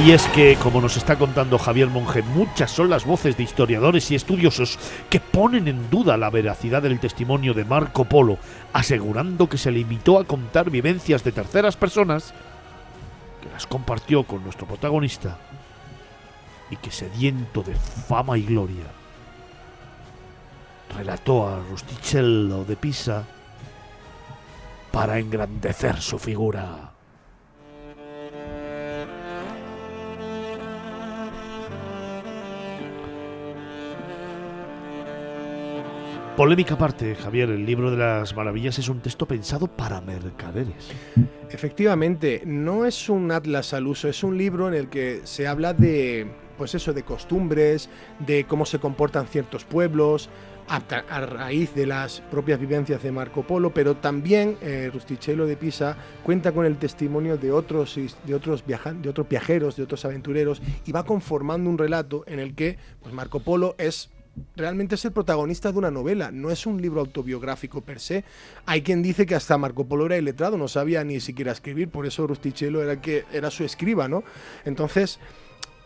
Y 0.00 0.10
es 0.10 0.26
que, 0.28 0.56
como 0.56 0.80
nos 0.80 0.96
está 0.96 1.16
contando 1.16 1.58
Javier 1.58 1.86
Monge, 1.86 2.22
muchas 2.22 2.72
son 2.72 2.90
las 2.90 3.04
voces 3.04 3.36
de 3.36 3.44
historiadores 3.44 4.10
y 4.10 4.16
estudiosos 4.16 4.76
que 5.08 5.20
ponen 5.20 5.68
en 5.68 5.90
duda 5.90 6.16
la 6.16 6.28
veracidad 6.28 6.82
del 6.82 6.98
testimonio 6.98 7.54
de 7.54 7.64
Marco 7.64 8.04
Polo, 8.04 8.38
asegurando 8.72 9.48
que 9.48 9.58
se 9.58 9.70
limitó 9.70 10.18
a 10.18 10.24
contar 10.24 10.70
vivencias 10.70 11.22
de 11.22 11.30
terceras 11.30 11.76
personas, 11.76 12.34
que 13.40 13.48
las 13.50 13.66
compartió 13.68 14.24
con 14.24 14.42
nuestro 14.42 14.66
protagonista, 14.66 15.38
y 16.68 16.76
que 16.76 16.90
sediento 16.90 17.62
de 17.62 17.76
fama 17.76 18.36
y 18.38 18.42
gloria, 18.42 18.86
relató 20.96 21.48
a 21.48 21.60
Rustichello 21.70 22.64
de 22.64 22.76
Pisa 22.76 23.24
para 24.90 25.18
engrandecer 25.18 26.00
su 26.00 26.18
figura. 26.18 26.91
Polémica 36.36 36.74
aparte, 36.74 37.14
Javier, 37.14 37.50
el 37.50 37.66
libro 37.66 37.90
de 37.90 37.98
las 37.98 38.34
maravillas 38.34 38.78
es 38.78 38.88
un 38.88 39.00
texto 39.00 39.26
pensado 39.28 39.66
para 39.66 40.00
mercaderes. 40.00 40.90
Efectivamente, 41.50 42.42
no 42.46 42.86
es 42.86 43.10
un 43.10 43.30
atlas 43.30 43.74
al 43.74 43.86
uso, 43.86 44.08
es 44.08 44.24
un 44.24 44.38
libro 44.38 44.66
en 44.66 44.72
el 44.74 44.88
que 44.88 45.20
se 45.24 45.46
habla 45.46 45.74
de, 45.74 46.26
pues 46.56 46.74
eso, 46.74 46.94
de 46.94 47.02
costumbres, 47.02 47.90
de 48.18 48.44
cómo 48.44 48.64
se 48.64 48.78
comportan 48.78 49.26
ciertos 49.26 49.66
pueblos, 49.66 50.30
a, 50.68 50.80
raíz 51.26 51.74
de 51.74 51.84
las 51.84 52.22
propias 52.30 52.58
vivencias 52.58 53.02
de 53.02 53.12
Marco 53.12 53.42
Polo, 53.42 53.74
pero 53.74 53.96
también 53.96 54.56
eh, 54.62 54.90
Rustichello 54.90 55.44
de 55.44 55.56
Pisa 55.58 55.98
cuenta 56.22 56.52
con 56.52 56.64
el 56.64 56.78
testimonio 56.78 57.36
de 57.36 57.52
otros, 57.52 57.98
de, 58.24 58.34
otros 58.34 58.64
viajan- 58.66 59.02
de 59.02 59.10
otros 59.10 59.28
viajeros, 59.28 59.76
de 59.76 59.82
otros 59.82 60.04
aventureros, 60.06 60.62
y 60.86 60.92
va 60.92 61.04
conformando 61.04 61.68
un 61.68 61.76
relato 61.76 62.24
en 62.26 62.38
el 62.38 62.54
que 62.54 62.78
pues, 63.02 63.12
Marco 63.12 63.40
Polo 63.40 63.74
es 63.76 64.08
realmente 64.56 64.94
es 64.94 65.04
el 65.04 65.12
protagonista 65.12 65.72
de 65.72 65.78
una 65.78 65.90
novela, 65.90 66.30
no 66.30 66.50
es 66.50 66.66
un 66.66 66.80
libro 66.80 67.00
autobiográfico 67.00 67.80
per 67.80 68.00
se. 68.00 68.24
Hay 68.66 68.82
quien 68.82 69.02
dice 69.02 69.26
que 69.26 69.34
hasta 69.34 69.58
Marco 69.58 69.86
Polo 69.86 70.06
era 70.06 70.16
iletrado, 70.16 70.56
no 70.56 70.68
sabía 70.68 71.04
ni 71.04 71.20
siquiera 71.20 71.52
escribir, 71.52 71.88
por 71.88 72.06
eso 72.06 72.26
Rustichello 72.26 72.82
era 72.82 73.00
que 73.00 73.24
era 73.32 73.50
su 73.50 73.64
escriba, 73.64 74.08
¿no? 74.08 74.24
Entonces, 74.64 75.18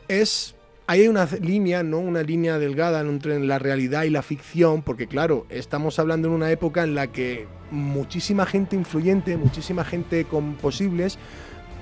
es 0.08 0.54
hay 0.88 1.08
una 1.08 1.24
línea, 1.40 1.82
¿no? 1.82 1.98
Una 1.98 2.22
línea 2.22 2.58
delgada 2.58 3.00
entre 3.00 3.40
la 3.40 3.58
realidad 3.58 4.04
y 4.04 4.10
la 4.10 4.22
ficción, 4.22 4.82
porque 4.82 5.08
claro, 5.08 5.46
estamos 5.48 5.98
hablando 5.98 6.28
en 6.28 6.34
una 6.34 6.52
época 6.52 6.84
en 6.84 6.94
la 6.94 7.08
que 7.08 7.48
muchísima 7.72 8.46
gente 8.46 8.76
influyente, 8.76 9.36
muchísima 9.36 9.84
gente 9.84 10.24
con 10.24 10.54
posibles 10.54 11.18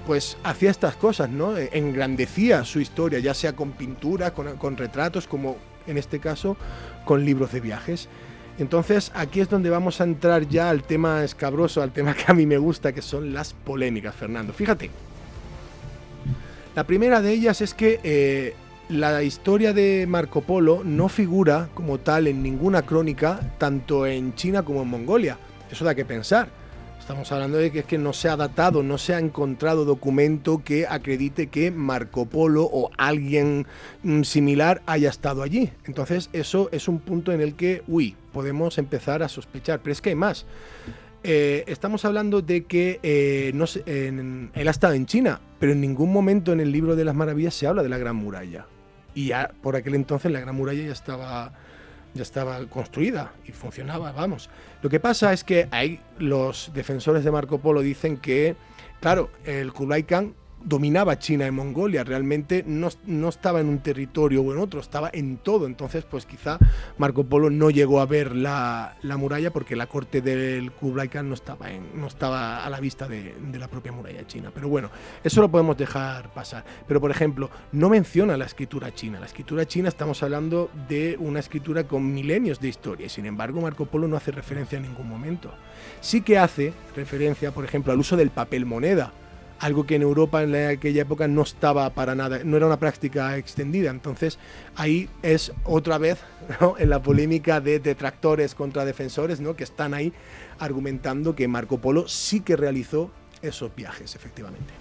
pues 0.07 0.37
hacía 0.45 0.71
estas 0.71 0.97
cosas, 0.97 1.31
¿no? 1.31 1.57
Eh, 1.57 1.71
Engrandecía 1.73 2.63
su 2.65 2.79
historia, 2.79 3.21
ya 3.21 3.33
sea 3.33 3.57
con 3.57 3.73
pinturas, 3.73 4.33
con 4.33 4.77
retratos, 4.77 5.27
como 5.27 5.57
en 5.87 5.99
este 5.99 6.19
caso 6.19 6.57
con 7.05 7.25
libros 7.25 7.53
de 7.53 7.61
viajes. 7.61 8.09
Entonces 8.59 9.11
aquí 9.15 9.41
es 9.41 9.49
donde 9.49 9.71
vamos 9.71 10.01
a 10.01 10.05
entrar 10.05 10.49
ya 10.49 10.71
al 10.71 10.83
tema 10.85 11.25
escabroso, 11.25 11.83
al 11.83 11.93
tema 11.93 12.15
que 12.15 12.25
a 12.29 12.35
mí 12.35 12.47
me 12.47 12.59
gusta, 12.59 12.93
que 12.93 13.03
son 13.03 13.33
las 13.33 13.53
polémicas, 13.53 14.15
Fernando. 14.15 14.53
Fíjate, 14.53 14.91
la 16.75 16.85
primera 16.85 17.21
de 17.21 17.33
ellas 17.33 17.61
es 17.61 17.75
que 17.75 18.01
eh, 18.03 18.55
la 18.89 19.23
historia 19.23 19.73
de 19.73 20.07
Marco 20.09 20.43
Polo 20.43 20.83
no 20.85 21.09
figura 21.09 21.69
como 21.75 21.99
tal 21.99 22.27
en 22.27 22.43
ninguna 22.43 22.83
crónica, 22.83 23.41
tanto 23.59 24.07
en 24.07 24.35
China 24.35 24.63
como 24.63 24.83
en 24.83 24.89
Mongolia. 24.89 25.39
Eso 25.71 25.85
da 25.85 25.95
que 25.95 26.05
pensar. 26.05 26.64
Estamos 27.05 27.31
hablando 27.33 27.59
de 27.59 27.71
que 27.71 27.81
es 27.81 27.85
que 27.85 27.99
no 27.99 28.15
se 28.15 28.31
ha 28.31 28.37
datado, 28.39 28.83
no 28.83 28.97
se 28.97 29.15
ha 29.15 29.19
encontrado 29.19 29.85
documento 29.85 30.63
que 30.65 30.87
acredite 30.87 31.49
que 31.49 31.71
Marco 31.71 32.25
Polo 32.25 32.65
o 32.65 32.91
alguien 32.97 33.67
mm, 34.03 34.23
similar 34.23 34.81
haya 34.87 35.11
estado 35.11 35.43
allí. 35.43 35.71
Entonces 35.85 36.31
eso 36.33 36.71
es 36.73 36.89
un 36.89 37.01
punto 37.01 37.31
en 37.33 37.43
el 37.43 37.57
que, 37.57 37.83
uy, 37.89 38.17
podemos 38.33 38.79
empezar 38.79 39.23
a 39.23 39.29
sospechar. 39.29 39.81
Pero 39.83 39.93
es 39.93 40.01
que 40.01 40.09
hay 40.09 40.15
más. 40.15 40.47
Eh, 41.23 41.65
estamos 41.67 42.07
hablando 42.07 42.41
de 42.41 42.65
que 42.65 43.01
eh, 43.03 43.53
no 43.55 43.67
sé, 43.67 43.83
él 43.87 44.67
ha 44.67 44.71
estado 44.71 44.95
en 44.95 45.05
China, 45.05 45.43
pero 45.59 45.73
en 45.73 45.83
ningún 45.83 46.11
momento 46.11 46.55
en 46.55 46.61
el 46.61 46.73
libro 46.73 46.97
de 46.97 47.05
las 47.05 47.15
maravillas 47.15 47.53
se 47.53 47.67
habla 47.67 47.83
de 47.83 47.91
la 47.91 47.99
Gran 47.99 48.17
Muralla. 48.17 48.65
Y 49.15 49.27
ya 49.27 49.53
por 49.61 49.77
aquel 49.77 49.95
entonces 49.95 50.33
la 50.33 50.41
Gran 50.41 50.55
Muralla 50.55 50.83
ya 50.83 50.93
estaba, 50.93 51.53
ya 52.15 52.23
estaba 52.23 52.65
construida 52.67 53.33
y 53.45 53.53
funcionaba, 53.53 54.13
vamos. 54.13 54.49
Lo 54.83 54.89
que 54.89 55.01
pasa 55.01 55.33
es 55.33 55.45
que 55.45 55.69
hay 55.71 56.01
los 56.19 56.71
defensores 56.73 57.25
de 57.25 57.31
Marco 57.31 57.59
Polo 57.59 57.81
dicen 57.81 58.17
que, 58.17 58.57
claro, 59.01 59.31
el 59.45 59.73
Kublai 59.73 60.05
Khan 60.05 60.35
dominaba 60.65 61.19
China 61.19 61.47
y 61.47 61.51
Mongolia, 61.51 62.05
realmente 62.05 62.65
no, 62.67 62.89
no 63.07 63.29
estaba 63.29 63.61
en 63.61 63.69
un 63.69 63.79
territorio 63.81 64.43
o 64.43 64.53
en 64.53 64.59
otro, 64.59 64.81
estaba 64.81 65.11
en 65.13 65.37
todo. 65.37 65.67
Entonces, 65.67 66.05
pues 66.05 66.27
quizá 66.27 66.59
Marco 66.99 67.25
Polo 67.25 67.51
no 67.51 67.71
llegó 67.71 68.01
a 68.01 68.07
ver 68.07 68.35
la, 68.35 68.97
la 69.03 69.17
muralla 69.17 69.53
porque 69.53 69.77
la 69.77 69.87
corte 69.87 70.21
del 70.21 70.73
Kublai 70.73 71.09
Khan 71.09 71.29
no 71.29 71.35
estaba, 71.35 71.71
en, 71.71 72.01
no 72.01 72.07
estaba 72.07 72.65
a 72.65 72.71
la 72.71 72.81
vista 72.81 73.07
de, 73.07 73.35
de 73.35 73.59
la 73.59 73.69
propia 73.69 73.93
muralla 73.93 74.27
china. 74.27 74.51
Pero 74.55 74.69
bueno, 74.69 74.91
eso 75.23 75.41
lo 75.41 75.51
podemos 75.51 75.77
dejar 75.77 76.33
pasar. 76.33 76.65
Pero 76.89 77.01
por 77.01 77.11
ejemplo, 77.11 77.51
no 77.73 77.89
menciona 77.89 78.37
la 78.37 78.47
escritura 78.47 78.95
china. 78.95 79.21
La 79.21 79.27
escritura 79.27 79.67
china 79.67 79.89
estamos 79.89 80.23
hablando 80.23 80.71
de 80.89 81.17
una 81.21 81.41
escritura 81.41 81.85
con 81.85 82.13
milenios 82.13 82.61
de 82.61 82.69
historia. 82.69 83.09
Sin 83.09 83.27
embargo, 83.27 83.61
Marco 83.61 83.87
Polo 83.87 84.09
no 84.09 84.17
hace 84.17 84.33
referencia 84.33 84.77
en 84.77 84.85
ningún 84.85 85.09
momento. 85.09 85.53
Sí 86.01 86.23
que 86.23 86.39
hace 86.39 86.73
referencia, 86.97 87.53
por 87.53 87.65
ejemplo, 87.65 87.93
al 87.93 87.99
uso 87.99 88.17
del 88.17 88.31
papel 88.31 88.65
moneda 88.65 89.13
algo 89.61 89.87
que 89.87 89.97
en 89.97 90.03
Europa 90.03 90.43
en 90.43 90.53
la- 90.53 90.69
aquella 90.71 91.03
época 91.03 91.29
no 91.29 91.43
estaba 91.43 91.89
para 91.91 92.15
nada, 92.15 92.41
no 92.45 92.57
era 92.57 92.67
una 92.67 92.79
práctica 92.79 93.37
extendida. 93.37 93.91
Entonces 93.91 94.39
ahí 94.77 95.09
es 95.23 95.53
otra 95.65 95.99
vez 95.99 96.19
en 96.79 96.91
la 96.91 97.03
polémica 97.03 97.61
de 97.61 97.79
detractores 97.81 98.55
contra 98.55 98.85
defensores, 98.85 99.41
¿no? 99.41 99.57
que 99.57 99.65
están 99.65 99.95
ahí 99.95 100.13
argumentando 100.59 101.35
que 101.35 101.49
Marco 101.49 101.79
Polo 101.79 102.09
sí 102.09 102.41
que 102.41 102.57
realizó 102.57 103.11
esos 103.43 103.75
viajes, 103.75 104.15
efectivamente. 104.15 104.73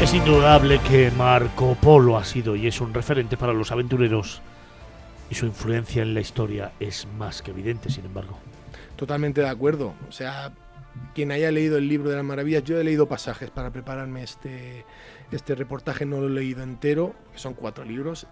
Es 0.00 0.12
indudable 0.14 0.80
que 0.80 1.12
Marco 1.12 1.76
Polo 1.80 2.16
ha 2.18 2.24
sido 2.24 2.56
y 2.56 2.66
es 2.66 2.80
un 2.80 2.92
referente 2.92 3.36
para 3.36 3.52
los 3.52 3.70
aventureros 3.70 4.42
y 5.32 5.34
su 5.34 5.46
influencia 5.46 6.02
en 6.02 6.12
la 6.12 6.20
historia 6.20 6.72
es 6.78 7.08
más 7.16 7.40
que 7.40 7.52
evidente, 7.52 7.88
sin 7.88 8.04
embargo. 8.04 8.38
Totalmente 8.96 9.40
de 9.40 9.48
acuerdo. 9.48 9.94
O 10.06 10.12
sea, 10.12 10.52
quien 11.14 11.32
haya 11.32 11.50
leído 11.50 11.78
el 11.78 11.88
libro 11.88 12.10
de 12.10 12.16
las 12.16 12.24
maravillas, 12.24 12.64
yo 12.64 12.78
he 12.78 12.84
leído 12.84 13.08
pasajes 13.08 13.48
para 13.48 13.70
prepararme 13.70 14.22
este, 14.22 14.84
este 15.30 15.54
reportaje, 15.54 16.04
no 16.04 16.20
lo 16.20 16.26
he 16.26 16.30
leído 16.30 16.62
entero, 16.62 17.14
que 17.32 17.38
son 17.38 17.54
cuatro 17.54 17.82
libros. 17.82 18.26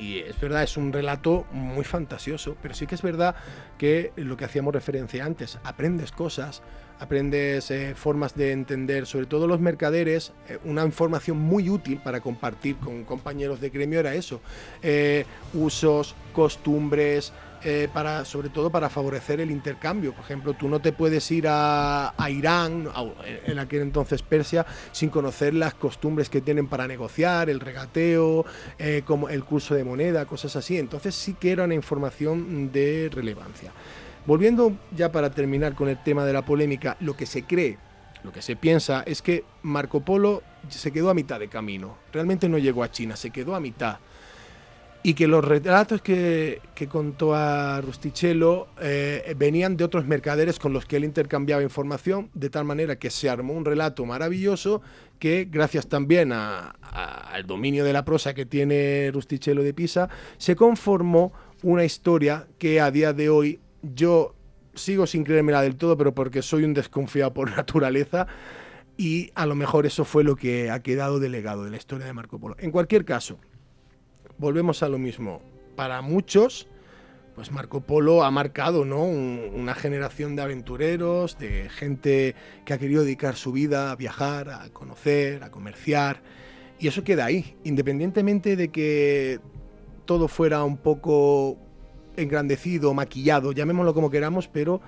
Y 0.00 0.20
es 0.20 0.40
verdad, 0.40 0.62
es 0.62 0.78
un 0.78 0.92
relato 0.92 1.46
muy 1.52 1.84
fantasioso, 1.84 2.56
pero 2.62 2.72
sí 2.74 2.86
que 2.86 2.94
es 2.94 3.02
verdad 3.02 3.34
que 3.76 4.12
lo 4.16 4.36
que 4.36 4.46
hacíamos 4.46 4.72
referencia 4.72 5.26
antes, 5.26 5.58
aprendes 5.62 6.10
cosas, 6.10 6.62
aprendes 6.98 7.70
eh, 7.70 7.94
formas 7.94 8.34
de 8.34 8.52
entender, 8.52 9.04
sobre 9.04 9.26
todo 9.26 9.46
los 9.46 9.60
mercaderes, 9.60 10.32
eh, 10.48 10.58
una 10.64 10.84
información 10.86 11.38
muy 11.38 11.68
útil 11.68 12.00
para 12.02 12.20
compartir 12.20 12.76
con 12.76 13.04
compañeros 13.04 13.60
de 13.60 13.68
gremio 13.68 14.00
era 14.00 14.14
eso, 14.14 14.40
eh, 14.82 15.26
usos, 15.52 16.14
costumbres, 16.32 17.34
eh, 17.62 17.88
para, 17.92 18.24
sobre 18.24 18.48
todo 18.48 18.70
para 18.70 18.88
favorecer 18.88 19.40
el 19.40 19.50
intercambio. 19.50 20.12
Por 20.12 20.24
ejemplo, 20.24 20.54
tú 20.54 20.68
no 20.68 20.80
te 20.80 20.92
puedes 20.92 21.30
ir 21.30 21.44
a, 21.48 22.14
Irán, 22.30 22.88
en 23.44 23.58
aquel 23.58 23.82
entonces 23.82 24.22
Persia, 24.22 24.64
sin 24.92 25.10
conocer 25.10 25.52
las 25.52 25.74
costumbres 25.74 26.30
que 26.30 26.40
tienen 26.40 26.68
para 26.68 26.86
negociar, 26.86 27.50
el 27.50 27.60
regateo, 27.60 28.46
eh, 28.78 29.02
como 29.04 29.28
el 29.28 29.44
curso 29.44 29.74
de 29.74 29.84
moneda, 29.84 30.24
cosas 30.24 30.56
así. 30.56 30.78
Entonces 30.78 31.14
sí 31.14 31.34
que 31.34 31.52
era 31.52 31.64
una 31.64 31.74
información 31.74 32.72
de 32.72 33.10
relevancia. 33.12 33.72
Volviendo 34.26 34.76
ya 34.96 35.12
para 35.12 35.30
terminar 35.30 35.74
con 35.74 35.88
el 35.88 36.02
tema 36.02 36.24
de 36.24 36.32
la 36.32 36.44
polémica, 36.44 36.96
lo 37.00 37.14
que 37.14 37.26
se 37.26 37.44
cree, 37.44 37.78
lo 38.22 38.32
que 38.32 38.42
se 38.42 38.56
piensa 38.56 39.02
es 39.06 39.22
que 39.22 39.44
Marco 39.62 40.00
Polo 40.00 40.42
se 40.68 40.92
quedó 40.92 41.10
a 41.10 41.14
mitad 41.14 41.40
de 41.40 41.48
camino. 41.48 41.96
Realmente 42.12 42.48
no 42.48 42.58
llegó 42.58 42.82
a 42.82 42.90
China, 42.90 43.16
se 43.16 43.30
quedó 43.30 43.54
a 43.54 43.60
mitad 43.60 43.98
y 45.02 45.14
que 45.14 45.26
los 45.26 45.42
relatos 45.44 46.02
que, 46.02 46.60
que 46.74 46.86
contó 46.86 47.34
a 47.34 47.80
Rustichello 47.80 48.68
eh, 48.82 49.34
venían 49.36 49.76
de 49.78 49.84
otros 49.84 50.06
mercaderes 50.06 50.58
con 50.58 50.72
los 50.74 50.84
que 50.84 50.96
él 50.96 51.04
intercambiaba 51.04 51.62
información, 51.62 52.30
de 52.34 52.50
tal 52.50 52.64
manera 52.66 52.96
que 52.96 53.08
se 53.10 53.30
armó 53.30 53.54
un 53.54 53.64
relato 53.64 54.04
maravilloso 54.04 54.82
que, 55.18 55.48
gracias 55.50 55.88
también 55.88 56.32
a- 56.32 56.70
al 57.32 57.46
dominio 57.46 57.84
de 57.84 57.92
la 57.94 58.04
prosa 58.04 58.34
que 58.34 58.44
tiene 58.44 59.10
Rustichello 59.12 59.62
de 59.62 59.72
Pisa, 59.72 60.08
se 60.36 60.54
conformó 60.54 61.32
una 61.62 61.84
historia 61.84 62.46
que 62.58 62.80
a 62.80 62.90
día 62.90 63.12
de 63.14 63.30
hoy 63.30 63.60
yo 63.82 64.34
sigo 64.74 65.06
sin 65.06 65.24
creérmela 65.24 65.62
del 65.62 65.76
todo, 65.76 65.96
pero 65.96 66.14
porque 66.14 66.42
soy 66.42 66.64
un 66.64 66.74
desconfiado 66.74 67.32
por 67.32 67.50
naturaleza, 67.56 68.26
y 68.98 69.30
a 69.34 69.46
lo 69.46 69.54
mejor 69.54 69.86
eso 69.86 70.04
fue 70.04 70.24
lo 70.24 70.36
que 70.36 70.70
ha 70.70 70.82
quedado 70.82 71.20
delegado 71.20 71.64
de 71.64 71.70
la 71.70 71.78
historia 71.78 72.04
de 72.04 72.12
Marco 72.12 72.38
Polo. 72.38 72.54
En 72.58 72.70
cualquier 72.70 73.06
caso, 73.06 73.38
volvemos 74.40 74.82
a 74.82 74.88
lo 74.88 74.98
mismo. 74.98 75.42
Para 75.76 76.00
muchos, 76.02 76.66
pues 77.34 77.52
Marco 77.52 77.80
Polo 77.82 78.24
ha 78.24 78.30
marcado 78.30 78.84
¿no? 78.84 79.04
Un- 79.04 79.52
una 79.54 79.74
generación 79.74 80.34
de 80.34 80.42
aventureros, 80.42 81.38
de 81.38 81.68
gente 81.68 82.34
que 82.64 82.72
ha 82.72 82.78
querido 82.78 83.04
dedicar 83.04 83.36
su 83.36 83.52
vida 83.52 83.92
a 83.92 83.96
viajar, 83.96 84.48
a 84.50 84.70
conocer, 84.70 85.44
a 85.44 85.50
comerciar. 85.50 86.22
Y 86.78 86.88
eso 86.88 87.04
queda 87.04 87.26
ahí, 87.26 87.56
independientemente 87.64 88.56
de 88.56 88.68
que 88.68 89.38
todo 90.06 90.26
fuera 90.28 90.64
un 90.64 90.78
poco 90.78 91.58
engrandecido, 92.16 92.94
maquillado, 92.94 93.52
llamémoslo 93.52 93.92
como 93.94 94.10
queramos, 94.10 94.48
pero 94.48 94.80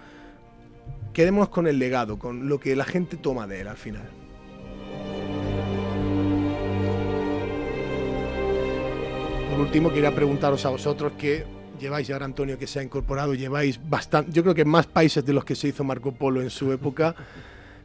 quedémonos 1.13 1.51
con 1.51 1.67
el 1.67 1.79
legado, 1.79 2.19
con 2.19 2.49
lo 2.49 2.59
que 2.59 2.75
la 2.75 2.85
gente 2.85 3.17
toma 3.19 3.47
de 3.47 3.61
él 3.61 3.69
al 3.69 3.77
final. 3.77 4.09
Por 9.53 9.61
último, 9.61 9.93
quería 9.93 10.15
preguntaros 10.15 10.65
a 10.65 10.71
vosotros 10.71 11.13
que 11.19 11.45
lleváis, 11.79 12.09
ahora 12.11 12.25
Antonio 12.25 12.59
que 12.59 12.67
se 12.67 12.81
ha 12.81 12.83
incorporado, 12.83 13.35
lleváis 13.35 13.79
bastante, 13.87 14.33
yo 14.33 14.43
creo 14.43 14.55
que 14.55 14.65
más 14.65 14.87
países 14.87 15.27
de 15.27 15.35
los 15.35 15.45
que 15.45 15.55
se 15.55 15.69
hizo 15.69 15.85
Marco 15.85 16.13
Polo 16.13 16.41
en 16.41 16.49
su 16.49 16.73
época. 16.73 17.15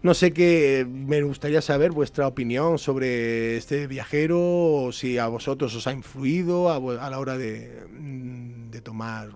No 0.02 0.14
sé 0.14 0.32
qué, 0.32 0.88
me 0.90 1.22
gustaría 1.24 1.62
saber 1.62 1.92
vuestra 1.92 2.26
opinión 2.26 2.78
sobre 2.78 3.58
este 3.58 3.86
viajero, 3.86 4.40
o 4.40 4.92
si 4.94 5.18
a 5.18 5.28
vosotros 5.28 5.76
os 5.76 5.86
ha 5.88 5.92
influido 5.92 6.70
a, 6.70 6.78
a 7.06 7.10
la 7.10 7.20
hora 7.20 7.38
de, 7.38 7.86
mm, 7.92 8.70
de 8.72 8.80
tomar 8.80 9.32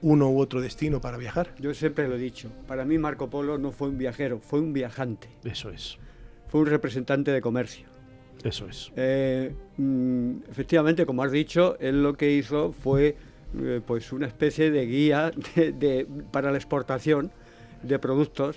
uno 0.00 0.30
u 0.30 0.40
otro 0.40 0.60
destino 0.60 1.00
para 1.00 1.16
viajar. 1.16 1.54
Yo 1.60 1.72
siempre 1.74 2.08
lo 2.08 2.16
he 2.16 2.18
dicho, 2.18 2.50
para 2.66 2.84
mí 2.84 2.98
Marco 2.98 3.30
Polo 3.30 3.56
no 3.56 3.70
fue 3.70 3.86
un 3.86 3.98
viajero, 3.98 4.40
fue 4.40 4.58
un 4.58 4.72
viajante. 4.72 5.28
Eso 5.44 5.70
es, 5.70 5.96
Fue 6.48 6.60
un 6.60 6.66
representante 6.66 7.30
de 7.30 7.40
comercio. 7.40 7.91
Eso 8.48 8.66
es. 8.68 8.90
Eh, 8.96 9.52
mm, 9.76 10.30
efectivamente, 10.50 11.06
como 11.06 11.22
has 11.22 11.32
dicho, 11.32 11.76
él 11.80 12.02
lo 12.02 12.14
que 12.14 12.30
hizo 12.32 12.72
fue 12.72 13.16
eh, 13.60 13.80
pues 13.86 14.12
una 14.12 14.26
especie 14.26 14.70
de 14.70 14.86
guía 14.86 15.30
de- 15.56 15.72
de- 15.72 16.06
para 16.30 16.50
la 16.50 16.56
exportación 16.56 17.30
de 17.82 17.98
productos 17.98 18.56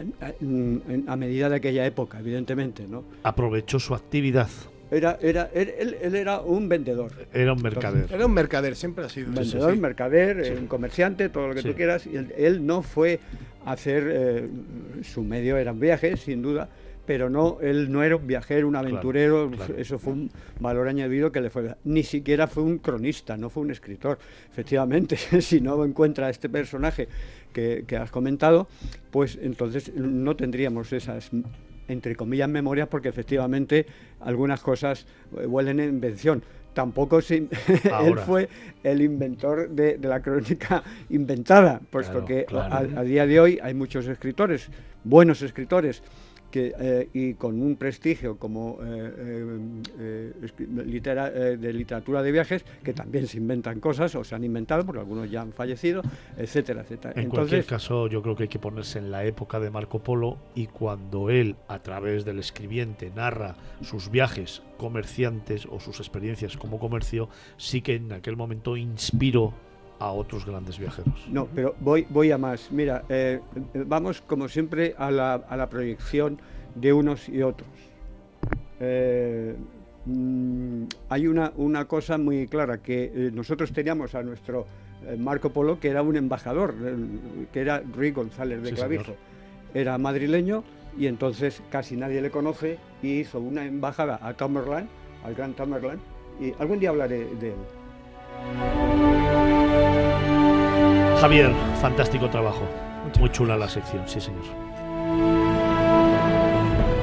eh, 0.00 0.34
en- 0.40 0.82
en- 0.88 1.04
a 1.08 1.16
medida 1.16 1.48
de 1.48 1.56
aquella 1.56 1.86
época, 1.86 2.18
evidentemente, 2.18 2.86
¿no? 2.88 3.04
Aprovechó 3.22 3.78
su 3.78 3.94
actividad. 3.94 4.48
Era, 4.90 5.18
era, 5.20 5.50
él, 5.54 5.72
él- 5.78 5.96
él 6.00 6.14
era 6.14 6.40
un 6.40 6.68
vendedor. 6.68 7.12
Era 7.32 7.52
un 7.52 7.62
mercader. 7.62 8.06
Era 8.12 8.26
un 8.26 8.32
mercader, 8.32 8.76
siempre 8.76 9.04
ha 9.04 9.08
sido 9.08 9.28
Un 9.28 9.34
vendedor, 9.34 9.72
sí. 9.74 9.78
mercader, 9.80 10.40
eh, 10.40 10.56
un 10.58 10.66
comerciante, 10.66 11.28
todo 11.28 11.48
lo 11.48 11.54
que 11.54 11.62
Sí. 11.62 11.68
tú 11.68 11.74
quieras. 11.74 12.06
Y 12.06 12.16
él, 12.16 12.32
él 12.36 12.66
no 12.66 12.82
fue 12.82 13.18
a 13.64 13.72
hacer, 13.72 14.04
eh, 14.12 14.48
su 15.02 15.22
medio 15.24 15.56
eran 15.56 15.80
viajes, 15.80 16.20
sin 16.20 16.40
duda, 16.42 16.68
pero 17.06 17.30
no, 17.30 17.58
él 17.60 17.90
no 17.90 18.02
era 18.02 18.16
un 18.16 18.26
viajero, 18.26 18.66
un 18.68 18.76
aventurero, 18.76 19.50
claro. 19.50 19.74
eso 19.76 19.98
fue 19.98 20.12
un 20.12 20.30
valor 20.60 20.88
añadido 20.88 21.30
que 21.32 21.40
le 21.40 21.50
fue. 21.50 21.76
Ni 21.84 22.02
siquiera 22.02 22.46
fue 22.46 22.62
un 22.62 22.78
cronista, 22.78 23.36
no 23.36 23.48
fue 23.48 23.62
un 23.62 23.70
escritor. 23.70 24.18
Efectivamente, 24.50 25.16
si 25.40 25.60
no 25.60 25.82
encuentra 25.84 26.28
este 26.28 26.48
personaje 26.48 27.08
que, 27.52 27.84
que 27.86 27.96
has 27.96 28.10
comentado, 28.10 28.68
pues 29.10 29.38
entonces 29.40 29.94
no 29.94 30.36
tendríamos 30.36 30.92
esas 30.92 31.30
entre 31.88 32.16
comillas 32.16 32.48
memorias 32.48 32.88
porque 32.88 33.08
efectivamente 33.08 33.86
algunas 34.20 34.60
cosas 34.60 35.06
eh, 35.36 35.46
huelen 35.46 35.80
a 35.80 35.84
invención. 35.84 36.42
Tampoco 36.74 37.22
se 37.22 37.36
él 38.04 38.18
fue 38.26 38.48
el 38.82 39.00
inventor 39.00 39.70
de, 39.70 39.96
de 39.96 40.08
la 40.08 40.20
crónica 40.20 40.82
inventada, 41.08 41.80
puesto 41.90 42.24
Claro, 42.24 42.26
que 42.26 42.44
claro. 42.44 42.74
a, 42.74 43.00
a 43.00 43.02
día 43.02 43.26
de 43.26 43.40
hoy 43.40 43.58
hay 43.62 43.72
muchos 43.72 44.06
escritores, 44.08 44.68
buenos 45.04 45.40
escritores, 45.42 46.02
que, 46.50 46.74
eh, 46.78 47.08
y 47.12 47.34
con 47.34 47.60
un 47.60 47.76
prestigio 47.76 48.38
como 48.38 48.78
eh, 48.82 49.12
eh, 49.18 49.58
eh, 49.98 50.32
litera- 50.86 51.30
de 51.30 51.72
literatura 51.72 52.22
de 52.22 52.32
viajes, 52.32 52.64
que 52.82 52.92
también 52.92 53.26
se 53.26 53.38
inventan 53.38 53.80
cosas 53.80 54.14
o 54.14 54.24
se 54.24 54.34
han 54.34 54.44
inventado, 54.44 54.84
porque 54.84 55.00
algunos 55.00 55.30
ya 55.30 55.42
han 55.42 55.52
fallecido, 55.52 56.02
etcétera, 56.36 56.82
etcétera. 56.82 57.20
En 57.20 57.28
cualquier 57.28 57.64
caso, 57.64 58.06
yo 58.08 58.22
creo 58.22 58.36
que 58.36 58.44
hay 58.44 58.48
que 58.48 58.58
ponerse 58.58 58.98
en 58.98 59.10
la 59.10 59.24
época 59.24 59.60
de 59.60 59.70
Marco 59.70 59.98
Polo 60.00 60.38
y 60.54 60.66
cuando 60.66 61.30
él, 61.30 61.56
a 61.68 61.80
través 61.82 62.24
del 62.24 62.38
escribiente, 62.38 63.10
narra 63.14 63.56
sus 63.82 64.10
viajes 64.10 64.62
comerciantes 64.76 65.66
o 65.70 65.80
sus 65.80 66.00
experiencias 66.00 66.56
como 66.56 66.78
comercio, 66.78 67.28
sí 67.56 67.80
que 67.82 67.94
en 67.94 68.12
aquel 68.12 68.36
momento 68.36 68.76
inspiró 68.76 69.54
a 69.98 70.10
otros 70.10 70.44
grandes 70.46 70.78
viajeros. 70.78 71.26
No, 71.30 71.46
pero 71.54 71.74
voy, 71.80 72.06
voy 72.10 72.30
a 72.30 72.38
más. 72.38 72.70
Mira, 72.70 73.04
eh, 73.08 73.40
vamos 73.86 74.20
como 74.20 74.48
siempre 74.48 74.94
a 74.98 75.10
la, 75.10 75.34
a 75.34 75.56
la 75.56 75.68
proyección 75.68 76.38
de 76.74 76.92
unos 76.92 77.28
y 77.28 77.42
otros. 77.42 77.68
Eh, 78.80 79.56
mm, 80.04 80.82
hay 81.08 81.26
una, 81.26 81.52
una 81.56 81.86
cosa 81.86 82.18
muy 82.18 82.46
clara, 82.46 82.78
que 82.82 83.04
eh, 83.14 83.30
nosotros 83.32 83.72
teníamos 83.72 84.14
a 84.14 84.22
nuestro 84.22 84.66
Marco 85.18 85.50
Polo, 85.50 85.78
que 85.78 85.88
era 85.88 86.02
un 86.02 86.16
embajador, 86.16 86.74
que 87.52 87.60
era 87.60 87.80
Ruy 87.94 88.10
González 88.10 88.62
de 88.62 88.70
Sí, 88.70 88.74
Clavijo. 88.74 89.04
señor. 89.04 89.18
Era 89.74 89.98
madrileño 89.98 90.64
y 90.98 91.06
entonces 91.06 91.62
casi 91.70 91.96
nadie 91.96 92.20
le 92.22 92.30
conoce 92.30 92.78
y 93.02 93.20
hizo 93.20 93.38
una 93.38 93.64
embajada 93.66 94.18
a 94.22 94.34
Tamerlán, 94.34 94.88
al 95.24 95.34
Gran 95.34 95.52
Tamerlán, 95.54 96.00
y 96.40 96.52
algún 96.58 96.80
día 96.80 96.90
hablaré 96.90 97.26
de 97.36 97.48
él. 97.50 97.56
Javier, 101.20 101.52
fantástico 101.80 102.28
trabajo. 102.28 102.62
Muy 103.18 103.30
chula 103.30 103.56
la 103.56 103.68
sección, 103.68 104.06
sí 104.06 104.20
señor. 104.20 104.44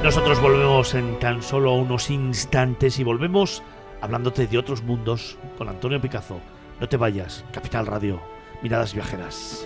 Nosotros 0.04 0.42
volvemos 0.42 0.94
en 0.96 1.18
tan 1.20 1.42
solo 1.42 1.74
unos 1.74 2.10
instantes 2.10 3.00
y 3.00 3.04
volvemos 3.04 3.64
hablándote 4.02 4.48
de 4.48 4.58
otros 4.58 4.84
mundos 4.84 5.38
con 5.58 5.70
Antonio 5.70 6.02
Picazo. 6.02 6.40
No 6.80 6.90
te 6.90 6.98
vayas, 6.98 7.46
Capital 7.52 7.88
Radio, 7.88 8.22
miradas 8.62 8.94
viajeras. 8.94 9.66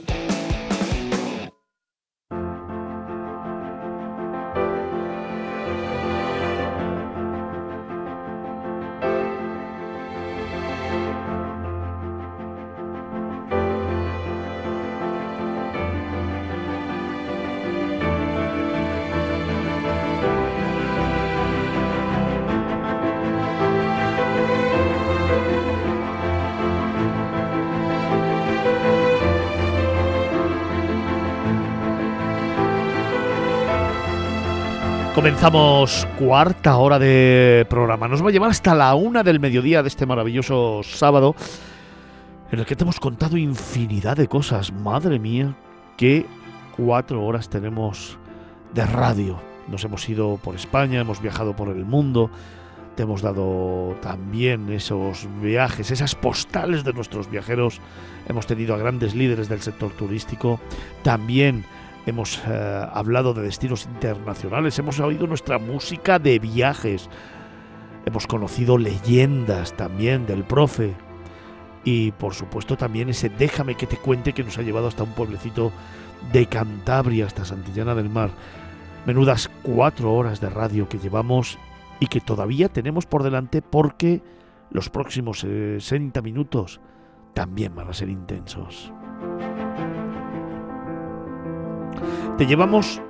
Comenzamos 35.31 36.05
cuarta 36.19 36.75
hora 36.75 36.99
de 36.99 37.65
programa. 37.69 38.09
Nos 38.09 38.21
va 38.21 38.27
a 38.27 38.31
llevar 38.31 38.51
hasta 38.51 38.75
la 38.75 38.93
una 38.95 39.23
del 39.23 39.39
mediodía 39.39 39.81
de 39.81 39.87
este 39.87 40.05
maravilloso 40.05 40.81
sábado 40.83 41.35
en 42.51 42.59
el 42.59 42.65
que 42.65 42.75
te 42.75 42.83
hemos 42.83 42.99
contado 42.99 43.37
infinidad 43.37 44.17
de 44.17 44.27
cosas. 44.27 44.73
Madre 44.73 45.19
mía, 45.19 45.55
qué 45.95 46.25
cuatro 46.75 47.23
horas 47.23 47.49
tenemos 47.49 48.19
de 48.73 48.85
radio. 48.85 49.39
Nos 49.69 49.85
hemos 49.85 50.07
ido 50.09 50.35
por 50.35 50.55
España, 50.55 50.99
hemos 50.99 51.21
viajado 51.21 51.55
por 51.55 51.69
el 51.69 51.85
mundo, 51.85 52.29
te 52.95 53.03
hemos 53.03 53.21
dado 53.21 53.95
también 54.01 54.69
esos 54.69 55.29
viajes, 55.41 55.91
esas 55.91 56.13
postales 56.13 56.83
de 56.83 56.91
nuestros 56.91 57.31
viajeros. 57.31 57.79
Hemos 58.27 58.47
tenido 58.47 58.75
a 58.75 58.77
grandes 58.77 59.15
líderes 59.15 59.47
del 59.47 59.61
sector 59.61 59.91
turístico. 59.93 60.59
También 61.03 61.63
hemos 62.05 62.41
eh, 62.47 62.85
hablado 62.93 63.33
de 63.33 63.43
destinos 63.43 63.85
internacionales. 63.85 64.77
Hemos 64.79 64.99
oído 64.99 65.27
nuestra 65.27 65.59
música 65.59 66.19
de 66.19 66.39
viajes. 66.39 67.09
Hemos 68.05 68.27
conocido 68.27 68.77
leyendas 68.77 69.73
también 69.73 70.25
del 70.25 70.43
profe. 70.43 70.95
Y 71.83 72.11
por 72.11 72.33
supuesto 72.33 72.77
también 72.77 73.09
ese 73.09 73.29
déjame 73.29 73.75
que 73.75 73.87
te 73.87 73.97
cuente 73.97 74.33
que 74.33 74.43
nos 74.43 74.57
ha 74.57 74.61
llevado 74.61 74.87
hasta 74.87 75.03
un 75.03 75.13
pueblecito 75.13 75.71
de 76.31 76.45
Cantabria, 76.45 77.25
hasta 77.25 77.45
Santillana 77.45 77.95
del 77.95 78.09
Mar. 78.09 78.29
Menudas 79.05 79.49
cuatro 79.63 80.13
horas 80.13 80.39
de 80.39 80.49
radio 80.49 80.87
que 80.87 80.99
llevamos 80.99 81.57
y 81.99 82.07
que 82.07 82.21
todavía 82.21 82.69
tenemos 82.69 83.05
por 83.05 83.23
delante 83.23 83.61
porque 83.61 84.21
los 84.69 84.89
próximos 84.89 85.39
60 85.39 86.21
minutos 86.21 86.81
también 87.33 87.75
van 87.75 87.89
a 87.89 87.93
ser 87.93 88.09
intensos. 88.09 88.91
Te 92.37 92.45
llevamos 92.47 93.01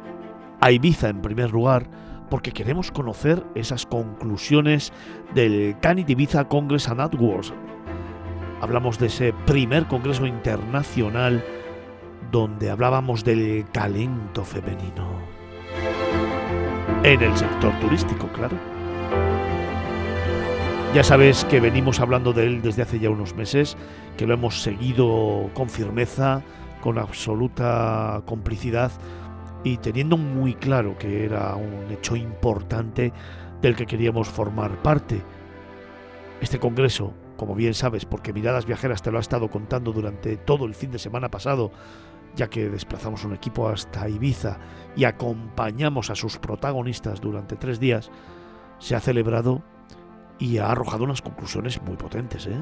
a 0.59 0.71
Ibiza 0.71 1.09
en 1.09 1.21
primer 1.21 1.51
lugar 1.51 1.87
porque 2.29 2.51
queremos 2.51 2.91
conocer 2.91 3.45
esas 3.55 3.85
conclusiones 3.85 4.91
del 5.33 5.75
Tanit 5.79 6.09
Ibiza 6.09 6.47
Congress 6.47 6.87
and 6.89 7.01
Awards. 7.01 7.53
Hablamos 8.61 8.99
de 8.99 9.07
ese 9.07 9.33
primer 9.45 9.87
congreso 9.87 10.25
internacional 10.25 11.43
donde 12.31 12.69
hablábamos 12.69 13.23
del 13.23 13.65
talento 13.71 14.43
femenino. 14.43 15.19
En 17.03 17.21
el 17.21 17.35
sector 17.35 17.73
turístico, 17.79 18.27
claro. 18.27 18.57
Ya 20.93 21.03
sabes 21.03 21.45
que 21.45 21.59
venimos 21.59 21.99
hablando 21.99 22.33
de 22.33 22.47
él 22.47 22.61
desde 22.61 22.81
hace 22.81 22.99
ya 22.99 23.09
unos 23.09 23.33
meses, 23.33 23.77
que 24.17 24.27
lo 24.27 24.33
hemos 24.33 24.61
seguido 24.61 25.49
con 25.53 25.69
firmeza, 25.69 26.43
con 26.81 26.97
absoluta 26.97 28.21
complicidad 28.25 28.91
y 29.63 29.77
teniendo 29.77 30.17
muy 30.17 30.55
claro 30.55 30.97
que 30.97 31.23
era 31.25 31.55
un 31.55 31.91
hecho 31.91 32.15
importante 32.15 33.13
del 33.61 33.75
que 33.75 33.85
queríamos 33.85 34.27
formar 34.27 34.81
parte. 34.81 35.21
Este 36.41 36.59
congreso, 36.59 37.13
como 37.37 37.53
bien 37.53 37.73
sabes, 37.73 38.05
porque 38.05 38.33
Miradas 38.33 38.65
Viajeras 38.65 39.01
te 39.01 39.11
lo 39.11 39.19
ha 39.19 39.21
estado 39.21 39.49
contando 39.49 39.93
durante 39.93 40.37
todo 40.37 40.65
el 40.65 40.73
fin 40.73 40.91
de 40.91 40.99
semana 40.99 41.29
pasado, 41.29 41.71
ya 42.35 42.49
que 42.49 42.69
desplazamos 42.69 43.23
un 43.23 43.33
equipo 43.33 43.67
hasta 43.67 44.09
Ibiza 44.09 44.57
y 44.95 45.03
acompañamos 45.03 46.09
a 46.09 46.15
sus 46.15 46.37
protagonistas 46.37 47.21
durante 47.21 47.55
tres 47.55 47.79
días, 47.79 48.09
se 48.79 48.95
ha 48.95 48.99
celebrado 48.99 49.61
y 50.39 50.57
ha 50.57 50.71
arrojado 50.71 51.03
unas 51.03 51.21
conclusiones 51.21 51.79
muy 51.83 51.97
potentes. 51.97 52.47
¿eh? 52.47 52.57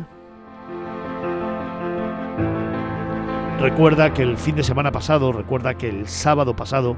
Recuerda 3.59 4.13
que 4.13 4.21
el 4.21 4.37
fin 4.37 4.55
de 4.55 4.63
semana 4.63 4.89
pasado, 4.89 5.33
recuerda 5.33 5.77
que 5.77 5.89
el 5.89 6.07
sábado 6.07 6.55
pasado, 6.55 6.95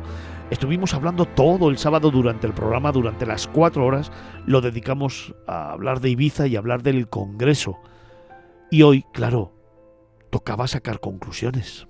estuvimos 0.52 0.94
hablando 0.94 1.26
todo 1.26 1.72
el 1.72 1.80
sábado 1.80 2.12
durante 2.12 2.46
el 2.46 2.54
programa, 2.54 2.92
durante 2.92 3.26
las 3.26 3.48
cuatro 3.48 3.84
horas, 3.84 4.12
lo 4.46 4.62
dedicamos 4.62 5.34
a 5.48 5.72
hablar 5.72 6.02
de 6.02 6.12
Ibiza 6.12 6.46
y 6.46 6.56
hablar 6.56 6.84
del 6.84 7.10
Congreso. 7.10 7.80
Y 8.70 8.84
hoy, 8.84 9.04
claro, 9.12 9.56
tocaba 10.30 10.68
sacar 10.68 11.00
conclusiones. 11.00 11.88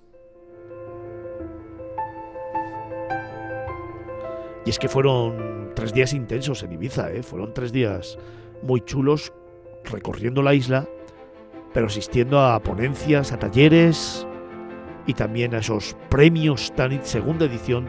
Y 4.66 4.70
es 4.70 4.80
que 4.80 4.88
fueron 4.88 5.74
tres 5.76 5.92
días 5.92 6.14
intensos 6.14 6.64
en 6.64 6.72
Ibiza, 6.72 7.12
¿eh? 7.12 7.24
fueron 7.24 7.54
tres 7.54 7.74
días 7.74 8.18
muy 8.64 8.80
chulos 8.80 9.34
recorriendo 9.84 10.42
la 10.42 10.54
isla, 10.54 10.88
pero 11.74 11.88
asistiendo 11.88 12.40
a 12.40 12.58
ponencias, 12.62 13.34
a 13.34 13.40
talleres 13.40 14.26
y 15.08 15.14
también 15.14 15.56
a 15.56 15.60
esos 15.60 15.96
premios 16.10 16.74
Tanit, 16.76 17.04
segunda 17.04 17.46
edición 17.46 17.88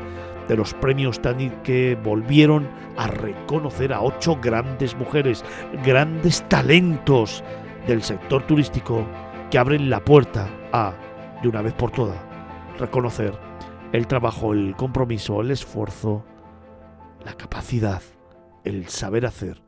de 0.48 0.56
los 0.56 0.74
premios 0.74 1.20
Tanit 1.20 1.52
que 1.62 1.98
volvieron 2.02 2.68
a 2.96 3.06
reconocer 3.06 3.92
a 3.92 4.00
ocho 4.00 4.38
grandes 4.40 4.96
mujeres, 4.96 5.44
grandes 5.84 6.46
talentos 6.48 7.42
del 7.86 8.02
sector 8.02 8.46
turístico 8.46 9.06
que 9.50 9.58
abren 9.58 9.90
la 9.90 10.04
puerta 10.04 10.48
a, 10.72 10.94
de 11.42 11.48
una 11.48 11.62
vez 11.62 11.74
por 11.74 11.90
todas, 11.90 12.18
reconocer 12.78 13.38
el 13.92 14.06
trabajo, 14.06 14.52
el 14.52 14.74
compromiso, 14.76 15.40
el 15.40 15.50
esfuerzo, 15.50 16.24
la 17.24 17.34
capacidad, 17.34 18.02
el 18.64 18.88
saber 18.88 19.26
hacer 19.26 19.62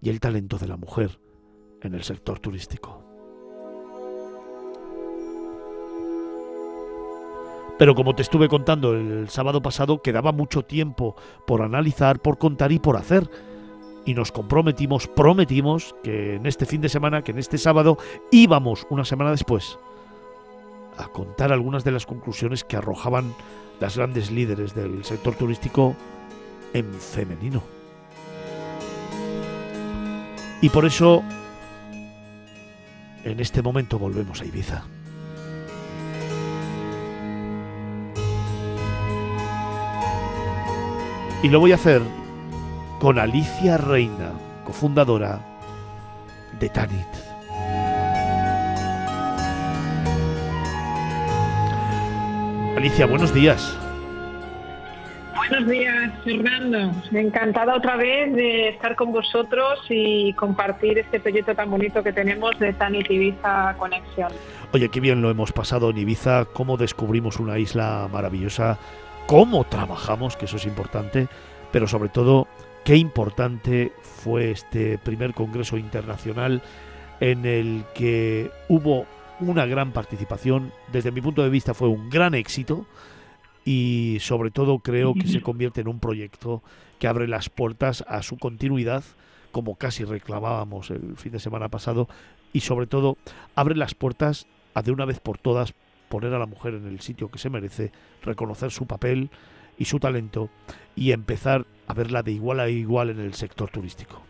y 0.00 0.10
el 0.10 0.20
talento 0.20 0.58
de 0.58 0.68
la 0.68 0.76
mujer 0.76 1.20
en 1.82 1.94
el 1.94 2.02
sector 2.02 2.38
turístico. 2.40 3.07
Pero 7.78 7.94
como 7.94 8.14
te 8.14 8.22
estuve 8.22 8.48
contando 8.48 8.92
el 8.94 9.28
sábado 9.28 9.62
pasado, 9.62 10.02
quedaba 10.02 10.32
mucho 10.32 10.64
tiempo 10.64 11.14
por 11.46 11.62
analizar, 11.62 12.20
por 12.20 12.36
contar 12.36 12.72
y 12.72 12.80
por 12.80 12.96
hacer. 12.96 13.30
Y 14.04 14.14
nos 14.14 14.32
comprometimos, 14.32 15.06
prometimos 15.06 15.94
que 16.02 16.34
en 16.34 16.46
este 16.46 16.66
fin 16.66 16.80
de 16.80 16.88
semana, 16.88 17.22
que 17.22 17.30
en 17.30 17.38
este 17.38 17.56
sábado, 17.56 17.96
íbamos 18.32 18.86
una 18.90 19.04
semana 19.04 19.30
después 19.30 19.78
a 20.96 21.06
contar 21.08 21.52
algunas 21.52 21.84
de 21.84 21.92
las 21.92 22.06
conclusiones 22.06 22.64
que 22.64 22.76
arrojaban 22.76 23.32
las 23.80 23.96
grandes 23.96 24.32
líderes 24.32 24.74
del 24.74 25.04
sector 25.04 25.34
turístico 25.36 25.94
en 26.72 26.92
femenino. 26.92 27.62
Y 30.60 30.68
por 30.70 30.84
eso, 30.84 31.22
en 33.22 33.38
este 33.38 33.62
momento 33.62 34.00
volvemos 34.00 34.40
a 34.40 34.44
Ibiza. 34.44 34.97
Y 41.40 41.48
lo 41.48 41.60
voy 41.60 41.70
a 41.70 41.76
hacer 41.76 42.02
con 42.98 43.16
Alicia 43.16 43.78
Reina, 43.78 44.32
cofundadora 44.64 45.38
de 46.58 46.68
Tanit. 46.68 47.06
Alicia, 52.76 53.06
buenos 53.06 53.32
días. 53.32 53.78
Buenos 55.36 55.70
días, 55.70 56.12
Fernando. 56.24 56.92
Encantada 57.12 57.76
otra 57.76 57.96
vez 57.96 58.34
de 58.34 58.70
estar 58.70 58.96
con 58.96 59.12
vosotros 59.12 59.78
y 59.88 60.32
compartir 60.32 60.98
este 60.98 61.20
proyecto 61.20 61.54
tan 61.54 61.70
bonito 61.70 62.02
que 62.02 62.12
tenemos 62.12 62.58
de 62.58 62.72
Tanit 62.72 63.08
Ibiza 63.08 63.76
Conexión. 63.78 64.32
Oye, 64.72 64.88
qué 64.88 64.98
bien 64.98 65.22
lo 65.22 65.30
hemos 65.30 65.52
pasado 65.52 65.90
en 65.90 65.98
Ibiza, 65.98 66.46
cómo 66.52 66.76
descubrimos 66.76 67.38
una 67.38 67.58
isla 67.58 68.08
maravillosa, 68.12 68.76
cómo 69.28 69.64
trabajamos, 69.64 70.38
que 70.38 70.46
eso 70.46 70.56
es 70.56 70.64
importante, 70.64 71.28
pero 71.70 71.86
sobre 71.86 72.08
todo, 72.08 72.48
qué 72.82 72.96
importante 72.96 73.92
fue 74.00 74.50
este 74.50 74.96
primer 74.96 75.34
Congreso 75.34 75.76
Internacional 75.76 76.62
en 77.20 77.44
el 77.44 77.84
que 77.94 78.50
hubo 78.70 79.04
una 79.38 79.66
gran 79.66 79.92
participación. 79.92 80.72
Desde 80.90 81.10
mi 81.10 81.20
punto 81.20 81.42
de 81.42 81.50
vista 81.50 81.74
fue 81.74 81.88
un 81.88 82.08
gran 82.08 82.34
éxito 82.34 82.86
y 83.66 84.16
sobre 84.20 84.50
todo 84.50 84.78
creo 84.78 85.12
que 85.12 85.28
se 85.28 85.42
convierte 85.42 85.82
en 85.82 85.88
un 85.88 86.00
proyecto 86.00 86.62
que 86.98 87.06
abre 87.06 87.28
las 87.28 87.50
puertas 87.50 88.06
a 88.08 88.22
su 88.22 88.38
continuidad, 88.38 89.04
como 89.52 89.74
casi 89.74 90.04
reclamábamos 90.04 90.90
el 90.90 91.18
fin 91.18 91.32
de 91.32 91.40
semana 91.40 91.68
pasado, 91.68 92.08
y 92.54 92.60
sobre 92.60 92.86
todo 92.86 93.18
abre 93.54 93.76
las 93.76 93.94
puertas 93.94 94.46
a 94.72 94.80
de 94.80 94.90
una 94.90 95.04
vez 95.04 95.20
por 95.20 95.36
todas 95.36 95.74
poner 96.08 96.32
a 96.34 96.38
la 96.38 96.46
mujer 96.46 96.74
en 96.74 96.86
el 96.86 97.00
sitio 97.00 97.30
que 97.30 97.38
se 97.38 97.50
merece, 97.50 97.92
reconocer 98.22 98.70
su 98.70 98.86
papel 98.86 99.30
y 99.78 99.84
su 99.84 100.00
talento 100.00 100.50
y 100.96 101.12
empezar 101.12 101.64
a 101.86 101.94
verla 101.94 102.22
de 102.22 102.32
igual 102.32 102.60
a 102.60 102.68
igual 102.68 103.10
en 103.10 103.20
el 103.20 103.34
sector 103.34 103.70
turístico. 103.70 104.22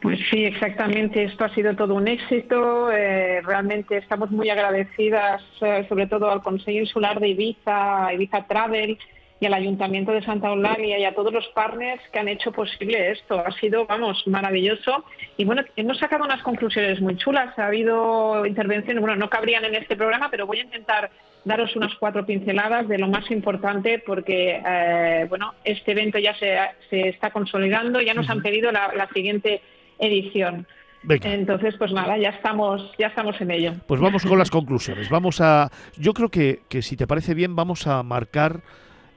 Pues 0.00 0.18
sí, 0.30 0.44
exactamente. 0.44 1.22
Esto 1.22 1.44
ha 1.44 1.54
sido 1.54 1.76
todo 1.76 1.94
un 1.94 2.08
éxito. 2.08 2.90
Eh, 2.90 3.40
realmente 3.42 3.96
estamos 3.96 4.32
muy 4.32 4.50
agradecidas, 4.50 5.42
eh, 5.60 5.86
sobre 5.88 6.08
todo 6.08 6.28
al 6.28 6.42
Consejo 6.42 6.80
Insular 6.80 7.20
de 7.20 7.28
Ibiza, 7.28 8.12
Ibiza 8.12 8.46
Travel 8.48 8.98
y 9.42 9.46
al 9.46 9.54
Ayuntamiento 9.54 10.12
de 10.12 10.22
Santa 10.22 10.50
Eulalia 10.50 11.00
y 11.00 11.04
a 11.04 11.16
todos 11.16 11.32
los 11.32 11.44
partners 11.48 12.00
que 12.12 12.20
han 12.20 12.28
hecho 12.28 12.52
posible 12.52 13.10
esto. 13.10 13.44
Ha 13.44 13.50
sido, 13.58 13.86
vamos, 13.86 14.22
maravilloso. 14.28 15.04
Y 15.36 15.44
bueno, 15.44 15.62
hemos 15.74 15.98
sacado 15.98 16.24
unas 16.24 16.40
conclusiones 16.44 17.00
muy 17.00 17.16
chulas. 17.16 17.58
Ha 17.58 17.66
habido 17.66 18.46
intervenciones, 18.46 19.00
bueno, 19.00 19.16
no 19.16 19.28
cabrían 19.28 19.64
en 19.64 19.74
este 19.74 19.96
programa, 19.96 20.28
pero 20.30 20.46
voy 20.46 20.60
a 20.60 20.62
intentar 20.62 21.10
daros 21.44 21.74
unas 21.74 21.92
cuatro 21.96 22.24
pinceladas 22.24 22.86
de 22.86 22.98
lo 22.98 23.08
más 23.08 23.28
importante 23.32 24.00
porque, 24.06 24.62
eh, 24.64 25.26
bueno, 25.28 25.54
este 25.64 25.90
evento 25.90 26.20
ya 26.20 26.36
se, 26.36 26.56
se 26.88 27.08
está 27.08 27.30
consolidando, 27.30 28.00
ya 28.00 28.14
nos 28.14 28.30
han 28.30 28.42
pedido 28.42 28.70
la, 28.70 28.92
la 28.94 29.08
siguiente 29.08 29.60
edición. 29.98 30.68
Venga. 31.02 31.34
Entonces, 31.34 31.74
pues 31.78 31.90
nada, 31.90 32.16
ya 32.16 32.28
estamos, 32.28 32.92
ya 32.96 33.08
estamos 33.08 33.40
en 33.40 33.50
ello. 33.50 33.72
Pues 33.88 34.00
vamos 34.00 34.24
con 34.24 34.38
las 34.38 34.52
conclusiones. 34.52 35.10
Vamos 35.10 35.40
a. 35.40 35.68
Yo 35.96 36.14
creo 36.14 36.28
que, 36.28 36.60
que 36.68 36.80
si 36.80 36.96
te 36.96 37.08
parece 37.08 37.34
bien, 37.34 37.56
vamos 37.56 37.88
a 37.88 38.04
marcar 38.04 38.62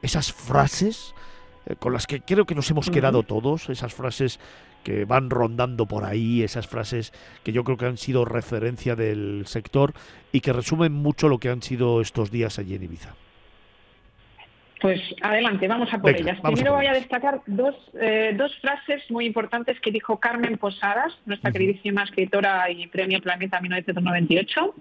esas 0.06 0.32
frases 0.32 1.14
eh, 1.66 1.76
con 1.78 1.94
las 1.94 2.08
que 2.08 2.22
creo 2.22 2.46
que 2.46 2.56
nos 2.56 2.70
hemos 2.72 2.90
quedado 2.90 3.24
todos, 3.24 3.70
esas 3.70 3.94
frases 3.94 4.40
que 4.84 5.06
van 5.06 5.30
rondando 5.30 5.88
por 5.88 6.06
ahí, 6.06 6.44
esas 6.44 6.68
frases 6.68 7.12
que 7.44 7.52
yo 7.52 7.64
creo 7.64 7.78
que 7.78 7.86
han 7.86 7.98
sido 7.98 8.24
referencia 8.24 8.96
del 8.96 9.44
sector 9.48 9.94
y 10.32 10.42
que 10.42 10.54
resumen 10.54 10.94
mucho 10.94 11.28
lo 11.28 11.40
que 11.40 11.50
han 11.50 11.64
sido 11.64 12.02
estos 12.02 12.30
días 12.30 12.60
allí 12.60 12.76
en 12.76 12.84
Ibiza. 12.84 13.16
Pues 14.82 15.02
adelante, 15.22 15.68
vamos 15.68 15.92
a 15.92 16.00
por 16.00 16.14
Venga, 16.14 16.32
ellas. 16.32 16.42
Primero 16.42 16.74
por 16.74 16.82
voy 16.82 16.86
a 16.86 16.94
destacar 16.94 17.42
dos, 17.48 17.76
eh, 18.00 18.36
dos 18.38 18.56
frases 18.60 19.10
muy 19.10 19.26
importantes 19.26 19.80
que 19.80 19.90
dijo 19.90 20.20
Carmen 20.20 20.60
Posadas, 20.60 21.18
nuestra 21.26 21.52
queridísima 21.52 22.04
escritora 22.04 22.70
y 22.70 22.86
premio 22.88 23.20
Planeta 23.22 23.60
1998, 23.60 24.76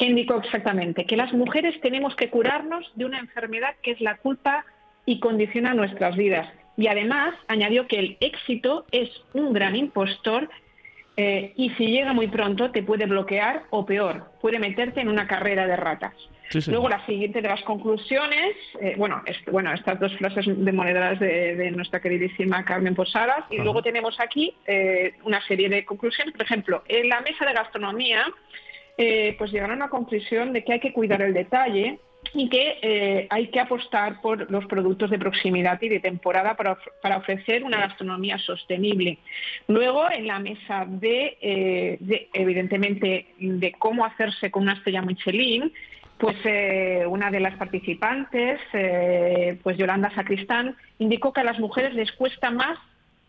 que 0.00 0.06
indicó 0.06 0.38
exactamente 0.38 1.04
que 1.04 1.14
las 1.16 1.32
mujeres 1.34 1.78
tenemos 1.82 2.16
que 2.16 2.30
curarnos 2.30 2.90
de 2.94 3.04
una 3.04 3.18
enfermedad 3.20 3.74
que 3.82 3.90
es 3.92 4.00
la 4.00 4.16
culpa 4.16 4.64
y 5.04 5.20
condiciona 5.20 5.74
nuestras 5.74 6.16
vidas. 6.16 6.48
Y 6.78 6.86
además 6.86 7.34
añadió 7.48 7.86
que 7.86 7.98
el 7.98 8.16
éxito 8.20 8.86
es 8.92 9.10
un 9.34 9.52
gran 9.52 9.76
impostor 9.76 10.48
eh, 11.18 11.52
y 11.56 11.68
si 11.70 11.88
llega 11.88 12.14
muy 12.14 12.28
pronto 12.28 12.70
te 12.70 12.82
puede 12.82 13.04
bloquear 13.04 13.64
o 13.68 13.84
peor, 13.84 14.30
puede 14.40 14.58
meterte 14.58 15.02
en 15.02 15.08
una 15.10 15.26
carrera 15.26 15.66
de 15.66 15.76
ratas. 15.76 16.14
Sí. 16.48 16.58
Luego 16.70 16.88
la 16.88 17.04
siguiente 17.04 17.42
de 17.42 17.48
las 17.48 17.62
conclusiones, 17.62 18.56
eh, 18.80 18.94
bueno, 18.96 19.22
es- 19.26 19.44
bueno, 19.52 19.72
estas 19.74 20.00
dos 20.00 20.16
frases 20.16 20.46
de, 20.46 21.56
de 21.56 21.70
nuestra 21.72 22.00
queridísima 22.00 22.64
Carmen 22.64 22.94
Posadas, 22.94 23.44
y 23.50 23.56
Ajá. 23.56 23.64
luego 23.64 23.82
tenemos 23.82 24.18
aquí 24.18 24.54
eh, 24.66 25.12
una 25.24 25.40
serie 25.46 25.68
de 25.68 25.84
conclusiones. 25.84 26.32
Por 26.34 26.42
ejemplo, 26.46 26.82
en 26.88 27.08
la 27.08 27.20
mesa 27.20 27.44
de 27.44 27.52
gastronomía, 27.52 28.24
eh, 29.02 29.34
pues 29.38 29.50
llegaron 29.50 29.80
a 29.80 29.86
la 29.86 29.90
conclusión 29.90 30.52
de 30.52 30.62
que 30.62 30.74
hay 30.74 30.80
que 30.80 30.92
cuidar 30.92 31.22
el 31.22 31.32
detalle 31.32 31.98
y 32.34 32.50
que 32.50 32.78
eh, 32.82 33.26
hay 33.30 33.48
que 33.48 33.58
apostar 33.58 34.20
por 34.20 34.50
los 34.50 34.66
productos 34.66 35.08
de 35.08 35.18
proximidad 35.18 35.80
y 35.80 35.88
de 35.88 36.00
temporada 36.00 36.54
para, 36.54 36.76
para 37.00 37.16
ofrecer 37.16 37.64
una 37.64 37.80
gastronomía 37.80 38.36
sostenible. 38.38 39.16
Luego, 39.68 40.10
en 40.10 40.26
la 40.26 40.38
mesa 40.38 40.84
de, 40.86 41.38
eh, 41.40 41.96
de, 42.00 42.28
evidentemente, 42.34 43.28
de 43.38 43.72
cómo 43.72 44.04
hacerse 44.04 44.50
con 44.50 44.64
una 44.64 44.74
estrella 44.74 45.00
Michelin, 45.00 45.72
pues 46.18 46.36
eh, 46.44 47.06
una 47.08 47.30
de 47.30 47.40
las 47.40 47.56
participantes, 47.56 48.60
eh, 48.74 49.58
pues 49.62 49.78
Yolanda 49.78 50.14
Sacristán, 50.14 50.76
indicó 50.98 51.32
que 51.32 51.40
a 51.40 51.44
las 51.44 51.58
mujeres 51.58 51.94
les 51.94 52.12
cuesta 52.12 52.50
más 52.50 52.78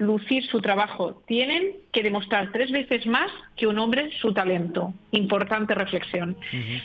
lucir 0.02 0.46
su 0.48 0.62
trabajo. 0.62 1.22
Tienen 1.28 1.74
que 1.94 2.04
demostrar 2.04 2.52
tres 2.52 2.72
veces 2.72 3.06
más 3.06 3.32
que 3.56 3.68
un 3.68 3.78
hombre 3.80 4.10
su 4.20 4.34
talento. 4.34 4.94
Importante 5.12 5.76
reflexión. 5.76 6.36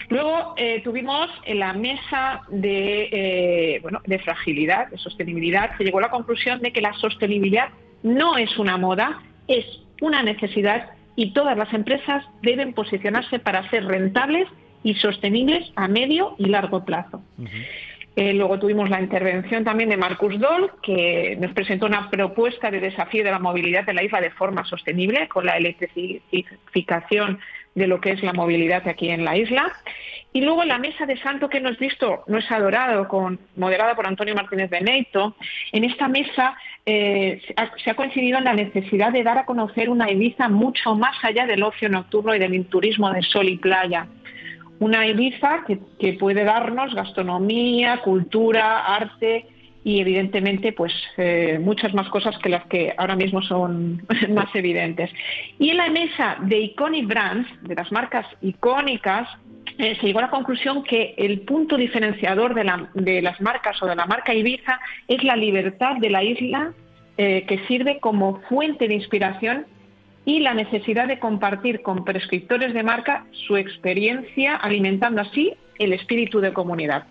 Luego 0.09 0.55
eh, 0.57 0.81
tuvimos 0.85 1.29
en 1.45 1.59
la 1.61 1.73
mesa 1.73 2.43
de, 2.49 3.09
eh, 3.13 3.79
bueno, 3.81 4.01
de 4.07 4.19
fragilidad, 4.19 4.89
de 4.89 4.99
sostenibilidad, 4.99 5.77
se 5.77 5.85
llegó 5.85 5.99
a 5.99 6.03
la 6.03 6.11
conclusión 6.11 6.61
de 6.61 6.73
que 6.73 6.81
la 6.81 6.93
sostenibilidad 6.95 7.71
no 8.03 8.37
es 8.37 8.57
una 8.59 8.77
moda, 8.77 9.23
es 9.49 9.65
una 10.01 10.23
necesidad 10.23 10.91
y 11.17 11.33
todas 11.33 11.57
las 11.57 11.73
empresas 11.73 12.25
deben 12.43 12.75
posicionarse 12.75 13.39
para 13.39 13.69
ser 13.71 13.87
rentables 13.87 14.47
y 14.83 14.95
sostenibles 14.95 15.73
a 15.75 15.89
medio 15.89 16.37
y 16.39 16.47
largo 16.47 16.85
plazo. 16.85 17.23
Eh, 18.17 18.33
luego 18.33 18.59
tuvimos 18.59 18.89
la 18.89 18.99
intervención 18.99 19.63
también 19.63 19.91
de 19.91 19.99
Marcus 19.99 20.41
Doll, 20.41 20.73
que 20.83 21.37
nos 21.39 21.53
presentó 21.53 21.85
una 21.85 22.09
propuesta 22.09 22.71
de 22.71 22.81
desafío 22.81 23.23
de 23.23 23.31
la 23.31 23.39
movilidad 23.39 23.85
de 23.85 23.93
la 23.93 24.03
isla 24.03 24.23
de 24.23 24.31
forma 24.31 24.65
sostenible, 24.65 25.29
con 25.29 25.45
la 25.45 25.59
electrificación 25.59 27.39
de 27.75 27.87
lo 27.87 28.01
que 28.01 28.13
es 28.13 28.23
la 28.23 28.33
movilidad 28.33 28.89
aquí 28.89 29.11
en 29.11 29.23
la 29.23 29.37
isla. 29.37 29.71
Y 30.33 30.41
luego 30.41 30.65
la 30.65 30.79
mesa 30.79 31.05
de 31.05 31.19
santo 31.19 31.51
que 31.51 31.59
hemos 31.59 31.79
visto, 31.79 32.25
no 32.27 32.39
es 32.39 32.51
adorado, 32.51 33.07
con, 33.07 33.39
moderada 33.55 33.95
por 33.95 34.07
Antonio 34.07 34.35
Martínez 34.35 34.71
Beneito, 34.71 35.37
en 35.73 35.85
esta 35.85 36.09
mesa 36.09 36.57
eh, 36.87 37.43
se, 37.47 37.53
ha, 37.59 37.71
se 37.77 37.91
ha 37.91 37.97
coincidido 37.97 38.39
en 38.39 38.45
la 38.45 38.55
necesidad 38.55 39.13
de 39.13 39.25
dar 39.25 39.37
a 39.37 39.45
conocer 39.45 39.91
una 39.91 40.11
Ibiza 40.11 40.49
mucho 40.49 40.95
más 40.95 41.23
allá 41.23 41.45
del 41.45 41.63
ocio 41.63 41.91
nocturno 41.91 42.35
y 42.35 42.39
del 42.39 42.65
turismo 42.65 43.11
de 43.13 43.23
sol 43.23 43.47
y 43.47 43.59
playa 43.59 44.07
una 44.81 45.07
Ibiza 45.07 45.65
que, 45.67 46.13
puede 46.15 46.45
darnos 46.45 46.95
gastronomía, 46.95 47.99
cultura, 47.99 48.85
arte 48.95 49.47
y 49.85 50.01
evidentemente 50.01 50.73
pues 50.73 50.93
eh, 51.17 51.59
muchas 51.63 51.95
más 51.95 52.09
cosas 52.09 52.37
que 52.39 52.49
las 52.49 52.65
que 52.67 52.93
ahora 52.97 53.15
mismo 53.17 53.41
son 53.43 54.03
más 54.31 54.55
evidentes. 54.55 55.11
Y 55.59 55.71
en 55.71 55.77
la 55.77 55.89
mesa 55.91 56.37
de 56.43 56.59
Iconic 56.59 57.07
Brands, 57.07 57.49
de 57.63 57.75
las 57.75 57.91
marcas 57.93 58.27
icónicas, 58.41 59.29
eh, 59.79 59.97
se 60.01 60.07
llegó 60.07 60.19
a 60.21 60.23
la 60.23 60.31
conclusión 60.31 60.83
que 60.83 61.15
el 61.19 61.41
punto 61.41 61.77
diferenciador 61.77 62.55
de, 62.55 62.65
la- 62.65 62.89
de 62.95 63.23
las 63.23 63.41
marcas 63.41 63.81
o 63.83 63.87
de 63.87 63.95
la 63.95 64.07
marca 64.07 64.35
Ibiza 64.35 64.81
es 65.07 65.23
la 65.23 65.37
libertad 65.37 65.97
de 65.97 66.11
la 66.11 66.23
isla 66.25 66.73
eh, 67.19 67.45
que 67.47 67.59
sirve 67.67 67.99
como 68.01 68.41
fuente 68.49 68.89
de 68.89 68.95
inspiración 68.95 69.67
y 70.27 70.41
la 70.41 70.53
necesidad 70.53 71.07
de 71.07 71.19
compartir 71.19 71.81
con 71.81 72.05
prescriptores 72.05 72.75
de 72.75 72.83
marca 72.83 73.25
su 73.47 73.57
experiencia, 73.57 74.57
alimentando 74.57 75.23
así 75.23 75.55
el 75.79 75.93
espíritu 75.93 76.41
de 76.41 76.53
comunidad. 76.53 77.05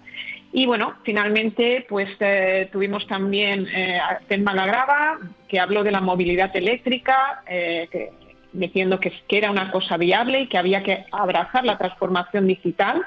Y 0.51 0.65
bueno, 0.65 0.95
finalmente, 1.03 1.85
pues 1.89 2.09
eh, 2.19 2.69
tuvimos 2.71 3.07
también 3.07 3.67
eh, 3.73 3.97
a 3.97 4.19
Telma 4.27 4.53
Lagrava, 4.53 5.17
que 5.47 5.59
habló 5.59 5.83
de 5.83 5.91
la 5.91 6.01
movilidad 6.01 6.55
eléctrica, 6.55 7.41
eh, 7.47 8.11
diciendo 8.51 8.99
que, 8.99 9.11
que 9.27 9.37
era 9.37 9.49
una 9.49 9.71
cosa 9.71 9.97
viable 9.97 10.41
y 10.41 10.47
que 10.47 10.57
había 10.57 10.83
que 10.83 11.05
abrazar 11.11 11.65
la 11.65 11.77
transformación 11.77 12.47
digital. 12.47 13.01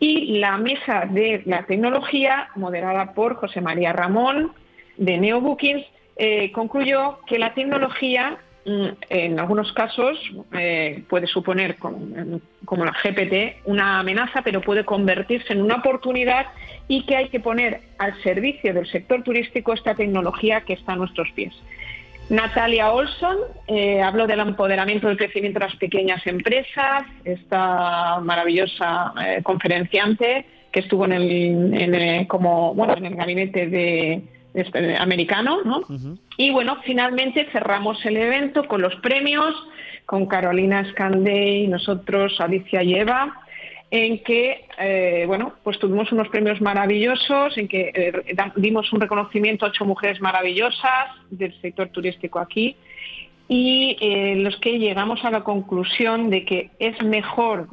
Y 0.00 0.38
la 0.38 0.58
mesa 0.58 1.06
de 1.08 1.42
la 1.46 1.62
tecnología, 1.64 2.48
moderada 2.56 3.14
por 3.14 3.36
José 3.36 3.60
María 3.60 3.92
Ramón, 3.92 4.52
de 4.96 5.18
NeoBookings, 5.18 5.86
eh, 6.18 6.50
concluyó 6.52 7.18
que 7.26 7.38
la 7.38 7.52
tecnología 7.52 8.38
en 8.66 9.38
algunos 9.38 9.72
casos 9.72 10.18
eh, 10.52 11.02
puede 11.08 11.26
suponer, 11.28 11.76
como, 11.76 12.84
la 12.84 12.92
GPT, 12.92 13.64
una 13.64 14.00
amenaza, 14.00 14.42
pero 14.42 14.60
puede 14.60 14.84
convertirse 14.84 15.52
en 15.52 15.62
una 15.62 15.76
oportunidad 15.76 16.46
y 16.88 17.04
que 17.06 17.16
hay 17.16 17.28
que 17.28 17.38
poner 17.38 17.80
al 17.98 18.20
servicio 18.22 18.74
del 18.74 18.86
sector 18.88 19.22
turístico 19.22 19.72
esta 19.72 19.94
tecnología 19.94 20.62
que 20.62 20.72
está 20.72 20.94
a 20.94 20.96
nuestros 20.96 21.30
pies. 21.32 21.54
Natalia 22.28 22.90
Olson 22.90 23.36
eh, 23.68 24.02
habló 24.02 24.26
del 24.26 24.40
empoderamiento 24.40 25.06
del 25.06 25.16
crecimiento 25.16 25.60
de 25.60 25.66
las 25.66 25.76
pequeñas 25.76 26.26
empresas, 26.26 27.04
esta 27.24 28.18
maravillosa 28.20 29.12
eh, 29.24 29.42
conferenciante 29.44 30.44
que 30.72 30.80
estuvo 30.80 31.04
en 31.04 31.12
el- 31.12 32.26
como, 32.26 32.74
bueno, 32.74 32.96
en 32.96 33.06
el 33.06 33.14
gabinete 33.14 33.68
de, 33.68 34.22
este, 34.56 34.96
americano, 34.96 35.58
¿no? 35.64 35.82
Y 36.38 36.50
bueno, 36.50 36.78
finalmente 36.84 37.46
cerramos 37.52 38.04
el 38.06 38.16
evento 38.16 38.66
con 38.66 38.80
los 38.80 38.94
premios, 38.96 39.54
con 40.06 40.24
Carolina 40.26 40.84
Scandey, 40.90 41.68
nosotros, 41.68 42.40
Alicia 42.40 42.82
y 42.82 42.94
Eva, 42.94 43.42
en 43.90 44.22
que, 44.24 44.64
eh, 44.78 45.24
bueno, 45.26 45.52
pues 45.62 45.78
tuvimos 45.78 46.10
unos 46.10 46.28
premios 46.28 46.60
maravillosos, 46.62 47.56
en 47.58 47.68
que 47.68 47.92
eh, 47.94 48.12
dimos 48.56 48.90
un 48.94 49.00
reconocimiento 49.00 49.66
a 49.66 49.68
ocho 49.68 49.84
mujeres 49.84 50.20
maravillosas 50.22 51.10
del 51.30 51.52
sector 51.60 51.88
turístico 51.90 52.38
aquí. 52.38 52.76
Y 53.48 53.96
eh, 54.00 54.32
en 54.32 54.42
los 54.42 54.56
que 54.56 54.78
llegamos 54.78 55.22
a 55.22 55.30
la 55.30 55.44
conclusión 55.44 56.30
de 56.30 56.46
que 56.46 56.70
es 56.78 57.00
mejor 57.02 57.68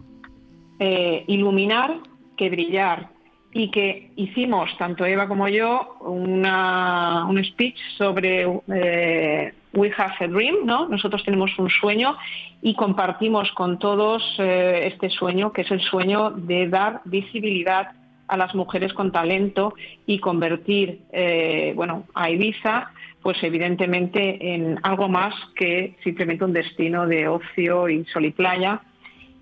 eh, 0.80 1.24
iluminar 1.28 1.96
que 2.36 2.50
brillar 2.50 3.13
y 3.54 3.70
que 3.70 4.12
hicimos, 4.16 4.76
tanto 4.78 5.06
Eva 5.06 5.28
como 5.28 5.48
yo, 5.48 5.98
una, 6.02 7.26
un 7.30 7.44
speech 7.44 7.78
sobre 7.98 8.48
eh, 8.74 9.54
We 9.74 9.92
Have 9.96 10.14
a 10.20 10.28
Dream, 10.28 10.66
¿no? 10.66 10.88
Nosotros 10.88 11.24
tenemos 11.24 11.52
un 11.60 11.70
sueño 11.70 12.18
y 12.62 12.74
compartimos 12.76 13.52
con 13.52 13.78
todos 13.78 14.24
eh, 14.40 14.90
este 14.92 15.10
sueño, 15.10 15.54
que 15.54 15.62
es 15.62 15.72
el 15.72 15.82
sueño 15.82 16.32
de 16.32 16.68
dar 16.68 17.02
visibilidad 17.06 17.92
a 18.28 18.38
las 18.38 18.56
mujeres 18.56 18.94
con 18.94 19.12
talento 19.12 19.76
y 20.08 20.20
convertir, 20.20 21.02
eh, 21.12 21.74
bueno, 21.76 22.06
a 22.16 22.32
Ibiza, 22.32 22.92
pues 23.22 23.38
evidentemente 23.44 24.54
en 24.56 24.80
algo 24.82 25.08
más 25.10 25.36
que 25.56 25.96
simplemente 26.04 26.44
un 26.44 26.54
destino 26.54 27.06
de 27.06 27.28
ocio 27.28 27.88
y 27.90 28.04
sol 28.06 28.26
y 28.26 28.32
playa, 28.32 28.82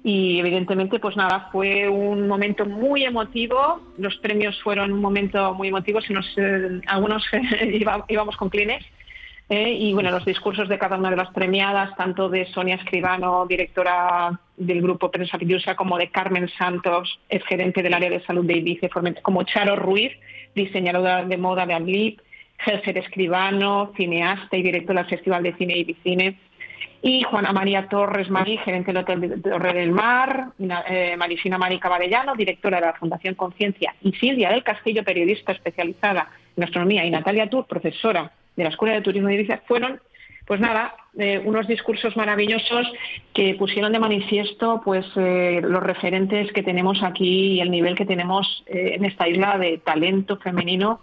y 0.04 0.40
evidentemente 0.40 1.00
pues 1.00 1.16
nada 1.16 1.50
fue 1.52 1.88
un 1.88 2.28
momento 2.28 2.66
muy 2.66 3.06
emotivo. 3.06 3.82
Los 3.98 4.18
premios 4.18 4.60
fueron 4.64 4.92
un 4.92 5.02
momento 5.02 5.54
muy 5.54 5.68
emotivo 5.68 6.02
si 6.02 6.14
nos 6.14 6.26
eh, 6.38 6.82
algunos 6.88 7.24
íbamos 8.08 8.36
con 8.38 8.50
Kleenex 8.50 8.86
Eh, 9.50 9.74
y 9.74 9.94
bueno, 9.94 10.12
los 10.12 10.24
discursos 10.24 10.70
de 10.70 10.80
cada 10.80 10.98
una 10.98 11.10
de 11.10 11.18
las 11.18 11.30
premiadas, 11.32 11.94
tanto 11.98 12.30
de 12.30 12.46
Sonia 12.54 12.76
Escribano, 12.76 13.46
directora 13.46 14.40
del 14.56 14.82
grupo 14.82 15.12
Prensa 15.12 15.38
Pidiusa, 15.38 15.76
como 15.76 15.98
de 15.98 16.10
Carmen 16.10 16.48
Santos, 16.58 17.20
es 17.28 17.44
gerente 17.44 17.84
del 17.84 17.94
área 17.94 18.10
de 18.10 18.24
salud 18.24 18.46
de 18.46 18.58
Ibiza, 18.60 18.88
como 19.22 19.44
Charo 19.44 19.76
Ruiz, 19.76 20.14
diseñadora 20.56 21.26
de 21.26 21.38
moda 21.38 21.66
de 21.66 21.74
Adlib, 21.74 22.22
Gelser 22.60 22.98
Escribano, 22.98 23.92
cineasta 23.98 24.56
y 24.56 24.64
directora 24.64 25.02
del 25.02 25.10
Festival 25.10 25.44
de 25.44 25.54
Cine 25.58 25.78
Ibicine, 25.80 26.38
y 27.02 27.24
Juana 27.24 27.52
María 27.52 27.88
Torres 27.88 28.30
Marí, 28.30 28.58
gerente 28.58 28.94
del 28.94 29.04
Hotel 29.04 29.42
Torre 29.42 29.74
del 29.74 29.92
Mar, 29.92 30.50
eh, 30.60 31.16
Marisina 31.18 31.58
Mari 31.58 31.80
Caballano, 31.80 32.36
directora 32.36 32.80
de 32.80 32.86
la 32.86 32.94
Fundación 32.94 33.36
Conciencia, 33.36 33.96
y 34.02 34.12
Silvia 34.14 34.50
del 34.50 34.64
Castillo, 34.64 35.04
periodista 35.04 35.52
especializada 35.52 36.30
en 36.56 36.64
astronomía, 36.64 37.04
y 37.06 37.10
Natalia 37.10 37.50
Tur, 37.50 37.66
profesora 37.66 38.32
de 38.56 38.64
la 38.64 38.70
Escuela 38.70 38.96
de 38.96 39.02
Turismo 39.02 39.30
de 39.30 39.36
Ibiza, 39.36 39.62
fueron, 39.66 40.00
pues 40.46 40.60
nada, 40.60 40.94
eh, 41.18 41.42
unos 41.44 41.68
discursos 41.68 42.16
maravillosos 42.16 42.88
que 43.34 43.56
pusieron 43.56 43.92
de 43.92 44.00
manifiesto 44.00 44.82
pues 44.84 45.06
eh, 45.18 45.60
los 45.62 45.84
referentes 45.84 46.54
que 46.54 46.64
tenemos 46.64 47.04
aquí 47.04 47.54
y 47.54 47.60
el 47.60 47.70
nivel 47.70 47.96
que 47.96 48.06
tenemos 48.06 48.64
eh, 48.68 48.94
en 48.96 49.04
esta 49.04 49.28
isla 49.28 49.58
de 49.58 49.80
talento 49.80 50.38
femenino 50.38 51.02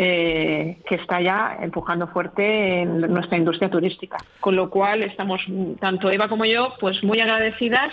eh, 0.00 0.78
que 0.86 0.94
está 0.94 1.20
ya 1.20 1.58
empujando 1.60 2.06
fuerte 2.06 2.82
en 2.82 3.00
nuestra 3.00 3.36
industria 3.36 3.68
turística. 3.68 4.16
Con 4.38 4.54
lo 4.54 4.70
cual 4.70 5.02
estamos, 5.02 5.40
tanto 5.80 6.08
Eva 6.08 6.28
como 6.28 6.44
yo, 6.44 6.74
pues 6.78 7.02
muy 7.02 7.18
agradecidas, 7.18 7.92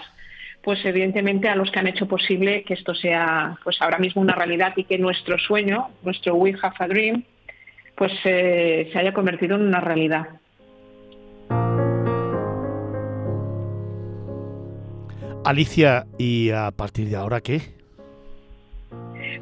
pues 0.63 0.85
evidentemente 0.85 1.49
a 1.49 1.55
los 1.55 1.71
que 1.71 1.79
han 1.79 1.87
hecho 1.87 2.07
posible 2.07 2.63
que 2.63 2.75
esto 2.75 2.93
sea 2.93 3.57
pues 3.63 3.81
ahora 3.81 3.97
mismo 3.97 4.21
una 4.21 4.35
realidad 4.35 4.73
y 4.75 4.83
que 4.83 4.99
nuestro 4.99 5.39
sueño, 5.39 5.89
nuestro 6.03 6.35
We 6.35 6.55
Have 6.61 6.75
a 6.77 6.87
Dream, 6.87 7.23
pues 7.95 8.11
eh, 8.23 8.87
se 8.93 8.99
haya 8.99 9.11
convertido 9.11 9.55
en 9.55 9.63
una 9.63 9.81
realidad. 9.81 10.27
Alicia, 15.43 16.05
¿y 16.19 16.51
a 16.51 16.69
partir 16.69 17.09
de 17.09 17.15
ahora 17.15 17.41
qué? 17.41 17.74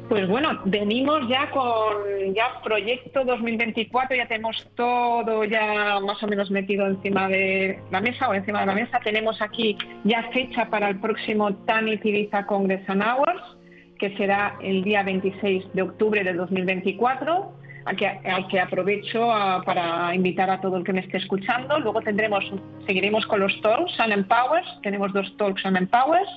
Pues 0.08 0.28
bueno, 0.28 0.60
venimos 0.66 1.26
ya 1.28 1.50
con 1.50 2.34
ya 2.34 2.60
proyecto 2.62 3.24
2024, 3.24 4.14
ya 4.14 4.26
tenemos 4.26 4.68
todo 4.76 5.44
ya 5.44 5.98
más 6.00 6.22
o 6.22 6.26
menos 6.26 6.50
metido 6.50 6.86
encima 6.86 7.26
de 7.26 7.78
la 7.90 8.02
mesa 8.02 8.28
o 8.28 8.34
encima 8.34 8.60
de 8.60 8.66
la 8.66 8.74
mesa. 8.74 9.00
Tenemos 9.02 9.40
aquí 9.40 9.78
ya 10.04 10.24
fecha 10.30 10.68
para 10.68 10.90
el 10.90 11.00
próximo 11.00 11.54
TANIT 11.64 12.04
Ibiza 12.04 12.44
Congress 12.44 12.86
and 12.88 13.02
Hours, 13.02 13.42
que 13.98 14.14
será 14.18 14.56
el 14.60 14.84
día 14.84 15.02
26 15.02 15.72
de 15.72 15.82
octubre 15.82 16.22
de 16.22 16.34
2024, 16.34 17.52
al 17.86 17.96
que, 17.96 18.20
que 18.50 18.60
aprovecho 18.60 19.26
para 19.64 20.14
invitar 20.14 20.50
a 20.50 20.60
todo 20.60 20.76
el 20.76 20.84
que 20.84 20.92
me 20.92 21.00
esté 21.00 21.16
escuchando. 21.16 21.78
Luego 21.80 22.02
tendremos, 22.02 22.44
seguiremos 22.86 23.24
con 23.26 23.40
los 23.40 23.58
talks 23.62 23.92
Sun 23.92 24.12
Empowers, 24.12 24.66
tenemos 24.82 25.14
dos 25.14 25.34
talks 25.38 25.62
Sun 25.62 25.78
Empowers, 25.78 26.28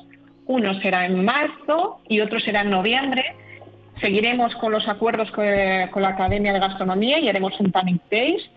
uno 0.46 0.74
será 0.80 1.06
en 1.06 1.26
marzo 1.26 2.00
y 2.08 2.22
otro 2.22 2.40
será 2.40 2.62
en 2.62 2.70
noviembre. 2.70 3.36
Seguiremos 4.01 4.56
con 4.56 4.72
los 4.72 4.88
acuerdos 4.88 5.32
con 5.32 6.01
la 6.01 6.09
Academia 6.09 6.53
de 6.53 6.59
Gastronomía 6.59 7.19
y 7.19 7.30
haremos 7.30 7.59
un 7.59 7.72
Tanit 7.72 8.01
Days. 8.11 8.50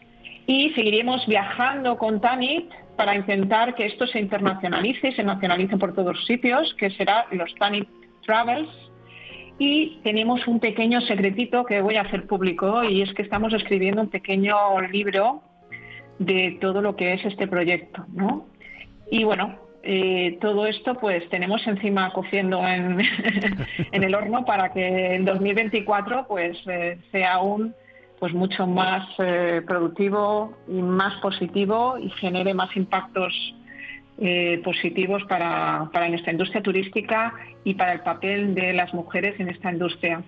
Y 0.47 0.71
seguiremos 0.71 1.27
viajando 1.27 1.97
con 1.97 2.21
Tanit 2.21 2.71
para 2.97 3.15
intentar 3.15 3.75
que 3.75 3.87
esto 3.87 4.07
se 4.07 4.19
internacionalice 4.19 5.09
y 5.09 5.13
se 5.13 5.23
nacionalice 5.23 5.77
por 5.79 5.95
todos 5.95 6.27
sitios, 6.27 6.75
que 6.75 6.91
será 6.91 7.27
los 7.31 7.55
Tanit 7.55 7.89
Travels. 8.27 8.69
Y 9.59 10.01
tenemos 10.03 10.47
un 10.47 10.61
pequeño 10.61 11.01
secretito 11.03 11.65
que 11.65 11.81
voy 11.81 11.97
a 11.97 12.03
hacer 12.03 12.27
público 12.27 12.83
y 12.85 13.03
es 13.03 13.13
que 13.15 13.23
estamos 13.23 13.53
escribiendo 13.53 14.03
un 14.03 14.09
pequeño 14.09 14.57
libro 14.91 15.43
de 16.19 16.59
todo 16.61 16.83
lo 16.83 16.97
que 16.97 17.15
es 17.15 17.25
este 17.25 17.47
proyecto, 17.47 18.05
¿no? 18.13 18.47
Y 19.11 19.25
bueno, 19.25 19.59
eh, 19.83 20.39
todo 20.41 20.67
esto 20.67 20.95
pues 20.95 21.29
tenemos 21.31 21.67
encima 21.67 22.13
cociendo 22.13 22.67
en, 22.67 23.01
en 23.93 24.05
el 24.05 24.15
horno 24.15 24.45
para 24.45 24.73
que 24.73 25.15
en 25.15 25.25
2024 25.25 26.27
pues 26.29 26.59
eh, 26.67 26.99
sea 27.11 27.35
aún 27.35 27.75
pues 28.19 28.35
mucho 28.35 28.67
más 28.67 29.09
eh, 29.19 29.63
productivo 29.67 30.55
y 30.69 30.83
más 30.83 31.15
positivo 31.23 31.97
y 31.99 32.11
genere 32.11 32.53
más 32.53 32.77
impactos 32.77 33.33
eh, 34.19 34.61
positivos 34.63 35.25
para, 35.25 35.89
para 35.95 36.11
nuestra 36.11 36.33
industria 36.33 36.63
turística 36.63 37.33
y 37.65 37.75
para 37.75 37.95
el 37.95 38.01
papel 38.01 38.55
de 38.55 38.75
las 38.75 38.93
mujeres 38.93 39.41
en 39.41 39.49
esta 39.49 39.73
industria. 39.73 40.23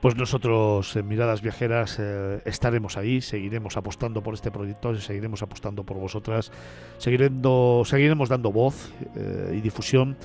Pues 0.00 0.16
nosotros 0.16 0.96
en 0.96 1.06
Miradas 1.08 1.42
Viajeras 1.42 1.98
eh, 2.00 2.40
estaremos 2.46 2.96
ahí, 2.96 3.20
seguiremos 3.20 3.76
apostando 3.76 4.22
por 4.22 4.32
este 4.32 4.50
proyecto, 4.50 4.94
seguiremos 4.94 5.42
apostando 5.42 5.84
por 5.84 5.98
vosotras, 5.98 6.50
seguiremos, 6.96 7.86
seguiremos 7.86 8.30
dando 8.30 8.50
voz 8.50 8.94
eh, 9.14 9.52
y 9.56 9.60
difusión 9.60 10.16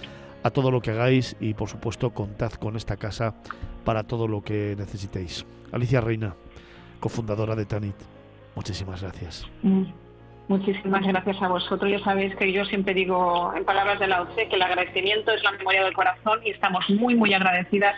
a 0.44 0.52
todo 0.52 0.72
lo 0.72 0.80
que 0.80 0.92
hagáis 0.92 1.36
y 1.42 1.56
por 1.56 1.68
supuesto 1.68 2.12
contad 2.12 2.54
con 2.54 2.78
esta 2.78 2.96
casa 2.96 3.36
para 3.84 4.04
todo 4.04 4.30
lo 4.30 4.42
que 4.42 4.76
necesitéis. 4.78 5.46
Alicia 5.74 6.00
Reina, 6.00 6.36
cofundadora 7.02 7.54
de 7.56 7.66
Tanit, 7.66 7.96
muchísimas 8.56 9.02
gracias. 9.02 9.46
Mm. 9.62 9.84
Muchísimas 10.48 11.06
gracias 11.06 11.42
a 11.42 11.48
vosotros. 11.48 11.92
Ya 11.92 12.00
sabéis 12.00 12.36
que 12.36 12.52
yo 12.54 12.64
siempre 12.66 12.94
digo 12.94 13.52
en 13.58 13.66
palabras 13.66 14.00
de 14.00 14.08
la 14.08 14.22
OCE 14.22 14.48
que 14.48 14.56
el 14.56 14.62
agradecimiento 14.62 15.32
es 15.32 15.44
la 15.44 15.52
memoria 15.54 15.84
del 15.84 15.94
corazón 15.94 16.40
y 16.46 16.52
estamos 16.52 16.88
muy, 16.92 17.16
muy 17.16 17.34
agradecidas 17.34 17.96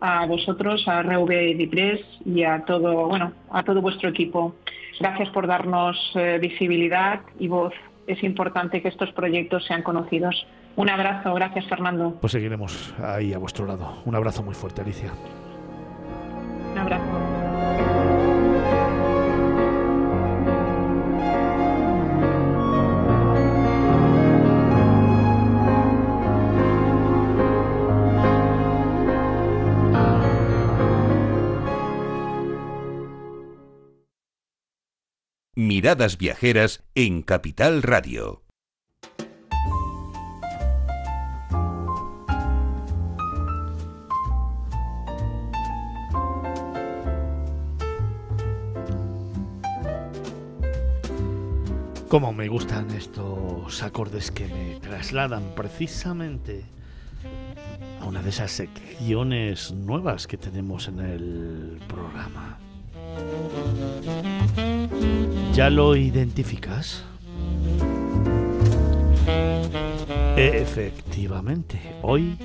a 0.00 0.26
vosotros, 0.26 0.86
a 0.86 1.02
RV 1.02 1.56
Dipres 1.56 2.00
y 2.24 2.44
a 2.44 2.64
todo, 2.64 3.08
bueno, 3.08 3.32
a 3.50 3.62
todo 3.62 3.80
vuestro 3.80 4.08
equipo. 4.08 4.54
Gracias 5.00 5.28
por 5.30 5.46
darnos 5.46 5.96
eh, 6.14 6.38
visibilidad 6.40 7.20
y 7.38 7.48
voz. 7.48 7.72
Es 8.06 8.22
importante 8.22 8.82
que 8.82 8.88
estos 8.88 9.12
proyectos 9.12 9.64
sean 9.66 9.82
conocidos. 9.82 10.46
Un 10.76 10.90
abrazo, 10.90 11.34
gracias 11.34 11.66
Fernando. 11.66 12.16
Pues 12.20 12.32
seguiremos 12.32 12.94
ahí 13.02 13.32
a 13.32 13.38
vuestro 13.38 13.66
lado. 13.66 14.02
Un 14.04 14.14
abrazo 14.14 14.42
muy 14.42 14.54
fuerte, 14.54 14.80
Alicia. 14.80 15.12
Un 16.72 16.78
abrazo. 16.78 17.17
Miradas 35.68 36.16
Viajeras 36.16 36.82
en 36.94 37.20
Capital 37.20 37.82
Radio. 37.82 38.42
Cómo 52.08 52.32
me 52.32 52.48
gustan 52.48 52.90
estos 52.92 53.82
acordes 53.82 54.30
que 54.30 54.46
me 54.46 54.80
trasladan 54.80 55.54
precisamente 55.54 56.64
a 58.00 58.06
una 58.06 58.22
de 58.22 58.30
esas 58.30 58.52
secciones 58.52 59.72
nuevas 59.72 60.26
que 60.26 60.38
tenemos 60.38 60.88
en 60.88 61.00
el 61.00 61.78
programa. 61.86 62.58
¿Ya 65.58 65.70
lo 65.70 65.96
identificas? 65.96 67.04
Efectivamente, 70.36 71.80
hoy, 72.00 72.36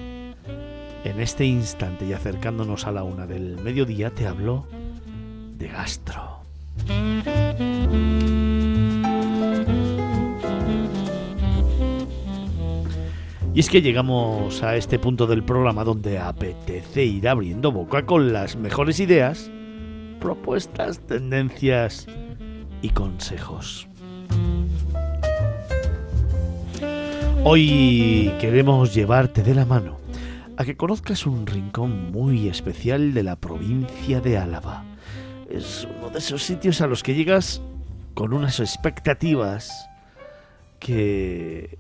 en 1.03 1.21
este 1.21 1.45
instante 1.45 2.07
y 2.07 2.13
acercándonos 2.13 2.87
a 2.87 2.91
la 2.91 3.03
una 3.03 3.27
del 3.27 3.59
mediodía, 3.61 4.09
te 4.09 4.25
hablo 4.25 4.65
de 5.59 5.67
gastro. 5.67 6.39
Y 13.53 13.59
es 13.59 13.69
que 13.69 13.83
llegamos 13.83 14.63
a 14.63 14.75
este 14.75 14.97
punto 14.97 15.27
del 15.27 15.43
programa 15.43 15.83
donde 15.83 16.17
apetece 16.17 17.05
ir 17.05 17.29
abriendo 17.29 17.71
boca 17.71 18.07
con 18.07 18.33
las 18.33 18.55
mejores 18.55 18.99
ideas, 18.99 19.51
propuestas, 20.19 20.99
tendencias 21.01 22.07
y 22.83 22.89
consejos. 22.89 23.87
Hoy 27.43 28.31
queremos 28.39 28.93
llevarte 28.93 29.41
de 29.41 29.55
la 29.55 29.65
mano 29.65 29.97
a 30.57 30.65
que 30.65 30.77
conozcas 30.77 31.25
un 31.25 31.47
rincón 31.47 32.11
muy 32.11 32.47
especial 32.47 33.15
de 33.15 33.23
la 33.23 33.37
provincia 33.37 34.21
de 34.21 34.37
Álava. 34.37 34.83
Es 35.49 35.87
uno 35.97 36.11
de 36.11 36.19
esos 36.19 36.43
sitios 36.43 36.81
a 36.81 36.87
los 36.87 37.01
que 37.01 37.15
llegas 37.15 37.61
con 38.13 38.33
unas 38.33 38.59
expectativas 38.59 39.89
que 40.79 41.79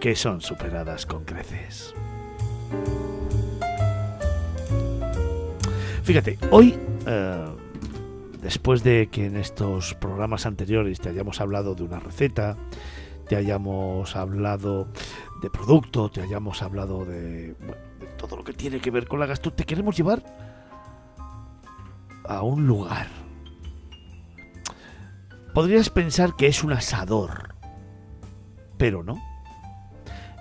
que 0.00 0.16
son 0.16 0.40
superadas 0.40 1.06
con 1.06 1.24
creces. 1.24 1.94
Fíjate, 6.02 6.36
hoy 6.50 6.76
eh, 7.06 7.46
después 8.42 8.82
de 8.82 9.08
que 9.10 9.26
en 9.26 9.36
estos 9.36 9.94
programas 9.94 10.44
anteriores 10.44 11.00
te 11.00 11.08
hayamos 11.08 11.40
hablado 11.40 11.74
de 11.74 11.84
una 11.84 12.00
receta, 12.00 12.56
te 13.28 13.36
hayamos 13.36 14.14
hablado 14.16 14.88
de 15.40 15.48
producto, 15.48 16.10
te 16.10 16.20
hayamos 16.20 16.62
hablado 16.62 17.04
de, 17.04 17.54
todo 18.18 18.36
lo 18.36 18.44
que 18.44 18.52
tiene 18.52 18.80
que 18.80 18.90
ver 18.90 19.06
con 19.06 19.20
la 19.20 19.26
gastronomía, 19.26 19.56
te 19.56 19.64
queremos 19.64 19.96
llevar 19.96 20.22
a 22.24 22.42
un 22.42 22.66
lugar. 22.66 23.06
Podrías 25.54 25.90
pensar 25.90 26.34
que 26.34 26.46
es 26.46 26.64
un 26.64 26.72
asador, 26.72 27.54
pero 28.76 29.02
no. 29.02 29.20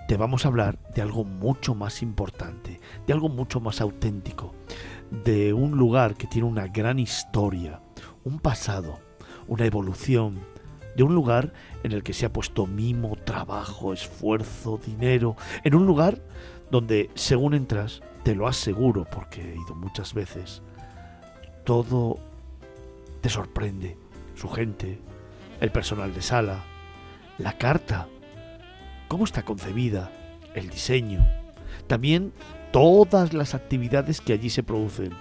Te 0.07 0.17
vamos 0.17 0.43
a 0.43 0.49
hablar 0.49 0.79
de 0.93 1.01
algo 1.01 1.23
mucho 1.23 1.75
más 1.75 2.01
importante, 2.01 2.81
de 3.07 3.13
algo 3.13 3.29
mucho 3.29 3.61
más 3.61 3.79
auténtico, 3.79 4.53
de 5.23 5.53
un 5.53 5.77
lugar 5.77 6.15
que 6.15 6.27
tiene 6.27 6.47
una 6.47 6.67
gran 6.67 6.99
historia, 6.99 7.81
un 8.23 8.39
pasado, 8.39 8.99
una 9.47 9.65
evolución, 9.65 10.39
de 10.95 11.03
un 11.03 11.15
lugar 11.15 11.53
en 11.83 11.93
el 11.93 12.03
que 12.03 12.13
se 12.13 12.25
ha 12.25 12.33
puesto 12.33 12.67
mimo, 12.67 13.15
trabajo, 13.23 13.93
esfuerzo, 13.93 14.79
dinero, 14.85 15.35
en 15.63 15.75
un 15.75 15.85
lugar 15.85 16.21
donde 16.69 17.09
según 17.15 17.53
entras, 17.53 18.01
te 18.23 18.35
lo 18.35 18.47
aseguro 18.47 19.05
porque 19.09 19.41
he 19.41 19.55
ido 19.55 19.75
muchas 19.75 20.13
veces, 20.13 20.61
todo 21.63 22.19
te 23.21 23.29
sorprende, 23.29 23.97
su 24.35 24.49
gente, 24.49 24.99
el 25.59 25.71
personal 25.71 26.13
de 26.13 26.21
sala, 26.21 26.63
la 27.37 27.57
carta, 27.57 28.07
cómo 29.07 29.23
está 29.23 29.43
concebida, 29.43 30.11
el 30.55 30.69
diseño, 30.69 31.25
también 31.87 32.33
todas 32.71 33.33
las 33.33 33.53
actividades 33.53 34.21
que 34.21 34.33
allí 34.33 34.49
se 34.49 34.63
producen. 34.63 35.11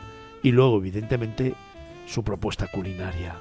Y 0.43 0.53
luego 0.53 0.79
evidentemente 0.79 1.55
su 2.11 2.25
propuesta 2.25 2.67
culinaria. 2.67 3.37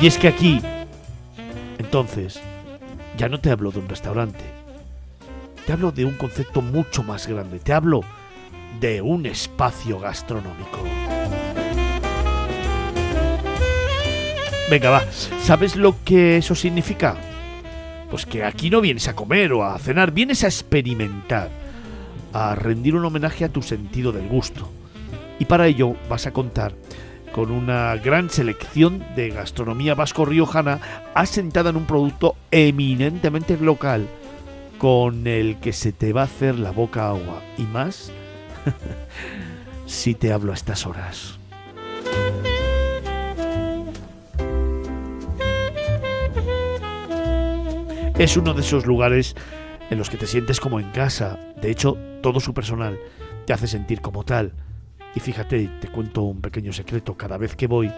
Y 0.00 0.06
es 0.06 0.16
que 0.16 0.28
aquí, 0.28 0.60
entonces, 1.78 2.40
ya 3.16 3.28
no 3.28 3.40
te 3.40 3.50
hablo 3.50 3.72
de 3.72 3.80
un 3.80 3.88
restaurante, 3.88 4.44
te 5.66 5.72
hablo 5.72 5.90
de 5.90 6.04
un 6.04 6.14
concepto 6.14 6.62
mucho 6.62 7.02
más 7.02 7.26
grande, 7.26 7.58
te 7.58 7.72
hablo 7.72 8.02
de 8.78 9.02
un 9.02 9.26
espacio 9.26 9.98
gastronómico. 9.98 10.78
Venga, 14.70 14.90
va, 14.90 15.02
¿sabes 15.42 15.74
lo 15.74 15.96
que 16.04 16.36
eso 16.36 16.54
significa? 16.54 17.16
Pues 18.10 18.26
que 18.26 18.44
aquí 18.44 18.70
no 18.70 18.80
vienes 18.80 19.08
a 19.08 19.16
comer 19.16 19.52
o 19.52 19.64
a 19.64 19.78
cenar, 19.78 20.12
vienes 20.12 20.44
a 20.44 20.48
experimentar, 20.48 21.50
a 22.32 22.54
rendir 22.54 22.94
un 22.94 23.04
homenaje 23.04 23.44
a 23.44 23.48
tu 23.48 23.62
sentido 23.62 24.12
del 24.12 24.28
gusto. 24.28 24.75
Y 25.38 25.44
para 25.44 25.66
ello 25.66 25.94
vas 26.08 26.26
a 26.26 26.32
contar 26.32 26.74
con 27.32 27.50
una 27.50 27.94
gran 27.96 28.30
selección 28.30 29.04
de 29.14 29.28
gastronomía 29.28 29.94
vasco-riojana 29.94 30.80
asentada 31.14 31.70
en 31.70 31.76
un 31.76 31.84
producto 31.84 32.34
eminentemente 32.50 33.58
local 33.58 34.08
con 34.78 35.26
el 35.26 35.58
que 35.60 35.72
se 35.72 35.92
te 35.92 36.12
va 36.12 36.22
a 36.22 36.24
hacer 36.24 36.58
la 36.58 36.70
boca 36.70 37.08
agua. 37.08 37.42
Y 37.58 37.62
más 37.62 38.10
si 39.86 40.14
te 40.14 40.32
hablo 40.32 40.52
a 40.52 40.54
estas 40.54 40.86
horas. 40.86 41.38
Es 48.18 48.38
uno 48.38 48.54
de 48.54 48.62
esos 48.62 48.86
lugares 48.86 49.36
en 49.90 49.98
los 49.98 50.08
que 50.08 50.16
te 50.16 50.26
sientes 50.26 50.58
como 50.58 50.80
en 50.80 50.90
casa. 50.90 51.38
De 51.60 51.70
hecho, 51.70 51.98
todo 52.22 52.40
su 52.40 52.54
personal 52.54 52.98
te 53.44 53.52
hace 53.52 53.66
sentir 53.66 54.00
como 54.00 54.24
tal. 54.24 54.54
Y 55.16 55.20
fíjate, 55.20 55.70
te 55.80 55.88
cuento 55.88 56.22
un 56.24 56.42
pequeño 56.42 56.74
secreto. 56.74 57.16
Cada 57.16 57.38
vez 57.38 57.56
que 57.56 57.66
voy, 57.66 57.90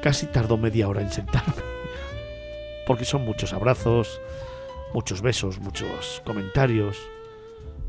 casi 0.00 0.26
tardo 0.26 0.56
media 0.56 0.88
hora 0.88 1.00
en 1.00 1.10
sentarme. 1.10 1.54
Porque 2.86 3.04
son 3.04 3.24
muchos 3.24 3.52
abrazos, 3.52 4.20
muchos 4.94 5.22
besos, 5.22 5.58
muchos 5.58 6.22
comentarios. 6.24 6.96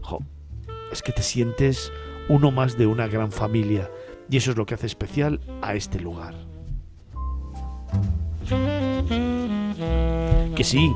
Jo, 0.02 0.24
es 0.92 1.04
que 1.04 1.12
te 1.12 1.22
sientes 1.22 1.92
uno 2.28 2.50
más 2.50 2.80
de 2.80 2.88
una 2.88 3.06
gran 3.06 3.32
familia. 3.32 3.92
Y 4.28 4.38
eso 4.38 4.50
es 4.50 4.58
lo 4.58 4.66
que 4.66 4.74
hace 4.74 4.88
especial 4.88 5.40
a 5.62 5.76
este 5.76 6.00
lugar. 6.00 6.34
Que 10.56 10.64
sí, 10.64 10.92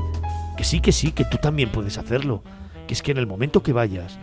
que 0.56 0.64
sí, 0.64 0.80
que 0.80 0.90
sí, 0.90 1.12
que 1.12 1.24
tú 1.26 1.36
también 1.36 1.70
puedes 1.70 1.96
hacerlo. 1.96 2.42
Que 2.88 2.94
es 2.94 3.02
que 3.02 3.12
en 3.12 3.18
el 3.18 3.28
momento 3.28 3.62
que 3.62 3.72
vayas, 3.72 4.18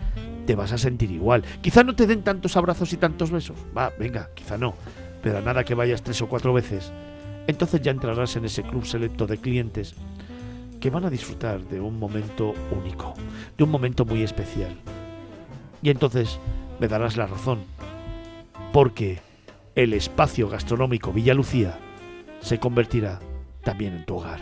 te 0.48 0.54
vas 0.54 0.72
a 0.72 0.78
sentir 0.78 1.10
igual. 1.10 1.44
Quizá 1.60 1.84
no 1.84 1.94
te 1.94 2.06
den 2.06 2.22
tantos 2.22 2.56
abrazos 2.56 2.90
y 2.94 2.96
tantos 2.96 3.30
besos. 3.30 3.54
Va, 3.76 3.92
venga, 3.98 4.30
quizá 4.34 4.56
no. 4.56 4.72
Pero 5.22 5.42
nada 5.42 5.62
que 5.62 5.74
vayas 5.74 6.02
tres 6.02 6.22
o 6.22 6.26
cuatro 6.26 6.54
veces, 6.54 6.90
entonces 7.46 7.82
ya 7.82 7.90
entrarás 7.90 8.34
en 8.34 8.46
ese 8.46 8.62
club 8.62 8.86
selecto 8.86 9.26
de 9.26 9.36
clientes 9.36 9.94
que 10.80 10.88
van 10.88 11.04
a 11.04 11.10
disfrutar 11.10 11.60
de 11.64 11.82
un 11.82 11.98
momento 11.98 12.54
único, 12.70 13.12
de 13.58 13.64
un 13.64 13.70
momento 13.70 14.06
muy 14.06 14.22
especial. 14.22 14.74
Y 15.82 15.90
entonces 15.90 16.40
me 16.80 16.88
darás 16.88 17.18
la 17.18 17.26
razón, 17.26 17.58
porque 18.72 19.18
el 19.74 19.92
espacio 19.92 20.48
gastronómico 20.48 21.12
Villa 21.12 21.34
Lucía 21.34 21.78
se 22.40 22.58
convertirá 22.58 23.20
también 23.64 23.94
en 23.96 24.06
tu 24.06 24.16
hogar. 24.16 24.40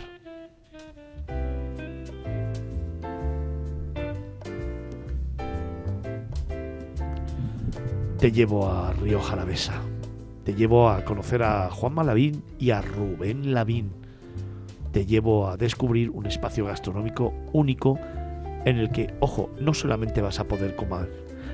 Te 8.19 8.31
llevo 8.31 8.67
a 8.67 8.93
Río 8.93 9.21
Jalavesa. 9.21 9.79
Te 10.43 10.55
llevo 10.55 10.89
a 10.89 11.05
conocer 11.05 11.43
a 11.43 11.69
Juan 11.69 11.93
Malavín 11.93 12.41
y 12.57 12.71
a 12.71 12.81
Rubén 12.81 13.53
Lavín. 13.53 13.91
Te 14.91 15.05
llevo 15.05 15.47
a 15.47 15.55
descubrir 15.55 16.09
un 16.09 16.25
espacio 16.25 16.65
gastronómico 16.65 17.31
único 17.53 17.99
en 18.65 18.77
el 18.77 18.89
que, 18.89 19.13
ojo, 19.19 19.51
no 19.59 19.75
solamente 19.75 20.23
vas 20.23 20.39
a 20.39 20.47
poder 20.47 20.75
comer, 20.75 21.11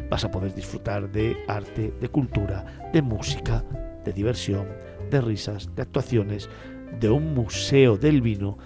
vas 0.09 0.24
a 0.24 0.32
poder 0.32 0.56
disfrutar 0.56 1.11
de 1.11 1.35
arte, 1.50 1.93
de 2.00 2.08
cultura, 2.08 2.64
de 2.93 3.01
música, 3.01 3.66
de 4.06 4.14
diversión, 4.14 4.66
de 5.11 5.19
risas, 5.19 5.69
de 5.75 5.82
actuaciones, 5.82 6.50
de 6.98 7.09
un 7.09 7.33
museo 7.33 7.98
del 7.98 8.22
vino 8.22 8.58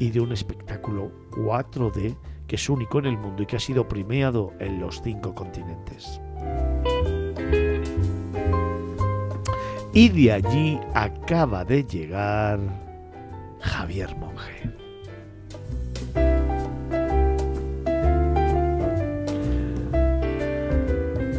y 0.00 0.10
de 0.10 0.18
un 0.18 0.32
espectáculo 0.32 1.12
4D 1.30 2.16
que 2.48 2.56
es 2.56 2.68
único 2.68 2.98
en 2.98 3.06
el 3.06 3.16
mundo 3.16 3.44
y 3.44 3.46
que 3.46 3.56
ha 3.56 3.60
sido 3.60 3.86
premiado 3.86 4.52
en 4.58 4.80
los 4.80 5.00
cinco 5.02 5.36
continentes. 5.36 6.20
Y 9.96 10.08
de 10.08 10.32
allí 10.32 10.80
acaba 10.92 11.64
de 11.64 11.84
llegar 11.84 12.58
Javier 13.60 14.16
Monge. 14.16 14.72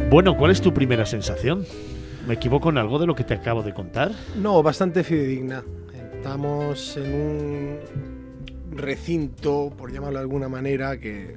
Bueno, 0.08 0.38
¿cuál 0.38 0.52
es 0.52 0.62
tu 0.62 0.72
primera 0.72 1.04
sensación? 1.04 1.66
¿Me 2.26 2.32
equivoco 2.32 2.70
en 2.70 2.78
algo 2.78 2.98
de 2.98 3.06
lo 3.06 3.14
que 3.14 3.24
te 3.24 3.34
acabo 3.34 3.62
de 3.62 3.74
contar? 3.74 4.12
No, 4.40 4.62
bastante 4.62 5.04
fidedigna. 5.04 5.62
Estamos 6.14 6.96
en 6.96 7.12
un 7.14 7.78
recinto, 8.70 9.70
por 9.76 9.92
llamarlo 9.92 10.18
de 10.18 10.22
alguna 10.22 10.48
manera, 10.48 10.98
que 10.98 11.36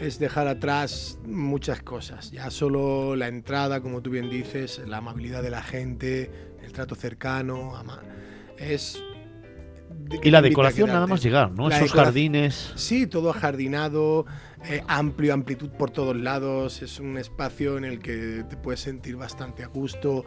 es 0.00 0.18
dejar 0.18 0.46
atrás 0.48 1.18
muchas 1.26 1.82
cosas. 1.82 2.30
Ya 2.30 2.50
solo 2.50 3.16
la 3.16 3.28
entrada, 3.28 3.80
como 3.80 4.02
tú 4.02 4.10
bien 4.10 4.28
dices, 4.30 4.80
la 4.86 4.98
amabilidad 4.98 5.42
de 5.42 5.50
la 5.50 5.62
gente, 5.62 6.30
el 6.62 6.72
trato 6.72 6.94
cercano, 6.94 7.76
ama- 7.76 8.02
es... 8.58 9.02
de 9.90 10.20
Y 10.22 10.30
la 10.30 10.42
decoración 10.42 10.88
nada 10.88 11.06
más 11.06 11.22
llegar, 11.22 11.50
¿no? 11.52 11.68
La 11.68 11.78
Esos 11.78 11.92
jardines. 11.92 12.72
Sí, 12.76 13.06
todo 13.06 13.30
ajardinado, 13.30 14.26
eh, 14.68 14.82
amplio, 14.88 15.32
amplitud 15.34 15.70
por 15.70 15.90
todos 15.90 16.16
lados. 16.16 16.82
Es 16.82 17.00
un 17.00 17.16
espacio 17.18 17.78
en 17.78 17.84
el 17.84 17.98
que 17.98 18.44
te 18.48 18.56
puedes 18.56 18.80
sentir 18.80 19.16
bastante 19.16 19.62
a 19.62 19.66
gusto. 19.68 20.24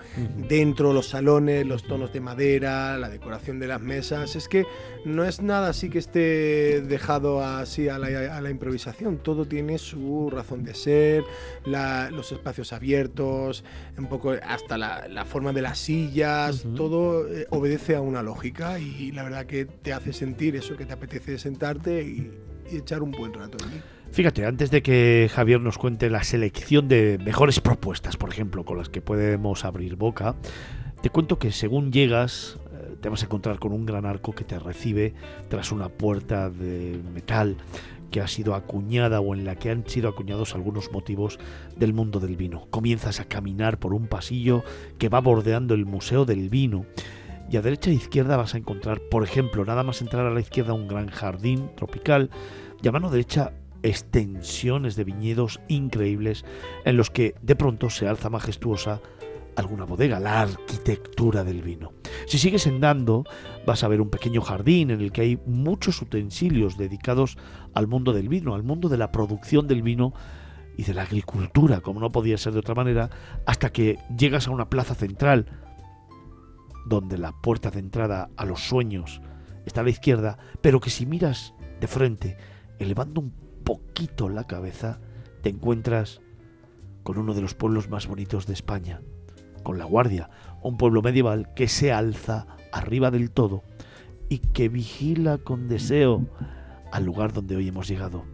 Dentro, 0.48 0.94
los 0.94 1.08
salones, 1.10 1.66
los 1.66 1.84
tonos 1.84 2.14
de 2.14 2.22
madera, 2.22 2.98
la 2.98 3.10
decoración 3.10 3.60
de 3.60 3.68
las 3.68 3.82
mesas. 3.82 4.36
Es 4.36 4.48
que 4.48 4.66
no 5.06 5.24
es 5.24 5.42
nada 5.42 5.70
así 5.70 5.90
que 5.90 6.00
esté 6.00 6.82
dejado 6.82 7.44
así 7.44 7.90
a 7.90 7.98
la, 8.00 8.38
a 8.38 8.42
la 8.42 8.50
improvisación. 8.50 9.18
Todo 9.18 9.46
tiene 9.46 9.78
su 9.78 10.30
razón 10.30 10.64
de 10.64 10.74
ser, 10.74 11.24
la- 11.66 12.10
los 12.12 12.32
espacios 12.32 12.74
abiertos, 12.74 13.64
un 13.98 14.08
poco 14.08 14.34
hasta 14.46 14.78
la, 14.78 15.08
la 15.08 15.26
forma 15.26 15.54
de 15.54 15.62
las 15.62 15.80
sillas. 15.80 16.66
Todo 16.76 17.28
eh, 17.28 17.46
obedece 17.50 17.96
a 17.96 18.02
una 18.02 18.24
lógica 18.24 18.80
y 18.80 19.12
la 19.12 19.24
verdad 19.24 19.46
que 19.46 19.66
te 19.66 19.94
hace 19.94 20.14
sentir 20.14 20.56
eso 20.56 20.76
que 20.78 20.86
te 20.86 20.94
apetece 20.94 21.38
sentarte 21.38 22.04
y, 22.04 22.32
y 22.72 22.78
echar 22.78 23.02
un 23.04 23.12
buen 23.12 23.34
rato 23.34 23.58
allí. 23.66 23.82
Fíjate, 24.12 24.46
antes 24.46 24.72
de 24.72 24.82
que 24.82 25.30
Javier 25.32 25.62
nos 25.62 25.78
cuente 25.78 26.10
la 26.10 26.24
selección 26.24 26.88
de 26.88 27.20
mejores 27.24 27.60
propuestas, 27.60 28.18
por 28.18 28.30
ejemplo, 28.30 28.66
con 28.66 28.78
las 28.78 28.90
que 28.90 29.02
podemos 29.02 29.66
abrir 29.66 29.96
boca, 29.96 30.36
te 31.02 31.10
cuento 31.10 31.40
que 31.40 31.52
según 31.52 31.92
llegas 31.92 32.58
eh, 32.74 32.96
te 33.00 33.08
vas 33.08 33.22
a 33.22 33.26
encontrar 33.26 33.60
con 33.60 33.72
un 33.72 33.86
gran 33.86 34.06
arco 34.06 34.34
que 34.34 34.44
te 34.44 34.60
recibe 34.60 35.14
tras 35.48 35.72
una 35.72 35.90
puerta 35.90 36.50
de 36.50 37.00
metal 37.14 37.56
que 38.12 38.20
ha 38.20 38.28
sido 38.28 38.56
acuñada 38.56 39.22
o 39.22 39.36
en 39.36 39.46
la 39.46 39.56
que 39.56 39.70
han 39.70 39.88
sido 39.88 40.10
acuñados 40.10 40.56
algunos 40.56 40.92
motivos 40.92 41.40
del 41.78 41.94
mundo 41.94 42.20
del 42.20 42.36
vino. 42.36 42.68
Comienzas 42.72 43.20
a 43.20 43.26
caminar 43.26 43.78
por 43.78 43.94
un 43.94 44.08
pasillo 44.08 44.64
que 44.98 45.10
va 45.10 45.22
bordeando 45.22 45.76
el 45.76 45.86
Museo 45.86 46.26
del 46.26 46.50
Vino 46.50 46.86
y 47.52 47.58
a 47.58 47.62
derecha 47.62 47.92
e 47.92 47.94
izquierda 47.94 48.38
vas 48.38 48.56
a 48.56 48.58
encontrar, 48.58 49.00
por 49.00 49.24
ejemplo, 49.24 49.64
nada 49.66 49.84
más 49.84 50.02
entrar 50.02 50.26
a 50.26 50.32
la 50.32 50.40
izquierda 50.40 50.74
un 50.74 50.88
gran 50.88 51.10
jardín 51.10 51.70
tropical 51.76 52.30
y 52.82 52.88
a 52.88 52.92
mano 52.92 53.10
derecha 53.10 53.54
extensiones 53.84 54.96
de 54.96 55.04
viñedos 55.04 55.60
increíbles 55.68 56.46
en 56.86 56.98
los 56.98 57.10
que 57.10 57.36
de 57.42 57.56
pronto 57.56 57.90
se 57.90 58.08
alza 58.08 58.30
majestuosa 58.30 59.02
alguna 59.56 59.86
bodega, 59.86 60.20
la 60.20 60.42
arquitectura 60.42 61.44
del 61.44 61.62
vino. 61.62 61.94
Si 62.28 62.40
sigues 62.40 62.66
andando, 62.66 63.26
vas 63.66 63.84
a 63.84 63.88
ver 63.88 64.02
un 64.02 64.10
pequeño 64.10 64.42
jardín 64.42 64.92
en 64.92 65.02
el 65.02 65.12
que 65.12 65.22
hay 65.22 65.40
muchos 65.46 66.02
utensilios 66.02 66.78
dedicados 66.78 67.38
al 67.74 67.88
mundo 67.88 68.14
del 68.14 68.30
vino, 68.30 68.56
al 68.56 68.64
mundo 68.64 68.90
de 68.90 68.98
la 68.98 69.12
producción 69.12 69.68
del 69.68 69.82
vino 69.82 70.14
y 70.78 70.84
de 70.84 70.94
la 70.94 71.04
agricultura, 71.04 71.82
como 71.82 72.00
no 72.00 72.12
podía 72.12 72.38
ser 72.38 72.54
de 72.54 72.60
otra 72.60 72.76
manera, 72.76 73.10
hasta 73.46 73.72
que 73.72 74.00
llegas 74.18 74.48
a 74.48 74.52
una 74.52 74.70
plaza 74.70 74.96
central, 74.96 75.46
donde 76.88 77.18
la 77.18 77.34
puerta 77.34 77.70
de 77.70 77.80
entrada 77.80 78.30
a 78.38 78.46
los 78.46 78.62
sueños 78.62 79.22
está 79.66 79.82
a 79.82 79.84
la 79.84 79.90
izquierda, 79.90 80.38
pero 80.62 80.80
que 80.80 80.90
si 80.90 81.06
miras 81.06 81.54
de 81.82 81.88
frente, 81.88 82.38
elevando 82.80 83.22
un 83.22 83.34
poquito 83.70 84.30
la 84.30 84.46
cabeza, 84.46 84.98
te 85.44 85.50
encuentras 85.50 86.22
con 87.04 87.20
uno 87.20 87.36
de 87.36 87.42
los 87.42 87.54
pueblos 87.54 87.88
más 87.88 88.08
bonitos 88.08 88.48
de 88.48 88.54
España, 88.54 89.00
con 89.62 89.78
La 89.78 89.86
Guardia, 89.86 90.32
un 90.64 90.76
pueblo 90.76 91.04
medieval 91.04 91.54
que 91.54 91.68
se 91.68 91.92
alza 91.94 92.48
arriba 92.72 93.12
del 93.12 93.30
todo 93.30 93.62
y 94.28 94.40
que 94.40 94.70
vigila 94.70 95.38
con 95.38 95.68
deseo 95.68 96.26
al 96.92 97.06
lugar 97.06 97.32
donde 97.32 97.58
hoy 97.58 97.68
hemos 97.68 97.88
llegado, 97.88 98.26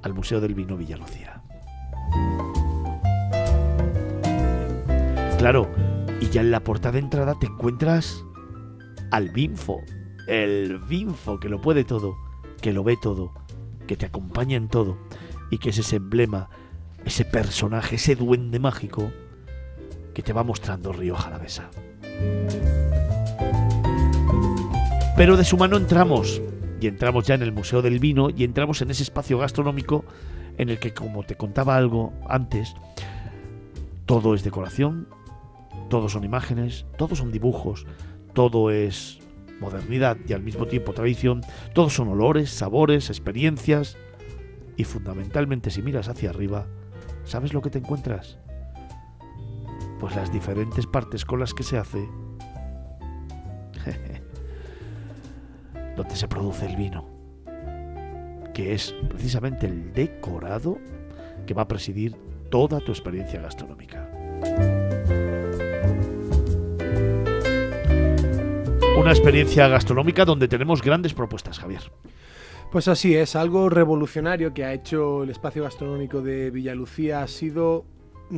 al 0.00 0.14
Museo 0.14 0.40
del 0.40 0.54
Vino 0.54 0.78
Villalucía. 0.78 1.42
Claro, 5.36 5.68
y 6.22 6.30
ya 6.30 6.40
en 6.40 6.50
la 6.50 6.64
puerta 6.64 6.90
de 6.90 7.00
entrada 7.00 7.34
te 7.38 7.48
encuentras 7.48 8.24
al 9.10 9.28
Binfo, 9.28 9.82
el 10.26 10.78
Binfo 10.78 11.38
que 11.38 11.50
lo 11.50 11.60
puede 11.60 11.84
todo, 11.84 12.16
que 12.62 12.72
lo 12.72 12.82
ve 12.82 12.96
todo, 13.02 13.34
que 13.90 13.96
te 13.96 14.06
acompaña 14.06 14.56
en 14.56 14.68
todo 14.68 14.98
y 15.50 15.58
que 15.58 15.70
es 15.70 15.78
ese 15.78 15.96
emblema, 15.96 16.48
ese 17.04 17.24
personaje, 17.24 17.96
ese 17.96 18.14
duende 18.14 18.60
mágico 18.60 19.10
que 20.14 20.22
te 20.22 20.32
va 20.32 20.44
mostrando 20.44 20.92
Río 20.92 21.16
Jalavesa. 21.16 21.70
Pero 25.16 25.36
de 25.36 25.44
su 25.44 25.56
mano 25.56 25.76
entramos, 25.76 26.40
y 26.80 26.86
entramos 26.86 27.26
ya 27.26 27.34
en 27.34 27.42
el 27.42 27.50
Museo 27.50 27.82
del 27.82 27.98
Vino, 27.98 28.30
y 28.30 28.44
entramos 28.44 28.80
en 28.80 28.92
ese 28.92 29.02
espacio 29.02 29.38
gastronómico 29.38 30.04
en 30.56 30.68
el 30.68 30.78
que, 30.78 30.94
como 30.94 31.24
te 31.24 31.34
contaba 31.34 31.76
algo 31.76 32.12
antes, 32.28 32.76
todo 34.06 34.36
es 34.36 34.44
decoración, 34.44 35.08
todo 35.88 36.08
son 36.08 36.22
imágenes, 36.22 36.86
todo 36.96 37.16
son 37.16 37.32
dibujos, 37.32 37.86
todo 38.34 38.70
es 38.70 39.18
modernidad 39.60 40.16
y 40.26 40.32
al 40.32 40.42
mismo 40.42 40.66
tiempo 40.66 40.92
tradición, 40.92 41.42
todos 41.74 41.94
son 41.94 42.08
olores, 42.08 42.50
sabores, 42.50 43.10
experiencias, 43.10 43.96
y 44.76 44.84
fundamentalmente 44.84 45.70
si 45.70 45.82
miras 45.82 46.08
hacia 46.08 46.30
arriba, 46.30 46.66
¿sabes 47.24 47.52
lo 47.52 47.60
que 47.60 47.70
te 47.70 47.78
encuentras? 47.78 48.38
Pues 50.00 50.16
las 50.16 50.32
diferentes 50.32 50.86
partes 50.86 51.26
con 51.26 51.38
las 51.38 51.52
que 51.52 51.62
se 51.62 51.76
hace 51.76 52.08
donde 55.96 56.16
se 56.16 56.28
produce 56.28 56.66
el 56.66 56.76
vino, 56.76 57.06
que 58.54 58.72
es 58.72 58.94
precisamente 59.10 59.66
el 59.66 59.92
decorado 59.92 60.78
que 61.46 61.52
va 61.52 61.62
a 61.62 61.68
presidir 61.68 62.16
toda 62.50 62.80
tu 62.80 62.92
experiencia 62.92 63.42
gastronómica. 63.42 64.08
Una 69.00 69.12
experiencia 69.12 69.66
gastronómica 69.66 70.26
donde 70.26 70.46
tenemos 70.46 70.82
grandes 70.82 71.14
propuestas, 71.14 71.58
Javier. 71.58 71.90
Pues 72.70 72.86
así 72.86 73.16
es, 73.16 73.34
algo 73.34 73.70
revolucionario 73.70 74.52
que 74.52 74.62
ha 74.66 74.74
hecho 74.74 75.22
el 75.22 75.30
espacio 75.30 75.62
gastronómico 75.62 76.20
de 76.20 76.50
Villalucía 76.50 77.22
ha 77.22 77.26
sido 77.26 77.86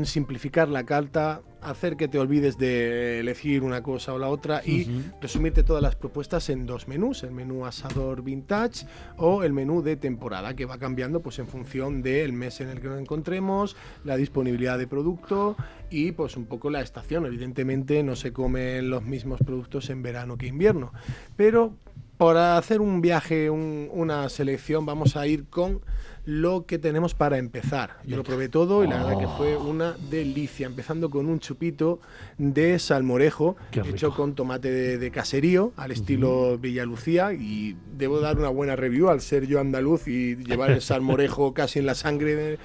simplificar 0.05 0.69
la 0.69 0.85
carta, 0.85 1.43
hacer 1.61 1.97
que 1.97 2.09
te 2.09 2.19
olvides 2.19 2.59
de 2.59 3.21
elegir 3.21 3.62
una 3.62 3.83
cosa 3.83 4.12
o 4.15 4.19
la 4.19 4.29
otra 4.29 4.62
y 4.65 4.85
resumirte 5.21 5.62
todas 5.62 5.83
las 5.83 5.95
propuestas 5.97 6.49
en 6.51 6.67
dos 6.67 6.89
menús, 6.89 7.23
el 7.23 7.31
menú 7.31 7.67
asador 7.67 8.23
vintage 8.23 8.87
o 9.17 9.45
el 9.45 9.53
menú 9.53 9.83
de 9.83 9.97
temporada, 9.97 10.55
que 10.57 10.65
va 10.65 10.79
cambiando 10.79 11.21
pues 11.21 11.39
en 11.39 11.47
función 11.47 12.03
del 12.03 12.33
mes 12.33 12.61
en 12.61 12.69
el 12.71 12.81
que 12.81 12.89
nos 12.89 13.01
encontremos, 13.01 13.77
la 14.05 14.17
disponibilidad 14.17 14.79
de 14.79 14.87
producto 14.89 15.57
y 15.91 16.12
pues 16.12 16.37
un 16.37 16.47
poco 16.47 16.71
la 16.71 16.81
estación. 16.81 17.27
Evidentemente 17.27 18.03
no 18.03 18.17
se 18.17 18.33
comen 18.33 18.91
los 18.91 19.05
mismos 19.05 19.39
productos 19.45 19.89
en 19.91 20.03
verano 20.03 20.37
que 20.37 20.47
invierno, 20.49 20.93
pero 21.37 21.75
para 22.19 22.57
hacer 22.57 22.81
un 22.81 23.01
viaje, 23.01 23.51
un- 23.51 23.89
una 23.93 24.29
selección, 24.29 24.87
vamos 24.87 25.17
a 25.17 25.27
ir 25.27 25.47
con 25.47 25.81
lo 26.25 26.67
que 26.67 26.78
tenemos 26.78 27.15
para 27.15 27.39
empezar. 27.39 27.99
Yo 28.05 28.17
lo 28.17 28.23
probé 28.23 28.49
todo 28.49 28.84
y 28.84 28.86
la 28.89 28.99
verdad 29.02 29.18
que 29.18 29.26
fue 29.36 29.57
una 29.57 29.97
delicia, 30.10 30.67
empezando 30.67 31.10
con 31.10 31.26
un 31.26 31.41
chupito 31.41 31.99
de 32.39 32.78
salmorejo 32.78 33.57
hecho 33.91 34.15
con 34.15 34.34
tomate 34.34 34.70
de, 34.70 34.99
de 34.99 35.10
caserío 35.10 35.73
al 35.76 35.91
estilo 35.91 36.59
Villalucía 36.59 37.33
y 37.33 37.76
debo 37.99 38.20
dar 38.20 38.39
una 38.39 38.51
buena 38.51 38.76
review 38.76 39.09
al 39.09 39.20
ser 39.20 39.47
yo 39.47 39.59
andaluz 39.59 40.07
y 40.07 40.36
llevar 40.36 40.70
el 40.70 40.81
salmorejo 40.81 41.52
casi 41.55 41.81
en 41.81 41.86
la 41.86 41.94
sangre 41.97 42.34
de 42.36 42.59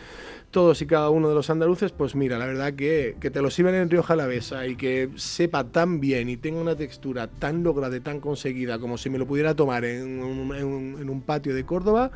todos 0.51 0.81
y 0.81 0.85
cada 0.85 1.09
uno 1.09 1.27
de 1.27 1.35
los 1.35 1.49
andaluces, 1.49 1.91
pues 1.91 2.15
mira, 2.15 2.37
la 2.37 2.45
verdad 2.45 2.73
que, 2.73 3.17
que 3.19 3.29
te 3.29 3.41
lo 3.41 3.49
sirven 3.49 3.75
en 3.75 3.89
Rioja 3.89 4.13
Alavesa 4.13 4.65
y 4.65 4.75
que 4.77 5.09
sepa 5.15 5.65
tan 5.65 5.99
bien 5.99 6.29
y 6.29 6.37
tenga 6.37 6.61
una 6.61 6.75
textura 6.75 7.27
tan 7.27 7.63
lograda 7.63 7.97
y 7.97 7.99
tan 7.99 8.21
conseguida 8.21 8.79
como 8.79 8.97
si 8.97 9.09
me 9.09 9.17
lo 9.17 9.25
pudiera 9.27 9.55
tomar 9.55 9.83
en 9.83 10.23
un, 10.23 10.55
en 10.55 10.63
un- 10.65 10.97
en 11.01 11.09
un 11.09 11.21
patio 11.21 11.53
de 11.53 11.65
Córdoba, 11.65 12.11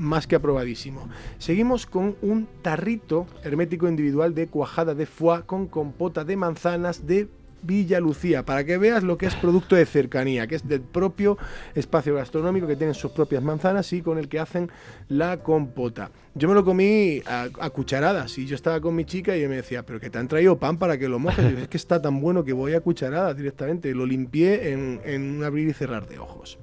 más 0.00 0.26
que 0.26 0.36
aprobadísimo. 0.36 1.08
Seguimos 1.38 1.86
con 1.86 2.16
un 2.22 2.48
tarrito 2.62 3.26
hermético 3.44 3.88
individual 3.88 4.34
de 4.34 4.48
cuajada 4.48 4.94
de 4.94 5.06
foie 5.06 5.42
con 5.46 5.68
compota 5.68 6.24
de 6.24 6.36
manzanas 6.36 7.06
de 7.06 7.28
Villa 7.62 8.00
Lucía, 8.00 8.44
para 8.44 8.64
que 8.64 8.78
veas 8.78 9.02
lo 9.02 9.18
que 9.18 9.26
es 9.26 9.34
producto 9.34 9.76
de 9.76 9.84
cercanía, 9.84 10.46
que 10.46 10.54
es 10.54 10.66
del 10.66 10.80
propio 10.80 11.36
espacio 11.74 12.14
gastronómico 12.14 12.66
que 12.66 12.76
tienen 12.76 12.94
sus 12.94 13.12
propias 13.12 13.42
manzanas 13.42 13.92
y 13.92 14.02
con 14.02 14.18
el 14.18 14.28
que 14.28 14.38
hacen 14.38 14.70
la 15.08 15.42
compota. 15.42 16.10
Yo 16.34 16.48
me 16.48 16.54
lo 16.54 16.64
comí 16.64 17.22
a, 17.26 17.70
cucharadas 17.70 18.38
y 18.38 18.46
yo 18.46 18.54
estaba 18.54 18.80
con 18.80 18.94
mi 18.94 19.04
chica 19.04 19.36
y 19.36 19.46
me 19.46 19.56
decía, 19.56 19.84
pero 19.84 20.00
que 20.00 20.10
te 20.10 20.18
han 20.18 20.28
traído 20.28 20.58
pan 20.58 20.78
para 20.78 20.96
que 20.96 21.08
lo 21.08 21.18
mojes. 21.18 21.44
Es 21.58 21.68
que 21.68 21.76
está 21.76 22.00
tan 22.00 22.20
bueno 22.20 22.44
que 22.44 22.52
voy 22.52 22.74
a 22.74 22.80
cucharadas 22.80 23.36
directamente. 23.36 23.94
Lo 23.94 24.06
limpié 24.06 24.72
en, 24.72 25.00
en 25.04 25.36
un 25.36 25.44
abrir 25.44 25.68
y 25.68 25.72
cerrar 25.72 26.08
de 26.08 26.18
ojos. 26.18 26.58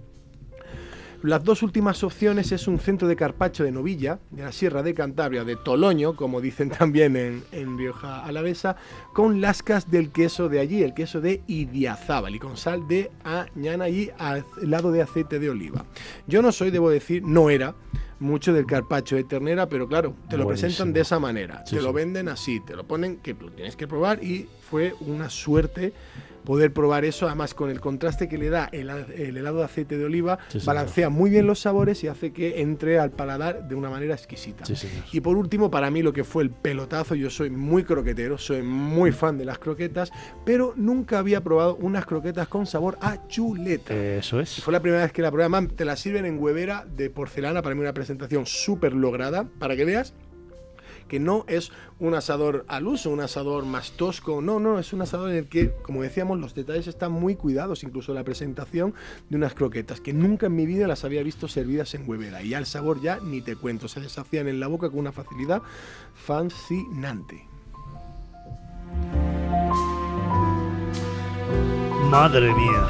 Las 1.24 1.44
dos 1.44 1.64
últimas 1.64 2.04
opciones 2.04 2.52
es 2.52 2.68
un 2.68 2.80
centro 2.80 3.08
de 3.08 3.16
carpacho 3.16 3.64
de 3.64 3.72
novilla, 3.72 4.20
de 4.30 4.44
la 4.44 4.52
Sierra 4.52 4.84
de 4.84 4.94
Cantabria, 4.94 5.44
de 5.44 5.56
Toloño, 5.56 6.16
como 6.16 6.40
dicen 6.42 6.70
también 6.78 7.16
en, 7.16 7.44
en 7.52 7.78
Rioja 7.78 8.24
Alavesa, 8.24 8.76
con 9.14 9.42
lascas 9.42 9.90
del 9.90 10.12
queso 10.12 10.48
de 10.48 10.60
allí, 10.60 10.84
el 10.84 10.94
queso 10.94 11.20
de 11.20 11.42
Idiazábal, 11.48 12.36
y 12.36 12.40
con 12.40 12.56
sal 12.56 12.88
de 12.88 13.10
añana 13.24 13.90
y 13.90 14.12
a- 14.20 14.44
helado 14.62 14.92
de 14.92 15.02
aceite 15.02 15.40
de 15.40 15.50
oliva. 15.50 15.86
Yo 16.28 16.42
no 16.42 16.52
soy, 16.52 16.70
debo 16.70 16.90
decir, 16.90 17.24
no 17.24 17.50
era 17.50 17.74
mucho 18.20 18.54
del 18.54 18.66
carpacho 18.66 19.16
de 19.16 19.24
ternera, 19.24 19.68
pero 19.68 19.88
claro, 19.88 20.16
te 20.30 20.38
lo 20.38 20.44
Buenísimo. 20.46 20.68
presentan 20.70 20.94
de 20.94 21.02
esa 21.02 21.20
manera, 21.20 21.64
Sí, 21.66 21.76
te 21.78 21.82
lo 21.82 21.90
sí. 21.90 21.96
venden 21.96 22.30
así, 22.30 22.60
te 22.62 22.76
lo 22.76 22.86
ponen 22.88 23.18
que 23.18 23.34
lo 23.34 23.52
tienes 23.52 23.76
que 23.76 23.88
probar 23.88 24.24
y 24.24 24.48
fue 24.70 24.94
una 25.02 25.30
suerte 25.30 25.94
poder 26.48 26.72
probar 26.72 27.04
eso, 27.04 27.26
además 27.26 27.54
con 27.54 27.70
el 27.70 27.82
contraste 27.82 28.30
que 28.30 28.38
le 28.38 28.50
da 28.50 28.70
el, 28.72 28.90
helado 28.90 29.58
de 29.58 29.66
aceite 29.66 29.98
de 29.98 30.06
oliva, 30.06 30.40
Sí, 30.48 30.60
balancea 30.66 31.10
muy 31.10 31.30
bien 31.30 31.46
los 31.46 31.60
sabores 31.60 32.06
y 32.06 32.08
hace 32.08 32.32
que 32.32 32.62
entre 32.62 33.00
al 33.00 33.12
paladar 33.12 33.68
de 33.68 33.76
una 33.76 33.90
manera 33.90 34.14
exquisita. 34.14 34.64
Sí. 34.64 34.88
Y 35.12 35.20
por 35.20 35.36
último, 35.36 35.70
para 35.70 35.92
mí 35.92 36.02
lo 36.02 36.14
que 36.14 36.24
fue 36.24 36.44
el 36.44 36.50
pelotazo, 36.50 37.16
yo 37.16 37.30
soy 37.30 37.50
muy 37.50 37.84
croquetero, 37.84 38.38
soy 38.38 38.62
muy 38.62 39.12
fan 39.12 39.38
de 39.38 39.44
las 39.44 39.60
croquetas, 39.60 40.10
pero 40.46 40.74
nunca 40.78 41.20
había 41.20 41.44
probado 41.44 41.76
unas 41.82 42.06
croquetas 42.06 42.48
con 42.48 42.66
sabor 42.66 42.98
a 43.02 43.28
chuleta. 43.28 43.94
Eso 43.94 44.40
es. 44.40 44.62
Fue 44.64 44.72
la 44.72 44.80
primera 44.80 45.04
vez 45.04 45.12
que 45.12 45.22
la 45.22 45.32
probé, 45.32 45.44
además 45.44 45.76
te 45.76 45.84
la 45.84 45.98
sirven 45.98 46.26
en 46.26 46.42
huevera 46.42 46.86
de 46.86 47.10
porcelana, 47.10 47.62
para 47.62 47.76
mí 47.76 47.82
una 47.82 47.94
presentación 47.94 48.46
súper 48.46 48.94
lograda, 48.94 49.50
para 49.60 49.76
que 49.76 49.84
veas 49.84 50.14
que 51.08 51.20
no 51.20 51.46
es 51.48 51.72
un 52.00 52.14
asador 52.14 52.66
al 52.68 52.88
uso, 52.88 53.10
un 53.10 53.22
asador 53.22 53.66
más 53.66 53.92
tosco, 53.92 54.42
no, 54.42 54.60
no, 54.60 54.80
es 54.80 54.94
un 54.94 55.02
asador 55.02 55.32
en 55.32 55.38
el 55.38 55.48
que, 55.48 55.72
como 55.82 56.04
decíamos, 56.04 56.40
los 56.40 56.54
detalles 56.54 56.88
están 56.88 57.12
muy 57.12 57.36
cuidados, 57.36 57.84
incluso 57.84 58.14
la 58.14 58.24
presentación 58.24 58.94
de 59.30 59.38
unas 59.38 59.54
croquetas, 59.54 60.02
que 60.02 60.14
nunca 60.14 60.48
en 60.48 60.56
mi 60.56 60.66
vida 60.66 60.88
las 60.88 61.04
había 61.04 61.24
visto 61.24 61.48
servidas 61.48 61.94
en 61.96 62.08
huevera, 62.08 62.42
y 62.44 62.50
ya 62.50 62.58
el 62.60 62.66
sabor 62.66 63.02
ya 63.02 63.20
ni 63.20 63.42
te 63.42 63.56
cuento, 63.56 63.88
se 63.88 64.00
deshacían 64.00 64.48
en 64.48 64.60
la 64.60 64.68
boca 64.68 64.90
con 64.90 65.00
una 65.00 65.12
facilidad 65.12 65.62
fascinante. 66.14 67.46
Madre 72.10 72.54
mía. 72.54 72.88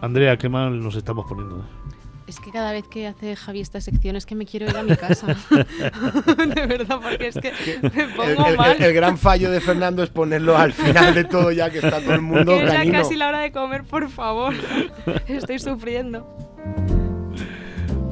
Andrea, 0.00 0.36
qué 0.36 0.48
mal 0.48 0.82
nos 0.82 0.96
estamos 0.96 1.26
poniendo. 1.26 1.58
¿eh? 1.58 1.82
Es 2.26 2.38
que 2.40 2.50
cada 2.50 2.72
vez 2.72 2.86
que 2.88 3.06
hace 3.08 3.34
Javi 3.36 3.60
esta 3.60 3.80
sección 3.80 4.16
es 4.16 4.26
que 4.26 4.34
me 4.34 4.46
quiero 4.46 4.66
ir 4.66 4.76
a 4.76 4.82
mi 4.82 4.96
casa. 4.96 5.26
de 5.50 6.66
verdad, 6.66 7.00
porque 7.02 7.26
es 7.28 7.34
que 7.36 7.52
me 7.82 8.02
El, 8.04 8.08
pongo 8.14 8.46
el- 8.46 8.56
mal. 8.56 8.80
el 8.82 8.94
gran 8.94 9.18
fallo 9.18 9.50
de 9.50 9.60
Fernando 9.60 10.02
es 10.02 10.10
ponerlo 10.10 10.56
al 10.56 10.72
final 10.72 11.14
de 11.14 11.24
todo 11.24 11.50
ya 11.52 11.68
que 11.70 11.78
está 11.78 12.00
todo 12.00 12.14
el 12.14 12.20
mundo 12.22 12.52
que 12.56 12.64
es 12.64 12.72
ya 12.72 12.90
casi 12.90 13.16
la 13.16 13.28
hora 13.28 13.40
de 13.40 13.52
comer, 13.52 13.84
por 13.84 14.08
favor. 14.08 14.54
Estoy 15.28 15.58
sufriendo. 15.58 16.26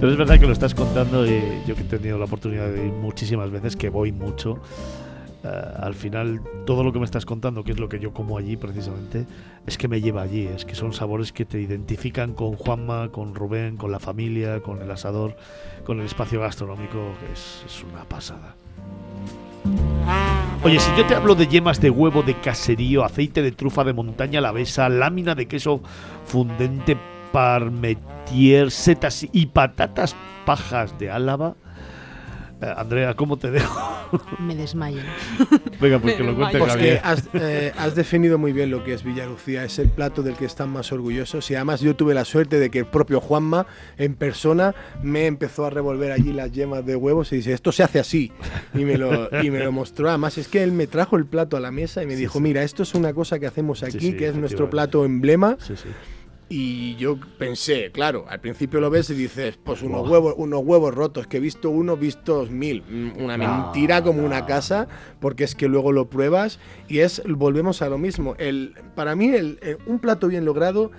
Pero 0.01 0.13
es 0.13 0.19
verdad 0.19 0.41
que 0.41 0.47
lo 0.47 0.53
estás 0.53 0.75
contando 0.75 1.27
y 1.27 1.43
yo 1.67 1.75
que 1.75 1.83
he 1.83 1.85
tenido 1.85 2.19
la 2.19 2.25
oportunidad 2.25 2.69
de 2.71 2.87
ir 2.87 2.93
muchísimas 2.93 3.51
veces, 3.51 3.77
que 3.77 3.91
voy 3.91 4.13
mucho, 4.13 4.59
eh, 5.43 5.49
al 5.49 5.95
final 5.95 6.43
todo 6.67 6.85
lo 6.85 6.93
que 6.93 6.99
me 6.99 7.05
estás 7.05 7.25
contando, 7.25 7.65
que 7.65 7.73
es 7.73 7.81
lo 7.81 7.89
que 7.89 7.99
yo 7.99 8.13
como 8.13 8.37
allí 8.37 8.57
precisamente, 8.57 9.27
es 9.67 9.79
que 9.79 9.89
me 9.89 10.01
lleva 10.01 10.23
allí, 10.23 10.47
es 10.47 10.65
que 10.65 10.75
son 10.75 10.93
sabores 10.93 11.33
que 11.33 11.45
te 11.45 11.61
identifican 11.61 12.35
con 12.35 12.57
Juanma, 12.57 13.11
con 13.11 13.35
Rubén, 13.35 13.77
con 13.77 13.91
la 13.91 13.99
familia, 13.99 14.61
con 14.61 14.83
el 14.83 14.91
asador, 14.91 15.37
con 15.85 16.01
el 16.01 16.07
espacio 16.07 16.41
gastronómico, 16.41 17.15
es, 17.33 17.85
una 17.91 18.05
pasada. 18.05 18.55
Oye, 20.63 20.79
si 20.79 20.91
yo 20.97 21.07
te 21.07 21.15
hablo 21.15 21.35
de 21.35 21.47
yemas 21.47 21.81
de 21.81 21.91
huevo 21.91 22.23
de 22.23 22.35
caserío, 22.35 23.05
aceite 23.05 23.41
de 23.41 23.53
trufa 23.53 23.85
de 23.85 23.95
montaña 23.95 24.41
alavesa, 24.41 24.89
lámina 24.89 25.35
de 25.35 25.49
queso 25.49 25.81
fundente 26.27 26.97
parmentier, 27.33 28.71
setas 28.71 29.27
y 29.33 29.47
patatas 29.47 30.15
pajas 30.45 30.99
de 30.99 31.11
Álava, 31.11 31.55
Andrea, 32.61 33.15
¿cómo 33.15 33.37
te 33.39 33.51
dejo? 33.51 34.19
Me 34.39 34.55
desmayo. 34.55 35.01
Venga, 35.81 35.99
pues 35.99 36.15
que 36.17 36.23
lo 36.23 36.37
cuente 36.37 36.59
Pues 36.59 36.73
que 36.75 36.79
Javier. 36.79 37.01
has, 37.05 37.29
eh, 37.35 37.73
has 37.79 37.95
definido 37.95 38.39
muy 38.39 38.53
bien 38.53 38.71
lo 38.71 38.85
que 38.85 38.93
es 38.93 39.03
Villalucía, 39.05 39.65
es 39.65 39.79
el 39.79 39.89
plato 39.89 40.23
del 40.23 40.35
que 40.37 40.45
están 40.45 40.71
más 40.71 40.93
orgullosos 40.93 41.51
y 41.51 41.55
además 41.55 41.81
yo 41.81 41.97
tuve 41.97 42.13
la 42.15 42.25
suerte 42.25 42.59
de 42.59 42.71
que 42.71 42.81
el 42.81 42.87
propio 42.87 43.21
Juanma 43.21 43.67
en 43.99 44.15
persona 44.15 44.75
me 45.03 45.27
empezó 45.27 45.65
a 45.65 45.71
revolver 45.71 46.13
allí 46.13 46.33
las 46.33 46.53
yemas 46.53 46.85
de 46.85 46.97
huevos 46.97 47.33
y 47.33 47.37
dice, 47.37 47.53
esto 47.53 47.73
se 47.73 47.83
hace 47.83 47.99
así 48.01 48.33
y 48.75 48.85
me 48.85 48.99
lo, 48.99 49.29
y 49.43 49.51
me 49.51 49.61
lo 49.61 49.73
mostró. 49.73 50.09
Además 50.09 50.37
es 50.39 50.49
que 50.49 50.63
él 50.63 50.73
me 50.73 50.87
trajo 50.87 51.17
el 51.17 51.27
plato 51.27 51.57
a 51.57 51.61
la 51.61 51.71
mesa 51.71 52.03
y 52.03 52.07
me 52.07 52.17
dijo, 52.17 52.41
mira, 52.41 52.63
esto 52.63 52.83
es 52.83 52.95
una 52.95 53.13
cosa 53.15 53.39
que 53.39 53.47
hacemos 53.47 53.83
aquí, 53.83 54.01
sí, 54.01 54.17
que 54.17 54.29
es 54.29 54.35
nuestro 54.37 54.69
plato 54.69 55.05
emblema. 55.05 55.57
Sí, 55.61 55.77
sí. 55.77 55.89
Y 56.53 56.97
yo 56.97 57.17
pensé, 57.39 57.93
claro, 57.93 58.25
al 58.29 58.41
principio 58.41 58.81
lo 58.81 58.91
ves 58.91 59.09
y 59.11 59.15
dices, 59.15 59.57
pues 59.63 59.83
unos 59.83 60.09
huevos, 60.09 60.35
unos 60.37 60.63
huevos 60.65 60.93
rotos, 60.93 61.29
que 61.29 61.37
he 61.37 61.41
visto 61.41 61.71
uno, 61.71 61.97
vistos 61.97 62.51
mil. 62.51 62.83
Mm, 62.91 63.23
Una 63.23 63.37
No, 63.37 63.63
mentira 63.63 64.03
como 64.03 64.25
una 64.27 64.47
casa, 64.47 64.89
porque 65.21 65.45
es 65.45 65.55
que 65.55 65.69
luego 65.69 65.93
lo 65.93 66.11
pruebas 66.11 66.59
y 66.89 66.99
es, 66.99 67.23
volvemos 67.25 67.83
a 67.83 67.89
lo 67.89 67.99
mismo. 67.99 68.35
El, 68.37 68.75
para 68.97 69.15
mí, 69.15 69.29
el, 69.29 69.61
eh, 69.63 69.77
un 69.87 70.01
plato 70.01 70.27
bien 70.27 70.45
logrado 70.45 70.91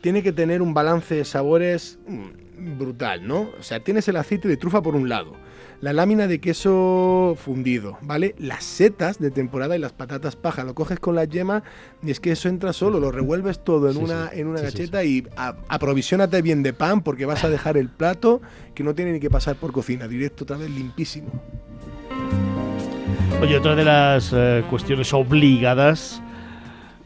tiene 0.00 0.22
que 0.22 0.32
tener 0.32 0.62
un 0.62 0.72
balance 0.72 1.14
de 1.14 1.26
sabores 1.26 1.98
mm, 2.08 2.78
brutal, 2.78 3.26
¿no? 3.26 3.50
O 3.58 3.62
sea, 3.62 3.80
tienes 3.80 4.08
el 4.08 4.16
aceite 4.16 4.48
de 4.48 4.56
trufa 4.56 4.80
por 4.80 4.96
un 4.96 5.10
lado, 5.10 5.34
la 5.84 5.92
lámina 5.92 6.26
de 6.26 6.40
queso 6.40 7.36
fundido, 7.38 7.98
¿vale? 8.00 8.34
Las 8.38 8.64
setas 8.64 9.18
de 9.18 9.30
temporada 9.30 9.76
y 9.76 9.78
las 9.78 9.92
patatas 9.92 10.34
paja, 10.34 10.64
lo 10.64 10.74
coges 10.74 10.98
con 10.98 11.14
la 11.14 11.24
yema 11.26 11.62
y 12.02 12.10
es 12.10 12.20
que 12.20 12.32
eso 12.32 12.48
entra 12.48 12.72
solo, 12.72 12.98
lo 13.00 13.12
revuelves 13.12 13.62
todo 13.62 13.88
en 13.90 13.96
Sí, 13.96 14.02
una, 14.02 14.30
sí. 14.30 14.40
en 14.40 14.46
una 14.46 14.60
Sí, 14.60 14.64
sí, 14.64 14.72
gacheta 14.72 15.04
y 15.04 15.26
a- 15.36 15.56
aprovisionate 15.68 16.40
bien 16.40 16.62
de 16.62 16.72
pan 16.72 17.02
porque 17.02 17.26
vas 17.26 17.44
a 17.44 17.50
dejar 17.50 17.76
el 17.76 17.90
plato 17.90 18.40
que 18.74 18.82
no 18.82 18.94
tiene 18.94 19.12
ni 19.12 19.20
que 19.20 19.28
pasar 19.28 19.56
por 19.56 19.72
cocina, 19.72 20.08
directo 20.08 20.44
otra 20.44 20.56
vez 20.56 20.70
limpísimo. 20.70 21.28
Oye, 23.42 23.58
otra 23.58 23.74
de 23.74 23.84
las 23.84 24.30
eh, 24.34 24.64
cuestiones 24.70 25.12
obligadas, 25.12 26.22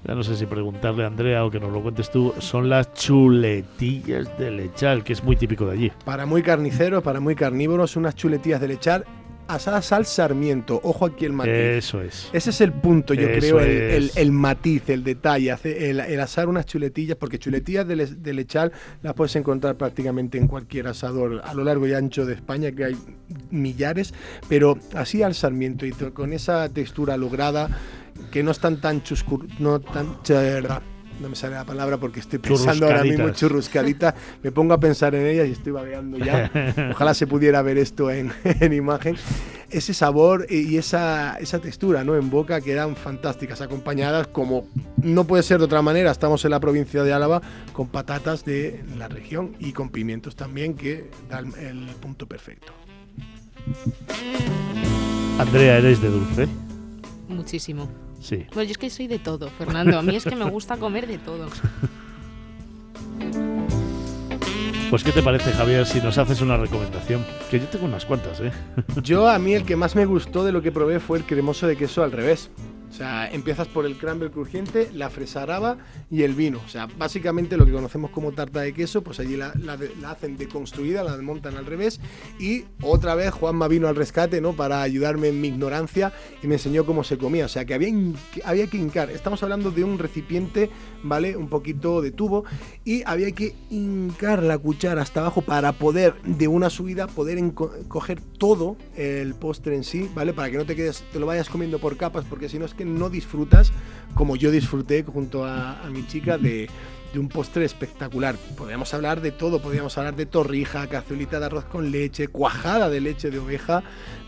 ya 0.09 0.15
no 0.15 0.23
sé 0.25 0.37
si 0.37 0.47
preguntarle 0.47 1.05
a 1.05 1.07
Andrea 1.07 1.45
o 1.45 1.51
que 1.51 1.61
nos 1.61 1.71
lo 1.71 1.83
cuentes 1.83 2.11
tú, 2.11 2.33
son 2.39 2.69
las 2.71 2.93
chuletillas 2.95 4.39
de 4.39 4.51
lechal, 4.51 5.05
que 5.05 5.13
es 5.13 5.23
muy 5.23 5.37
típico 5.37 5.67
de 5.67 5.73
allí. 5.73 5.93
Para 6.05 6.25
muy 6.27 6.43
carniceros, 6.43 7.03
para 7.03 7.21
muy 7.21 7.35
carnívoros, 7.35 7.95
unas 7.97 8.15
chuletillas 8.15 8.61
de 8.61 8.69
lechar 8.69 9.05
asadas 9.49 9.93
al 9.93 10.05
sarmiento. 10.07 10.79
Ojo 10.83 11.07
aquí 11.07 11.25
el 11.25 11.33
matiz. 11.33 11.53
Eso 11.53 12.03
es. 12.03 12.29
Ese 12.35 12.51
es 12.51 12.61
el 12.61 12.73
punto, 12.73 13.15
yo 13.15 13.29
Eso 13.29 13.57
creo, 13.57 13.61
el, 13.61 14.11
el- 14.15 14.33
matiz, 14.33 14.89
el 14.91 15.05
detalle, 15.05 15.51
hace- 15.53 15.91
el, 15.91 16.01
el 16.01 16.21
asar 16.21 16.49
unas 16.49 16.67
chuletillas, 16.67 17.17
porque 17.17 17.39
chuletillas 17.39 17.87
de, 17.89 17.97
le- 17.97 18.07
de 18.07 18.33
lechal 18.35 18.73
las 19.03 19.15
puedes 19.15 19.37
encontrar 19.37 19.77
prácticamente 19.77 20.37
en 20.39 20.49
cualquier 20.49 20.87
asador 20.89 21.41
a 21.45 21.55
lo 21.55 21.65
largo 21.65 21.87
y 21.87 21.95
ancho 21.95 22.27
de 22.27 22.35
España, 22.35 22.73
que 22.73 22.85
hay 22.85 22.97
millares, 23.51 24.13
pero 24.49 24.79
así 24.95 25.23
al 25.23 25.35
sarmiento 25.35 25.87
y 25.87 25.93
con 25.93 26.33
esa 26.35 26.69
textura 26.69 27.17
lograda, 27.17 27.71
que 28.31 28.43
no 28.43 28.51
están 28.51 28.81
tan 28.81 29.03
chuscur, 29.03 29.47
no 29.59 29.81
tan. 29.81 30.19
No 31.21 31.29
me 31.29 31.35
sale 31.35 31.55
la 31.55 31.65
palabra 31.65 31.97
porque 31.97 32.21
estoy 32.21 32.39
pensando 32.39 32.87
ahora 32.87 33.03
mismo 33.03 33.31
churruscadita. 33.31 34.15
Me 34.43 34.53
pongo 34.53 34.75
a 34.75 34.79
pensar 34.79 35.15
en 35.17 35.27
ellas 35.27 35.49
y 35.49 35.53
estoy 35.53 35.73
babeando 35.73 36.17
ya. 36.17 36.51
Ojalá 36.93 37.13
se 37.13 37.27
pudiera 37.27 37.61
ver 37.63 37.77
esto 37.77 38.11
en, 38.11 38.33
en 38.45 38.73
imagen. 38.73 39.17
Ese 39.69 39.93
sabor 39.95 40.47
y 40.49 40.79
esa, 40.79 41.37
esa 41.41 41.59
textura 41.59 42.05
¿no? 42.05 42.15
en 42.15 42.31
boca 42.31 42.61
quedan 42.61 42.97
fantásticas, 42.97 43.61
acompañadas 43.61 44.29
como 44.29 44.67
no 44.97 45.25
puede 45.25 45.43
ser 45.43 45.59
de 45.59 45.65
otra 45.65 45.83
manera. 45.83 46.11
Estamos 46.11 46.45
en 46.45 46.53
la 46.53 46.61
provincia 46.61 47.03
de 47.03 47.13
Álava 47.13 47.43
con 47.73 47.89
patatas 47.89 48.45
de 48.45 48.83
la 48.97 49.09
región 49.09 49.57
y 49.59 49.73
con 49.73 49.91
pimientos 49.91 50.37
también, 50.37 50.75
que 50.75 51.11
dan 51.29 51.53
el 51.59 51.87
punto 52.01 52.27
perfecto. 52.27 52.73
Andrea, 55.39 55.79
¿eres 55.79 56.01
de 56.01 56.09
dulce? 56.09 56.49
Muchísimo. 57.29 58.08
Sí. 58.21 58.47
Bueno, 58.53 58.65
yo 58.65 58.73
es 58.73 58.79
que 58.79 58.91
soy 58.91 59.07
de 59.07 59.19
todo, 59.19 59.49
Fernando. 59.51 59.99
A 59.99 60.03
mí 60.03 60.17
es 60.17 60.25
que 60.25 60.37
me 60.37 60.45
gusta 60.45 60.77
comer 60.77 61.07
de 61.07 61.19
todo. 61.19 61.49
Pues, 64.91 65.05
¿qué 65.05 65.13
te 65.13 65.23
parece, 65.23 65.53
Javier, 65.53 65.85
si 65.85 66.01
nos 66.01 66.17
haces 66.17 66.41
una 66.41 66.57
recomendación? 66.57 67.23
Que 67.51 67.61
yo 67.61 67.67
tengo 67.67 67.85
unas 67.85 68.07
cuantas, 68.07 68.41
¿eh? 68.41 68.51
Yo 69.03 69.29
a 69.29 69.39
mí 69.39 69.53
el 69.53 69.65
que 69.65 69.77
más 69.77 69.95
me 69.95 70.07
gustó 70.07 70.45
de 70.45 70.53
lo 70.53 70.63
que 70.63 70.73
probé 70.73 70.99
fue 70.99 71.19
el 71.19 71.25
cremoso 71.25 71.67
de 71.67 71.77
queso 71.77 72.03
al 72.03 72.11
revés. 72.11 72.51
O 72.91 72.93
sea, 72.93 73.31
empiezas 73.31 73.69
por 73.69 73.87
el 73.87 73.97
crumble 73.97 74.31
crujiente, 74.31 74.91
la 74.95 75.11
fresa 75.11 75.43
araba 75.43 75.79
y 76.11 76.23
el 76.23 76.35
vino. 76.35 76.61
O 76.65 76.69
sea, 76.69 76.87
básicamente 76.87 77.57
lo 77.57 77.67
que 77.67 77.73
conocemos 77.73 78.11
como 78.11 78.33
tarta 78.33 78.61
de 78.61 78.73
queso, 78.73 79.03
pues 79.03 79.21
allí 79.21 79.37
la, 79.37 79.53
la 79.57 80.11
hacen 80.11 80.37
deconstruida, 80.37 81.05
la 81.05 81.17
montan 81.19 81.57
al 81.57 81.67
revés. 81.67 82.01
Y 82.39 82.65
otra 82.83 83.15
vez 83.15 83.31
Juanma 83.33 83.69
vino 83.69 83.89
al 83.89 83.97
rescate, 83.97 84.41
¿no? 84.41 84.55
Para 84.55 84.83
ayudarme 84.83 85.29
en 85.29 85.41
mi 85.41 85.49
ignorancia 85.49 86.13
y 86.43 86.47
me 86.47 86.55
enseñó 86.55 86.87
cómo 86.87 87.05
se 87.05 87.19
comía. 87.19 87.45
O 87.45 87.49
sea, 87.49 87.65
que 87.65 87.75
había, 87.75 87.93
había 88.45 88.67
que 88.67 88.79
hincar. 88.79 89.11
Estamos 89.11 89.43
hablando 89.43 89.71
de 89.71 89.85
un 89.85 89.99
recipiente, 89.99 90.71
¿vale? 91.03 91.37
Un 91.37 91.49
poquito 91.49 92.01
de 92.01 92.11
tubo. 92.11 92.45
Y 92.85 93.03
había 93.05 93.33
que 93.33 93.55
hincar 93.71 94.43
la 94.43 94.59
cuchara 94.59 95.03
hasta 95.03 95.21
abajo 95.21 95.43
para 95.43 95.73
poder, 95.73 96.21
de 96.23 96.49
una 96.49 96.71
subida, 96.71 97.07
poder 97.07 97.39
coger 97.89 98.21
todo 98.39 98.77
el 98.97 99.35
postre 99.35 99.77
en 99.77 99.85
sí, 99.85 100.11
¿vale? 100.15 100.33
Para 100.33 100.51
que 100.51 100.57
no 100.57 100.65
te 100.65 100.75
quedes, 100.75 101.05
te 101.13 101.21
lo 101.21 101.27
vayas 101.27 101.49
comiendo 101.49 101.79
por 101.79 101.97
capas, 101.97 102.25
porque 102.25 102.49
si 102.49 102.59
no 102.59 102.65
es 102.65 102.75
que 102.79 102.87
no 102.87 103.11
disfrutas 103.11 103.73
como 104.15 104.37
yo 104.37 104.51
disfruté 104.51 105.03
junto 105.03 105.45
a, 105.45 105.83
a 105.83 105.91
mi 105.91 106.07
chica 106.07 106.39
de, 106.39 106.71
de 107.13 107.19
un 107.19 107.29
postre 107.29 107.65
espectacular. 107.65 108.37
Podríamos 108.57 108.93
hablar 108.95 109.21
de 109.21 109.33
todo, 109.33 109.61
podríamos 109.61 109.97
hablar 109.99 110.17
de 110.17 110.27
torrija, 110.27 110.87
cazuelita 110.87 111.39
de 111.39 111.47
arroz 111.47 111.65
con 111.65 111.91
leche, 111.91 112.29
cuajada 112.29 112.89
de 112.89 113.01
leche 113.01 113.31
de 113.31 113.39
oveja, 113.39 113.83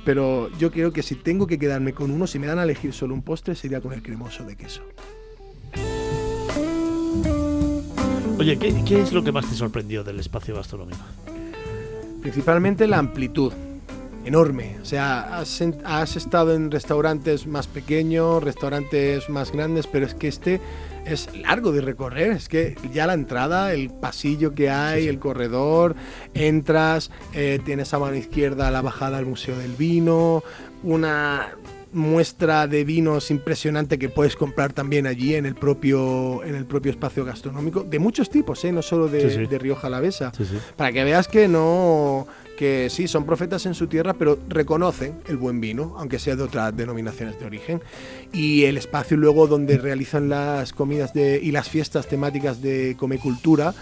pero 0.05 0.51
yo 0.59 0.71
creo 0.71 0.93
que 0.93 1.03
si 1.03 1.15
tengo 1.15 1.47
que 1.47 1.59
quedarme 1.59 1.93
con 1.93 2.11
uno, 2.11 2.27
si 2.27 2.39
me 2.39 2.47
dan 2.47 2.59
a 2.59 2.65
elegir 2.65 2.93
solo 2.93 3.15
un 3.15 3.23
postre, 3.23 3.55
sería 3.55 3.81
con 3.81 3.93
el 3.93 4.03
cremoso 4.03 4.45
de 4.45 4.57
queso. 4.57 4.83
Oye, 8.39 8.59
¿qué, 8.59 8.75
qué 8.85 9.01
es 9.01 9.13
lo 9.13 9.23
que 9.23 9.33
más 9.33 9.49
te 9.49 9.55
sorprendió 9.55 10.03
del 10.03 10.19
espacio 10.19 10.55
gastronómico? 10.55 11.01
Principalmente 12.23 12.87
la 12.87 12.99
amplitud. 12.99 13.53
Enorme. 14.25 14.77
O 14.83 14.85
sea, 14.85 15.39
has, 15.39 16.17
estado 16.17 16.55
en 16.55 16.71
restaurantes 16.71 17.47
más 17.47 17.67
pequeños, 17.67 18.43
restaurantes 18.43 19.29
más 19.31 19.53
grandes, 19.53 19.87
pero 19.87 20.07
es 20.07 20.15
que 20.15 20.29
este 20.29 20.61
es 21.07 21.35
largo 21.37 21.73
de 21.73 21.81
recorrer. 21.81 22.33
Es 22.33 22.49
que 22.49 22.77
ya 22.93 23.07
la 23.07 23.15
entrada, 23.15 23.73
el 23.73 23.91
pasillo 23.91 24.55
que 24.55 24.69
hay, 24.69 25.09
el 25.09 25.19
corredor, 25.19 25.97
entras, 26.35 27.11
eh, 27.33 27.61
tienes 27.65 27.95
a 27.95 27.99
mano 27.99 28.17
izquierda 28.17 28.71
la 28.71 28.83
bajada 28.83 29.19
al 29.19 29.27
Museo 29.27 29.57
del 29.57 29.73
Vino, 29.73 30.43
una 30.83 31.55
muestra 31.93 32.67
de 32.67 32.85
vinos 32.85 33.31
impresionante 33.31 33.99
que 33.99 34.09
puedes 34.09 34.37
comprar 34.37 34.73
también 34.73 35.07
allí 35.07 35.35
en 35.35 35.45
el 35.45 35.57
propio 35.57 36.45
en 36.45 36.55
el 36.55 36.65
propio 36.65 36.93
espacio 36.93 37.25
gastronómico 37.25 37.83
de 37.83 37.99
muchos 37.99 38.31
tipos 38.31 38.65
¿eh? 38.65 38.71
no 38.71 38.81
solo 38.81 39.09
de, 39.09 39.29
Sí, 39.29 39.39
sí. 39.39 39.47
de 39.47 39.59
Rioja 39.59 39.89
Alavesa 39.89 40.31
para 40.77 40.93
que 40.93 41.03
veas 41.03 41.27
que 41.27 41.49
no 41.49 42.29
que 42.61 42.91
sí 42.91 43.09
son 43.09 43.25
profetas 43.25 43.65
en 43.65 43.73
su 43.73 43.87
tierra 43.87 44.13
pero 44.13 44.39
reconocen 44.47 45.15
el 45.29 45.39
buen 45.39 45.63
vino 45.63 45.95
aunque 45.97 46.19
sea 46.19 46.37
de 46.37 46.43
otras 46.43 46.77
denominaciones 46.77 47.41
de 47.41 47.47
origen 47.47 47.81
y 48.35 48.65
el 48.65 48.77
espacio 48.77 49.17
luego 49.17 49.47
donde 49.47 49.79
realizan 49.79 50.29
las 50.29 50.75
comidas 50.75 51.15
de, 51.15 51.41
y 51.43 51.53
las 51.53 51.71
fiestas 51.71 52.07
temáticas 52.07 52.61
de 52.61 52.97
comecultura 52.99 53.73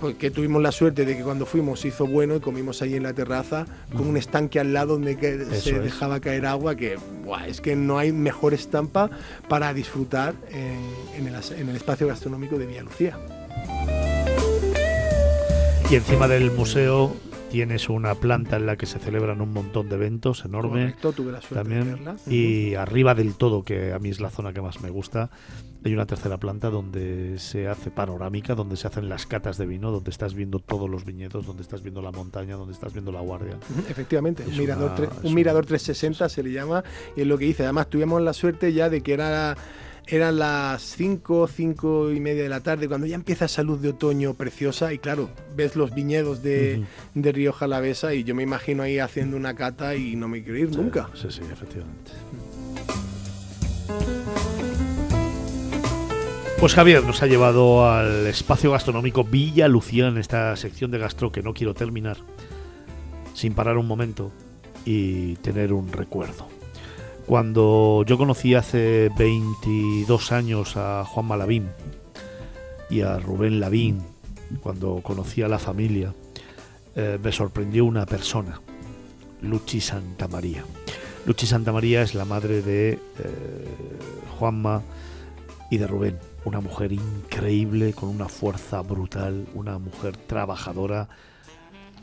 porque 0.00 0.30
tuvimos 0.30 0.62
la 0.62 0.70
suerte 0.70 1.04
de 1.04 1.16
que 1.16 1.24
cuando 1.24 1.44
fuimos 1.44 1.84
hizo 1.84 2.06
bueno 2.06 2.36
y 2.36 2.40
comimos 2.40 2.82
ahí 2.82 2.94
en 2.94 3.02
la 3.02 3.14
terraza 3.14 3.66
con 3.96 4.06
un 4.06 4.16
estanque 4.16 4.60
al 4.60 4.72
lado 4.74 4.92
donde 4.92 5.18
Eso 5.50 5.60
se 5.60 5.76
es. 5.78 5.82
dejaba 5.82 6.20
caer 6.20 6.46
agua 6.46 6.76
que 6.76 6.98
buah, 7.24 7.48
es 7.48 7.60
que 7.60 7.74
no 7.74 7.98
hay 7.98 8.12
mejor 8.12 8.54
estampa 8.54 9.10
para 9.48 9.74
disfrutar 9.74 10.34
en, 10.52 10.78
en 11.18 11.34
el, 11.34 11.34
en 11.58 11.68
el 11.68 11.74
espacio 11.74 12.06
gastronómico 12.06 12.58
de 12.58 12.66
Villa 12.66 12.82
Lucía. 12.84 13.18
Y 15.90 15.96
encima 15.96 16.28
del 16.28 16.52
museo 16.52 17.12
tienes 17.50 17.88
una 17.88 18.14
planta 18.14 18.56
en 18.56 18.66
la 18.66 18.76
que 18.76 18.86
se 18.86 18.98
celebran 18.98 19.40
un 19.40 19.52
montón 19.52 19.88
de 19.88 19.96
eventos 19.96 20.44
enorme. 20.44 20.80
Correcto, 20.82 21.12
tuve 21.12 21.32
la 21.32 21.40
suerte 21.40 21.68
de 21.68 21.74
también. 21.76 21.96
verla. 21.96 22.16
Y 22.26 22.74
arriba 22.74 23.14
del 23.14 23.34
todo, 23.34 23.64
que 23.64 23.92
a 23.92 23.98
mí 23.98 24.08
es 24.08 24.20
la 24.20 24.30
zona 24.30 24.52
que 24.52 24.62
más 24.62 24.80
me 24.80 24.90
gusta, 24.90 25.30
hay 25.84 25.92
una 25.94 26.06
tercera 26.06 26.36
planta 26.38 26.70
donde 26.70 27.38
se 27.38 27.66
hace 27.68 27.90
panorámica, 27.90 28.54
donde 28.54 28.76
se 28.76 28.86
hacen 28.86 29.08
las 29.08 29.26
catas 29.26 29.58
de 29.58 29.66
vino, 29.66 29.90
donde 29.90 30.10
estás 30.10 30.34
viendo 30.34 30.58
todos 30.60 30.88
los 30.88 31.04
viñedos, 31.04 31.46
donde 31.46 31.62
estás 31.62 31.82
viendo 31.82 32.02
la 32.02 32.12
montaña, 32.12 32.54
donde 32.56 32.72
estás 32.74 32.92
viendo 32.92 33.10
la 33.12 33.20
guardia. 33.20 33.58
Efectivamente, 33.88 34.42
Es 34.44 34.50
un 34.50 34.58
mirador, 34.58 34.90
una- 34.92 34.96
tre- 34.96 35.18
es 35.18 35.24
un 35.24 35.34
mirador 35.34 35.66
360 35.66 36.28
se 36.28 36.42
le 36.42 36.52
llama, 36.52 36.84
y 37.16 37.22
es 37.22 37.26
lo 37.26 37.36
que 37.38 37.46
dice. 37.46 37.64
Además, 37.64 37.88
tuvimos 37.88 38.20
la 38.22 38.32
suerte 38.32 38.72
ya 38.72 38.88
de 38.90 39.00
que 39.02 39.12
era, 39.14 39.56
eran 40.10 40.38
las 40.38 40.82
5, 40.82 41.48
5 41.48 42.10
y 42.10 42.20
media 42.20 42.42
de 42.42 42.48
la 42.48 42.60
tarde, 42.60 42.88
cuando 42.88 43.06
ya 43.06 43.14
empieza 43.14 43.44
esa 43.44 43.62
luz 43.62 43.80
de 43.80 43.90
otoño 43.90 44.34
preciosa, 44.34 44.92
y 44.92 44.98
claro, 44.98 45.30
ves 45.54 45.76
los 45.76 45.94
viñedos 45.94 46.42
de, 46.42 46.84
de 47.14 47.32
Río 47.32 47.52
Jalavesa, 47.52 48.12
y 48.14 48.24
yo 48.24 48.34
me 48.34 48.42
imagino 48.42 48.82
ahí 48.82 48.98
haciendo 48.98 49.36
una 49.36 49.54
cata 49.54 49.94
y 49.94 50.16
no 50.16 50.28
me 50.28 50.42
quiero 50.42 50.58
ir 50.58 50.76
nunca. 50.76 51.08
Sí, 51.14 51.28
sí, 51.30 51.42
efectivamente. 51.50 52.12
Pues 56.58 56.74
Javier 56.74 57.02
nos 57.04 57.22
ha 57.22 57.26
llevado 57.26 57.90
al 57.90 58.26
espacio 58.26 58.72
gastronómico 58.72 59.24
Villa 59.24 59.66
Lucía 59.66 60.08
en 60.08 60.18
esta 60.18 60.54
sección 60.56 60.90
de 60.90 60.98
gastro 60.98 61.32
que 61.32 61.42
no 61.42 61.54
quiero 61.54 61.72
terminar 61.72 62.18
sin 63.32 63.54
parar 63.54 63.78
un 63.78 63.86
momento 63.86 64.30
y 64.84 65.36
tener 65.36 65.72
un 65.72 65.90
recuerdo. 65.90 66.59
Cuando 67.30 68.02
yo 68.08 68.18
conocí 68.18 68.56
hace 68.56 69.08
22 69.16 70.32
años 70.32 70.76
a 70.76 71.04
Juan 71.04 71.26
Malavín 71.26 71.68
y 72.90 73.02
a 73.02 73.20
Rubén 73.20 73.60
Lavín, 73.60 74.02
cuando 74.60 75.00
conocí 75.00 75.40
a 75.40 75.46
la 75.46 75.60
familia, 75.60 76.12
eh, 76.96 77.20
me 77.22 77.30
sorprendió 77.30 77.84
una 77.84 78.04
persona, 78.04 78.60
Luchi 79.42 79.80
Santamaría. 79.80 80.64
Luchi 81.24 81.46
Santamaría 81.46 82.02
es 82.02 82.16
la 82.16 82.24
madre 82.24 82.62
de 82.62 82.94
eh, 82.94 82.98
Juanma 84.36 84.82
y 85.70 85.78
de 85.78 85.86
Rubén. 85.86 86.18
Una 86.44 86.58
mujer 86.60 86.92
increíble, 86.92 87.92
con 87.92 88.08
una 88.08 88.28
fuerza 88.28 88.80
brutal, 88.80 89.46
una 89.54 89.78
mujer 89.78 90.16
trabajadora, 90.16 91.08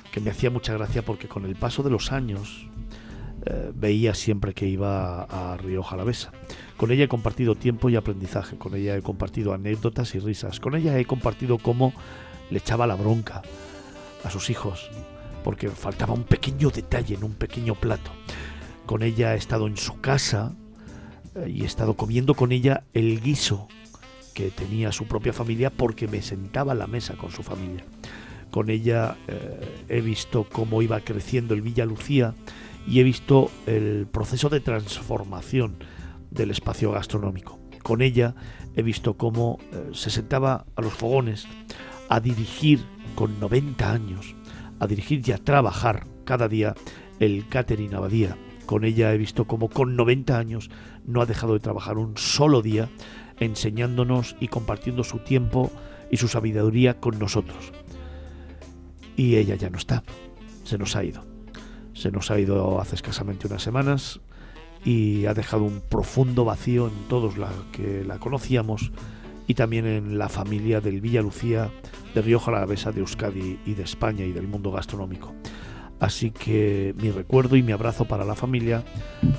que 0.09 0.21
me 0.21 0.31
hacía 0.31 0.51
mucha 0.51 0.71
gracia 0.71 1.01
porque 1.01 1.27
con 1.27 1.43
el 1.43 1.57
paso 1.57 1.83
de 1.83 1.89
los 1.89 2.13
años 2.13 2.69
eh, 3.49 3.71
veía 3.73 4.13
siempre 4.13 4.53
que 4.53 4.67
iba 4.67 5.23
a, 5.23 5.55
Río 5.55 5.81
Jalavesa. 5.81 6.31
Con 6.75 6.91
ella 6.91 7.05
he 7.05 7.07
compartido 7.07 7.55
tiempo 7.55 7.89
y 7.89 7.95
aprendizaje, 7.95 8.57
con 8.57 8.75
ella 8.75 8.97
he 8.97 9.01
compartido 9.01 9.53
anécdotas 9.53 10.15
y 10.15 10.19
risas, 10.19 10.59
con 10.59 10.75
ella 10.75 10.99
he 10.99 11.05
compartido 11.05 11.57
cómo 11.57 11.93
le 12.49 12.57
echaba 12.57 12.87
la 12.87 12.95
bronca 12.95 13.41
a 14.25 14.29
sus 14.29 14.49
hijos, 14.49 14.89
porque 15.45 15.69
faltaba 15.69 16.13
un 16.13 16.23
pequeño 16.23 16.71
detalle 16.71 17.15
en 17.15 17.23
un 17.23 17.35
pequeño 17.35 17.75
plato. 17.75 18.11
Con 18.85 19.01
ella 19.01 19.33
he 19.33 19.37
estado 19.37 19.67
en 19.67 19.77
su 19.77 20.01
casa 20.01 20.53
eh, 21.35 21.49
y 21.49 21.61
he 21.61 21.65
estado 21.65 21.95
comiendo 21.95 22.33
con 22.33 22.51
ella 22.51 22.83
el 22.93 23.21
guiso 23.21 23.69
que 24.33 24.49
tenía 24.49 24.91
su 24.91 25.05
propia 25.05 25.31
familia 25.31 25.69
porque 25.69 26.07
me 26.09 26.21
sentaba 26.21 26.73
a 26.73 26.75
la 26.75 26.87
mesa 26.87 27.15
con 27.15 27.31
su 27.31 27.43
familia. 27.43 27.85
Con 28.51 28.69
ella 28.69 29.15
eh, 29.29 29.85
he 29.87 30.01
visto 30.01 30.45
cómo 30.51 30.81
iba 30.81 30.99
creciendo 30.99 31.53
el 31.53 31.61
Villa 31.61 31.85
Lucía 31.85 32.33
y 32.87 33.01
he 33.01 33.03
visto 33.03 33.51
el 33.65 34.07
proceso 34.09 34.49
de 34.49 34.61
transformación 34.61 35.83
del 36.31 36.51
espacio 36.51 36.91
gastronómico. 36.91 37.59
Con 37.83 38.01
ella 38.01 38.35
he 38.75 38.81
visto 38.81 39.17
cómo 39.17 39.59
eh, 39.71 39.89
se 39.93 40.09
sentaba 40.09 40.65
a 40.75 40.81
los 40.81 40.93
fogones 40.93 41.47
a 42.09 42.19
dirigir 42.19 42.79
con 43.15 43.39
90 43.39 43.91
años, 43.91 44.35
a 44.79 44.87
dirigir 44.87 45.21
y 45.27 45.31
a 45.33 45.37
trabajar 45.37 46.07
cada 46.23 46.47
día 46.47 46.75
el 47.19 47.47
catering 47.49 47.93
Abadía. 47.93 48.37
Con 48.65 48.85
ella 48.85 49.13
he 49.13 49.17
visto 49.17 49.45
cómo 49.45 49.69
con 49.69 49.95
90 49.95 50.37
años 50.37 50.69
no 51.05 51.21
ha 51.21 51.25
dejado 51.25 51.53
de 51.53 51.59
trabajar 51.59 51.97
un 51.97 52.17
solo 52.17 52.61
día 52.61 52.89
enseñándonos 53.39 54.35
y 54.39 54.47
compartiendo 54.47 55.03
su 55.03 55.19
tiempo 55.19 55.71
y 56.09 56.17
su 56.17 56.27
sabiduría 56.27 56.99
con 56.99 57.19
nosotros. 57.19 57.71
Y 59.15 59.35
ella 59.35 59.55
ya 59.55 59.69
no 59.69 59.77
está, 59.77 60.03
se 60.63 60.77
nos 60.77 60.95
ha 60.95 61.03
ido. 61.03 61.26
Se 61.97 62.11
nos 62.11 62.29
ha 62.29 62.39
ido 62.39 62.79
hace 62.79 62.93
escasamente 62.93 63.47
unas 63.47 63.63
semanas 63.63 64.19
y 64.85 65.25
ha 65.25 65.33
dejado 65.33 65.63
un 65.63 65.81
profundo 65.81 66.45
vacío 66.45 66.89
en 66.89 67.09
todos 67.09 67.37
los 67.37 67.49
que 67.71 68.03
la 68.05 68.19
conocíamos 68.19 68.91
y 69.47 69.55
también 69.55 69.87
en 69.87 70.19
la 70.19 70.29
familia 70.29 70.79
del 70.79 71.01
Villa 71.01 71.23
Lucía, 71.23 71.71
de 72.13 72.21
Rioja 72.21 72.51
Alavesa, 72.51 72.91
de 72.91 72.99
Euskadi 72.99 73.59
y 73.65 73.73
de 73.73 73.81
España 73.81 74.25
y 74.25 74.31
del 74.31 74.47
mundo 74.47 74.71
gastronómico. 74.71 75.33
Así 75.99 76.29
que 76.29 76.93
mi 77.01 77.09
recuerdo 77.09 77.55
y 77.55 77.63
mi 77.63 77.71
abrazo 77.71 78.05
para 78.05 78.25
la 78.25 78.35
familia, 78.35 78.83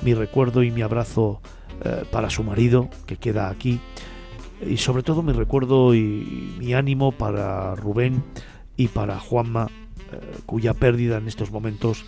mi 0.01 0.13
recuerdo 0.13 0.61
y 0.61 0.69
mi 0.69 0.81
abrazo 0.81 1.39
eh, 1.85 2.03
para 2.11 2.29
su 2.29 2.43
marido, 2.43 2.89
que 3.05 3.15
queda 3.15 3.49
aquí, 3.49 3.79
y 4.67 4.75
sobre 4.75 5.03
todo 5.03 5.23
mi 5.23 5.31
recuerdo 5.31 5.95
y 5.95 6.57
mi 6.59 6.73
ánimo 6.73 7.13
para 7.13 7.73
Rubén 7.75 8.21
y 8.75 8.89
para 8.89 9.17
Juanma, 9.17 9.67
eh, 10.11 10.19
cuya 10.45 10.73
pérdida 10.73 11.19
en 11.19 11.29
estos 11.29 11.51
momentos 11.51 12.03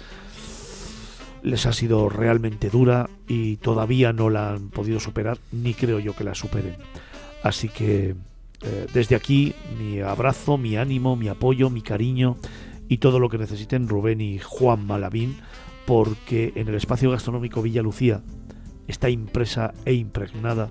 les 1.44 1.66
ha 1.66 1.74
sido 1.74 2.10
realmente 2.10 2.70
dura 2.70 3.10
y 3.28 3.58
todavía 3.58 4.14
no 4.14 4.30
la 4.30 4.54
han 4.54 4.70
podido 4.70 5.00
superar, 5.00 5.40
ni 5.52 5.74
creo 5.74 6.00
yo 6.00 6.16
que 6.16 6.24
la 6.24 6.36
superen. 6.36 6.76
Así 7.44 7.70
que 7.70 8.16
eh, 8.62 8.88
desde 8.94 9.16
aquí 9.16 9.54
mi 9.80 10.02
abrazo, 10.02 10.58
mi 10.58 10.78
ánimo, 10.78 11.16
mi 11.16 11.28
apoyo, 11.28 11.70
mi 11.70 11.82
cariño 11.82 12.38
y 12.88 12.98
todo 12.98 13.20
lo 13.20 13.30
que 13.30 13.38
necesiten 13.38 13.88
Rubén 13.88 14.22
y 14.22 14.40
Juan 14.40 14.86
Malavín, 14.86 15.38
porque 15.86 16.54
en 16.56 16.68
el 16.68 16.76
espacio 16.76 17.10
gastronómico 17.12 17.62
Villa 17.62 17.82
Lucía 17.82 18.22
está 18.88 19.10
impresa 19.10 19.74
e 19.86 19.94
impregnada 19.94 20.70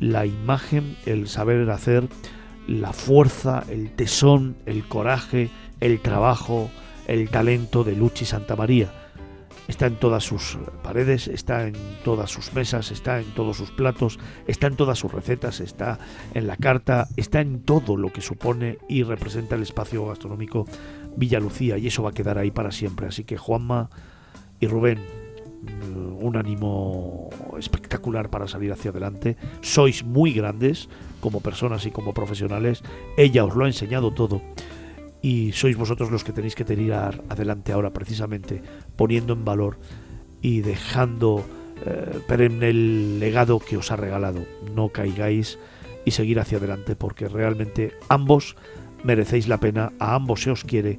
la 0.00 0.26
imagen, 0.26 0.96
el 1.06 1.28
saber 1.28 1.68
hacer, 1.70 2.08
la 2.66 2.92
fuerza, 2.92 3.64
el 3.68 3.90
tesón, 3.90 4.56
el 4.66 4.84
coraje, 4.84 5.50
el 5.80 6.00
trabajo, 6.00 6.70
el 7.06 7.28
talento 7.30 7.84
de 7.84 7.96
Luchi 7.96 8.24
Santa 8.24 8.54
María. 8.56 9.07
Está 9.68 9.86
en 9.86 9.96
todas 9.96 10.24
sus 10.24 10.58
paredes, 10.82 11.28
está 11.28 11.66
en 11.66 11.74
todas 12.02 12.30
sus 12.30 12.54
mesas, 12.54 12.90
está 12.90 13.20
en 13.20 13.26
todos 13.34 13.58
sus 13.58 13.70
platos, 13.70 14.18
está 14.46 14.66
en 14.66 14.76
todas 14.76 14.98
sus 14.98 15.12
recetas, 15.12 15.60
está 15.60 15.98
en 16.32 16.46
la 16.46 16.56
carta, 16.56 17.06
está 17.16 17.42
en 17.42 17.60
todo 17.60 17.98
lo 17.98 18.10
que 18.10 18.22
supone 18.22 18.78
y 18.88 19.02
representa 19.02 19.56
el 19.56 19.62
espacio 19.62 20.06
gastronómico 20.06 20.64
Villa 21.16 21.38
Lucía 21.38 21.76
y 21.76 21.86
eso 21.86 22.02
va 22.02 22.10
a 22.10 22.14
quedar 22.14 22.38
ahí 22.38 22.50
para 22.50 22.72
siempre. 22.72 23.06
Así 23.06 23.24
que 23.24 23.36
Juanma 23.36 23.90
y 24.58 24.66
Rubén, 24.66 24.98
mm, 24.98 26.24
un 26.24 26.36
ánimo 26.36 27.28
espectacular 27.58 28.30
para 28.30 28.48
salir 28.48 28.72
hacia 28.72 28.90
adelante. 28.90 29.36
Sois 29.60 30.02
muy 30.02 30.32
grandes 30.32 30.88
como 31.20 31.40
personas 31.40 31.84
y 31.84 31.90
como 31.90 32.14
profesionales. 32.14 32.82
Ella 33.18 33.44
os 33.44 33.54
lo 33.54 33.66
ha 33.66 33.68
enseñado 33.68 34.12
todo 34.12 34.40
y 35.22 35.52
sois 35.52 35.76
vosotros 35.76 36.10
los 36.10 36.24
que 36.24 36.32
tenéis 36.32 36.54
que 36.54 36.64
tirar 36.64 37.24
adelante 37.28 37.72
ahora 37.72 37.92
precisamente 37.92 38.62
poniendo 38.96 39.32
en 39.32 39.44
valor 39.44 39.78
y 40.40 40.60
dejando 40.60 41.44
eh, 41.84 42.20
perenne 42.26 42.70
el 42.70 43.20
legado 43.20 43.58
que 43.58 43.76
os 43.76 43.90
ha 43.90 43.96
regalado. 43.96 44.44
No 44.74 44.90
caigáis 44.90 45.58
y 46.04 46.12
seguir 46.12 46.40
hacia 46.40 46.58
adelante 46.58 46.96
porque 46.96 47.28
realmente 47.28 47.92
ambos 48.08 48.56
merecéis 49.02 49.48
la 49.48 49.58
pena, 49.58 49.92
a 49.98 50.14
ambos 50.14 50.42
se 50.42 50.50
os 50.50 50.64
quiere 50.64 50.98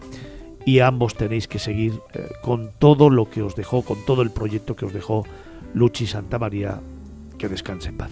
y 0.66 0.80
a 0.80 0.88
ambos 0.88 1.16
tenéis 1.16 1.48
que 1.48 1.60
seguir 1.60 2.00
eh, 2.14 2.28
con 2.42 2.72
todo 2.78 3.10
lo 3.10 3.30
que 3.30 3.42
os 3.42 3.56
dejó, 3.56 3.82
con 3.82 4.06
todo 4.06 4.22
el 4.22 4.32
proyecto 4.32 4.76
que 4.76 4.86
os 4.86 4.94
dejó 4.94 5.26
Luchi 5.74 6.08
Santa 6.08 6.40
María. 6.40 6.82
Que 7.38 7.48
descanse 7.48 7.90
en 7.90 7.98
paz. 7.98 8.12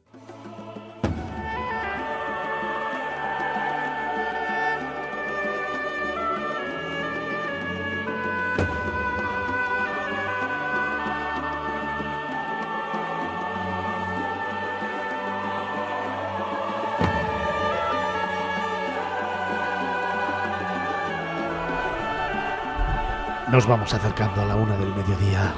Nos 23.61 23.69
vamos 23.69 23.93
acercando 23.93 24.41
a 24.41 24.45
la 24.45 24.55
una 24.55 24.75
del 24.75 24.89
mediodía. 24.95 25.53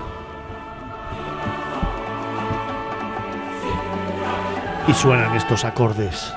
Y 4.85 4.93
suenan 4.93 5.33
estos 5.38 5.64
acordes, 5.64 6.33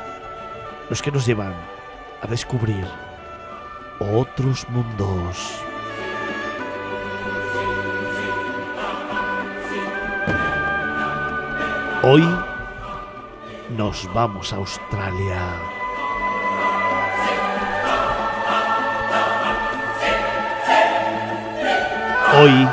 los 0.89 1.03
que 1.03 1.11
nos 1.11 1.27
llevan 1.27 1.57
a 2.23 2.29
descubrir 2.29 2.87
otros 3.99 4.69
mundos. 4.69 5.61
Hoy 12.05 12.23
nos 13.77 14.09
vamos 14.15 14.53
a 14.53 14.57
Australia. 14.57 15.57
Hoy, 22.39 22.69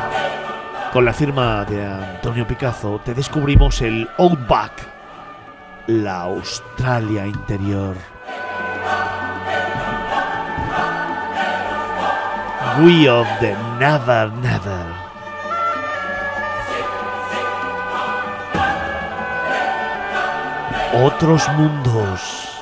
con 0.92 1.06
la 1.06 1.14
firma 1.14 1.64
de 1.64 1.86
Antonio 1.86 2.46
Picazo, 2.46 3.00
te 3.00 3.14
descubrimos 3.14 3.82
el 3.82 4.10
Outback, 4.18 4.74
la 5.88 6.22
Australia 6.22 7.26
interior. 7.26 7.96
We 12.82 13.10
of 13.10 13.26
the 13.40 13.56
Never 13.80 14.34
Never. 14.34 14.86
Otros 20.94 21.48
mundos. 21.50 22.53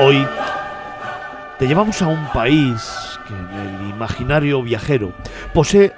Hoy 0.00 0.24
te 1.58 1.66
llevamos 1.66 2.00
a 2.02 2.06
un 2.06 2.24
país 2.28 3.18
que 3.26 3.34
en 3.34 3.50
el 3.50 3.90
imaginario 3.90 4.62
viajero 4.62 5.12
posee 5.52 5.92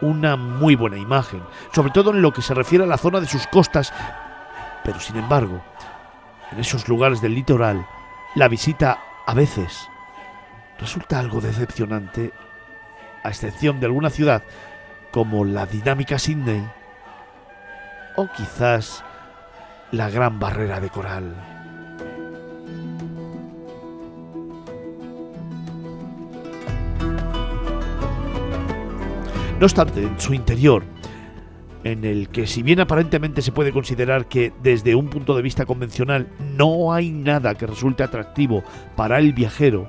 una 0.00 0.36
muy 0.36 0.74
buena 0.74 0.96
imagen, 0.96 1.42
sobre 1.74 1.90
todo 1.90 2.12
en 2.12 2.22
lo 2.22 2.32
que 2.32 2.40
se 2.40 2.54
refiere 2.54 2.84
a 2.84 2.86
la 2.86 2.96
zona 2.96 3.20
de 3.20 3.26
sus 3.26 3.46
costas, 3.46 3.92
pero 4.82 4.98
sin 5.00 5.16
embargo, 5.16 5.62
en 6.50 6.60
esos 6.60 6.88
lugares 6.88 7.20
del 7.20 7.34
litoral, 7.34 7.86
la 8.36 8.48
visita 8.48 9.00
a 9.26 9.34
veces 9.34 9.86
resulta 10.78 11.18
algo 11.18 11.42
decepcionante, 11.42 12.32
a 13.22 13.28
excepción 13.28 13.80
de 13.80 13.86
alguna 13.86 14.08
ciudad 14.08 14.42
como 15.10 15.44
la 15.44 15.66
dinámica 15.66 16.18
Sydney 16.18 16.66
o 18.16 18.28
quizás 18.34 19.04
la 19.90 20.08
gran 20.08 20.38
barrera 20.40 20.80
de 20.80 20.88
coral. 20.88 21.51
No 29.62 29.66
obstante, 29.66 30.02
en 30.02 30.18
su 30.18 30.34
interior, 30.34 30.82
en 31.84 32.04
el 32.04 32.30
que 32.30 32.48
si 32.48 32.64
bien 32.64 32.80
aparentemente 32.80 33.42
se 33.42 33.52
puede 33.52 33.70
considerar 33.70 34.26
que 34.26 34.52
desde 34.60 34.96
un 34.96 35.08
punto 35.08 35.36
de 35.36 35.42
vista 35.42 35.66
convencional 35.66 36.26
no 36.56 36.92
hay 36.92 37.12
nada 37.12 37.54
que 37.54 37.68
resulte 37.68 38.02
atractivo 38.02 38.64
para 38.96 39.20
el 39.20 39.32
viajero, 39.32 39.88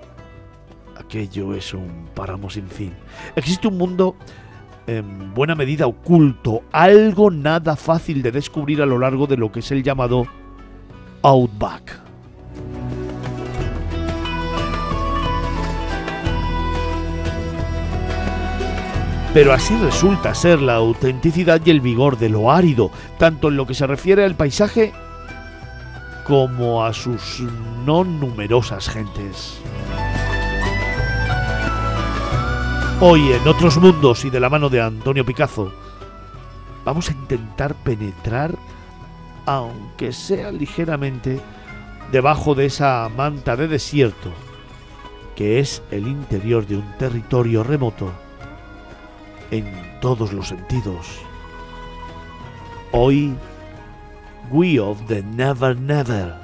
aquello 0.95 1.55
es 1.55 1.73
un 1.73 2.07
páramo 2.13 2.51
sin 2.51 2.67
fin. 2.67 2.93
Existe 3.35 3.67
un 3.67 3.79
mundo 3.79 4.15
en 4.85 5.33
buena 5.33 5.55
medida 5.55 5.87
oculto, 5.87 6.61
algo 6.71 7.31
nada 7.31 7.75
fácil 7.75 8.21
de 8.21 8.31
descubrir 8.31 8.79
a 8.79 8.85
lo 8.85 8.99
largo 8.99 9.25
de 9.25 9.37
lo 9.37 9.51
que 9.51 9.61
es 9.61 9.71
el 9.71 9.81
llamado 9.81 10.27
Outback. 11.23 12.02
Pero 19.33 19.51
así 19.51 19.75
resulta 19.77 20.35
ser 20.35 20.61
la 20.61 20.75
autenticidad 20.75 21.59
y 21.65 21.71
el 21.71 21.81
vigor 21.81 22.19
de 22.19 22.29
lo 22.29 22.51
árido, 22.51 22.91
tanto 23.17 23.47
en 23.47 23.57
lo 23.57 23.65
que 23.65 23.73
se 23.73 23.87
refiere 23.87 24.23
al 24.23 24.35
paisaje 24.35 24.93
como 26.23 26.85
a 26.85 26.93
sus 26.93 27.41
no 27.83 28.03
numerosas 28.03 28.87
gentes. 28.87 29.59
Hoy 33.01 33.31
en 33.31 33.47
otros 33.47 33.77
mundos 33.77 34.23
y 34.23 34.29
de 34.29 34.39
la 34.39 34.51
mano 34.51 34.69
de 34.69 34.81
Antonio 34.81 35.25
Picazo, 35.25 35.73
vamos 36.85 37.09
a 37.09 37.13
intentar 37.13 37.73
penetrar, 37.73 38.53
aunque 39.47 40.13
sea 40.13 40.51
ligeramente, 40.51 41.41
debajo 42.11 42.53
de 42.53 42.67
esa 42.67 43.09
manta 43.17 43.55
de 43.55 43.67
desierto, 43.67 44.29
que 45.35 45.59
es 45.59 45.81
el 45.89 46.07
interior 46.07 46.67
de 46.67 46.77
un 46.77 46.97
territorio 46.99 47.63
remoto 47.63 48.11
en 49.51 49.65
todos 50.01 50.33
los 50.33 50.49
sentidos. 50.49 51.19
Hoy, 52.91 53.35
We 54.51 54.79
of 54.79 55.05
the 55.07 55.23
Never 55.23 55.79
Never, 55.79 56.35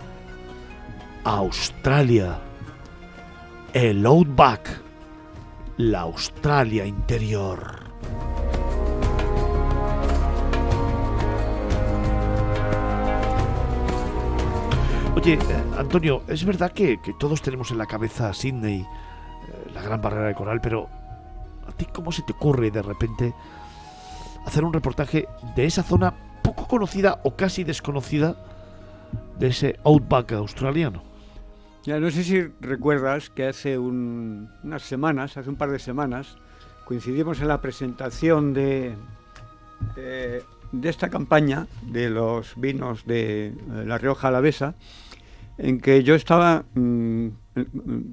Australia, 1.23 2.39
el 3.73 4.05
Outback, 4.05 4.81
la 5.77 6.01
Australia 6.01 6.85
interior. 6.85 7.79
Oye, 15.15 15.33
eh, 15.33 15.37
Antonio, 15.77 16.23
es 16.27 16.45
verdad 16.45 16.71
que, 16.71 17.01
que 17.01 17.13
todos 17.13 17.41
tenemos 17.41 17.71
en 17.71 17.77
la 17.77 17.85
cabeza 17.85 18.33
Sydney, 18.33 18.81
eh, 18.81 19.71
la 19.73 19.81
gran 19.81 20.01
barrera 20.01 20.27
de 20.27 20.33
coral, 20.33 20.61
pero 20.61 20.87
¿a 20.87 20.98
cómo 21.85 22.11
se 22.11 22.23
te 22.23 22.33
ocurre 22.33 22.71
de 22.71 22.81
repente 22.81 23.33
hacer 24.45 24.63
un 24.63 24.73
reportaje 24.73 25.27
de 25.55 25.65
esa 25.65 25.83
zona 25.83 26.13
poco 26.43 26.67
conocida 26.67 27.19
o 27.23 27.35
casi 27.35 27.63
desconocida 27.63 28.35
de 29.37 29.47
ese 29.47 29.79
outback 29.83 30.33
australiano? 30.33 31.03
Ya, 31.85 31.99
no 31.99 32.11
sé 32.11 32.23
si 32.23 32.41
recuerdas 32.61 33.29
que 33.29 33.47
hace 33.47 33.77
un- 33.77 34.49
unas 34.63 34.81
semanas, 34.83 35.37
hace 35.37 35.49
un 35.49 35.55
par 35.55 35.71
de 35.71 35.79
semanas, 35.79 36.37
coincidimos 36.85 37.39
en 37.41 37.47
la 37.47 37.61
presentación 37.61 38.53
de, 38.53 38.95
esta 40.83 41.09
campaña 41.09 41.67
de 41.83 42.09
los 42.09 42.53
vinos 42.59 43.05
de 43.05 43.53
La 43.85 43.97
Rioja 43.97 44.27
Alavesa, 44.27 44.75
en 45.57 45.79
que 45.79 46.03
yo 46.03 46.15
estaba, 46.15 46.63
mm, 46.73 47.27
eh, 47.55 47.65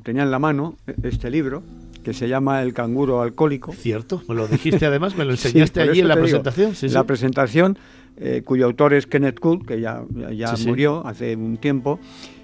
tenía 0.02 0.22
en 0.22 0.30
la 0.30 0.38
mano 0.38 0.76
este 1.02 1.30
libro, 1.30 1.62
que 2.06 2.12
se 2.14 2.28
llama 2.28 2.62
El 2.62 2.72
canguro 2.72 3.20
alcohólico. 3.20 3.72
Cierto, 3.72 4.22
me 4.28 4.36
lo 4.36 4.46
dijiste 4.46 4.86
además, 4.86 5.16
me 5.16 5.24
lo 5.24 5.32
enseñaste 5.32 5.80
allí 5.82 5.98
en 5.98 6.06
la 6.06 6.14
digo, 6.14 6.22
presentación. 6.22 6.76
sí, 6.76 6.88
la 6.88 7.00
sí. 7.00 7.06
presentación, 7.08 7.76
eh, 8.16 8.42
cuyo 8.44 8.66
autor 8.66 8.94
es 8.94 9.08
Kenneth 9.08 9.40
Cook, 9.40 9.66
que 9.66 9.80
ya, 9.80 10.04
ya- 10.32 10.54
murió 10.64 11.04
hace 11.04 11.34
un 11.34 11.56
tiempo, 11.56 11.98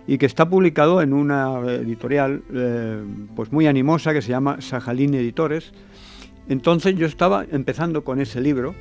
y 0.08 0.18
que 0.18 0.26
está 0.26 0.48
publicado 0.50 1.00
en 1.00 1.12
una 1.12 1.60
editorial 1.70 2.42
eh, 2.52 3.04
pues 3.36 3.52
muy 3.52 3.68
animosa 3.68 4.12
que 4.12 4.20
se 4.20 4.30
llama 4.30 4.60
Sajalín 4.60 5.14
Editores. 5.14 5.72
Entonces 6.48 6.96
yo 6.96 7.06
estaba 7.06 7.46
empezando 7.48 8.02
con 8.02 8.20
ese 8.20 8.40
libro 8.40 8.74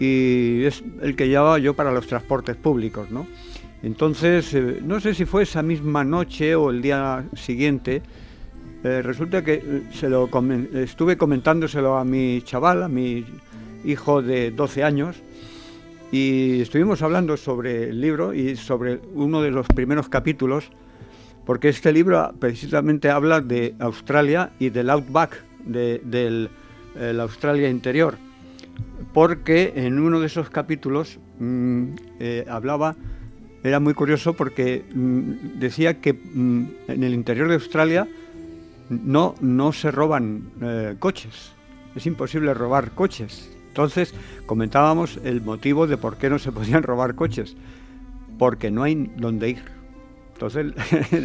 y 0.00 0.64
es 0.64 0.82
el 1.02 1.14
que 1.14 1.28
llevaba 1.28 1.58
yo 1.58 1.74
para 1.74 1.92
los 1.92 2.06
transportes 2.06 2.56
públicos, 2.56 3.10
¿no? 3.10 3.26
Entonces, 3.82 4.54
eh, 4.54 4.80
no 4.82 4.98
sé 4.98 5.12
si 5.12 5.26
fue 5.26 5.42
esa 5.42 5.62
misma 5.62 6.04
noche 6.04 6.54
o 6.54 6.70
el 6.70 6.80
día 6.80 7.24
siguiente, 7.34 8.00
eh, 8.82 9.02
resulta 9.02 9.44
que 9.44 9.54
eh, 9.54 9.82
se 9.92 10.08
lo 10.08 10.28
estuve 10.74 11.16
comentándoselo 11.16 11.96
a 11.96 12.04
mi 12.04 12.42
chaval, 12.42 12.82
a 12.82 12.88
mi 12.88 13.24
hijo 13.84 14.22
de 14.22 14.50
12 14.50 14.84
años, 14.84 15.16
y 16.12 16.60
estuvimos 16.60 17.02
hablando 17.02 17.36
sobre 17.36 17.90
el 17.90 18.00
libro 18.00 18.34
y 18.34 18.56
sobre 18.56 19.00
uno 19.14 19.42
de 19.42 19.50
los 19.50 19.66
primeros 19.68 20.08
capítulos, 20.08 20.70
porque 21.44 21.68
este 21.68 21.92
libro 21.92 22.32
precisamente 22.38 23.10
habla 23.10 23.40
de 23.40 23.74
Australia 23.78 24.50
y 24.58 24.70
del 24.70 24.90
outback, 24.90 25.44
de, 25.64 26.00
del 26.04 27.20
Australia 27.20 27.68
interior, 27.68 28.16
porque 29.12 29.72
en 29.76 29.98
uno 29.98 30.20
de 30.20 30.26
esos 30.26 30.50
capítulos 30.50 31.18
mm, 31.38 31.84
eh, 32.18 32.46
hablaba, 32.48 32.96
era 33.62 33.78
muy 33.78 33.94
curioso 33.94 34.34
porque 34.34 34.84
mm, 34.94 35.58
decía 35.58 36.00
que 36.00 36.14
mm, 36.14 36.64
en 36.88 37.02
el 37.02 37.14
interior 37.14 37.48
de 37.48 37.54
Australia 37.54 38.08
no, 38.90 39.34
no 39.40 39.72
se 39.72 39.90
roban 39.90 40.50
eh, 40.60 40.96
coches, 40.98 41.52
es 41.94 42.06
imposible 42.06 42.52
robar 42.52 42.90
coches. 42.90 43.50
Entonces 43.68 44.14
comentábamos 44.46 45.18
el 45.24 45.40
motivo 45.40 45.86
de 45.86 45.96
por 45.96 46.16
qué 46.16 46.28
no 46.28 46.38
se 46.38 46.52
podían 46.52 46.82
robar 46.82 47.14
coches, 47.14 47.56
porque 48.38 48.70
no 48.70 48.82
hay 48.82 49.10
dónde 49.16 49.50
ir. 49.50 49.62
Entonces 50.34 50.72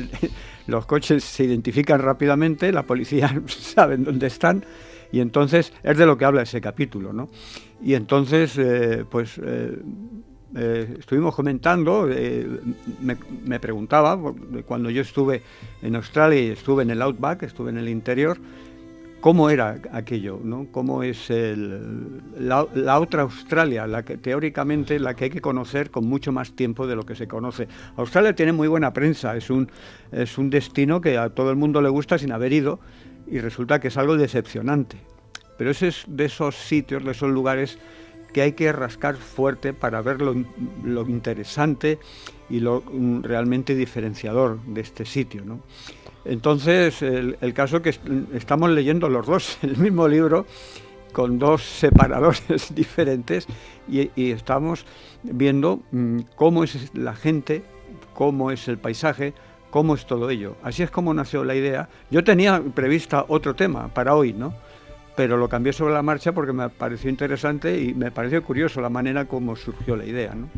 los 0.68 0.86
coches 0.86 1.24
se 1.24 1.44
identifican 1.44 2.02
rápidamente, 2.02 2.72
la 2.72 2.84
policía 2.84 3.42
sabe 3.48 3.98
dónde 3.98 4.28
están 4.28 4.64
y 5.12 5.22
entonces 5.22 5.72
es 5.84 5.98
de 5.98 6.06
lo 6.06 6.18
que 6.18 6.26
habla 6.26 6.42
ese 6.42 6.60
capítulo, 6.60 7.14
¿no? 7.14 7.30
Y 7.82 7.94
entonces, 7.94 8.58
eh, 8.58 9.06
pues 9.10 9.40
eh, 9.42 9.78
eh, 10.56 10.96
estuvimos 11.00 11.36
comentando, 11.36 12.08
eh, 12.10 12.48
me, 13.02 13.60
preguntaba, 13.60 14.18
cuando 14.66 14.90
yo 14.90 15.02
estuve 15.02 15.42
en 15.82 15.96
Australia 15.96 16.42
y 16.42 16.50
estuve 16.52 16.84
en 16.84 16.92
el 16.92 17.02
Outback, 17.02 17.44
estuve 17.44 17.72
en 17.72 17.78
el 17.78 17.90
interior, 17.90 18.38
cómo 19.20 19.50
era 19.50 19.82
aquello, 19.92 20.40
¿no? 20.44 20.68
cómo 20.72 21.04
es 21.04 21.30
el- 21.30 22.22
la, 22.38 23.00
otra 23.00 23.24
Australia, 23.24 23.88
la 23.88 24.04
que 24.04 24.18
teóricamente 24.18 25.00
la 25.00 25.16
que 25.16 25.26
hay 25.26 25.30
que 25.30 25.42
conocer 25.42 25.90
con 25.90 26.06
mucho 26.06 26.32
más 26.32 26.52
tiempo 26.54 26.88
de 26.88 26.96
lo 26.96 27.06
que 27.06 27.16
se 27.16 27.28
conoce. 27.28 27.68
Australia 27.98 28.34
tiene 28.34 28.54
muy 28.54 28.68
buena 28.68 28.94
prensa, 28.94 29.36
es 29.36 29.50
un, 29.50 29.70
es 30.12 30.38
un 30.38 30.50
destino 30.50 31.02
que 31.02 31.18
a 31.18 31.30
todo 31.30 31.50
el 31.50 31.56
mundo 31.56 31.82
le 31.82 31.90
gusta 31.90 32.18
sin 32.18 32.32
haber 32.32 32.54
ido 32.54 32.80
y 33.28 33.40
resulta 33.40 33.80
que 33.80 33.88
es 33.88 33.98
algo 33.98 34.16
decepcionante. 34.16 34.98
Pero 35.58 35.72
ese 35.72 35.88
es 35.88 36.04
de 36.08 36.26
esos 36.26 36.56
sitios, 36.56 37.04
de 37.04 37.12
esos 37.12 37.32
lugares 37.32 37.80
que 38.36 38.42
hay 38.42 38.52
que 38.52 38.70
rascar 38.74 39.16
fuerte 39.16 39.72
para 39.72 40.02
ver 40.02 40.22
lo, 40.22 40.36
lo 40.84 41.04
interesante 41.04 42.00
y 42.50 42.60
lo 42.60 42.82
mm, 42.86 43.22
realmente 43.24 43.76
diferenciador 43.76 44.60
de 44.66 44.82
este 44.82 45.06
sitio. 45.06 45.46
¿no? 45.46 45.62
Entonces, 46.26 47.02
el, 47.02 47.54
caso 47.54 47.82
que 47.82 47.92
est- 47.92 48.06
estamos 48.34 48.70
leyendo 48.72 49.08
los 49.08 49.26
dos 49.26 49.58
el 49.62 49.78
mismo 49.78 50.06
libro 50.10 50.46
con 51.14 51.40
dos 51.40 51.64
separadores 51.64 52.76
diferentes 52.76 53.48
y, 53.90 54.12
y 54.18 54.32
estamos 54.32 54.86
viendo 55.24 55.80
mm, 55.92 56.20
cómo 56.36 56.66
es 56.66 56.94
la 56.94 57.16
gente, 57.16 57.64
cómo 58.14 58.52
es 58.52 58.68
el 58.68 58.78
paisaje, 58.78 59.34
cómo 59.70 59.96
es 59.96 60.06
todo 60.06 60.30
ello. 60.30 60.58
Así 60.62 60.84
es 60.84 60.92
como 60.92 61.14
nació 61.14 61.46
la 61.46 61.56
idea. 61.56 61.88
Yo 62.12 62.22
tenía 62.26 62.62
prevista 62.62 63.24
otro 63.30 63.56
tema 63.56 63.88
para 63.94 64.14
hoy, 64.14 64.34
¿no? 64.34 64.54
Pero 65.16 65.38
lo 65.38 65.48
cambié 65.48 65.72
sobre 65.74 65.94
la 65.94 66.02
marcha 66.02 66.34
porque 66.34 66.52
me 66.54 66.70
pareció 66.70 67.10
interesante 67.10 67.82
y 67.82 67.94
me 67.94 68.12
pareció 68.12 68.44
curioso 68.44 68.82
la 68.82 68.90
manera 68.90 69.26
como 69.26 69.56
surgió 69.56 69.96
la 69.96 70.06
idea, 70.06 70.36
¿no? 70.36 70.50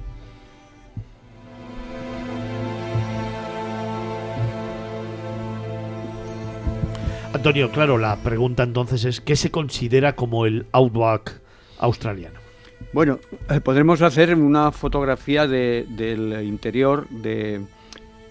Antonio, 7.34 7.69
claro, 7.72 7.98
la 7.98 8.16
pregunta 8.18 8.64
entonces 8.64 9.06
es, 9.06 9.22
¿qué 9.22 9.36
se 9.36 9.52
considera 9.52 10.16
como 10.16 10.45
el 10.45 10.66
outback 10.72 11.40
australiano? 11.80 12.40
Bueno, 12.94 13.19
eh, 13.50 13.60
podremos 13.60 14.02
hacer 14.02 14.34
una 14.36 14.72
fotografía 14.72 15.45
de- 15.45 15.86
del 15.90 16.44
interior 16.44 17.08
de, 17.10 17.61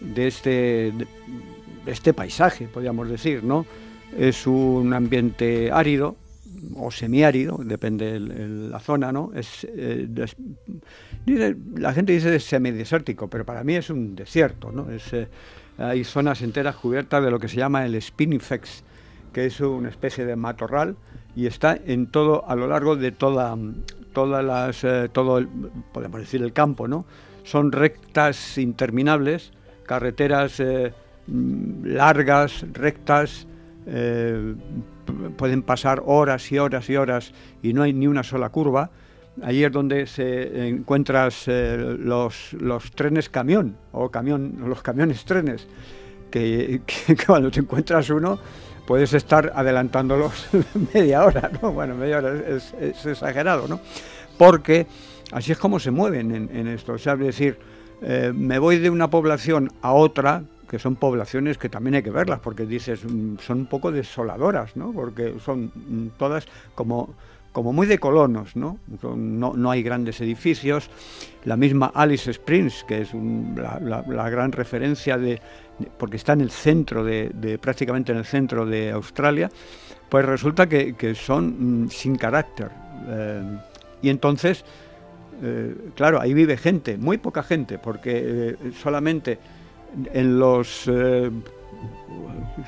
de 0.01 0.27
este, 0.27 0.93
de 0.93 1.07
este 1.93 2.15
paisaje, 2.15 2.67
podríamos 2.67 3.09
decir, 3.09 3.45
¿no? 3.45 3.67
Es 4.17 4.47
un 4.47 4.93
ambiente 4.95 5.70
árido 5.70 6.17
o 6.77 6.91
semiárido, 6.91 7.59
depende 7.62 8.17
el- 8.17 8.31
el- 8.31 8.70
la 8.70 8.81
zona, 8.81 9.12
¿no? 9.12 9.31
Es, 9.35 9.67
eh, 9.70 10.09
la 11.77 11.93
gente 11.93 12.12
dice 12.12 12.39
semidesértico, 12.41 13.28
pero 13.28 13.45
para 13.45 13.65
mí 13.65 13.75
es 13.75 13.91
un 13.91 14.17
desierto, 14.17 14.73
¿no? 14.73 14.91
Es, 14.91 15.12
eh, 15.12 15.28
hay 15.78 16.05
zonas 16.05 16.43
enteras 16.43 16.77
cubiertas 16.77 17.23
de 17.25 17.31
lo 17.31 17.39
que 17.39 17.49
se 17.49 17.57
llama 17.57 17.85
el 17.85 18.01
spinifex, 18.01 18.85
que 19.33 19.47
es 19.47 19.61
una 19.61 19.89
especie 19.91 20.25
de 20.25 20.36
matorral 20.36 20.97
y 21.35 21.47
está 21.47 21.78
en 21.86 22.07
todo 22.07 22.49
a 22.49 22.57
lo 22.57 22.67
largo 22.67 22.97
de 22.97 23.12
toda 23.12 23.57
todas 24.15 24.43
las 24.43 24.83
eh, 24.83 25.11
todo 25.12 25.36
el, 25.36 25.47
podemos 25.93 26.20
decir 26.20 26.43
el 26.43 26.55
campo 26.55 26.89
no 26.89 27.05
son 27.45 27.70
rectas 27.70 28.57
interminables 28.57 29.53
carreteras 29.85 30.59
eh, 30.61 30.95
mm, 31.27 31.85
largas 31.85 32.65
rectas 32.73 33.47
eh, 33.87 34.55
pueden 35.37 35.63
pasar 35.63 36.03
horas 36.05 36.51
y 36.51 36.59
horas 36.59 36.91
y 36.91 36.97
horas 36.97 37.33
y 37.63 37.73
no 37.73 37.83
hay 37.83 37.93
ni 37.93 38.07
una 38.07 38.23
sola 38.23 38.49
curva 38.51 38.91
Allí 39.43 39.65
es 39.65 39.73
donde 39.73 40.07
se 40.07 40.69
encuentras 40.69 41.45
eh, 41.47 41.77
los, 41.99 42.55
trenes 42.95 43.29
camión 43.29 43.77
o 43.93 44.11
camión 44.11 44.57
los 44.67 44.83
camiones 44.83 45.25
trenes 45.27 45.67
que, 46.31 46.81
cuando 47.27 47.51
te 47.51 47.61
encuentras 47.61 48.09
uno 48.09 48.39
puedes 48.87 49.13
estar 49.13 49.53
adelantándolos 49.55 50.49
media 50.95 51.25
hora, 51.25 51.51
¿no? 51.61 51.73
Bueno, 51.73 51.95
media 51.95 52.19
hora 52.19 52.35
es, 52.35 52.73
exagerado, 53.05 53.69
¿no? 53.69 53.81
Porque 54.39 54.87
así 55.33 55.53
es 55.53 55.59
como 55.59 55.81
se 55.81 55.91
mueven 55.91 56.35
en, 56.35 56.57
en 56.57 56.69
esto. 56.69 56.93
O 56.93 56.99
sea, 56.99 57.15
es 57.15 57.19
decir, 57.19 57.59
eh, 58.01 58.33
me 58.35 58.59
voy 58.59 58.79
de 58.79 58.89
una 58.89 59.11
población 59.11 59.73
a 59.83 59.93
otra, 59.93 60.45
que 60.69 60.78
son 60.78 60.97
poblaciones 60.97 61.59
que 61.59 61.69
también 61.69 61.95
hay 61.97 62.03
que 62.03 62.11
verlas, 62.11 62.41
porque 62.41 62.67
dices, 62.67 63.05
mm, 63.05 63.36
son 63.39 63.59
un 63.61 63.67
poco 63.67 63.93
desoladoras, 63.93 64.77
¿no? 64.77 64.93
Porque 64.93 65.35
son 65.45 65.70
mm, 65.75 66.09
todas 66.19 66.47
como 66.75 67.15
como 67.53 67.73
muy 67.73 67.86
de 67.86 67.99
colonos, 67.99 68.55
¿no? 68.55 68.78
No, 69.03 69.55
no 69.57 69.70
hay 69.70 69.83
grandes 69.83 70.20
edificios. 70.20 70.91
La 71.47 71.57
misma 71.57 71.91
Alice 71.95 72.31
Springs, 72.31 72.85
que 72.86 73.01
es 73.01 73.15
un- 73.15 73.55
la, 73.57 74.28
gran 74.28 74.53
referencia 74.53 75.17
de, 75.17 75.41
porque 75.97 76.19
está 76.19 76.35
en 76.35 76.43
el 76.43 76.51
centro 76.51 77.03
de, 77.03 77.31
de- 77.33 77.57
prácticamente 77.57 78.12
en 78.12 78.19
el 78.19 78.27
centro 78.27 78.67
de 78.67 78.91
Australia, 78.91 79.51
pues 80.11 80.27
resulta 80.27 80.69
que, 80.69 80.93
que 80.97 81.15
son 81.15 81.85
mm, 81.85 81.89
sin 81.89 82.17
carácter. 82.17 82.70
Eh, 83.09 83.59
y 84.03 84.11
entonces, 84.11 84.62
eh, 85.43 85.75
claro, 85.95 86.20
ahí 86.20 86.35
vive 86.35 86.59
gente, 86.59 86.99
muy 86.99 87.17
poca 87.17 87.43
gente, 87.43 87.78
porque 87.78 88.23
eh, 88.23 88.57
solamente 88.83 89.39
en 90.13 90.39
los 90.39 90.89
eh, 90.89 91.31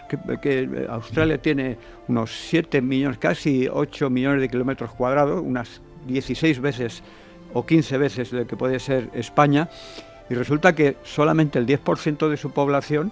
que, 0.09 0.87
Australia 0.89 1.39
tiene 1.39 1.77
unos 2.09 2.31
7 2.49 2.81
millones, 2.81 3.19
casi 3.19 3.69
8 3.69 4.11
millones 4.11 4.41
de 4.41 4.49
kilómetros 4.49 4.91
cuadrados, 4.93 5.43
unas 5.45 5.81
16 6.07 6.61
veces 6.61 7.03
o 7.55 7.65
15 7.65 7.99
veces 7.99 8.31
de 8.31 8.47
que 8.47 8.57
puede 8.57 8.79
ser 8.79 9.11
España, 9.15 9.69
y 10.31 10.35
resulta 10.35 10.75
que 10.75 10.97
solamente 11.03 11.59
el 11.59 11.67
10% 11.67 12.29
de 12.29 12.37
su 12.37 12.51
población 12.51 13.11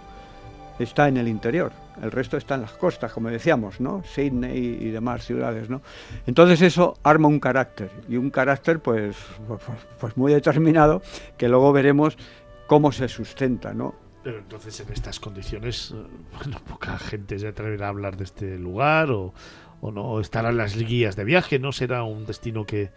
está 0.78 1.08
en 1.08 1.16
el 1.16 1.28
interior, 1.28 1.72
el 2.02 2.10
resto 2.10 2.36
está 2.36 2.56
en 2.56 2.62
las 2.62 2.72
costas, 2.72 3.12
como 3.12 3.30
decíamos, 3.30 3.80
¿no? 3.80 4.02
Sydney 4.04 4.78
y 4.80 4.90
demás 4.90 5.24
ciudades, 5.24 5.70
¿no? 5.70 5.80
Entonces 6.26 6.60
eso 6.60 6.98
arma 7.02 7.28
un 7.28 7.40
carácter, 7.40 7.90
y 8.08 8.16
un 8.18 8.30
carácter 8.30 8.80
pues, 8.80 9.16
pues, 9.48 9.60
pues 9.98 10.16
muy 10.18 10.32
determinado, 10.34 11.00
que 11.38 11.48
luego 11.48 11.72
veremos 11.72 12.18
cómo 12.66 12.92
se 12.92 13.08
sustenta, 13.08 13.72
¿no? 13.74 13.94
Pero 14.22 14.38
entonces 14.38 14.78
en 14.80 14.92
estas 14.92 15.20
condiciones, 15.20 15.92
eh, 15.94 16.02
bueno, 16.36 16.60
poca 16.68 16.98
gente 16.98 17.38
se 17.38 17.48
atreverá 17.48 17.86
a 17.86 17.90
hablar 17.90 18.16
de 18.16 18.24
este 18.24 18.58
lugar 18.58 19.10
o, 19.10 19.32
o 19.80 19.90
no 19.92 20.20
estarán 20.20 20.56
las 20.56 20.76
guías 20.76 21.14
de 21.16 21.24
viaje, 21.24 21.58
no 21.58 21.70
será 21.72 22.02
un 22.02 22.26
destino 22.26 22.64
que, 22.66 22.90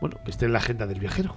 bueno, 0.00 0.18
que 0.24 0.30
esté 0.30 0.44
en 0.46 0.52
la 0.52 0.58
agenda 0.58 0.86
del 0.86 1.00
viajero. 1.00 1.34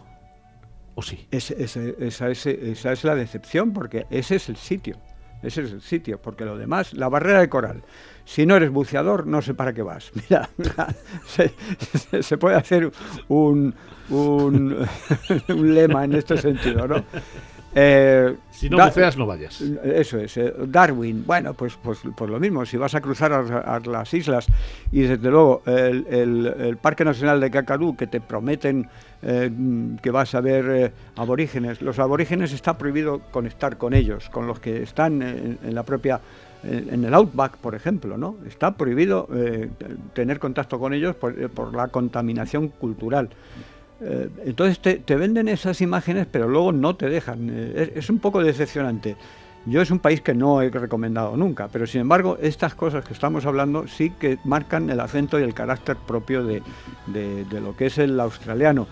¿O 0.95 1.01
sí? 1.01 1.27
Ese- 1.31 1.63
ese- 1.63 1.95
esa, 1.99 2.29
es, 2.29 2.45
esa 2.45 2.91
es 2.91 3.03
la 3.05 3.15
decepción, 3.15 3.71
porque 3.71 4.05
ese 4.09 4.35
es 4.35 4.49
el 4.49 4.57
sitio. 4.57 4.97
Ese 5.43 5.63
es 5.63 5.71
el 5.71 5.81
sitio, 5.81 6.19
porque 6.21 6.45
lo 6.45 6.57
demás, 6.57 6.93
la 6.93 7.09
barrera 7.09 7.39
de 7.41 7.49
coral. 7.49 7.83
Si 8.25 8.45
no 8.45 8.55
eres 8.55 8.69
buceador, 8.69 9.25
no 9.27 9.41
sé 9.41 9.53
para 9.53 9.73
qué 9.73 9.81
vas. 9.81 10.11
Mira, 10.29 10.47
se, 12.21 12.37
puede 12.37 12.55
hacer 12.55 12.91
un, 13.27 13.73
un, 14.09 14.85
un 15.49 15.73
lema 15.75 16.05
en 16.05 16.13
este 16.13 16.37
sentido, 16.37 16.87
¿no? 16.87 17.03
Eh, 17.73 18.35
Si 18.51 18.69
no 18.69 18.77
buceas, 18.85 19.15
no 19.17 19.25
vayas. 19.25 19.61
Eso 19.61 20.17
es. 20.19 20.35
eh, 20.37 20.53
Darwin, 20.67 21.23
bueno, 21.25 21.53
pues, 21.53 21.77
pues, 21.81 21.99
pues 22.15 22.29
lo 22.29 22.37
mismo. 22.39 22.65
Si 22.65 22.75
vas 22.77 22.93
a 22.95 23.01
cruzar 23.01 23.31
a, 23.31 23.39
a 23.75 23.79
las 23.79 24.13
islas 24.13 24.45
y 24.91 25.01
desde 25.01 25.29
luego 25.29 25.63
el, 25.65 26.05
el- 26.09 26.53
el 26.59 26.77
Parque 26.77 27.05
Nacional 27.05 27.39
de 27.39 27.49
Kakadu, 27.49 27.95
que 27.95 28.07
te 28.07 28.19
prometen 28.19 28.89
eh, 29.24 29.51
que 30.01 30.11
vas 30.11 30.33
a 30.35 30.41
ver 30.41 30.66
eh, 30.69 30.91
aborígenes, 31.16 31.82
los 31.82 32.00
aborígenes 32.00 32.53
está 32.53 32.77
prohibido 32.77 33.19
conectar 33.32 33.77
con 33.77 33.93
ellos, 33.93 34.30
con 34.30 34.48
los 34.48 34.59
que 34.59 34.83
están 34.83 35.22
en, 35.22 35.58
en 35.64 35.75
la 35.75 35.83
propia 35.83 36.19
en 36.64 37.03
el 37.03 37.14
outback, 37.16 37.58
por 37.58 37.74
ejemplo, 37.74 38.17
¿no? 38.17 38.35
Está 38.48 38.75
prohibido 38.75 39.27
eh, 39.33 39.69
tener 40.14 40.38
contacto 40.38 40.80
con 40.80 40.93
ellos 40.93 41.16
por, 41.16 41.33
eh, 41.40 41.50
la 41.74 41.88
contaminación 41.88 42.67
cultural. 42.67 43.30
Eh, 44.00 44.30
entonces 44.45 44.80
te, 44.80 45.16
venden 45.16 45.48
esas 45.48 45.82
imágenes, 45.82 46.27
pero 46.32 46.48
luego 46.48 46.72
no 46.72 46.95
te 46.95 47.09
dejan. 47.09 47.50
Eh, 47.51 47.93
es, 47.95 48.09
un 48.11 48.19
poco 48.19 48.43
decepcionante. 48.43 49.16
Yo 49.66 49.82
es 49.82 49.90
un 49.90 49.98
país 50.00 50.22
que 50.22 50.33
no 50.33 50.61
he 50.61 50.69
recomendado 50.69 51.35
nunca, 51.35 51.67
pero 51.67 51.88
sin 51.88 52.01
embargo 52.01 52.38
estas 52.41 52.75
cosas 52.75 53.06
que 53.06 53.14
estamos 53.14 53.45
hablando 53.48 53.88
sí 53.88 54.11
que 54.19 54.38
marcan 54.43 54.90
el 54.91 55.00
acento 55.00 55.40
y 55.40 55.43
el 55.43 55.56
carácter 55.56 55.98
propio 55.98 56.43
de- 56.43 56.61
de 57.08 57.59
lo 57.59 57.75
que 57.75 57.88
es 57.88 57.98
el 57.98 58.19
australiano. 58.19 58.88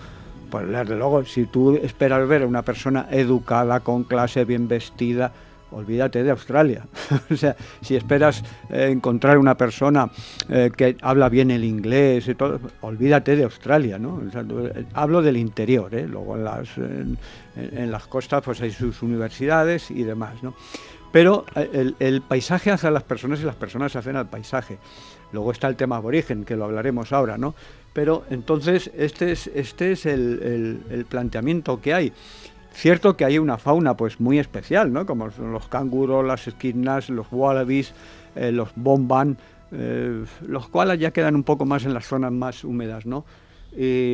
Pues 0.50 0.68
desde 0.68 0.96
luego, 0.96 1.24
si 1.26 1.46
tú 1.46 1.76
esperas 1.76 2.28
ver 2.28 2.44
a 2.44 2.48
una 2.48 2.62
persona 2.62 3.08
educada, 3.12 3.80
con 3.82 4.04
clase, 4.04 4.46
bien 4.46 4.68
vestida, 4.68 5.32
olvídate 5.72 6.24
de 6.24 6.32
Australia. 6.32 6.86
o 7.32 7.36
sea, 7.36 7.56
si 7.82 7.96
esperas 7.96 8.44
eh, 8.70 8.90
encontrar 8.92 9.38
una 9.38 9.56
persona 9.56 10.10
eh, 10.50 10.72
que 10.76 10.98
habla 11.02 11.30
bien 11.30 11.52
el 11.52 11.64
inglés 11.64 12.28
y 12.28 12.36
todo, 12.36 12.60
olvídate 12.82 13.36
de 13.36 13.44
Australia, 13.44 14.00
¿no? 14.00 14.22
Hablo 14.94 15.22
del 15.22 15.38
interior, 15.38 15.94
¿eh? 15.94 16.08
Luego 16.08 16.36
en 16.36 16.44
las, 16.44 16.70
en 16.78 17.92
las 17.92 18.08
costas 18.08 18.42
pues 18.44 18.62
hay 18.62 18.72
sus 18.72 19.02
universidades 19.04 19.92
y 19.92 20.04
demás, 20.04 20.42
¿no? 20.42 20.56
Pero 21.12 21.46
eh, 21.56 21.70
el, 21.74 21.96
el 22.00 22.22
paisaje 22.22 22.72
hace 22.72 22.88
a 22.88 22.92
las 22.92 23.04
personas 23.04 23.40
y 23.40 23.44
las 23.44 23.56
personas 23.56 23.96
hacen 23.96 24.16
al 24.16 24.28
paisaje. 24.28 24.78
Luego 25.32 25.52
está 25.52 25.68
el 25.68 25.76
tema 25.76 25.98
aborigen, 25.98 26.44
que 26.44 26.56
lo 26.56 26.66
hablaremos 26.66 27.14
ahora, 27.14 27.38
¿no? 27.38 27.54
Pero 27.94 28.24
entonces 28.30 28.92
este 28.96 29.32
es, 29.32 29.48
este 29.48 29.92
es 29.92 30.06
el, 30.06 30.82
el- 30.92 31.06
planteamiento 31.06 31.82
que 31.82 31.94
hay. 31.94 32.14
Cierto 32.72 33.18
que 33.18 33.26
hay 33.26 33.40
una 33.40 33.58
fauna 33.58 33.98
pues 33.98 34.20
muy 34.20 34.38
especial, 34.40 34.94
¿no? 34.94 35.06
Como 35.06 35.32
son 35.32 35.52
los 35.52 35.68
canguros, 35.68 36.26
las 36.26 36.48
esquinas, 36.48 37.10
los 37.10 37.28
wallabies, 37.32 37.94
eh, 38.36 38.52
los 38.52 38.70
bomban, 38.76 39.38
eh, 39.72 40.24
los 40.48 40.70
koalas 40.70 41.00
ya 41.00 41.12
quedan 41.12 41.36
un 41.36 41.44
poco 41.44 41.66
más 41.66 41.84
en 41.86 41.94
las 41.94 42.06
zonas 42.06 42.32
más 42.32 42.64
húmedas, 42.64 43.06
¿no? 43.06 43.26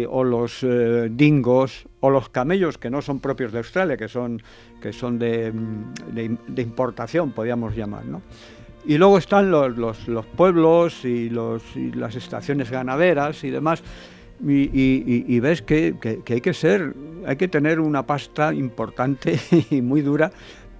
O 0.10 0.24
los 0.24 0.64
eh, 0.64 1.08
dingos, 1.12 1.86
o 2.02 2.10
los 2.10 2.28
camellos, 2.30 2.78
que 2.78 2.90
no 2.90 3.02
son 3.02 3.20
propios 3.22 3.52
de 3.54 3.60
Australia, 3.60 3.96
que 3.98 4.10
son, 4.10 4.42
que 4.82 4.92
son 4.92 5.18
de, 5.18 5.52
mm, 5.52 6.14
de 6.14 6.38
de 6.48 6.62
importación, 6.62 7.32
podríamos 7.32 7.74
llamar, 7.76 8.06
¿no? 8.06 8.22
Y 8.88 8.98
luego 8.98 9.18
están 9.18 9.50
los, 9.52 9.78
los- 9.78 10.08
los 10.08 10.26
pueblos 10.26 11.04
y, 11.06 11.30
los, 11.30 11.64
y 11.76 11.92
las 11.92 12.16
estaciones 12.16 12.70
ganaderas 12.70 13.44
y 13.44 13.50
demás. 13.50 13.84
Y, 14.46 15.40
ves 15.40 15.62
que, 15.62 15.96
que- 16.00 16.34
hay 16.34 16.42
que 16.42 16.54
ser, 16.54 16.94
hay 17.26 17.36
que 17.38 17.48
tener 17.48 17.80
una 17.80 18.06
pasta 18.06 18.54
importante 18.54 19.40
y 19.72 19.82
muy 19.82 20.02
dura 20.02 20.32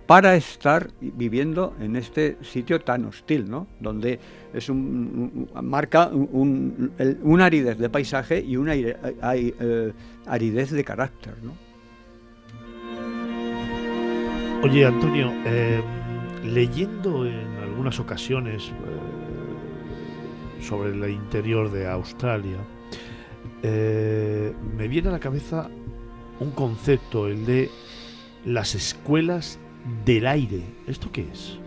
para 0.06 0.36
estar 0.36 0.90
viviendo 1.02 1.74
en 1.80 1.96
este 1.96 2.38
sitio 2.44 2.80
tan 2.80 3.06
hostil, 3.06 3.50
¿no? 3.50 3.66
Donde 3.80 4.20
es 4.54 4.70
un, 4.70 5.50
marca 5.64 6.08
un, 6.10 6.92
un- 7.00 7.18
una 7.24 7.46
aridez 7.46 7.80
de 7.80 7.90
paisaje 7.90 8.40
y 8.40 8.56
una 8.56 8.76
eh, 8.76 9.94
aridez 10.28 10.70
de 10.70 10.84
carácter, 10.84 11.34
¿no? 11.42 11.54
Oye, 14.64 14.86
Antonio, 14.86 15.32
eh, 15.46 15.82
leyendo 16.44 17.26
en 17.26 17.55
algunas 17.76 18.00
ocasiones 18.00 18.70
eh, 18.70 20.64
sobre 20.64 20.92
el 20.92 21.10
interior 21.12 21.70
de 21.70 21.88
Australia, 21.90 22.56
eh, 23.64 24.54
me 24.78 24.88
viene 24.88 25.10
a 25.10 25.12
la 25.12 25.20
cabeza 25.20 25.70
un 26.40 26.52
concepto, 26.52 27.28
el 27.28 27.46
de 27.46 27.70
las 28.46 28.76
escuelas 28.76 29.60
del 30.06 30.26
aire. 30.26 30.62
¿Esto 30.88 31.12
qué 31.12 31.28
es? 31.30 31.60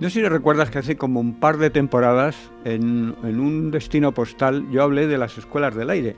No 0.00 0.10
sé 0.10 0.20
si 0.20 0.28
recuerdas 0.28 0.70
que 0.70 0.80
hace 0.80 0.96
como 0.98 1.18
un 1.18 1.40
par 1.40 1.56
de 1.56 1.70
temporadas 1.70 2.36
en, 2.66 3.14
en 3.24 3.40
un 3.40 3.70
destino 3.70 4.12
postal 4.12 4.66
yo 4.70 4.82
hablé 4.82 5.06
de 5.06 5.16
las 5.16 5.38
escuelas 5.38 5.74
del 5.74 5.88
aire. 5.88 6.16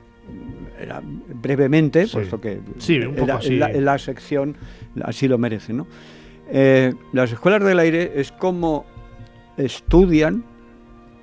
Era 0.77 1.01
brevemente, 1.41 2.05
Sí. 2.05 2.13
puesto 2.15 2.41
que 2.41 2.59
Sí, 2.79 2.99
un 2.99 3.15
poco 3.15 3.31
así. 3.31 3.55
la, 3.55 3.69
la 3.69 3.97
sección 3.97 4.57
así 5.03 5.29
lo 5.29 5.37
merece. 5.37 5.71
¿no? 5.71 5.87
Eh, 6.49 6.93
las 7.13 7.31
escuelas 7.31 7.63
del 7.63 7.79
aire 7.79 8.11
es 8.17 8.31
como 8.33 8.85
estudian, 9.57 10.43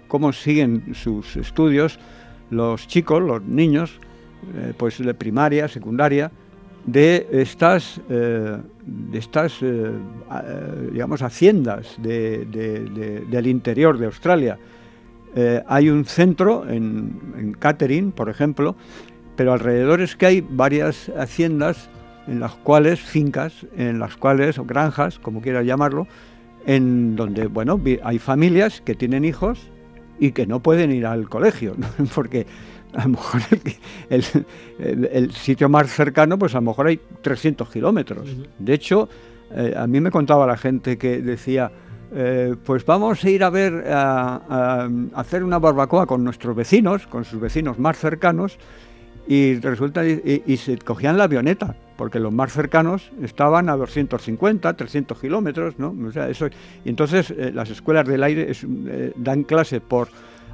cómo 0.08 0.32
siguen 0.32 0.94
sus 0.94 1.36
estudios 1.36 1.98
los 2.50 2.86
chicos, 2.86 3.22
los 3.22 3.42
niños, 3.42 4.00
eh, 4.56 4.72
pues 4.76 4.98
de 4.98 5.12
primaria, 5.14 5.68
secundaria, 5.68 6.30
de 6.86 7.26
estas, 7.32 8.00
eh, 8.08 8.56
de 8.86 9.18
estas 9.18 9.58
eh, 9.62 9.92
digamos, 10.92 11.20
haciendas 11.20 11.96
de- 11.98 12.46
de- 12.46 12.84
de- 12.84 13.20
del 13.20 13.46
interior 13.46 13.98
de 13.98 14.06
Australia. 14.06 14.58
Hay 15.68 15.88
un 15.90 16.04
centro 16.04 16.68
en, 16.68 17.20
en 17.36 17.52
por 18.12 18.28
ejemplo, 18.28 18.74
pero 19.36 19.52
alrededor 19.52 20.00
es 20.00 20.16
que 20.16 20.26
hay 20.26 20.40
varias 20.40 21.12
haciendas 21.16 21.90
en 22.26 22.40
las 22.40 22.54
cuales, 22.54 22.98
fincas, 22.98 23.66
en 23.76 24.00
las 24.00 24.16
cuales, 24.16 24.58
o 24.58 24.64
granjas, 24.64 25.18
como 25.20 25.40
quieras 25.40 25.64
llamarlo, 25.64 26.08
en 26.68 27.16
donde, 27.16 27.46
bueno, 27.46 27.80
hay 28.04 28.18
familias 28.18 28.82
que 28.82 28.94
tienen 28.94 29.24
hijos 29.24 29.58
y 30.20 30.32
que 30.32 30.46
no 30.46 30.60
pueden 30.60 30.92
ir 30.92 31.06
al 31.06 31.26
colegio, 31.26 31.74
¿no? 31.78 31.86
porque 32.14 32.46
a 32.92 33.04
lo 33.04 33.10
mejor 33.10 33.40
el, 34.10 35.32
sitio 35.32 35.70
más 35.70 35.90
cercano, 35.90 36.38
pues 36.38 36.54
a 36.54 36.58
lo 36.58 36.66
mejor 36.66 36.88
hay 36.88 37.00
300 37.22 37.70
kilómetros. 37.70 38.28
De 38.58 38.74
hecho, 38.74 39.08
eh, 39.50 39.72
a 39.74 39.86
mí 39.86 39.98
me 40.00 40.10
contaba 40.10 40.46
la 40.46 40.58
gente 40.58 40.98
que 40.98 41.22
decía, 41.22 41.72
eh, 42.14 42.54
pues 42.66 42.84
vamos 42.84 43.24
a 43.24 43.30
ir 43.30 43.44
a 43.44 43.48
ver, 43.48 43.84
a 43.88 44.90
hacer 45.14 45.44
una 45.44 45.58
barbacoa 45.58 46.04
con 46.04 46.22
nuestros 46.22 46.54
vecinos, 46.54 47.06
con 47.06 47.24
sus 47.24 47.40
vecinos 47.40 47.78
más 47.78 47.96
cercanos, 47.96 48.58
y 49.26 49.58
resulta 49.60 50.06
y, 50.06 50.42
y 50.46 50.56
se 50.58 50.76
cogían 50.76 51.16
la 51.16 51.24
avioneta 51.24 51.76
porque 51.98 52.20
los 52.20 52.32
más 52.32 52.52
cercanos 52.52 53.10
estaban 53.20 53.68
a 53.68 53.76
250 53.76 54.74
300 54.74 55.20
kilómetros 55.20 55.78
no 55.78 55.94
o 56.06 56.12
sea 56.12 56.30
eso 56.30 56.46
y 56.84 56.88
entonces 56.88 57.30
eh, 57.30 57.50
las 57.52 57.68
escuelas 57.68 58.06
del 58.06 58.22
aire 58.22 58.50
eh, 58.50 59.12
dan 59.16 59.42
clase 59.42 59.80
por 59.82 60.08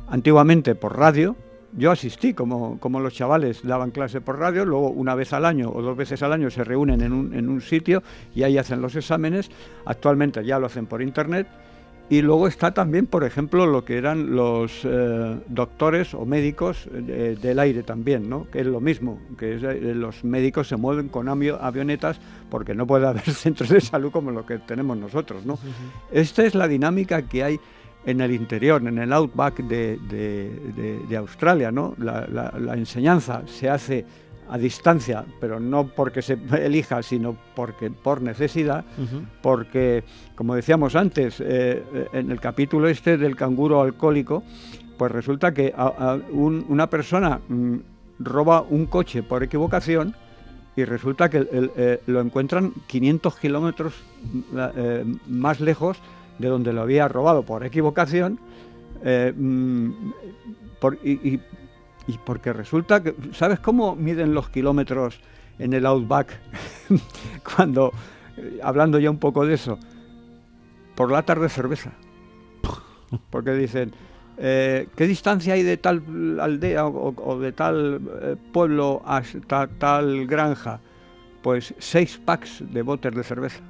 antiguamente 0.09 0.75
por 0.75 0.99
radio 0.99 1.37
yo 1.77 1.91
asistí 1.91 2.35
como, 2.35 2.79
como 2.79 3.01
los 3.01 3.15
chavales 3.15 3.63
daban 3.65 3.91
clase 3.91 4.21
por 4.21 4.39
radio, 4.39 4.65
luego 4.65 4.91
una 4.91 5.17
vez 5.17 5.33
al 5.33 5.45
año 5.45 5.71
o 5.71 5.83
dos 5.83 5.97
veces 5.97 6.23
al 6.23 6.33
año 6.33 6.49
se 6.49 6.63
reúnen 6.63 7.01
en 7.01 7.13
un, 7.13 7.35
en 7.35 7.49
un 7.49 7.61
sitio 7.61 8.03
y 8.33 8.45
ahí 8.45 8.59
hacen 8.59 8.81
los 8.81 8.95
exámenes. 8.95 9.51
Actualmente 9.85 10.45
ya 10.45 10.61
lo 10.61 10.67
hacen 10.67 10.87
por 10.87 11.03
internet. 11.03 11.49
Y 12.11 12.21
luego 12.21 12.47
está 12.47 12.75
también, 12.75 13.07
por 13.07 13.25
ejemplo, 13.25 13.67
lo 13.67 13.85
que 13.87 13.97
eran 13.97 14.37
los 14.37 14.83
eh, 14.85 15.39
doctores 15.49 16.13
o 16.13 16.27
médicos 16.27 16.87
eh, 16.93 17.37
del 17.41 17.59
aire 17.59 17.83
también, 17.83 18.29
¿no? 18.29 18.47
que 18.51 18.61
es 18.61 18.67
lo 18.67 18.79
mismo, 18.81 19.19
que 19.39 19.55
es, 19.57 19.63
eh, 19.63 19.95
los 19.95 20.23
médicos 20.23 20.69
se 20.69 20.77
mueven 20.77 21.09
con 21.09 21.29
avio- 21.29 21.59
avionetas 21.61 22.21
porque 22.51 22.75
no 22.75 22.87
puede 22.87 23.07
haber 23.07 23.23
centros 23.31 23.71
de 23.71 23.81
salud 23.81 24.11
como 24.13 24.31
lo 24.31 24.45
que 24.45 24.59
tenemos 24.59 24.99
nosotros. 24.99 25.47
¿no? 25.47 25.59
Esta 26.13 26.45
es 26.45 26.55
la 26.55 26.69
dinámica 26.69 27.23
que 27.23 27.43
hay 27.43 27.61
en 28.05 28.21
el 28.21 28.33
interior, 28.33 28.87
en 28.87 28.99
el 28.99 29.11
outback 29.15 29.57
de, 29.67 29.99
de- 30.11 30.51
de- 30.77 31.01
de 31.09 31.17
Australia. 31.17 31.73
¿no? 31.73 31.95
La, 31.99 32.27
la- 32.31 32.53
la 32.61 32.75
enseñanza 32.75 33.43
se 33.47 33.71
hace 33.71 34.05
a 34.49 34.59
distancia, 34.59 35.25
pero 35.41 35.59
no 35.61 35.87
porque 35.89 36.21
se 36.23 36.39
elija, 36.59 37.03
sino 37.03 37.37
porque 37.57 37.91
por 37.91 38.21
necesidad, 38.23 38.85
porque, 39.43 40.05
como 40.35 40.55
decíamos 40.55 40.95
antes, 40.97 41.41
eh, 41.41 41.83
eh, 41.95 42.07
en 42.13 42.31
el 42.31 42.41
capítulo 42.41 42.89
este 42.89 43.17
del 43.17 43.37
canguro 43.37 43.81
alcohólico, 43.81 44.43
pues 44.99 45.11
resulta 45.11 45.53
que 45.55 45.73
a- 45.77 46.13
a 46.13 46.15
un- 46.31 46.65
una 46.69 46.89
persona 46.89 47.41
mm, 47.49 47.77
roba 48.21 48.63
un 48.63 48.87
coche 48.87 49.23
por 49.23 49.43
equivocación 49.43 50.15
y 50.77 50.85
resulta 50.85 51.29
que 51.31 51.39
el- 51.39 51.71
eh, 51.77 52.01
lo 52.07 52.21
encuentran 52.21 52.73
500 52.87 53.37
kilómetros 53.37 53.95
mm, 54.23 54.39
eh, 54.77 55.05
más 55.27 55.61
lejos 55.61 55.99
de 56.39 56.49
donde 56.49 56.73
lo 56.73 56.83
había 56.83 57.09
robado 57.09 57.43
por 57.45 57.65
equivocación. 57.65 58.39
mm, 59.37 59.91
por- 60.81 60.99
y, 61.05 61.13
y- 61.13 61.41
y 62.07 62.19
porque 62.19 62.53
resulta 62.53 63.03
que, 63.03 63.15
¿sabes 63.33 63.61
cómo 63.61 63.97
miden 63.97 64.35
los 64.35 64.49
kilómetros 64.51 65.21
en 65.59 65.73
el 65.73 65.87
Outback? 65.87 66.39
Cuando, 67.57 67.93
eh, 68.37 68.61
hablando 68.63 68.99
ya 68.99 69.11
un 69.11 69.19
poco 69.19 69.47
de 69.47 69.55
eso, 69.55 69.79
por 70.95 71.11
latas 71.11 71.41
de 71.41 71.49
cerveza. 71.49 71.93
Porque 73.31 73.53
dicen, 73.53 73.93
eh, 74.39 74.89
¿qué 74.97 75.07
distancia 75.07 75.55
hay 75.55 75.63
de 75.63 75.77
tal 75.77 76.39
aldea 76.41 76.87
o, 76.87 77.15
o 77.17 77.39
de 77.39 77.53
tal 77.53 78.01
eh, 78.23 78.37
pueblo 78.53 79.03
hasta 79.05 79.69
tal 79.69 80.27
granja? 80.27 80.81
Pues 81.43 81.75
seis 81.79 82.21
packs 82.25 82.65
de 82.73 82.83
botes 82.83 83.15
de 83.15 83.23
cerveza. 83.23 83.61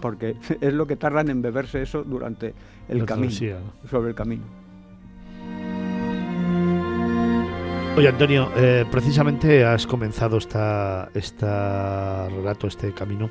Porque 0.00 0.36
es 0.60 0.72
lo 0.72 0.86
que 0.86 0.96
tardan 0.96 1.30
en 1.30 1.42
beberse 1.42 1.82
eso 1.82 2.04
durante 2.04 2.54
el 2.88 2.98
La 3.00 3.06
camino, 3.06 3.32
travesía. 3.32 3.58
sobre 3.90 4.10
el 4.10 4.14
camino. 4.14 4.44
Oye, 7.96 8.08
Antonio, 8.08 8.50
eh, 8.56 8.86
precisamente 8.90 9.64
has 9.64 9.86
comenzado 9.86 10.38
esta, 10.38 11.10
esta 11.12 12.28
relato, 12.30 12.66
este 12.66 12.92
camino, 12.92 13.28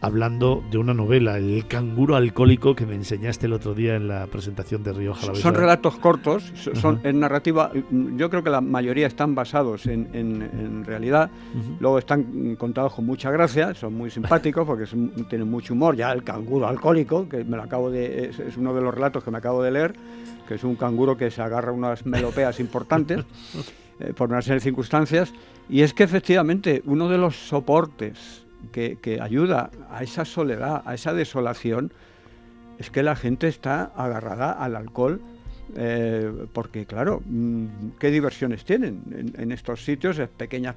hablando 0.00 0.64
de 0.70 0.78
una 0.78 0.94
novela, 0.94 1.36
El 1.36 1.66
canguro 1.68 2.16
alcohólico, 2.16 2.74
que 2.74 2.86
me 2.86 2.94
enseñaste 2.96 3.46
el 3.46 3.52
otro 3.52 3.72
día 3.74 3.94
en 3.94 4.08
la 4.08 4.26
presentación 4.26 4.82
de 4.82 4.94
Rioja 4.94 5.26
la 5.28 5.34
Son 5.36 5.54
relatos 5.54 5.96
cortos, 5.98 6.50
so- 6.56 6.74
son 6.74 6.96
Ajá. 6.98 7.08
en 7.08 7.20
narrativa. 7.20 7.70
mm, 7.90 8.16
Yo 8.16 8.30
creo 8.30 8.42
que 8.42 8.50
la 8.50 8.60
mayoría 8.60 9.06
están 9.06 9.34
basados 9.36 9.86
en, 9.86 10.08
en- 10.12 10.42
en 10.42 10.84
realidad. 10.84 11.30
Luego 11.78 11.98
están 11.98 12.56
contados 12.56 12.94
con 12.94 13.06
mucha 13.06 13.30
gracia, 13.30 13.74
son 13.74 13.94
muy 13.94 14.10
simpáticos 14.10 14.66
porque 14.66 14.86
son- 14.86 15.10
tienen 15.28 15.48
mucho 15.48 15.74
humor. 15.74 15.94
Ya 15.94 16.10
el 16.10 16.24
canguro 16.24 16.66
alcohólico, 16.66 17.28
que 17.28 17.44
me 17.44 17.56
lo 17.56 17.62
acabo 17.62 17.90
de, 17.90 18.30
es, 18.30 18.40
es 18.40 18.56
uno 18.56 18.74
de 18.74 18.80
los 18.80 18.92
relatos 18.92 19.22
que 19.22 19.30
me 19.30 19.38
acabo 19.38 19.62
de 19.62 19.70
leer, 19.70 19.92
que 20.48 20.54
es 20.54 20.64
un 20.64 20.74
canguro 20.74 21.16
que 21.16 21.30
se 21.30 21.42
agarra 21.42 21.70
unas 21.70 22.04
melopeas 22.06 22.58
importantes 22.58 23.20
eh, 24.00 24.12
por 24.14 24.30
una 24.30 24.42
serie 24.42 24.56
de 24.56 24.60
circunstancias. 24.60 25.32
Y 25.68 25.82
es 25.82 25.94
que 25.94 26.02
efectivamente 26.02 26.82
uno 26.86 27.08
de 27.08 27.18
los 27.18 27.36
soportes 27.36 28.44
que, 28.72 29.18
ayuda 29.20 29.70
a 29.90 30.02
esa 30.02 30.24
soledad, 30.24 30.82
a 30.84 30.94
esa 30.94 31.14
desolación, 31.14 31.92
es 32.78 32.90
que 32.90 33.02
la 33.02 33.16
gente 33.16 33.48
está 33.48 33.92
agarrada 33.96 34.52
al 34.52 34.76
alcohol. 34.76 35.20
eh, 35.76 36.28
porque 36.52 36.84
claro, 36.84 37.22
mm, 37.24 37.66
¿qué 38.00 38.10
diversiones 38.10 38.64
tienen 38.64 39.32
en, 39.38 39.52
estos 39.52 39.84
sitios? 39.84 40.18
Es 40.18 40.28
pequeños 40.28 40.74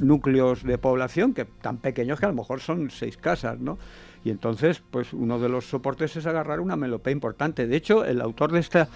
núcleos 0.00 0.62
de 0.62 0.78
población 0.78 1.34
que 1.34 1.44
tan 1.44 1.76
pequeños 1.76 2.18
que 2.18 2.24
a 2.24 2.30
lo 2.30 2.34
mejor 2.34 2.60
son 2.60 2.90
seis 2.90 3.18
casas, 3.18 3.60
¿no? 3.60 3.76
Y 4.24 4.30
entonces, 4.30 4.82
pues 4.90 5.12
uno 5.12 5.38
de 5.38 5.48
los 5.48 5.66
soportes 5.66 6.16
es 6.16 6.26
agarrar 6.26 6.60
una 6.60 6.76
melopea 6.76 7.12
importante. 7.12 7.66
De 7.66 7.76
hecho, 7.76 8.04
el 8.04 8.20
autor 8.20 8.52
de 8.52 8.60
esta, 8.60 8.88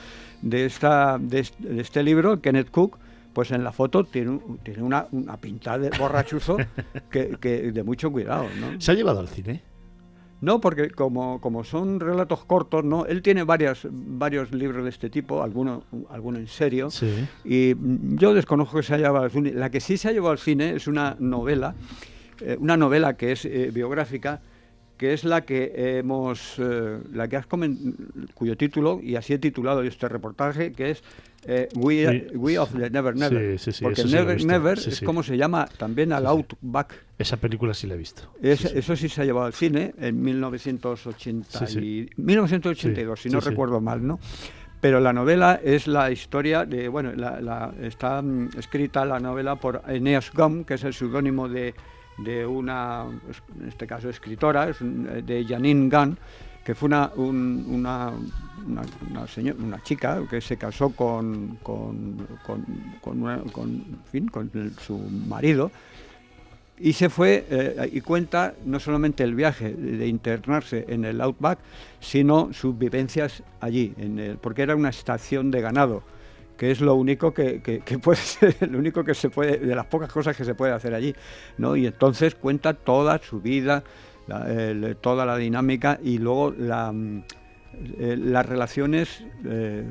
de 0.43 0.67
esta, 0.67 1.19
de 1.19 1.41
este, 1.41 1.69
de 1.69 1.81
este 1.81 2.03
libro, 2.03 2.41
Kenneth 2.41 2.71
Cook, 2.71 2.99
pues 3.33 3.51
en 3.51 3.65
la 3.65 3.73
foto 3.73 4.05
tiene, 4.05 4.41
tiene 4.63 4.83
una, 4.83 5.09
una 5.11 5.37
pinta 5.37 5.79
de 5.79 5.91
borrachuzo 5.99 6.57
que, 7.11 7.37
que 7.41 7.73
de 7.73 7.83
mucho 7.83 8.11
cuidado, 8.11 8.47
¿no? 8.61 8.81
¿Se 8.81 8.93
ha 8.93 8.95
llevado 8.95 9.21
al 9.21 9.29
cine? 9.29 9.63
No, 10.41 10.61
porque 10.61 10.91
como, 10.91 11.41
como 11.41 11.65
son 11.65 11.99
relatos 11.99 12.45
cortos, 12.45 12.85
¿no? 12.85 13.07
Él 13.07 13.23
tiene 13.23 13.43
varias, 13.45 13.87
varios 13.91 14.53
libros 14.53 14.85
de 14.85 14.91
este 14.91 15.09
tipo, 15.09 15.43
alguno, 15.43 15.85
alguno 16.11 16.39
en 16.39 16.47
serio. 16.47 16.91
Sí. 16.91 17.27
Y 17.45 17.75
yo 18.17 18.35
desconozco 18.35 18.77
que 18.77 18.83
se 18.83 18.95
haya 18.95 19.07
llevado 19.07 19.25
al 19.25 19.31
cine. 19.31 19.53
La 19.53 19.71
que 19.71 19.81
sí 19.81 19.97
se 19.97 20.09
ha 20.09 20.13
llevado 20.13 20.33
al 20.33 20.39
cine 20.39 20.75
es 20.75 20.87
una 20.87 21.17
novela, 21.19 21.75
eh, 22.41 22.57
una 22.61 22.77
novela 22.77 23.17
que 23.17 23.33
es 23.33 23.47
eh, 23.47 23.71
biográfica, 23.73 24.43
que 24.97 25.13
es 25.13 25.25
la 25.25 25.43
que 25.43 25.73
hemos, 25.99 26.55
eh, 26.59 26.99
la 27.13 27.29
que 27.29 27.37
has 27.37 27.47
cuyo 28.35 28.57
título, 28.57 29.01
y 29.03 29.17
así 29.17 29.33
he 29.35 29.39
titulado 29.39 29.83
este 29.83 30.09
reportaje, 30.09 30.73
que 30.73 30.91
es 30.91 31.03
eh, 31.49 31.69
We, 31.77 32.29
We 32.35 32.59
of 32.59 32.73
the 32.73 32.91
Never 32.91 33.15
Never. 33.15 33.59
Sí, 33.59 33.65
sí, 33.65 33.73
sí, 33.79 33.85
porque 33.85 34.03
Never. 34.05 34.45
Never 34.45 34.79
Sí, 34.81 34.91
es 34.91 35.01
como 35.01 35.23
se 35.23 35.37
llama 35.37 35.69
también 35.79 36.13
al 36.13 36.27
Outback. 36.27 36.95
Esa 37.19 37.37
película 37.37 37.73
sí 37.73 37.87
la 37.87 37.95
he 37.95 37.99
visto. 37.99 38.23
Es- 38.43 38.65
Eso 38.65 38.97
sí 38.97 39.09
se 39.09 39.23
ha 39.23 39.25
llevado 39.25 39.47
al 39.47 39.53
cine 39.53 39.95
en 39.99 40.21
1980 40.21 41.67
Sí, 41.67 41.79
y- 41.79 42.21
1982, 42.21 43.21
Sí, 43.21 43.29
si 43.29 43.35
no 43.35 43.41
sí, 43.41 43.45
sí. 43.45 43.51
recuerdo 43.51 43.81
mal, 43.81 44.05
¿no? 44.07 44.19
Pero 44.81 45.01
la 45.01 45.13
novela 45.13 45.61
es 45.63 45.87
la 45.87 46.11
historia 46.11 46.65
de, 46.65 46.89
bueno, 46.89 47.13
la- 47.15 47.41
la- 47.41 47.73
está 47.81 48.21
mm, 48.23 48.51
escrita 48.59 49.05
la 49.05 49.19
novela 49.21 49.57
por 49.57 49.83
Eneas 49.89 50.31
Gum, 50.33 50.65
que 50.65 50.75
es 50.75 50.85
el 50.85 50.93
seudónimo 50.95 51.49
de, 51.49 51.75
de 52.19 52.47
una, 52.47 53.05
en 53.61 53.69
este 53.69 53.87
caso 53.87 54.09
escritora, 54.09 54.69
eh, 54.71 55.23
de 55.25 55.45
Janine 55.45 55.89
Gunn, 55.89 56.19
que 56.65 56.75
fue 56.75 56.89
una, 56.89 57.11
un- 57.15 57.65
una, 57.69 58.11
una, 58.67 58.83
una 59.59 59.83
chica 59.83 60.23
que 60.29 60.41
se 60.41 60.57
casó 60.57 60.91
con, 60.91 61.59
con, 61.63 62.27
con, 62.43 62.65
con 63.53 64.01
fin, 64.11 64.29
el- 64.55 64.73
su 64.79 64.99
marido 64.99 65.71
y 66.79 66.93
se 66.93 67.09
fue 67.09 67.47
eh, 67.49 67.89
y 67.93 68.01
cuenta 68.03 68.53
no 68.67 68.79
solamente 68.81 69.23
el 69.25 69.35
viaje 69.35 69.73
de 69.73 70.07
internarse 70.09 70.85
en 70.89 71.05
el 71.07 71.21
Outback, 71.23 71.59
sino 72.01 72.53
sus 72.53 72.77
vivencias 72.77 73.43
allí, 73.61 73.95
en 73.97 74.19
el- 74.19 74.37
porque 74.37 74.63
era 74.63 74.75
una 74.77 74.91
estación 74.91 75.51
de 75.51 75.61
ganado, 75.63 76.03
que 76.57 76.71
es 76.71 76.81
lo 76.81 76.95
único 76.95 77.33
que, 77.35 77.61
que- 77.61 77.99
puede 77.99 78.19
ser, 78.19 78.57
lo 78.71 78.79
único 78.79 79.05
que 79.05 79.15
se 79.15 79.31
puede, 79.31 79.59
de 79.59 79.75
las 79.75 79.87
pocas 79.87 80.11
cosas 80.13 80.37
que 80.37 80.45
se 80.45 80.55
puede 80.55 80.73
hacer 80.73 80.95
allí, 80.95 81.15
¿no? 81.59 81.77
Y 81.77 81.87
entonces 81.87 82.35
cuenta 82.35 82.75
toda 82.75 83.19
su 83.19 83.41
vida, 83.41 83.83
toda 85.01 85.25
la 85.27 85.37
dinámica 85.37 85.99
y 86.03 86.19
luego 86.19 86.51
la, 86.51 86.91
mm, 86.93 87.25
eh, 87.99 88.17
las 88.19 88.47
relaciones 88.47 89.25
eh, 89.45 89.85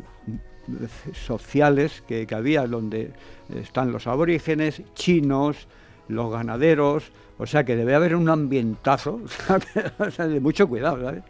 sociales 1.13 2.03
que, 2.07 2.25
que 2.27 2.35
había, 2.35 2.65
donde 2.67 3.11
están 3.55 3.91
los 3.91 4.07
aborígenes, 4.07 4.81
chinos, 4.93 5.67
los 6.07 6.31
ganaderos, 6.31 7.11
o 7.37 7.45
sea 7.45 7.63
que 7.63 7.75
debe 7.75 7.95
haber 7.95 8.15
un 8.15 8.29
ambientazo, 8.29 9.21
o 9.99 10.11
sea, 10.11 10.27
de 10.27 10.39
mucho 10.39 10.67
cuidado, 10.67 11.01
¿sabes? 11.01 11.23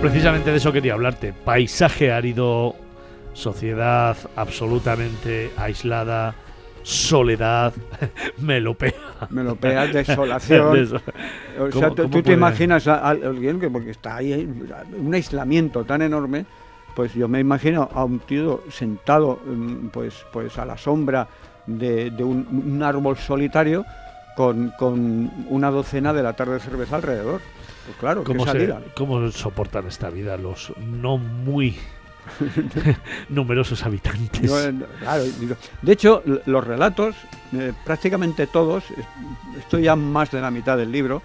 Precisamente 0.00 0.50
de 0.50 0.56
eso 0.56 0.72
quería 0.72 0.94
hablarte. 0.94 1.32
Paisaje 1.32 2.10
árido, 2.10 2.74
sociedad 3.34 4.16
absolutamente 4.34 5.50
aislada, 5.58 6.34
soledad, 6.82 7.72
melopea. 8.38 8.92
Melopea, 9.28 9.86
desolación. 9.92 10.74
Deso- 10.74 11.02
O 11.58 11.70
sea, 11.70 11.88
¿Cómo- 11.88 11.94
tú, 11.94 12.02
cómo 12.04 12.08
tú 12.16 12.22
te 12.22 12.32
imaginas 12.32 12.86
a, 12.88 12.94
a 12.96 13.10
alguien 13.10 13.60
que 13.60 13.68
porque 13.68 13.90
está 13.90 14.16
ahí 14.16 14.32
un 14.96 15.14
aislamiento 15.14 15.84
tan 15.84 16.00
enorme, 16.00 16.46
pues 16.96 17.12
yo 17.14 17.28
me 17.28 17.38
imagino 17.40 17.88
a 17.94 18.04
un 18.04 18.20
tío 18.20 18.62
sentado 18.70 19.38
mm, 19.44 19.88
pues 19.88 20.24
pues 20.32 20.58
a 20.58 20.64
la 20.64 20.78
sombra 20.78 21.28
de, 21.66 22.10
de 22.10 22.24
un, 22.24 22.46
un 22.66 22.82
árbol 22.82 23.16
solitario 23.18 23.84
con, 24.34 24.72
con 24.78 25.30
una 25.50 25.70
docena 25.70 26.12
de 26.14 26.22
latas 26.22 26.48
de 26.48 26.60
cerveza 26.60 26.96
alrededor. 26.96 27.42
Pues 27.86 27.96
claro, 27.98 28.22
qué 28.24 28.32
¿Cómo, 28.32 28.44
se- 28.44 28.52
salida. 28.52 28.80
¿Cómo 28.94 29.30
soportan 29.30 29.86
esta 29.86 30.10
vida 30.10 30.36
los 30.36 30.72
no 30.78 31.16
muy 31.18 31.76
numerosos 33.28 33.84
habitantes? 33.84 34.50
Eh, 34.50 34.74
claro, 35.00 35.24
de 35.82 35.92
hecho, 35.92 36.22
los 36.46 36.66
relatos, 36.66 37.16
eh, 37.52 37.72
prácticamente 37.84 38.46
todos, 38.46 38.84
es- 38.90 39.58
estoy 39.58 39.82
ya 39.84 39.96
más 39.96 40.30
de 40.30 40.40
la 40.40 40.50
mitad 40.50 40.76
del 40.76 40.92
libro, 40.92 41.22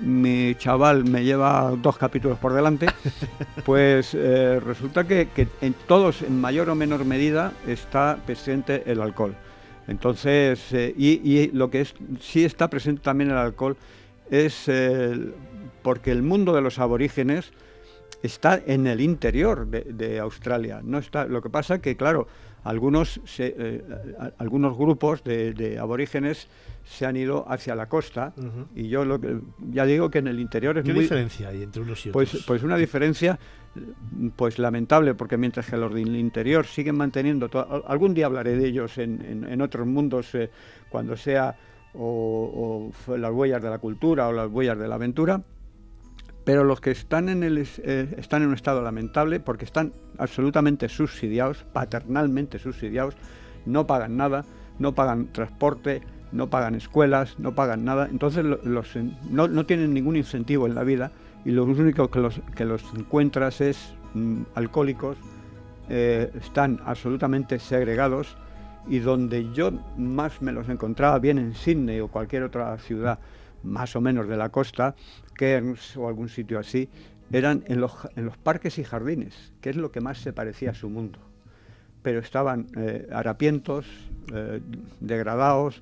mi 0.00 0.54
chaval 0.56 1.04
me 1.04 1.22
lleva 1.22 1.70
dos 1.80 1.96
capítulos 1.98 2.38
por 2.38 2.52
delante, 2.54 2.86
pues 3.64 4.14
eh, 4.14 4.58
resulta 4.60 5.04
que, 5.06 5.28
que 5.34 5.46
en 5.60 5.74
todos, 5.86 6.22
en 6.22 6.40
mayor 6.40 6.68
o 6.70 6.74
menor 6.74 7.04
medida, 7.04 7.52
está 7.66 8.18
presente 8.26 8.82
el 8.90 9.00
alcohol. 9.00 9.34
Entonces, 9.88 10.60
eh, 10.72 10.94
y, 10.96 11.20
y 11.30 11.50
lo 11.52 11.70
que 11.70 11.82
es, 11.82 11.94
sí 12.20 12.44
está 12.44 12.68
presente 12.68 13.02
también 13.02 13.30
el 13.30 13.36
alcohol 13.36 13.76
es 14.30 14.66
el- 14.68 15.34
porque 15.82 16.10
el 16.12 16.22
mundo 16.22 16.54
de 16.54 16.60
los 16.60 16.78
aborígenes 16.78 17.52
está 18.22 18.60
en 18.66 18.86
el 18.86 19.00
interior 19.00 19.66
de, 19.66 19.80
de 19.82 20.18
Australia. 20.20 20.80
No 20.82 20.98
está, 20.98 21.26
lo 21.26 21.42
que 21.42 21.50
pasa 21.50 21.80
que, 21.80 21.96
claro, 21.96 22.28
algunos, 22.62 23.20
se- 23.24 23.54
eh, 23.58 23.82
a- 24.20 24.30
algunos 24.38 24.76
grupos 24.78 25.24
de, 25.24 25.52
de 25.54 25.78
aborígenes 25.80 26.46
se 26.84 27.04
han 27.06 27.16
ido 27.16 27.44
hacia 27.48 27.74
la 27.74 27.88
costa 27.88 28.32
y 28.76 28.88
yo 28.88 29.04
lo 29.04 29.20
que, 29.20 29.38
ya 29.70 29.84
digo 29.86 30.10
que 30.10 30.18
en 30.18 30.28
el 30.28 30.38
interior 30.38 30.78
es 30.78 30.84
¿Qué 30.84 30.92
muy... 30.92 31.02
diferencia 31.02 31.48
hay 31.48 31.62
entre 31.62 31.82
unos 31.82 32.04
y 32.06 32.10
otros? 32.10 32.30
Pues, 32.30 32.44
pues 32.44 32.62
una 32.62 32.76
diferencia 32.76 33.38
pues 34.36 34.58
lamentable, 34.58 35.14
porque 35.14 35.36
mientras 35.36 35.66
que 35.68 35.76
los 35.76 35.92
del 35.94 36.14
interior 36.14 36.66
siguen 36.66 36.96
manteniendo, 36.96 37.48
to- 37.48 37.66
al- 37.68 37.82
algún 37.88 38.14
día 38.14 38.26
hablaré 38.26 38.56
de 38.56 38.68
ellos 38.68 38.98
en, 38.98 39.20
en- 39.24 39.44
en 39.52 39.60
otros 39.62 39.86
mundos, 39.86 40.32
eh, 40.34 40.50
cuando 40.90 41.16
sea 41.16 41.56
o, 41.94 42.90
las 43.16 43.32
huellas 43.32 43.62
de 43.62 43.70
la 43.70 43.78
cultura 43.78 44.28
o 44.28 44.32
las 44.32 44.48
huellas 44.50 44.78
de 44.78 44.88
la 44.88 44.94
aventura, 44.96 45.42
pero 46.44 46.64
los 46.64 46.80
que 46.80 46.90
están 46.90 47.28
en, 47.28 47.42
el, 47.42 47.58
eh, 47.58 48.14
están 48.18 48.42
en 48.42 48.48
un 48.48 48.54
estado 48.54 48.82
lamentable 48.82 49.40
porque 49.40 49.64
están 49.64 49.92
absolutamente 50.18 50.88
subsidiados, 50.88 51.64
paternalmente 51.72 52.58
subsidiados, 52.58 53.14
no 53.64 53.86
pagan 53.86 54.16
nada, 54.16 54.44
no 54.78 54.94
pagan 54.94 55.32
transporte, 55.32 56.02
no 56.32 56.50
pagan 56.50 56.74
escuelas, 56.74 57.38
no 57.38 57.54
pagan 57.54 57.84
nada, 57.84 58.08
entonces 58.10 58.44
lo- 58.44 58.60
los, 58.64 58.96
no, 59.30 59.46
no 59.48 59.66
tienen 59.66 59.94
ningún 59.94 60.16
incentivo 60.16 60.66
en 60.66 60.74
la 60.74 60.82
vida 60.82 61.12
y 61.44 61.50
lo 61.50 61.64
único 61.64 62.10
que 62.10 62.20
los, 62.20 62.40
que 62.56 62.64
los 62.64 62.82
encuentras 62.96 63.60
es 63.60 63.94
mm, 64.14 64.42
alcohólicos, 64.54 65.16
eh, 65.88 66.30
están 66.40 66.80
absolutamente 66.86 67.58
segregados 67.58 68.36
y 68.88 68.98
donde 68.98 69.52
yo 69.52 69.70
más 69.96 70.40
me 70.42 70.52
los 70.52 70.68
encontraba, 70.68 71.18
bien 71.18 71.38
en 71.38 71.54
Sydney 71.54 72.00
o 72.00 72.08
cualquier 72.08 72.42
otra 72.44 72.76
ciudad 72.78 73.18
más 73.62 73.94
o 73.94 74.00
menos 74.00 74.26
de 74.26 74.36
la 74.36 74.48
costa, 74.48 74.96
Cairns 75.34 75.96
o 75.96 76.08
algún 76.08 76.28
sitio 76.28 76.58
así, 76.58 76.88
eran 77.32 77.64
en 77.66 77.80
los, 77.80 77.92
en 78.16 78.26
los 78.26 78.36
parques 78.36 78.78
y 78.78 78.84
jardines, 78.84 79.52
que 79.60 79.70
es 79.70 79.76
lo 79.76 79.90
que 79.90 80.00
más 80.00 80.18
se 80.18 80.32
parecía 80.32 80.70
a 80.70 80.74
su 80.74 80.90
mundo. 80.90 81.18
Pero 82.02 82.18
estaban 82.20 82.66
eh, 82.76 83.08
harapientos, 83.12 83.86
eh, 84.34 84.60
degradados, 85.00 85.80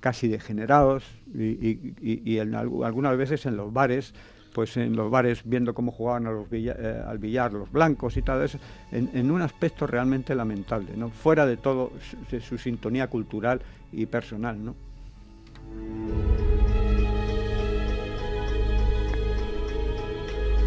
casi 0.00 0.28
degenerados, 0.28 1.04
y, 1.34 1.44
y- 1.44 1.94
y- 2.24 2.38
en 2.38 2.52
algu- 2.52 2.84
algunas 2.86 3.16
veces 3.16 3.44
en 3.46 3.56
los 3.56 3.72
bares, 3.72 4.14
pues 4.54 4.76
en 4.78 4.96
los 4.96 5.10
bares 5.10 5.42
viendo 5.44 5.74
cómo 5.74 5.92
jugaban 5.92 6.26
a 6.26 6.30
los 6.30 6.46
eh, 6.50 7.02
al 7.06 7.18
billar 7.18 7.52
los 7.52 7.70
blancos 7.70 8.16
y 8.16 8.22
todo 8.22 8.42
eso, 8.42 8.58
en, 8.90 9.10
en 9.12 9.30
un 9.30 9.42
aspecto 9.42 9.86
realmente 9.86 10.34
lamentable, 10.34 10.96
¿no? 10.96 11.10
fuera 11.10 11.44
de 11.44 11.58
todo 11.58 11.92
su, 12.00 12.16
de 12.34 12.40
su 12.40 12.56
sintonía 12.56 13.08
cultural 13.08 13.60
y 13.92 14.06
personal. 14.06 14.64
¿no? 14.64 14.74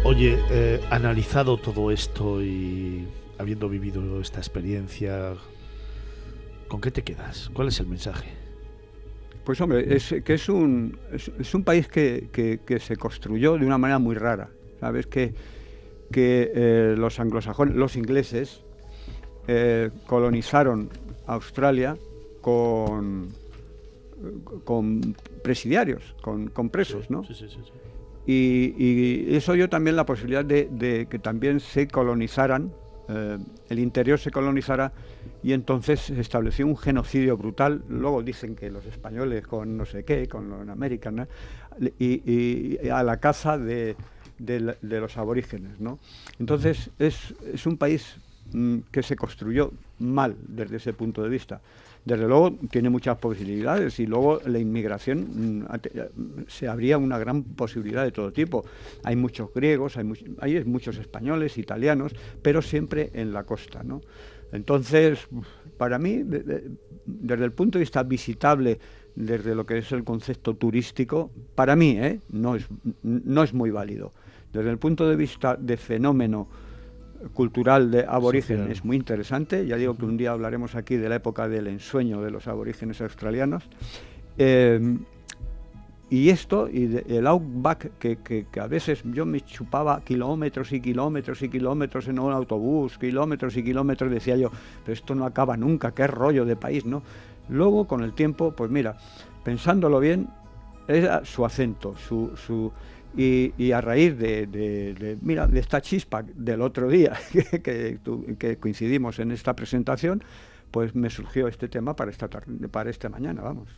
Oye, 0.04 0.38
eh, 0.50 0.80
analizado 0.90 1.56
todo 1.58 1.90
esto 1.90 2.42
y 2.42 3.06
habiendo 3.38 3.68
vivido 3.68 4.20
esta 4.20 4.38
experiencia, 4.38 5.34
¿con 6.68 6.80
qué 6.80 6.90
te 6.90 7.02
quedas? 7.02 7.50
¿Cuál 7.52 7.68
es 7.68 7.78
el 7.80 7.86
mensaje? 7.86 8.30
Pues 9.44 9.60
hombre, 9.60 9.94
es 9.94 10.14
que 10.24 10.34
es 10.34 10.48
un, 10.48 10.98
es, 11.12 11.30
es 11.38 11.54
un 11.54 11.64
país 11.64 11.88
que, 11.88 12.28
que- 12.32 12.60
que 12.64 12.78
se 12.78 12.96
construyó 12.96 13.56
de 13.58 13.66
una 13.66 13.78
manera 13.78 13.98
muy 13.98 14.14
rara. 14.14 14.50
Sabes 14.80 15.06
que, 15.06 15.34
que 16.10 16.50
eh, 16.54 16.94
los 16.96 17.20
anglosajones, 17.20 17.74
los 17.74 17.96
ingleses, 17.96 18.62
eh, 19.48 19.90
colonizaron 20.06 20.88
Australia 21.26 21.96
con, 22.40 23.28
con 24.64 25.14
presidiarios, 25.42 26.14
con, 26.22 26.48
con 26.48 26.70
presos, 26.70 27.10
¿no? 27.10 27.22
Sí, 27.24 27.34
sí, 27.34 27.46
sí, 27.48 27.56
sí. 27.64 27.70
Y, 28.26 29.34
eso 29.34 29.54
dio 29.54 29.68
también 29.68 29.96
la 29.96 30.06
posibilidad 30.06 30.44
de, 30.44 31.06
que 31.10 31.18
también 31.18 31.60
se 31.60 31.88
colonizaran, 31.88 32.72
eh, 33.08 33.38
el 33.68 33.78
interior 33.78 34.18
se 34.18 34.30
colonizara 34.30 34.92
y 35.42 35.52
entonces 35.52 36.00
se 36.00 36.20
estableció 36.20 36.66
un 36.66 36.76
genocidio 36.76 37.36
brutal. 37.36 37.82
Luego 37.88 38.22
dicen 38.22 38.54
que 38.54 38.70
los 38.70 38.86
españoles 38.86 39.46
con 39.46 39.76
no 39.76 39.84
sé 39.84 40.04
qué, 40.04 40.28
con 40.28 40.48
los 40.48 40.68
americanos, 40.68 41.28
y, 41.98 42.22
y 42.30 42.88
a 42.88 43.02
la 43.02 43.18
caza 43.18 43.58
de, 43.58 43.96
de 44.40 45.00
los 45.00 45.16
aborígenes. 45.16 45.80
¿no? 45.80 45.98
Entonces 46.38 46.90
es, 46.98 47.34
es 47.52 47.66
un 47.66 47.76
país 47.76 48.16
mm, 48.52 48.78
que 48.90 49.02
se 49.02 49.16
construyó 49.16 49.72
mal 49.98 50.36
desde 50.48 50.76
ese 50.76 50.92
punto 50.92 51.22
de 51.22 51.28
vista. 51.28 51.60
Desde 52.04 52.26
luego 52.26 52.52
tiene 52.70 52.88
muchas 52.90 53.18
posibilidades 53.18 53.98
y 54.00 54.06
luego 54.06 54.40
la 54.46 54.58
inmigración 54.58 55.60
mm, 55.60 55.66
eh, 55.94 56.10
se 56.48 56.66
abría 56.68 56.96
una 56.98 57.18
gran 57.18 57.42
posibilidad 57.42 58.04
de 58.04 58.12
todo 58.12 58.32
tipo. 58.32 58.64
Hay 59.04 59.16
muchos 59.16 59.52
griegos, 59.54 59.96
hay, 59.96 60.04
much- 60.04 60.36
hay 60.40 60.64
muchos 60.64 60.96
españoles, 60.98 61.58
italianos, 61.58 62.12
pero 62.42 62.62
siempre 62.62 63.10
en 63.14 63.32
la 63.32 63.44
costa, 63.44 63.82
¿no? 63.82 64.00
Entonces, 64.52 65.28
para 65.76 65.98
mí, 65.98 66.22
de- 66.22 66.42
de- 66.42 66.70
desde 67.06 67.44
el 67.44 67.52
punto 67.52 67.78
de 67.78 67.82
vista 67.82 68.02
visitable, 68.02 68.78
desde 69.14 69.54
lo 69.54 69.64
que 69.66 69.78
es 69.78 69.92
el 69.92 70.02
concepto 70.04 70.54
turístico, 70.54 71.30
para 71.54 71.76
mí 71.76 71.96
¿eh? 71.98 72.20
no, 72.30 72.56
es, 72.56 72.66
no 73.02 73.42
es 73.42 73.52
muy 73.54 73.70
válido. 73.70 74.12
Desde 74.52 74.70
el 74.70 74.78
punto 74.78 75.08
de 75.08 75.16
vista 75.16 75.56
de 75.56 75.76
fenómeno 75.76 76.48
cultural 77.34 77.90
de 77.90 78.04
aborigen 78.08 78.58
Social. 78.58 78.72
es 78.72 78.84
muy 78.84 78.96
interesante. 78.96 79.66
Ya 79.66 79.76
digo 79.76 79.96
que 79.96 80.04
un 80.04 80.16
día 80.16 80.32
hablaremos 80.32 80.74
aquí 80.74 80.96
de 80.96 81.08
la 81.08 81.16
época 81.16 81.48
del 81.48 81.66
ensueño 81.66 82.22
de 82.22 82.30
los 82.30 82.46
aborígenes 82.48 83.00
australianos. 83.00 83.64
Eh, 84.38 84.98
y 86.08 86.30
esto, 86.30 86.68
y 86.68 86.86
de- 86.86 87.04
el 87.18 87.26
outback, 87.28 87.92
que, 87.98 88.16
que- 88.16 88.46
que 88.50 88.58
a 88.60 88.66
veces 88.66 89.02
yo 89.04 89.24
me 89.26 89.40
chupaba 89.42 90.00
kilómetros 90.02 90.72
y 90.72 90.80
kilómetros 90.80 91.40
y 91.42 91.48
kilómetros 91.48 92.08
en 92.08 92.18
un 92.18 92.32
autobús, 92.32 92.98
kilómetros 92.98 93.56
y 93.56 93.62
kilómetros, 93.62 94.10
decía 94.10 94.36
yo, 94.36 94.50
pero 94.84 94.92
esto 94.92 95.14
no 95.14 95.24
acaba 95.24 95.56
nunca, 95.56 95.92
qué 95.92 96.06
rollo 96.08 96.44
de 96.44 96.56
país, 96.56 96.84
¿no? 96.84 97.02
Luego, 97.48 97.86
con 97.86 98.02
el 98.02 98.12
tiempo, 98.12 98.52
pues 98.56 98.70
mira, 98.70 98.96
pensándolo 99.44 100.00
bien, 100.00 100.28
era 100.88 101.24
su 101.24 101.44
acento, 101.44 101.94
su... 101.96 102.32
su 102.36 102.72
y, 103.16 103.72
a 103.72 103.80
raíz 103.80 104.16
de, 104.18 105.18
mira, 105.20 105.46
de 105.46 105.60
esta 105.60 105.80
chispa 105.80 106.22
del 106.22 106.62
otro 106.62 106.88
día 106.88 107.12
que, 107.62 107.98
coincidimos 108.60 109.18
en 109.18 109.32
esta 109.32 109.54
presentación, 109.54 110.22
pues 110.70 110.94
me 110.94 111.10
surgió 111.10 111.48
este 111.48 111.68
tema 111.68 111.96
para 111.96 112.10
esta, 112.10 112.28
para 112.28 112.90
esta 112.90 113.08
mañana, 113.08 113.42
vamos. 113.42 113.68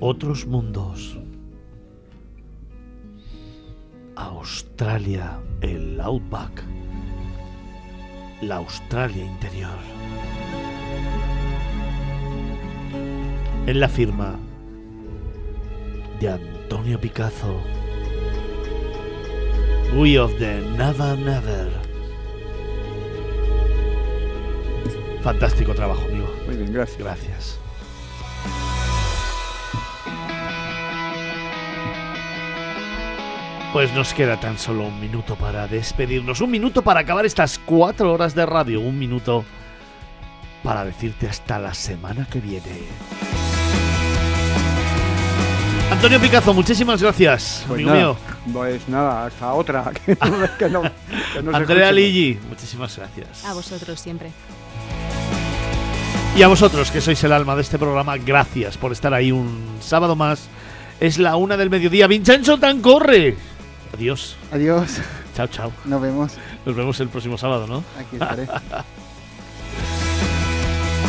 Otros 0.00 0.46
mundos. 0.46 1.18
Australia, 4.16 5.38
el 5.60 6.00
Outback. 6.00 6.62
La 8.42 8.56
Australia 8.56 9.24
interior. 9.24 9.78
En 13.66 13.78
la 13.78 13.88
firma 13.88 14.36
de 16.20 16.28
Antonio 16.28 17.00
Picazo. 17.00 17.60
We 19.94 20.18
of 20.18 20.32
the 20.38 20.60
Never 20.76 21.18
Never. 21.18 21.70
Fantástico 25.22 25.74
trabajo, 25.74 26.02
amigo. 26.02 26.28
Muy 26.46 26.56
bien, 26.56 26.72
gracias. 26.72 26.98
Gracias. 26.98 27.60
Pues 33.72 33.94
nos 33.94 34.12
queda 34.14 34.40
tan 34.40 34.58
solo 34.58 34.88
un 34.88 35.00
minuto 35.00 35.36
para 35.36 35.68
despedirnos, 35.68 36.40
un 36.40 36.50
minuto 36.50 36.82
para 36.82 37.00
acabar 37.00 37.24
estas 37.24 37.58
cuatro 37.58 38.12
horas 38.12 38.34
de 38.34 38.44
radio, 38.44 38.80
un 38.80 38.98
minuto 38.98 39.44
para 40.64 40.84
decirte 40.84 41.28
hasta 41.28 41.60
la 41.60 41.72
semana 41.72 42.26
que 42.28 42.40
viene. 42.40 43.29
Antonio 45.90 46.20
Picazo, 46.20 46.54
muchísimas 46.54 47.02
gracias, 47.02 47.64
Pues 47.66 47.78
amigo 47.78 47.90
nada, 47.90 48.00
mío. 48.00 48.16
Pues 48.52 48.88
nada, 48.88 49.26
hasta 49.26 49.52
otra. 49.52 49.90
Que 50.06 50.14
no, 50.14 50.56
que 50.58 50.68
no- 50.68 50.82
que 51.34 51.42
no 51.42 51.50
se 51.50 51.56
Andrea. 51.56 51.92
Ligi, 51.92 52.38
muchísimas 52.48 52.96
gracias. 52.96 53.44
A 53.44 53.52
vosotros 53.52 54.00
siempre. 54.00 54.30
Y 56.36 56.42
a 56.42 56.48
vosotros, 56.48 56.90
que 56.90 57.00
sois 57.00 57.22
el 57.24 57.32
alma 57.32 57.56
de 57.56 57.62
este 57.62 57.76
programa, 57.78 58.16
gracias 58.16 58.78
por 58.78 58.92
estar 58.92 59.12
ahí 59.12 59.32
un 59.32 59.76
sábado 59.80 60.14
más. 60.16 60.48
Es 61.00 61.18
la 61.18 61.36
una 61.36 61.56
del 61.56 61.70
mediodía. 61.70 62.06
Vincenzo 62.06 62.58
Tancorre. 62.58 63.36
Adiós. 63.94 64.36
Adiós. 64.52 65.00
Chao, 65.34 65.48
chao. 65.48 65.72
Nos 65.84 66.00
vemos. 66.00 66.32
Nos 66.64 66.76
vemos 66.76 67.00
el 67.00 67.08
próximo 67.08 67.36
sábado, 67.36 67.66
¿no? 67.66 67.82
Aquí 67.98 68.14
estaré. 68.16 68.46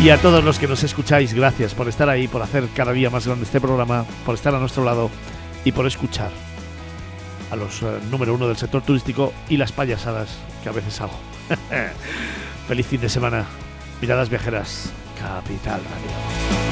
Y 0.01 0.09
a 0.09 0.17
todos 0.17 0.43
los 0.43 0.57
que 0.57 0.67
nos 0.67 0.83
escucháis, 0.83 1.31
gracias 1.35 1.75
por 1.75 1.87
estar 1.87 2.09
ahí, 2.09 2.27
por 2.27 2.41
hacer 2.41 2.67
cada 2.75 2.91
día 2.91 3.11
más 3.11 3.27
grande 3.27 3.45
este 3.45 3.61
programa, 3.61 4.03
por 4.25 4.33
estar 4.33 4.55
a 4.55 4.59
nuestro 4.59 4.83
lado 4.83 5.11
y 5.63 5.71
por 5.73 5.85
escuchar 5.85 6.31
a 7.51 7.55
los 7.55 7.83
eh, 7.83 7.99
número 8.09 8.33
uno 8.33 8.47
del 8.47 8.57
sector 8.57 8.81
turístico 8.81 9.31
y 9.47 9.57
las 9.57 9.71
payasadas 9.71 10.29
que 10.63 10.69
a 10.69 10.71
veces 10.71 10.99
hago. 11.01 11.13
Feliz 12.67 12.87
fin 12.87 12.99
de 12.99 13.09
semana. 13.09 13.45
Miradas 14.01 14.29
viajeras. 14.29 14.91
Capital 15.19 15.81
Radio. 15.83 16.70